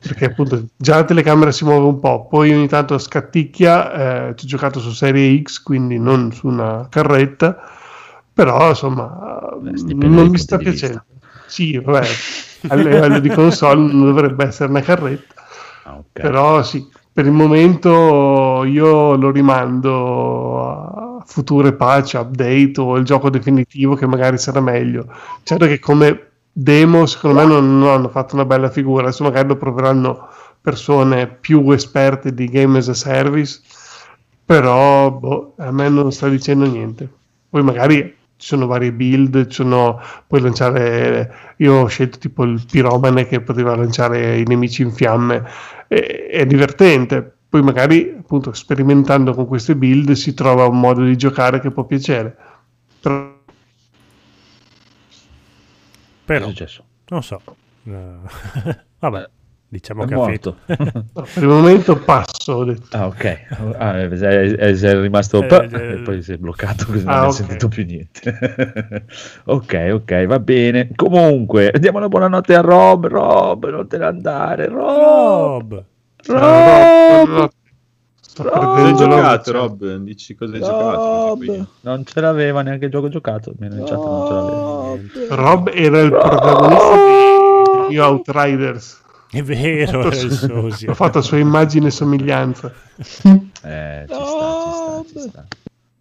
Perché 0.02 0.26
appunto 0.26 0.66
già 0.76 0.96
la 0.96 1.04
telecamera 1.06 1.52
si 1.52 1.64
muove 1.64 1.86
un 1.86 2.00
po', 2.00 2.26
poi 2.28 2.52
ogni 2.54 2.68
tanto 2.68 2.98
scatticchia, 2.98 4.30
eh, 4.30 4.36
ci 4.36 4.46
ho 4.46 4.48
giocato 4.48 4.80
su 4.80 4.92
Serie 4.92 5.40
X, 5.44 5.62
quindi 5.62 6.00
non 6.00 6.32
su 6.32 6.48
una 6.48 6.88
carretta, 6.90 7.56
però 8.34 8.70
insomma 8.70 9.40
dipende 9.60 10.16
non 10.16 10.16
dai 10.16 10.30
mi 10.30 10.38
sta 10.40 10.58
piacendo. 10.58 11.06
Sì, 11.46 11.78
vabbè, 11.78 12.08
a 12.68 12.76
livello 12.76 13.20
di 13.20 13.30
console 13.30 13.80
non 13.92 14.06
dovrebbe 14.06 14.46
essere 14.46 14.70
una 14.70 14.82
carretta, 14.82 15.36
Ah, 15.84 15.98
ok. 15.98 16.10
però 16.20 16.64
sì, 16.64 16.88
per 17.12 17.26
il 17.26 17.32
momento 17.32 18.64
io 18.66 19.16
lo 19.16 19.32
rimando 19.32 21.20
a 21.20 21.24
future 21.26 21.74
patch, 21.76 22.14
update 22.20 22.80
o 22.80 22.98
il 22.98 23.06
gioco 23.06 23.30
definitivo 23.30 23.96
che 23.96 24.08
magari 24.08 24.38
sarà 24.38 24.60
meglio. 24.62 25.08
Certo 25.44 25.66
che 25.66 25.80
come 25.80 26.31
demo 26.52 27.06
secondo 27.06 27.40
me 27.40 27.46
non, 27.46 27.80
non 27.80 27.90
hanno 27.90 28.10
fatto 28.10 28.36
una 28.36 28.46
bella 28.46 28.70
figura, 28.70 29.04
adesso 29.04 29.24
magari 29.24 29.48
lo 29.48 29.58
proveranno 29.58 30.30
persone 30.62 31.28
più 31.28 31.70
esperte 31.72 32.34
di 32.34 32.48
game 32.48 32.78
as 32.78 32.90
a 32.90 32.94
service, 32.94 33.62
però 34.46 35.12
boh, 35.12 35.54
a 35.58 35.72
me 35.72 35.90
non 35.90 36.12
sta 36.12 36.28
dicendo 36.28 36.66
niente. 36.66 37.10
Poi 37.50 37.64
magari 37.64 38.16
ci 38.38 38.48
sono 38.48 38.66
varie 38.68 38.92
build, 38.92 39.50
sono, 39.50 40.00
puoi 40.28 40.42
lanciare, 40.42 41.54
io 41.58 41.74
ho 41.76 41.88
scelto 41.88 42.18
tipo 42.18 42.44
il 42.44 42.64
piromane 42.70 43.28
che 43.28 43.42
poteva 43.42 43.76
lanciare 43.76 44.40
i 44.40 44.44
nemici 44.46 44.82
in 44.82 44.92
fiamme, 44.92 45.44
e- 45.88 46.28
è 46.28 46.46
divertente. 46.46 47.36
Poi 47.50 47.62
magari 47.62 48.16
appunto 48.18 48.54
sperimentando 48.54 49.34
con 49.34 49.46
queste 49.46 49.76
build 49.76 50.12
si 50.14 50.34
trova 50.34 50.66
un 50.66 50.80
modo 50.80 51.04
di 51.04 51.16
giocare 51.18 51.60
che 51.60 51.72
può 51.72 51.84
piacere. 51.86 52.36
Però 53.00 53.31
Però, 56.26 56.46
è 56.46 56.48
successo? 56.50 56.84
non 57.10 57.24
so. 57.24 57.42
Eh, 57.84 58.16
vabbè, 59.00 59.30
Diciamo 59.72 60.04
È 60.04 60.06
che 60.06 60.14
ha 60.16 60.18
morto. 60.18 60.58
finito. 60.66 61.04
No, 61.14 61.22
per 61.34 61.44
il 61.44 61.48
momento 61.48 61.96
passo, 62.04 62.52
ho 62.52 62.64
detto. 62.66 62.98
Ah, 62.98 63.08
ok. 63.08 63.48
Ah, 63.78 64.00
eh, 64.00 64.18
sei, 64.18 64.54
è, 64.54 65.00
rimasto 65.00 65.42
Eh, 65.42 65.70
eh, 65.72 65.94
e 65.94 66.02
poi 66.02 66.22
sei 66.22 66.38
bloccato 66.38 66.88
così 66.92 67.06
Ah, 67.08 67.14
non 67.14 67.24
hai 67.24 67.30
ok. 67.30 67.34
sentito 67.36 67.68
più 67.70 67.86
niente. 67.86 69.06
ok, 69.46 69.90
ok, 69.94 70.26
va 70.26 70.40
bene. 70.40 70.90
Comunque, 70.94 71.72
diamo 71.80 72.00
la 72.00 72.10
buonanotte 72.10 72.54
a 72.54 72.60
Rob. 72.60 73.08
Rob, 73.08 73.70
non 73.70 73.88
te 73.88 73.98
ne 73.98 74.06
andare. 74.06 74.68
Rob. 74.68 75.86
Rob! 76.28 77.08
Rob, 77.08 77.28
Rob. 77.30 77.52
Sto 78.42 78.50
Rob. 78.50 78.76
Cosa 78.76 78.86
hai 78.86 78.96
giocato. 78.96 79.52
Rob? 79.52 79.96
Dici 79.98 80.36
cosa 80.36 80.54
hai 80.54 80.60
giocato? 80.60 81.38
Non 81.82 82.06
ce 82.06 82.22
l'aveva 82.22 82.62
neanche 82.62 82.86
il 82.86 82.92
gioco 82.92 83.10
giocato. 83.10 83.52
Almeno 83.52 83.82
in 83.82 83.86
chat 83.86 83.98
non 83.98 84.28
ce 84.28 84.34
l'aveva. 84.34 85.36
Rob 85.36 85.72
era 85.74 86.00
il 86.00 86.10
protagonista 86.10 86.96
di, 86.96 87.90
di 87.90 87.96
New 87.96 88.04
Outriders. 88.04 89.00
È 89.32 89.42
vero, 89.42 90.08
il 90.08 90.32
sosia. 90.32 90.92
Ho 90.92 90.94
fatto 90.94 91.22
sua 91.22 91.38
immagine 91.38 91.88
e 91.88 91.92
somiglianza. 91.92 92.72
Eh, 92.98 94.06
ci 94.08 94.14
sta, 94.14 95.04
ci 95.06 95.20
sta, 95.20 95.20
ci 95.20 95.20
sta. 95.20 95.46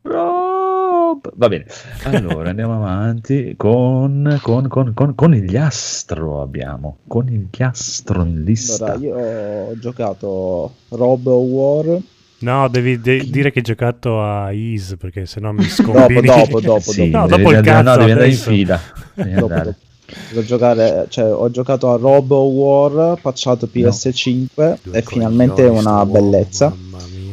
Rob. 0.02 1.30
Va 1.34 1.48
bene, 1.48 1.66
allora 2.04 2.50
andiamo 2.50 2.74
avanti 2.76 3.54
con, 3.56 4.38
con, 4.42 4.68
con, 4.68 4.94
con, 4.94 5.14
con 5.14 5.34
il 5.34 5.44
Ghiastro 5.44 6.40
abbiamo, 6.40 6.98
con 7.06 7.28
il 7.28 7.48
Ghiastro 7.50 8.22
in 8.24 8.42
lista. 8.44 8.94
Allora, 8.94 9.20
io 9.20 9.70
ho 9.70 9.78
giocato 9.78 10.72
Robo 10.88 11.36
War. 11.38 12.00
No, 12.40 12.68
devi 12.68 13.00
de- 13.00 13.28
dire 13.28 13.50
che 13.50 13.58
hai 13.58 13.64
giocato 13.64 14.22
a 14.22 14.52
Ease 14.52 14.96
perché 14.96 15.26
sennò 15.26 15.52
mi 15.52 15.58
Dopo, 15.76 15.92
scombini. 15.92 16.20
dopo, 16.22 16.60
dopo, 16.60 16.80
Sì, 16.92 17.10
No, 17.10 17.26
devi 17.26 17.42
dopo 17.42 17.50
il 17.50 17.56
andare- 17.58 17.82
no, 17.82 17.84
cazzo 17.84 17.98
devi 17.98 18.10
andare 18.12 18.30
in 18.30 18.36
fila. 18.36 18.80
Devi 19.14 19.30
Dopo, 19.32 19.44
andare. 19.52 19.64
dopo. 19.64 20.42
Giocare, 20.44 21.06
cioè, 21.08 21.32
ho 21.32 21.50
giocato 21.50 21.92
a 21.92 21.96
Robo 21.96 22.42
War, 22.44 23.20
patchato 23.20 23.68
PS5 23.72 24.46
Due 24.82 24.98
e 24.98 25.02
finalmente 25.02 25.64
è 25.64 25.68
una 25.68 26.04
bellezza. 26.06 26.74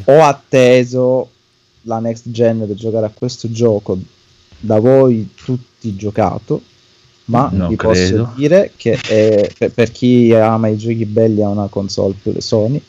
Ho 0.06 0.22
atteso 0.24 1.30
la 1.84 2.00
next 2.00 2.30
gen 2.30 2.66
per 2.68 2.76
giocare 2.76 3.06
a 3.08 3.12
questo 3.14 3.50
gioco 3.52 3.98
da 4.60 4.80
voi 4.80 5.30
tutti 5.36 5.96
giocato, 5.96 6.62
ma 7.26 7.50
Non 7.52 7.70
vi 7.70 7.76
credo. 7.76 8.24
posso 8.24 8.34
dire 8.36 8.74
che 8.76 8.92
è- 8.94 9.50
per, 9.58 9.72
per 9.72 9.92
chi 9.92 10.34
ama 10.34 10.68
i 10.68 10.78
giochi 10.78 11.06
belli 11.06 11.42
ha 11.42 11.48
una 11.50 11.68
console 11.68 12.14
per 12.22 12.42
Sony 12.44 12.82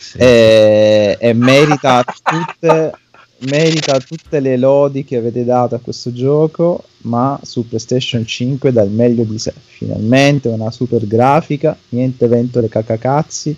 Sì. 0.00 0.16
e, 0.16 1.18
e 1.20 1.32
merita 1.34 2.02
tutte 2.02 2.92
merita 3.40 3.98
tutte 4.00 4.40
le 4.40 4.56
lodi 4.56 5.04
che 5.04 5.16
avete 5.16 5.44
dato 5.44 5.74
a 5.74 5.80
questo 5.80 6.10
gioco 6.12 6.84
ma 7.02 7.38
su 7.42 7.68
PlayStation 7.68 8.26
5 8.26 8.72
dal 8.72 8.90
meglio 8.90 9.24
di 9.24 9.38
sé 9.38 9.52
finalmente 9.56 10.48
una 10.48 10.70
super 10.70 11.06
grafica 11.06 11.76
niente 11.90 12.26
ventole 12.28 12.68
cacacazzi 12.68 13.56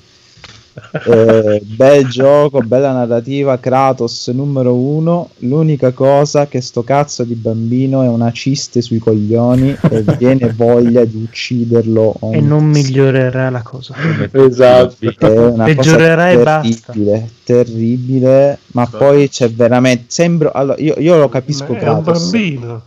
eh, 1.05 1.61
bel 1.65 2.07
gioco, 2.09 2.61
bella 2.61 2.93
narrativa, 2.93 3.59
Kratos 3.59 4.29
numero 4.29 4.75
uno. 4.75 5.31
L'unica 5.39 5.93
cosa 5.93 6.47
che 6.47 6.61
sto 6.61 6.83
cazzo 6.83 7.25
di 7.25 7.35
bambino 7.35 8.03
è 8.03 8.09
una 8.09 8.31
ciste 8.33 8.81
sui 8.81 8.99
coglioni 8.99 9.77
e 9.91 10.05
viene 10.19 10.53
voglia 10.55 11.05
di 11.05 11.23
ucciderlo. 11.23 12.17
E 12.33 12.41
non 12.41 12.65
migliorerà 12.65 13.51
la 13.51 13.63
cosa. 13.63 13.95
Esatto, 14.31 14.97
è 15.19 15.39
una 15.39 15.65
Peggiorerà 15.65 16.25
cosa 16.25 16.31
e 16.31 16.43
basta. 16.43 16.93
terribile, 16.93 17.31
terribile, 17.45 18.59
ma 18.73 18.87
poi 18.87 19.29
c'è 19.29 19.51
veramente 19.51 20.05
sembra 20.09 20.53
allora, 20.53 20.81
io, 20.81 20.95
io 20.99 21.19
lo 21.19 21.29
capisco 21.29 21.75
Ma 21.75 21.79
è 21.79 21.89
un 21.89 22.03
Kratos. 22.03 22.31
bambino. 22.31 22.83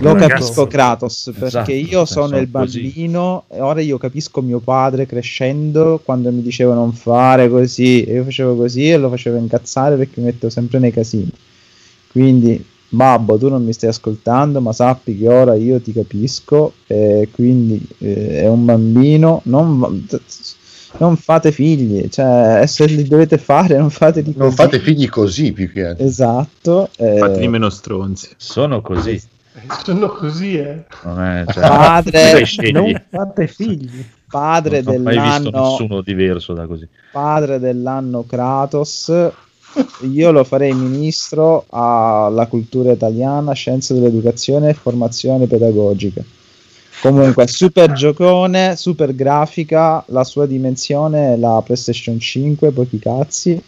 Lo 0.00 0.14
capisco 0.14 0.66
Kratos 0.66 1.30
perché 1.32 1.46
Esatto, 1.46 1.70
io 1.72 2.04
sono 2.04 2.26
sono 2.28 2.38
il 2.38 2.50
così. 2.50 2.80
bambino 2.82 3.44
e 3.50 3.60
ora 3.60 3.80
io 3.80 3.98
capisco 3.98 4.40
mio 4.42 4.58
padre 4.60 5.06
crescendo 5.06 6.00
quando 6.04 6.30
mi 6.32 6.42
diceva 6.42 6.74
non 6.74 6.92
fare 6.92 7.48
così 7.48 8.02
e 8.04 8.14
io 8.14 8.24
facevo 8.24 8.56
così 8.56 8.90
e 8.90 8.96
lo 8.96 9.08
facevo 9.10 9.36
incazzare 9.36 9.96
perché 9.96 10.20
mi 10.20 10.26
mettevo 10.26 10.50
sempre 10.50 10.78
nei 10.78 10.92
casini. 10.92 11.30
Quindi 12.10 12.64
babbo 12.90 13.36
tu 13.36 13.48
non 13.50 13.62
mi 13.64 13.72
stai 13.74 13.90
ascoltando 13.90 14.60
ma 14.62 14.72
sappi 14.72 15.18
che 15.18 15.28
ora 15.28 15.54
io 15.54 15.78
ti 15.80 15.92
capisco 15.92 16.72
e 16.86 17.28
quindi 17.32 17.86
eh, 17.98 18.40
è 18.42 18.48
un 18.48 18.64
bambino 18.64 19.42
non, 19.44 20.06
non 20.96 21.16
fate 21.18 21.52
figli 21.52 22.08
cioè 22.08 22.64
se 22.66 22.86
li 22.86 23.02
dovete 23.06 23.36
fare 23.36 23.76
non 23.76 23.90
fateli 23.90 24.32
Non 24.34 24.46
così. 24.48 24.56
fate 24.56 24.80
figli 24.80 25.06
così 25.06 25.52
più 25.52 25.70
che 25.70 25.84
altro. 25.84 26.06
esatto 26.06 26.88
eh, 26.96 27.18
Fateli 27.18 27.48
meno 27.48 27.68
stronzi. 27.68 28.30
Sono 28.38 28.80
così. 28.80 29.20
Sono 29.84 30.08
così, 30.08 30.56
eh. 30.56 30.84
Non 31.04 31.20
è, 31.20 31.44
cioè, 31.48 31.62
Padre. 31.62 32.44
Non 32.72 33.02
fate 33.10 33.46
figli. 33.46 34.04
padre 34.28 34.82
non 34.82 34.96
ho 34.96 34.98
mai 35.00 35.18
visto 35.18 35.50
dell'anno 35.50 35.70
nessuno 35.70 36.00
diverso 36.02 36.52
da 36.52 36.66
così. 36.66 36.86
padre 37.12 37.58
dell'anno 37.58 38.24
Kratos, 38.24 39.12
io 40.10 40.30
lo 40.30 40.44
farei 40.44 40.72
ministro 40.72 41.64
alla 41.70 42.46
cultura 42.46 42.92
italiana, 42.92 43.52
scienze 43.52 43.94
dell'educazione 43.94 44.70
e 44.70 44.74
formazione 44.74 45.46
pedagogica. 45.46 46.22
Comunque, 47.00 47.46
super 47.46 47.92
giocone, 47.92 48.74
super 48.74 49.14
grafica, 49.14 50.02
la 50.08 50.24
sua 50.24 50.46
dimensione 50.46 51.34
è 51.34 51.36
la 51.36 51.62
PlayStation 51.64 52.18
5, 52.18 52.72
pochi 52.72 52.98
cazzi. 52.98 53.62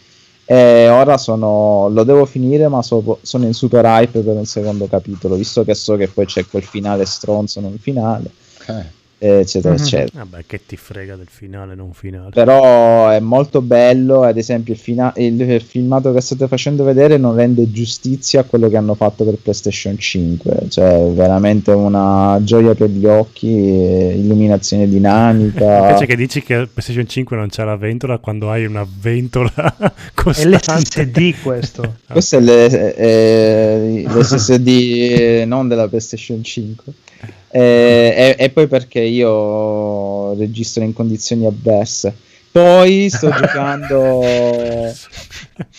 E 0.53 0.89
ora 0.89 1.17
sono, 1.17 1.87
lo 1.87 2.03
devo 2.03 2.25
finire, 2.25 2.67
ma 2.67 2.81
so- 2.81 3.19
sono 3.21 3.45
in 3.45 3.53
super 3.53 3.85
hype 3.85 4.19
per 4.19 4.35
un 4.35 4.43
secondo 4.45 4.85
capitolo, 4.85 5.35
visto 5.35 5.63
che 5.63 5.73
so 5.73 5.95
che 5.95 6.09
poi 6.09 6.25
c'è 6.25 6.45
quel 6.45 6.63
finale 6.63 7.05
stronzo, 7.05 7.61
non 7.61 7.77
finale, 7.77 8.29
Eh. 8.67 8.99
Eccetera, 9.23 9.73
Mhm. 9.75 9.79
eccetera 9.81 10.25
Vabbè, 10.27 10.43
che 10.47 10.61
ti 10.65 10.75
frega 10.77 11.15
del 11.15 11.27
finale, 11.29 11.75
non 11.75 11.93
finale. 11.93 12.29
però 12.31 13.09
è 13.09 13.19
molto 13.19 13.61
bello 13.61 14.23
ad 14.23 14.37
esempio 14.37 14.73
il, 14.73 14.79
fina- 14.79 15.13
il 15.17 15.61
filmato 15.61 16.11
che 16.11 16.21
state 16.21 16.47
facendo 16.47 16.83
vedere 16.83 17.17
non 17.17 17.35
rende 17.35 17.71
giustizia 17.71 18.39
a 18.41 18.43
quello 18.43 18.67
che 18.67 18.77
hanno 18.77 18.95
fatto 18.95 19.23
per 19.23 19.35
PlayStation 19.35 19.97
5 19.97 20.65
cioè 20.69 21.07
veramente 21.11 21.71
una 21.71 22.39
gioia 22.41 22.73
per 22.73 22.89
gli 22.89 23.05
occhi 23.05 23.47
illuminazione 23.47 24.87
dinamica 24.87 25.79
Invece 25.89 26.05
che 26.07 26.15
dici 26.15 26.41
che 26.41 26.67
PlayStation 26.71 27.07
5 27.07 27.37
non 27.37 27.49
c'è 27.49 27.63
la 27.63 27.75
ventola 27.75 28.17
quando 28.17 28.49
hai 28.49 28.65
una 28.65 28.85
ventola 29.01 29.51
È 29.77 29.91
costante. 30.15 30.49
l'SSD 30.57 31.33
questo. 31.43 31.95
questo 32.11 32.37
è 32.37 32.39
le- 32.39 32.95
eh, 32.95 34.03
l'SSD 34.07 34.67
eh, 34.67 35.43
non 35.45 35.67
della 35.67 35.87
PlayStation 35.87 36.43
5 36.43 36.91
Eh, 36.91 37.10
e, 37.49 38.35
e 38.37 38.49
poi 38.49 38.67
perché 38.67 38.99
io 39.01 40.33
registro 40.37 40.83
in 40.83 40.93
condizioni 40.93 41.45
avverse 41.45 42.13
poi 42.51 43.09
sto 43.09 43.29
giocando 43.35 44.21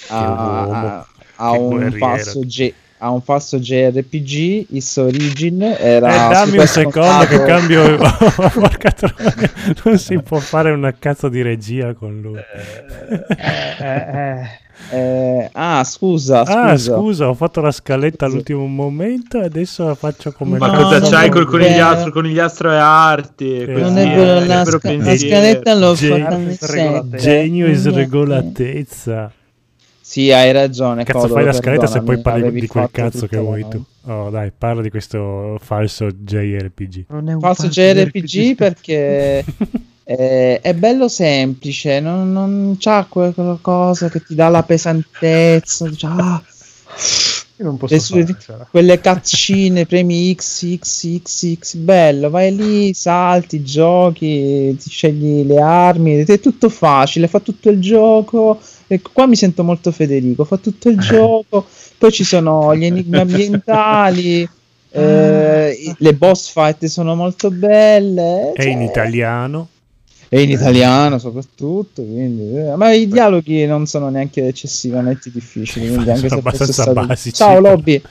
a, 0.08 0.62
a- 0.98 1.06
a 1.36 1.50
un 1.52 1.90
falso 1.98 2.40
G- 2.40 2.72
a 2.98 3.10
un 3.10 3.20
falso 3.20 3.58
JRPG 3.58 4.66
Is 4.70 4.96
Origin 4.96 5.60
Eh, 5.62 5.76
era 5.80 6.28
dammi 6.28 6.58
un 6.58 6.66
secondo 6.68 7.26
che 7.26 7.42
cambio. 7.42 7.96
Porca 8.54 8.92
troia, 8.92 9.34
non 9.84 9.98
si 9.98 10.20
può 10.22 10.38
fare 10.38 10.70
una 10.70 10.92
cazzo 10.96 11.28
di 11.28 11.42
regia 11.42 11.94
con 11.94 12.20
lui. 12.20 12.38
Eh, 12.38 13.84
eh, 13.84 14.48
Eh, 14.90 15.48
ah 15.52 15.84
scusa 15.84 16.40
Ah, 16.40 16.76
scusa 16.76 16.96
scusa, 16.96 17.28
ho 17.28 17.34
fatto 17.34 17.60
la 17.60 17.70
scaletta 17.70 18.26
all'ultimo 18.26 18.66
momento 18.66 19.40
e 19.40 19.44
adesso 19.44 19.84
la 19.86 19.94
faccio 19.94 20.32
come 20.32 20.58
Ma 20.58 20.66
No, 20.66 20.82
cosa 20.82 21.00
c'hai 21.00 21.30
col 21.30 21.46
conigliastro? 21.46 22.08
Il 22.08 22.12
conigliastro 22.12 22.70
è 22.70 22.76
arte. 22.76 23.62
Eh, 23.62 23.80
non 23.80 23.96
è 23.96 24.06
vero, 24.14 24.40
è 24.40 24.46
la 24.46 24.64
sca- 24.64 24.96
la 24.96 25.16
scaletta 25.16 25.74
l'ho 25.74 25.94
Gen- 25.94 26.20
fatta 26.22 26.36
nel 26.36 27.08
genio 27.16 27.66
e 27.68 27.74
sregolatezza. 27.74 29.32
sì 30.00 30.30
hai 30.32 30.52
ragione 30.52 31.04
Cazzo, 31.04 31.18
Codolo, 31.20 31.34
fai 31.34 31.44
la 31.44 31.52
scaletta 31.52 31.86
se 31.86 32.02
poi 32.02 32.18
parli 32.20 32.50
di 32.52 32.66
quel 32.66 32.88
cazzo 32.90 33.26
che 33.26 33.36
vuoi 33.38 33.66
tu. 33.68 33.82
Oh, 34.06 34.30
dai, 34.30 34.50
parla 34.56 34.82
di 34.82 34.90
questo 34.90 35.58
falso 35.62 36.08
JRPG. 36.10 37.04
non 37.08 37.28
è 37.28 37.32
un 37.34 37.40
falso 37.40 37.62
falso 37.62 37.80
JRPG 37.80 38.56
perché 38.56 39.44
eh, 40.18 40.60
è 40.60 40.74
bello 40.74 41.08
semplice, 41.08 42.00
non, 42.00 42.32
non 42.32 42.76
c'ha 42.78 43.06
que- 43.08 43.32
quella 43.32 43.58
cosa 43.60 44.08
che 44.08 44.22
ti 44.22 44.34
dà 44.34 44.48
la 44.48 44.62
pesantezza. 44.62 45.90
ah, 46.04 46.42
Io 47.56 47.64
non 47.64 47.76
posso 47.76 47.94
le 47.94 48.00
sue- 48.00 48.26
farcela. 48.26 48.66
quelle 48.70 49.00
cazzine, 49.00 49.86
premi 49.86 50.34
X, 50.34 50.76
X, 50.78 51.18
X, 51.22 51.54
X, 51.58 51.74
bello, 51.76 52.28
vai 52.30 52.54
lì, 52.54 52.92
salti, 52.94 53.62
giochi, 53.62 54.76
ti 54.76 54.90
scegli 54.90 55.46
le 55.46 55.60
armi, 55.60 56.24
è 56.24 56.40
tutto 56.40 56.68
facile, 56.68 57.28
fa 57.28 57.40
tutto 57.40 57.68
il 57.70 57.80
gioco. 57.80 58.58
Ecco, 58.86 59.10
qua 59.12 59.26
mi 59.26 59.36
sento 59.36 59.64
molto 59.64 59.90
Federico, 59.92 60.44
fa 60.44 60.56
tutto 60.58 60.88
il 60.88 60.98
gioco, 61.00 61.66
poi 61.98 62.10
ci 62.12 62.24
sono 62.24 62.74
gli 62.76 62.84
enigmi 62.86 63.16
ambientali, 63.18 64.48
eh, 64.90 65.70
i- 65.78 65.94
le 65.98 66.12
boss 66.14 66.50
fight 66.50 66.84
sono 66.86 67.14
molto 67.14 67.50
belle. 67.50 68.52
È 68.54 68.62
cioè- 68.62 68.70
in 68.72 68.82
italiano. 68.82 69.68
E 70.34 70.40
in 70.40 70.48
italiano 70.50 71.18
soprattutto, 71.18 72.02
quindi, 72.02 72.56
eh, 72.56 72.74
ma 72.74 72.90
i 72.90 73.06
dialoghi 73.06 73.66
non 73.66 73.84
sono 73.84 74.08
neanche 74.08 74.46
eccessivamente 74.46 75.30
difficili, 75.30 75.88
quindi 75.88 76.08
anche 76.10 76.26
se 76.30 76.34
abbastanza 76.36 76.72
stato- 76.72 77.04
basici. 77.04 77.34
Ciao 77.36 77.60
Lobby. 77.60 78.02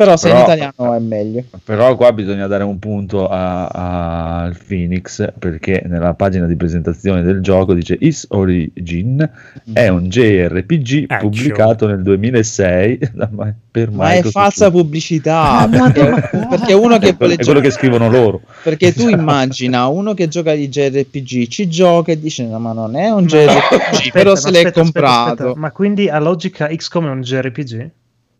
Però 0.00 0.16
se 0.16 0.28
in 0.28 0.34
Però- 0.34 0.44
italiano 0.46 0.94
è 0.94 0.98
meglio. 0.98 1.44
Però 1.62 1.94
qua 1.94 2.10
bisogna 2.14 2.46
dare 2.46 2.64
un 2.64 2.78
punto 2.78 3.28
al 3.28 4.56
Phoenix 4.66 5.30
perché 5.38 5.82
nella 5.86 6.14
pagina 6.14 6.46
di 6.46 6.56
presentazione 6.56 7.20
del 7.22 7.40
gioco 7.42 7.74
dice 7.74 7.98
Is 8.00 8.24
Origin 8.30 9.28
è 9.74 9.88
un 9.88 10.08
JRPG 10.08 11.04
Action. 11.06 11.18
pubblicato 11.30 11.86
nel 11.86 12.00
2006 12.00 12.98
da 13.12 13.28
Ma- 13.30 13.52
per 13.70 13.90
Ma 13.90 14.12
è 14.14 14.22
falsa 14.22 14.70
pubblicità 14.70 15.68
perché, 15.70 16.28
perché 16.48 16.72
uno 16.72 16.96
che 16.98 17.08
È 17.08 17.16
quello- 17.16 17.34
vuole 17.34 17.34
è 17.36 17.44
quello 17.44 17.60
che 17.60 17.70
scrivono 17.70 18.08
loro. 18.08 18.40
perché 18.62 18.94
tu 18.94 19.06
immagina 19.08 19.86
uno 19.88 20.14
che 20.14 20.28
gioca 20.28 20.54
di 20.54 20.66
JRPG 20.70 21.46
ci 21.48 21.68
gioca 21.68 22.10
e 22.12 22.18
dice 22.18 22.46
no 22.46 22.58
ma 22.58 22.72
non 22.72 22.96
è 22.96 23.10
un 23.10 23.26
JRPG 23.26 23.80
Aspetta, 23.90 24.10
però 24.12 24.34
se 24.34 24.50
l'è 24.50 24.58
aspetta, 24.60 24.80
comprato 24.80 25.30
aspetta. 25.42 25.52
Ma 25.58 25.70
quindi 25.72 26.08
a 26.08 26.18
logica 26.18 26.68
XCOM 26.68 27.06
è 27.06 27.10
un 27.10 27.20
JRPG? 27.20 27.90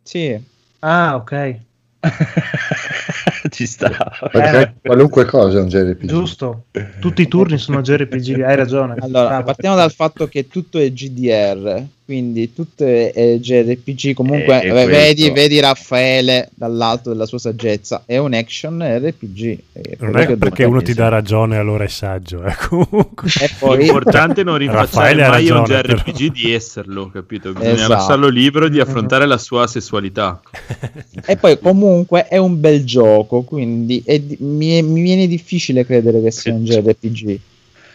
sì 0.03 0.49
Ah, 0.81 1.16
ok. 1.16 1.59
Ci 3.51 3.66
sta. 3.66 3.90
Perché 4.31 4.74
qualunque 4.82 5.24
cosa 5.24 5.59
è 5.59 5.61
un 5.61 5.69
JRPG. 5.69 6.07
Giusto. 6.07 6.65
Tutti 6.98 7.23
i 7.23 7.28
turni 7.28 7.59
sono 7.59 7.82
JRPG, 7.82 8.40
hai 8.40 8.57
ragione. 8.57 8.94
allora 8.98 9.43
partiamo 9.43 9.77
dal 9.77 9.93
fatto 9.93 10.28
che 10.28 10.48
tutto 10.48 10.78
è 10.78 10.90
GDR 10.90 11.85
quindi 12.11 12.53
tutto 12.53 12.85
è, 12.85 13.12
è 13.12 13.37
JRPG 13.37 14.15
comunque 14.15 14.62
eh, 14.62 14.85
vedi, 14.85 15.31
vedi 15.31 15.61
Raffaele 15.61 16.51
dall'alto 16.57 17.11
della 17.11 17.24
sua 17.24 17.39
saggezza 17.39 18.03
è 18.05 18.16
un 18.16 18.35
action 18.35 18.82
RPG 18.82 19.59
è 19.70 19.97
Non 20.01 20.16
è 20.19 20.37
perché 20.37 20.65
uno 20.65 20.82
ti 20.82 20.93
dà 20.93 21.07
ragione 21.07 21.57
allora 21.57 21.85
è 21.85 21.89
saggio, 21.89 22.43
eh, 22.45 22.53
comunque. 22.69 23.31
e 23.41 23.49
poi 23.57 23.78
L'importante 23.78 24.41
è 24.41 24.45
non 24.45 24.59
rinfacciare 24.59 25.15
mai 25.15 25.23
a 25.23 25.28
un 25.28 25.66
ragione, 25.66 25.82
JRPG 25.82 26.32
di 26.32 26.53
esserlo, 26.53 27.11
capito? 27.11 27.53
Bisogna 27.53 27.74
Esatto. 27.74 27.93
lasciarlo 27.93 28.28
libero 28.28 28.69
di 28.69 28.81
affrontare 28.81 29.27
la 29.27 29.39
sua 29.39 29.69
sessualità. 29.69 30.41
E 31.31 31.37
poi 31.37 31.61
comunque 31.61 32.27
è 32.27 32.39
un 32.39 32.59
bel 32.59 32.85
gioco, 32.85 33.43
quindi 33.43 34.03
è 34.05 34.19
di- 34.19 34.39
mi, 34.41 34.78
è- 34.78 34.82
mi 34.82 35.01
viene 35.01 35.28
difficile 35.28 35.87
credere 35.87 36.20
che 36.20 36.32
sia 36.32 36.53
un 36.53 36.65
JRPG. 36.65 37.39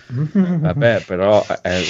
Vabbè, 0.08 1.04
però 1.06 1.44
è, 1.62 1.82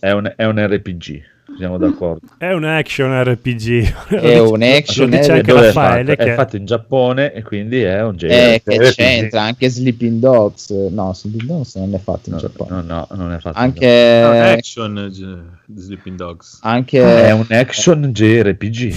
è 0.00 0.10
un, 0.12 0.32
è 0.36 0.44
un 0.44 0.66
RPG, 0.66 1.20
siamo 1.56 1.78
d'accordo. 1.78 2.26
È 2.38 2.52
un 2.52 2.64
action 2.64 3.22
RPG. 3.24 4.08
È 4.08 4.38
un 4.40 4.62
action 4.62 5.10
RPG. 5.10 5.30
anche 5.30 5.42
Dove 5.42 5.60
è 5.60 5.72
Raffaele 5.72 6.10
fatto? 6.16 6.24
che 6.24 6.32
È 6.32 6.34
fatto 6.34 6.56
in 6.56 6.64
Giappone 6.64 7.32
e 7.32 7.42
quindi 7.42 7.82
è 7.82 8.02
un 8.02 8.16
Eh, 8.20 8.62
che 8.64 8.78
c'entra 8.94 9.42
anche 9.42 9.68
Sleeping 9.68 10.18
Dogs. 10.20 10.70
No, 10.70 11.12
Sleeping 11.12 11.44
Dogs 11.48 11.74
non 11.76 11.94
è 11.94 11.98
fatto 11.98 12.28
in 12.28 12.34
No, 12.34 12.40
Giappone. 12.40 12.70
no, 12.70 12.82
no, 12.82 13.06
non 13.16 13.32
è 13.32 13.38
fatto. 13.38 13.58
Anche, 13.58 14.20
No, 14.22 14.30
action 14.30 14.98
eh, 14.98 15.08
G- 15.10 15.78
Sleeping 15.80 16.16
Dogs. 16.16 16.58
anche, 16.62 17.00
è 17.24 17.32
un 17.32 17.46
action 17.48 18.02
JRPG. 18.12 18.94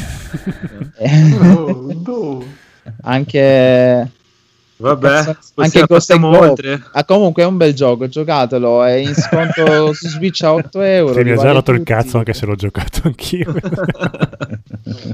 Oh, 1.56 1.92
no. 2.06 2.44
anche, 3.04 4.10
Vabbè, 4.82 5.08
possiamo- 5.10 5.38
anche 5.56 5.84
Ghost 5.86 6.12
and 6.12 6.24
oltre. 6.24 6.82
Ah, 6.94 7.04
comunque 7.04 7.44
è 7.44 7.46
un 7.46 7.58
bel 7.58 7.74
gioco, 7.74 8.08
giocatelo. 8.08 8.84
È 8.84 8.94
in 8.94 9.14
sconto 9.14 9.92
su 9.94 10.08
Switch 10.08 10.42
a 10.44 10.54
8 10.54 10.82
euro. 10.82 11.14
Sì, 11.14 11.24
mi 11.24 11.32
ha 11.32 11.36
già 11.36 11.52
rotto 11.52 11.72
il 11.72 11.84
cazzo 11.84 12.18
anche 12.18 12.34
se 12.34 12.46
l'ho 12.46 12.56
giocato 12.56 13.02
anch'io. 13.04 13.54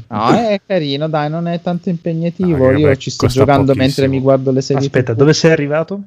No, 0.08 0.30
è 0.32 0.62
carino, 0.66 1.10
dai, 1.10 1.30
non 1.30 1.48
è 1.48 1.60
tanto 1.62 1.90
impegnativo. 1.90 2.68
Ah, 2.68 2.72
che 2.72 2.78
Io 2.80 2.86
vabbè, 2.88 2.98
ci 2.98 3.10
sto 3.10 3.28
giocando 3.28 3.74
pochissimo. 3.74 3.84
mentre 3.86 4.08
mi 4.08 4.20
guardo 4.22 4.52
le 4.52 4.62
serie. 4.62 4.84
Aspetta, 4.84 5.14
dove 5.14 5.34
sei 5.34 5.52
arrivato? 5.52 6.00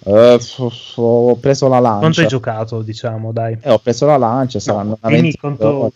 F- 0.00 0.94
ho 0.96 1.36
preso 1.36 1.68
la 1.68 1.78
lancia. 1.78 1.98
Quanto 2.00 2.20
hai 2.22 2.26
giocato, 2.26 2.82
diciamo, 2.82 3.30
dai? 3.32 3.56
Eh, 3.60 3.70
ho 3.70 3.78
preso 3.78 4.06
la 4.06 4.16
lancia, 4.16 4.58
saranno 4.58 4.98
una 5.00 5.10
Dimmi 5.10 5.20
20 5.22 5.38
quanto... 5.38 5.92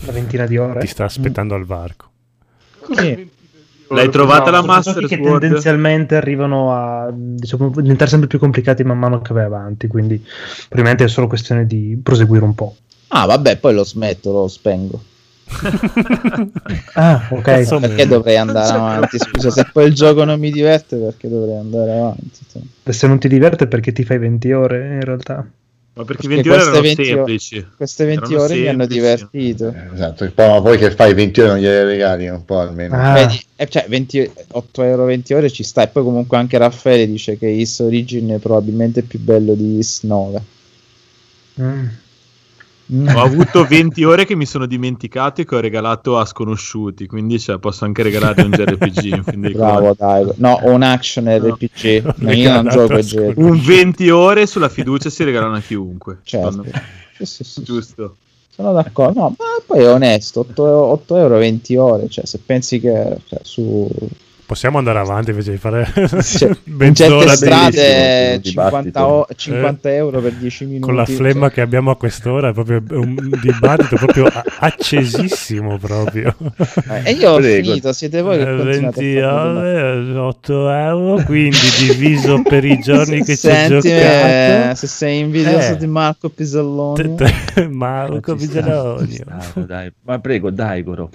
Una 0.00 0.12
ventina 0.12 0.46
di 0.46 0.56
ore? 0.56 0.80
Ti 0.80 0.86
sta 0.88 1.04
aspettando 1.04 1.54
al 1.54 1.64
varco. 1.64 2.08
Sì. 2.96 3.30
L'hai 3.94 4.10
trovata 4.10 4.50
la 4.50 4.60
Sono 4.60 4.72
Master 4.72 5.06
che 5.06 5.16
Sword? 5.16 5.40
tendenzialmente 5.40 6.16
arrivano 6.16 6.72
a 6.72 7.10
diciamo, 7.12 7.70
diventare 7.70 8.10
sempre 8.10 8.28
più 8.28 8.38
complicati 8.38 8.84
man 8.84 8.98
mano 8.98 9.20
che 9.20 9.32
vai 9.32 9.44
avanti, 9.44 9.86
quindi 9.86 10.22
probabilmente 10.68 11.04
è 11.04 11.08
solo 11.08 11.26
questione 11.26 11.66
di 11.66 11.98
proseguire 12.02 12.44
un 12.44 12.54
po'. 12.54 12.76
Ah, 13.08 13.26
vabbè, 13.26 13.58
poi 13.58 13.74
lo 13.74 13.84
smetto, 13.84 14.32
lo 14.32 14.48
spengo. 14.48 15.02
Ah, 16.94 17.26
ok. 17.30 17.42
Cazzo 17.42 17.80
Perché 17.80 18.06
dovrei 18.06 18.36
andare 18.36 18.72
avanti? 18.72 19.18
Scusa, 19.18 19.50
se 19.50 19.66
poi 19.72 19.86
il 19.86 19.94
gioco 19.94 20.24
non 20.24 20.38
mi 20.38 20.50
diverte, 20.50 20.96
perché 20.96 21.28
dovrei 21.28 21.56
andare 21.56 21.92
avanti? 21.92 22.30
Se 22.84 23.06
non 23.06 23.18
ti 23.18 23.28
diverte 23.28 23.66
perché 23.66 23.92
ti 23.92 24.04
fai 24.04 24.18
20 24.18 24.52
ore 24.52 24.94
in 24.94 25.00
realtà. 25.00 25.44
Ma 25.96 26.04
perché 26.04 26.26
Perché 26.26 26.42
20 26.42 26.48
ore 26.48 26.60
erano 26.60 26.80
20 26.80 27.00
ore- 27.00 27.08
semplici. 27.10 27.66
Queste 27.76 28.04
20 28.04 28.24
Erano 28.24 28.42
ore 28.42 28.54
mi 28.56 28.66
hanno 28.66 28.78
semplici. 28.88 29.00
divertito. 29.00 29.74
Esatto, 29.94 30.32
poi, 30.34 30.48
ma 30.48 30.60
poi 30.62 30.78
che 30.78 30.90
fai 30.90 31.14
20 31.14 31.40
ore 31.40 31.48
non 31.50 31.58
gliele 31.58 31.84
regali 31.84 32.28
un 32.28 32.44
po' 32.44 32.58
almeno. 32.58 32.96
Ah. 33.00 33.12
Vedi, 33.14 33.40
eh, 33.54 33.68
cioè 33.68 33.86
20, 33.88 34.30
8 34.50 34.82
euro 34.82 35.04
20 35.04 35.34
ore 35.34 35.50
ci 35.50 35.62
sta. 35.62 35.82
E 35.82 35.88
poi 35.88 36.02
comunque 36.02 36.36
anche 36.36 36.58
Raffaele 36.58 37.06
dice 37.06 37.38
che 37.38 37.46
Is 37.46 37.78
Origin 37.78 38.30
è 38.30 38.38
probabilmente 38.38 39.02
più 39.02 39.20
bello 39.20 39.54
di 39.54 39.78
Is 39.78 40.00
9. 40.02 40.42
Mm. 41.60 41.86
Ho 42.86 43.20
avuto 43.20 43.64
20 43.64 44.04
ore 44.04 44.26
che 44.26 44.34
mi 44.34 44.44
sono 44.44 44.66
dimenticato 44.66 45.40
e 45.40 45.46
che 45.46 45.54
ho 45.54 45.60
regalato 45.60 46.18
a 46.18 46.26
sconosciuti, 46.26 47.06
quindi 47.06 47.40
cioè, 47.40 47.58
posso 47.58 47.86
anche 47.86 48.02
regalare 48.02 48.42
un 48.42 48.50
JRPG. 48.50 49.52
Bravo, 49.52 49.94
dai. 49.96 50.26
No, 50.36 50.60
un 50.64 50.82
action 50.82 51.26
RPG. 51.26 52.12
No, 52.24 52.32
io 52.32 52.52
non 52.52 52.68
gioco 52.68 52.98
JRPG. 52.98 53.38
Un 53.38 53.58
20 53.58 54.10
ore 54.10 54.46
sulla 54.46 54.68
fiducia 54.68 55.08
si 55.08 55.24
regalano 55.24 55.56
a 55.56 55.60
chiunque. 55.60 56.18
Certo. 56.22 56.64
Sì, 57.16 57.24
sì, 57.24 57.44
sì, 57.44 57.62
Giusto. 57.62 58.16
sono 58.50 58.72
d'accordo. 58.72 59.20
No, 59.20 59.28
ma 59.30 59.44
poi 59.64 59.80
è 59.80 59.88
onesto. 59.90 60.46
8, 60.54 61.16
euro 61.16 61.38
20 61.38 61.76
ore. 61.76 62.08
Cioè, 62.08 62.26
se 62.26 62.38
pensi 62.44 62.80
che 62.80 63.16
cioè, 63.26 63.38
su 63.42 63.88
Possiamo 64.46 64.76
andare 64.76 64.98
avanti 64.98 65.30
invece 65.30 65.52
di 65.52 65.56
fare 65.56 65.90
cioè, 66.22 66.50
mezz'ora 66.64 67.34
strade 67.34 68.38
di 68.42 68.50
50, 68.50 69.06
o- 69.06 69.24
dibattito. 69.26 69.34
50 69.34 69.94
euro 69.94 70.20
per 70.20 70.32
10 70.32 70.64
minuti. 70.66 70.82
con 70.82 70.94
la 70.94 71.06
flemma 71.06 71.46
cioè. 71.46 71.50
che 71.54 71.60
abbiamo 71.62 71.90
a 71.90 71.96
quest'ora 71.96 72.50
è 72.50 72.52
proprio 72.52 72.82
un 72.90 73.16
dibattito 73.40 73.96
proprio 73.96 74.26
accesissimo 74.58 75.78
proprio 75.78 76.34
Eh, 76.90 77.02
E 77.04 77.12
io 77.12 77.30
ho 77.32 77.36
Prego. 77.36 77.66
finito, 77.68 77.92
siete 77.94 78.20
voi 78.20 78.36
che 78.36 78.42
Eh, 78.42 78.56
continuate 78.56 79.00
20 79.00 79.18
a 79.20 79.30
fare 79.30 79.42
domande. 79.48 80.10
ore 80.10 80.18
8 80.18 80.70
euro 80.70 81.22
quindi 81.24 81.56
diviso 81.78 82.42
per 82.42 82.64
i 82.64 82.78
giorni 82.80 83.24
che 83.24 83.36
ci 83.36 83.46
ho 83.46 83.50
Senti, 83.50 83.88
eh, 83.88 84.00
giocato 84.60 84.74
se 84.76 84.86
sei 84.86 85.18
invidioso 85.20 85.72
Eh. 85.72 85.76
di 85.78 85.86
Marco 85.86 86.28
Piselloni. 86.28 87.16
Marco 87.70 88.36
sta, 88.36 89.00
dai. 89.66 89.90
Ma 90.02 90.18
prego, 90.18 90.50
dai, 90.50 90.82
Goro. 90.82 91.10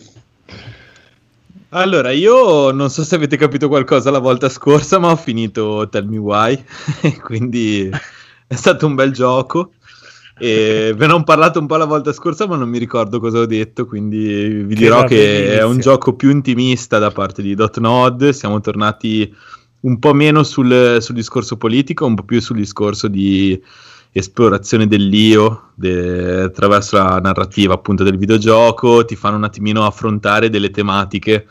Allora, 1.72 2.12
io 2.12 2.72
non 2.72 2.90
so 2.90 3.04
se 3.04 3.14
avete 3.16 3.38
capito 3.38 3.68
qualcosa 3.68 4.10
la 4.10 4.18
volta 4.20 4.50
scorsa, 4.50 4.98
ma 4.98 5.12
ho 5.12 5.16
finito 5.16 5.88
Tell 5.90 6.08
Me 6.08 6.18
Why, 6.18 6.64
quindi 7.24 7.88
è 8.48 8.56
stato 8.56 8.88
un 8.88 8.96
bel 8.96 9.12
gioco. 9.12 9.74
E 10.42 10.94
ve 10.96 11.06
ne 11.06 11.14
ho 11.14 11.24
parlato 11.24 11.60
un 11.60 11.68
po' 11.68 11.76
la 11.76 11.86
volta 11.86 12.12
scorsa, 12.14 12.48
ma 12.48 12.56
non 12.56 12.70
mi 12.70 12.80
ricordo 12.80 13.20
cosa 13.20 13.40
ho 13.40 13.46
detto, 13.46 13.86
quindi 13.86 14.64
vi 14.64 14.74
Che 14.74 14.76
dirò 14.76 15.04
che 15.04 15.44
è 15.44 15.46
benissimo. 15.46 15.70
un 15.70 15.80
gioco 15.80 16.16
più 16.16 16.32
intimista 16.32 16.98
da 16.98 17.12
parte 17.12 17.42
di 17.44 17.54
Dotnod. 17.54 18.30
Siamo 18.30 18.60
tornati 18.62 19.32
un 19.82 20.00
po' 20.00 20.14
meno 20.14 20.42
sul, 20.44 20.98
sul 21.02 21.16
discorso 21.16 21.58
politico, 21.58 22.06
un 22.06 22.16
po' 22.16 22.24
più 22.24 22.42
sul 22.42 22.56
discorso 22.58 23.08
di 23.08 23.62
esplorazione 24.12 24.88
dell'io 24.88 25.72
de- 25.76 26.42
attraverso 26.42 26.98
la 26.98 27.20
narrativa 27.20 27.74
appunto 27.74 28.04
del 28.04 28.18
videogioco, 28.18 29.06
ti 29.06 29.16
fanno 29.16 29.38
un 29.38 29.44
attimino 29.44 29.86
affrontare 29.86 30.50
delle 30.50 30.72
tematiche 30.72 31.48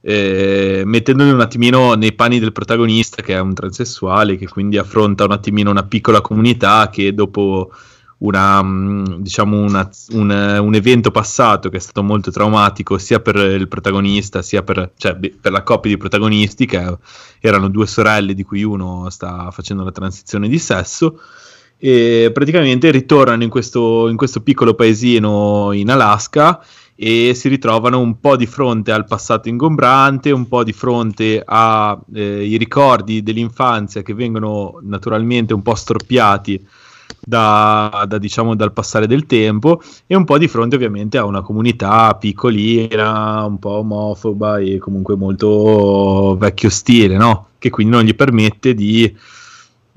eh, 0.00 0.82
mettendoli 0.84 1.30
un 1.30 1.40
attimino 1.40 1.94
nei 1.94 2.12
panni 2.12 2.38
del 2.38 2.52
protagonista 2.52 3.20
che 3.20 3.34
è 3.34 3.40
un 3.40 3.52
transessuale 3.52 4.36
che 4.36 4.48
quindi 4.48 4.78
affronta 4.78 5.24
un 5.24 5.32
attimino 5.32 5.70
una 5.70 5.82
piccola 5.82 6.20
comunità 6.20 6.88
che 6.88 7.12
dopo 7.12 7.70
una, 8.18 8.62
mm, 8.62 9.04
diciamo 9.18 9.58
una- 9.58 9.88
un, 10.10 10.58
un 10.62 10.74
evento 10.74 11.10
passato 11.10 11.68
che 11.68 11.76
è 11.76 11.80
stato 11.80 12.02
molto 12.02 12.30
traumatico 12.30 12.96
sia 12.98 13.20
per 13.20 13.36
il 13.36 13.68
protagonista 13.68 14.40
sia 14.40 14.62
per, 14.62 14.92
cioè, 14.96 15.16
per 15.16 15.52
la 15.52 15.62
coppia 15.62 15.90
di 15.90 15.96
protagonisti 15.96 16.64
che 16.66 16.96
erano 17.40 17.68
due 17.68 17.86
sorelle 17.86 18.34
di 18.34 18.44
cui 18.44 18.62
uno 18.62 19.10
sta 19.10 19.50
facendo 19.50 19.84
la 19.84 19.92
transizione 19.92 20.48
di 20.48 20.58
sesso 20.58 21.20
e 21.78 22.30
praticamente 22.32 22.90
ritornano 22.90 23.42
in 23.42 23.50
questo, 23.50 24.08
in 24.08 24.16
questo 24.16 24.40
piccolo 24.40 24.74
paesino 24.74 25.72
in 25.72 25.90
Alaska 25.90 26.60
e 26.96 27.32
si 27.34 27.48
ritrovano 27.48 28.00
un 28.00 28.18
po' 28.18 28.36
di 28.36 28.46
fronte 28.46 28.90
al 28.90 29.06
passato 29.06 29.48
ingombrante, 29.48 30.32
un 30.32 30.48
po' 30.48 30.64
di 30.64 30.72
fronte 30.72 31.40
ai 31.44 32.56
ricordi 32.56 33.22
dell'infanzia 33.22 34.02
che 34.02 34.14
vengono 34.14 34.80
naturalmente 34.82 35.54
un 35.54 35.62
po' 35.62 35.76
storpiati 35.76 36.66
da, 37.20 38.04
da, 38.08 38.18
diciamo, 38.18 38.56
dal 38.56 38.72
passare 38.72 39.06
del 39.06 39.26
tempo 39.26 39.80
e 40.06 40.16
un 40.16 40.24
po' 40.24 40.38
di 40.38 40.48
fronte 40.48 40.74
ovviamente 40.74 41.18
a 41.18 41.24
una 41.24 41.42
comunità 41.42 42.14
piccolina, 42.16 43.44
un 43.44 43.58
po' 43.60 43.78
omofoba 43.78 44.58
e 44.58 44.78
comunque 44.78 45.14
molto 45.14 46.36
vecchio 46.36 46.70
stile, 46.70 47.16
no? 47.16 47.48
che 47.58 47.70
quindi 47.70 47.92
non 47.92 48.04
gli 48.04 48.14
permette 48.14 48.74
di 48.74 49.14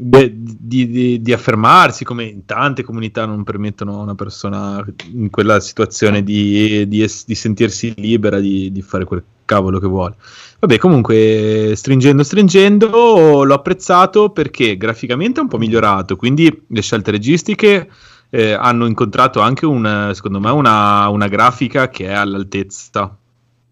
beh, 0.03 0.33
di, 0.33 0.87
di- 0.87 1.21
di 1.21 1.33
affermarsi, 1.33 2.03
come 2.03 2.23
in 2.23 2.45
tante 2.45 2.83
comunità 2.83 3.25
non 3.25 3.43
permettono 3.43 3.99
a 3.99 4.01
una 4.03 4.15
persona 4.15 4.83
in 5.13 5.29
quella 5.29 5.59
situazione 5.59 6.23
di, 6.23 6.87
di 6.87 7.03
es- 7.03 7.31
sentirsi 7.31 7.93
libera 7.97 8.39
di, 8.39 8.81
fare 8.81 9.05
quel 9.05 9.23
cavolo 9.45 9.79
che 9.79 9.87
vuole. 9.87 10.15
Vabbè, 10.59 10.77
comunque, 10.77 11.73
stringendo, 11.75 12.23
stringendo, 12.23 13.43
l'ho 13.43 13.53
apprezzato 13.53 14.29
perché 14.31 14.75
graficamente 14.75 15.39
è 15.39 15.43
un 15.43 15.49
po' 15.49 15.57
migliorato, 15.57 16.15
quindi 16.15 16.63
le 16.67 16.81
scelte 16.81 17.11
registiche 17.11 17.89
eh, 18.29 18.53
hanno 18.53 18.85
incontrato 18.87 19.39
anche 19.39 19.65
un, 19.65 20.11
secondo 20.13 20.39
me 20.39 20.49
una, 20.49 21.07
una 21.09 21.27
grafica 21.27 21.89
che 21.89 22.07
è 22.07 22.13
all'altezza, 22.13 23.15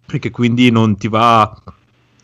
perché 0.05 0.29
quindi 0.29 0.69
non 0.69 0.95
ti 0.97 1.07
va 1.07 1.55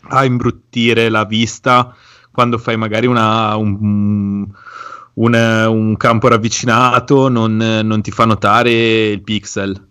a 0.08 0.24
imbruttire 0.24 1.08
la 1.08 1.24
vista 1.24 1.94
quando 2.36 2.58
fai 2.58 2.76
magari 2.76 3.06
una, 3.06 3.56
un, 3.56 4.46
un, 5.14 5.34
un 5.34 5.96
campo 5.96 6.28
ravvicinato, 6.28 7.30
non, 7.30 7.56
non 7.56 8.02
ti 8.02 8.10
fa 8.10 8.26
notare 8.26 9.06
il 9.06 9.22
pixel, 9.22 9.86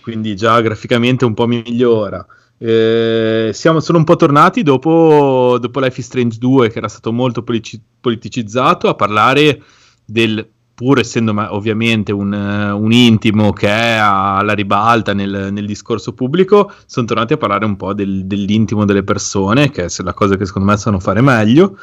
quindi 0.00 0.34
già 0.34 0.58
graficamente 0.62 1.26
un 1.26 1.34
po' 1.34 1.46
migliora. 1.46 2.26
Eh, 2.56 3.50
siamo, 3.52 3.80
sono 3.80 3.98
un 3.98 4.04
po' 4.04 4.16
tornati 4.16 4.62
dopo, 4.62 5.58
dopo 5.60 5.80
Life 5.80 6.00
is 6.00 6.06
Strange 6.06 6.38
2 6.38 6.70
che 6.70 6.78
era 6.78 6.88
stato 6.88 7.12
molto 7.12 7.44
politicizzato 7.44 8.88
a 8.88 8.94
parlare 8.94 9.62
del 10.02 10.48
pur 10.80 10.98
essendo 10.98 11.34
ma- 11.34 11.52
ovviamente 11.54 12.10
un, 12.10 12.32
eh, 12.32 12.70
un 12.70 12.90
intimo 12.90 13.52
che 13.52 13.68
è 13.68 13.98
alla 14.00 14.54
ribalta 14.54 15.12
nel, 15.12 15.50
nel 15.52 15.66
discorso 15.66 16.14
pubblico, 16.14 16.72
sono 16.86 17.04
tornati 17.04 17.34
a 17.34 17.36
parlare 17.36 17.66
un 17.66 17.76
po' 17.76 17.92
del- 17.92 18.24
dell'intimo 18.24 18.86
delle 18.86 19.02
persone, 19.04 19.68
che 19.70 19.84
è 19.84 19.88
la 20.02 20.14
cosa 20.14 20.38
che 20.38 20.46
secondo 20.46 20.70
me 20.70 20.78
sanno 20.78 20.98
fare 20.98 21.20
meglio. 21.20 21.76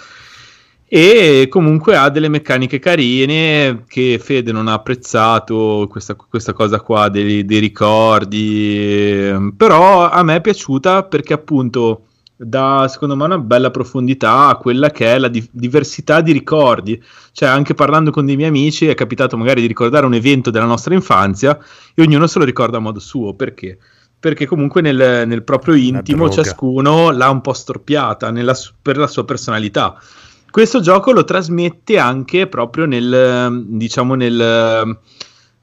E 0.88 1.46
comunque 1.48 1.96
ha 1.96 2.10
delle 2.10 2.28
meccaniche 2.28 2.80
carine 2.80 3.84
che 3.88 4.20
Fede 4.20 4.52
non 4.52 4.68
ha 4.68 4.74
apprezzato 4.74 5.86
questa, 5.88 6.16
questa 6.16 6.54
cosa 6.54 6.82
qua 6.82 7.08
dei, 7.10 7.46
dei 7.46 7.60
ricordi, 7.60 9.28
ehm, 9.28 9.52
però 9.56 10.10
a 10.10 10.24
me 10.24 10.38
è 10.38 10.42
piaciuta 10.42 11.04
perché 11.04 11.34
appunto 11.34 12.07
dà 12.38 12.88
secondo 12.88 13.16
me 13.16 13.24
una 13.24 13.40
bella 13.40 13.72
profondità 13.72 14.48
a 14.48 14.58
quella 14.58 14.92
che 14.92 15.16
è 15.16 15.18
la 15.18 15.28
di- 15.28 15.48
diversità 15.52 16.22
di 16.22 16.32
ricordi. 16.32 17.02
Cioè, 17.32 17.50
anche 17.50 17.74
parlando 17.74 18.12
con 18.12 18.26
dei 18.26 18.36
miei 18.36 18.50
amici 18.50 18.88
è 18.88 18.94
capitato 18.94 19.36
magari 19.38 19.62
di 19.62 19.68
ricordare 19.68 20.06
un 20.06 20.14
evento 20.14 20.52
della 20.52 20.66
nostra 20.66 20.94
infanzia 20.94 21.58
e 21.94 22.02
ognuno 22.02 22.28
se 22.28 22.40
lo 22.40 22.46
ricorda 22.46 22.78
a 22.78 22.82
modo 22.82 23.00
suo. 23.00 23.34
Perché? 23.34 23.78
Perché 24.20 24.46
comunque 24.46 24.82
nel, 24.82 25.28
nel 25.28 25.44
proprio 25.44 25.76
intimo 25.76 26.30
ciascuno 26.30 27.12
l'ha 27.12 27.30
un 27.30 27.42
po' 27.42 27.54
storpiata 27.54 28.32
nella 28.32 28.56
per 28.82 28.98
la 28.98 29.08
sua 29.08 29.26
personalità. 29.26 30.00
Questo 30.50 30.80
gioco 30.80 31.12
lo 31.12 31.24
trasmette 31.24 32.00
anche 32.00 32.48
proprio 32.48 32.86
nel, 32.86 33.66
diciamo, 33.68 34.16
nel, 34.16 34.98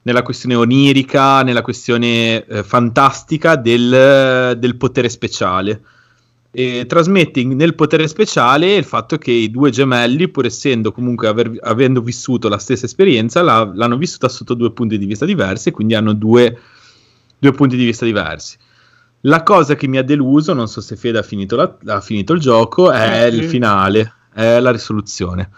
nella 0.01 0.21
questione 0.21 0.55
onirica, 0.55 1.41
nella 1.41 1.61
questione 1.61 2.45
eh, 2.45 2.63
fantastica 2.63 3.55
del, 3.55 4.55
del 4.57 4.75
potere 4.77 5.09
speciale. 5.09 5.81
E 6.57 6.85
trasmette 6.87 7.41
in- 7.41 7.57
nel 7.57 7.75
potere 7.75 8.07
speciale 8.07 8.75
il 8.75 8.85
fatto 8.85 9.17
che 9.17 9.31
i 9.31 9.51
due 9.51 9.71
gemelli, 9.71 10.29
pur 10.29 10.45
essendo 10.45 10.93
comunque 10.93 11.27
aver- 11.27 11.59
avendo 11.61 11.99
vissuto 11.99 12.47
la 12.47 12.57
stessa 12.57 12.85
esperienza, 12.85 13.41
la- 13.41 13.69
l'hanno 13.73 13.97
vissuta 13.97 14.29
sotto 14.29 14.53
due 14.53 14.71
punti 14.71 14.97
di 14.97 15.05
vista 15.05 15.25
diversi 15.25 15.67
e 15.67 15.71
quindi 15.73 15.95
hanno 15.95 16.13
due, 16.13 16.57
due 17.37 17.51
punti 17.51 17.75
di 17.75 17.83
vista 17.83 18.05
diversi. 18.05 18.55
La 19.21 19.43
cosa 19.43 19.75
che 19.75 19.87
mi 19.87 19.97
ha 19.97 20.03
deluso, 20.03 20.53
non 20.53 20.69
so 20.69 20.79
se 20.79 20.95
Fede 20.95 21.17
ha 21.17 21.23
finito, 21.23 21.57
la- 21.57 21.77
ha 21.87 21.99
finito 21.99 22.31
il 22.31 22.39
gioco, 22.39 22.89
è 22.89 23.25
Eh, 23.25 23.27
il 23.35 23.43
finale, 23.43 24.13
è 24.33 24.59
la 24.61 24.71
risoluzione. 24.71 25.49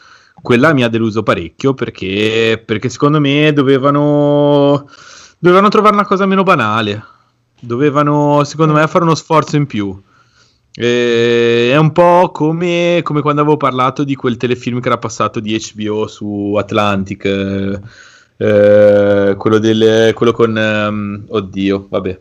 Quella 0.41 0.73
mi 0.73 0.83
ha 0.83 0.87
deluso 0.87 1.21
parecchio 1.21 1.75
perché, 1.75 2.59
perché 2.65 2.89
secondo 2.89 3.19
me 3.19 3.53
dovevano, 3.53 4.89
dovevano 5.37 5.69
trovare 5.69 5.93
una 5.93 6.05
cosa 6.05 6.25
meno 6.25 6.41
banale. 6.41 7.03
Dovevano, 7.59 8.43
secondo 8.45 8.73
me, 8.73 8.87
fare 8.87 9.03
uno 9.03 9.15
sforzo 9.15 9.57
in 9.57 9.67
più. 9.67 9.99
Eh, 10.79 11.71
è 11.71 11.77
un 11.77 11.91
po' 11.91 12.29
come, 12.31 12.99
come 13.01 13.21
quando 13.21 13.41
avevo 13.41 13.57
parlato 13.57 14.03
di 14.03 14.13
quel 14.13 14.37
telefilm 14.37 14.79
che 14.79 14.87
era 14.89 14.99
passato 14.99 15.39
di 15.39 15.59
HBO 15.73 16.05
su 16.05 16.53
Atlantic, 16.55 17.25
eh, 17.25 17.79
eh, 18.37 19.35
quello, 19.35 19.57
del, 19.57 20.13
quello 20.13 20.31
con... 20.33 20.55
ehm, 20.55 21.23
oddio, 21.29 21.87
vabbè. 21.89 22.19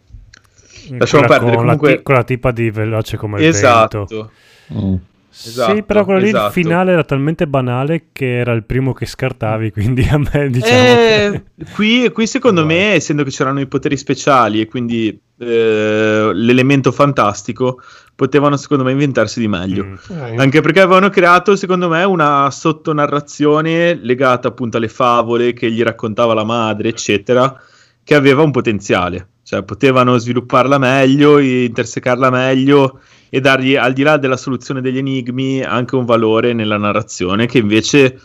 Lasciamo 0.98 1.24
Quella 1.26 1.38
perdere, 1.38 1.56
con, 1.56 1.64
comunque- 1.64 1.90
la, 1.90 1.96
ti- 1.96 2.02
con 2.02 2.14
la 2.14 2.24
tipa 2.24 2.50
di 2.52 2.70
veloce 2.70 3.16
come 3.18 3.40
il 3.40 3.46
Esatto. 3.46 4.06
vento. 4.08 4.30
Mm. 4.72 4.94
Esatto, 5.38 5.74
sì, 5.74 5.82
però 5.82 6.04
quello 6.04 6.18
lì 6.20 6.28
esatto. 6.28 6.46
il 6.46 6.52
finale 6.52 6.92
era 6.92 7.04
talmente 7.04 7.46
banale 7.46 8.06
che 8.10 8.38
era 8.38 8.52
il 8.52 8.64
primo 8.64 8.94
che 8.94 9.04
scartavi, 9.04 9.70
quindi 9.72 10.02
a 10.10 10.16
me 10.16 10.48
diciamo... 10.48 10.72
Eh, 10.72 11.42
qui, 11.74 12.10
qui 12.10 12.26
secondo 12.26 12.64
me, 12.64 12.94
essendo 12.94 13.22
che 13.22 13.28
c'erano 13.28 13.60
i 13.60 13.66
poteri 13.66 13.98
speciali 13.98 14.62
e 14.62 14.66
quindi 14.66 15.20
eh, 15.38 16.30
l'elemento 16.32 16.90
fantastico, 16.90 17.82
potevano 18.16 18.56
secondo 18.56 18.82
me 18.82 18.92
inventarsi 18.92 19.38
di 19.38 19.46
meglio. 19.46 19.84
Mm. 19.84 19.94
Eh, 20.10 20.36
Anche 20.36 20.62
perché 20.62 20.80
avevano 20.80 21.10
creato, 21.10 21.54
secondo 21.54 21.88
me, 21.88 22.02
una 22.02 22.50
sottonarrazione 22.50 23.94
legata 23.94 24.48
appunto 24.48 24.78
alle 24.78 24.88
favole 24.88 25.52
che 25.52 25.70
gli 25.70 25.82
raccontava 25.82 26.34
la 26.34 26.44
madre, 26.44 26.88
eccetera, 26.88 27.60
che 28.02 28.14
aveva 28.14 28.42
un 28.42 28.50
potenziale. 28.50 29.28
Cioè, 29.42 29.62
potevano 29.62 30.18
svilupparla 30.18 30.78
meglio, 30.78 31.38
intersecarla 31.38 32.30
meglio 32.30 33.00
e 33.28 33.40
dargli, 33.40 33.76
al 33.76 33.92
di 33.92 34.02
là 34.02 34.16
della 34.16 34.36
soluzione 34.36 34.80
degli 34.80 34.98
enigmi, 34.98 35.62
anche 35.62 35.94
un 35.94 36.04
valore 36.04 36.52
nella 36.52 36.78
narrazione 36.78 37.46
che 37.46 37.58
invece 37.58 38.18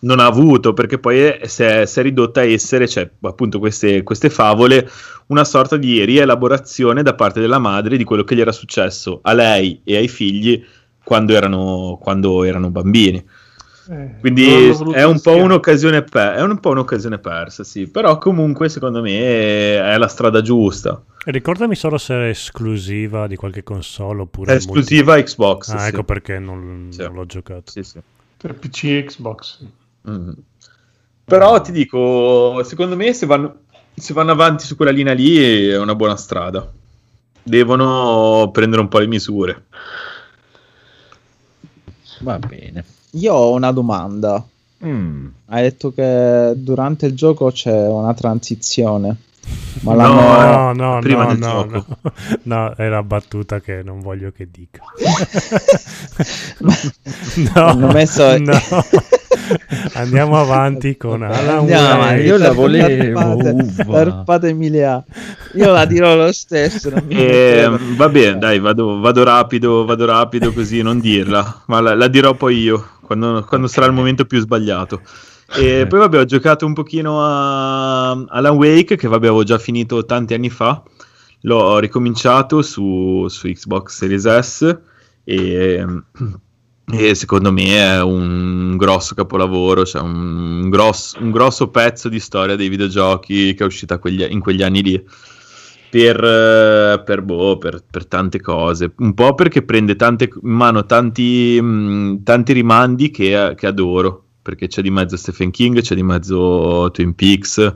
non 0.00 0.20
ha 0.20 0.26
avuto, 0.26 0.72
perché 0.74 0.98
poi 0.98 1.18
è- 1.20 1.46
si 1.46 1.62
è, 1.62 1.86
si 1.86 2.00
è 2.00 2.02
ridotta 2.02 2.40
a 2.40 2.44
essere, 2.44 2.86
cioè, 2.86 3.08
appunto, 3.22 3.58
queste, 3.58 4.02
queste 4.02 4.30
favole, 4.30 4.88
una 5.28 5.44
sorta 5.44 5.76
di 5.76 6.04
rielaborazione 6.04 7.02
da 7.02 7.14
parte 7.14 7.40
della 7.40 7.58
madre 7.58 7.96
di 7.96 8.04
quello 8.04 8.22
che 8.24 8.34
gli 8.36 8.40
era 8.40 8.52
successo 8.52 9.20
a 9.22 9.32
lei 9.32 9.80
e 9.84 9.96
ai 9.96 10.08
figli 10.08 10.62
quando 11.02 11.34
erano, 11.34 11.98
quando 12.00 12.44
erano 12.44 12.70
bambini. 12.70 13.24
eh, 13.88 14.16
Quindi 14.20 14.44
è 14.92 15.04
un, 15.04 15.20
po 15.20 15.36
un'occasione 15.36 16.02
per- 16.02 16.34
è 16.34 16.42
un 16.42 16.58
po' 16.58 16.70
un'occasione 16.70 17.18
persa, 17.18 17.62
sì. 17.64 17.86
Però 17.88 18.18
comunque 18.18 18.68
secondo 18.68 19.00
me 19.00 19.12
è 19.80 19.96
la 19.96 20.08
strada 20.08 20.42
giusta. 20.42 21.00
Ricordami 21.26 21.74
solo 21.76 21.96
se 21.96 22.12
era 22.14 22.28
esclusiva 22.28 23.26
di 23.28 23.36
qualche 23.36 23.62
console 23.62 24.22
oppure... 24.22 24.52
È 24.52 24.56
esclusiva 24.56 25.20
Xbox. 25.22 25.68
multi- 25.68 25.82
Ah, 25.82 25.86
sì. 25.86 25.94
ecco 25.94 26.04
perché 26.04 26.38
non, 26.40 26.88
Sì. 26.90 27.02
non 27.02 27.14
l'ho 27.14 27.26
giocato. 27.26 27.70
Sì, 27.70 27.82
sì. 27.84 28.00
per 28.36 28.54
PC 28.54 28.84
e 28.84 29.04
Xbox. 29.06 29.64
Mm. 30.08 30.30
Però 31.24 31.60
ti 31.60 31.72
dico, 31.72 32.62
secondo 32.62 32.94
me 32.94 33.12
se 33.12 33.26
vanno, 33.26 33.62
se 33.94 34.12
vanno 34.12 34.32
avanti 34.32 34.64
su 34.64 34.76
quella 34.76 34.92
linea 34.92 35.12
lì 35.12 35.68
è 35.68 35.78
una 35.78 35.94
buona 35.94 36.16
strada. 36.16 36.70
Devono 37.42 38.50
prendere 38.52 38.82
un 38.82 38.88
po' 38.88 38.98
le 38.98 39.06
misure. 39.06 39.64
Va 42.20 42.38
bene. 42.38 42.84
Io 43.12 43.34
ho 43.34 43.52
una 43.52 43.72
domanda. 43.72 44.44
Mm. 44.84 45.26
Hai 45.46 45.62
detto 45.62 45.92
che 45.92 46.52
durante 46.56 47.06
il 47.06 47.14
gioco 47.14 47.50
c'è 47.50 47.88
una 47.88 48.14
transizione. 48.14 49.16
Ma 49.80 49.94
No, 49.94 49.98
l'hanno... 49.98 50.72
No, 50.72 50.92
no, 50.94 50.98
prima 51.00 51.22
no, 51.24 51.28
del 51.28 51.38
no, 51.38 51.46
gioco. 51.68 51.86
no. 52.02 52.12
No, 52.42 52.76
era 52.76 53.02
battuta 53.02 53.60
che 53.60 53.82
non 53.84 54.00
voglio 54.00 54.30
che 54.32 54.48
dica. 54.50 54.80
no, 57.54 57.66
Hanno 57.66 57.92
messo- 57.92 58.38
no. 58.38 58.58
Andiamo 59.94 60.40
avanti 60.40 60.96
con 60.96 61.22
Alan 61.22 61.58
Andiamo 61.58 62.00
Wake. 62.02 62.22
io 62.22 62.36
la 62.36 62.52
volevo, 62.52 63.36
tarpate-. 63.90 65.04
Io 65.54 65.70
la 65.72 65.84
dirò 65.84 66.16
lo 66.16 66.32
stesso. 66.32 66.88
E, 67.08 67.68
metterò. 67.68 67.78
va 67.96 68.08
bene, 68.08 68.38
dai, 68.38 68.58
vado, 68.58 68.98
vado 68.98 69.22
rapido, 69.24 69.84
vado 69.84 70.04
rapido 70.06 70.52
così, 70.52 70.82
non 70.82 70.98
dirla, 71.00 71.62
ma 71.66 71.80
la, 71.80 71.94
la 71.94 72.08
dirò 72.08 72.34
poi 72.34 72.58
io, 72.58 72.88
quando, 73.02 73.44
quando 73.46 73.66
sarà 73.68 73.86
il 73.86 73.92
momento 73.92 74.24
più 74.24 74.40
sbagliato. 74.40 75.00
E 75.54 75.86
poi 75.86 75.98
vabbè, 76.00 76.18
ho 76.18 76.24
giocato 76.24 76.66
un 76.66 76.72
pochino 76.72 77.22
a 77.22 78.10
Alan 78.10 78.56
Wake, 78.56 78.96
che 78.96 79.08
vabbè, 79.08 79.26
avevo 79.26 79.44
già 79.44 79.58
finito 79.58 80.04
tanti 80.04 80.34
anni 80.34 80.50
fa, 80.50 80.82
l'ho 81.42 81.78
ricominciato 81.78 82.62
su, 82.62 83.26
su 83.28 83.48
Xbox 83.48 83.94
Series 83.96 84.38
S 84.38 84.78
e, 85.22 85.84
e 86.92 87.14
secondo 87.14 87.52
me 87.52 87.76
è 87.76 88.02
un 88.02 88.76
grosso 88.76 89.14
capolavoro, 89.14 89.84
cioè 89.84 90.02
un, 90.02 90.68
grosso, 90.68 91.18
un 91.20 91.30
grosso 91.30 91.68
pezzo 91.68 92.08
di 92.08 92.20
storia 92.20 92.56
dei 92.56 92.68
videogiochi 92.68 93.54
che 93.54 93.62
è 93.62 93.66
uscita 93.66 93.98
quegli- 93.98 94.26
in 94.28 94.40
quegli 94.40 94.62
anni 94.62 94.82
lì 94.82 95.04
per, 95.88 96.22
eh, 96.22 97.02
per, 97.04 97.22
boh, 97.22 97.56
per, 97.58 97.82
per 97.88 98.06
tante 98.06 98.40
cose. 98.40 98.92
Un 98.98 99.14
po' 99.14 99.34
perché 99.34 99.62
prende 99.62 99.96
tante, 99.96 100.24
in 100.24 100.50
mano 100.50 100.84
tanti, 100.84 101.56
tanti 102.22 102.52
rimandi 102.52 103.10
che, 103.10 103.54
che 103.56 103.66
adoro. 103.66 104.25
Perché 104.46 104.68
c'è 104.68 104.80
di 104.80 104.90
mezzo 104.90 105.16
Stephen 105.16 105.50
King, 105.50 105.80
c'è 105.80 105.96
di 105.96 106.04
mezzo 106.04 106.88
Twin 106.92 107.16
Peaks. 107.16 107.74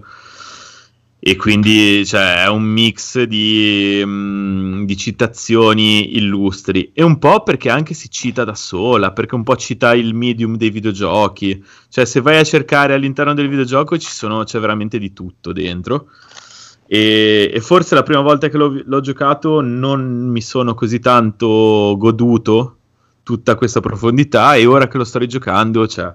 e 1.23 1.37
quindi 1.37 2.07
cioè, 2.07 2.45
è 2.45 2.49
un 2.49 2.63
mix 2.63 3.21
di, 3.25 4.01
mm, 4.05 4.85
di 4.85 4.97
citazioni 4.97 6.17
illustri 6.17 6.93
e 6.95 7.03
un 7.03 7.19
po' 7.19 7.43
perché 7.43 7.69
anche 7.71 7.93
si 7.93 8.09
cita 8.09 8.45
da 8.45 8.55
sola, 8.55 9.13
perché 9.13 9.35
un 9.35 9.43
po' 9.43 9.57
cita 9.57 9.95
il 9.95 10.15
medium 10.15 10.57
dei 10.57 10.71
videogiochi, 10.71 11.63
cioè 11.91 12.07
se 12.07 12.21
vai 12.21 12.39
a 12.39 12.45
cercare 12.45 12.95
all'interno 12.95 13.35
del 13.35 13.49
videogioco 13.49 13.99
sono, 13.99 14.45
c'è 14.45 14.61
veramente 14.61 14.99
di 14.99 15.13
tutto 15.13 15.53
dentro 15.53 16.09
e, 16.87 17.51
e 17.55 17.61
forse 17.61 17.95
la 17.95 18.03
prima 18.03 18.21
volta 18.21 18.49
che 18.49 18.57
l'ho, 18.57 18.83
l'ho 18.85 19.01
giocato 19.01 19.61
non 19.61 20.27
mi 20.29 20.41
sono 20.41 20.75
così 20.75 20.99
tanto 20.99 21.95
goduto 21.97 22.79
tutta 23.23 23.55
questa 23.55 23.79
profondità 23.79 24.57
e 24.57 24.67
ora 24.67 24.89
che 24.89 24.97
lo 24.97 25.05
sto 25.05 25.19
rigiocando 25.19 25.87
cioè, 25.87 26.13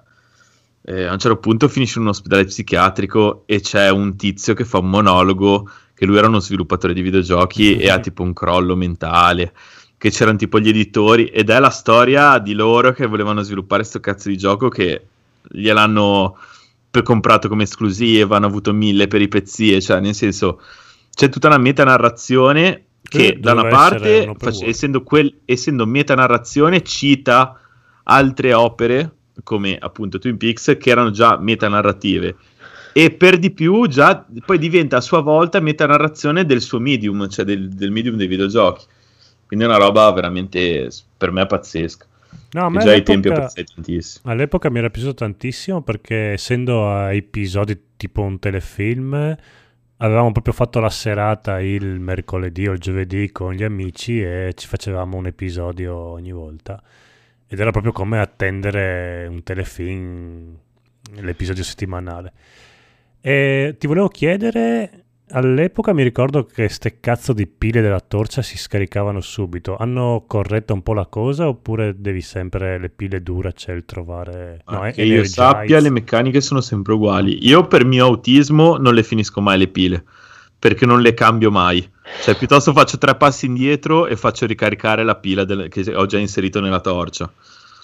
eh, 0.86 1.06
a 1.06 1.14
un 1.14 1.20
certo 1.20 1.38
punto 1.38 1.68
finisce 1.68 1.98
in 1.98 2.06
un 2.06 2.12
ospedale 2.12 2.46
psichiatrico 2.46 3.44
e 3.46 3.60
c'è 3.60 3.90
un 3.90 4.16
tizio 4.16 4.54
che 4.54 4.66
fa 4.66 4.78
un 4.78 4.90
monologo 4.90 5.70
che 5.96 6.06
lui 6.06 6.18
era 6.18 6.28
uno 6.28 6.40
sviluppatore 6.40 6.94
di 6.94 7.02
videogiochi 7.02 7.78
e 7.78 7.90
ha 7.90 8.00
tipo 8.00 8.22
un 8.22 8.34
crollo 8.34 8.76
mentale 8.76 9.54
che 9.98 10.12
c'erano 10.12 10.38
tipo 10.38 10.60
gli 10.60 10.70
editori 10.70 11.26
ed 11.28 11.50
è 11.50 11.60
la 11.60 11.70
storia 11.70 12.38
di 12.38 12.54
loro 12.54 12.92
che 12.92 13.08
volevano 13.08 13.42
sviluppare 13.42 13.82
questo 13.82 14.00
cazzo 14.00 14.30
di 14.30 14.38
gioco 14.38 14.70
che 14.70 15.06
gliel'hanno 15.50 16.38
comprato 17.04 17.50
come 17.50 17.64
esclusiva, 17.64 18.38
hanno 18.38 18.46
avuto 18.46 18.72
mille 18.72 19.08
peripezie, 19.08 19.82
cioè 19.82 20.00
nel 20.00 20.16
senso 20.16 20.62
c'è 21.14 21.30
tutta 21.30 21.48
una 21.48 21.58
metanarrazione 21.58 22.84
che 23.02 23.28
Eh, 23.28 23.34
da 23.38 23.52
una 23.54 23.68
parte, 23.68 24.26
un 24.28 24.36
world. 24.40 24.64
essendo, 24.64 25.04
quel- 25.04 25.40
essendo 25.46 25.86
metanarrazione, 25.86 26.84
cita 26.84 27.60
altre 28.04 28.54
opere 28.54 29.12
come 29.44 29.78
appunto 29.78 30.20
Twin 30.20 30.38
Peaks 30.38 30.78
che 30.80 30.90
erano 30.90 31.12
già 31.12 31.38
metanarrative 31.38 32.36
e 32.98 33.12
per 33.12 33.38
di 33.38 33.52
più 33.52 33.88
già 33.88 34.26
poi 34.46 34.58
diventa 34.58 34.96
a 34.96 35.02
sua 35.02 35.20
volta 35.20 35.60
metanarrazione 35.60 36.46
del 36.46 36.62
suo 36.62 36.80
medium, 36.80 37.28
cioè 37.28 37.44
del, 37.44 37.68
del 37.68 37.92
medium 37.92 38.16
dei 38.16 38.28
videogiochi. 38.28 38.86
Quindi 39.46 39.66
è 39.66 39.68
una 39.68 39.78
roba 39.78 40.10
veramente 40.14 40.90
per 41.18 41.32
me 41.32 41.46
pazzesca. 41.46 42.06
No, 42.52 42.66
a 42.66 42.70
me 42.70 42.80
già 42.80 42.92
ai 42.92 43.04
tempi 43.04 43.28
apprezzai 43.28 43.66
tantissimo. 43.66 44.32
All'epoca 44.32 44.70
mi 44.70 44.78
era 44.78 44.90
piaciuto 44.90 45.14
tantissimo 45.14 45.82
perché 45.82 46.32
essendo 46.32 46.90
a 46.90 47.12
episodi 47.12 47.78
tipo 47.98 48.22
un 48.22 48.40
telefilm 48.40 49.36
avevamo 49.98 50.32
proprio 50.32 50.54
fatto 50.54 50.80
la 50.80 50.90
serata 50.90 51.60
il 51.60 52.00
mercoledì 52.00 52.66
o 52.68 52.72
il 52.72 52.80
giovedì 52.80 53.30
con 53.30 53.52
gli 53.52 53.64
amici 53.64 54.22
e 54.22 54.54
ci 54.56 54.68
facevamo 54.68 55.18
un 55.18 55.26
episodio 55.26 55.96
ogni 55.96 56.32
volta 56.32 56.82
ed 57.48 57.60
era 57.60 57.72
proprio 57.72 57.92
come 57.92 58.20
attendere 58.20 59.28
un 59.30 59.44
telefilm 59.44 60.58
l'episodio 61.22 61.64
settimanale 61.64 62.34
e 63.22 63.76
ti 63.78 63.88
volevo 63.88 64.08
chiedere 64.08 65.06
all'epoca 65.30 65.94
mi 65.94 66.04
ricordo 66.04 66.44
che 66.44 66.68
ste 66.70 67.00
cazzo 67.00 67.34
di 67.34 67.48
pile 67.48 67.82
della 67.82 68.00
torcia 68.00 68.42
si 68.42 68.58
scaricavano 68.58 69.22
subito 69.22 69.76
hanno 69.76 70.26
corretto 70.28 70.74
un 70.74 70.84
po' 70.84 70.94
la 70.94 71.08
cosa 71.08 71.48
oppure 71.48 71.96
devi 71.98 72.22
sempre 72.22 72.78
le 72.78 72.90
pile 72.90 73.22
Duracell 73.22 73.86
trovare 73.86 74.62
no, 74.68 74.82
che 74.82 75.02
eh, 75.02 75.06
io 75.06 75.14
Energize. 75.14 75.34
sappia, 75.34 75.80
le 75.80 75.90
meccaniche 75.90 76.42
sono 76.42 76.62
sempre 76.62 76.94
uguali. 76.94 77.48
Io 77.48 77.66
per 77.68 77.86
mio 77.86 78.06
autismo 78.06 78.78
non 78.78 78.94
le 78.94 79.04
finisco 79.04 79.42
mai 79.42 79.58
le 79.58 79.68
pile 79.68 80.04
perché 80.58 80.86
non 80.86 81.02
le 81.02 81.14
cambio 81.14 81.52
mai. 81.52 81.88
Cioè, 82.24 82.36
piuttosto 82.38 82.72
faccio 82.74 82.98
tre 82.98 83.16
passi 83.16 83.46
indietro 83.46 84.08
e 84.08 84.16
faccio 84.16 84.46
ricaricare 84.46 85.04
la 85.04 85.16
pila 85.16 85.44
del- 85.44 85.68
che 85.70 85.94
ho 85.96 86.06
già 86.06 86.18
inserito 86.18 86.60
nella 86.60 86.80
torcia. 86.80 87.30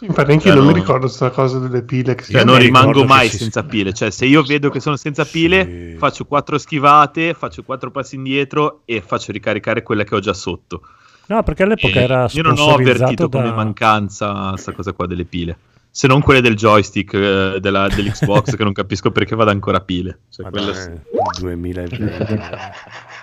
Infatti, 0.04 0.32
anche 0.32 0.46
Cioè, 0.46 0.54
io 0.54 0.58
non 0.58 0.66
no. 0.68 0.74
mi 0.74 0.80
ricordo 0.80 1.06
questa 1.06 1.30
cosa 1.30 1.60
delle 1.60 1.84
pile. 1.84 2.16
Che 2.16 2.24
Cioè, 2.24 2.44
non 2.44 2.58
rimango 2.58 3.04
mai 3.04 3.30
si- 3.30 3.38
senza 3.38 3.64
pile. 3.64 3.94
Cioè, 3.94 4.10
se 4.10 4.26
io 4.26 4.42
vedo 4.42 4.70
che 4.72 4.80
sono 4.80 4.96
senza 4.96 5.26
pile, 5.26 5.92
Sì. 5.92 5.98
faccio 5.98 6.26
quattro 6.26 6.58
schivate, 6.58 7.36
faccio 7.36 7.62
quattro 7.64 7.92
passi 7.92 8.16
indietro 8.16 8.82
e 8.86 9.04
faccio 9.06 9.32
ricaricare 9.32 9.84
quella 9.84 10.04
che 10.04 10.16
ho 10.16 10.20
già 10.20 10.34
sotto. 10.34 10.82
No, 11.28 11.44
perché 11.44 11.64
all'epoca 11.64 12.00
E 12.00 12.04
era 12.04 12.28
io 12.32 12.42
non 12.42 12.58
ho 12.58 12.74
avvertito 12.74 13.28
da... 13.28 13.40
come 13.42 13.54
mancanza 13.54 14.48
questa 14.50 14.72
cosa 14.74 14.92
qua 14.92 15.06
delle 15.06 15.24
pile. 15.26 15.56
Se 15.94 16.08
non 16.08 16.22
quelle 16.22 16.40
del 16.42 16.56
joystick 16.56 17.14
eh, 17.14 17.58
della- 17.60 17.90
dell'Xbox, 17.90 18.56
che 18.56 18.64
non 18.64 18.72
capisco 18.72 19.12
perché 19.12 19.36
vada 19.36 19.52
ancora 19.52 19.78
a 19.78 19.82
pile. 19.82 20.20
Cioè, 20.30 20.48
sì. 20.74 20.90
eh, 20.90 21.02
2020. 21.42 22.14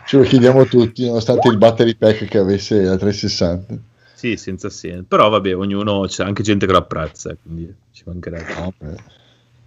Ce 0.06 0.16
lo 0.18 0.22
chiediamo 0.22 0.64
tutti, 0.66 1.06
nonostante 1.06 1.48
il 1.48 1.56
battery 1.56 1.94
pack 1.96 2.26
che 2.26 2.38
avesse 2.38 2.82
la 2.82 2.96
360. 2.96 3.74
Sì, 4.14 4.36
senza 4.36 4.68
senso. 4.68 5.04
Però 5.08 5.28
vabbè, 5.28 5.56
ognuno 5.56 6.02
c'è 6.06 6.24
anche 6.24 6.42
gente 6.42 6.66
che 6.66 6.72
lo 6.72 6.78
apprezza, 6.78 7.34
quindi 7.40 7.72
ci 7.92 8.02
mancherebbe. 8.04 8.54
No. 8.54 8.72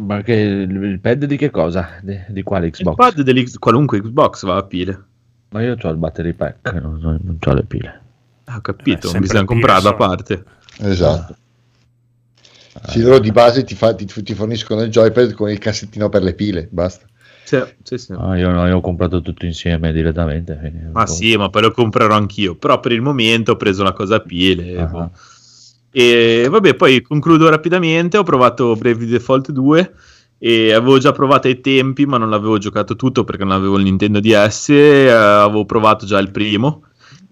Ma 0.06 0.22
che 0.22 0.34
il, 0.34 0.70
il 0.84 1.00
pad 1.00 1.26
di 1.26 1.38
che 1.38 1.50
cosa? 1.50 1.90
Di, 2.02 2.20
di 2.28 2.44
quale 2.44 2.68
Il 2.68 2.72
Xbox? 2.74 2.96
pad 2.96 3.22
dell'X 3.22 3.58
qualunque 3.58 4.02
Xbox 4.02 4.46
va 4.46 4.58
a 4.58 4.64
pile. 4.64 5.04
Ma 5.50 5.62
io 5.62 5.76
ho 5.80 5.90
il 5.90 5.98
battery 5.98 6.34
pack, 6.34 6.74
non, 6.74 6.98
non, 7.02 7.38
ho 7.44 7.54
le 7.54 7.64
pile. 7.64 8.02
Ah, 8.46 8.56
ho 8.56 8.58
Eh, 8.58 8.62
capito, 8.62 9.08
sempre 9.08 9.20
bisogna 9.22 9.46
comprarla 9.46 9.90
a 9.90 9.96
parte. 9.96 10.44
Esatto. 10.80 11.36
Ah. 12.74 12.90
Sì, 12.90 13.02
loro 13.02 13.20
di 13.20 13.32
base 13.32 13.64
ti, 13.64 13.76
fa- 13.76 13.94
ti- 13.94 14.06
ti 14.06 14.34
forniscono 14.34 14.82
il 14.82 14.90
joypad 14.90 15.34
con 15.34 15.50
il 15.50 15.58
cassettino 15.58 16.10
per 16.10 16.24
le 16.24 16.34
pile, 16.34 16.68
basta. 16.72 17.06
Sì, 17.44 17.62
sì, 17.84 17.98
sì. 17.98 18.14
Ah, 18.18 18.38
io, 18.38 18.50
no, 18.50 18.66
io 18.66 18.78
ho 18.78 18.82
comprato 18.82 19.22
tutto 19.22 19.46
insieme 19.46 19.92
direttamente. 19.92 20.90
Ma 20.94 21.06
sì, 21.06 21.36
ma 21.36 21.50
poi 21.50 21.64
lo 21.64 21.72
comprerò 21.72 22.16
anch'io. 22.16 22.56
Però 22.56 22.80
per 22.80 22.94
il 22.94 23.02
momento 23.02 23.52
ho 23.54 23.56
preso 23.58 23.84
la 23.84 23.92
cosa 23.92 24.16
a 24.16 24.20
pile. 24.22 24.80
Ah. 24.80 24.86
boh. 24.86 25.12
E 25.92 26.48
vabbè, 26.50 26.76
poi 26.76 27.02
concludo 27.02 27.50
rapidamente. 27.50 28.18
Ho 28.18 28.24
provato 28.24 28.76
Bravely 28.78 29.08
Default 29.10 29.52
2 29.52 29.94
e 30.38 30.72
avevo 30.72 30.98
già 30.98 31.12
provato 31.12 31.48
ai 31.48 31.60
tempi, 31.60 32.06
ma 32.06 32.18
non 32.18 32.30
l'avevo 32.30 32.58
giocato 32.58 32.96
tutto 32.96 33.26
perché 33.26 33.44
non 33.44 33.54
avevo 33.54 33.78
il 33.78 33.84
Nintendo 33.84 34.22
DS. 34.22 34.70
eh, 34.70 35.10
avevo 35.10 35.66
provato 35.66 36.06
già 36.06 36.20
il 36.20 36.32
primo. 36.32 36.84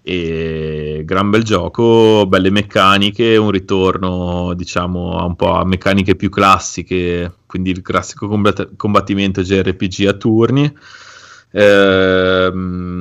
E 0.02 1.02
gran 1.04 1.28
bel 1.30 1.42
gioco, 1.44 2.26
belle 2.26 2.50
meccaniche, 2.50 3.36
un 3.36 3.50
ritorno 3.50 4.54
diciamo 4.54 5.24
un 5.24 5.36
po' 5.36 5.52
a 5.52 5.64
meccaniche 5.64 6.16
più 6.16 6.30
classiche, 6.30 7.32
quindi 7.46 7.70
il 7.70 7.82
classico 7.82 8.26
combat- 8.26 8.76
combattimento 8.76 9.42
JRPG 9.42 10.06
a 10.06 10.12
turni. 10.14 10.72
Ehm, 11.52 12.98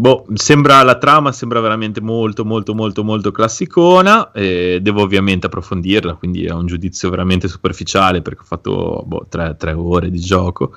boh, 0.00 0.26
sembra 0.34 0.82
la 0.82 0.98
trama 0.98 1.32
sembra 1.32 1.58
veramente 1.60 2.02
molto 2.02 2.44
molto 2.44 2.74
molto 2.74 3.02
molto 3.02 3.30
classicona 3.30 4.30
e 4.30 4.78
devo 4.82 5.00
ovviamente 5.00 5.46
approfondirla 5.46 6.16
quindi 6.16 6.44
è 6.44 6.50
un 6.50 6.66
giudizio 6.66 7.08
veramente 7.08 7.48
superficiale 7.48 8.20
perché 8.20 8.42
ho 8.42 8.44
fatto 8.44 9.02
boh, 9.06 9.24
tre, 9.26 9.56
tre 9.56 9.72
ore 9.72 10.10
di 10.10 10.20
gioco 10.20 10.74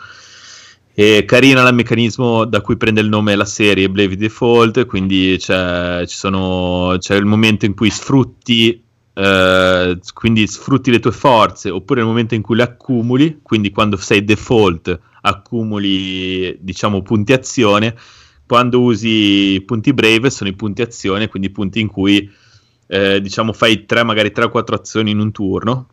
e 0.97 1.25
carina 1.25 1.67
il 1.67 1.75
meccanismo 1.75 2.45
da 2.45 2.61
cui 2.61 2.77
prende 2.77 3.01
il 3.01 3.09
nome 3.09 3.35
la 3.35 3.43
serie 3.43 3.89
Bravely 3.89 4.15
Default 4.15 4.85
quindi 4.85 5.35
c'è, 5.37 6.03
sono, 6.05 6.95
c'è 6.97 7.15
il 7.15 7.25
momento 7.25 7.65
in 7.65 7.75
cui 7.75 7.89
sfrutti 7.89 8.81
eh, 9.13 9.99
quindi 10.13 10.47
sfrutti 10.47 10.91
le 10.91 10.99
tue 10.99 11.11
forze 11.11 11.69
oppure 11.69 11.99
il 11.99 12.05
momento 12.07 12.33
in 12.33 12.41
cui 12.41 12.55
le 12.55 12.63
accumuli 12.63 13.39
quindi 13.43 13.71
quando 13.71 13.97
sei 13.97 14.23
default 14.23 14.97
accumuli 15.19 16.57
diciamo 16.61 17.01
punti 17.01 17.33
azione 17.33 17.93
quando 18.47 18.79
usi 18.79 19.61
punti 19.65 19.93
brave 19.93 20.29
sono 20.29 20.49
i 20.49 20.55
punti 20.55 20.81
azione 20.81 21.27
quindi 21.27 21.49
punti 21.49 21.81
in 21.81 21.87
cui 21.87 22.31
eh, 22.87 23.19
diciamo 23.19 23.51
fai 23.51 23.83
tre 23.85 24.03
magari 24.03 24.31
3 24.31 24.45
o 24.45 24.49
4 24.49 24.75
azioni 24.75 25.11
in 25.11 25.19
un 25.19 25.33
turno 25.33 25.87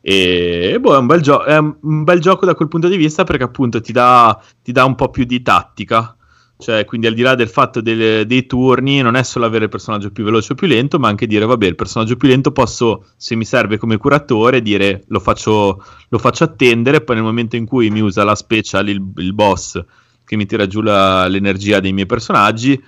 e 0.00 0.78
boh, 0.80 0.94
è, 0.94 0.98
un 0.98 1.06
bel 1.06 1.20
gio- 1.20 1.44
è 1.44 1.56
un 1.58 2.04
bel 2.04 2.20
gioco 2.20 2.46
da 2.46 2.54
quel 2.54 2.68
punto 2.68 2.88
di 2.88 2.96
vista 2.96 3.24
perché 3.24 3.44
appunto 3.44 3.80
ti 3.80 3.92
dà, 3.92 4.40
ti 4.62 4.72
dà 4.72 4.84
un 4.84 4.94
po' 4.94 5.10
più 5.10 5.24
di 5.24 5.42
tattica. 5.42 6.14
Cioè 6.60 6.84
quindi 6.84 7.06
al 7.06 7.14
di 7.14 7.22
là 7.22 7.34
del 7.34 7.48
fatto 7.48 7.80
del- 7.80 8.26
dei 8.26 8.44
turni 8.44 9.00
non 9.00 9.14
è 9.16 9.22
solo 9.22 9.46
avere 9.46 9.64
il 9.64 9.70
personaggio 9.70 10.10
più 10.10 10.24
veloce 10.24 10.52
o 10.52 10.54
più 10.54 10.66
lento 10.66 10.98
ma 10.98 11.08
anche 11.08 11.26
dire 11.26 11.46
vabbè 11.46 11.66
il 11.66 11.74
personaggio 11.74 12.16
più 12.16 12.28
lento 12.28 12.52
posso 12.52 13.06
se 13.16 13.34
mi 13.34 13.46
serve 13.46 13.78
come 13.78 13.96
curatore 13.96 14.60
dire 14.60 15.04
lo 15.08 15.20
faccio, 15.20 15.82
lo 16.08 16.18
faccio 16.18 16.44
attendere. 16.44 17.00
Poi 17.02 17.16
nel 17.16 17.24
momento 17.24 17.56
in 17.56 17.64
cui 17.66 17.88
mi 17.90 18.00
usa 18.00 18.24
la 18.24 18.34
special 18.34 18.88
il, 18.88 19.02
il 19.16 19.32
boss 19.34 19.82
che 20.24 20.36
mi 20.36 20.46
tira 20.46 20.66
giù 20.66 20.80
la- 20.82 21.26
l'energia 21.28 21.80
dei 21.80 21.92
miei 21.92 22.06
personaggi 22.06 22.80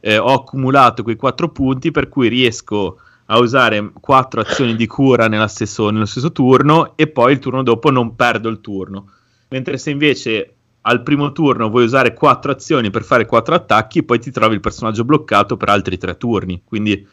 eh, 0.00 0.18
ho 0.18 0.32
accumulato 0.32 1.02
quei 1.02 1.16
quattro 1.16 1.50
punti 1.50 1.90
per 1.90 2.08
cui 2.08 2.28
riesco 2.28 2.98
a 2.98 3.02
usare 3.26 3.92
quattro 4.00 4.40
azioni 4.40 4.76
di 4.76 4.86
cura 4.86 5.46
stesso- 5.48 5.90
nello 5.90 6.04
stesso 6.06 6.32
turno 6.32 6.96
e 6.96 7.06
poi 7.06 7.32
il 7.32 7.38
turno 7.38 7.62
dopo 7.62 7.90
non 7.90 8.14
perdo 8.14 8.48
il 8.48 8.60
turno 8.60 9.08
mentre 9.54 9.78
se 9.78 9.90
invece 9.90 10.54
al 10.82 11.02
primo 11.02 11.32
turno 11.32 11.70
vuoi 11.70 11.84
usare 11.84 12.12
quattro 12.12 12.50
azioni 12.50 12.90
per 12.90 13.04
fare 13.04 13.24
quattro 13.24 13.54
attacchi, 13.54 14.02
poi 14.02 14.18
ti 14.18 14.30
trovi 14.30 14.54
il 14.54 14.60
personaggio 14.60 15.04
bloccato 15.04 15.56
per 15.56 15.68
altri 15.68 15.96
tre 15.96 16.16
turni. 16.16 16.62
Quindi 16.64 17.06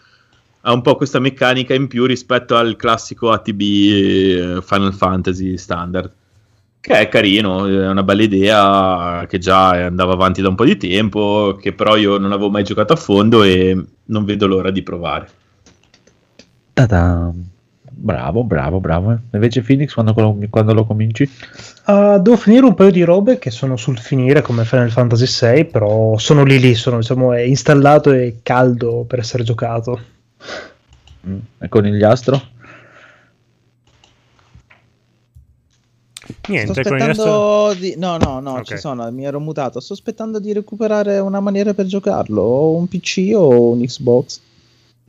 ha 0.61 0.73
un 0.73 0.81
po' 0.81 0.95
questa 0.95 1.19
meccanica 1.19 1.73
in 1.73 1.87
più 1.87 2.05
rispetto 2.05 2.55
al 2.55 2.75
classico 2.75 3.31
ATB 3.31 3.61
eh, 3.61 4.59
Final 4.61 4.93
Fantasy 4.93 5.57
standard. 5.57 6.11
Che 6.81 6.99
è 6.99 7.07
carino, 7.09 7.67
è 7.67 7.89
una 7.89 8.03
bella 8.03 8.23
idea 8.23 9.25
che 9.29 9.37
già 9.37 9.69
andava 9.85 10.13
avanti 10.13 10.41
da 10.41 10.49
un 10.49 10.55
po' 10.55 10.65
di 10.65 10.77
tempo, 10.77 11.57
che 11.61 11.73
però 11.73 11.95
io 11.95 12.17
non 12.17 12.31
avevo 12.31 12.49
mai 12.49 12.63
giocato 12.63 12.93
a 12.93 12.95
fondo 12.95 13.43
e 13.43 13.79
non 14.05 14.25
vedo 14.25 14.47
l'ora 14.47 14.71
di 14.71 14.81
provare. 14.81 15.29
Ta-da. 16.73 17.31
Bravo, 17.93 18.43
bravo, 18.43 18.79
bravo. 18.79 19.19
Invece 19.31 19.61
Phoenix 19.61 19.93
quando, 19.93 20.13
quando 20.49 20.73
lo 20.73 20.85
cominci? 20.85 21.29
Uh, 21.85 22.19
devo 22.19 22.35
finire 22.35 22.65
un 22.65 22.73
paio 22.73 22.89
di 22.89 23.03
robe 23.03 23.37
che 23.37 23.51
sono 23.51 23.77
sul 23.77 23.99
finire 23.99 24.41
come 24.41 24.65
Final 24.65 24.89
Fantasy 24.89 25.53
VI, 25.53 25.65
però 25.65 26.17
sono 26.17 26.43
lì 26.43 26.59
lì, 26.59 26.73
sono 26.73 26.97
diciamo, 26.97 27.33
è 27.33 27.41
installato 27.41 28.11
e 28.11 28.39
caldo 28.41 29.05
per 29.07 29.19
essere 29.19 29.43
giocato. 29.43 29.99
Mm. 31.27 31.37
E 31.59 31.69
con 31.69 31.85
il 31.85 31.95
gliastro? 31.95 32.41
Niente, 36.47 36.81
sto 36.81 36.93
aspettando 36.93 37.73
di... 37.77 37.95
No, 37.97 38.17
no, 38.17 38.39
no, 38.39 38.51
okay. 38.51 38.63
ci 38.63 38.77
sono, 38.77 39.09
mi 39.11 39.25
ero 39.25 39.39
mutato. 39.39 39.79
Sto 39.79 39.93
aspettando 39.93 40.39
di 40.39 40.53
recuperare 40.53 41.19
una 41.19 41.39
maniera 41.39 41.73
per 41.73 41.85
giocarlo, 41.85 42.41
o 42.41 42.75
un 42.75 42.87
PC 42.87 43.31
o 43.35 43.71
un 43.71 43.81
Xbox. 43.81 44.41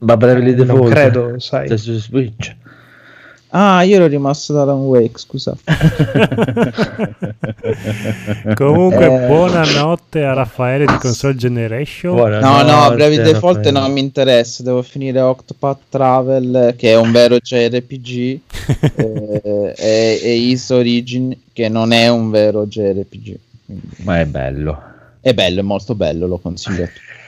Ma 0.03 0.17
Bravely 0.17 0.55
Default. 0.55 0.81
Non 0.81 0.91
credo, 0.91 1.39
sai. 1.39 1.69
C'è 1.69 1.77
su 1.77 1.97
Switch. 1.99 2.57
Ah, 3.55 3.83
io 3.83 3.97
ero 3.97 4.07
rimasto 4.07 4.55
da 4.55 4.63
Alan 4.63 4.79
Wake, 4.79 5.19
scusa. 5.19 5.55
Comunque, 8.55 9.05
eh... 9.05 9.27
buonanotte 9.27 10.25
a 10.25 10.33
Raffaele 10.33 10.87
di 10.87 10.97
Console 10.97 11.35
Generation. 11.35 12.15
Buonanotte, 12.15 12.71
no, 12.71 12.89
no, 12.89 12.95
Brevi 12.95 13.17
Default 13.17 13.69
non 13.69 13.93
mi 13.93 14.01
interessa. 14.01 14.63
Devo 14.63 14.81
finire 14.81 15.21
Octopath 15.21 15.81
Travel, 15.91 16.75
che 16.79 16.93
è 16.93 16.97
un 16.97 17.13
vero 17.13 17.37
JRPG, 17.37 18.41
eh, 18.97 19.75
e, 19.77 20.21
e 20.23 20.35
Is 20.35 20.71
Origin, 20.71 21.37
che 21.53 21.69
non 21.69 21.93
è 21.93 22.09
un 22.09 22.31
vero 22.31 22.65
JRPG. 22.65 23.39
Quindi... 23.67 23.89
Ma 23.99 24.19
è 24.21 24.25
bello. 24.25 24.83
È 25.21 25.35
bello, 25.35 25.61
è 25.61 25.63
molto 25.63 25.95
bello, 25.95 26.27
lo 26.27 26.39
consiglio 26.39 26.85
a 26.85 26.87
tutti. 26.87 27.21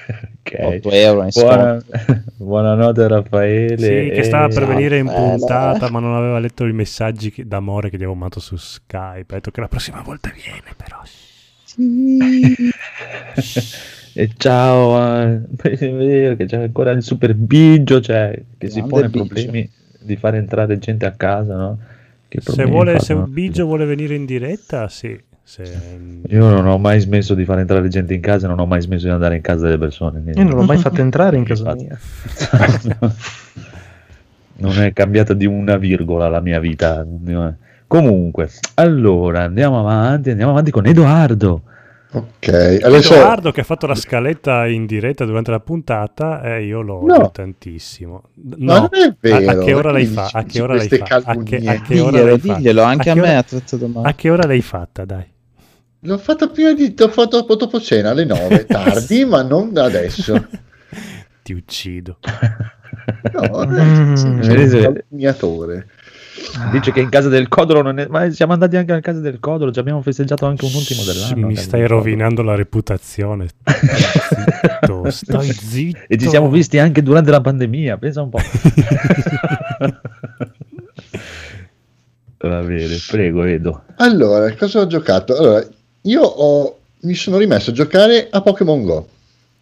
Okay. 0.43 0.77
8 0.77 0.91
euro 0.91 1.23
in 1.23 1.31
Buona, 1.33 1.83
buonanotte 2.37 3.09
Raffaele. 3.09 3.79
Sì, 3.79 4.15
che 4.15 4.23
stava 4.23 4.49
per 4.49 4.67
venire 4.67 4.99
in 4.99 5.07
puntata, 5.07 5.91
ma 5.91 6.01
non 6.01 6.15
aveva 6.15 6.39
letto 6.39 6.67
i 6.67 6.73
messaggi 6.73 7.33
d'amore 7.47 7.89
che 7.89 7.97
gli 7.97 8.03
avevo 8.03 8.15
mandato 8.15 8.41
su 8.41 8.57
Skype. 8.57 9.33
Ha 9.33 9.37
detto 9.37 9.51
che 9.51 9.61
la 9.61 9.69
prossima 9.69 10.03
volta 10.03 10.31
viene, 10.35 10.75
però. 10.77 11.01
Sì. 11.65 12.19
e 14.13 14.31
ciao, 14.37 15.23
eh, 15.23 15.41
che 16.37 16.45
c'è 16.47 16.57
ancora 16.57 16.91
il 16.91 17.03
super 17.03 17.35
bigio, 17.35 18.01
cioè, 18.01 18.39
che 18.59 18.69
si 18.69 18.83
pone 18.83 19.09
problemi 19.09 19.69
di 20.01 20.17
fare 20.17 20.37
entrare 20.37 20.79
gente 20.79 21.07
a 21.07 21.13
casa, 21.13 21.57
no? 21.57 21.79
se 22.41 22.65
vuole, 22.65 22.99
se 22.99 23.13
un 23.13 23.33
bigio 23.33 23.65
vuole 23.65 23.85
venire 23.85 24.15
in 24.15 24.25
diretta, 24.25 24.89
sì. 24.89 25.19
Se... 25.47 25.63
Io 26.27 26.49
non 26.49 26.67
ho 26.67 26.79
mai 26.79 26.99
smesso 27.01 27.35
di 27.35 27.45
far 27.45 27.59
entrare 27.59 27.87
gente 27.89 28.15
in 28.15 28.23
casa, 28.23 28.49
non 28.49 28.59
ho 28.59 28.67
mai 28.67 28.81
smesso 28.81 29.05
di 29.05 29.13
andare 29.13 29.37
in 29.37 29.43
casa 29.43 29.65
delle 29.67 29.79
persone. 29.79 30.21
Niente. 30.21 30.41
Io 30.41 30.47
non 30.49 30.57
l'ho 30.57 30.65
mai 30.65 30.79
fatto 30.79 31.03
entrare 31.03 31.37
in 31.37 31.45
casa 31.45 31.75
mia. 31.75 31.99
non 34.57 34.81
è 34.81 34.93
cambiata 34.95 35.35
di 35.35 35.45
una 35.45 35.77
virgola 35.77 36.29
la 36.29 36.41
mia 36.41 36.59
vita. 36.59 37.07
Comunque, 37.87 38.51
allora 38.75 39.43
andiamo 39.43 39.79
avanti, 39.79 40.31
andiamo 40.31 40.53
avanti 40.53 40.71
con 40.71 40.87
Edoardo. 40.87 41.63
Ok, 42.13 42.79
adesso... 42.83 43.15
Edoardo 43.15 43.53
che 43.53 43.61
ha 43.61 43.65
fatto 43.65 43.87
la 43.87 43.95
scaletta 43.95 44.67
in 44.67 44.87
diretta 44.87 45.27
durante 45.27 45.51
la 45.51 45.61
puntata 45.61 46.41
e 46.43 46.53
eh, 46.53 46.65
io 46.65 46.81
lo 46.81 47.05
no. 47.05 47.15
odio 47.15 47.31
tantissimo. 47.31 48.23
No, 48.57 48.75
non 48.75 48.89
è 48.93 49.15
vero. 49.21 49.51
A, 49.51 49.53
a 49.53 49.59
che 49.59 49.75
ora 49.75 49.91
l'hai 49.91 50.07
fatta? 50.07 50.39
A 50.39 50.45
che 50.45 50.63
ora 50.63 50.75
l'hai 50.75 50.89
fatta? 50.89 51.23
A 51.25 51.43
che, 51.43 51.57
a 51.57 51.81
che 51.83 52.01
ora 52.01 52.37
diglielo, 52.37 52.83
anche 52.83 53.11
a, 53.11 53.13
a 53.13 53.17
me. 53.17 53.45
A 54.03 54.15
che 54.15 54.31
ora 54.31 54.47
l'hai 54.47 54.63
fatta, 54.63 55.05
dai? 55.05 55.33
L'ho 56.07 56.19
fatto 56.19 56.51
prima 56.51 56.75
di 56.75 56.95
l'ho 56.97 57.09
fatto 57.09 57.41
dopo 57.43 57.81
cena 57.81 58.11
alle 58.11 58.27
9, 58.27 58.67
tardi, 58.69 59.25
ma 59.25 59.43
non 59.43 59.77
adesso. 59.77 60.47
Ti 61.43 61.53
uccido. 61.53 62.19
No, 63.33 63.67
mm, 63.67 64.15
sono 64.15 64.35
un. 64.37 65.85
Dice 66.73 66.93
che 66.93 67.01
in 67.01 67.09
casa 67.09 67.29
del 67.29 67.49
Codolo 67.49 67.83
non 67.83 67.99
è... 67.99 68.07
Ma 68.09 68.31
siamo 68.31 68.53
andati 68.53 68.77
anche 68.77 68.93
a 68.93 69.01
casa 69.01 69.21
del 69.21 69.41
Codolo, 69.41 69.73
ci 69.73 69.79
abbiamo 69.79 70.03
festeggiato 70.03 70.47
anche 70.47 70.65
un 70.65 70.73
ultimo 70.75 71.03
dell'anno. 71.03 71.47
Mi 71.47 71.57
stai 71.57 71.87
rovinando 71.87 72.43
la 72.43 72.55
reputazione. 72.55 73.49
zitto, 73.65 75.11
stai 75.11 75.53
zitto. 75.53 76.01
E 76.07 76.19
ci 76.19 76.29
siamo 76.29 76.51
visti 76.51 76.79
anche 76.79 77.03
durante 77.03 77.31
la 77.31 77.41
pandemia, 77.41 77.97
pensa 77.99 78.23
un 78.23 78.31
po'. 78.31 78.41
Va 82.39 82.61
bene, 82.61 82.97
prego 83.09 83.45
Edo. 83.45 83.85
Allora, 83.97 84.55
cosa 84.55 84.81
ho 84.81 84.87
giocato? 84.87 85.37
Allora, 85.37 85.67
io 86.07 86.23
ho, 86.23 86.79
mi 87.01 87.15
sono 87.15 87.39
rimesso 87.39 87.71
a 87.71 87.73
giocare 87.73 88.29
a 88.31 88.41
Pokémon 88.41 88.83
Go. 88.85 89.09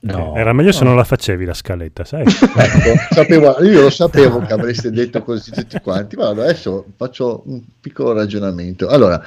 No, 0.00 0.34
Era 0.34 0.52
meglio 0.52 0.72
se 0.72 0.82
non 0.82 0.96
la 0.96 1.04
facevi 1.04 1.44
la 1.44 1.54
scaletta, 1.54 2.04
sai? 2.04 2.24
ecco, 2.26 3.14
sapevo, 3.14 3.62
io 3.62 3.82
lo 3.82 3.90
sapevo 3.90 4.40
che 4.40 4.52
avreste 4.52 4.90
detto 4.90 5.22
così 5.22 5.52
tutti 5.52 5.78
quanti, 5.80 6.16
ma 6.16 6.28
adesso 6.28 6.86
faccio 6.96 7.42
un 7.46 7.60
piccolo 7.80 8.12
ragionamento. 8.12 8.88
Allora, 8.88 9.24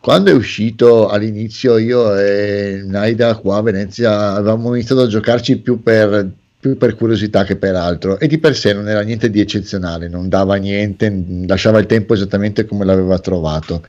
quando 0.00 0.30
è 0.30 0.34
uscito 0.34 1.08
all'inizio 1.08 1.78
io 1.78 2.16
e 2.16 2.82
Naida 2.84 3.34
qua 3.36 3.56
a 3.56 3.62
Venezia 3.62 4.34
avevamo 4.34 4.72
iniziato 4.74 5.02
a 5.02 5.08
giocarci 5.08 5.58
più 5.58 5.82
per 5.82 6.30
più 6.60 6.76
per 6.76 6.96
curiosità 6.96 7.44
che 7.44 7.54
per 7.54 7.76
altro 7.76 8.18
e 8.18 8.26
di 8.26 8.38
per 8.38 8.56
sé 8.56 8.72
non 8.72 8.88
era 8.88 9.00
niente 9.02 9.30
di 9.30 9.40
eccezionale, 9.40 10.08
non 10.08 10.28
dava 10.28 10.56
niente, 10.56 11.24
lasciava 11.46 11.78
il 11.78 11.86
tempo 11.86 12.14
esattamente 12.14 12.64
come 12.66 12.84
l'aveva 12.84 13.18
trovato. 13.20 13.84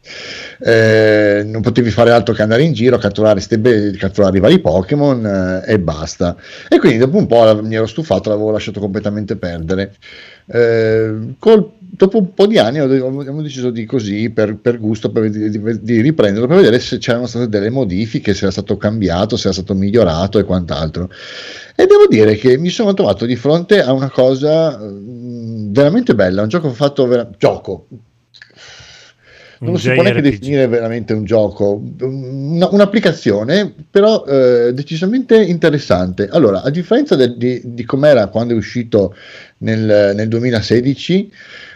Eh, 0.60 1.42
non 1.46 1.62
potevi 1.62 1.90
fare 1.90 2.12
altro 2.12 2.34
che 2.36 2.44
andare 2.44 2.64
in 2.64 2.74
giro, 2.74 2.98
catturare, 2.98 3.40
stebe, 3.40 3.92
catturare 3.98 4.38
i 4.38 4.42
vari 4.42 4.60
Pokémon 4.60 5.26
eh, 5.66 5.74
e 5.74 5.80
basta. 5.80 6.36
E 6.68 6.78
quindi 6.78 7.00
dopo 7.00 7.18
un 7.18 7.26
po' 7.26 7.60
mi 7.64 7.76
ero 7.76 7.88
stufato, 7.88 8.30
l'avevo 8.30 8.52
lasciato 8.52 8.80
completamente 8.80 9.36
perdere. 9.36 9.96
Eh, 10.52 11.36
col, 11.38 11.72
dopo 11.78 12.18
un 12.18 12.34
po' 12.34 12.48
di 12.48 12.58
anni 12.58 12.80
abbiamo 12.80 13.42
deciso 13.44 13.70
di 13.70 13.86
così 13.86 14.32
per, 14.32 14.56
per 14.56 14.80
gusto 14.80 15.12
per, 15.12 15.30
di, 15.30 15.80
di, 15.82 16.02
riprenderlo 16.02 16.48
per 16.48 16.58
vedere 16.58 16.80
se 16.80 16.98
c'erano 16.98 17.28
state 17.28 17.50
delle 17.50 17.70
modifiche, 17.70 18.34
se 18.34 18.44
era 18.44 18.52
stato 18.52 18.76
cambiato, 18.76 19.38
se 19.38 19.46
era 19.46 19.54
stato 19.54 19.76
migliorato 19.76 20.40
e 20.40 20.44
quant'altro. 20.44 21.10
E 21.76 21.86
devo 21.86 22.08
dire 22.08 22.36
che 22.36 22.58
mi 22.58 22.70
sono 22.70 22.96
trovato 22.96 23.26
di 23.26 23.36
fronte 23.36 23.82
a 23.82 23.92
una 23.92 24.10
cosa 24.10 24.78
mh, 24.78 25.72
veramente 25.72 26.16
bella, 26.16 26.42
un 26.42 26.48
gioco 26.48 26.72
fatto 26.72 27.06
vera- 27.06 27.30
gioco, 27.38 27.86
non 29.62 29.74
lo 29.74 29.78
si 29.78 29.92
può 29.92 30.04
neanche 30.04 30.22
definire 30.22 30.68
veramente 30.68 31.12
un 31.12 31.26
gioco, 31.26 31.82
una, 32.00 32.70
un'applicazione 32.72 33.74
però 33.90 34.24
eh, 34.26 34.72
decisamente 34.74 35.42
interessante. 35.42 36.30
Allora, 36.32 36.62
a 36.64 36.70
differenza 36.70 37.16
de, 37.16 37.36
di, 37.36 37.62
di 37.66 37.84
com'era 37.84 38.28
quando 38.28 38.54
è 38.54 38.56
uscito 38.58 39.16
nel, 39.60 40.14
nel 40.16 40.28
2016, 40.28 41.32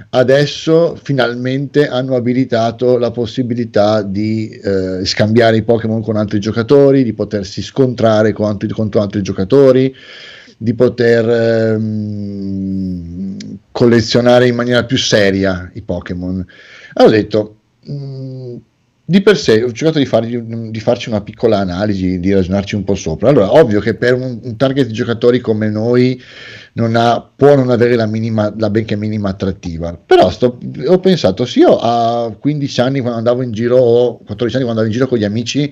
adesso 0.10 1.00
finalmente 1.02 1.88
hanno 1.88 2.16
abilitato 2.16 2.98
la 2.98 3.12
possibilità 3.12 4.02
di 4.02 4.50
eh, 4.50 5.06
scambiare 5.06 5.58
i 5.58 5.64
Pokémon 5.64 6.02
con 6.02 6.18
altri 6.18 6.40
giocatori, 6.40 7.04
di 7.04 7.14
potersi 7.14 7.62
scontrare 7.62 8.34
con 8.34 8.48
altri, 8.48 8.68
contro 8.70 9.02
altri 9.02 9.22
giocatori 9.22 9.96
di 10.56 10.74
poter 10.76 11.30
ehm, 11.74 13.38
collezionare 13.72 14.48
in 14.48 14.56
maniera 14.56 14.86
più 14.86 14.98
seria 14.98 15.70
i 15.74 15.82
Pokémon. 15.82 16.46
Allora 16.94 17.16
ho 17.16 17.20
detto, 17.20 17.56
Mm, 17.90 18.56
di 19.14 19.22
per 19.22 19.38
sé 19.38 19.62
ho 19.62 19.72
cercato 19.72 20.00
di, 20.00 20.08
fargli, 20.08 20.40
di, 20.40 20.80
farci 20.80 21.10
una 21.10 21.22
piccola 21.22 21.60
analisi, 21.60 22.20
di 22.20 22.34
ragionarci 22.34 22.74
un 22.74 22.84
po' 22.84 22.96
sopra. 22.96 23.30
Allora, 23.30 23.54
ovvio 23.54 23.80
che 23.80 23.94
per 23.94 24.16
un, 24.16 24.40
un 24.42 24.58
target 24.58 24.88
di 24.88 24.94
giocatori 24.94 25.40
come 25.40 25.70
noi 25.70 26.20
non 26.74 26.96
ha, 26.96 27.22
può 27.22 27.56
non 27.56 27.70
avere 27.70 27.96
la, 27.96 28.08
minima, 28.08 28.52
la 28.58 28.72
benché 28.72 28.96
minima 28.96 29.30
attrattiva, 29.30 29.96
però 30.04 30.32
sto, 30.32 30.58
ho 30.88 31.00
pensato, 31.00 31.46
se 31.46 31.60
io 31.60 31.78
a 31.78 32.34
15 32.36 32.82
anni 32.82 33.02
quando 33.02 33.20
andavo 33.20 33.44
in 33.44 33.52
giro, 33.52 33.78
o 33.78 34.18
14 34.18 34.56
anni 34.56 34.66
quando 34.66 34.82
andavo 34.82 34.88
in 34.88 34.92
giro 34.94 35.08
con 35.08 35.20
gli 35.20 35.26
amici, 35.26 35.72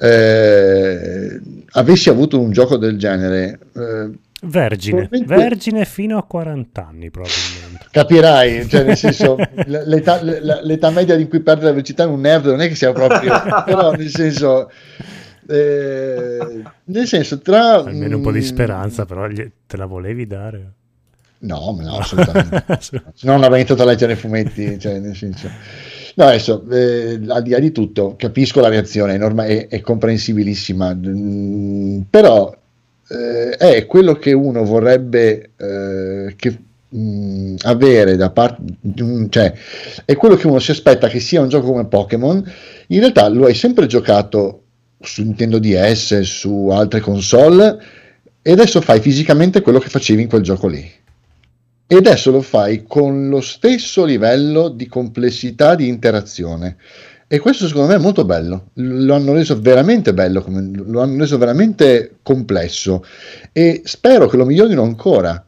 eh, 0.00 1.40
avessi 1.70 2.10
avuto 2.10 2.38
un 2.38 2.50
gioco 2.50 2.76
del 2.76 2.98
genere, 2.98 3.60
eh, 3.74 4.10
Vergine, 4.40 5.08
vergine 5.26 5.84
fino 5.84 6.16
a 6.16 6.22
40 6.22 6.86
anni 6.86 7.10
probabilmente. 7.10 7.86
Capirai, 7.90 8.68
cioè 8.68 8.84
nel 8.84 8.94
senso 8.96 9.36
l'età, 9.66 10.22
l'età, 10.22 10.90
media 10.90 11.16
di 11.16 11.26
cui 11.26 11.40
perde 11.40 11.64
la 11.64 11.72
velocità 11.72 12.04
in 12.04 12.10
un 12.10 12.20
nerd 12.20 12.46
non 12.46 12.60
è 12.60 12.68
che 12.68 12.76
sia 12.76 12.92
proprio, 12.92 13.32
però 13.66 13.90
nel 13.92 14.08
senso, 14.08 14.70
eh, 15.48 16.62
nel 16.84 17.06
senso 17.08 17.38
tra... 17.40 17.78
Almeno 17.82 18.18
un 18.18 18.22
po' 18.22 18.30
di 18.30 18.42
speranza, 18.42 19.06
però 19.06 19.26
te 19.26 19.76
la 19.76 19.86
volevi 19.86 20.26
dare? 20.28 20.72
No, 21.40 21.76
no 21.80 21.98
assolutamente. 21.98 22.64
Non 23.22 23.42
avrei 23.42 23.58
iniziato 23.60 23.82
a 23.82 23.86
leggere 23.86 24.14
fumetti, 24.14 24.78
cioè 24.78 25.00
nel 25.00 25.16
senso... 25.16 25.50
No, 26.14 26.24
adesso, 26.24 26.64
eh, 26.70 27.20
al 27.28 27.42
di 27.42 27.50
là 27.50 27.58
di 27.58 27.70
tutto, 27.70 28.14
capisco 28.16 28.60
la 28.60 28.68
reazione, 28.68 29.14
è, 29.14 29.18
norma- 29.18 29.46
è, 29.46 29.68
è 29.68 29.80
comprensibilissima, 29.80 30.92
mm, 30.92 32.00
però 32.10 32.52
eh, 33.08 33.56
è 33.56 33.86
quello 33.86 34.14
che 34.14 34.32
uno 34.32 34.64
vorrebbe 34.64 35.50
eh, 35.56 36.34
che, 36.36 36.58
mh, 36.88 36.98
mm, 36.98 37.54
avere 37.62 38.16
da 38.16 38.30
parte 38.30 38.62
cioè 39.28 39.52
è 40.04 40.16
quello 40.16 40.36
che 40.36 40.46
uno 40.46 40.58
si 40.58 40.70
aspetta 40.70 41.08
che 41.08 41.20
sia 41.20 41.40
un 41.40 41.48
gioco 41.48 41.68
come 41.68 41.86
Pokémon 41.86 42.52
in 42.88 42.98
realtà 43.00 43.28
lo 43.28 43.46
hai 43.46 43.54
sempre 43.54 43.86
giocato 43.86 44.62
su 45.00 45.22
Nintendo 45.22 45.58
DS 45.58 46.20
su 46.20 46.68
altre 46.70 47.00
console 47.00 47.78
e 48.42 48.52
adesso 48.52 48.80
fai 48.80 49.00
fisicamente 49.00 49.60
quello 49.60 49.78
che 49.78 49.88
facevi 49.88 50.22
in 50.22 50.28
quel 50.28 50.42
gioco 50.42 50.66
lì 50.66 50.98
e 51.90 51.96
adesso 51.96 52.30
lo 52.30 52.42
fai 52.42 52.84
con 52.86 53.30
lo 53.30 53.40
stesso 53.40 54.04
livello 54.04 54.68
di 54.68 54.86
complessità 54.86 55.74
di 55.74 55.88
interazione. 55.88 56.76
E 57.30 57.38
questo 57.40 57.66
secondo 57.66 57.88
me 57.88 57.96
è 57.96 57.98
molto 57.98 58.24
bello, 58.24 58.70
lo 58.74 59.14
hanno 59.14 59.34
reso 59.34 59.60
veramente 59.60 60.14
bello, 60.14 60.42
lo 60.48 61.02
hanno 61.02 61.18
reso 61.18 61.36
veramente 61.36 62.16
complesso 62.22 63.04
e 63.52 63.82
spero 63.84 64.28
che 64.28 64.38
lo 64.38 64.46
migliorino 64.46 64.82
ancora. 64.82 65.44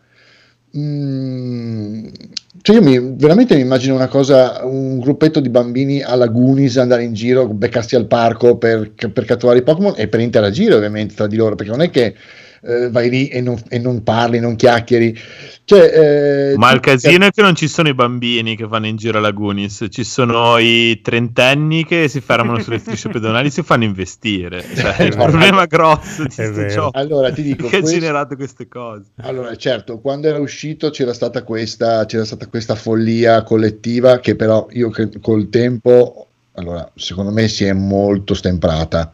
Mm, 0.76 2.07
cioè 2.60 2.76
io 2.76 2.83
mi, 2.83 3.15
veramente 3.17 3.55
mi 3.55 3.62
immagino 3.62 3.94
una 3.94 4.09
cosa, 4.09 4.62
un 4.67 4.99
gruppetto 4.99 5.41
di 5.41 5.49
bambini 5.49 6.02
alla 6.02 6.26
Goonies 6.26 6.76
andare 6.76 7.02
in 7.02 7.15
giro, 7.15 7.49
beccarsi 7.49 7.97
al 7.97 8.07
parco 8.07 8.59
per, 8.59 8.92
per 8.92 9.25
catturare 9.25 9.60
i 9.60 9.62
Pokémon 9.62 9.94
e 9.97 10.07
per 10.07 10.20
interagire 10.20 10.75
ovviamente 10.75 11.15
tra 11.15 11.26
di 11.26 11.36
loro, 11.36 11.55
perché 11.55 11.73
non 11.73 11.81
è 11.81 11.89
che 11.89 12.15
eh, 12.62 12.90
vai 12.90 13.08
lì 13.10 13.28
e 13.28 13.40
non, 13.40 13.60
e 13.68 13.78
non 13.78 14.02
parli, 14.02 14.39
non 14.40 14.56
chiacchieri. 14.56 15.16
Cioè, 15.64 16.50
eh, 16.52 16.56
Ma 16.56 16.72
il 16.72 16.80
casino 16.80 17.26
è 17.26 17.30
che 17.30 17.42
non 17.42 17.55
ci 17.55 17.68
sono 17.68 17.89
i 17.89 17.94
bambini 17.94 18.56
che 18.56 18.66
vanno 18.66 18.86
in 18.86 18.97
giro 18.97 19.18
alla 19.18 19.30
Goonies, 19.30 19.86
ci 19.90 20.02
sono 20.02 20.58
i 20.58 21.00
trentenni 21.00 21.84
che 21.84 22.08
si 22.08 22.20
fermano 22.20 22.58
sulle 22.60 22.78
strisce 22.78 23.08
pedonali 23.10 23.47
e 23.47 23.50
si 23.50 23.62
fanno 23.62 23.84
investire. 23.84 24.64
Cioè, 24.74 25.02
il 25.05 25.16
No, 25.16 25.24
problema 25.24 25.66
grosso 25.66 26.24
di 26.24 26.34
questo 26.34 26.90
Allora 26.94 27.30
ti 27.32 27.42
dico, 27.42 27.68
che 27.68 27.76
ha 27.76 27.80
questo- 27.80 27.98
generato 27.98 28.34
queste 28.34 28.66
cose. 28.66 29.10
Allora, 29.22 29.55
certo, 29.56 30.00
quando 30.00 30.26
era 30.26 30.39
uscito 30.39 30.90
c'era 30.90 31.12
stata 31.14 31.44
questa, 31.44 32.05
c'era 32.06 32.24
stata 32.24 32.47
questa 32.48 32.74
follia 32.74 33.42
collettiva 33.44 34.18
che 34.18 34.34
però 34.34 34.66
io 34.72 34.90
col 35.20 35.48
tempo, 35.50 36.26
allora, 36.55 36.90
secondo 36.97 37.30
me 37.30 37.47
si 37.47 37.64
è 37.64 37.72
molto 37.72 38.34
stemprata. 38.34 39.08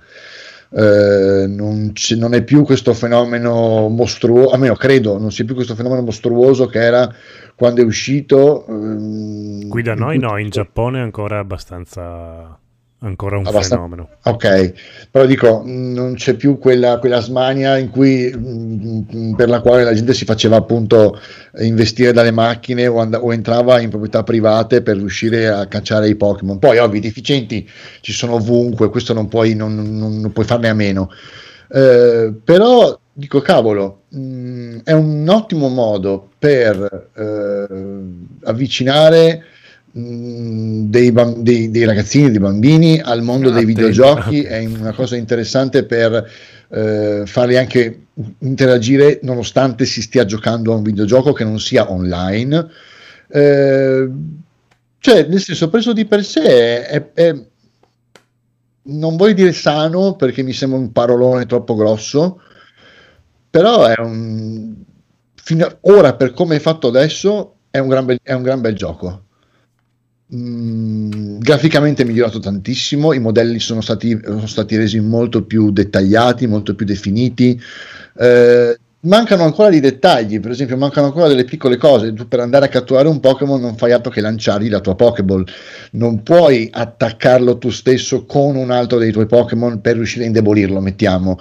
Eh, 0.71 1.47
non, 1.49 1.91
c'è- 1.93 2.17
non 2.17 2.35
è 2.35 2.43
più 2.43 2.65
questo 2.65 2.93
fenomeno 2.95 3.89
mostruoso, 3.89 4.51
almeno 4.51 4.75
credo, 4.75 5.19
non 5.19 5.31
sia 5.31 5.45
più 5.45 5.55
questo 5.55 5.75
fenomeno 5.75 6.03
mostruoso 6.03 6.67
che 6.67 6.81
era 6.81 7.09
quando 7.55 7.81
è 7.83 7.85
uscito. 7.85 8.67
ehm, 8.67 9.69
Qui 9.69 9.83
da 9.83 9.95
noi 9.95 10.19
no, 10.19 10.39
in 10.39 10.51
Giappone 10.51 10.99
è 10.99 11.03
ancora 11.03 11.39
abbastanza 11.39 12.59
ancora 13.01 13.37
un 13.37 13.47
Abbastanza- 13.47 13.75
fenomeno. 13.77 14.09
Ok, 14.25 14.73
però 15.11 15.27
dico, 15.27 15.63
non 15.65 16.15
c'è 16.15 16.35
più 16.35 16.59
quella, 16.59 16.99
quella 16.99 17.21
smania 17.21 17.77
in 17.77 17.91
cui, 17.91 18.33
mh, 18.35 19.35
per 19.37 19.49
la 19.49 19.61
quale 19.61 19.85
la 19.85 19.95
gente 19.95 20.15
si 20.15 20.25
faceva 20.25 20.57
appunto 20.57 21.19
investire 21.59 22.13
dalle 22.13 22.31
macchine 22.33 22.87
o, 22.87 22.99
and- 22.99 23.19
o 23.21 23.33
entrava 23.33 23.81
in 23.81 23.91
proprietà 23.91 24.23
private 24.23 24.83
per 24.83 24.97
riuscire 24.97 25.49
a 25.49 25.67
cacciare 25.67 26.09
i 26.09 26.15
Pokémon. 26.17 26.59
Poi, 26.59 26.79
ovvio, 26.79 26.99
i 26.99 27.03
deficienti 27.03 27.69
ci 28.01 28.13
sono 28.13 28.35
ovunque, 28.35 28.89
questo 28.91 29.13
non 29.13 29.29
puoi, 29.29 29.55
non, 29.55 29.75
non- 29.75 30.19
non 30.19 30.33
puoi 30.33 30.47
farne 30.47 30.69
a 30.69 30.75
meno. 30.75 31.11
Eh, 31.69 32.33
però 32.45 32.99
dico, 33.13 33.41
cavolo, 33.41 34.03
mh, 34.11 34.79
è 34.85 34.93
un 34.93 35.27
ottimo 35.29 35.69
modo 35.69 36.31
per 36.39 37.09
eh, 37.15 37.67
avvicinare 38.45 39.45
dei, 39.99 41.11
bam- 41.11 41.39
dei- 41.39 41.71
dei 41.71 41.85
ragazzini, 41.85 42.31
dei 42.31 42.39
bambini 42.39 43.01
al 43.01 43.23
mondo 43.23 43.49
dei 43.51 43.63
Attenti, 43.63 43.75
videogiochi, 43.81 44.43
è 44.43 44.65
una 44.67 44.93
cosa 44.93 45.17
interessante 45.17 45.85
per 45.85 46.31
eh, 46.69 47.23
farli 47.25 47.57
anche 47.57 48.01
interagire 48.41 49.21
nonostante 49.23 49.87
si 49.87 50.03
stia 50.03 50.25
giocando 50.27 50.73
a 50.73 50.77
un 50.77 50.83
videogioco 50.83 51.33
che 51.33 51.45
non 51.45 51.59
sia 51.59 51.91
online. 51.91 52.69
Eh, 53.29 54.09
cioè, 54.99 55.27
nel 55.29 55.41
senso, 55.41 55.71
preso 55.71 55.93
di 55.95 56.05
per 56.05 56.25
sé 56.25 56.87
è, 56.87 57.13
è- 57.15 57.35
non 58.89 59.17
voglio 59.17 59.33
dire 59.35 59.53
sano 59.53 60.15
perché 60.15 60.43
mi 60.43 60.53
sembra 60.53 60.79
un 60.79 60.93
parolone 60.93 61.47
troppo 61.47 61.75
grosso, 61.75 62.41
però 63.51 63.87
è 63.87 63.99
un 64.01 64.75
fino 65.35 65.65
a- 65.67 65.77
ora 65.83 66.15
per 66.15 66.33
come 66.33 66.57
è 66.57 66.59
fatto 66.59 66.89
adesso 66.89 67.55
è 67.71 67.79
un 67.79 67.89
gran 67.89 68.05
bel, 68.05 68.19
è 68.23 68.33
un 68.33 68.43
gran 68.43 68.61
bel 68.61 68.75
gioco. 68.75 69.26
Mm, 70.35 71.39
graficamente 71.39 72.03
è 72.03 72.05
migliorato 72.05 72.41
tantissimo, 72.41 73.13
i 73.13 73.21
modelli 73.21 73.61
sono 73.61 73.81
stati, 73.81 74.19
sono 74.25 74.47
stati 74.47 74.77
resi 74.77 74.99
molto 74.99 75.45
più 75.45 75.71
dettagliati, 75.71 76.49
molto 76.49 76.75
più 76.75 76.85
definiti. 76.85 77.61
Eh, 78.19 78.77
mancano 79.01 79.45
ancora 79.45 79.69
dei 79.71 79.79
dettagli, 79.79 80.41
per 80.41 80.51
esempio, 80.51 80.77
mancano 80.77 81.07
ancora 81.07 81.29
delle 81.29 81.45
piccole 81.45 81.77
cose. 81.77 82.13
Tu 82.13 82.27
per 82.27 82.41
andare 82.41 82.67
a 82.67 82.69
catturare 82.69 83.07
un 83.07 83.21
Pokémon 83.21 83.61
non 83.61 83.77
fai 83.77 83.93
altro 83.93 84.11
che 84.11 84.21
lanciargli 84.21 84.69
la 84.69 84.81
tua 84.81 84.97
Pokéball, 84.97 85.45
non 85.93 86.23
puoi 86.25 86.69
attaccarlo 86.73 87.59
tu 87.59 87.71
stesso 87.71 88.25
con 88.25 88.57
un 88.57 88.73
altro 88.73 88.99
dei 88.99 89.13
tuoi 89.13 89.27
Pokémon 89.27 89.81
per 89.81 89.95
riuscire 89.95 90.25
a 90.25 90.27
indebolirlo, 90.27 90.81
mettiamo. 90.81 91.39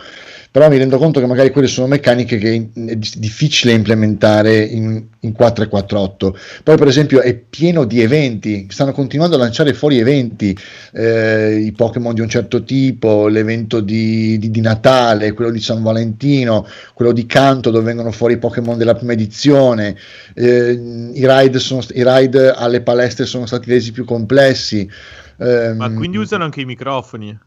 Però 0.55 0.69
mi 0.69 0.77
rendo 0.77 0.97
conto 0.97 1.19
che 1.19 1.25
magari 1.25 1.51
quelle 1.51 1.67
sono 1.67 1.85
meccaniche 1.85 2.37
che 2.37 2.53
è 2.53 2.95
di- 2.95 3.11
difficile 3.17 3.73
implementare 3.73 4.57
in, 4.63 5.05
in 5.19 5.33
4 5.33 5.65
e 5.65 5.67
4.8. 5.67 6.33
Poi, 6.63 6.77
per 6.77 6.87
esempio, 6.87 7.19
è 7.19 7.35
pieno 7.35 7.83
di 7.83 7.99
eventi, 7.99 8.65
stanno 8.69 8.93
continuando 8.93 9.35
a 9.35 9.39
lanciare 9.39 9.73
fuori 9.73 9.99
eventi, 9.99 10.57
eh, 10.93 11.57
i 11.57 11.73
Pokémon 11.73 12.13
di 12.13 12.21
un 12.21 12.29
certo 12.29 12.63
tipo, 12.63 13.27
l'evento 13.27 13.81
di, 13.81 14.37
di- 14.37 14.49
di 14.49 14.61
Natale, 14.61 15.33
quello 15.33 15.51
di 15.51 15.59
San 15.59 15.83
Valentino, 15.83 16.65
quello 16.93 17.11
di 17.11 17.25
Canto 17.25 17.69
dove 17.69 17.83
vengono 17.83 18.11
fuori 18.11 18.35
i 18.35 18.37
Pokémon 18.37 18.77
della 18.77 18.95
prima 18.95 19.11
edizione, 19.11 19.97
eh, 20.35 20.71
i, 20.71 21.27
ride 21.27 21.59
sono, 21.59 21.81
i 21.93 22.01
ride 22.01 22.53
alle 22.53 22.79
palestre 22.79 23.25
sono 23.25 23.45
stati 23.45 23.69
resi 23.69 23.91
più 23.91 24.05
complessi. 24.05 24.89
Ehm, 25.37 25.75
Ma 25.75 25.91
quindi 25.91 26.15
usano 26.15 26.45
anche 26.45 26.61
i 26.61 26.65
microfoni 26.65 27.37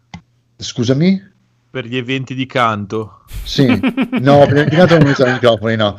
Scusami? 0.59 1.37
Per 1.71 1.85
gli 1.87 1.97
eventi 1.97 2.35
di 2.35 2.47
canto? 2.47 3.25
Sì, 3.45 3.67
no, 4.21 4.47
prima 4.47 4.65
di 4.65 4.77
tutto 4.77 4.99
non 4.99 5.09
usano 5.09 5.31
i 5.31 5.33
microfoni, 5.35 5.77
no. 5.77 5.97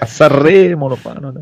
A 0.00 0.06
Sanremo 0.06 0.88
lo 0.88 0.96
fanno. 0.96 1.32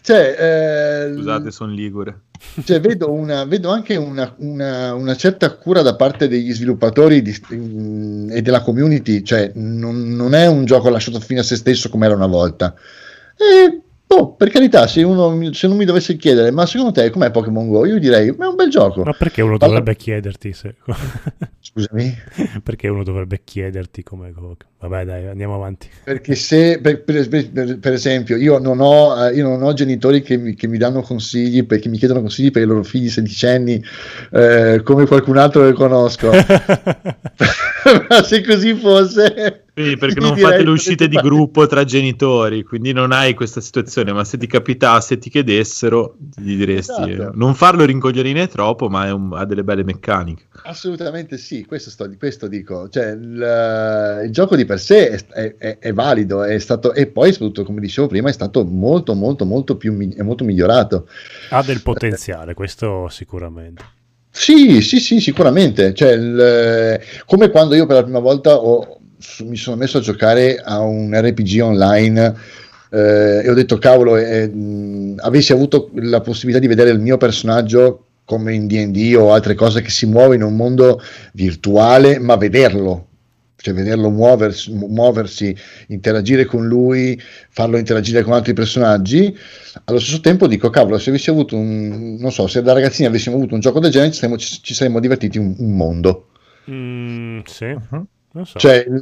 Cioè, 0.00 1.06
eh, 1.08 1.14
Scusate, 1.14 1.50
sono 1.50 1.72
ligure. 1.72 2.20
cioè, 2.64 2.80
vedo, 2.80 3.12
una, 3.12 3.44
vedo 3.44 3.68
anche 3.70 3.96
una, 3.96 4.32
una- 4.38 4.94
una 4.94 5.14
certa 5.16 5.54
cura 5.54 5.82
da 5.82 5.96
parte 5.96 6.28
degli 6.28 6.52
sviluppatori 6.54 7.20
di- 7.20 7.36
mm, 7.54 8.30
e 8.30 8.40
della 8.40 8.62
community, 8.62 9.22
cioè 9.22 9.50
non, 9.56 10.08
non 10.14 10.34
è 10.34 10.46
un 10.46 10.64
gioco 10.64 10.88
lasciato 10.88 11.20
fine 11.20 11.40
a 11.40 11.42
se 11.42 11.56
stesso 11.56 11.90
come 11.90 12.06
era 12.06 12.14
una 12.14 12.26
volta. 12.26 12.74
E, 13.36 13.82
boh, 14.08 14.34
per 14.34 14.48
carità, 14.48 14.86
se, 14.86 15.02
uno, 15.02 15.52
se 15.52 15.68
non 15.68 15.76
mi 15.76 15.84
dovesse 15.84 16.16
chiedere, 16.16 16.50
ma 16.50 16.64
secondo 16.64 16.92
te 16.92 17.10
com'è 17.10 17.30
Pokémon 17.30 17.68
Go? 17.68 17.84
Io 17.84 17.98
direi, 17.98 18.34
ma 18.36 18.46
è 18.46 18.48
un 18.48 18.56
bel 18.56 18.70
gioco. 18.70 19.02
Ma 19.02 19.12
perché 19.12 19.42
uno 19.42 19.58
Parla- 19.58 19.78
dovrebbe 19.78 19.96
chiederti 19.96 20.52
se... 20.54 20.74
Scusami? 21.60 22.16
perché 22.62 22.88
uno 22.88 23.04
dovrebbe 23.04 23.42
chiederti 23.44 24.02
come... 24.02 24.32
Vabbè 24.80 25.04
dai, 25.04 25.26
andiamo 25.26 25.56
avanti. 25.56 25.88
Perché 26.04 26.34
se, 26.34 26.80
per, 26.80 27.02
per- 27.02 27.28
per- 27.28 27.78
per 27.78 27.92
esempio, 27.92 28.36
io 28.36 28.58
non, 28.58 28.80
ho, 28.80 29.26
eh, 29.26 29.34
io 29.34 29.46
non 29.46 29.62
ho 29.62 29.72
genitori 29.74 30.22
che 30.22 30.36
mi, 30.36 30.54
che 30.54 30.68
mi 30.68 30.78
danno 30.78 31.02
consigli, 31.02 31.66
perché 31.66 31.88
mi 31.88 31.98
chiedono 31.98 32.20
consigli 32.20 32.50
per 32.50 32.62
i 32.62 32.66
loro 32.66 32.84
figli 32.84 33.10
sedicenni, 33.10 33.82
eh, 34.32 34.80
come 34.84 35.06
qualcun 35.06 35.36
altro 35.36 35.64
che 35.66 35.72
conosco. 35.72 36.30
Ma 38.08 38.22
se 38.22 38.42
così 38.42 38.74
fosse... 38.74 39.64
Sì, 39.84 39.96
perché 39.96 40.20
non 40.20 40.36
fate 40.36 40.62
le 40.64 40.70
uscite 40.70 41.08
di 41.08 41.16
gruppo 41.16 41.66
tra 41.66 41.84
genitori, 41.84 42.64
quindi 42.64 42.92
non 42.92 43.12
hai 43.12 43.34
questa 43.34 43.60
situazione, 43.60 44.12
ma 44.12 44.24
se 44.24 44.36
ti 44.36 44.46
capitasse 44.46 45.18
ti 45.18 45.30
chiedessero, 45.30 46.16
gli 46.36 46.56
diresti 46.56 47.10
Esatto. 47.12 47.32
non 47.34 47.54
farlo 47.54 47.84
rincoglionire 47.84 48.48
troppo, 48.48 48.88
ma 48.88 49.06
è 49.06 49.12
un- 49.12 49.32
ha 49.34 49.44
delle 49.44 49.62
belle 49.64 49.84
meccaniche. 49.84 50.46
Assolutamente 50.64 51.38
sì, 51.38 51.64
questo, 51.64 51.90
sto, 51.90 52.10
questo 52.18 52.48
dico. 52.48 52.88
Cioè, 52.88 53.06
il, 53.10 54.22
il 54.24 54.30
gioco 54.32 54.56
di 54.56 54.64
per 54.64 54.80
sé 54.80 55.10
è, 55.10 55.24
è- 55.28 55.54
è- 55.56 55.78
è 55.78 55.92
valido, 55.92 56.42
è 56.42 56.58
stato, 56.58 56.92
e 56.92 57.06
poi 57.06 57.32
soprattutto, 57.32 57.64
come 57.64 57.80
dicevo 57.80 58.06
prima, 58.08 58.28
è 58.28 58.32
stato 58.32 58.64
molto, 58.64 59.14
molto, 59.14 59.44
molto 59.44 59.76
più 59.76 59.96
molto 60.22 60.44
migliorato. 60.44 61.08
Ha 61.50 61.62
del 61.62 61.82
potenziale, 61.82 62.54
questo 62.54 63.08
sicuramente. 63.08 63.84
Sì, 64.30 64.82
sì, 64.82 65.00
sì, 65.00 65.20
sicuramente. 65.20 65.94
Cioè, 65.94 66.12
il- 66.12 67.00
come 67.26 67.50
quando 67.50 67.74
io 67.74 67.86
per 67.86 67.96
la 67.96 68.02
prima 68.02 68.18
volta 68.20 68.56
ho- 68.56 68.97
mi 69.44 69.56
sono 69.56 69.76
messo 69.76 69.98
a 69.98 70.00
giocare 70.00 70.56
a 70.56 70.80
un 70.80 71.12
RPG 71.12 71.60
online 71.62 72.34
eh, 72.90 73.42
e 73.44 73.48
ho 73.48 73.54
detto, 73.54 73.78
cavolo, 73.78 74.16
eh, 74.16 74.48
mh, 74.48 75.16
avessi 75.20 75.52
avuto 75.52 75.90
la 75.94 76.20
possibilità 76.20 76.60
di 76.60 76.68
vedere 76.68 76.90
il 76.90 77.00
mio 77.00 77.16
personaggio 77.16 78.04
come 78.24 78.54
in 78.54 78.66
D&D 78.66 79.14
o 79.16 79.32
altre 79.32 79.54
cose 79.54 79.80
che 79.80 79.90
si 79.90 80.06
muove 80.06 80.36
in 80.36 80.42
un 80.42 80.54
mondo 80.54 81.00
virtuale, 81.32 82.18
ma 82.18 82.36
vederlo. 82.36 83.06
Cioè 83.60 83.74
vederlo 83.74 84.08
muoversi, 84.10 84.72
mu- 84.72 84.86
muoversi, 84.86 85.54
interagire 85.88 86.44
con 86.44 86.68
lui, 86.68 87.20
farlo 87.48 87.76
interagire 87.76 88.22
con 88.22 88.34
altri 88.34 88.52
personaggi, 88.52 89.36
allo 89.84 89.98
stesso 89.98 90.20
tempo 90.20 90.46
dico, 90.46 90.70
cavolo, 90.70 90.98
se 90.98 91.10
avessi 91.10 91.30
avuto 91.30 91.56
un, 91.56 92.16
non 92.20 92.30
so, 92.30 92.46
se 92.46 92.62
da 92.62 92.72
ragazzini 92.72 93.08
avessimo 93.08 93.34
avuto 93.34 93.54
un 93.54 93.60
gioco 93.60 93.80
del 93.80 93.90
genere, 93.90 94.12
ci 94.12 94.18
saremmo, 94.18 94.38
ci, 94.38 94.62
ci 94.62 94.74
saremmo 94.74 95.00
divertiti 95.00 95.38
un, 95.38 95.54
un 95.58 95.72
mondo. 95.74 96.28
Mm, 96.70 97.40
sì. 97.46 97.64
Mhm. 97.64 98.06
So. 98.44 98.58
Cioè, 98.58 98.84
il- 98.88 99.00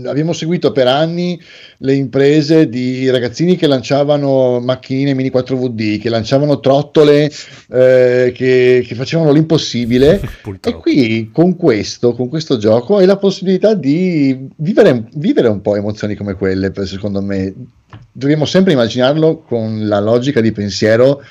il- 0.00 0.06
abbiamo 0.08 0.32
seguito 0.32 0.72
per 0.72 0.86
anni 0.86 1.40
le 1.78 1.94
imprese 1.94 2.68
di 2.68 3.08
ragazzini 3.10 3.56
che 3.56 3.66
lanciavano 3.66 4.60
macchinine 4.60 5.14
mini 5.14 5.30
4VD, 5.30 5.98
che 5.98 6.08
lanciavano 6.08 6.60
trottole, 6.60 7.30
eh, 7.70 8.32
che, 8.34 8.84
che 8.86 8.94
facevano 8.94 9.32
l'impossibile. 9.32 10.20
E 10.70 10.74
qui 10.74 11.30
con 11.32 11.56
questo, 11.56 12.12
con 12.14 12.28
questo 12.28 12.58
gioco 12.58 12.96
hai 12.96 13.06
la 13.06 13.16
possibilità 13.16 13.74
di 13.74 14.48
vivere, 14.56 15.04
vivere 15.14 15.48
un 15.48 15.60
po' 15.60 15.76
emozioni 15.76 16.14
come 16.14 16.34
quelle, 16.34 16.72
secondo 16.84 17.20
me. 17.22 17.52
Dobbiamo 18.12 18.44
sempre 18.44 18.72
immaginarlo 18.72 19.38
con 19.40 19.86
la 19.88 20.00
logica 20.00 20.40
di 20.40 20.52
pensiero 20.52 21.22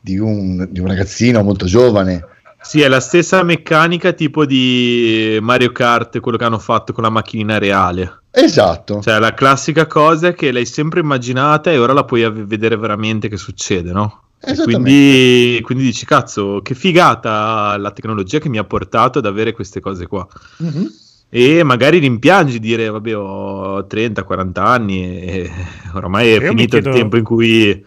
di 0.00 0.18
un, 0.18 0.66
di 0.70 0.80
un 0.80 0.86
ragazzino 0.86 1.42
molto 1.42 1.66
giovane. 1.66 2.24
Sì, 2.62 2.80
è 2.82 2.88
la 2.88 3.00
stessa 3.00 3.42
meccanica 3.42 4.12
tipo 4.12 4.44
di 4.44 5.38
Mario 5.40 5.72
Kart, 5.72 6.20
quello 6.20 6.36
che 6.36 6.44
hanno 6.44 6.58
fatto 6.58 6.92
con 6.92 7.02
la 7.02 7.10
macchinina 7.10 7.58
reale. 7.58 8.22
Esatto. 8.30 9.00
Cioè, 9.00 9.18
la 9.18 9.34
classica 9.34 9.86
cosa 9.86 10.32
che 10.32 10.52
l'hai 10.52 10.66
sempre 10.66 11.00
immaginata 11.00 11.70
e 11.70 11.78
ora 11.78 11.92
la 11.92 12.04
puoi 12.04 12.30
vedere 12.30 12.76
veramente 12.76 13.28
che 13.28 13.36
succede, 13.36 13.92
no? 13.92 14.22
Esattamente. 14.42 14.72
quindi, 14.72 15.60
quindi 15.62 15.84
dici, 15.84 16.06
cazzo, 16.06 16.60
che 16.62 16.74
figata 16.74 17.76
la 17.76 17.90
tecnologia 17.90 18.38
che 18.38 18.48
mi 18.48 18.58
ha 18.58 18.64
portato 18.64 19.18
ad 19.18 19.26
avere 19.26 19.52
queste 19.52 19.80
cose 19.80 20.06
qua. 20.06 20.26
Mhm. 20.58 20.92
E 21.28 21.62
magari 21.62 21.98
rimpiangi 21.98 22.58
dire, 22.58 22.88
vabbè, 22.88 23.16
ho 23.16 23.86
30-40 23.86 24.58
anni 24.64 25.20
e 25.20 25.50
oramai 25.94 26.30
è 26.30 26.40
Io 26.42 26.48
finito 26.48 26.78
chiedo- 26.78 26.88
il 26.88 26.94
tempo 26.94 27.16
in 27.16 27.24
cui 27.24 27.84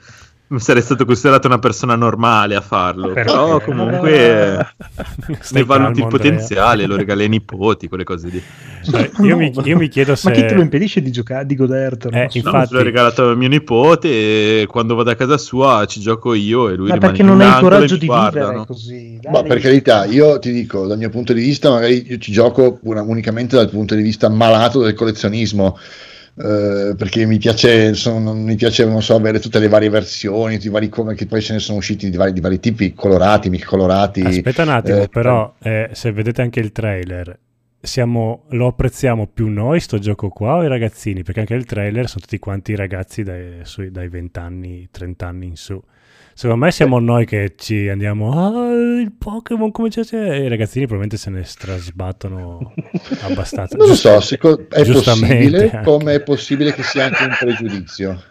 sarei 0.59 0.81
stato 0.81 1.05
considerato 1.05 1.47
una 1.47 1.59
persona 1.59 1.95
normale 1.95 2.55
a 2.55 2.61
farlo. 2.61 3.13
Perché? 3.13 3.21
Però 3.23 3.61
comunque 3.61 4.75
Stai 5.39 5.61
ne 5.61 5.63
valuti 5.63 5.99
il 6.01 6.07
potenziale, 6.07 6.85
lo 6.85 6.95
regali 6.95 7.23
ai 7.23 7.29
nipoti, 7.29 7.87
quelle 7.87 8.03
cose 8.03 8.29
lì. 8.29 8.45
Cioè, 8.81 9.09
io, 9.21 9.37
mi, 9.37 9.51
io 9.63 9.77
mi 9.77 9.87
chiedo 9.87 10.15
se... 10.15 10.29
Ma 10.29 10.31
chi 10.31 10.45
te 10.45 10.53
lo 10.55 10.61
impedisce 10.61 11.01
di 11.01 11.11
giocare, 11.11 11.45
di 11.45 11.55
godertelo? 11.55 12.15
Eh, 12.15 12.29
No, 12.41 12.49
infatti, 12.49 12.73
l'ho 12.73 12.81
regalato 12.83 13.29
a 13.29 13.35
mio 13.35 13.47
nipote 13.47 14.61
e 14.61 14.65
quando 14.67 14.95
vado 14.95 15.09
a 15.11 15.15
casa 15.15 15.37
sua 15.37 15.85
ci 15.85 15.99
gioco 16.01 16.33
io 16.33 16.69
e 16.69 16.75
lui 16.75 16.87
Ma 16.87 16.93
rimane 16.93 16.99
perché 16.99 17.23
non 17.23 17.41
hai 17.41 17.47
il 17.49 17.55
coraggio 17.55 17.97
di 17.97 18.05
guarda, 18.05 18.29
vivere 18.29 18.51
no? 18.51 18.65
così? 18.65 19.17
Dai. 19.21 19.31
Ma 19.31 19.43
per 19.43 19.59
carità, 19.59 20.05
io 20.05 20.39
ti 20.39 20.51
dico, 20.51 20.85
dal 20.87 20.97
mio 20.97 21.09
punto 21.09 21.33
di 21.33 21.41
vista, 21.41 21.69
magari 21.69 22.05
io 22.07 22.17
ci 22.17 22.31
gioco 22.31 22.79
una- 22.83 23.01
unicamente 23.03 23.55
dal 23.55 23.69
punto 23.69 23.95
di 23.95 24.01
vista 24.01 24.29
malato 24.29 24.81
del 24.81 24.93
collezionismo. 24.93 25.77
Eh, 26.35 26.95
perché 26.97 27.25
mi 27.25 27.37
piace, 27.37 27.93
sono- 27.93 28.33
mi 28.33 28.55
piace 28.55 28.85
non 28.85 29.01
so, 29.01 29.15
avere 29.15 29.39
tutte 29.39 29.59
le 29.59 29.67
varie 29.67 29.89
versioni, 29.89 30.59
i 30.61 30.69
vari 30.69 30.89
come 30.89 31.13
che 31.15 31.25
poi 31.27 31.41
ce 31.41 31.53
ne 31.53 31.59
sono 31.59 31.77
usciti 31.77 32.09
di 32.09 32.17
vari, 32.17 32.33
di 32.33 32.41
vari 32.41 32.59
tipi, 32.59 32.93
colorati, 32.93 33.49
mica 33.49 33.65
colorati. 33.67 34.21
aspetta 34.21 34.63
un 34.63 34.69
attimo, 34.69 35.01
eh, 35.01 35.09
però 35.09 35.53
eh, 35.61 35.89
se 35.93 36.11
vedete 36.11 36.41
anche 36.41 36.59
il 36.59 36.71
trailer, 36.71 37.37
siamo, 37.79 38.45
lo 38.51 38.67
apprezziamo 38.67 39.27
più 39.27 39.47
noi 39.49 39.79
sto 39.79 39.99
gioco 39.99 40.29
qua 40.29 40.55
o 40.55 40.63
i 40.63 40.67
ragazzini? 40.67 41.23
Perché 41.23 41.41
anche 41.41 41.53
il 41.55 41.65
trailer 41.65 42.07
sono 42.07 42.21
tutti 42.21 42.39
quanti 42.39 42.75
ragazzi 42.75 43.23
dai, 43.23 43.59
sui- 43.63 43.91
dai 43.91 44.07
20 44.07 44.39
anni, 44.39 44.87
30 44.91 45.27
anni 45.27 45.47
in 45.47 45.55
su. 45.57 45.81
Secondo 46.35 46.65
me 46.65 46.71
siamo 46.71 46.99
noi 46.99 47.25
che 47.25 47.53
ci 47.55 47.87
andiamo, 47.89 48.31
ah, 48.31 48.71
il 48.71 49.11
Pokémon 49.17 49.71
come 49.71 49.89
c'è? 49.89 50.03
c'è?" 50.03 50.31
E 50.31 50.43
i 50.45 50.47
ragazzini 50.49 50.85
probabilmente 50.87 51.17
se 51.17 51.29
ne 51.29 51.43
strasbattono 51.43 52.73
abbastanza. 53.21 53.77
Non 53.77 53.87
lo 53.87 53.95
so, 53.95 54.19
seco- 54.19 54.67
è 54.69 54.83
possibile, 54.83 55.81
come 55.83 56.15
è 56.15 56.21
possibile 56.23 56.73
che 56.73 56.83
sia 56.83 57.05
anche 57.05 57.23
un 57.23 57.35
pregiudizio. 57.37 58.21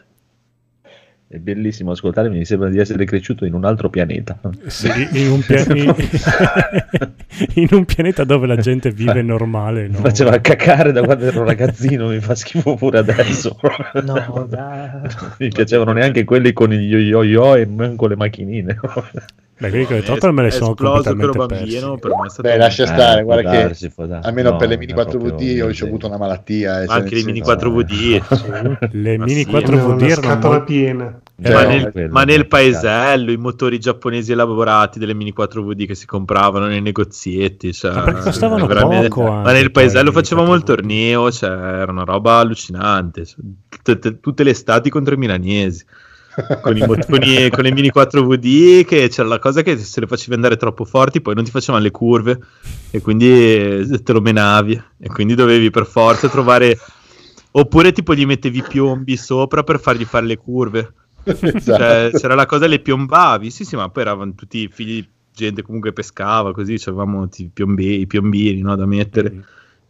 È 1.33 1.39
bellissimo 1.39 1.93
ascoltarmi, 1.93 2.36
mi 2.36 2.44
sembra 2.44 2.69
di 2.69 2.78
essere 2.78 3.07
cresciuto 3.07 3.47
in 3.47 3.55
un 3.55 3.65
altro 3.65 3.89
pianeta. 3.89 4.39
Sì, 4.67 4.91
in, 5.12 5.31
un 5.31 5.41
pia- 5.41 5.65
in- 5.75 5.94
in 7.55 7.69
un 7.70 7.86
pianeta 7.86 8.25
dove 8.25 8.47
la 8.47 8.57
gente 8.57 8.91
vive 8.91 9.23
normale. 9.23 9.85
Mi 9.89 9.93
no? 9.94 10.01
faceva 10.01 10.39
cacare 10.43 10.93
da 10.93 11.01
quando 11.02 11.25
ero 11.25 11.43
ragazzino, 11.43 12.09
mi 12.09 12.20
fa 12.20 12.35
schifo 12.35 12.75
pure 12.75 12.99
adesso. 12.99 13.59
No, 14.02 14.47
dai. 14.47 15.09
mi 15.39 15.49
piacevano 15.49 15.93
neanche 15.93 16.25
quelli 16.25 16.52
con 16.52 16.69
gli 16.69 16.94
yo-yo 16.94 17.57
e 17.57 17.65
manco 17.65 18.07
le 18.09 18.17
macchinine. 18.17 18.78
Beh, 19.62 19.68
quelli 19.70 19.84
con 19.84 19.94
le 19.97 20.02
trotole 20.02 20.32
me 20.32 20.42
le 20.42 20.50
sono 20.50 20.74
completamente 20.74 21.39
bambino, 21.39 21.97
persi. 21.97 22.00
per 22.00 22.10
me 22.10 22.26
è 22.26 22.31
stato 22.31 22.49
Beh, 22.49 22.57
lascia 22.57 22.82
Eh, 22.82 22.86
stare, 22.86 23.23
può 23.23 23.32
guarda 23.32 23.50
darsi, 23.50 23.89
che 23.94 24.07
darsi. 24.08 24.26
almeno 24.26 24.50
No, 24.50 24.57
per 24.57 24.68
le 24.68 24.76
mini 24.76 24.92
è 24.92 24.94
4VD 24.97 25.18
proprio 25.28 25.47
io 25.52 25.62
ho 25.62 25.66
niente. 25.68 25.84
avuto 25.84 26.07
una 26.08 26.16
malattia. 26.18 26.82
eh, 26.82 26.86
cioè, 26.89 26.97
anche 26.97 27.15
le 27.15 27.23
mini 27.24 27.44
senso- 27.44 27.52
4VD. 27.52 28.89
Le 28.92 29.18
mini 29.18 29.44
sì, 29.44 29.47
4VD 29.50 29.84
una 29.84 30.07
erano 30.07 30.23
scatola 30.23 30.60
piena. 30.62 31.20
Cioè, 31.42 31.52
ma, 31.55 31.65
nel, 31.65 31.91
quello 31.92 32.12
ma 32.12 32.24
nel 32.24 32.39
non 32.39 32.49
paesello 32.49 33.31
i 33.32 33.36
motori 33.36 33.78
giapponesi 33.81 34.31
elaborati 34.32 34.99
delle 35.00 35.15
mini 35.15 35.32
4VD 35.36 35.86
che 35.86 35.94
si 35.97 36.07
compravano 36.07 36.66
nei 36.66 36.81
negozietti 36.81 37.73
cioè, 37.73 37.92
Ma 37.94 38.02
perché 38.02 38.20
costavano 38.20 38.66
veramente- 38.66 39.08
poco 39.08 39.23
ma 39.28 39.50
nel 39.50 39.70
poi, 39.70 39.84
paesello 39.84 40.12
facevamo 40.12 40.55
il 40.55 40.60
4VD. 40.62 40.65
torneo 40.65 41.31
cioè, 41.32 41.50
era 41.50 41.91
una 41.91 42.05
roba 42.05 42.36
allucinante 42.39 43.24
cioè, 43.26 43.39
tutte, 43.82 44.20
tutte 44.20 44.42
le 44.44 44.50
estati 44.50 44.89
contro 44.91 45.15
i 45.15 45.16
milanesi 45.18 45.84
con, 46.62 46.77
i 46.77 46.81
mot- 46.81 47.07
con 47.07 47.65
le 47.65 47.73
mini 47.73 47.91
4VD 47.94 48.85
che 48.85 49.09
c'era 49.09 49.28
la 49.28 49.39
cosa 49.39 49.62
che 49.62 49.77
se 49.77 50.01
le 50.01 50.07
facevi 50.07 50.35
andare 50.35 50.57
troppo 50.57 50.85
forti 50.85 51.20
poi 51.20 51.35
non 51.35 51.44
ti 51.44 51.51
facevano 51.51 51.83
le 51.83 51.91
curve 51.91 52.39
e 52.91 53.01
quindi 53.01 53.28
eh, 53.28 54.01
te 54.02 54.12
lo 54.12 54.20
menavi 54.20 54.83
e 54.99 55.09
quindi 55.09 55.35
dovevi 55.35 55.70
per 55.70 55.86
forza 55.86 56.28
trovare 56.28 56.78
oppure 57.52 57.93
tipo 57.93 58.15
gli 58.15 58.25
mettevi 58.25 58.59
i 58.59 58.65
piombi 58.67 59.17
sopra 59.17 59.62
per 59.62 59.78
fargli 59.78 60.05
fare 60.05 60.27
le 60.27 60.36
curve. 60.36 60.93
Esatto. 61.25 61.61
cioè, 61.61 62.11
c'era 62.12 62.35
la 62.35 62.47
cosa 62.47 62.67
le 62.67 62.81
piombavi 62.81 63.49
sì 63.51 63.65
sì 63.65 63.77
ma 63.77 63.89
poi 63.91 64.02
eravamo 64.02 64.35
tutti 64.35 64.69
figli 64.69 64.94
di 64.94 65.09
gente 65.33 65.62
comunque 65.62 65.93
pescava 65.93 66.52
così 66.52 66.75
avevamo 66.86 67.28
i, 67.36 67.51
piombi- 67.52 68.07
piombini 68.07 68.61
no, 68.61 68.75
da 68.75 68.86
mettere. 68.86 69.44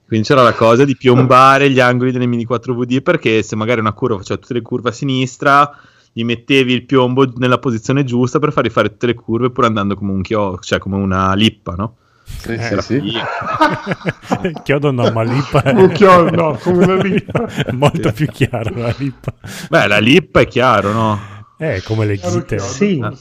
Quindi 0.06 0.28
c'era 0.28 0.42
la 0.42 0.52
cosa 0.52 0.84
di 0.84 0.94
piombare 0.94 1.70
gli 1.70 1.80
angoli 1.80 2.12
delle 2.12 2.26
mini 2.26 2.46
4VD 2.46 3.00
perché 3.00 3.42
se 3.42 3.56
magari 3.56 3.80
una 3.80 3.94
curva 3.94 4.18
faceva 4.18 4.38
tutte 4.38 4.52
le 4.52 4.60
curve 4.60 4.90
a 4.90 4.92
sinistra 4.92 5.74
gli 6.12 6.24
mettevi 6.24 6.72
il 6.74 6.84
piombo 6.84 7.30
nella 7.36 7.58
posizione 7.58 8.04
giusta 8.04 8.38
per 8.38 8.52
fargli 8.52 8.68
fare 8.70 8.90
tutte 8.90 9.06
le 9.06 9.14
curve 9.14 9.50
pur 9.50 9.64
andando 9.64 9.94
come 9.96 10.12
un 10.12 10.22
chiodo, 10.22 10.58
cioè 10.60 10.78
come 10.78 10.96
una 10.96 11.32
lippa, 11.34 11.74
no? 11.74 11.96
Sì, 12.24 12.54
sì, 12.56 12.60
Era 12.60 12.80
sì. 12.80 13.00
Chiodo 14.62 14.90
no, 14.90 15.10
ma 15.10 15.22
lippa 15.22 15.62
è 15.62 15.72
Un 15.72 15.90
chiodo, 15.92 16.30
no, 16.34 16.58
come 16.62 16.84
una 16.84 17.02
lippa. 17.02 17.46
molto 17.72 18.12
più 18.12 18.26
chiaro 18.26 18.74
la 18.76 18.94
lippa. 18.96 19.32
Beh, 19.68 19.86
la 19.86 19.98
lippa 19.98 20.40
è 20.40 20.46
chiaro, 20.46 20.92
no? 20.92 21.20
È 21.56 21.80
come 21.82 22.06
le 22.06 22.16
ghite. 22.16 22.58
Sì. 22.58 22.98
No, 22.98 23.12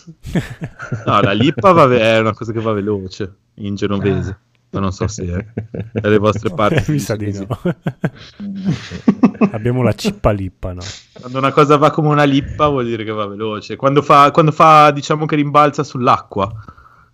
la 1.21 1.31
lippa 1.33 1.71
va 1.71 1.85
ve- 1.85 1.99
è 1.99 2.19
una 2.19 2.33
cosa 2.33 2.51
che 2.51 2.59
va 2.59 2.71
veloce 2.73 3.33
in 3.55 3.75
genovese. 3.75 4.29
Ma 4.29 4.37
non 4.79 4.93
so 4.93 5.07
se 5.07 5.25
è 5.25 5.45
dalle 5.99 6.17
vostre 6.17 6.53
parti. 6.53 6.89
Eh, 6.89 6.93
mi 6.93 6.99
sa 6.99 7.15
di 7.15 7.31
no. 7.33 7.47
Abbiamo 9.51 9.83
la 9.83 9.93
cippa 9.93 10.31
lippa, 10.31 10.73
no? 10.73 10.81
Quando 11.13 11.37
una 11.37 11.51
cosa 11.51 11.77
va 11.77 11.91
come 11.91 12.07
una 12.07 12.23
lippa 12.23 12.67
vuol 12.67 12.85
dire 12.85 13.03
che 13.03 13.11
va 13.11 13.27
veloce. 13.27 13.75
Quando 13.75 14.01
fa, 14.01 14.31
quando 14.31 14.51
fa 14.51 14.91
diciamo 14.91 15.25
che 15.25 15.35
rimbalza 15.35 15.83
sull'acqua, 15.83 16.51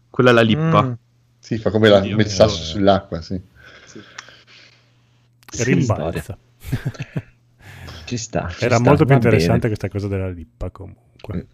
quella 0.10 0.30
è 0.30 0.34
la 0.34 0.42
lippa. 0.42 0.84
Mm. 0.84 0.92
Sì, 1.40 1.58
fa 1.58 1.72
come, 1.72 1.90
la, 1.90 2.00
Dio 2.00 2.12
come 2.12 2.24
il 2.24 2.30
sasso 2.30 2.62
eh. 2.62 2.66
sull'acqua, 2.66 3.22
sì. 3.22 3.42
Rimbalza. 5.64 6.38
Ci 8.06 8.18
sta. 8.18 8.48
ci 8.50 8.64
Era 8.64 8.76
sta, 8.76 8.88
molto 8.88 9.04
più 9.04 9.16
va 9.16 9.20
bene. 9.20 9.36
interessante 9.36 9.68
questa 9.68 9.90
cosa 9.90 10.08
della 10.08 10.30
lippa 10.30 10.70
comunque. 10.70 11.48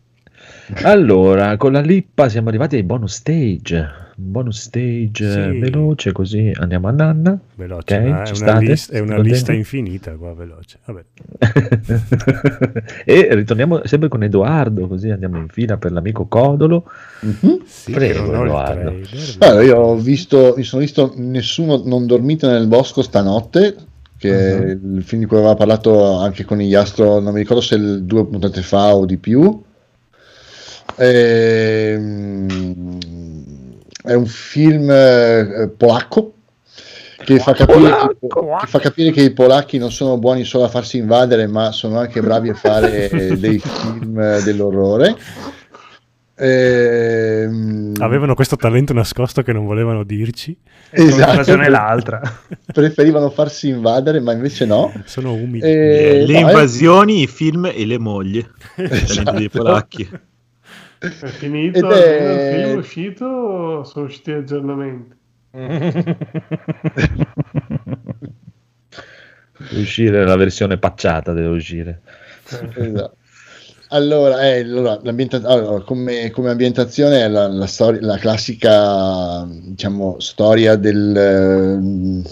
Allora, 0.83 1.57
con 1.57 1.71
la 1.73 1.81
lippa 1.81 2.29
siamo 2.29 2.49
arrivati 2.49 2.75
ai 2.75 2.83
bonus 2.83 3.15
stage. 3.15 4.01
Bonus 4.15 4.61
stage 4.61 5.31
Sì. 5.31 5.57
veloce, 5.59 6.11
così 6.11 6.51
andiamo 6.55 6.87
a 6.87 6.91
nanna. 6.91 7.37
Veloce, 7.55 7.95
Ok, 7.95 8.03
ma 8.03 8.23
è 8.23 8.31
una, 8.39 8.59
list- 8.59 8.91
è 8.91 8.99
una 8.99 9.17
lista 9.19 9.51
infinita 9.53 10.11
qua, 10.13 10.33
veloce. 10.33 10.77
Vabbè. 10.85 11.03
e 13.05 13.27
ritorniamo 13.31 13.81
sempre 13.85 14.09
con 14.09 14.23
Edoardo, 14.23 14.87
così 14.87 15.09
andiamo 15.09 15.37
in 15.37 15.47
fila 15.47 15.77
per 15.77 15.91
l'amico 15.91 16.27
Codolo. 16.27 16.85
Mhm. 17.21 17.61
Sì, 17.65 17.91
Prego, 17.91 18.43
Edoardo. 18.43 18.93
Allora, 19.39 19.63
io 19.63 19.77
ho 19.77 19.95
visto, 19.95 20.53
mi 20.55 20.63
sono 20.63 20.81
visto 20.81 21.13
Nessuno 21.15 21.81
non 21.83 22.05
dormite 22.05 22.47
nel 22.47 22.67
bosco 22.67 23.01
stanotte, 23.01 23.75
che 24.17 24.31
è 24.31 24.69
il 24.71 25.01
film 25.03 25.21
di 25.23 25.27
cui 25.27 25.37
aveva 25.37 25.55
parlato 25.55 26.17
anche 26.17 26.45
con 26.45 26.61
Iastro, 26.61 27.19
non 27.19 27.33
mi 27.33 27.39
ricordo 27.39 27.61
se 27.61 28.05
due 28.05 28.25
puntate 28.27 28.61
fa 28.61 28.93
o 28.95 29.05
di 29.05 29.17
più. 29.17 29.61
Ehm, 30.97 32.57
è 34.03 34.13
un 34.13 34.25
film 34.25 34.89
eh, 34.91 35.71
polacco 35.75 36.33
che 37.23 37.39
fa, 37.39 37.53
capire 37.53 38.15
che, 38.19 38.27
che 38.27 38.67
fa 38.67 38.79
capire 38.79 39.11
che 39.11 39.21
i 39.21 39.31
polacchi 39.31 39.77
non 39.77 39.91
sono 39.91 40.17
buoni 40.17 40.43
solo 40.43 40.65
a 40.65 40.69
farsi 40.69 40.97
invadere, 40.97 41.47
ma 41.47 41.71
sono 41.71 41.97
anche 41.99 42.21
bravi 42.21 42.49
a 42.49 42.53
fare 42.53 43.09
dei 43.39 43.59
film 43.59 44.19
eh, 44.19 44.41
dell'orrore. 44.43 45.15
Ehm, 46.35 47.93
Avevano 47.99 48.33
questo 48.33 48.55
talento 48.55 48.91
nascosto 48.93 49.41
che 49.43 49.53
non 49.53 49.65
volevano 49.65 50.03
dirci. 50.03 50.57
Una 50.95 51.07
esatto, 51.07 51.35
ragione 51.37 51.65
e 51.67 51.69
l'altra. 51.69 52.21
preferivano 52.73 53.29
farsi 53.29 53.69
invadere, 53.69 54.19
ma 54.19 54.33
invece 54.33 54.65
no. 54.65 54.91
Sono 55.05 55.33
umili. 55.33 55.61
Eh, 55.61 56.25
le 56.25 56.41
no, 56.41 56.47
invasioni, 56.47 57.21
i 57.21 57.27
film 57.27 57.71
e 57.73 57.85
le 57.85 57.97
mogli. 57.97 58.45
Esatto. 58.75 59.31
dei 59.31 59.49
polacchi. 59.49 60.09
È 61.03 61.25
finito, 61.27 61.91
Ed 61.91 61.97
è- 61.97 62.31
il 62.31 62.39
film 62.55 62.69
è 62.71 62.75
uscito, 62.75 63.83
sono 63.83 64.05
usciti 64.05 64.31
aggiornamenti. 64.31 65.15
uscire 69.71 70.25
la 70.25 70.35
versione 70.35 70.77
pacciata, 70.77 71.33
deve 71.33 71.47
uscire. 71.47 72.01
Esatto. 72.45 73.17
Allora, 73.89 74.47
eh, 74.47 74.61
allora, 74.61 74.99
l'ambienta- 75.03 75.41
allora, 75.43 75.83
come, 75.83 76.31
come 76.31 76.49
ambientazione 76.49 77.23
è 77.25 77.27
la, 77.27 77.47
la 77.47 77.67
storia- 77.67 78.01
la 78.01 78.17
classica 78.17 79.45
diciamo, 79.47 80.19
storia 80.19 80.75
del 80.77 82.23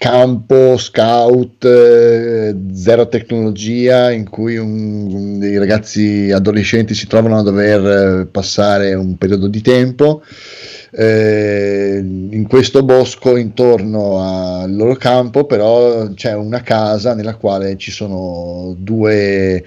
campo 0.00 0.78
scout, 0.78 1.62
eh, 1.62 2.54
zero 2.72 3.06
tecnologia, 3.08 4.10
in 4.10 4.26
cui 4.30 4.56
un- 4.56 5.12
un- 5.12 5.38
dei 5.38 5.58
ragazzi 5.58 6.30
adolescenti 6.32 6.94
si 6.94 7.06
trovano 7.06 7.36
a 7.38 7.42
dover 7.42 8.20
eh, 8.22 8.26
passare 8.26 8.94
un 8.94 9.18
periodo 9.18 9.46
di 9.46 9.60
tempo 9.60 10.22
eh, 10.92 11.98
in 12.02 12.46
questo 12.48 12.82
bosco 12.82 13.36
intorno 13.36 14.18
al 14.62 14.74
loro 14.74 14.96
campo 14.96 15.44
però 15.44 16.08
c'è 16.14 16.34
una 16.34 16.62
casa 16.62 17.14
nella 17.14 17.36
quale 17.36 17.76
ci 17.76 17.90
sono 17.90 18.74
due 18.78 19.62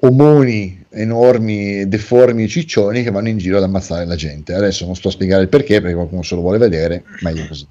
omoni 0.00 0.82
enormi, 0.90 1.86
deformi 1.88 2.48
ciccioni 2.48 3.02
che 3.02 3.10
vanno 3.10 3.28
in 3.28 3.36
giro 3.38 3.56
ad 3.58 3.64
ammazzare 3.64 4.06
la 4.06 4.16
gente. 4.16 4.54
Adesso 4.54 4.86
non 4.86 4.94
sto 4.96 5.08
a 5.08 5.10
spiegare 5.10 5.42
il 5.42 5.48
perché 5.48 5.80
perché 5.80 5.94
qualcuno 5.94 6.22
se 6.22 6.34
lo 6.36 6.40
vuole 6.40 6.58
vedere, 6.58 7.04
meglio 7.20 7.46
così. 7.46 7.66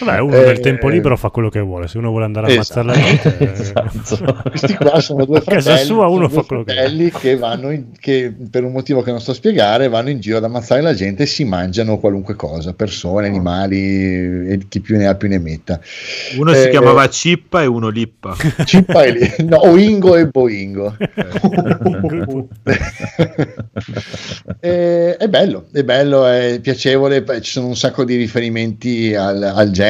Vabbè, 0.00 0.18
uno 0.20 0.34
Eh, 0.34 0.44
nel 0.46 0.60
tempo 0.60 0.88
libero 0.88 1.16
fa 1.16 1.30
quello 1.30 1.48
che 1.48 1.60
vuole. 1.60 1.88
Se 1.88 1.98
uno 1.98 2.10
vuole 2.10 2.24
andare 2.24 2.46
a 2.46 2.50
Esatto. 2.50 2.80
ammazzare 2.80 3.00
la 3.00 3.06
gente, 3.06 3.38
eh, 3.38 3.52
Esatto. 3.52 4.42
Questi 4.50 4.74
qua 4.74 5.00
sono 5.00 5.24
due 5.24 5.38
A 5.38 5.42
casa 5.42 5.60
fratelli, 5.70 5.86
sua 5.86 6.06
uno 6.08 6.28
fa 6.28 6.34
due 6.36 6.44
quello 6.46 6.64
che 6.64 6.72
fratelli 6.72 7.10
che 7.10 7.36
vanno 7.36 7.70
in- 7.70 7.86
che 7.98 8.34
per 8.50 8.64
un 8.64 8.72
motivo 8.72 9.02
che 9.02 9.10
non 9.10 9.20
sto 9.20 9.30
a 9.30 9.34
spiegare 9.34 9.88
vanno 9.88 10.10
in 10.10 10.20
giro 10.20 10.36
ad 10.38 10.44
ammazzare 10.44 10.80
la 10.80 10.94
gente 10.94 11.22
e 11.24 11.26
si 11.26 11.44
mangiano 11.44 11.98
qualunque 11.98 12.34
cosa, 12.36 12.72
persone, 12.74 13.26
animali 13.26 13.76
e 13.76 14.60
chi 14.68 14.80
più 14.80 14.96
ne 14.96 15.06
ha 15.06 15.14
più 15.14 15.28
ne 15.28 15.38
metta. 15.38 15.80
Uno 16.38 16.52
si 16.54 16.66
Eh, 16.66 16.70
chiamava 16.70 17.08
Cippa 17.08 17.62
e 17.62 17.66
uno 17.66 17.88
Lippa. 17.88 18.36
Cippa 18.64 19.02
e 19.04 19.10
lì, 19.12 19.30
no, 19.46 19.66
Oingo 19.68 20.16
e 20.16 20.26
Boingo. 20.26 20.96
Eh, 24.60 25.16
è 25.16 25.28
bello, 25.28 25.66
è 25.72 25.82
bello, 25.84 26.26
è 26.26 26.58
piacevole, 26.60 27.24
ci 27.40 27.52
sono 27.52 27.66
un 27.68 27.76
sacco 27.76 28.04
di 28.04 28.16
riferimenti 28.16 29.14
al, 29.14 29.42
al 29.42 29.70
genere, 29.70 29.83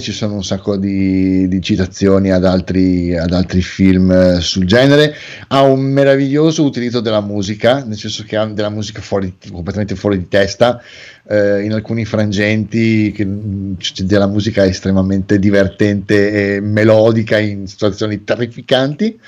ci 0.00 0.12
sono 0.12 0.34
un 0.34 0.44
sacco 0.44 0.76
di, 0.76 1.48
di 1.48 1.60
citazioni 1.60 2.30
ad 2.30 2.44
altri, 2.44 3.16
ad 3.16 3.32
altri 3.32 3.62
film 3.62 4.10
eh, 4.10 4.40
sul 4.40 4.64
genere, 4.64 5.14
ha 5.48 5.62
un 5.62 5.80
meraviglioso 5.80 6.62
utilizzo 6.64 7.00
della 7.00 7.20
musica, 7.20 7.82
nel 7.84 7.96
senso 7.96 8.24
che 8.24 8.36
ha 8.36 8.46
della 8.46 8.70
musica 8.70 9.00
fuori, 9.00 9.36
completamente 9.50 9.96
fuori 9.96 10.18
di 10.18 10.28
testa, 10.28 10.80
eh, 11.28 11.62
in 11.62 11.72
alcuni 11.72 12.04
frangenti 12.04 13.12
che, 13.12 13.26
c'è 13.76 14.04
della 14.04 14.26
musica 14.26 14.64
estremamente 14.64 15.38
divertente 15.38 16.56
e 16.56 16.60
melodica 16.60 17.38
in 17.38 17.66
situazioni 17.66 18.22
terrificanti. 18.24 19.18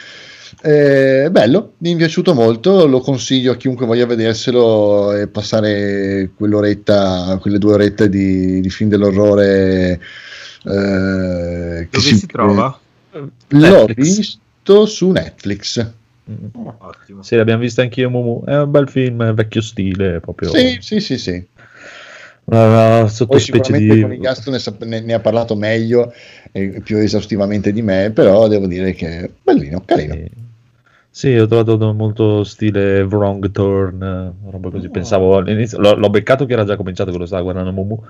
Eh, 0.60 1.28
bello, 1.30 1.74
mi 1.78 1.94
è 1.94 1.96
piaciuto 1.96 2.34
molto, 2.34 2.86
lo 2.86 3.00
consiglio 3.00 3.52
a 3.52 3.56
chiunque 3.56 3.86
voglia 3.86 4.06
vederselo 4.06 5.12
e 5.12 5.26
passare 5.28 6.30
quell'oretta, 6.36 7.38
quelle 7.40 7.58
due 7.58 7.74
orette 7.74 8.08
di, 8.08 8.60
di 8.60 8.70
film 8.70 8.90
dell'orrore. 8.90 10.00
eh, 10.64 11.88
che 11.88 11.88
Dove 11.90 12.14
si 12.14 12.26
trova? 12.26 12.78
L'ho 13.12 13.30
Netflix. 13.48 14.16
visto 14.16 14.86
su 14.86 15.10
Netflix. 15.10 15.90
Ottimo. 16.78 17.22
Sì, 17.22 17.36
l'abbiamo 17.36 17.60
visto 17.60 17.80
anch'io, 17.80 18.10
Mumu. 18.10 18.44
È 18.44 18.58
un 18.58 18.70
bel 18.70 18.88
film, 18.88 19.32
vecchio 19.34 19.60
stile, 19.60 20.20
proprio. 20.20 20.50
Sì, 20.50 20.78
sì, 20.80 21.00
sì, 21.00 21.18
sì. 21.18 21.46
Una, 22.44 22.66
una 22.66 23.00
Poi 23.00 23.10
sottospecie 23.10 23.72
di... 23.72 24.18
con 24.44 24.58
sap- 24.58 24.82
ne- 24.84 25.00
ne 25.00 25.12
ha 25.12 25.20
parlato 25.20 25.54
meglio 25.54 26.12
e 26.52 26.80
più 26.84 26.98
esaustivamente 26.98 27.72
di 27.72 27.82
me, 27.82 28.10
però 28.14 28.46
devo 28.46 28.66
dire 28.66 28.92
che 28.92 29.20
è 29.20 29.30
bellino, 29.42 29.82
carino. 29.84 30.14
Sì. 30.14 30.30
Sì, 31.14 31.36
ho 31.36 31.46
trovato 31.46 31.92
molto 31.92 32.42
stile 32.42 33.02
Wrong 33.02 33.50
Turn, 33.50 34.02
eh, 34.02 34.50
roba 34.50 34.70
così. 34.70 34.88
Pensavo 34.88 35.36
all'inizio, 35.36 35.78
l'ho, 35.78 35.94
l'ho 35.94 36.08
beccato 36.08 36.46
che 36.46 36.54
era 36.54 36.64
già 36.64 36.74
cominciato 36.74 37.10
quello 37.10 37.26
stava 37.26 37.42
guardando 37.42 37.70
Mumu. 37.70 38.02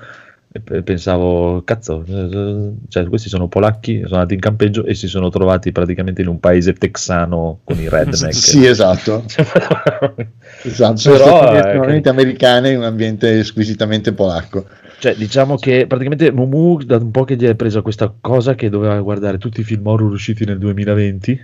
E 0.53 0.61
pe- 0.61 0.83
pensavo, 0.83 1.63
cazzo, 1.65 2.05
eh, 2.07 2.73
cioè, 2.89 3.09
questi 3.09 3.29
sono 3.29 3.49
polacchi, 3.49 4.03
sono 4.05 4.17
andati 4.17 4.35
in 4.35 4.41
campeggio 4.41 4.85
e 4.85 4.95
si 4.95 5.09
sono 5.09 5.31
trovati 5.31 5.73
praticamente 5.73 6.21
in 6.21 6.29
un 6.29 6.39
paese 6.39 6.75
texano 6.75 7.61
con 7.65 7.81
i 7.81 7.89
redneck. 7.89 8.35
Sì, 8.39 8.67
esatto. 8.67 9.25
esatto. 10.63 10.97
Sono 10.97 11.17
Però, 11.17 11.27
stazioni 11.27 11.57
eh, 11.57 11.59
estremamente 11.59 12.09
americane 12.09 12.71
in 12.71 12.79
un 12.79 12.85
ambiente 12.85 13.43
squisitamente 13.43 14.13
polacco. 14.13 14.67
Cioè, 15.03 15.17
diciamo 15.17 15.57
che 15.57 15.87
praticamente 15.89 16.31
Mumu 16.31 16.79
da 16.85 16.97
un 16.97 17.11
po' 17.11 17.25
che 17.25 17.35
gli 17.35 17.45
è 17.45 17.57
presa 17.57 17.83
questa 17.83 18.15
cosa 18.21 18.55
che 18.55 18.69
doveva 18.69 19.01
guardare 19.01 19.37
tutti 19.37 19.59
i 19.59 19.65
film 19.65 19.85
horror 19.85 20.13
usciti 20.13 20.45
nel 20.45 20.59
2020. 20.59 21.41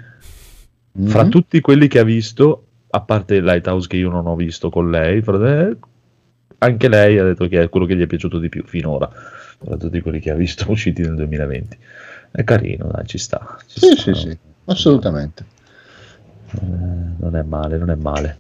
Fra 1.07 1.25
Mhm. 1.25 1.29
tutti 1.29 1.61
quelli 1.61 1.89
che 1.89 1.99
ha 1.99 2.05
visto, 2.05 2.67
a 2.91 3.01
parte 3.01 3.41
Lighthouse 3.41 3.89
che 3.89 3.97
io 3.97 4.11
non 4.11 4.29
ho 4.29 4.37
visto 4.37 4.71
con 4.71 4.93
lei, 4.93 5.23
fra- 5.23 5.61
eh, 5.71 5.77
anche 6.59 6.89
lei 6.89 7.19
ha 7.19 7.25
detto 7.25 7.49
che 7.49 7.63
è 7.63 7.69
quello 7.69 7.85
che 7.87 7.97
gli 7.97 8.03
è 8.03 8.07
piaciuto 8.07 8.39
di 8.39 8.49
più 8.49 8.63
finora, 8.65 9.11
tra 9.59 9.77
tutti 9.77 10.01
quelli 10.03 10.21
che 10.21 10.31
ha 10.31 10.35
visto 10.37 10.65
usciti 10.71 11.03
nel 11.03 11.17
2020. 11.17 11.77
È 12.31 12.45
carino, 12.45 12.89
dai, 12.93 13.07
ci 13.09 13.19
sta. 13.19 13.59
ci 13.67 13.81
Sì, 13.81 13.87
sta. 13.97 14.15
sì, 14.15 14.15
sì, 14.15 14.39
assolutamente. 14.67 15.45
Eh, 16.53 16.59
non 17.19 17.35
è 17.35 17.43
male, 17.43 17.77
non 17.77 17.91
è 17.91 17.97
male. 17.97 18.39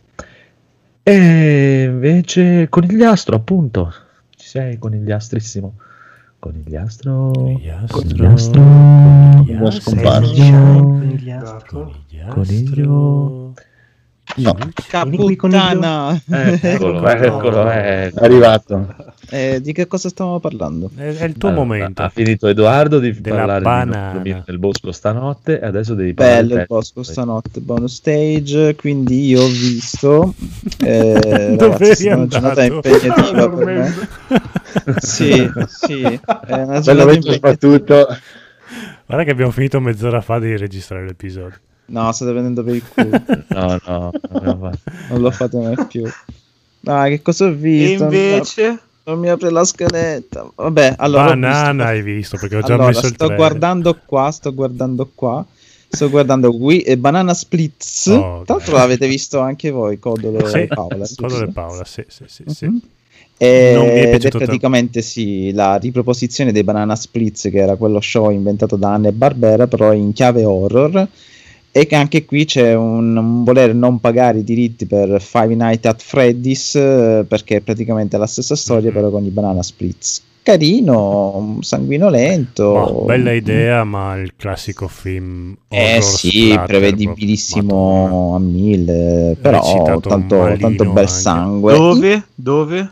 E 1.02 1.82
invece 1.90 2.68
Conigliastro, 2.68 3.34
appunto. 3.34 3.92
Sei, 4.48 4.78
Conigliastrissimo. 4.78 5.74
Conigliastro. 6.38 7.32
Conigliastro. 7.32 8.62
Conigliastro. 8.62 10.00
Conigliastro. 10.88 11.92
Coniglio. 12.30 12.88
No, 12.88 13.12
Vieni 13.12 13.44
qui, 13.44 13.47
coniglio. 14.34 14.56
Caputtana! 14.88 16.20
Eccolo, 16.28 17.06
eccolo, 17.06 17.70
eh. 17.70 18.08
è 18.08 18.12
arrivato. 18.16 18.94
Eh, 19.30 19.60
di 19.60 19.72
che 19.72 19.86
cosa 19.86 20.08
stavamo 20.08 20.40
parlando? 20.40 20.90
È, 20.96 21.02
è 21.02 21.24
il 21.24 21.36
tuo 21.36 21.50
Allora, 21.50 21.64
momento. 21.64 22.02
Ha 22.02 22.08
finito 22.08 22.46
Edoardo 22.46 22.98
di 22.98 23.20
Della 23.20 23.44
parlare 23.44 24.22
di 24.22 24.36
nel 24.46 24.58
bosco 24.58 24.90
stanotte 24.90 25.60
e 25.60 25.66
adesso 25.66 25.94
devi 25.94 26.14
parlare 26.14 26.42
Bello 26.44 26.60
il 26.60 26.66
bosco 26.66 27.02
stanotte, 27.02 27.60
bonus 27.60 27.94
stage, 27.96 28.74
quindi 28.74 29.26
io 29.26 29.42
ho 29.42 29.48
visto... 29.48 30.34
Eh, 30.78 31.54
Dove 31.58 31.78
ragazzi, 31.78 32.08
è 32.08 32.14
una 32.14 32.26
giornata 32.26 32.64
impegnativa 32.64 33.48
per 33.50 33.66
me. 33.66 33.94
Sì, 34.98 35.50
sì, 35.66 36.02
è 36.02 36.20
una 36.62 36.80
giornata 36.80 37.12
impegnativa. 37.12 38.06
Guarda 39.06 39.24
che 39.24 39.30
abbiamo 39.30 39.50
finito 39.50 39.80
mezz'ora 39.80 40.20
fa 40.20 40.38
di 40.38 40.56
registrare 40.56 41.06
l'episodio. 41.06 41.58
No, 41.90 42.12
state 42.12 42.30
prendendo 42.32 42.62
per 42.62 42.74
il 42.74 42.86
culo, 42.86 43.22
No, 43.48 43.78
no, 43.86 44.10
no, 44.30 44.70
non 45.08 45.20
lo 45.20 45.30
fate 45.30 45.56
mai 45.58 45.76
più. 45.86 46.04
Dai, 46.80 47.10
che 47.16 47.22
cosa 47.22 47.46
ho 47.46 47.48
E 47.48 47.54
visto? 47.54 48.02
invece... 48.04 48.80
Non 49.08 49.18
mi 49.20 49.30
apre 49.30 49.48
la 49.48 49.64
scaletta. 49.64 50.50
Vabbè, 50.54 50.96
allora... 50.98 51.28
Banana 51.28 51.72
visto- 51.72 51.82
hai 51.84 52.02
visto 52.02 52.36
perché 52.36 52.56
ho 52.56 52.60
già 52.60 52.74
Allora, 52.74 52.88
messo 52.88 53.06
il 53.06 53.12
sto 53.14 53.24
trailer. 53.24 53.36
guardando 53.36 53.96
qua, 54.04 54.30
sto 54.30 54.52
guardando 54.52 55.10
qua. 55.14 55.46
Sto 55.90 56.10
guardando 56.10 56.52
qui 56.54 56.82
e 56.82 56.98
Banana 56.98 57.32
Splits. 57.32 58.06
Oh, 58.08 58.42
Tra 58.44 58.56
l'altro 58.56 58.76
l'avete 58.76 59.08
visto 59.08 59.38
anche 59.38 59.70
voi, 59.70 59.98
Codolo 59.98 60.46
Sì, 60.46 60.58
e 60.58 60.66
Paola. 60.66 61.06
Codolo 61.16 61.28
giusto? 61.28 61.44
e 61.44 61.48
Paola, 61.52 61.84
sì, 61.86 62.04
sì, 62.08 62.24
sì, 62.26 62.44
sì. 62.48 62.66
Mhm. 62.66 62.80
E- 63.38 63.72
Non 63.74 63.86
mi 63.86 63.92
è 63.92 63.98
ed 64.00 64.04
è 64.04 64.10
piaciuto 64.10 64.38
praticamente 64.44 65.00
sì, 65.00 65.52
la 65.52 65.76
riproposizione 65.76 66.52
dei 66.52 66.64
Banana 66.64 66.94
Splits, 66.94 67.48
che 67.50 67.58
era 67.58 67.76
quello 67.76 68.00
show 68.02 68.30
inventato 68.30 68.76
da 68.76 68.92
Anne 68.92 69.12
Barbera, 69.12 69.66
però 69.66 69.94
in 69.94 70.12
chiave 70.12 70.44
horror. 70.44 71.08
E 71.70 71.86
che 71.86 71.94
anche 71.94 72.24
qui 72.24 72.44
c'è 72.44 72.74
un, 72.74 73.16
un 73.16 73.44
voler 73.44 73.74
non 73.74 74.00
pagare 74.00 74.38
i 74.38 74.44
diritti 74.44 74.86
per 74.86 75.20
Five 75.20 75.54
Nights 75.54 75.86
at 75.86 76.02
Freddy's, 76.02 76.74
eh, 76.74 77.24
perché 77.28 77.56
è 77.56 77.60
praticamente 77.60 78.16
la 78.16 78.26
stessa 78.26 78.56
storia, 78.56 78.88
Mhm. 78.88 78.94
però 78.94 79.10
con 79.10 79.24
i 79.24 79.28
Banana 79.28 79.62
Splits. 79.62 80.22
Carino, 80.42 81.58
sanguinolento. 81.60 82.72
Boh, 82.72 83.04
bella 83.04 83.32
idea, 83.32 83.84
ma 83.84 84.16
il 84.16 84.32
classico 84.34 84.88
film 84.88 85.54
Eh 85.68 85.98
sì, 86.00 86.46
splatter, 86.46 86.66
prevedibilissimo 86.66 88.34
a 88.34 88.38
mille, 88.38 89.36
però 89.38 89.60
tanto, 89.82 90.08
tanto 90.08 90.36
bel 90.84 90.88
anche. 90.88 91.06
sangue. 91.06 91.74
Dove? 91.76 92.24
Dove? 92.34 92.90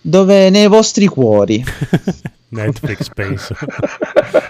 Dove 0.00 0.50
nei 0.50 0.66
vostri 0.66 1.06
cuori. 1.06 1.62
Netflix 2.48 3.08
penso. 3.14 3.54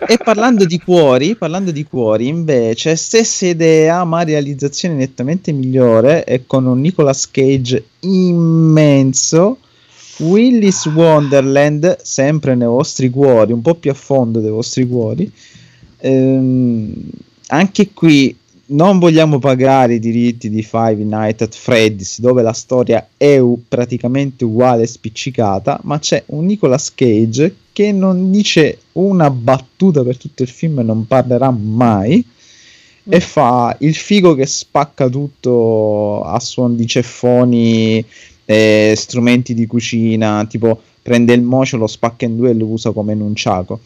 e 0.06 0.18
parlando 0.18 0.64
di 0.64 0.78
cuori, 0.78 1.36
parlando 1.36 1.70
di 1.70 1.84
cuori, 1.84 2.28
invece, 2.28 2.96
stessa 2.96 3.46
idea, 3.46 4.04
ma 4.04 4.22
realizzazione 4.22 4.94
nettamente 4.94 5.52
migliore 5.52 6.24
e 6.24 6.46
con 6.46 6.66
un 6.66 6.80
Nicolas 6.80 7.30
Cage 7.30 7.84
immenso. 8.00 9.58
Willis 10.18 10.86
Wonderland, 10.86 12.00
sempre 12.02 12.54
nei 12.54 12.68
vostri 12.68 13.10
cuori, 13.10 13.52
un 13.52 13.62
po' 13.62 13.74
più 13.74 13.90
a 13.90 13.94
fondo 13.94 14.40
dei 14.40 14.50
vostri 14.50 14.86
cuori. 14.86 15.30
Ehm, 15.98 16.92
anche 17.48 17.90
qui 17.92 18.36
non 18.66 18.98
vogliamo 18.98 19.38
pagare 19.38 19.94
i 19.94 19.98
diritti 19.98 20.48
di 20.48 20.62
Five 20.62 20.96
Nights 21.02 21.42
at 21.42 21.54
Freddy's 21.54 22.20
dove 22.20 22.40
la 22.40 22.52
storia 22.52 23.08
è 23.16 23.38
praticamente 23.68 24.44
uguale 24.44 24.86
spiccicata 24.86 25.80
ma 25.82 25.98
c'è 25.98 26.22
un 26.26 26.46
Nicolas 26.46 26.94
Cage 26.94 27.54
che 27.72 27.92
non 27.92 28.30
dice 28.30 28.78
una 28.92 29.28
battuta 29.30 30.02
per 30.02 30.16
tutto 30.16 30.42
il 30.42 30.48
film 30.48 30.78
e 30.78 30.82
non 30.82 31.06
parlerà 31.06 31.50
mai 31.50 32.24
e 33.06 33.20
fa 33.20 33.76
il 33.80 33.94
figo 33.94 34.34
che 34.34 34.46
spacca 34.46 35.08
tutto 35.08 36.22
a 36.22 36.40
suon 36.40 36.74
di 36.74 36.86
ceffoni 36.86 38.02
e 38.46 38.94
strumenti 38.96 39.52
di 39.52 39.66
cucina 39.66 40.46
tipo 40.46 40.80
prende 41.02 41.34
il 41.34 41.42
mocio 41.42 41.76
lo 41.76 41.86
spacca 41.86 42.24
in 42.24 42.36
due 42.36 42.50
e 42.50 42.54
lo 42.54 42.64
usa 42.64 42.92
come 42.92 43.12
enunciaco 43.12 43.80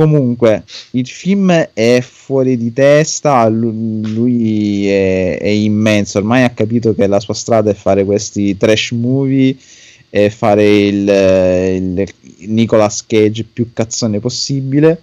comunque 0.00 0.64
il 0.92 1.06
film 1.06 1.50
è 1.74 2.00
fuori 2.00 2.56
di 2.56 2.72
testa 2.72 3.46
lu- 3.48 4.00
lui 4.00 4.88
è, 4.88 5.38
è 5.38 5.48
immenso 5.48 6.16
ormai 6.16 6.42
ha 6.42 6.50
capito 6.50 6.94
che 6.94 7.06
la 7.06 7.20
sua 7.20 7.34
strada 7.34 7.70
è 7.70 7.74
fare 7.74 8.06
questi 8.06 8.56
trash 8.56 8.92
movie 8.92 9.54
e 10.08 10.30
fare 10.30 10.86
il, 10.86 11.06
il 11.06 12.48
Nicolas 12.48 13.04
Cage 13.06 13.44
più 13.44 13.74
cazzone 13.74 14.20
possibile 14.20 15.02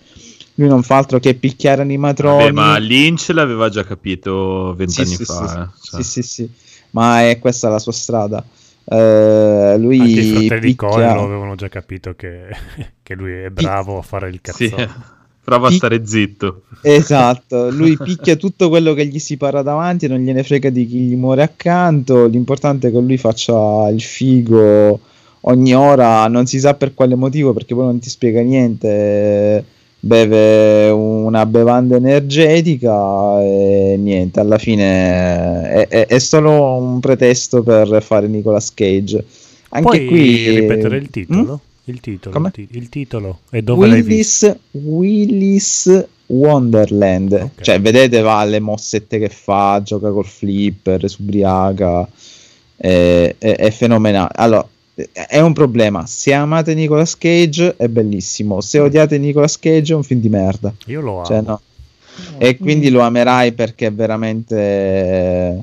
lui 0.55 0.67
non 0.67 0.81
fa 0.81 0.97
altro 0.97 1.19
che 1.19 1.35
picchiare 1.35 1.83
animatroni 1.83 2.45
Vabbè, 2.45 2.51
ma 2.51 2.77
Lynch 2.79 3.27
l'aveva 3.29 3.69
già 3.69 3.83
capito 3.83 4.73
vent'anni 4.75 5.09
sì, 5.09 5.15
sì, 5.17 5.25
fa. 5.25 5.47
sì, 5.47 5.57
eh, 5.57 5.91
cioè. 5.91 6.03
sì, 6.03 6.21
sì, 6.23 6.27
sì. 6.27 6.49
ma 6.91 7.29
è 7.29 7.37
questa 7.37 7.69
la 7.69 7.77
sua 7.77 7.91
strada 7.91 8.43
Eh, 8.89 9.75
lui 9.77 9.99
Anche 9.99 10.19
i 10.21 10.31
fratelli 10.31 10.69
picchia- 10.69 10.87
Coen 10.87 11.13
lo 11.15 11.23
avevano 11.23 11.55
già 11.55 11.67
capito 11.67 12.13
che, 12.15 12.45
che 13.03 13.15
lui 13.15 13.33
è 13.33 13.49
bravo 13.49 13.97
a 13.97 14.01
fare 14.01 14.29
il 14.29 14.39
Sì, 14.43 14.69
cazzone. 14.69 14.89
prova 15.43 15.67
a 15.67 15.71
stare 15.71 16.05
zitto. 16.05 16.63
Esatto, 16.81 17.69
lui 17.75 17.97
picchia 17.97 18.35
tutto 18.35 18.69
quello 18.69 18.93
che 18.93 19.05
gli 19.05 19.19
si 19.19 19.37
para 19.37 19.61
davanti 19.61 20.05
e 20.05 20.07
non 20.07 20.19
gliene 20.19 20.43
frega 20.43 20.69
di 20.69 20.85
chi 20.85 20.99
gli 20.99 21.15
muore 21.15 21.43
accanto. 21.43 22.27
L'importante 22.27 22.87
è 22.87 22.91
che 22.91 22.99
lui 22.99 23.17
faccia 23.17 23.89
il 23.89 24.01
figo 24.01 24.99
ogni 25.41 25.73
ora, 25.75 26.27
non 26.27 26.45
si 26.45 26.59
sa 26.59 26.73
per 26.73 26.93
quale 26.93 27.15
motivo, 27.15 27.53
perché 27.53 27.73
poi 27.73 27.85
non 27.85 27.99
ti 27.99 28.09
spiega 28.09 28.41
niente. 28.41 29.65
Beve 29.99 30.89
una 30.89 31.45
bevanda 31.45 31.95
energetica 31.97 33.41
e 33.41 33.95
niente, 33.97 34.39
alla 34.39 34.57
fine 34.57 35.63
è, 35.69 35.87
è- 35.87 36.05
è 36.07 36.19
solo 36.19 36.75
un 36.75 36.99
pretesto 36.99 37.63
per 37.63 38.01
fare 38.03 38.27
Nicolas 38.27 38.73
Cage. 38.73 39.25
Anche 39.69 39.87
Puoi 39.87 40.05
qui 40.05 40.49
ripetere 40.59 40.97
il 40.97 41.09
titolo? 41.09 41.53
Mm? 41.53 41.89
Il 41.89 41.99
titolo, 42.01 42.35
Come? 42.35 42.51
il 42.53 42.67
ti- 42.67 42.77
il 42.77 42.89
titolo 42.89 43.39
e 43.49 43.61
dove 43.63 43.87
l'hai 43.87 44.01
visto? 44.01 44.57
Willis, 44.71 45.87
Willis 45.87 46.05
Wonderland. 46.27 47.31
Ok. 47.31 47.61
Cioè, 47.61 47.79
vedete, 47.81 48.19
va 48.21 48.43
le 48.43 48.59
mossette 48.59 49.17
che 49.19 49.29
fa, 49.29 49.81
gioca 49.83 50.11
col 50.11 50.25
flipper, 50.25 51.09
si 51.09 51.17
ubriaca. 51.21 52.07
È, 52.75 53.35
è- 53.37 53.55
è 53.55 53.71
fenomenale. 53.71 54.29
Allora, 54.35 54.67
è 55.11 55.39
un 55.39 55.53
problema. 55.53 56.05
Se 56.07 56.33
amate 56.33 56.73
Nicolas 56.73 57.17
Cage, 57.17 57.75
è 57.77 57.87
bellissimo. 57.87 58.61
Se 58.61 58.79
odiate 58.79 59.17
Nicolas 59.17 59.59
Cage, 59.59 59.93
è 59.93 59.95
un 59.95 60.03
film 60.03 60.19
di 60.19 60.29
merda. 60.29 60.73
Io 60.87 61.01
lo 61.01 61.17
amo. 61.17 61.25
Cioè, 61.25 61.41
no. 61.41 61.61
E 62.39 62.57
quindi 62.57 62.89
lo 62.89 63.01
amerai 63.01 63.51
perché 63.51 63.91
veramente 63.91 64.55
eh, 64.57 65.61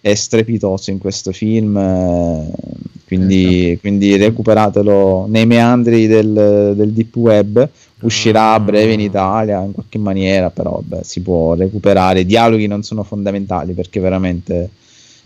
è 0.00 0.14
strepitoso 0.14 0.90
in 0.90 0.98
questo 0.98 1.30
film. 1.30 1.76
eh, 1.76 2.50
Quindi, 3.06 3.78
quindi 3.80 4.16
recuperatelo 4.16 5.26
nei 5.28 5.46
meandri 5.46 6.06
del, 6.08 6.72
del 6.74 6.90
deep 6.90 7.14
web. 7.16 7.68
Uscirà 8.00 8.52
a 8.52 8.60
breve 8.60 8.92
in 8.92 9.00
Italia 9.00 9.62
in 9.62 9.72
qualche 9.72 9.98
maniera, 9.98 10.50
però 10.50 10.82
vabbè, 10.86 11.04
si 11.04 11.22
può 11.22 11.54
recuperare. 11.54 12.20
I 12.20 12.26
dialoghi 12.26 12.66
non 12.66 12.82
sono 12.82 13.02
fondamentali 13.02 13.72
perché 13.72 14.00
veramente 14.00 14.68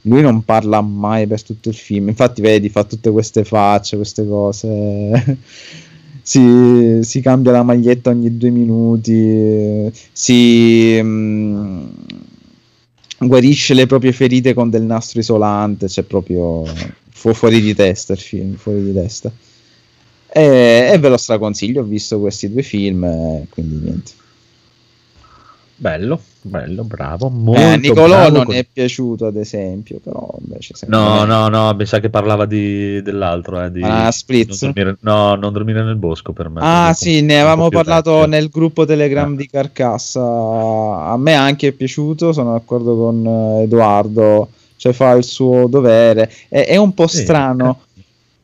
lui 0.09 0.23
non 0.23 0.45
parla 0.45 0.81
mai 0.81 1.27
per 1.27 1.43
tutto 1.43 1.69
il 1.69 1.75
film. 1.75 2.09
Infatti, 2.09 2.41
vedi, 2.41 2.69
fa 2.69 2.85
tutte 2.85 3.11
queste 3.11 3.45
facce, 3.45 3.97
queste 3.97 4.27
cose. 4.27 5.39
si, 6.23 6.99
si 7.03 7.21
cambia 7.21 7.53
la 7.53 7.63
maglietta 7.63 8.11
ogni 8.11 8.37
due 8.37 8.51
minuti. 8.51 9.91
Si 10.13 10.99
mm, 11.01 11.87
guarisce 13.19 13.75
le 13.75 13.87
proprie 13.87 14.13
ferite 14.13 14.55
con 14.55 14.71
del 14.71 14.83
nastro 14.83 15.21
isolante. 15.21 15.87
C'è 15.87 16.03
proprio 16.03 16.65
fu- 17.11 17.35
fuori 17.35 17.61
di 17.61 17.75
testa 17.75 18.15
il 18.15 18.19
film. 18.19 18.55
Fuori 18.57 18.83
di 18.83 18.93
testa. 18.93 19.31
E, 20.31 20.91
e 20.93 20.99
ve 20.99 21.09
lo 21.09 21.17
straconsiglio. 21.17 21.83
Ho 21.83 21.85
visto 21.85 22.19
questi 22.19 22.51
due 22.51 22.63
film, 22.63 23.05
eh, 23.05 23.47
quindi 23.51 23.77
niente. 23.77 24.13
Bello, 25.81 26.21
bello, 26.43 26.83
bravo. 26.83 27.29
Molto 27.29 27.61
Eh, 27.61 27.77
Nicolò 27.77 28.09
bravo 28.09 28.37
non 28.39 28.45
con- 28.47 28.55
è 28.57 28.67
piaciuto, 28.71 29.27
ad 29.27 29.37
esempio, 29.37 30.01
però 30.03 30.29
invece 30.41 30.75
No, 30.89 31.25
no, 31.25 31.47
no, 31.47 31.73
mi 31.75 31.87
sa 31.87 32.01
che 32.01 32.11
parlava 32.11 32.47
di, 32.47 33.01
dell'altro. 33.01 33.63
Eh, 33.63 33.71
di, 33.71 33.81
Ah, 33.85 34.11
Splits? 34.11 34.61
Non 34.63 34.73
dormire, 34.73 34.97
no, 35.03 35.35
non 35.37 35.53
dormire 35.53 35.85
nel 35.85 35.95
bosco 35.95 36.33
per 36.33 36.49
me. 36.49 36.61
Ah 36.65 36.93
sì, 36.95 37.21
ne 37.23 37.39
avevamo 37.39 37.69
parlato 37.69 38.11
vecchio. 38.13 38.27
nel 38.27 38.49
gruppo 38.49 38.85
Telegram 38.87 39.33
Eh. 39.33 39.37
di 39.37 39.47
Carcassa. 39.47 40.21
A 40.21 41.17
me 41.17 41.35
anche 41.35 41.69
è 41.69 41.73
piaciuto, 41.73 42.33
sono 42.33 42.53
d'accordo 42.55 42.97
con 42.97 43.25
eh, 43.25 43.63
Edoardo, 43.63 44.49
cioè 44.75 44.93
fa 44.93 45.13
il 45.13 45.23
suo 45.23 45.69
dovere. 45.69 46.29
È, 46.49 46.65
è 46.67 46.77
un 46.77 46.93
po' 46.93 47.07
Sì, 47.07 47.19
strano. 47.19 47.83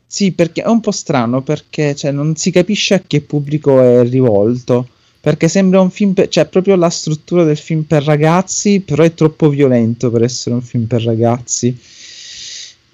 Sì, 0.07 0.31
perché 0.31 0.63
è 0.63 0.69
un 0.69 0.79
po' 0.81 0.93
strano 0.93 1.43
perché 1.43 1.97
cioè, 1.97 2.13
non 2.13 2.37
si 2.37 2.53
capisce 2.53 2.95
a 2.95 3.03
che 3.05 3.23
pubblico 3.23 3.81
è 3.81 4.05
rivolto. 4.09 4.87
Perché 5.25 5.49
sembra 5.49 5.81
un 5.81 5.91
film, 5.91 6.13
per, 6.13 6.29
cioè 6.29 6.45
proprio 6.45 6.77
la 6.77 6.91
struttura 6.91 7.45
del 7.45 7.57
film 7.57 7.85
per 7.85 8.03
ragazzi, 8.05 8.81
però 8.81 9.03
è 9.03 9.15
troppo 9.15 9.49
violento 9.49 10.11
per 10.11 10.23
essere 10.23 10.55
un 10.55 10.61
film 10.61 10.85
per 10.85 11.03
ragazzi. 11.03 11.75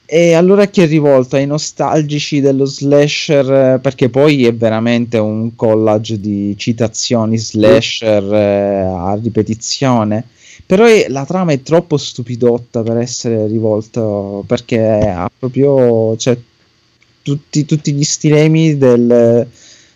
E 0.06 0.34
allora 0.34 0.66
chi 0.66 0.80
è 0.82 0.86
rivolto? 0.86 1.34
Ai 1.34 1.46
nostalgici 1.46 2.40
dello 2.40 2.64
slasher? 2.66 3.80
Perché 3.80 4.08
poi 4.10 4.44
è 4.46 4.54
veramente 4.54 5.18
un 5.18 5.56
collage 5.56 6.20
di 6.20 6.54
citazioni 6.56 7.36
slasher 7.36 8.22
eh, 8.32 8.82
a 8.82 9.18
ripetizione. 9.20 10.24
Però 10.66 10.84
è- 10.84 11.06
la 11.08 11.24
trama 11.24 11.50
è 11.52 11.62
troppo 11.62 11.96
stupidotta 11.96 12.82
per 12.84 12.98
essere 12.98 13.46
rivolta 13.48 14.00
perché 14.46 14.80
ha 14.80 15.28
proprio 15.36 16.16
cioè, 16.16 16.38
tutti, 17.22 17.64
tutti 17.64 17.92
gli 17.92 18.04
stilemi 18.04 18.76
del, 18.78 19.48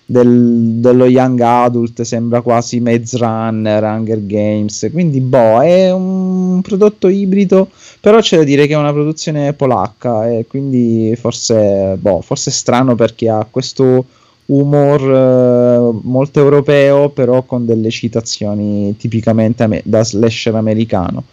del- 0.05 0.75
dello 0.81 1.07
young 1.07 1.41
adult, 1.41 2.03
sembra 2.03 2.41
quasi 2.41 2.81
Maze 2.81 3.17
Runner, 3.19 3.83
Hunger 3.83 4.25
Games. 4.27 4.89
Quindi, 4.93 5.21
boh, 5.21 5.61
è 5.63 5.93
un 5.93 6.61
prodotto 6.63 7.09
ibrido 7.09 7.69
però 8.01 8.21
c'è 8.21 8.37
da 8.37 8.45
dire 8.45 8.67
che 8.67 8.75
è 8.75 8.77
una 8.77 8.93
produzione 8.93 9.55
polacca 9.55 10.29
e 10.31 10.47
quindi 10.47 11.15
forse, 11.17 11.97
boh, 11.99 12.21
forse 12.21 12.51
è 12.51 12.53
strano 12.53 12.95
perché 12.95 13.29
ha 13.31 13.47
questo 13.51 14.05
humor 14.47 15.01
eh, 15.01 16.01
molto 16.03 16.41
europeo, 16.41 17.09
però 17.11 17.43
con 17.45 17.65
delle 17.65 17.91
citazioni 17.91 18.95
tipicamente 18.99 19.63
ame- 19.63 19.83
da 19.85 20.05
slasher 20.05 20.55
americano. 20.55 21.25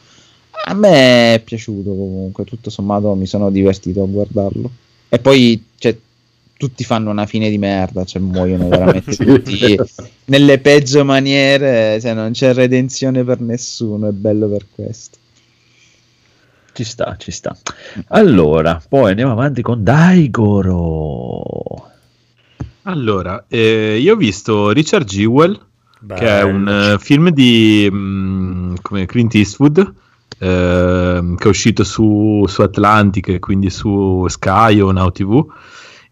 A 0.65 0.73
me 0.73 1.33
è 1.35 1.41
piaciuto 1.43 1.89
comunque, 1.89 2.43
tutto 2.45 2.69
sommato 2.69 3.13
mi 3.15 3.25
sono 3.25 3.49
divertito 3.49 4.03
a 4.03 4.05
guardarlo. 4.05 4.69
E 5.09 5.19
poi 5.19 5.61
cioè, 5.77 5.97
tutti 6.61 6.83
fanno 6.83 7.09
una 7.09 7.25
fine 7.25 7.49
di 7.49 7.57
merda, 7.57 8.03
cioè 8.05 8.21
muoiono 8.21 8.67
veramente 8.69 9.13
Sì, 9.13 9.25
tutti 9.25 9.75
nelle 10.25 10.59
peggio 10.59 11.03
maniere, 11.03 11.99
cioè 11.99 12.13
non 12.13 12.33
c'è 12.33 12.53
redenzione 12.53 13.23
per 13.23 13.39
nessuno, 13.41 14.09
è 14.09 14.11
bello 14.11 14.47
per 14.47 14.67
questo. 14.69 15.17
Ci 16.73 16.83
sta, 16.83 17.15
ci 17.17 17.31
sta. 17.31 17.57
Allora, 18.09 18.79
poi 18.87 19.09
andiamo 19.09 19.31
avanti 19.31 19.63
con 19.63 19.83
Daigoro. 19.83 21.33
Allora, 22.83 23.45
eh, 23.47 23.97
io 23.99 24.13
ho 24.13 24.17
visto 24.17 24.69
Richard 24.69 25.07
Jewell, 25.07 25.59
che 26.13 26.27
è 26.27 26.43
un 26.43 26.63
Bello. 26.63 26.93
eh, 26.93 26.99
film 26.99 27.29
di 27.29 27.89
come 28.81 29.05
Clint 29.07 29.33
Eastwood, 29.33 29.93
ehm, 30.37 31.35
che 31.35 31.43
è 31.43 31.47
uscito 31.47 31.83
su, 31.83 32.45
su 32.47 32.61
Atlantic 32.61 33.29
e 33.29 33.39
quindi 33.39 33.69
su 33.71 34.27
Sky 34.27 34.79
o 34.79 34.91
Now 34.91 35.09
TV. 35.11 35.43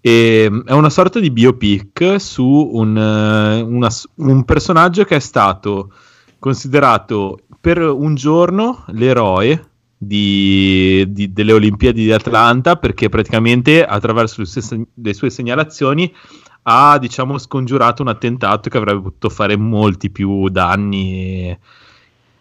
E, 0.01 0.47
mm, 0.49 0.61
è 0.65 0.71
una 0.71 0.89
sorta 0.89 1.19
di 1.19 1.31
biopic 1.31 2.15
su 2.19 2.45
un, 2.45 2.97
eh, 2.97 3.61
una 3.61 3.89
un 4.15 4.43
personaggio 4.45 5.03
che 5.03 5.17
è 5.17 5.19
stato 5.19 5.91
considerato 6.39 7.39
per 7.59 7.79
un 7.81 8.15
giorno 8.15 8.85
l'eroe 8.89 9.67
di- 9.97 11.05
di- 11.09 11.33
delle 11.33 11.51
Olimpiadi 11.51 12.03
di 12.03 12.11
Atlanta 12.13 12.77
perché 12.77 13.09
praticamente 13.09 13.83
attraverso 13.85 14.41
le 14.41 14.47
sue, 14.47 14.87
le 14.93 15.13
sue 15.13 15.29
segnalazioni 15.29 16.13
ha 16.63 16.97
diciamo 16.97 17.37
scongiurato 17.37 18.01
un 18.01 18.07
attentato 18.07 18.69
che 18.69 18.77
avrebbe 18.77 19.01
potuto 19.01 19.29
fare 19.29 19.57
molti 19.57 20.09
più 20.09 20.47
danni 20.49 21.49
e, 21.49 21.59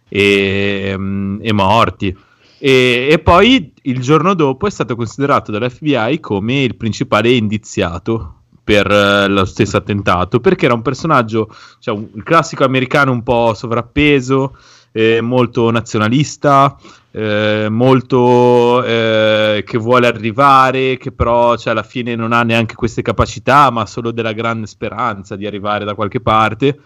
e, 0.09 0.95
mm, 0.97 1.39
e 1.43 1.53
morti. 1.53 2.17
E, 2.59 3.09
e 3.11 3.19
poi 3.21 3.73
il 3.83 4.01
giorno 4.01 4.35
dopo 4.35 4.67
è 4.67 4.71
stato 4.71 4.97
considerato 4.97 5.53
dall'FBI 5.53 6.19
come 6.21 6.63
il 6.63 6.77
principale 6.77 7.31
indiziato 7.31 8.35
per 8.65 8.91
eh, 8.91 9.29
lo 9.29 9.45
stesso 9.45 9.77
attentato 9.77 10.41
perché 10.41 10.67
era 10.67 10.75
un 10.75 10.83
personaggio, 10.83 11.49
cioè 11.79 11.95
un, 11.95 12.07
il 12.15 12.23
classico 12.23 12.65
americano 12.65 13.13
un 13.13 13.23
po' 13.23 13.55
sovrappeso, 13.55 14.57
eh, 14.93 15.21
molto 15.21 15.71
nazionalista, 15.71 16.77
eh, 17.11 17.69
molto 17.71 18.85
eh, 18.85 19.63
che 19.67 19.79
vuole 19.79 20.07
arrivare, 20.07 20.97
che 20.99 21.13
però 21.13 21.57
cioè, 21.57 21.73
alla 21.73 21.83
fine 21.83 22.15
non 22.15 22.33
ha 22.33 22.43
neanche 22.43 22.75
queste 22.75 23.03
capacità, 23.03 23.71
ma 23.71 23.87
solo 23.87 24.11
della 24.11 24.33
grande 24.33 24.67
speranza 24.67 25.37
di 25.37 25.47
arrivare 25.47 25.85
da 25.85 25.95
qualche 25.95 26.21
parte. 26.21 26.79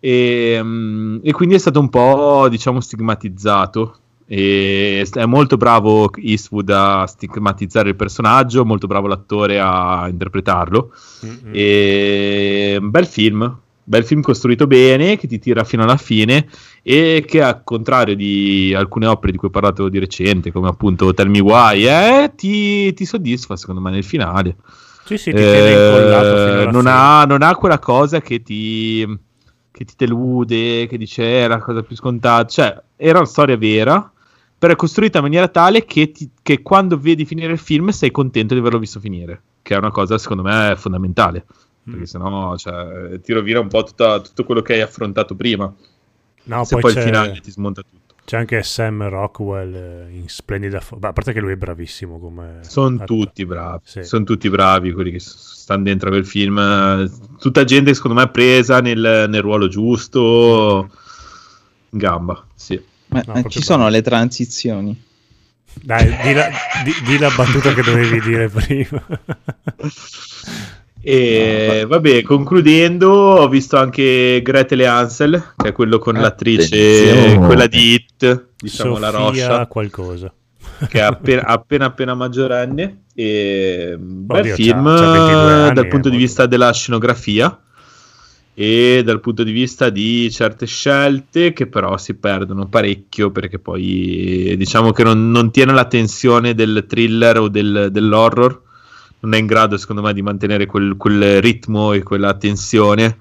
E, 0.00 0.58
mm, 0.62 1.18
e 1.22 1.32
quindi 1.32 1.54
è 1.54 1.58
stato 1.58 1.80
un 1.80 1.88
po', 1.88 2.48
diciamo, 2.50 2.80
stigmatizzato. 2.80 3.98
E 4.26 5.06
è 5.12 5.24
molto 5.26 5.56
bravo 5.56 6.10
Eastwood 6.16 6.70
a 6.70 7.06
stigmatizzare 7.06 7.90
il 7.90 7.96
personaggio, 7.96 8.64
molto 8.64 8.86
bravo 8.86 9.06
l'attore 9.06 9.60
a 9.60 10.06
interpretarlo. 10.08 10.92
Mm-mm. 11.26 11.50
E 11.52 12.78
bel 12.80 13.06
film, 13.06 13.58
bel 13.82 14.04
film 14.04 14.22
costruito 14.22 14.66
bene, 14.66 15.16
che 15.16 15.26
ti 15.26 15.38
tira 15.38 15.62
fino 15.64 15.82
alla 15.82 15.98
fine 15.98 16.48
e 16.82 17.24
che 17.26 17.42
al 17.42 17.62
contrario 17.64 18.16
di 18.16 18.74
alcune 18.74 19.06
opere 19.06 19.32
di 19.32 19.38
cui 19.38 19.48
ho 19.48 19.50
parlato 19.50 19.88
di 19.88 19.98
recente, 19.98 20.52
come 20.52 20.68
appunto 20.68 21.12
Tell 21.12 21.28
Me 21.28 21.40
Why, 21.40 21.86
eh, 21.86 22.32
ti, 22.34 22.92
ti 22.94 23.04
soddisfa 23.04 23.56
secondo 23.56 23.80
me 23.80 23.90
nel 23.90 24.04
finale. 24.04 24.56
Sì, 25.04 25.18
sì, 25.18 25.32
ti 25.32 25.36
incollato 25.36 26.60
Eh, 26.68 26.70
non, 26.70 26.86
ha, 26.86 27.24
non 27.24 27.42
ha 27.42 27.54
quella 27.56 27.78
cosa 27.78 28.22
che 28.22 28.42
ti, 28.42 29.06
che 29.70 29.84
ti 29.84 29.92
delude, 29.98 30.86
che 30.86 30.96
dice 30.96 31.22
"Eh, 31.22 31.44
è 31.44 31.46
la 31.46 31.58
cosa 31.58 31.82
più 31.82 31.94
scontata. 31.94 32.46
Cioè, 32.46 32.82
era 32.96 33.18
una 33.18 33.26
storia 33.26 33.58
vera, 33.58 34.10
però 34.64 34.72
è 34.72 34.76
costruita 34.76 35.18
in 35.18 35.24
maniera 35.24 35.48
tale 35.48 35.84
che, 35.84 36.10
ti- 36.10 36.30
che 36.40 36.62
quando 36.62 36.98
vedi 36.98 37.26
finire 37.26 37.52
il 37.52 37.58
film 37.58 37.90
sei 37.90 38.10
contento 38.10 38.54
di 38.54 38.60
averlo 38.60 38.78
visto 38.78 38.98
finire, 38.98 39.42
che 39.60 39.74
è 39.74 39.76
una 39.76 39.90
cosa 39.90 40.16
secondo 40.16 40.42
me 40.42 40.72
fondamentale. 40.74 41.44
Mm. 41.86 41.92
Perché 41.92 42.06
sennò 42.06 42.56
cioè, 42.56 43.20
ti 43.20 43.34
rovina 43.34 43.60
un 43.60 43.68
po' 43.68 43.82
tutta- 43.82 44.20
tutto 44.22 44.44
quello 44.44 44.62
che 44.62 44.72
hai 44.72 44.80
affrontato 44.80 45.34
prima. 45.34 45.70
No, 46.44 46.64
Se 46.64 46.76
poi 46.78 46.80
poi 46.80 46.92
il 46.92 46.98
finale 46.98 47.40
ti 47.42 47.50
smonta 47.50 47.82
tutto. 47.82 48.14
C'è 48.24 48.38
anche 48.38 48.62
Sam 48.62 49.06
Rockwell 49.06 49.74
eh, 49.74 50.08
in 50.14 50.28
splendida 50.30 50.80
forma. 50.80 51.08
A 51.08 51.12
parte 51.12 51.34
che 51.34 51.40
lui 51.40 51.52
è 51.52 51.56
bravissimo 51.56 52.18
come... 52.18 52.60
Sono 52.62 53.04
tutti 53.04 53.44
bravi, 53.44 53.80
Sì. 53.84 54.02
sono 54.02 54.24
tutti 54.24 54.48
bravi 54.48 54.92
quelli 54.94 55.10
che 55.10 55.20
stanno 55.20 55.82
dentro 55.82 56.08
quel 56.08 56.24
film. 56.24 56.56
eh, 56.58 57.10
Tutta 57.38 57.64
gente 57.64 57.92
secondo 57.92 58.18
me 58.18 58.30
presa 58.30 58.80
nel, 58.80 59.26
nel 59.28 59.42
ruolo 59.42 59.68
giusto, 59.68 60.88
in 61.90 61.98
gamba, 61.98 62.46
sì. 62.54 62.82
Ma, 63.14 63.22
No, 63.26 63.32
ma 63.42 63.48
ci 63.48 63.62
sono 63.62 63.88
le 63.88 64.02
transizioni. 64.02 65.00
Dai, 65.82 66.06
di 66.22 66.32
la, 66.32 66.48
di- 66.84 66.94
di 67.04 67.18
la 67.18 67.30
battuta 67.34 67.72
che 67.74 67.82
dovevi 67.82 68.20
dire 68.20 68.48
prima. 68.48 69.02
E 71.06 71.84
vabbè, 71.86 72.22
concludendo, 72.22 73.10
ho 73.10 73.48
visto 73.48 73.76
anche 73.76 74.40
Gretel 74.42 74.80
e 74.80 74.86
Ansel, 74.86 75.52
che 75.56 75.68
è 75.68 75.72
quello 75.72 75.98
con 75.98 76.14
l'attrice, 76.14 76.64
Attenzione. 77.04 77.46
quella 77.46 77.66
di 77.66 77.92
Hit, 77.92 78.46
diciamo 78.56 78.98
la 78.98 79.10
Sofia 79.10 79.46
Roscia, 79.48 79.66
qualcosa. 79.66 80.32
che 80.88 80.98
è 80.98 81.02
appena 81.02 81.42
appena, 81.42 81.84
appena 81.86 82.14
maggiorenne. 82.14 83.02
E 83.14 83.94
un 83.96 84.26
bel 84.26 84.40
Oddio, 84.40 84.54
film 84.54 84.84
c'ha- 84.84 84.96
c'ha 84.96 85.10
22 85.12 85.50
eh, 85.50 85.52
anni, 85.54 85.72
dal 85.74 85.88
punto 85.88 86.08
di 86.08 86.16
molto- 86.16 86.16
vista 86.16 86.46
della 86.46 86.72
scenografia 86.72 87.58
e 88.54 89.02
dal 89.04 89.18
punto 89.20 89.42
di 89.42 89.50
vista 89.50 89.90
di 89.90 90.30
certe 90.30 90.64
scelte 90.66 91.52
che 91.52 91.66
però 91.66 91.96
si 91.98 92.14
perdono 92.14 92.68
parecchio 92.68 93.32
perché 93.32 93.58
poi 93.58 94.54
diciamo 94.56 94.92
che 94.92 95.02
non, 95.02 95.32
non 95.32 95.50
tiene 95.50 95.72
la 95.72 95.86
tensione 95.86 96.54
del 96.54 96.84
thriller 96.88 97.38
o 97.38 97.48
del- 97.48 97.88
dell'horror. 97.90 98.62
Non 99.20 99.34
è 99.34 99.38
in 99.38 99.46
grado 99.46 99.76
secondo 99.76 100.02
me 100.02 100.12
di 100.12 100.22
mantenere 100.22 100.66
quel, 100.66 100.96
quel 100.96 101.40
ritmo 101.40 101.92
e 101.92 102.02
quella 102.02 102.34
tensione 102.34 103.16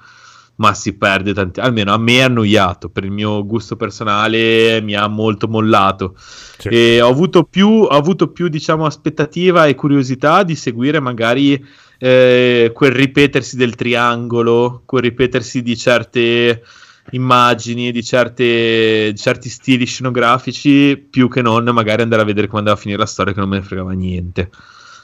ma 0.55 0.73
si 0.75 0.93
perde 0.93 1.33
tanti 1.33 1.59
almeno 1.59 1.93
a 1.93 1.97
me 1.97 2.17
è 2.17 2.21
annoiato. 2.21 2.89
Per 2.89 3.03
il 3.03 3.11
mio 3.11 3.43
gusto 3.45 3.75
personale 3.75 4.81
mi 4.81 4.93
ha 4.93 5.07
molto 5.07 5.47
mollato. 5.47 6.15
Sì. 6.15 6.69
e 6.69 7.01
ho 7.01 7.09
avuto 7.09 7.43
più, 7.43 7.67
ho 7.67 7.87
avuto 7.87 8.27
più 8.27 8.47
diciamo 8.47 8.85
aspettativa 8.85 9.65
e 9.65 9.75
curiosità 9.75 10.43
di 10.43 10.55
seguire 10.55 10.99
magari 10.99 11.61
eh, 12.03 12.71
quel 12.73 12.91
ripetersi 12.91 13.55
del 13.55 13.75
triangolo, 13.75 14.81
quel 14.85 15.03
ripetersi 15.03 15.61
di 15.61 15.77
certe 15.77 16.61
immagini, 17.11 17.93
di, 17.93 18.03
certe, 18.03 19.11
di 19.13 19.17
certi 19.17 19.47
stili 19.47 19.85
scenografici, 19.85 20.97
più 20.97 21.29
che 21.29 21.41
non 21.41 21.63
magari 21.63 22.01
andare 22.01 22.23
a 22.23 22.25
vedere 22.25 22.47
come 22.47 22.59
andava 22.59 22.77
a 22.77 22.81
finire 22.81 22.99
la 22.99 23.05
storia 23.05 23.31
che 23.31 23.39
non 23.39 23.47
me 23.47 23.59
ne 23.59 23.63
fregava 23.63 23.93
niente. 23.93 24.49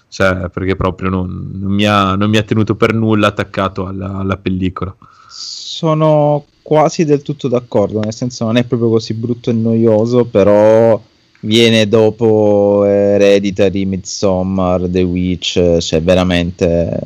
Cioè, 0.10 0.50
perché 0.50 0.76
proprio 0.76 1.10
non, 1.10 1.52
non 1.54 1.72
mi, 1.72 1.86
ha, 1.86 2.16
non 2.16 2.30
mi 2.30 2.36
ha 2.36 2.44
tenuto 2.44 2.76
per 2.76 2.94
nulla 2.94 3.28
attaccato 3.28 3.86
alla, 3.86 4.18
alla 4.18 4.36
pellicola. 4.36 4.94
Sono 5.30 6.48
quasi 6.62 7.06
del 7.06 7.22
tutto 7.22 7.48
d'accordo, 7.48 8.02
nel 8.02 8.14
senso 8.14 8.44
non 8.44 8.58
è 8.58 8.66
proprio 8.66 8.90
così 8.90 9.14
brutto 9.14 9.52
e 9.52 9.54
noioso, 9.54 10.26
però 10.26 11.02
viene 11.42 11.88
dopo 11.88 12.84
Hereditary, 12.86 13.86
Midsommar, 13.86 14.82
The 14.88 15.02
Witch, 15.04 15.78
cioè 15.80 16.02
veramente 16.02 17.00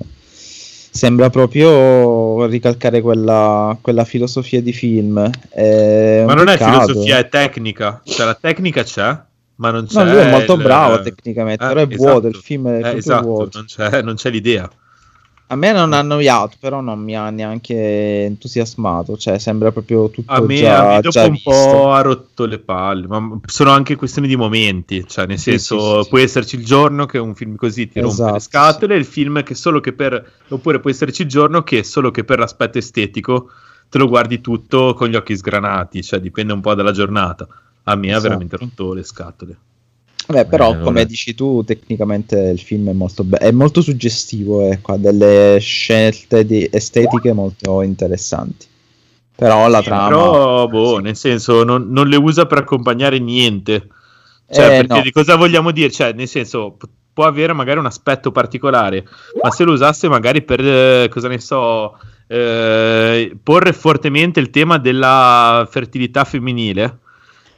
sembra 0.95 1.29
proprio 1.31 2.45
ricalcare 2.45 3.01
quella, 3.01 3.75
quella 3.81 4.05
filosofia 4.05 4.61
di 4.61 4.73
film. 4.73 5.29
È 5.49 6.23
Ma 6.25 6.33
non 6.33 6.47
è 6.49 6.57
peccato. 6.57 6.85
filosofia, 6.87 7.17
è 7.17 7.27
tecnica. 7.29 8.01
Cioè, 8.03 8.25
la 8.25 8.37
tecnica 8.39 8.83
c'è, 8.83 9.17
ma 9.55 9.71
non 9.71 9.87
c'è. 9.87 10.03
No, 10.03 10.11
lui 10.11 10.21
è 10.21 10.29
molto 10.29 10.53
il- 10.53 10.61
bravo 10.61 11.01
tecnicamente, 11.01 11.63
Eh, 11.63 11.67
però 11.67 11.79
è 11.81 11.87
esatto. 11.89 12.09
vuoto, 12.11 12.27
il 12.27 12.35
film 12.35 12.67
è 12.69 12.85
Eh, 12.93 12.97
esatto, 12.97 13.49
non 13.53 13.65
c'è, 13.65 14.01
non 14.01 14.15
c'è 14.15 14.29
l'idea. 14.29 14.69
A 15.53 15.55
me 15.55 15.71
non 15.71 15.93
ha 15.93 15.99
annoiato, 15.99 16.57
però 16.59 16.81
non 16.81 16.99
mi 16.99 17.15
ha 17.15 17.29
neanche 17.29 18.23
entusiasmato, 18.25 19.15
cioè 19.17 19.39
sembra 19.39 19.71
proprio 19.71 20.09
tutto 20.09 20.31
A 20.31 20.39
me, 20.41 20.55
già, 20.55 20.79
a 20.79 20.83
me 20.83 20.99
dopo 20.99 21.25
un 21.27 21.31
visto. 21.31 21.41
po' 21.41 21.91
ha 21.91 22.01
rotto 22.01 22.45
le 22.45 22.59
palle, 22.59 23.07
ma 23.07 23.39
sono 23.45 23.71
anche 23.71 23.95
questioni 23.95 24.27
di 24.27 24.37
momenti, 24.37 25.05
cioè 25.05 25.25
nel 25.25 25.37
Sì, 25.37 25.57
senso 25.57 26.01
sì, 26.01 26.09
sì, 26.09 26.09
può 26.09 26.17
esserci 26.19 26.55
il 26.55 26.63
giorno 26.65 27.05
che 27.05 27.17
un 27.17 27.35
film 27.35 27.55
così 27.57 27.89
ti 27.89 27.99
rompe 27.99 28.31
Esatto, 28.31 28.31
le 28.31 28.39
scatole, 28.39 28.95
il 28.95 29.03
film 29.05 29.43
che 29.43 29.53
solo 29.53 29.81
che 29.81 29.91
per, 29.93 30.43
oppure 30.47 30.79
può 30.79 30.89
esserci 30.89 31.23
il 31.23 31.27
giorno 31.27 31.63
che 31.63 31.83
solo 31.83 32.09
che 32.11 32.23
per 32.23 32.39
l'aspetto 32.39 32.77
estetico 32.77 33.49
te 33.89 33.97
lo 33.97 34.07
guardi 34.07 34.39
tutto 34.39 34.93
con 34.93 35.09
gli 35.09 35.15
occhi 35.15 35.35
sgranati, 35.35 36.01
cioè 36.01 36.19
dipende 36.21 36.53
un 36.53 36.61
po' 36.61 36.73
dalla 36.73 36.91
giornata. 36.93 37.45
A 37.83 37.95
me 37.95 38.13
ha 38.13 38.19
Esatto. 38.19 38.21
veramente 38.21 38.55
rotto 38.57 38.93
le 38.93 39.03
scatole. 39.03 39.57
Vabbè, 40.25 40.47
però, 40.47 40.71
allora. 40.71 40.83
come 40.83 41.05
dici 41.05 41.33
tu, 41.35 41.63
tecnicamente 41.65 42.37
il 42.37 42.59
film 42.59 42.89
è 42.89 42.93
molto, 42.93 43.23
be- 43.25 43.37
è 43.37 43.51
molto 43.51 43.81
suggestivo, 43.81 44.61
ecco, 44.71 44.93
ha 44.93 44.97
delle 44.97 45.57
scelte 45.59 46.45
di- 46.45 46.67
estetiche 46.71 47.33
molto 47.33 47.81
interessanti. 47.81 48.67
Però 49.35 49.67
la 49.67 49.81
Sì, 49.81 49.83
trama... 49.83 50.07
Però, 50.07 50.67
boh, 50.67 50.95
sì. 50.97 51.01
nel 51.01 51.15
senso, 51.15 51.63
non, 51.63 51.89
non 51.89 52.07
le 52.07 52.15
usa 52.17 52.45
per 52.45 52.59
accompagnare 52.59 53.19
niente. 53.19 53.87
Cioè, 54.49 54.65
Eh, 54.65 54.75
perché 54.77 54.95
no. 54.95 55.01
di 55.01 55.11
cosa 55.11 55.35
vogliamo 55.35 55.71
dire? 55.71 55.91
Cioè, 55.91 56.13
nel 56.13 56.27
senso, 56.27 56.71
p- 56.77 56.87
può 57.11 57.25
avere 57.25 57.53
magari 57.53 57.79
un 57.79 57.85
aspetto 57.85 58.31
particolare, 58.31 59.03
ma 59.41 59.51
se 59.51 59.63
lo 59.63 59.73
usasse 59.73 60.07
magari 60.07 60.43
per, 60.43 60.59
eh, 60.65 61.09
cosa 61.09 61.27
ne 61.27 61.39
so, 61.39 61.97
eh, 62.27 63.37
porre 63.41 63.73
fortemente 63.73 64.39
il 64.39 64.49
tema 64.49 64.77
della 64.77 65.67
fertilità 65.69 66.23
femminile 66.23 66.99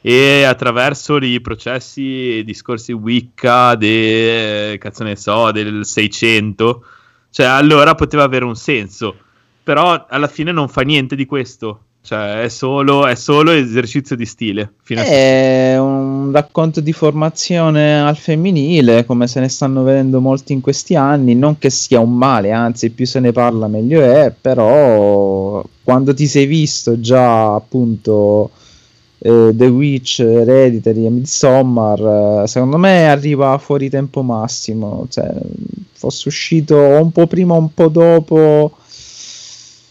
e 0.08 0.44
attraverso 0.44 1.16
i 1.16 1.40
processi 1.40 2.38
e 2.38 2.44
discorsi 2.44 2.92
Wicca 2.92 3.74
de, 3.74 4.78
so, 5.16 5.50
del 5.50 5.84
600, 5.84 6.84
cioè 7.30 7.46
allora 7.46 7.96
poteva 7.96 8.22
avere 8.22 8.44
un 8.44 8.54
senso, 8.54 9.16
però 9.64 10.06
alla 10.08 10.28
fine 10.28 10.52
non 10.52 10.68
fa 10.68 10.82
niente 10.82 11.16
di 11.16 11.26
questo, 11.26 11.80
cioè 12.02 12.42
è 12.42 12.48
solo, 12.48 13.04
è 13.08 13.16
solo 13.16 13.50
esercizio 13.50 14.14
di 14.14 14.26
stile. 14.26 14.74
fino 14.84 15.00
a- 15.00 15.04
È 15.04 15.76
un 15.76 16.30
racconto 16.30 16.80
di 16.80 16.92
formazione 16.92 18.00
al 18.00 18.16
femminile, 18.16 19.04
come 19.06 19.26
se 19.26 19.40
ne 19.40 19.48
stanno 19.48 19.82
vedendo 19.82 20.20
molti 20.20 20.52
in 20.52 20.60
questi 20.60 20.94
anni. 20.94 21.34
Non 21.34 21.58
che 21.58 21.68
sia 21.68 21.98
un 21.98 22.16
male, 22.16 22.52
anzi, 22.52 22.90
più 22.90 23.06
se 23.06 23.18
ne 23.18 23.32
parla 23.32 23.66
meglio 23.66 24.00
è. 24.02 24.32
Però, 24.40 25.64
quando 25.82 26.14
ti 26.14 26.28
sei 26.28 26.46
visto 26.46 27.00
già 27.00 27.56
appunto 27.56 28.52
eh, 29.18 29.50
The 29.54 29.66
Witch, 29.66 30.20
Hereditary 30.20 31.06
e 31.06 31.10
Midsommar, 31.10 32.42
eh, 32.42 32.46
secondo 32.46 32.76
me 32.76 33.08
arriva 33.08 33.56
fuori 33.58 33.88
tempo 33.90 34.22
massimo. 34.22 35.06
Cioè, 35.08 35.30
fosse 35.92 36.28
uscito 36.28 36.76
un 36.76 37.10
po' 37.12 37.26
prima, 37.26 37.54
un 37.54 37.72
po' 37.72 37.88
dopo. 37.88 38.72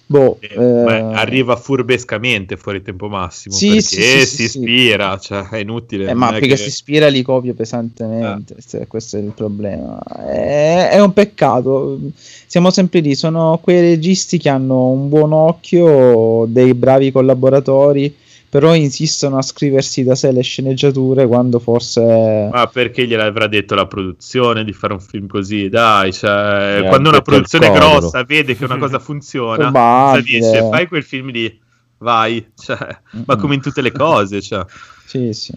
Boh, 0.07 0.37
Eh, 0.39 0.53
eh, 0.53 0.99
arriva 1.15 1.55
furbescamente 1.55 2.57
fuori 2.57 2.83
tempo 2.83 3.07
massimo 3.07 3.55
Sì, 3.55 3.69
perché 3.69 3.81
sì, 3.81 4.19
sì, 4.19 4.35
si 4.35 4.43
ispira, 4.43 5.17
cioè 5.17 5.49
è 5.49 5.57
inutile. 5.57 6.07
Eh, 6.11 6.13
ma 6.13 6.29
perché 6.29 6.49
che- 6.49 6.57
si 6.57 6.67
ispira 6.67 7.07
li 7.07 7.23
copia 7.23 7.55
pesantemente, 7.55 8.55
cioè, 8.67 8.85
questo 8.85 9.17
è 9.17 9.21
il 9.21 9.31
problema. 9.35 9.99
È, 10.03 10.89
è 10.91 11.01
un 11.01 11.11
peccato. 11.11 11.97
Siamo 12.13 12.69
sempre 12.69 12.99
lì, 12.99 13.15
sono 13.15 13.59
quei 13.63 13.81
registi 13.81 14.37
che 14.37 14.49
hanno 14.49 14.89
un 14.89 15.09
buon 15.09 15.33
occhio, 15.33 16.45
dei 16.49 16.75
bravi 16.75 17.11
collaboratori, 17.11 18.15
però 18.55 18.73
insistono 18.73 19.37
a 19.37 19.41
scriversi 19.41 20.05
da 20.05 20.15
sé 20.15 20.31
le 20.31 20.41
sceneggiature 20.41 21.27
quando 21.27 21.59
forse... 21.59 22.47
Ma 22.49 22.67
perché 22.67 23.05
gliel'avrà 23.05 23.47
detto 23.47 23.75
la 23.75 23.85
produzione 23.85 24.63
di 24.63 24.71
fare 24.71 24.93
un 24.93 25.01
film 25.01 25.27
così? 25.27 25.67
Dai, 25.67 26.13
cioè, 26.13 26.79
Eh, 26.81 26.87
quando 26.87 27.09
una 27.09 27.19
produzione 27.19 27.69
grossa 27.69 28.23
vede 28.23 28.55
che 28.55 28.63
una 28.63 28.77
cosa 28.77 28.97
funziona, 28.99 29.57
Probabile. 29.57 30.23
dice? 30.23 30.69
Fai 30.71 30.87
quel 30.87 31.03
film 31.03 31.31
lì. 31.31 31.59
vai. 31.97 32.49
Cioè, 32.55 32.97
ma 33.25 33.35
come 33.35 33.55
in 33.55 33.61
tutte 33.61 33.81
le 33.81 33.91
cose, 33.91 34.41
cioè. 34.41 34.65
Sì, 35.05 35.33
sì. 35.33 35.53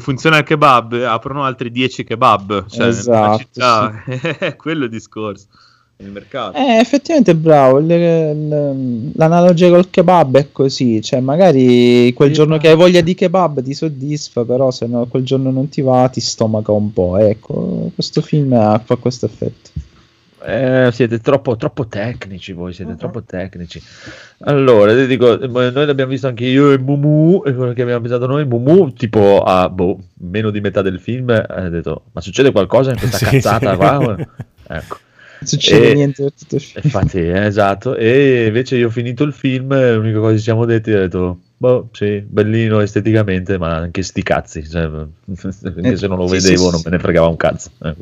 Funziona 0.00 0.38
il 0.38 0.44
kebab, 0.44 0.92
aprono 1.04 1.44
altri 1.44 1.70
10 1.70 2.02
kebab. 2.02 2.66
Cioè, 2.66 2.88
Esatto, 2.88 3.38
città. 3.38 4.02
È 4.04 4.56
quello 4.56 4.86
il 4.86 4.90
discorso. 4.90 5.46
Il 6.02 6.10
mercato. 6.10 6.56
Eh, 6.56 6.78
effettivamente 6.78 7.34
bravo. 7.34 7.78
il- 7.78 7.90
il- 7.90 9.10
l'analogia 9.14 9.68
col 9.68 9.90
kebab 9.90 10.36
è 10.38 10.48
così. 10.50 11.02
Cioè, 11.02 11.20
magari 11.20 12.12
quel 12.14 12.32
giorno 12.32 12.56
che 12.56 12.68
hai 12.68 12.76
voglia 12.76 13.02
di 13.02 13.14
kebab 13.14 13.62
ti 13.62 13.74
soddisfa, 13.74 14.44
però 14.44 14.70
se 14.70 14.86
no, 14.86 15.04
quel 15.06 15.24
giorno 15.24 15.50
non 15.50 15.68
ti 15.68 15.82
va, 15.82 16.08
ti 16.08 16.20
stomaca 16.20 16.72
un 16.72 16.92
po'. 16.92 17.18
Ecco, 17.18 17.90
questo 17.94 18.22
film 18.22 18.52
ha- 18.54 18.80
fa 18.82 18.96
questo 18.96 19.26
effetto. 19.26 19.70
Eh, 20.42 20.88
siete 20.90 21.18
troppo, 21.18 21.54
troppo 21.56 21.86
tecnici 21.86 22.52
voi, 22.54 22.72
siete 22.72 22.96
troppo 22.96 23.22
tecnici. 23.22 23.78
Allora, 24.44 24.94
ti 24.94 25.06
dico, 25.06 25.36
noi 25.36 25.70
l'abbiamo 25.84 26.10
visto 26.12 26.28
anche 26.28 26.46
io 26.46 26.72
e 26.72 26.78
Mumu, 26.78 27.42
e 27.44 27.52
quello 27.52 27.74
che 27.74 27.82
abbiamo 27.82 28.00
pensato 28.00 28.26
noi, 28.26 28.46
Mumu, 28.46 28.90
tipo 28.94 29.42
a 29.42 29.68
boh, 29.68 29.98
meno 30.20 30.48
di 30.48 30.62
metà 30.62 30.80
del 30.80 30.98
film, 30.98 31.28
ha 31.28 31.68
detto, 31.68 32.04
ma 32.12 32.22
succede 32.22 32.52
qualcosa 32.52 32.90
in 32.92 32.96
questa 32.98 33.18
Sì, 33.20 33.24
cazzata 33.26 33.72
sì. 33.72 33.76
qua? 33.76 34.16
Ecco. 34.72 34.96
Succede 35.42 35.90
E- 35.90 35.94
niente 35.94 36.22
per 36.22 36.32
tutto 36.32 36.54
il 36.56 36.60
film. 36.60 36.84
Infatti, 36.84 37.18
eh, 37.18 37.46
esatto. 37.46 37.96
E 37.96 38.46
invece 38.46 38.76
io 38.76 38.88
ho 38.88 38.90
finito 38.90 39.24
il 39.24 39.32
film, 39.32 39.74
l'unica 39.94 40.18
cosa 40.18 40.32
che 40.32 40.36
ci 40.38 40.42
siamo 40.44 40.64
detti 40.64 40.90
è 40.90 40.94
detto, 40.94 41.40
boh, 41.56 41.88
sì, 41.92 42.20
bellino 42.26 42.80
esteticamente, 42.80 43.58
ma 43.58 43.76
anche 43.76 44.02
sti 44.02 44.22
cazzi. 44.22 44.68
Cioè, 44.68 44.88
quindi 45.72 45.96
se 45.96 46.06
non 46.06 46.18
lo 46.18 46.26
sì, 46.26 46.34
vedevo 46.36 46.64
sì, 46.64 46.70
non 46.70 46.80
me 46.84 46.90
ne 46.90 46.98
fregava 46.98 47.28
un 47.28 47.36
cazzo. 47.36 47.70
Eh, 47.82 47.94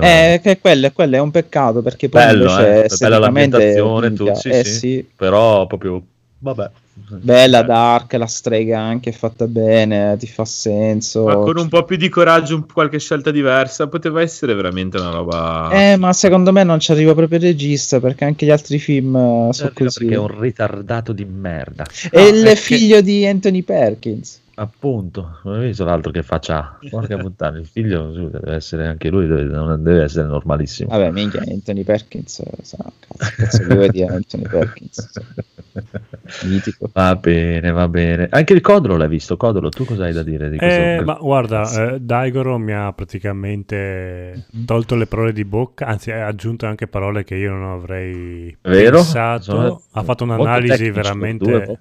Eh, 0.00 0.40
che 0.42 0.58
quello, 0.58 0.90
quello 0.90 1.16
è 1.16 1.20
un 1.20 1.30
peccato 1.30 1.82
perché 1.82 2.08
poi 2.08 2.22
bello, 2.24 2.50
invece 2.50 2.84
eh, 2.84 2.96
bella 2.98 3.18
l'ambientazione, 3.18 4.12
tu, 4.14 4.24
eh 4.26 4.34
sì. 4.34 4.64
sì, 4.64 5.08
però 5.14 5.66
proprio, 5.66 6.02
vabbè. 6.38 6.70
Bella 6.98 7.62
dark, 7.62 8.14
la 8.14 8.26
strega 8.26 8.80
anche 8.80 9.12
fatta 9.12 9.46
bene, 9.46 10.16
ti 10.18 10.26
fa 10.26 10.44
senso. 10.44 11.24
Ma 11.24 11.34
con 11.36 11.56
un 11.58 11.68
po' 11.68 11.84
più 11.84 11.96
di 11.96 12.08
coraggio, 12.08 12.56
un- 12.56 12.66
qualche 12.72 12.98
scelta 12.98 13.30
diversa, 13.30 13.86
poteva 13.86 14.20
essere 14.22 14.54
veramente 14.54 14.96
una 14.98 15.10
roba. 15.10 15.68
Eh, 15.72 15.96
ma 15.96 16.12
secondo 16.12 16.52
me 16.52 16.64
non 16.64 16.80
ci 16.80 16.92
arriva 16.92 17.14
proprio 17.14 17.38
il 17.38 17.44
regista 17.44 18.00
perché 18.00 18.24
anche 18.24 18.46
gli 18.46 18.50
altri 18.50 18.78
film 18.78 19.14
eh, 19.14 19.48
sono 19.52 19.70
così. 19.74 19.98
Perché 20.00 20.14
è 20.14 20.18
un 20.18 20.40
ritardato 20.40 21.12
di 21.12 21.24
merda. 21.24 21.84
È 22.10 22.20
No, 22.20 22.26
il 22.36 22.44
che- 22.44 22.56
figlio 22.56 23.00
di 23.00 23.26
Anthony 23.26 23.62
Perkins. 23.62 24.40
Appunto, 24.58 25.40
non 25.44 25.56
hai 25.56 25.66
visto 25.66 25.84
l'altro 25.84 26.10
che 26.10 26.22
faccia. 26.22 26.78
Porca 26.88 27.16
puttana, 27.20 27.58
il 27.58 27.66
figlio 27.66 28.10
deve 28.10 28.54
essere 28.54 28.86
anche 28.86 29.10
lui, 29.10 29.26
deve, 29.26 29.44
non 29.44 29.82
deve 29.82 30.04
essere 30.04 30.26
normalissimo. 30.26 30.88
Vabbè, 30.88 31.10
minchia, 31.10 31.42
Anthony 31.46 31.84
Perkins. 31.84 32.38
eh, 32.40 32.50
Sa, 32.62 32.78
cazzo, 32.78 33.34
cazzo 33.36 33.64
vuoi 33.64 33.90
dire 33.90 34.14
Anthony 34.14 34.44
Perkins? 34.48 35.10
Mitico. 36.44 36.88
Va 36.94 37.14
bene, 37.16 37.70
va 37.70 37.86
bene. 37.86 38.28
Anche 38.30 38.54
il 38.54 38.62
Codolo 38.62 38.96
l'hai 38.96 39.08
visto. 39.08 39.36
Codolo, 39.36 39.68
tu 39.68 39.84
cosa 39.84 40.04
hai 40.04 40.14
da 40.14 40.22
dire 40.22 40.48
di 40.48 40.56
questo? 40.56 40.80
Eh, 40.80 41.02
ma 41.04 41.18
guarda, 41.20 41.92
eh, 41.92 42.00
Daigoro 42.00 42.56
mi 42.56 42.72
ha 42.72 42.90
praticamente 42.94 44.46
tolto 44.64 44.94
le 44.94 45.06
parole 45.06 45.34
di 45.34 45.44
bocca, 45.44 45.84
anzi 45.84 46.12
ha 46.12 46.26
aggiunto 46.26 46.64
anche 46.64 46.86
parole 46.86 47.24
che 47.24 47.34
io 47.34 47.52
non 47.52 47.64
avrei 47.72 48.56
Vero? 48.62 48.96
pensato. 48.96 49.42
Sono 49.42 49.82
ha 49.92 50.02
fatto 50.02 50.24
un'analisi 50.24 50.90
veramente... 50.90 51.76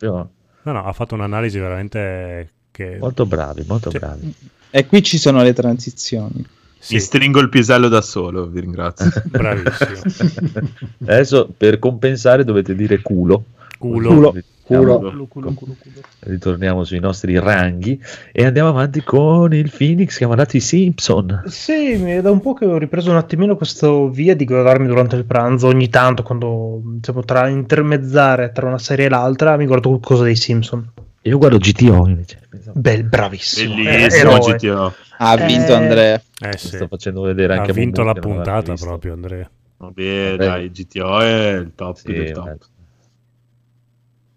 No, 0.65 0.71
no, 0.71 0.83
ha 0.83 0.93
fatto 0.93 1.13
un'analisi 1.13 1.59
veramente 1.59 2.49
che... 2.75 2.97
Molto 2.99 3.25
bravi, 3.25 3.63
molto 3.67 3.89
Sì. 3.89 3.97
bravi. 3.97 4.33
E 4.69 4.85
qui 4.85 5.01
ci 5.01 5.17
sono 5.17 5.41
le 5.41 5.53
transizioni. 5.53 6.45
Sì, 6.77 6.95
Mi 6.95 6.99
stringo 6.99 7.39
il 7.39 7.49
pisello 7.49 7.87
da 7.87 8.01
solo, 8.01 8.47
vi 8.47 8.59
ringrazio. 8.59 9.09
bravissimo. 9.25 10.67
Adesso 11.05 11.53
per 11.55 11.79
compensare 11.79 12.43
dovete 12.43 12.75
dire 12.75 13.01
culo. 13.01 13.45
Culo. 13.77 14.09
Culo. 14.09 14.31
Diciamo, 14.31 14.53
Culo, 14.65 14.97
culo, 14.99 15.25
culo, 15.27 15.53
culo. 15.53 15.75
Ritorniamo 16.21 16.83
sui 16.83 16.99
nostri 16.99 17.37
ranghi 17.37 18.01
e 18.31 18.45
andiamo 18.45 18.69
avanti 18.69 19.03
con 19.03 19.53
il 19.53 19.71
Phoenix 19.75 20.17
che 20.17 20.23
ha 20.23 20.27
mandato 20.27 20.57
i 20.57 20.59
Simpson. 20.59 21.43
Sì, 21.45 21.91
è 21.91 22.19
da 22.21 22.31
un 22.31 22.39
po' 22.41 22.53
che 22.55 22.65
ho 22.65 22.79
ripreso 22.79 23.11
un 23.11 23.17
attimino 23.17 23.55
questo 23.57 24.09
via 24.09 24.35
di 24.35 24.43
guardarmi 24.43 24.87
durante 24.87 25.17
il 25.17 25.25
pranzo. 25.25 25.67
Ogni 25.67 25.87
tanto, 25.89 26.23
quando 26.23 26.81
diciamo, 26.83 27.23
tra 27.23 27.47
intermezzare 27.47 28.51
tra 28.53 28.65
una 28.65 28.79
serie 28.79 29.05
e 29.05 29.09
l'altra, 29.09 29.55
mi 29.55 29.67
guardo 29.67 29.89
qualcosa 29.89 30.23
dei 30.23 30.35
Simpson. 30.35 30.91
Io 31.25 31.39
guardo 31.39 31.57
GTO 31.57 32.07
invece. 32.07 32.39
Bel, 32.73 33.03
bravissimo. 33.03 33.73
Bellissimo 33.75 34.31
Eroe. 34.37 34.55
GTO. 34.55 34.93
Ha 35.17 35.35
vinto 35.37 35.71
Eh, 35.71 35.75
Andrea. 35.75 36.21
Eh 36.39 36.57
sì, 36.57 36.67
Sto 36.67 36.87
facendo 36.87 37.21
vedere 37.21 37.55
ha 37.55 37.57
anche 37.59 37.71
a 37.71 37.73
vinto 37.73 38.03
la 38.03 38.13
puntata 38.13 38.73
proprio 38.75 39.13
Andrea. 39.13 39.49
Vabbè, 39.77 40.29
Vabbè. 40.31 40.45
dai, 40.45 40.69
GTO 40.71 41.19
è 41.21 41.51
il 41.53 41.71
top 41.73 41.95
Sì, 41.97 42.13
del 42.13 42.31
top. 42.31 42.57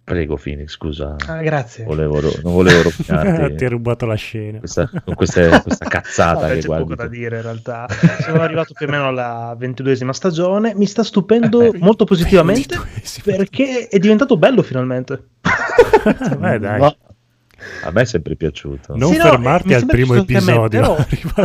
Eh. 0.08 0.12
Prego 0.14 0.36
Phoenix, 0.42 0.70
scusa. 0.70 1.16
Ah, 1.26 1.42
grazie. 1.42 1.84
Volevo 1.84 2.20
non 2.20 2.32
volevo 2.52 2.88
Ti 2.90 3.10
ha 3.10 3.22
rovinarti 3.22 3.66
rubato 3.68 4.06
la 4.06 4.14
scena. 4.14 4.58
questa, 4.58 4.90
con 5.04 5.14
queste- 5.14 5.60
questa 5.62 5.86
cazzata 5.88 6.40
Vabbè, 6.40 6.54
che 6.54 6.60
c'è 6.60 6.66
guardi. 6.66 6.84
poco 6.84 6.94
da 6.96 7.06
dire 7.08 7.36
in 7.36 7.42
realtà. 7.42 7.86
Sono 8.20 8.40
arrivato 8.40 8.72
più 8.74 8.86
o 8.86 8.90
meno 8.90 9.06
alla 9.08 9.54
ventiduesima 9.58 10.12
stagione. 10.12 10.74
Mi 10.74 10.86
sta 10.86 11.02
stupendo 11.04 11.72
molto 11.78 12.04
positivamente 12.04 12.76
perché 13.22 13.88
è 13.88 13.98
diventato 13.98 14.36
bello 14.36 14.62
finalmente. 14.62 15.22
Beh, 16.38 16.58
dai. 16.58 16.80
No. 16.80 16.96
A 17.82 17.90
me 17.90 18.02
è 18.02 18.04
sempre 18.04 18.36
piaciuto. 18.36 18.94
Non 18.96 19.10
Sì, 19.10 19.16
no, 19.16 19.24
fermarti 19.24 19.66
mi 19.68 19.74
al 19.74 19.84
primo 19.86 20.12
a 20.12 20.16
me, 20.16 20.22
episodio. 20.22 20.68
però, 20.68 20.96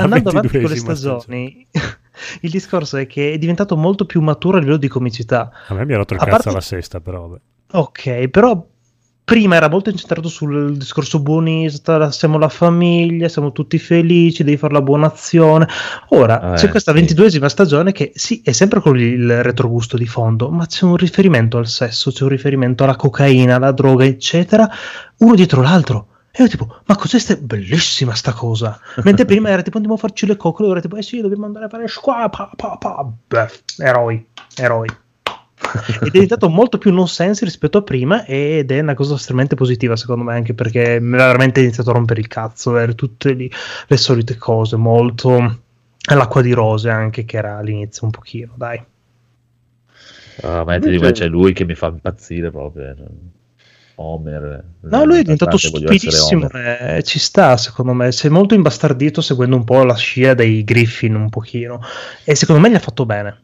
andando 0.04 0.30
avanti 0.30 0.48
con 0.50 0.60
le 0.62 0.68
22esima 0.68 0.94
stagioni, 0.94 1.68
il 2.42 2.50
discorso 2.52 2.98
è 2.98 3.08
che 3.08 3.32
è 3.34 3.38
diventato 3.40 3.76
molto 3.76 4.06
più 4.06 4.22
maturo 4.22 4.58
a 4.58 4.60
livello 4.60 4.78
di 4.78 4.88
comicità. 4.88 5.52
A 5.68 5.74
me 5.74 5.86
mi 5.86 5.94
ha 5.94 5.98
rotto 5.98 6.14
il 6.14 6.20
A 6.20 6.24
cazzo 6.24 6.34
parte- 6.36 6.50
alla 6.50 6.62
sesta, 6.62 7.00
però. 7.02 7.28
vabbè. 7.28 7.42
Ok, 7.76 8.28
però 8.28 8.68
prima 9.26 9.56
era 9.56 9.68
molto 9.68 9.90
incentrato 9.90 10.28
sul 10.28 10.78
discorso 10.78 11.20
buonista, 11.20 12.12
siamo 12.12 12.38
la 12.38 12.50
famiglia, 12.50 13.28
siamo 13.30 13.52
tutti 13.52 13.80
felici, 13.80 14.44
devi 14.44 14.58
fare 14.58 14.74
la 14.74 14.82
buona 14.82 15.08
azione. 15.08 15.68
Ora 16.10 16.54
Eh, 16.54 16.56
c'è 16.56 16.70
questa 16.70 16.92
sì. 16.92 16.98
ventiduesima 16.98 17.50
stagione 17.50 17.92
che 17.92 18.12
sì, 18.14 18.42
è 18.44 18.52
sempre 18.52 18.80
con 18.80 19.00
il 19.00 19.42
retrogusto 19.42 19.98
di 19.98 20.06
fondo, 20.06 20.52
ma 20.52 20.68
c'è 20.68 20.86
un 20.86 20.98
riferimento 20.98 21.58
al 21.58 21.68
sesso, 21.68 22.12
c'è 22.12 22.24
un 22.24 22.30
riferimento 22.30 22.84
alla 22.84 22.96
cocaina, 22.96 23.56
alla 23.56 23.72
droga, 23.72 24.06
eccetera, 24.06 24.70
uno 25.20 25.34
dietro 25.34 25.62
l'altro. 25.62 26.08
E 26.32 26.44
io 26.44 26.50
tipo, 26.50 26.82
ma 26.86 26.96
cos'è 26.96 27.18
sta... 27.18 27.36
bellissima 27.36 28.14
sta 28.14 28.34
cosa? 28.34 28.80
Mentre 29.04 29.26
prima 29.26 29.50
era 29.50 29.62
tipo 29.64 29.78
andiamo 29.78 29.98
a 29.98 30.00
farci 30.02 30.28
le 30.28 30.36
coccole, 30.36 30.68
ora 30.70 30.80
tipo, 30.80 30.96
eh 30.96 31.02
sì, 31.02 31.22
dobbiamo 31.22 31.46
andare 31.46 31.66
a 31.66 31.70
fare 31.70 31.88
squadra, 31.88 32.30
pa, 32.30 32.52
pa, 32.56 32.78
pa. 32.78 33.12
Beh, 33.28 33.50
eroi, 33.78 34.26
eroi. 34.58 34.88
è 36.02 36.10
diventato 36.10 36.50
molto 36.50 36.78
più 36.78 36.94
nonsense 36.94 37.46
rispetto 37.46 37.78
a 37.80 37.82
prima 37.84 38.26
ed 38.26 38.72
è 38.72 38.80
una 38.80 38.94
cosa 38.94 39.16
estremamente 39.16 39.56
positiva 39.56 39.96
secondo 39.96 40.24
me 40.24 40.34
anche 40.36 40.54
perché 40.54 41.00
mi 41.00 41.16
ha 41.16 41.26
veramente 41.28 41.62
iniziato 41.62 41.90
a 41.90 41.94
rompere 41.94 42.20
il 42.20 42.28
cazzo 42.28 42.70
avere 42.72 42.96
tutte 42.96 43.34
lì 43.34 43.50
le 43.88 43.98
solite 43.98 44.38
cose 44.38 44.76
molto 44.76 45.60
all'acqua 46.06 46.42
di 46.42 46.52
rose 46.54 46.90
anche 46.90 47.26
che 47.26 47.38
era 47.38 47.58
all'inizio 47.58 48.06
un 48.06 48.12
pochino 48.12 48.54
dai 48.56 48.84
Ah, 50.42 50.64
ma 50.64 50.80
dico, 50.80 51.12
c'è 51.12 51.28
lui 51.28 51.54
che 51.54 51.64
mi 51.64 51.76
fa 51.76 51.88
impazzire 51.88 52.50
proprio. 52.50 52.90
eh. 52.90 52.96
Homer. 53.96 54.64
no 54.82 55.06
lui 55.06 55.20
è 55.20 55.22
diventato 55.22 55.56
stupidissimo 55.56 56.50
eh, 56.50 57.04
ci 57.04 57.20
sta 57.20 57.58
secondo 57.58 57.94
me 57.94 58.12
si 58.12 58.26
è 58.26 58.30
molto 58.32 58.56
imbastardito 58.56 59.22
seguendo 59.22 59.56
un 59.56 59.64
po' 59.64 59.84
la 59.84 59.94
scia 59.96 60.34
dei 60.34 60.64
Griffin 60.64 61.14
un 61.14 61.30
pochino 61.30 61.80
e 62.24 62.34
secondo 62.34 62.60
me 62.60 62.72
gli 62.72 62.76
ha 62.76 62.80
fatto 62.80 63.06
bene 63.06 63.42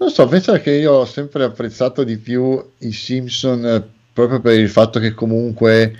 Non 0.00 0.10
so, 0.10 0.26
penso 0.28 0.52
che 0.60 0.70
io 0.72 0.92
ho 0.92 1.04
sempre 1.04 1.42
apprezzato 1.44 2.04
di 2.04 2.18
più 2.18 2.62
i 2.78 2.92
Simpson 2.92 3.64
eh, 3.66 3.82
proprio 4.12 4.40
per 4.40 4.58
il 4.58 4.68
fatto 4.70 5.00
che 5.00 5.12
comunque 5.12 5.94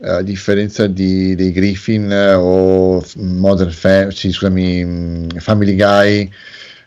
eh, 0.00 0.08
a 0.08 0.22
differenza 0.22 0.86
di- 0.88 1.34
dei 1.36 1.52
Griffin 1.52 2.10
eh, 2.10 2.34
o 2.34 3.02
Modern 3.16 3.70
Family, 3.70 4.12
sì, 4.12 4.32
scusami, 4.32 4.84
mm, 4.84 5.28
Family 5.38 5.76
Guy, 5.76 6.30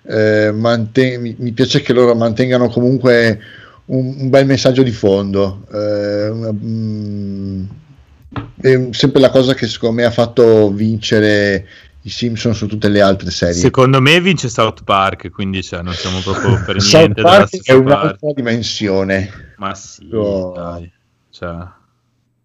eh, 0.03 0.51
mante- 0.53 1.17
mi, 1.17 1.51
piace 1.53 1.81
che 1.81 1.93
loro 1.93 2.13
mantengano 2.15 2.67
comunque 2.69 3.39
un, 3.85 4.15
un 4.19 4.29
bel 4.29 4.45
messaggio 4.45 4.83
di 4.83 4.91
fondo. 4.91 5.65
eh, 5.71 6.27
una- 6.29 6.51
mm, 6.53 7.63
è 8.61 8.87
sempre 8.91 9.19
la 9.21 9.29
cosa 9.29 9.53
che 9.53 9.67
secondo 9.67 9.95
me 9.95 10.03
ha 10.05 10.11
fatto 10.11 10.71
vincere 10.71 11.65
i 12.09 12.11
Simpson 12.11 12.53
su 12.55 12.65
tutte 12.67 12.89
le 12.89 13.01
altre 13.01 13.29
serie. 13.31 13.53
Secondo 13.53 14.01
me 14.01 14.19
vince 14.19 14.49
South 14.49 14.83
Park, 14.83 15.29
quindi 15.29 15.61
cioè, 15.63 15.81
non 15.81 15.93
siamo 15.93 16.19
proprio 16.19 16.61
per 16.65 16.81
South 16.81 16.93
niente 17.05 17.21
dalla 17.21 17.37
Park 17.37 17.63
è 17.63 17.73
un'altra 17.73 18.15
parte. 18.17 18.33
dimensione. 18.35 19.53
Ma 19.57 19.73
sì, 19.75 20.09
Oh. 20.11 20.51
dai. 20.53 20.91
Cioè, 21.29 21.77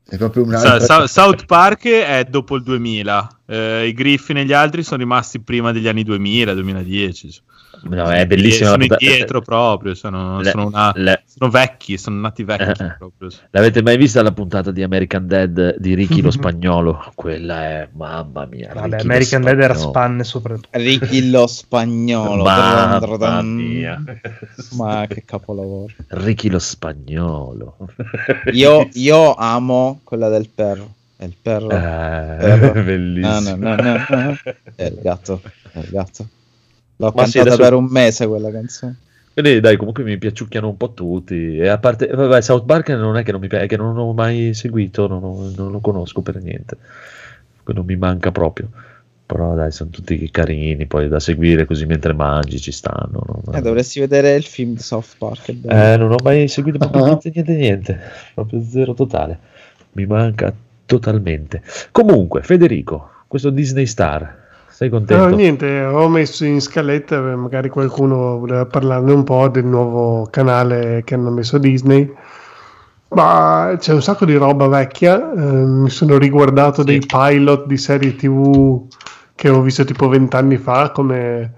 È 0.06 0.16
proprio 0.18 0.44
un'altra 0.44 0.78
Sa- 0.80 1.06
South 1.06 1.46
Park 1.46 1.86
è 1.88 2.26
dopo 2.28 2.56
il 2.56 2.62
2000, 2.62 3.28
Eh, 3.46 3.86
I 3.88 3.92
Griffin 3.94 4.36
e 4.38 4.44
gli 4.44 4.52
altri 4.52 4.82
sono 4.82 4.98
rimasti 4.98 5.40
prima 5.40 5.72
degli 5.72 5.88
anni 5.88 6.02
2000, 6.02 6.52
2010. 6.54 7.30
No, 7.88 8.10
è 8.10 8.26
bellissima 8.26 8.66
Sono 8.66 8.70
la 8.70 8.76
puntata- 8.86 9.04
indietro 9.04 9.40
proprio, 9.42 9.94
sono, 9.94 10.40
Le- 10.40 10.50
sono 10.50 10.66
una- 10.66 10.92
le- 10.94 11.22
sono 11.26 11.50
vecchi, 11.50 11.98
sono 11.98 12.20
nati 12.20 12.44
vecchi 12.44 12.82
Eh, 12.82 12.86
eh. 12.86 12.94
proprio. 12.98 13.28
L'avete 13.50 13.82
mai 13.82 13.96
vista 13.96 14.22
la 14.22 14.32
puntata 14.32 14.70
di 14.70 14.82
American 14.82 15.26
Dead 15.26 15.76
di 15.78 15.94
Ricky 15.94 16.20
lo 16.20 16.30
spagnolo? 16.32 17.12
Quella 17.14 17.62
è 17.62 17.88
mamma 17.92 18.46
mia. 18.46 18.72
Vabbè, 18.74 19.00
American 19.00 19.42
Dead 19.42 19.60
era 19.60 19.74
spanne 19.74 20.24
soprattutto. 20.24 20.68
Ricky 20.72 21.30
lo 21.30 21.46
spagnolo. 21.46 22.42
Mamma 22.44 23.42
mia. 23.42 24.02
Ma 24.72 25.06
che 25.08 25.22
capolavoro. 25.24 25.92
Ricky 26.08 26.48
lo 26.48 26.58
spagnolo. 26.58 27.76
Io, 28.52 28.88
io 28.94 29.34
amo 29.34 30.00
quella 30.04 30.28
del 30.28 30.48
perro. 30.48 30.92
È 31.16 31.24
il 31.24 31.34
perro. 31.40 31.70
Eh, 31.70 31.78
perro. 31.78 32.72
bellissimo. 32.82 33.56
No, 33.56 33.74
no, 33.74 33.82
no, 33.82 34.04
no, 34.08 34.16
no. 34.22 34.36
È 34.74 34.84
il 34.84 34.98
gatto. 35.00 35.40
È 35.72 35.78
il 35.78 35.88
gatto. 35.90 36.26
L'ho 36.96 37.12
Ma 37.14 37.26
sì, 37.26 37.38
cantata 37.38 37.54
adesso- 37.54 37.62
per 37.70 37.72
un 37.74 37.84
mese 37.90 38.26
quella 38.26 38.50
canzone. 38.50 38.96
Quindi 39.34 39.58
dai, 39.58 39.76
comunque 39.76 40.04
mi 40.04 40.16
piaciucchiano 40.16 40.68
un 40.68 40.76
po' 40.76 40.92
tutti. 40.92 41.56
E 41.58 41.66
a 41.68 41.78
parte, 41.78 42.06
vabbè, 42.06 42.40
South 42.40 42.64
Park 42.66 42.90
non 42.90 43.16
è 43.16 43.24
che 43.24 43.32
non 43.32 43.40
mi 43.40 43.48
piace, 43.48 43.66
che 43.66 43.76
non 43.76 43.96
ho 43.98 44.12
mai 44.12 44.54
seguito, 44.54 45.08
non, 45.08 45.24
ho- 45.24 45.50
non 45.56 45.72
lo 45.72 45.80
conosco 45.80 46.20
per 46.22 46.40
niente. 46.40 46.76
Non 47.64 47.84
mi 47.84 47.96
manca 47.96 48.30
proprio. 48.30 48.68
Però 49.26 49.54
dai, 49.56 49.72
sono 49.72 49.90
tutti 49.90 50.30
carini, 50.30 50.86
poi 50.86 51.08
da 51.08 51.18
seguire 51.18 51.64
così 51.64 51.86
mentre 51.86 52.12
mangi 52.12 52.60
ci 52.60 52.70
stanno. 52.70 53.42
no? 53.44 53.52
Eh, 53.54 53.60
dovresti 53.60 53.98
vedere 53.98 54.34
il 54.34 54.44
film 54.44 54.76
South 54.76 55.16
Park. 55.18 55.48
Eh, 55.48 55.96
non 55.96 56.12
ho 56.12 56.16
mai 56.22 56.46
seguito 56.46 56.78
proprio 56.78 57.04
niente, 57.06 57.30
niente, 57.34 57.54
niente. 57.54 58.00
Proprio 58.34 58.62
zero 58.62 58.94
totale. 58.94 59.38
Mi 59.92 60.06
manca 60.06 60.54
totalmente. 60.86 61.62
Comunque, 61.90 62.42
Federico, 62.42 63.10
questo 63.26 63.50
Disney 63.50 63.86
Star, 63.86 64.42
sei 64.74 64.88
contento? 64.90 65.28
No, 65.28 65.34
niente, 65.34 65.84
ho 65.84 66.08
messo 66.08 66.44
in 66.44 66.60
scaletta, 66.60 67.20
magari 67.20 67.68
qualcuno 67.68 68.38
voleva 68.38 68.66
parlarne 68.66 69.12
un 69.12 69.22
po' 69.24 69.48
del 69.48 69.64
nuovo 69.64 70.26
canale 70.30 71.02
che 71.04 71.14
hanno 71.14 71.30
messo 71.30 71.58
Disney. 71.58 72.12
Ma 73.10 73.76
c'è 73.78 73.92
un 73.92 74.02
sacco 74.02 74.24
di 74.24 74.34
roba 74.34 74.66
vecchia. 74.66 75.32
eh, 75.32 75.40
mi 75.40 75.88
sono 75.90 76.18
riguardato 76.18 76.82
dei 76.82 76.98
pilot 76.98 77.66
di 77.66 77.76
serie 77.76 78.16
TV 78.16 78.86
che 79.36 79.48
ho 79.48 79.60
visto 79.60 79.84
tipo 79.84 80.08
vent'anni 80.08 80.56
fa, 80.56 80.90
come 80.90 81.52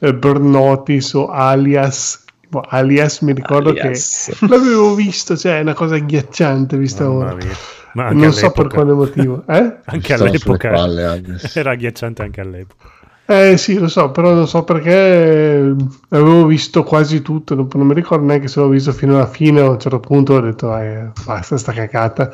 eh, 0.00 0.14
Burn 0.14 0.50
Notice 0.50 1.16
o 1.16 1.28
Alias. 1.28 2.24
Boh, 2.50 2.62
Alias 2.68 3.20
mi 3.20 3.32
ricordo 3.32 3.70
Alias. 3.70 4.36
che 4.38 4.46
l'avevo 4.46 4.94
visto, 4.94 5.36
cioè 5.36 5.58
è 5.58 5.60
una 5.62 5.74
cosa 5.74 5.94
agghiacciante 5.94 6.76
vista 6.76 7.04
Mamma 7.04 7.24
ora. 7.24 7.34
mia. 7.36 7.56
Ma 7.92 8.06
anche 8.06 8.14
Non 8.14 8.32
so 8.32 8.50
per 8.50 8.68
quale 8.68 8.92
motivo. 8.92 9.44
Eh? 9.48 9.76
Anche 9.84 10.14
Stavo 10.14 10.30
all'epoca 10.30 10.70
palle, 10.70 11.22
era 11.54 11.70
agghiacciante 11.70 12.22
anche 12.22 12.40
all'epoca. 12.40 12.96
Eh 13.30 13.58
sì, 13.58 13.78
lo 13.78 13.88
so, 13.88 14.10
però 14.10 14.32
non 14.32 14.48
so 14.48 14.64
perché 14.64 14.90
eh, 14.90 15.76
avevo 16.08 16.46
visto 16.46 16.82
quasi 16.82 17.20
tutto, 17.20 17.54
non, 17.54 17.68
non 17.74 17.86
mi 17.86 17.92
ricordo 17.92 18.24
neanche 18.24 18.48
se 18.48 18.58
l'ho 18.58 18.68
visto 18.68 18.90
fino 18.92 19.16
alla 19.16 19.26
fine, 19.26 19.60
a 19.60 19.68
un 19.68 19.78
certo 19.78 20.00
punto 20.00 20.32
ho 20.32 20.40
detto 20.40 20.74
eh, 20.78 21.10
basta 21.26 21.58
sta 21.58 21.72
cacata. 21.72 22.30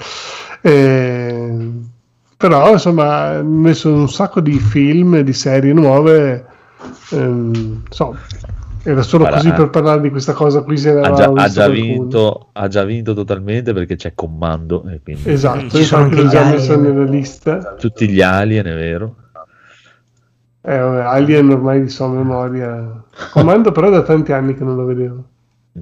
Eh, 0.60 1.70
però 2.36 2.70
insomma 2.70 3.38
ho 3.38 3.42
messo 3.42 3.92
un 3.92 4.08
sacco 4.08 4.40
di 4.40 4.56
film, 4.60 5.18
di 5.20 5.32
serie 5.32 5.72
nuove, 5.72 6.44
ehm, 7.10 7.82
so, 7.90 8.16
era 8.84 9.02
solo 9.02 9.24
Guarda, 9.24 9.38
così 9.38 9.48
eh, 9.48 9.56
per 9.56 9.70
parlare 9.70 10.00
di 10.02 10.10
questa 10.10 10.34
cosa 10.34 10.62
qui 10.62 10.74
Ha 10.86 11.12
già, 11.12 11.32
ha 11.34 11.48
già 11.48 11.68
vinto, 11.68 12.48
ha 12.52 12.68
già 12.68 12.84
vinto 12.84 13.14
totalmente 13.14 13.72
perché 13.72 13.96
c'è 13.96 14.14
comando. 14.14 14.86
E 14.88 15.00
quindi 15.02 15.30
Esatto, 15.30 15.76
Ci 15.76 15.84
sono 15.84 16.04
anche 16.04 16.22
l'ho 16.22 16.28
già 16.28 16.44
gli 16.44 16.50
messo 16.52 16.78
nella 16.78 17.04
lista. 17.04 17.74
Tutti 17.78 18.08
gli 18.08 18.20
alien, 18.20 18.66
è 18.66 18.74
vero? 18.74 19.16
Eh, 20.66 20.78
vabbè, 20.78 21.00
Alien 21.00 21.50
ormai 21.50 21.82
di 21.82 21.88
sua 21.88 22.08
memoria. 22.08 23.02
Comando 23.32 23.72
però 23.72 23.90
da 23.90 24.02
tanti 24.02 24.32
anni 24.32 24.54
che 24.54 24.64
non 24.64 24.76
lo 24.76 24.84
vedevo. 24.84 25.24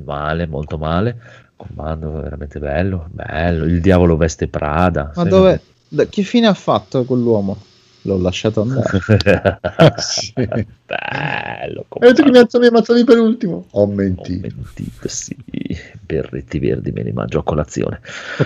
Male, 0.04 0.46
molto 0.46 0.78
male. 0.78 1.20
Comando 1.56 2.20
veramente 2.20 2.58
bello, 2.58 3.06
bello. 3.10 3.64
Il 3.64 3.80
diavolo 3.80 4.16
veste 4.16 4.48
Prada. 4.48 5.12
Ma 5.14 5.24
dove. 5.24 5.60
da- 5.88 6.06
che 6.06 6.22
fine 6.22 6.46
ha 6.46 6.54
fatto 6.54 7.04
quell'uomo? 7.04 7.56
L'ho 8.04 8.18
lasciato 8.18 8.62
andare. 8.62 9.00
Sì. 9.98 10.32
bello. 10.34 11.86
E 12.00 12.12
tu 12.12 12.22
che 12.22 12.22
mi 12.24 12.30
Comando. 12.30 12.38
azzami 12.40 12.66
ammazzavi 12.66 13.04
per 13.04 13.18
ultimo? 13.18 13.66
Ho 13.70 13.82
Ho 13.82 13.86
mentito. 13.86 14.48
mentito, 14.48 15.08
sì. 15.08 15.36
Berretti 16.04 16.58
verdi 16.58 16.90
me 16.90 17.02
li 17.04 17.12
mangio 17.12 17.38
a 17.38 17.42
colazione. 17.44 18.00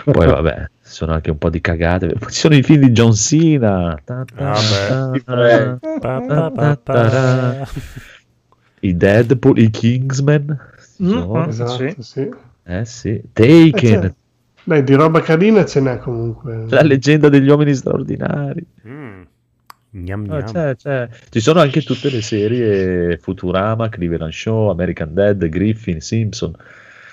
Poi 0.04 0.26
vabbè, 0.26 0.56
ci 0.84 0.92
sono 0.92 1.12
anche 1.14 1.30
un 1.30 1.38
po' 1.38 1.48
di 1.50 1.60
cagate. 1.62 2.08
Poi 2.08 2.30
ci 2.30 2.40
sono 2.40 2.54
i 2.54 2.62
film 2.62 2.84
di 2.84 2.92
John 2.92 3.14
Cena. 3.14 3.98
I 8.80 8.94
Deadpool, 8.96 9.58
i 9.58 9.70
Kingsman. 9.70 10.58
Mm, 11.02 11.08
No, 11.10 11.46
Esatto, 11.48 11.94
Sì. 12.02 12.30
Eh 12.64 12.84
sì. 12.84 13.08
Eh, 13.10 13.22
Taken, 13.32 14.14
Dai, 14.64 14.82
di 14.82 14.94
roba 14.94 15.20
carina 15.20 15.64
ce 15.64 15.80
n'è 15.80 15.98
comunque. 15.98 16.66
la 16.68 16.82
leggenda 16.82 17.28
degli 17.28 17.48
uomini 17.48 17.74
straordinari. 17.74 18.66
Mm. 18.86 19.05
Gnam, 19.98 20.26
Ah, 20.30 20.38
gnam. 20.40 20.52
c'è, 20.52 20.76
c'è. 20.76 21.08
Ci 21.30 21.40
sono 21.40 21.60
anche 21.60 21.82
tutte 21.82 22.10
le 22.10 22.20
serie 22.22 23.16
Futurama, 23.18 23.88
Cleveland 23.88 24.32
Show, 24.32 24.68
American 24.70 25.14
Dead, 25.14 25.48
Griffin, 25.48 26.00
Simpson. 26.00 26.54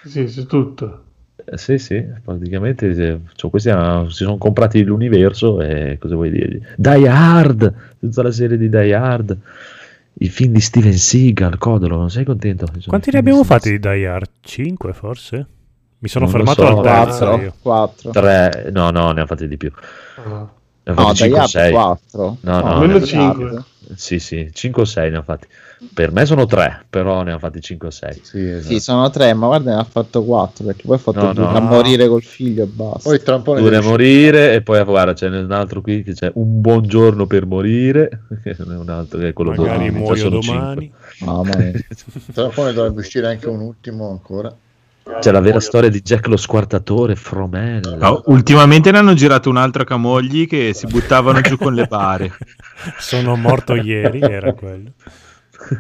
Sì, 0.04 0.26
c'è 0.26 0.46
tutto. 0.46 1.04
Eh, 1.46 1.58
sì, 1.58 1.78
sì, 1.78 2.04
praticamente 2.24 2.88
eh, 2.90 3.20
cioè, 3.36 3.50
questi 3.50 3.70
hanno- 3.70 4.10
si 4.10 4.24
sono 4.24 4.38
comprati 4.38 4.84
l'universo 4.84 5.62
e 5.62 5.98
cosa 6.00 6.16
vuoi 6.16 6.30
dirgli? 6.30 6.62
Die 6.78 7.08
Hard, 7.10 7.74
tutta 8.00 8.22
la 8.24 8.32
serie 8.32 8.58
di 8.58 8.70
Die 8.70 8.94
Hard, 8.94 9.38
i 10.20 10.30
film 10.30 10.54
di 10.54 10.62
Steven 10.62 10.94
Seagal, 10.94 11.58
Codolo, 11.58 11.98
non 11.98 12.10
sei 12.10 12.24
contento? 12.24 12.68
Quanti 12.86 13.10
ne 13.12 13.18
abbiamo 13.20 13.42
di 13.42 13.46
fatti 13.48 13.72
di 13.72 13.80
Die 13.80 14.08
Hard? 14.08 14.28
5 14.42 14.94
forse? 14.94 15.46
Mi 16.00 16.08
sono 16.10 16.26
Non 16.26 16.34
fermato 16.34 16.66
so. 16.66 16.78
al 16.80 16.84
terzo 16.84 17.26
Quattro. 17.26 17.42
io. 17.42 17.54
Quattro. 17.62 18.12
Tre, 18.12 18.70
no, 18.72 18.90
no, 18.92 19.12
ne 19.12 19.20
hanno 19.20 19.26
fatti 19.26 19.48
di 19.48 19.58
più. 19.58 19.72
No. 20.86 20.94
Ne 20.94 21.02
No, 21.02 21.08
fatti 21.08 21.20
dai 21.20 21.30
5 21.30 21.38
o 21.38 21.42
altri 21.42 21.60
6. 21.60 21.72
quattro. 21.72 22.38
No, 22.42 22.60
no, 22.60 22.66
almeno 22.66 22.96
hanno- 22.98 23.06
cinque. 23.06 23.64
Sì, 23.96 24.20
sì, 24.20 24.50
5 24.52 24.82
o 24.82 24.86
6 24.86 25.10
ne 25.10 25.16
hanno 25.16 25.24
fatti. 25.24 25.48
Per 25.94 26.12
me 26.14 26.26
sono 26.26 26.46
3, 26.46 26.86
però 26.90 27.22
ne 27.24 27.32
hanno 27.32 27.40
fatti 27.40 27.60
5 27.62 27.88
o 27.90 27.92
6. 27.92 28.20
Sì, 28.24 28.40
esatto. 28.48 28.74
Sì, 28.74 28.80
sono 28.80 29.10
tre, 29.10 29.34
ma 29.34 29.48
guarda, 29.48 29.74
ne 29.76 29.80
ha 29.82 29.84
fatto 29.84 30.24
quattro. 30.24 30.66
Perché 30.66 30.84
poi 30.86 30.96
ha 30.96 31.00
fatto 31.00 31.22
No, 31.26 31.34
due 31.34 31.44
no. 31.44 31.50
a 31.56 31.60
morire 31.60 32.08
col 32.08 32.24
figlio 32.24 32.64
e 32.64 32.68
basta. 32.68 33.10
Poi 33.10 33.22
tra 33.22 33.36
un 33.36 33.42
po' 33.42 33.54
ne 33.56 33.62
Due 33.62 33.76
a 33.76 33.82
morire 33.82 34.54
e 34.56 34.62
poi 34.62 34.82
guarda 34.84 35.14
c'è 35.14 35.28
un 35.28 35.52
altro 35.52 35.82
qui 35.82 36.04
che 36.04 36.14
c'è 36.14 36.32
un 36.36 36.62
buon 36.62 36.84
giorno 36.88 37.28
per 37.28 37.46
morire 37.46 38.22
che 38.44 38.56
non 38.60 38.72
è 38.74 38.78
un 38.78 38.90
altro 38.90 39.20
che 39.20 39.28
è 39.30 39.34
quello 39.34 39.52
Magari 39.52 39.90
muoio 39.92 40.30
domani. 40.30 40.92
Mamma 41.20 41.56
mia. 41.58 41.72
tra 42.34 42.44
un 42.46 42.52
po' 42.52 42.64
ne 42.66 42.74
dovrebbe 42.74 43.00
uscire 43.02 43.28
anche 43.28 43.48
un 43.50 43.60
ultimo 43.60 44.10
ancora. 44.10 44.54
C'è 45.20 45.32
la 45.32 45.42
vera 45.42 45.60
storia 45.60 45.90
di 45.90 46.02
Jack 46.02 46.28
lo 46.28 46.38
squartatore 46.38 47.16
Fromella. 47.16 47.98
No, 47.98 48.22
ultimamente 48.28 48.90
ne 48.90 49.00
hanno 49.00 49.14
girato 49.14 49.50
un'altra 49.50 49.84
Camogli 49.84 50.48
che 50.48 50.74
si 50.74 50.88
buttavano 50.88 51.42
giù 51.42 51.58
con 51.58 51.74
le 51.74 51.88
bare. 51.88 52.32
Sono 52.98 53.36
morto 53.36 53.76
ieri, 53.76 54.22
era 54.22 54.54
quello. 54.54 54.92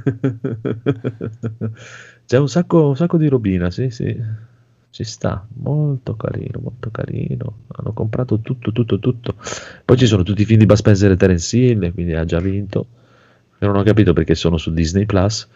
c'è 2.25 2.37
un 2.37 2.49
sacco, 2.49 2.89
un 2.89 2.95
sacco 2.97 3.17
di 3.17 3.27
robina 3.27 3.71
sì 3.71 3.89
sì. 3.89 4.41
Ci 4.89 5.03
sta 5.05 5.47
molto 5.55 6.15
carino 6.15 6.59
molto 6.61 6.91
carino. 6.91 7.59
Hanno 7.67 7.93
comprato 7.93 8.39
tutto 8.41 8.73
tutto 8.73 8.99
tutto. 8.99 9.35
Poi 9.85 9.97
ci 9.97 10.05
sono 10.05 10.23
tutti 10.23 10.41
i 10.41 10.45
film 10.45 10.59
di 10.59 10.65
Bud 10.65 10.77
Spencer 10.77 11.11
e 11.11 11.15
Terence 11.15 11.57
Hill 11.57 11.93
quindi 11.93 12.13
ha 12.13 12.25
già 12.25 12.39
vinto. 12.39 12.87
Io 13.59 13.67
non 13.67 13.77
ho 13.77 13.83
capito 13.83 14.11
perché 14.11 14.35
sono 14.35 14.57
su 14.57 14.73
Disney 14.73 15.05
Plus 15.05 15.47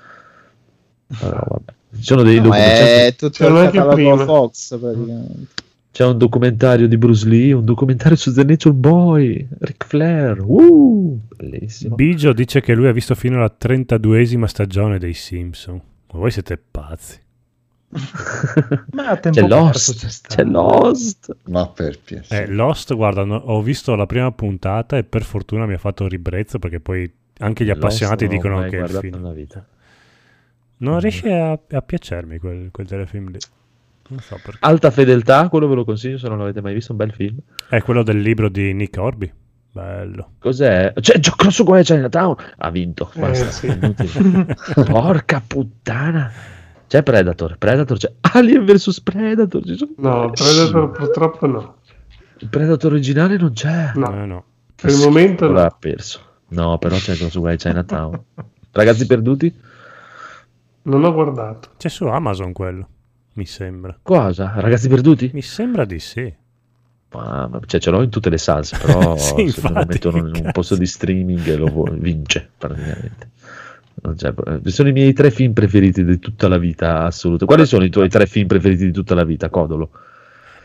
però 1.07 1.41
vabbè 1.47 1.73
ci 1.95 2.03
sono 2.03 2.21
dei 2.21 2.35
No, 2.37 2.43
documentaри 2.43 3.07
è 3.07 3.15
tutto 3.15 3.47
il 3.47 3.69
catalogo. 3.71 4.25
Fox 4.25 4.77
praticamente. 4.79 5.47
C'è 5.91 6.05
un 6.05 6.17
documentario 6.17 6.87
di 6.87 6.95
Bruce 6.95 7.27
Lee, 7.27 7.53
un 7.53 7.65
documentario 7.65 8.15
su 8.15 8.31
The 8.31 8.43
Nature 8.43 8.75
Boy, 8.75 9.47
Ric 9.59 9.83
Flair. 9.87 10.43
Uh, 10.45 11.19
bellissimo. 11.35 11.95
Bigio 11.95 12.33
dice 12.33 12.61
che 12.61 12.75
lui 12.75 12.87
ha 12.87 12.91
visto 12.91 13.15
fino 13.15 13.37
alla 13.37 13.51
32esima 13.59 14.43
stagione 14.43 14.99
dei 14.99 15.13
Simpson. 15.13 15.81
Ma 16.11 16.19
voi 16.19 16.29
siete 16.29 16.61
pazzi. 16.69 17.19
Ma 18.91 19.07
a 19.07 19.17
tempo 19.17 19.39
C'è 19.39 19.47
Lost, 19.47 20.27
c'è 20.27 20.43
Lost. 20.43 21.35
Ma 21.45 21.67
per 21.67 21.99
piacere. 21.99 22.43
Eh, 22.43 22.51
Lost, 22.53 22.93
guarda, 22.93 23.23
no- 23.23 23.37
ho 23.37 23.61
visto 23.63 23.95
la 23.95 24.05
prima 24.05 24.31
puntata 24.31 24.97
e 24.97 25.03
per 25.03 25.23
fortuna 25.23 25.65
mi 25.65 25.73
ha 25.73 25.79
fatto 25.79 26.07
ribrezzo 26.07 26.59
perché 26.59 26.79
poi 26.79 27.11
anche 27.39 27.63
gli 27.63 27.69
Lost 27.69 27.81
appassionati 27.81 28.25
l'ho 28.25 28.31
dicono 28.31 28.61
che 28.67 28.77
è 28.77 28.83
il 28.83 28.89
film. 28.89 29.15
nella 29.15 29.33
vita. 29.33 29.65
Non 30.77 30.99
riesce 30.99 31.31
a, 31.33 31.51
a 31.71 31.81
piacermi 31.81 32.37
quel, 32.37 32.69
quel 32.71 32.87
telefilm 32.87 33.31
lì. 33.31 33.37
Non 34.09 34.19
so 34.19 34.35
perché. 34.41 34.59
Alta 34.61 34.91
fedeltà, 34.91 35.49
quello 35.49 35.67
ve 35.67 35.75
lo 35.75 35.83
consiglio 35.83 36.17
se 36.17 36.27
non 36.29 36.37
l'avete 36.37 36.61
mai 36.61 36.73
visto, 36.73 36.91
un 36.91 36.97
bel 36.97 37.11
film. 37.11 37.37
È 37.69 37.81
quello 37.81 38.03
del 38.03 38.19
libro 38.19 38.47
di 38.49 38.73
Nick 38.73 38.97
Orby. 38.97 39.31
Bello. 39.71 40.31
Cos'è? 40.39 40.93
C'è 40.99 41.19
Gio- 41.19 41.33
Grosso 41.37 41.63
Guai 41.63 41.83
Chinatown. 41.83 42.35
Ha 42.57 42.69
vinto. 42.71 43.11
Eh, 43.15 43.19
Basta. 43.19 43.51
sì. 43.51 43.67
Inutile. 43.67 44.55
Porca 44.87 45.43
puttana. 45.45 46.31
C'è 46.87 47.03
Predator, 47.03 47.57
Predator, 47.57 47.97
c'è 47.97 48.11
Alien 48.33 48.63
vs 48.65 49.01
Predator. 49.01 49.61
ci 49.65 49.75
sono- 49.75 49.91
No, 49.97 50.29
Predator 50.31 50.91
purtroppo 50.91 51.45
no. 51.45 51.75
Il 52.37 52.47
Predator 52.47 52.91
originale 52.93 53.35
non 53.37 53.51
c'è. 53.51 53.91
No. 53.95 54.13
Eh, 54.21 54.25
no. 54.25 54.43
Per 54.73 54.89
il 54.89 54.97
momento 54.99 55.51
no. 55.51 55.59
ha 55.59 55.75
perso. 55.77 56.21
No, 56.49 56.77
però 56.77 56.95
c'è 56.95 57.13
su 57.15 57.39
Why 57.39 57.57
Chinatown. 57.57 58.19
Ragazzi 58.71 59.05
perduti? 59.05 59.53
Non 60.87 61.03
ho 61.03 61.13
guardato. 61.13 61.69
C'è 61.77 61.89
su 61.89 62.05
Amazon 62.07 62.53
quello, 62.53 62.87
mi 63.33 63.45
sembra. 63.45 63.97
Cosa? 64.01 64.53
Ragazzi 64.55 64.87
perduti? 64.87 65.29
Mi 65.33 65.41
sembra 65.41 65.83
di 65.85 65.99
sì. 65.99 66.33
Ma, 67.11 67.47
ma- 67.47 67.59
cioè, 67.65 67.79
ce 67.79 67.89
l'ho 67.89 68.01
in 68.01 68.09
tutte 68.09 68.29
le 68.29 68.37
salse, 68.37 68.77
però 68.77 69.15
Sì, 69.17 69.49
se 69.49 69.61
me 69.63 69.69
lo 69.79 69.85
mettono 69.85 70.17
in 70.17 70.31
un 70.45 70.51
posto 70.51 70.75
di 70.75 70.85
streaming 70.85 71.55
lo 71.55 71.83
vince 71.91 72.49
praticamente. 72.57 73.29
Eh, 74.63 74.69
sono 74.69 74.89
i 74.89 74.91
miei 74.91 75.11
tre 75.13 75.31
film 75.31 75.53
preferiti 75.53 76.03
di 76.05 76.19
tutta 76.19 76.47
la 76.47 76.57
vita 76.57 77.03
assoluta. 77.03 77.45
Quali 77.45 77.65
sono 77.65 77.83
i 77.83 77.89
tuoi 77.89 78.07
tre 78.09 78.25
film 78.25 78.47
preferiti 78.47 78.85
di 78.85 78.91
tutta 78.91 79.15
la 79.15 79.23
vita, 79.23 79.49
Codolo? 79.49 79.89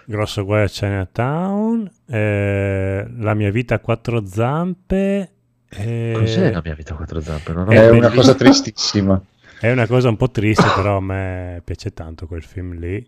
Grosso 0.04 0.44
guai 0.44 0.64
a 0.64 0.68
Chinatown, 0.68 1.90
eh, 2.06 3.06
La 3.18 3.34
mia 3.34 3.50
vita 3.50 3.76
a 3.76 3.78
quattro 3.78 4.24
zampe. 4.26 5.30
eh, 5.68 6.12
Cos'è 6.14 6.52
la 6.52 6.60
mia 6.62 6.74
vita 6.74 6.92
a 6.92 6.96
quattro 6.96 7.20
zampe? 7.20 7.52
Non 7.52 7.68
ho 7.68 7.70
È 7.72 7.88
una 7.88 8.10
cosa 8.10 8.34
tristissima. 8.34 9.20
È 9.62 9.70
una 9.70 9.86
cosa 9.86 10.08
un 10.08 10.16
po' 10.16 10.28
triste, 10.28 10.64
però 10.74 10.96
a 10.96 11.00
me 11.00 11.62
piace 11.64 11.92
tanto 11.94 12.26
quel 12.26 12.42
film 12.42 12.76
lì. 12.80 13.06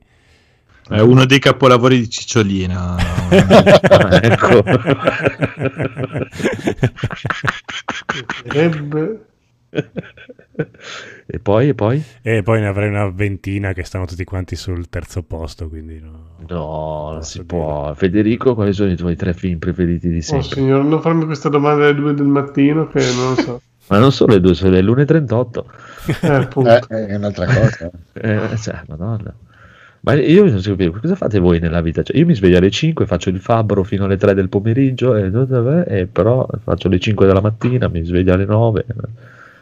È 0.89 1.00
uno 1.00 1.24
dei 1.24 1.41
capolavori 1.41 1.99
di 1.99 2.08
Cicciolina. 2.08 2.97
Ecco. 4.23 4.62
Ebbe- 8.52 9.26
e 11.26 11.39
poi, 11.41 11.68
e 11.70 11.74
poi? 11.74 12.00
E 12.23 12.42
poi 12.44 12.60
ne 12.60 12.68
avrei 12.68 12.89
una 12.89 13.08
ventina 13.10 13.73
che 13.73 13.83
stanno 13.83 14.05
tutti 14.05 14.23
quanti 14.23 14.55
sul 14.55 14.89
terzo 14.89 15.23
posto, 15.24 15.68
quindi 15.68 15.99
no. 15.99 16.36
No, 16.49 17.10
non 17.15 17.23
si 17.24 17.39
Posso 17.39 17.44
può. 17.44 17.92
Federico, 17.94 18.55
quali 18.55 18.73
sono 18.73 18.92
i 18.92 18.97
tuoi 18.97 19.16
tre 19.16 19.34
film 19.34 19.58
preferiti 19.58 20.08
di 20.08 20.18
Oh 20.18 20.20
sempre? 20.20 20.49
signore, 20.50 20.84
non 20.86 21.00
farmi 21.00 21.24
questa 21.24 21.49
domanda 21.49 21.84
alle 21.86 21.94
2 21.97 22.15
del 22.15 22.26
mattino 22.26 22.86
che 22.86 23.00
non 23.12 23.31
lo 23.31 23.34
so. 23.42 23.60
Ma 23.87 23.99
non 23.99 24.13
solo 24.13 24.35
le 24.35 24.41
due, 24.41 24.55
sono 24.55 24.71
le 24.71 24.83
l'1.38. 24.83 25.65
Eh, 26.21 26.29
appunto. 26.29 26.71
Eh, 26.89 27.07
è 27.07 27.15
un'altra 27.15 27.47
cosa. 27.47 27.91
Eh, 28.15 28.57
cioè, 28.59 28.81
madonna. 28.87 29.35
Ma 30.01 30.13
io 30.15 30.45
non 30.45 30.61
so 30.61 30.71
capire, 30.71 30.91
cosa 30.91 31.15
fate 31.15 31.39
voi 31.39 31.59
nella 31.59 31.81
vita? 31.81 32.03
Cioè, 32.03 32.17
io 32.17 32.27
mi 32.27 32.35
sveglio 32.35 32.59
alle 32.59 32.71
5, 32.71 33.07
faccio 33.07 33.31
il 33.31 33.41
fabbro 33.41 33.83
fino 33.85 34.05
alle 34.05 34.19
3 34.19 34.35
del 34.35 34.51
pomeriggio, 34.51 35.17
e, 35.17 35.31
e 35.87 36.07
però 36.07 36.47
faccio 36.63 36.89
le 36.89 37.01
5 37.01 37.27
della 37.27 37.41
mattina, 37.41 37.89
mi 37.89 38.05
sveglio 38.05 38.35
alle 38.35 38.45
9. 38.45 38.85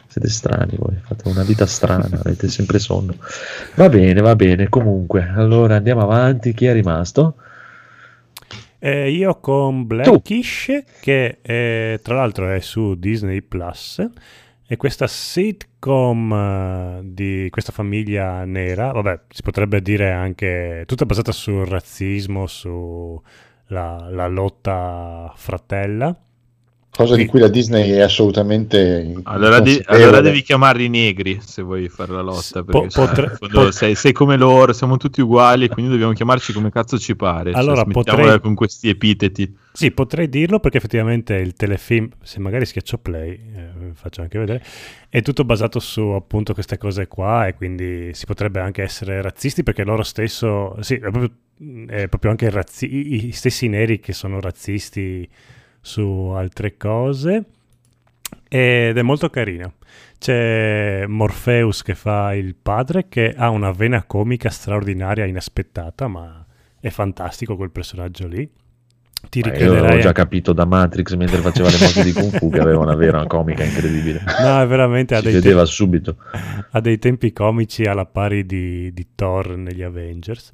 Siete 0.07 0.29
strani 0.29 0.75
voi, 0.77 0.95
fate 1.01 1.29
una 1.29 1.43
vita 1.43 1.65
strana, 1.65 2.07
avete 2.11 2.49
sempre 2.49 2.77
sonno. 2.77 3.15
Va 3.75 3.87
bene, 3.87 4.19
va 4.19 4.35
bene, 4.35 4.67
comunque, 4.67 5.31
allora 5.33 5.77
andiamo 5.77 6.01
avanti. 6.01 6.53
Chi 6.53 6.65
è 6.65 6.73
rimasto? 6.73 7.35
Eh, 8.85 9.11
io 9.11 9.39
con 9.39 9.87
Blackish, 9.87 10.83
che 10.99 11.39
è- 11.41 11.97
tra 12.03 12.15
l'altro 12.15 12.49
è 12.49 12.59
su 12.59 12.95
Disney 12.95 13.41
Plus, 13.41 14.05
è 14.67 14.75
questa 14.75 15.07
sitcom 15.07 16.33
eh, 16.33 16.99
di 17.05 17.47
questa 17.49 17.71
famiglia 17.71 18.43
nera, 18.43 18.91
vabbè, 18.91 19.21
si 19.29 19.41
potrebbe 19.41 19.81
dire 19.81 20.11
anche 20.11 20.83
tutta 20.85 21.05
basata 21.05 21.31
sul 21.31 21.65
razzismo, 21.65 22.45
sulla 22.45 23.21
la 24.09 24.27
lotta 24.27 25.31
fratella. 25.33 26.13
Cosa 26.95 27.15
di 27.15 27.23
Sì. 27.23 27.27
cui 27.27 27.39
la 27.39 27.47
Disney 27.47 27.89
è 27.89 28.01
assolutamente 28.01 29.13
Allora, 29.23 29.59
de- 29.59 29.69
inconsapevole. 29.71 30.03
allora 30.03 30.21
devi 30.21 30.43
chiamarli 30.43 30.89
negri 30.89 31.39
se 31.41 31.63
vuoi 31.63 31.89
fare 31.89 32.11
la 32.11 32.21
lotta. 32.21 32.63
Po- 32.63 32.81
Perché 32.81 32.89
cioè, 32.89 33.07
potre- 33.07 33.37
pot- 33.39 33.69
sei, 33.69 33.95
sei 33.95 34.11
come 34.11 34.37
loro, 34.37 34.73
siamo 34.73 34.97
tutti 34.97 35.19
uguali, 35.19 35.69
quindi 35.69 35.89
dobbiamo 35.91 36.13
chiamarci 36.13 36.53
come 36.53 36.69
cazzo 36.69 36.99
ci 36.99 37.15
pare. 37.15 37.51
Cioè, 37.51 37.59
Allora, 37.59 37.81
smettiamola 37.81 38.23
potrei- 38.25 38.39
con 38.41 38.53
questi 38.53 38.89
epiteti. 38.89 39.57
Sì, 39.73 39.89
potrei 39.89 40.29
dirlo 40.29 40.59
perché 40.59 40.77
effettivamente 40.77 41.33
il 41.33 41.53
telefilm, 41.53 42.09
se 42.21 42.39
magari 42.39 42.65
schiaccio 42.67 42.99
play, 42.99 43.31
eh, 43.31 43.69
faccio 43.95 44.21
anche 44.21 44.37
vedere, 44.37 44.63
è 45.09 45.21
tutto 45.23 45.45
basato 45.45 45.79
su 45.79 45.99
appunto 46.01 46.53
queste 46.53 46.77
cose 46.77 47.07
qua 47.07 47.47
e 47.47 47.55
quindi 47.55 48.11
si 48.13 48.25
potrebbe 48.27 48.59
anche 48.59 48.83
essere 48.83 49.19
razzisti 49.19 49.63
perché 49.63 49.83
loro 49.83 50.03
stesso, 50.03 50.75
sì, 50.81 50.93
è 50.93 50.99
proprio, 51.09 51.31
è 51.87 52.07
proprio 52.07 52.29
anche 52.29 52.51
razzi- 52.51 52.85
i, 52.93 53.25
i 53.29 53.31
stessi 53.31 53.67
neri 53.67 53.99
che 53.99 54.13
sono 54.13 54.39
razzisti 54.39 55.27
su 55.85 56.31
altre 56.33 56.77
cose 56.77 57.43
ed 58.47 58.97
è 58.97 59.01
molto 59.01 59.29
carino. 59.29 59.73
C'è 60.17 61.05
Morpheus 61.05 61.83
che 61.83 61.93
fa 61.95 62.33
il 62.33 62.55
padre 62.55 63.09
che 63.09 63.33
ha 63.35 63.49
una 63.49 63.71
vena 63.71 64.03
comica 64.03 64.49
straordinaria, 64.49 65.25
inaspettata, 65.25 66.07
ma 66.07 66.43
è 66.79 66.89
fantastico 66.89 67.57
quel 67.57 67.71
personaggio 67.71 68.25
lì. 68.27 68.49
Ti 69.29 69.41
Ma 69.41 69.47
io 69.47 69.51
ricrederai 69.51 69.83
avevo 69.85 70.01
già 70.01 70.11
capito 70.13 70.53
da 70.53 70.65
Matrix 70.65 71.13
mentre 71.15 71.37
faceva 71.39 71.69
le 71.69 71.77
mosse 71.79 72.03
di 72.03 72.13
Kung 72.13 72.37
Fu 72.37 72.49
che 72.49 72.59
aveva 72.59 72.79
una 72.79 72.95
vera 72.95 73.25
comica 73.25 73.63
incredibile. 73.63 74.21
No, 74.39 74.61
è 74.61 74.67
veramente 74.67 75.15
ha 75.15 75.19
Si 75.19 75.25
dei, 75.25 75.33
vedeva 75.33 75.63
te- 75.63 75.69
subito. 75.69 76.15
ha 76.71 76.79
dei 76.79 76.99
tempi 76.99 77.33
comici 77.33 77.83
alla 77.83 78.05
pari 78.05 78.45
di, 78.45 78.93
di 78.93 79.07
Thor 79.15 79.57
negli 79.57 79.81
Avengers. 79.81 80.51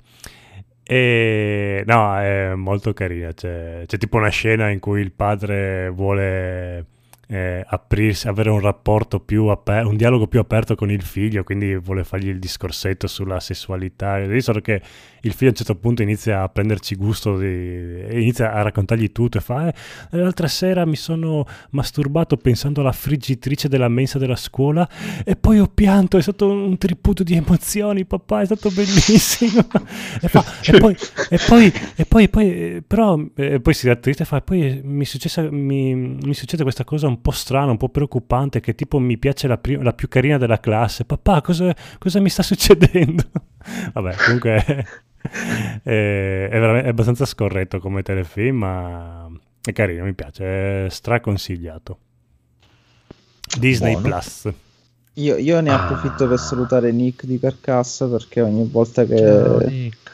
E 0.91 1.83
no, 1.85 2.17
è 2.17 2.55
molto 2.55 2.93
carina. 2.93 3.31
C'è, 3.31 3.83
c'è 3.85 3.97
tipo 3.99 4.17
una 4.17 4.29
scena 4.29 4.69
in 4.71 4.79
cui 4.79 5.01
il 5.01 5.11
padre 5.11 5.87
vuole 5.89 6.83
eh, 7.31 7.63
aprirsi, 7.67 8.27
avere 8.27 8.49
un 8.49 8.59
rapporto 8.59 9.19
più 9.19 9.45
aperto, 9.45 9.87
un 9.87 9.97
dialogo 9.97 10.25
più 10.25 10.39
aperto 10.39 10.73
con 10.73 10.89
il 10.89 11.03
figlio, 11.03 11.43
quindi 11.43 11.75
vuole 11.75 12.03
fargli 12.03 12.27
il 12.27 12.39
discorsetto 12.39 13.05
sulla 13.05 13.39
sessualità. 13.39 14.17
E 14.17 14.41
solo 14.41 14.61
che 14.61 14.81
il 15.21 15.31
figlio 15.33 15.47
a 15.47 15.51
un 15.51 15.55
certo 15.55 15.75
punto 15.75 16.01
inizia 16.01 16.41
a 16.41 16.49
prenderci 16.49 16.95
gusto 16.95 17.37
di, 17.37 17.45
e 17.45 18.19
inizia 18.19 18.51
a 18.51 18.63
raccontargli 18.63 19.11
tutto 19.11 19.37
e 19.37 19.41
fa: 19.41 19.67
"Eh, 19.67 19.73
L'altra 20.17 20.47
sera 20.47 20.85
mi 20.85 20.95
sono 20.95 21.45
masturbato 21.71 22.35
pensando 22.35 22.81
alla 22.81 22.91
friggitrice 22.91 23.67
della 23.67 23.89
mensa 23.89 24.17
della 24.17 24.35
scuola 24.35 24.89
e 25.23 25.35
poi 25.35 25.59
ho 25.59 25.67
pianto, 25.67 26.17
è 26.17 26.21
stato 26.23 26.49
un 26.49 26.77
tripudio 26.79 27.23
di 27.23 27.35
emozioni, 27.35 28.05
papà, 28.05 28.41
è 28.41 28.45
stato 28.45 28.71
bellissimo. 28.71 29.67
e, 30.19 30.27
fa, 30.27 30.43
e 30.63 30.79
poi, 30.79 30.95
e 31.29 31.39
poi, 31.47 31.73
e 31.95 32.05
poi, 32.05 32.29
poi, 32.29 32.51
eh, 32.51 32.83
però, 32.85 33.19
eh, 33.35 33.59
poi 33.59 33.73
si 33.75 33.85
dà 33.85 33.95
triste 33.95 34.23
e 34.23 34.25
fa, 34.25 34.41
poi 34.41 34.81
mi, 34.83 35.05
successa- 35.05 35.47
mi, 35.51 35.93
mi 35.93 36.33
succede 36.33 36.63
questa 36.63 36.83
cosa 36.83 37.07
un 37.07 37.17
po' 37.21 37.31
strana, 37.31 37.71
un 37.71 37.77
po' 37.77 37.89
preoccupante, 37.89 38.59
che 38.59 38.75
tipo 38.75 38.99
mi 38.99 39.17
piace 39.17 39.47
la, 39.47 39.57
pri- 39.57 39.81
la 39.81 39.93
più 39.93 40.07
carina 40.07 40.37
della 40.37 40.59
classe. 40.59 41.05
Papà, 41.05 41.41
cosa, 41.41 41.75
cosa 41.97 42.19
mi 42.19 42.29
sta 42.29 42.41
succedendo? 42.43 43.23
Vabbè, 43.93 44.15
comunque 44.15 44.63
è, 45.83 45.83
è 45.83 46.49
veramente- 46.49 46.87
è 46.87 46.89
abbastanza 46.91 47.25
scorretto 47.25 47.79
come 47.79 48.01
telefilm, 48.03 48.57
ma 48.57 49.27
è 49.61 49.71
carino, 49.73 50.03
mi 50.05 50.13
piace, 50.13 50.85
è 50.85 50.89
straconsigliato. 50.89 51.99
Disney 53.57 53.93
Buono. 53.93 54.07
Plus. 54.07 54.49
Io, 55.19 55.37
io 55.37 55.59
ne 55.61 55.69
Ah. 55.69 55.83
approfitto 55.83 56.27
per 56.27 56.39
salutare 56.39 56.91
Nick 56.91 57.25
di 57.25 57.39
Carcassa 57.39 58.05
perché 58.05 58.41
ogni 58.41 58.67
volta 58.71 59.05
che 59.05 59.17
Ciao, 59.17 59.61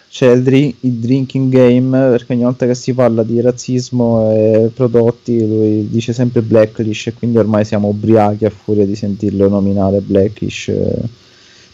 c'è 0.10 0.32
il, 0.32 0.44
dri- 0.44 0.76
il 0.82 0.94
drinking 0.94 1.52
game, 1.52 2.10
perché 2.10 2.34
ogni 2.34 2.44
volta 2.44 2.66
che 2.66 2.74
si 2.74 2.94
parla 2.94 3.22
di 3.24 3.42
razzismo 3.42 4.32
e 4.32 4.72
prodotti 4.74 5.46
lui 5.46 5.90
dice 5.90 6.14
sempre 6.14 6.42
Blackish 6.42 7.08
e 7.08 7.14
quindi 7.14 7.38
ormai 7.38 7.66
siamo 7.66 7.90
ubriachi 7.90 8.46
a 8.46 8.50
furia 8.50 8.86
di 8.86 8.96
sentirlo 8.96 9.50
nominare 9.50 10.00
Blackish. 10.00 10.72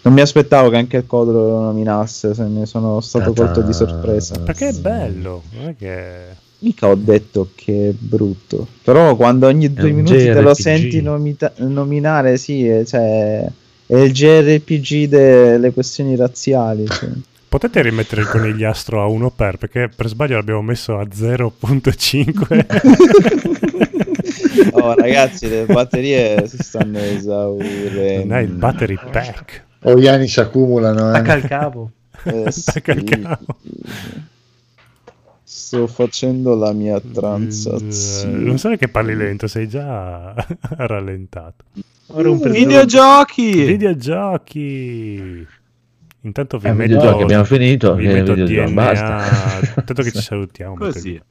Non 0.03 0.14
mi 0.16 0.22
aspettavo 0.22 0.69
che 0.69 0.77
anche 0.77 0.98
il 0.98 1.06
Codolo 1.06 1.48
lo 1.48 1.60
nominasse, 1.60 2.34
se 2.34 2.43
ne 2.45 2.66
sono 2.66 3.00
stato 3.01 3.34
colto 3.34 3.61
di 3.61 3.72
sorpresa. 3.72 4.40
Perché 4.40 4.69
è 4.69 4.74
bello, 4.74 5.43
non 5.56 5.68
è 5.68 5.76
che... 5.77 6.41
Mica 6.64 6.88
ho 6.88 6.93
detto 6.95 7.49
che 7.56 7.90
è 7.90 7.93
brutto, 7.98 8.67
però 8.83 9.15
quando 9.15 9.48
ogni 9.48 9.73
due 9.73 9.90
minuti 9.91 10.15
te 10.17 10.41
lo 10.41 10.51
JRPG. 10.51 10.61
senti 10.61 11.01
nomita- 11.01 11.53
nominare, 11.57 12.38
sì, 12.38 12.67
è, 12.67 12.85
cioè, 12.85 13.43
è 13.88 13.95
il 13.98 14.11
JRPG 14.11 15.07
delle 15.07 15.73
questioni 15.73 16.15
razziali. 16.15 16.85
cioè. 16.88 17.09
Potete 17.49 17.81
rimettere 17.81 18.22
il 18.22 18.27
conigliastro 18.27 19.01
a 19.01 19.07
1 19.07 19.31
per, 19.31 19.57
perché 19.57 19.90
per 19.93 20.07
sbaglio 20.07 20.35
l'abbiamo 20.35 20.61
messo 20.61 20.98
a 20.98 21.03
0.5. 21.03 23.90
Oh, 24.73 24.93
ragazzi, 24.95 25.49
le 25.49 25.65
batterie 25.65 26.48
si 26.48 26.57
stanno 26.61 26.98
esaurendo. 26.99 28.25
non 28.25 28.38
è 28.38 28.41
il 28.41 28.51
battery 28.51 28.98
pack. 29.11 29.65
O 29.83 29.99
gli 29.99 30.07
anni 30.07 30.27
si 30.27 30.40
accumulano. 30.40 31.07
eh. 31.07 31.17
Attacca 31.17 31.33
il 31.33 31.43
cavo. 31.43 31.91
Eh, 32.23 32.51
sì. 32.51 32.81
cavo. 32.81 33.57
Sto 35.72 35.88
facendo 35.88 36.53
la 36.53 36.74
mia 36.74 36.98
Eh, 36.98 37.11
transazione. 37.14 38.38
Non 38.43 38.58
so 38.58 38.75
che 38.75 38.90
parli 38.90 39.16
lento, 39.16 39.48
sei 39.48 39.69
già 39.69 40.33
rallentato. 40.75 41.64
Ora 42.08 42.30
un 42.30 42.41
per 42.41 42.51
Videogiochi! 42.51 43.64
Videogiochi! 43.64 45.48
Intanto 46.24 46.58
vi 46.58 46.67
Eh, 46.67 46.74
metto, 46.74 46.93
videogiochi 46.95 47.24
abbiamo 47.24 47.43
finito. 47.45 47.95
vi 47.95 48.06
che 48.06 48.11
metto 48.11 48.33
videogiochi, 48.33 48.69
DNA, 48.69 48.83
Basta. 48.83 49.74
tanto 49.85 50.03
che 50.03 50.11
ci 50.11 50.19
salutiamo. 50.22 50.75
Così. 50.75 51.22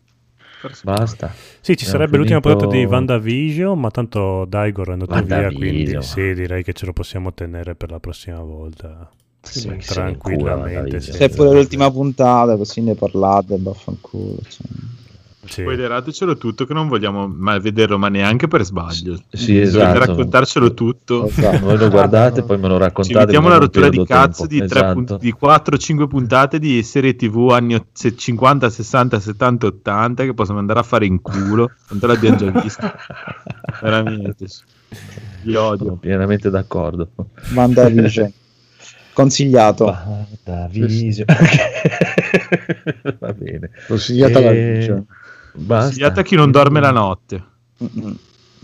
Basta. 0.85 1.29
Sì, 1.61 1.77
ci 1.77 1.85
Abbiamo 1.85 1.91
sarebbe 1.91 2.17
l'ultima 2.17 2.41
finito- 2.41 2.59
puntata 2.61 2.77
di 2.79 2.85
WandaVision, 2.91 3.79
ma 3.79 3.91
tanto 3.91 4.47
Daigor 4.47 4.89
è 4.89 4.93
andato 4.93 5.23
via, 5.23 5.53
quindi 5.53 6.03
sì, 6.03 6.33
direi 6.33 6.63
che 6.65 6.73
ce 6.73 6.87
lo 6.87 6.95
possiamo 6.95 7.35
tenere 7.35 7.75
per 7.75 7.91
la 7.91 8.01
prossima 8.01 8.41
volta. 8.41 9.07
Sì, 9.43 9.61
se 9.61 9.69
ne 9.69 9.79
tranquillamente. 9.79 11.01
sì. 11.01 11.13
C'è 11.13 11.29
pure 11.31 11.53
l'ultima 11.53 11.91
puntata, 11.91 12.57
così 12.57 12.81
ne 12.83 12.95
parlate, 12.95 13.57
vaffanculo. 13.59 14.37
Cioè. 14.49 14.67
Sì. 15.43 15.63
Spoileratecelo 15.63 16.37
tutto 16.37 16.65
che 16.67 16.75
non 16.75 16.87
vogliamo 16.87 17.27
mai 17.27 17.59
vederlo, 17.61 17.99
ma 17.99 18.09
neanche 18.09 18.47
per 18.47 18.63
sbaglio. 18.63 19.19
Sì, 19.33 19.55
Dovete 19.55 19.63
esatto. 19.63 19.99
raccontarcelo 19.99 20.75
tutto. 20.75 21.27
Esatto. 21.27 21.59
Voi 21.61 21.77
lo 21.79 21.89
guardate, 21.89 22.43
poi 22.45 22.59
me 22.59 22.69
lo 22.69 22.75
Ci 22.75 22.81
raccontate. 22.83 23.19
mettiamo 23.25 23.49
la 23.49 23.57
rottura 23.57 23.89
di 23.89 24.05
cazzo 24.05 24.47
di, 24.47 24.59
tre 24.59 24.67
Esatto. 24.81 24.93
punt- 24.93 25.19
di 25.19 25.35
4-5 25.35 26.07
puntate 26.07 26.59
di 26.61 26.83
serie 26.85 27.17
tv 27.17 27.49
anni 27.51 27.75
ott- 27.75 27.87
se- 27.93 28.15
50, 28.15 28.69
60, 28.71 29.19
70, 29.19 29.67
80 29.67 30.25
che 30.25 30.35
possiamo 30.35 30.61
andare 30.61 30.79
a 30.81 30.85
fare 30.85 31.07
in 31.07 31.21
culo. 31.21 31.71
Tanto 31.89 32.07
l'abbiamo 32.07 32.37
già 32.37 32.51
visto. 32.61 32.93
Veramente. 33.81 34.47
Vi 35.43 35.53
Sono 35.53 35.67
odio. 35.67 35.97
pienamente 35.97 36.51
d'accordo. 36.51 37.09
WandaVision. 37.55 38.33
Consigliato. 39.13 39.85
Guarda, 40.45 40.69
Vision. 40.71 41.27
Va 43.19 43.33
bene. 43.33 43.71
Consigliata 43.87 44.41
la 44.41 44.53
E- 44.53 44.73
Vision. 44.79 45.05
Basta. 45.53 45.85
Consigliata 45.87 46.21
a 46.21 46.23
chi 46.25 46.37
non 46.37 46.51
dorme 46.51 46.81
la 46.81 46.91
notte. 46.91 47.43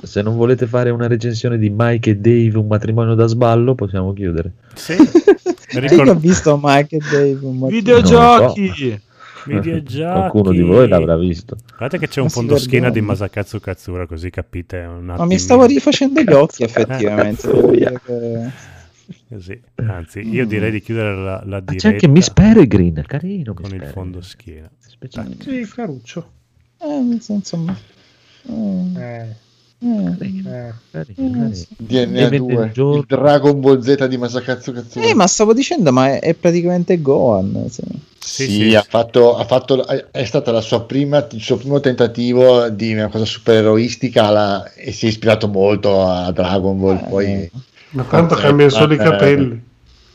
Se 0.03 0.23
non 0.23 0.37
volete 0.37 0.67
fare 0.67 0.91
una 0.91 1.07
recensione 1.07 1.59
di 1.59 1.71
Mike 1.75 2.11
e 2.11 2.17
Dave, 2.17 2.59
un 2.59 2.67
matrimonio 2.67 3.15
da 3.15 3.27
sballo, 3.27 3.75
possiamo 3.75 4.13
chiudere. 4.13 4.53
Sì. 4.75 4.95
Che 5.67 5.95
ho 6.01 6.15
visto 6.15 6.59
Mike 6.63 6.97
e 6.97 6.99
Dave 7.01 7.39
un 7.43 7.59
mattino? 7.59 7.69
Videogiochi! 7.79 9.01
Videogiochi. 9.47 10.13
Qualcuno 10.19 10.51
di 10.53 10.61
voi 10.63 10.89
l'avrà 10.89 11.17
visto. 11.19 11.57
Guardate 11.67 11.99
che 11.99 12.09
c'è 12.09 12.21
un 12.21 12.27
Ma 12.27 12.31
si 12.31 12.39
fondoschiena 12.39 12.89
di. 12.89 13.01
Masakatsu 13.01 13.61
Katsura, 13.61 14.07
così 14.07 14.31
capite 14.31 14.79
un 14.79 15.05
Ma 15.05 15.13
attimo. 15.15 15.27
mi 15.29 15.39
stavo 15.39 15.65
rifacendo 15.67 16.23
gli 16.23 16.33
occhi 16.33 16.63
effettivamente. 16.65 17.49
Devo 19.29 19.43
dire 19.43 19.61
che- 19.61 19.63
Così. 19.75 19.91
Anzi, 19.91 20.21
io 20.21 20.47
direi 20.47 20.71
di 20.71 20.81
chiudere 20.81 21.15
la, 21.17 21.43
la 21.45 21.57
Ah, 21.57 21.61
diretta 21.61 21.75
c'è 21.77 21.89
anche 21.95 22.09
Miss 22.09 22.31
Peregrine, 22.31 23.03
carino. 23.03 23.55
con 23.55 23.65
Miss 23.65 23.73
il 23.73 23.79
Peregrine. 23.79 23.93
fondoschiena. 23.93 24.71
Speciale. 24.79 25.37
Sì, 25.41 25.69
caruccio. 25.75 26.31
Eh, 26.81 27.01
nel 27.01 27.21
senso, 27.21 27.57
ma- 27.57 27.77
eh, 28.49 29.45
Eh, 29.79 30.17
eh. 30.21 30.47
Eh. 30.53 30.73
Eh. 30.93 31.67
DNA 31.77 32.19
Event 32.21 32.37
2, 32.37 32.57
del 32.57 32.71
giorno. 32.73 32.97
il 33.01 33.05
Dragon 33.07 33.61
Ball 33.61 33.81
Z 33.81 34.07
di 34.07 34.17
Masakatsu 34.17 34.73
Katsura. 34.73 35.05
Eh, 35.07 35.15
ma 35.15 35.27
stavo 35.27 35.53
dicendo, 35.53 35.93
ma 35.93 36.09
è, 36.15 36.21
è 36.21 36.35
praticamente 36.35 37.01
Gohan. 37.03 37.67
sì. 37.69 37.83
Sì, 38.19 38.45
Sì, 38.47 38.51
sì. 38.71 38.75
Ha 38.75 38.83
fatto, 38.89 39.37
ha 39.37 39.45
fatto, 39.45 39.87
è 39.87 40.25
stata 40.25 40.51
la 40.51 40.61
sua 40.63 40.83
prima, 40.85 41.25
il 41.31 41.41
suo 41.43 41.57
primo 41.59 41.79
tentativo 41.81 42.69
di 42.71 42.93
una 42.95 43.09
cosa 43.09 43.25
supereroistica 43.25 44.25
alla- 44.27 44.73
e 44.73 44.91
si 44.93 45.05
è 45.07 45.09
ispirato 45.11 45.47
molto 45.47 46.03
a 46.03 46.33
Dragon 46.33 46.79
Ball. 46.81 46.97
Eh, 46.97 47.09
Poi 47.09 47.51
Ma 47.91 48.05
tanto 48.05 48.35
cambiano 48.35 48.71
solo 48.71 48.95
i 48.95 48.97
Eh, 48.97 49.03
capelli. 49.03 49.63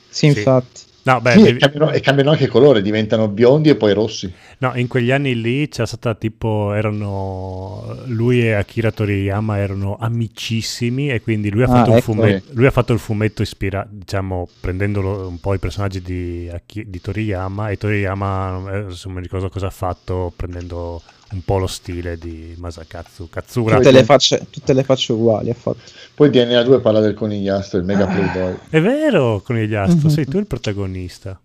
Sì, 0.08 0.26
infatti. 0.28 0.82
No, 1.04 1.20
beh, 1.20 1.32
sì, 1.32 1.42
devi- 1.42 1.58
e, 1.58 1.60
cambiano, 1.60 1.92
e 1.92 2.00
cambiano 2.00 2.32
anche 2.32 2.48
colore, 2.48 2.82
diventano 2.82 3.28
biondi 3.28 3.70
e 3.70 3.76
poi 3.76 3.94
rossi. 3.94 4.32
no, 4.60 4.74
in 4.76 4.88
quegli 4.88 5.10
anni 5.12 5.40
lì 5.40 5.68
c'è 5.68 5.86
stata 5.88 6.14
tipo, 6.14 6.74
erano, 6.74 8.04
lui 8.06 8.42
e 8.44 8.54
Akira 8.54 8.92
Toriyama 8.92 9.58
erano 9.58 9.98
amicissimi 10.00 11.10
e 11.10 11.22
quindi 11.22 11.50
lui 11.50 11.64
ha 11.64 11.68
Ah, 11.68 11.70
fatto, 11.70 11.90
un 11.92 11.98
ecco. 11.98 12.04
fumetto, 12.14 12.52
lui 12.54 12.66
ha 12.68 12.72
fatto 12.72 12.94
il 12.94 13.00
fumetto 13.00 13.42
ispirato, 13.42 13.90
diciamo, 13.92 14.48
prendendolo 14.60 15.28
un 15.28 15.40
po' 15.40 15.54
i 15.56 15.60
personaggi 15.60 16.02
di, 16.02 16.52
di 16.86 17.02
Toriyama 17.02 17.70
e 17.70 17.78
Toriyama, 17.78 18.72
eh, 18.72 18.80
non 19.06 19.14
mi 19.16 19.22
ricordo 19.22 19.50
cosa 19.50 19.68
ha 19.68 19.72
fatto, 19.72 20.32
prendendo 20.36 21.02
un 21.32 21.44
po' 21.44 21.58
lo 21.58 21.68
stile 21.68 22.18
di 22.18 22.54
Masakatsu 22.58 23.30
Katsura. 23.30 23.78
Tutte 23.78 23.92
le, 23.92 24.04
facce, 24.04 24.46
tutte 24.50 24.74
le 24.74 24.84
facce 24.84 25.14
uguali 25.14 25.50
ha 25.50 25.54
fatto. 25.54 25.80
Poi 26.14 26.30
DNA 26.30 26.64
2 26.64 26.80
parla 26.82 27.00
del 27.00 27.14
conigliastro, 27.14 27.80
il 27.80 27.86
mega 27.86 28.06
playboy. 28.06 28.58
È 28.70 28.82
vero, 28.82 29.42
Conigliastro, 29.42 30.08
Mhm. 30.08 30.14
sei 30.14 30.26
tu 30.26 30.38
il 30.38 30.46
protagonista. 30.48 31.40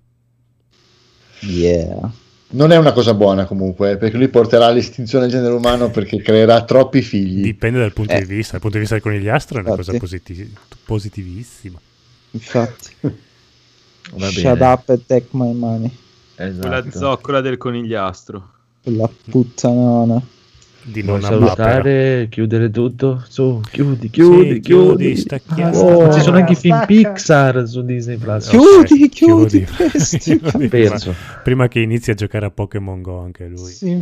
Yeah. 1.41 2.11
Non 2.49 2.71
è 2.71 2.77
una 2.77 2.93
cosa 2.93 3.13
buona 3.15 3.45
comunque, 3.45 3.93
eh, 3.93 3.97
perché 3.97 4.17
lui 4.17 4.29
porterà 4.29 4.67
all'estinzione 4.67 5.27
del 5.27 5.35
genere 5.35 5.55
umano 5.55 5.91
perché 5.91 6.23
creerà 6.23 6.65
troppi 6.65 7.03
figli. 7.03 7.43
Dipende 7.43 7.79
dal 7.81 7.93
punto 7.93 8.13
Eh. 8.13 8.21
di 8.21 8.25
vista. 8.35 8.53
Dal 8.53 8.61
punto 8.61 8.77
di 8.77 8.83
vista 8.83 8.95
del 8.95 9.03
conigliastro 9.03 9.59
è 9.59 9.61
una 9.63 9.75
cosa 9.75 9.93
Infatti. 9.93 9.99
positi- 10.19 10.55
positivissima. 10.85 11.79
Infatti. 12.31 12.91
Va 14.15 14.29
Shut 14.31 14.43
bene. 14.43 14.65
up 14.65 14.89
and 14.91 15.03
take 15.07 15.27
my 15.33 15.53
money. 15.53 15.91
Quella 16.37 16.79
Esatto. 16.79 16.99
zoccola 16.99 17.41
del 17.41 17.57
conigliastro. 17.57 18.51
Quella 18.87 19.11
puttanona. 19.31 20.23
Di 20.89 21.03
Papera. 21.03 21.27
salutare, 21.27 22.29
chiudere 22.31 22.71
tutto? 22.71 23.21
Su, 23.27 23.61
chiudi, 23.69 24.09
chiudi, 24.09 24.37
Sì, 24.55 24.61
chiudi. 24.61 24.61
chiudi, 24.61 25.17
stacchiamo. 25.17 25.77
Oh, 25.81 26.13
ci 26.13 26.21
sono 26.21 26.37
anche 26.37 26.53
i 26.53 26.55
film. 26.55 26.87
Pixar 26.87 27.67
su 27.67 27.83
Disney 27.85 28.17
Plus. 28.17 28.47
Chiudi, 28.47 29.09
chiudi, 29.09 29.65
chiudi. 29.65 29.67
Chiudi 30.39 30.69
prima, 30.69 30.97
prima 31.43 31.67
che 31.67 31.81
inizi 31.81 32.13
a 32.13 32.15
giocare 32.15 32.47
a 32.47 32.51
Pokémon 32.53 33.03
Go 33.03 33.19
anche 33.21 33.49
lui. 33.49 33.69
Sì. 33.73 33.99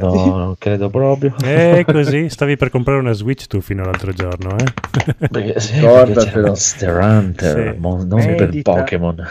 No, 0.00 0.36
non 0.38 0.54
credo 0.56 0.88
proprio. 0.88 1.34
Eh, 1.44 1.84
così 1.86 2.30
stavi 2.30 2.56
per 2.56 2.70
comprare 2.70 3.00
una 3.00 3.12
Switch 3.12 3.46
tu 3.46 3.60
fino 3.60 3.82
all'altro 3.82 4.12
giorno, 4.14 4.56
eh? 4.56 5.26
Perché, 5.28 5.60
sì, 5.60 5.74
Ricordatelo. 5.80 6.46
Monster 6.46 6.96
Hunter, 6.96 7.72
Sì. 7.74 7.78
mon- 7.78 8.06
non 8.06 8.24
per 8.24 8.40
Medita. 8.46 8.72
Pokémon. 8.72 9.22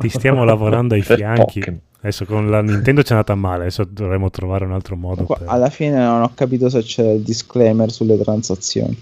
Ti 0.00 0.08
stiamo 0.08 0.44
lavorando 0.44 0.94
ai 0.94 1.02
Per 1.02 1.18
fianchi. 1.18 1.58
Pokémon. 1.58 1.80
Adesso 2.04 2.24
con 2.24 2.50
la 2.50 2.60
Nintendo 2.62 3.02
ci 3.04 3.12
è 3.12 3.14
andata 3.14 3.36
male, 3.36 3.60
adesso 3.62 3.84
dovremmo 3.84 4.28
trovare 4.28 4.64
un 4.64 4.72
altro 4.72 4.96
modo. 4.96 5.22
Qua- 5.22 5.36
Per... 5.36 5.46
alla 5.48 5.70
fine 5.70 5.98
non 5.98 6.22
ho 6.22 6.32
capito 6.34 6.68
se 6.68 6.82
c'è 6.82 7.04
il 7.04 7.20
disclaimer 7.22 7.92
sulle 7.92 8.20
transazioni. 8.20 9.00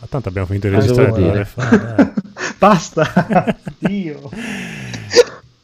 Ah, 0.00 0.06
tanto 0.06 0.28
abbiamo 0.28 0.46
finito 0.48 0.68
di 0.68 0.74
Cosa 0.74 1.02
registrare 1.02 1.48
dai. 1.96 2.12
Basta. 2.58 3.56
Dio. 3.78 4.28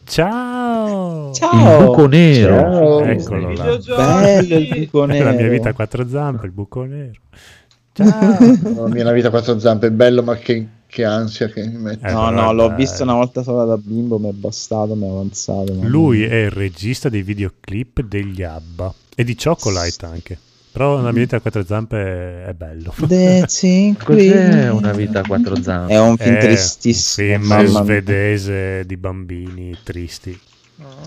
Ciao! 0.05 1.29
Il 1.29 1.35
Ciao! 1.35 1.85
buco 1.85 2.07
nero. 2.07 2.57
Ciao. 2.57 3.05
Eccolo 3.05 3.53
là. 3.53 3.79
Bello 4.23 4.57
il 4.57 4.69
buco 4.79 5.05
nero. 5.05 5.25
La 5.25 5.33
mia 5.33 5.49
vita 5.49 5.69
a 5.69 5.73
quattro 5.75 6.09
zampe, 6.09 6.47
il 6.47 6.53
buco 6.53 6.85
nero. 6.85 7.21
Ciao! 7.93 8.87
La 8.87 8.89
mia 8.89 9.13
vita 9.13 9.29
a 9.29 9.31
quattro 9.31 9.59
zampe 9.59 9.89
è 9.89 9.91
bello, 9.91 10.23
ma 10.23 10.37
che, 10.37 10.67
che 10.89 11.05
ansia 11.05 11.49
che 11.49 11.67
mi 11.67 11.77
mette. 11.77 12.07
Eh, 12.09 12.13
No, 12.13 12.31
no, 12.31 12.51
è 12.51 12.55
l'ho 12.55 12.75
visto 12.75 13.03
una 13.03 13.15
volta 13.15 13.43
sola 13.43 13.65
da 13.65 13.77
bimbo, 13.77 14.19
mi 14.19 14.31
è 14.31 14.33
bastato, 14.33 14.95
mi 14.95 15.07
è 15.07 15.11
avanzato. 15.11 15.75
ma- 15.75 15.87
Lui 15.87 16.25
è 16.25 16.45
il 16.45 16.51
regista 16.51 17.09
dei 17.09 17.23
videoclip 17.23 18.01
degli 18.03 18.43
ABBA 18.43 18.95
e 19.15 19.25
di 19.25 19.37
Chocolate 19.37 20.07
anche. 20.07 20.39
Però 20.71 20.97
la 21.01 21.11
mia 21.11 21.23
vita 21.23 21.37
a 21.37 21.41
quattro 21.41 21.65
zampe 21.65 22.45
è 22.47 22.53
bello. 22.57 22.93
Cos'è 22.97 24.71
una 24.71 24.93
vita 24.93 25.21
a 25.21 25.23
quattro 25.27 25.61
zampe? 25.61 25.93
È 25.93 25.99
un 25.99 26.17
film 26.17 26.35
È 26.37 26.39
tristissimo. 26.39 27.35
Un 27.35 27.43
film 27.43 27.83
svedese 27.83 28.85
di 28.87 28.97
bambini 28.97 29.77
tristi. 29.83 30.39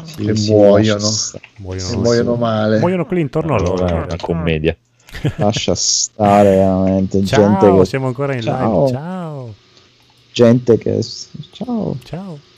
Sì, 0.03 0.25
Che 0.25 0.35
sì, 0.35 0.51
muoiono. 0.51 1.07
Muoiono, 1.57 1.87
Se 1.89 1.95
muoiono 1.97 2.35
male. 2.35 2.79
muoiono 2.79 3.05
quelli 3.05 3.21
intorno 3.21 3.53
a 3.53 3.57
Allora, 3.57 3.85
è 3.85 3.91
loro. 3.91 4.03
una 4.03 4.15
commedia. 4.17 4.75
lascia 5.37 5.75
stare 5.75 6.49
veramente. 6.49 7.23
Ciao, 7.25 7.57
gente 7.59 7.77
che... 7.79 7.85
siamo 7.85 8.07
ancora 8.07 8.33
in 8.35 8.41
Ciao. 8.41 8.85
live. 8.85 8.97
Ciao, 8.97 9.20
Gente 10.33 10.77
che... 10.77 10.99
Ciao. 11.51 11.97
ciao. 12.03 12.50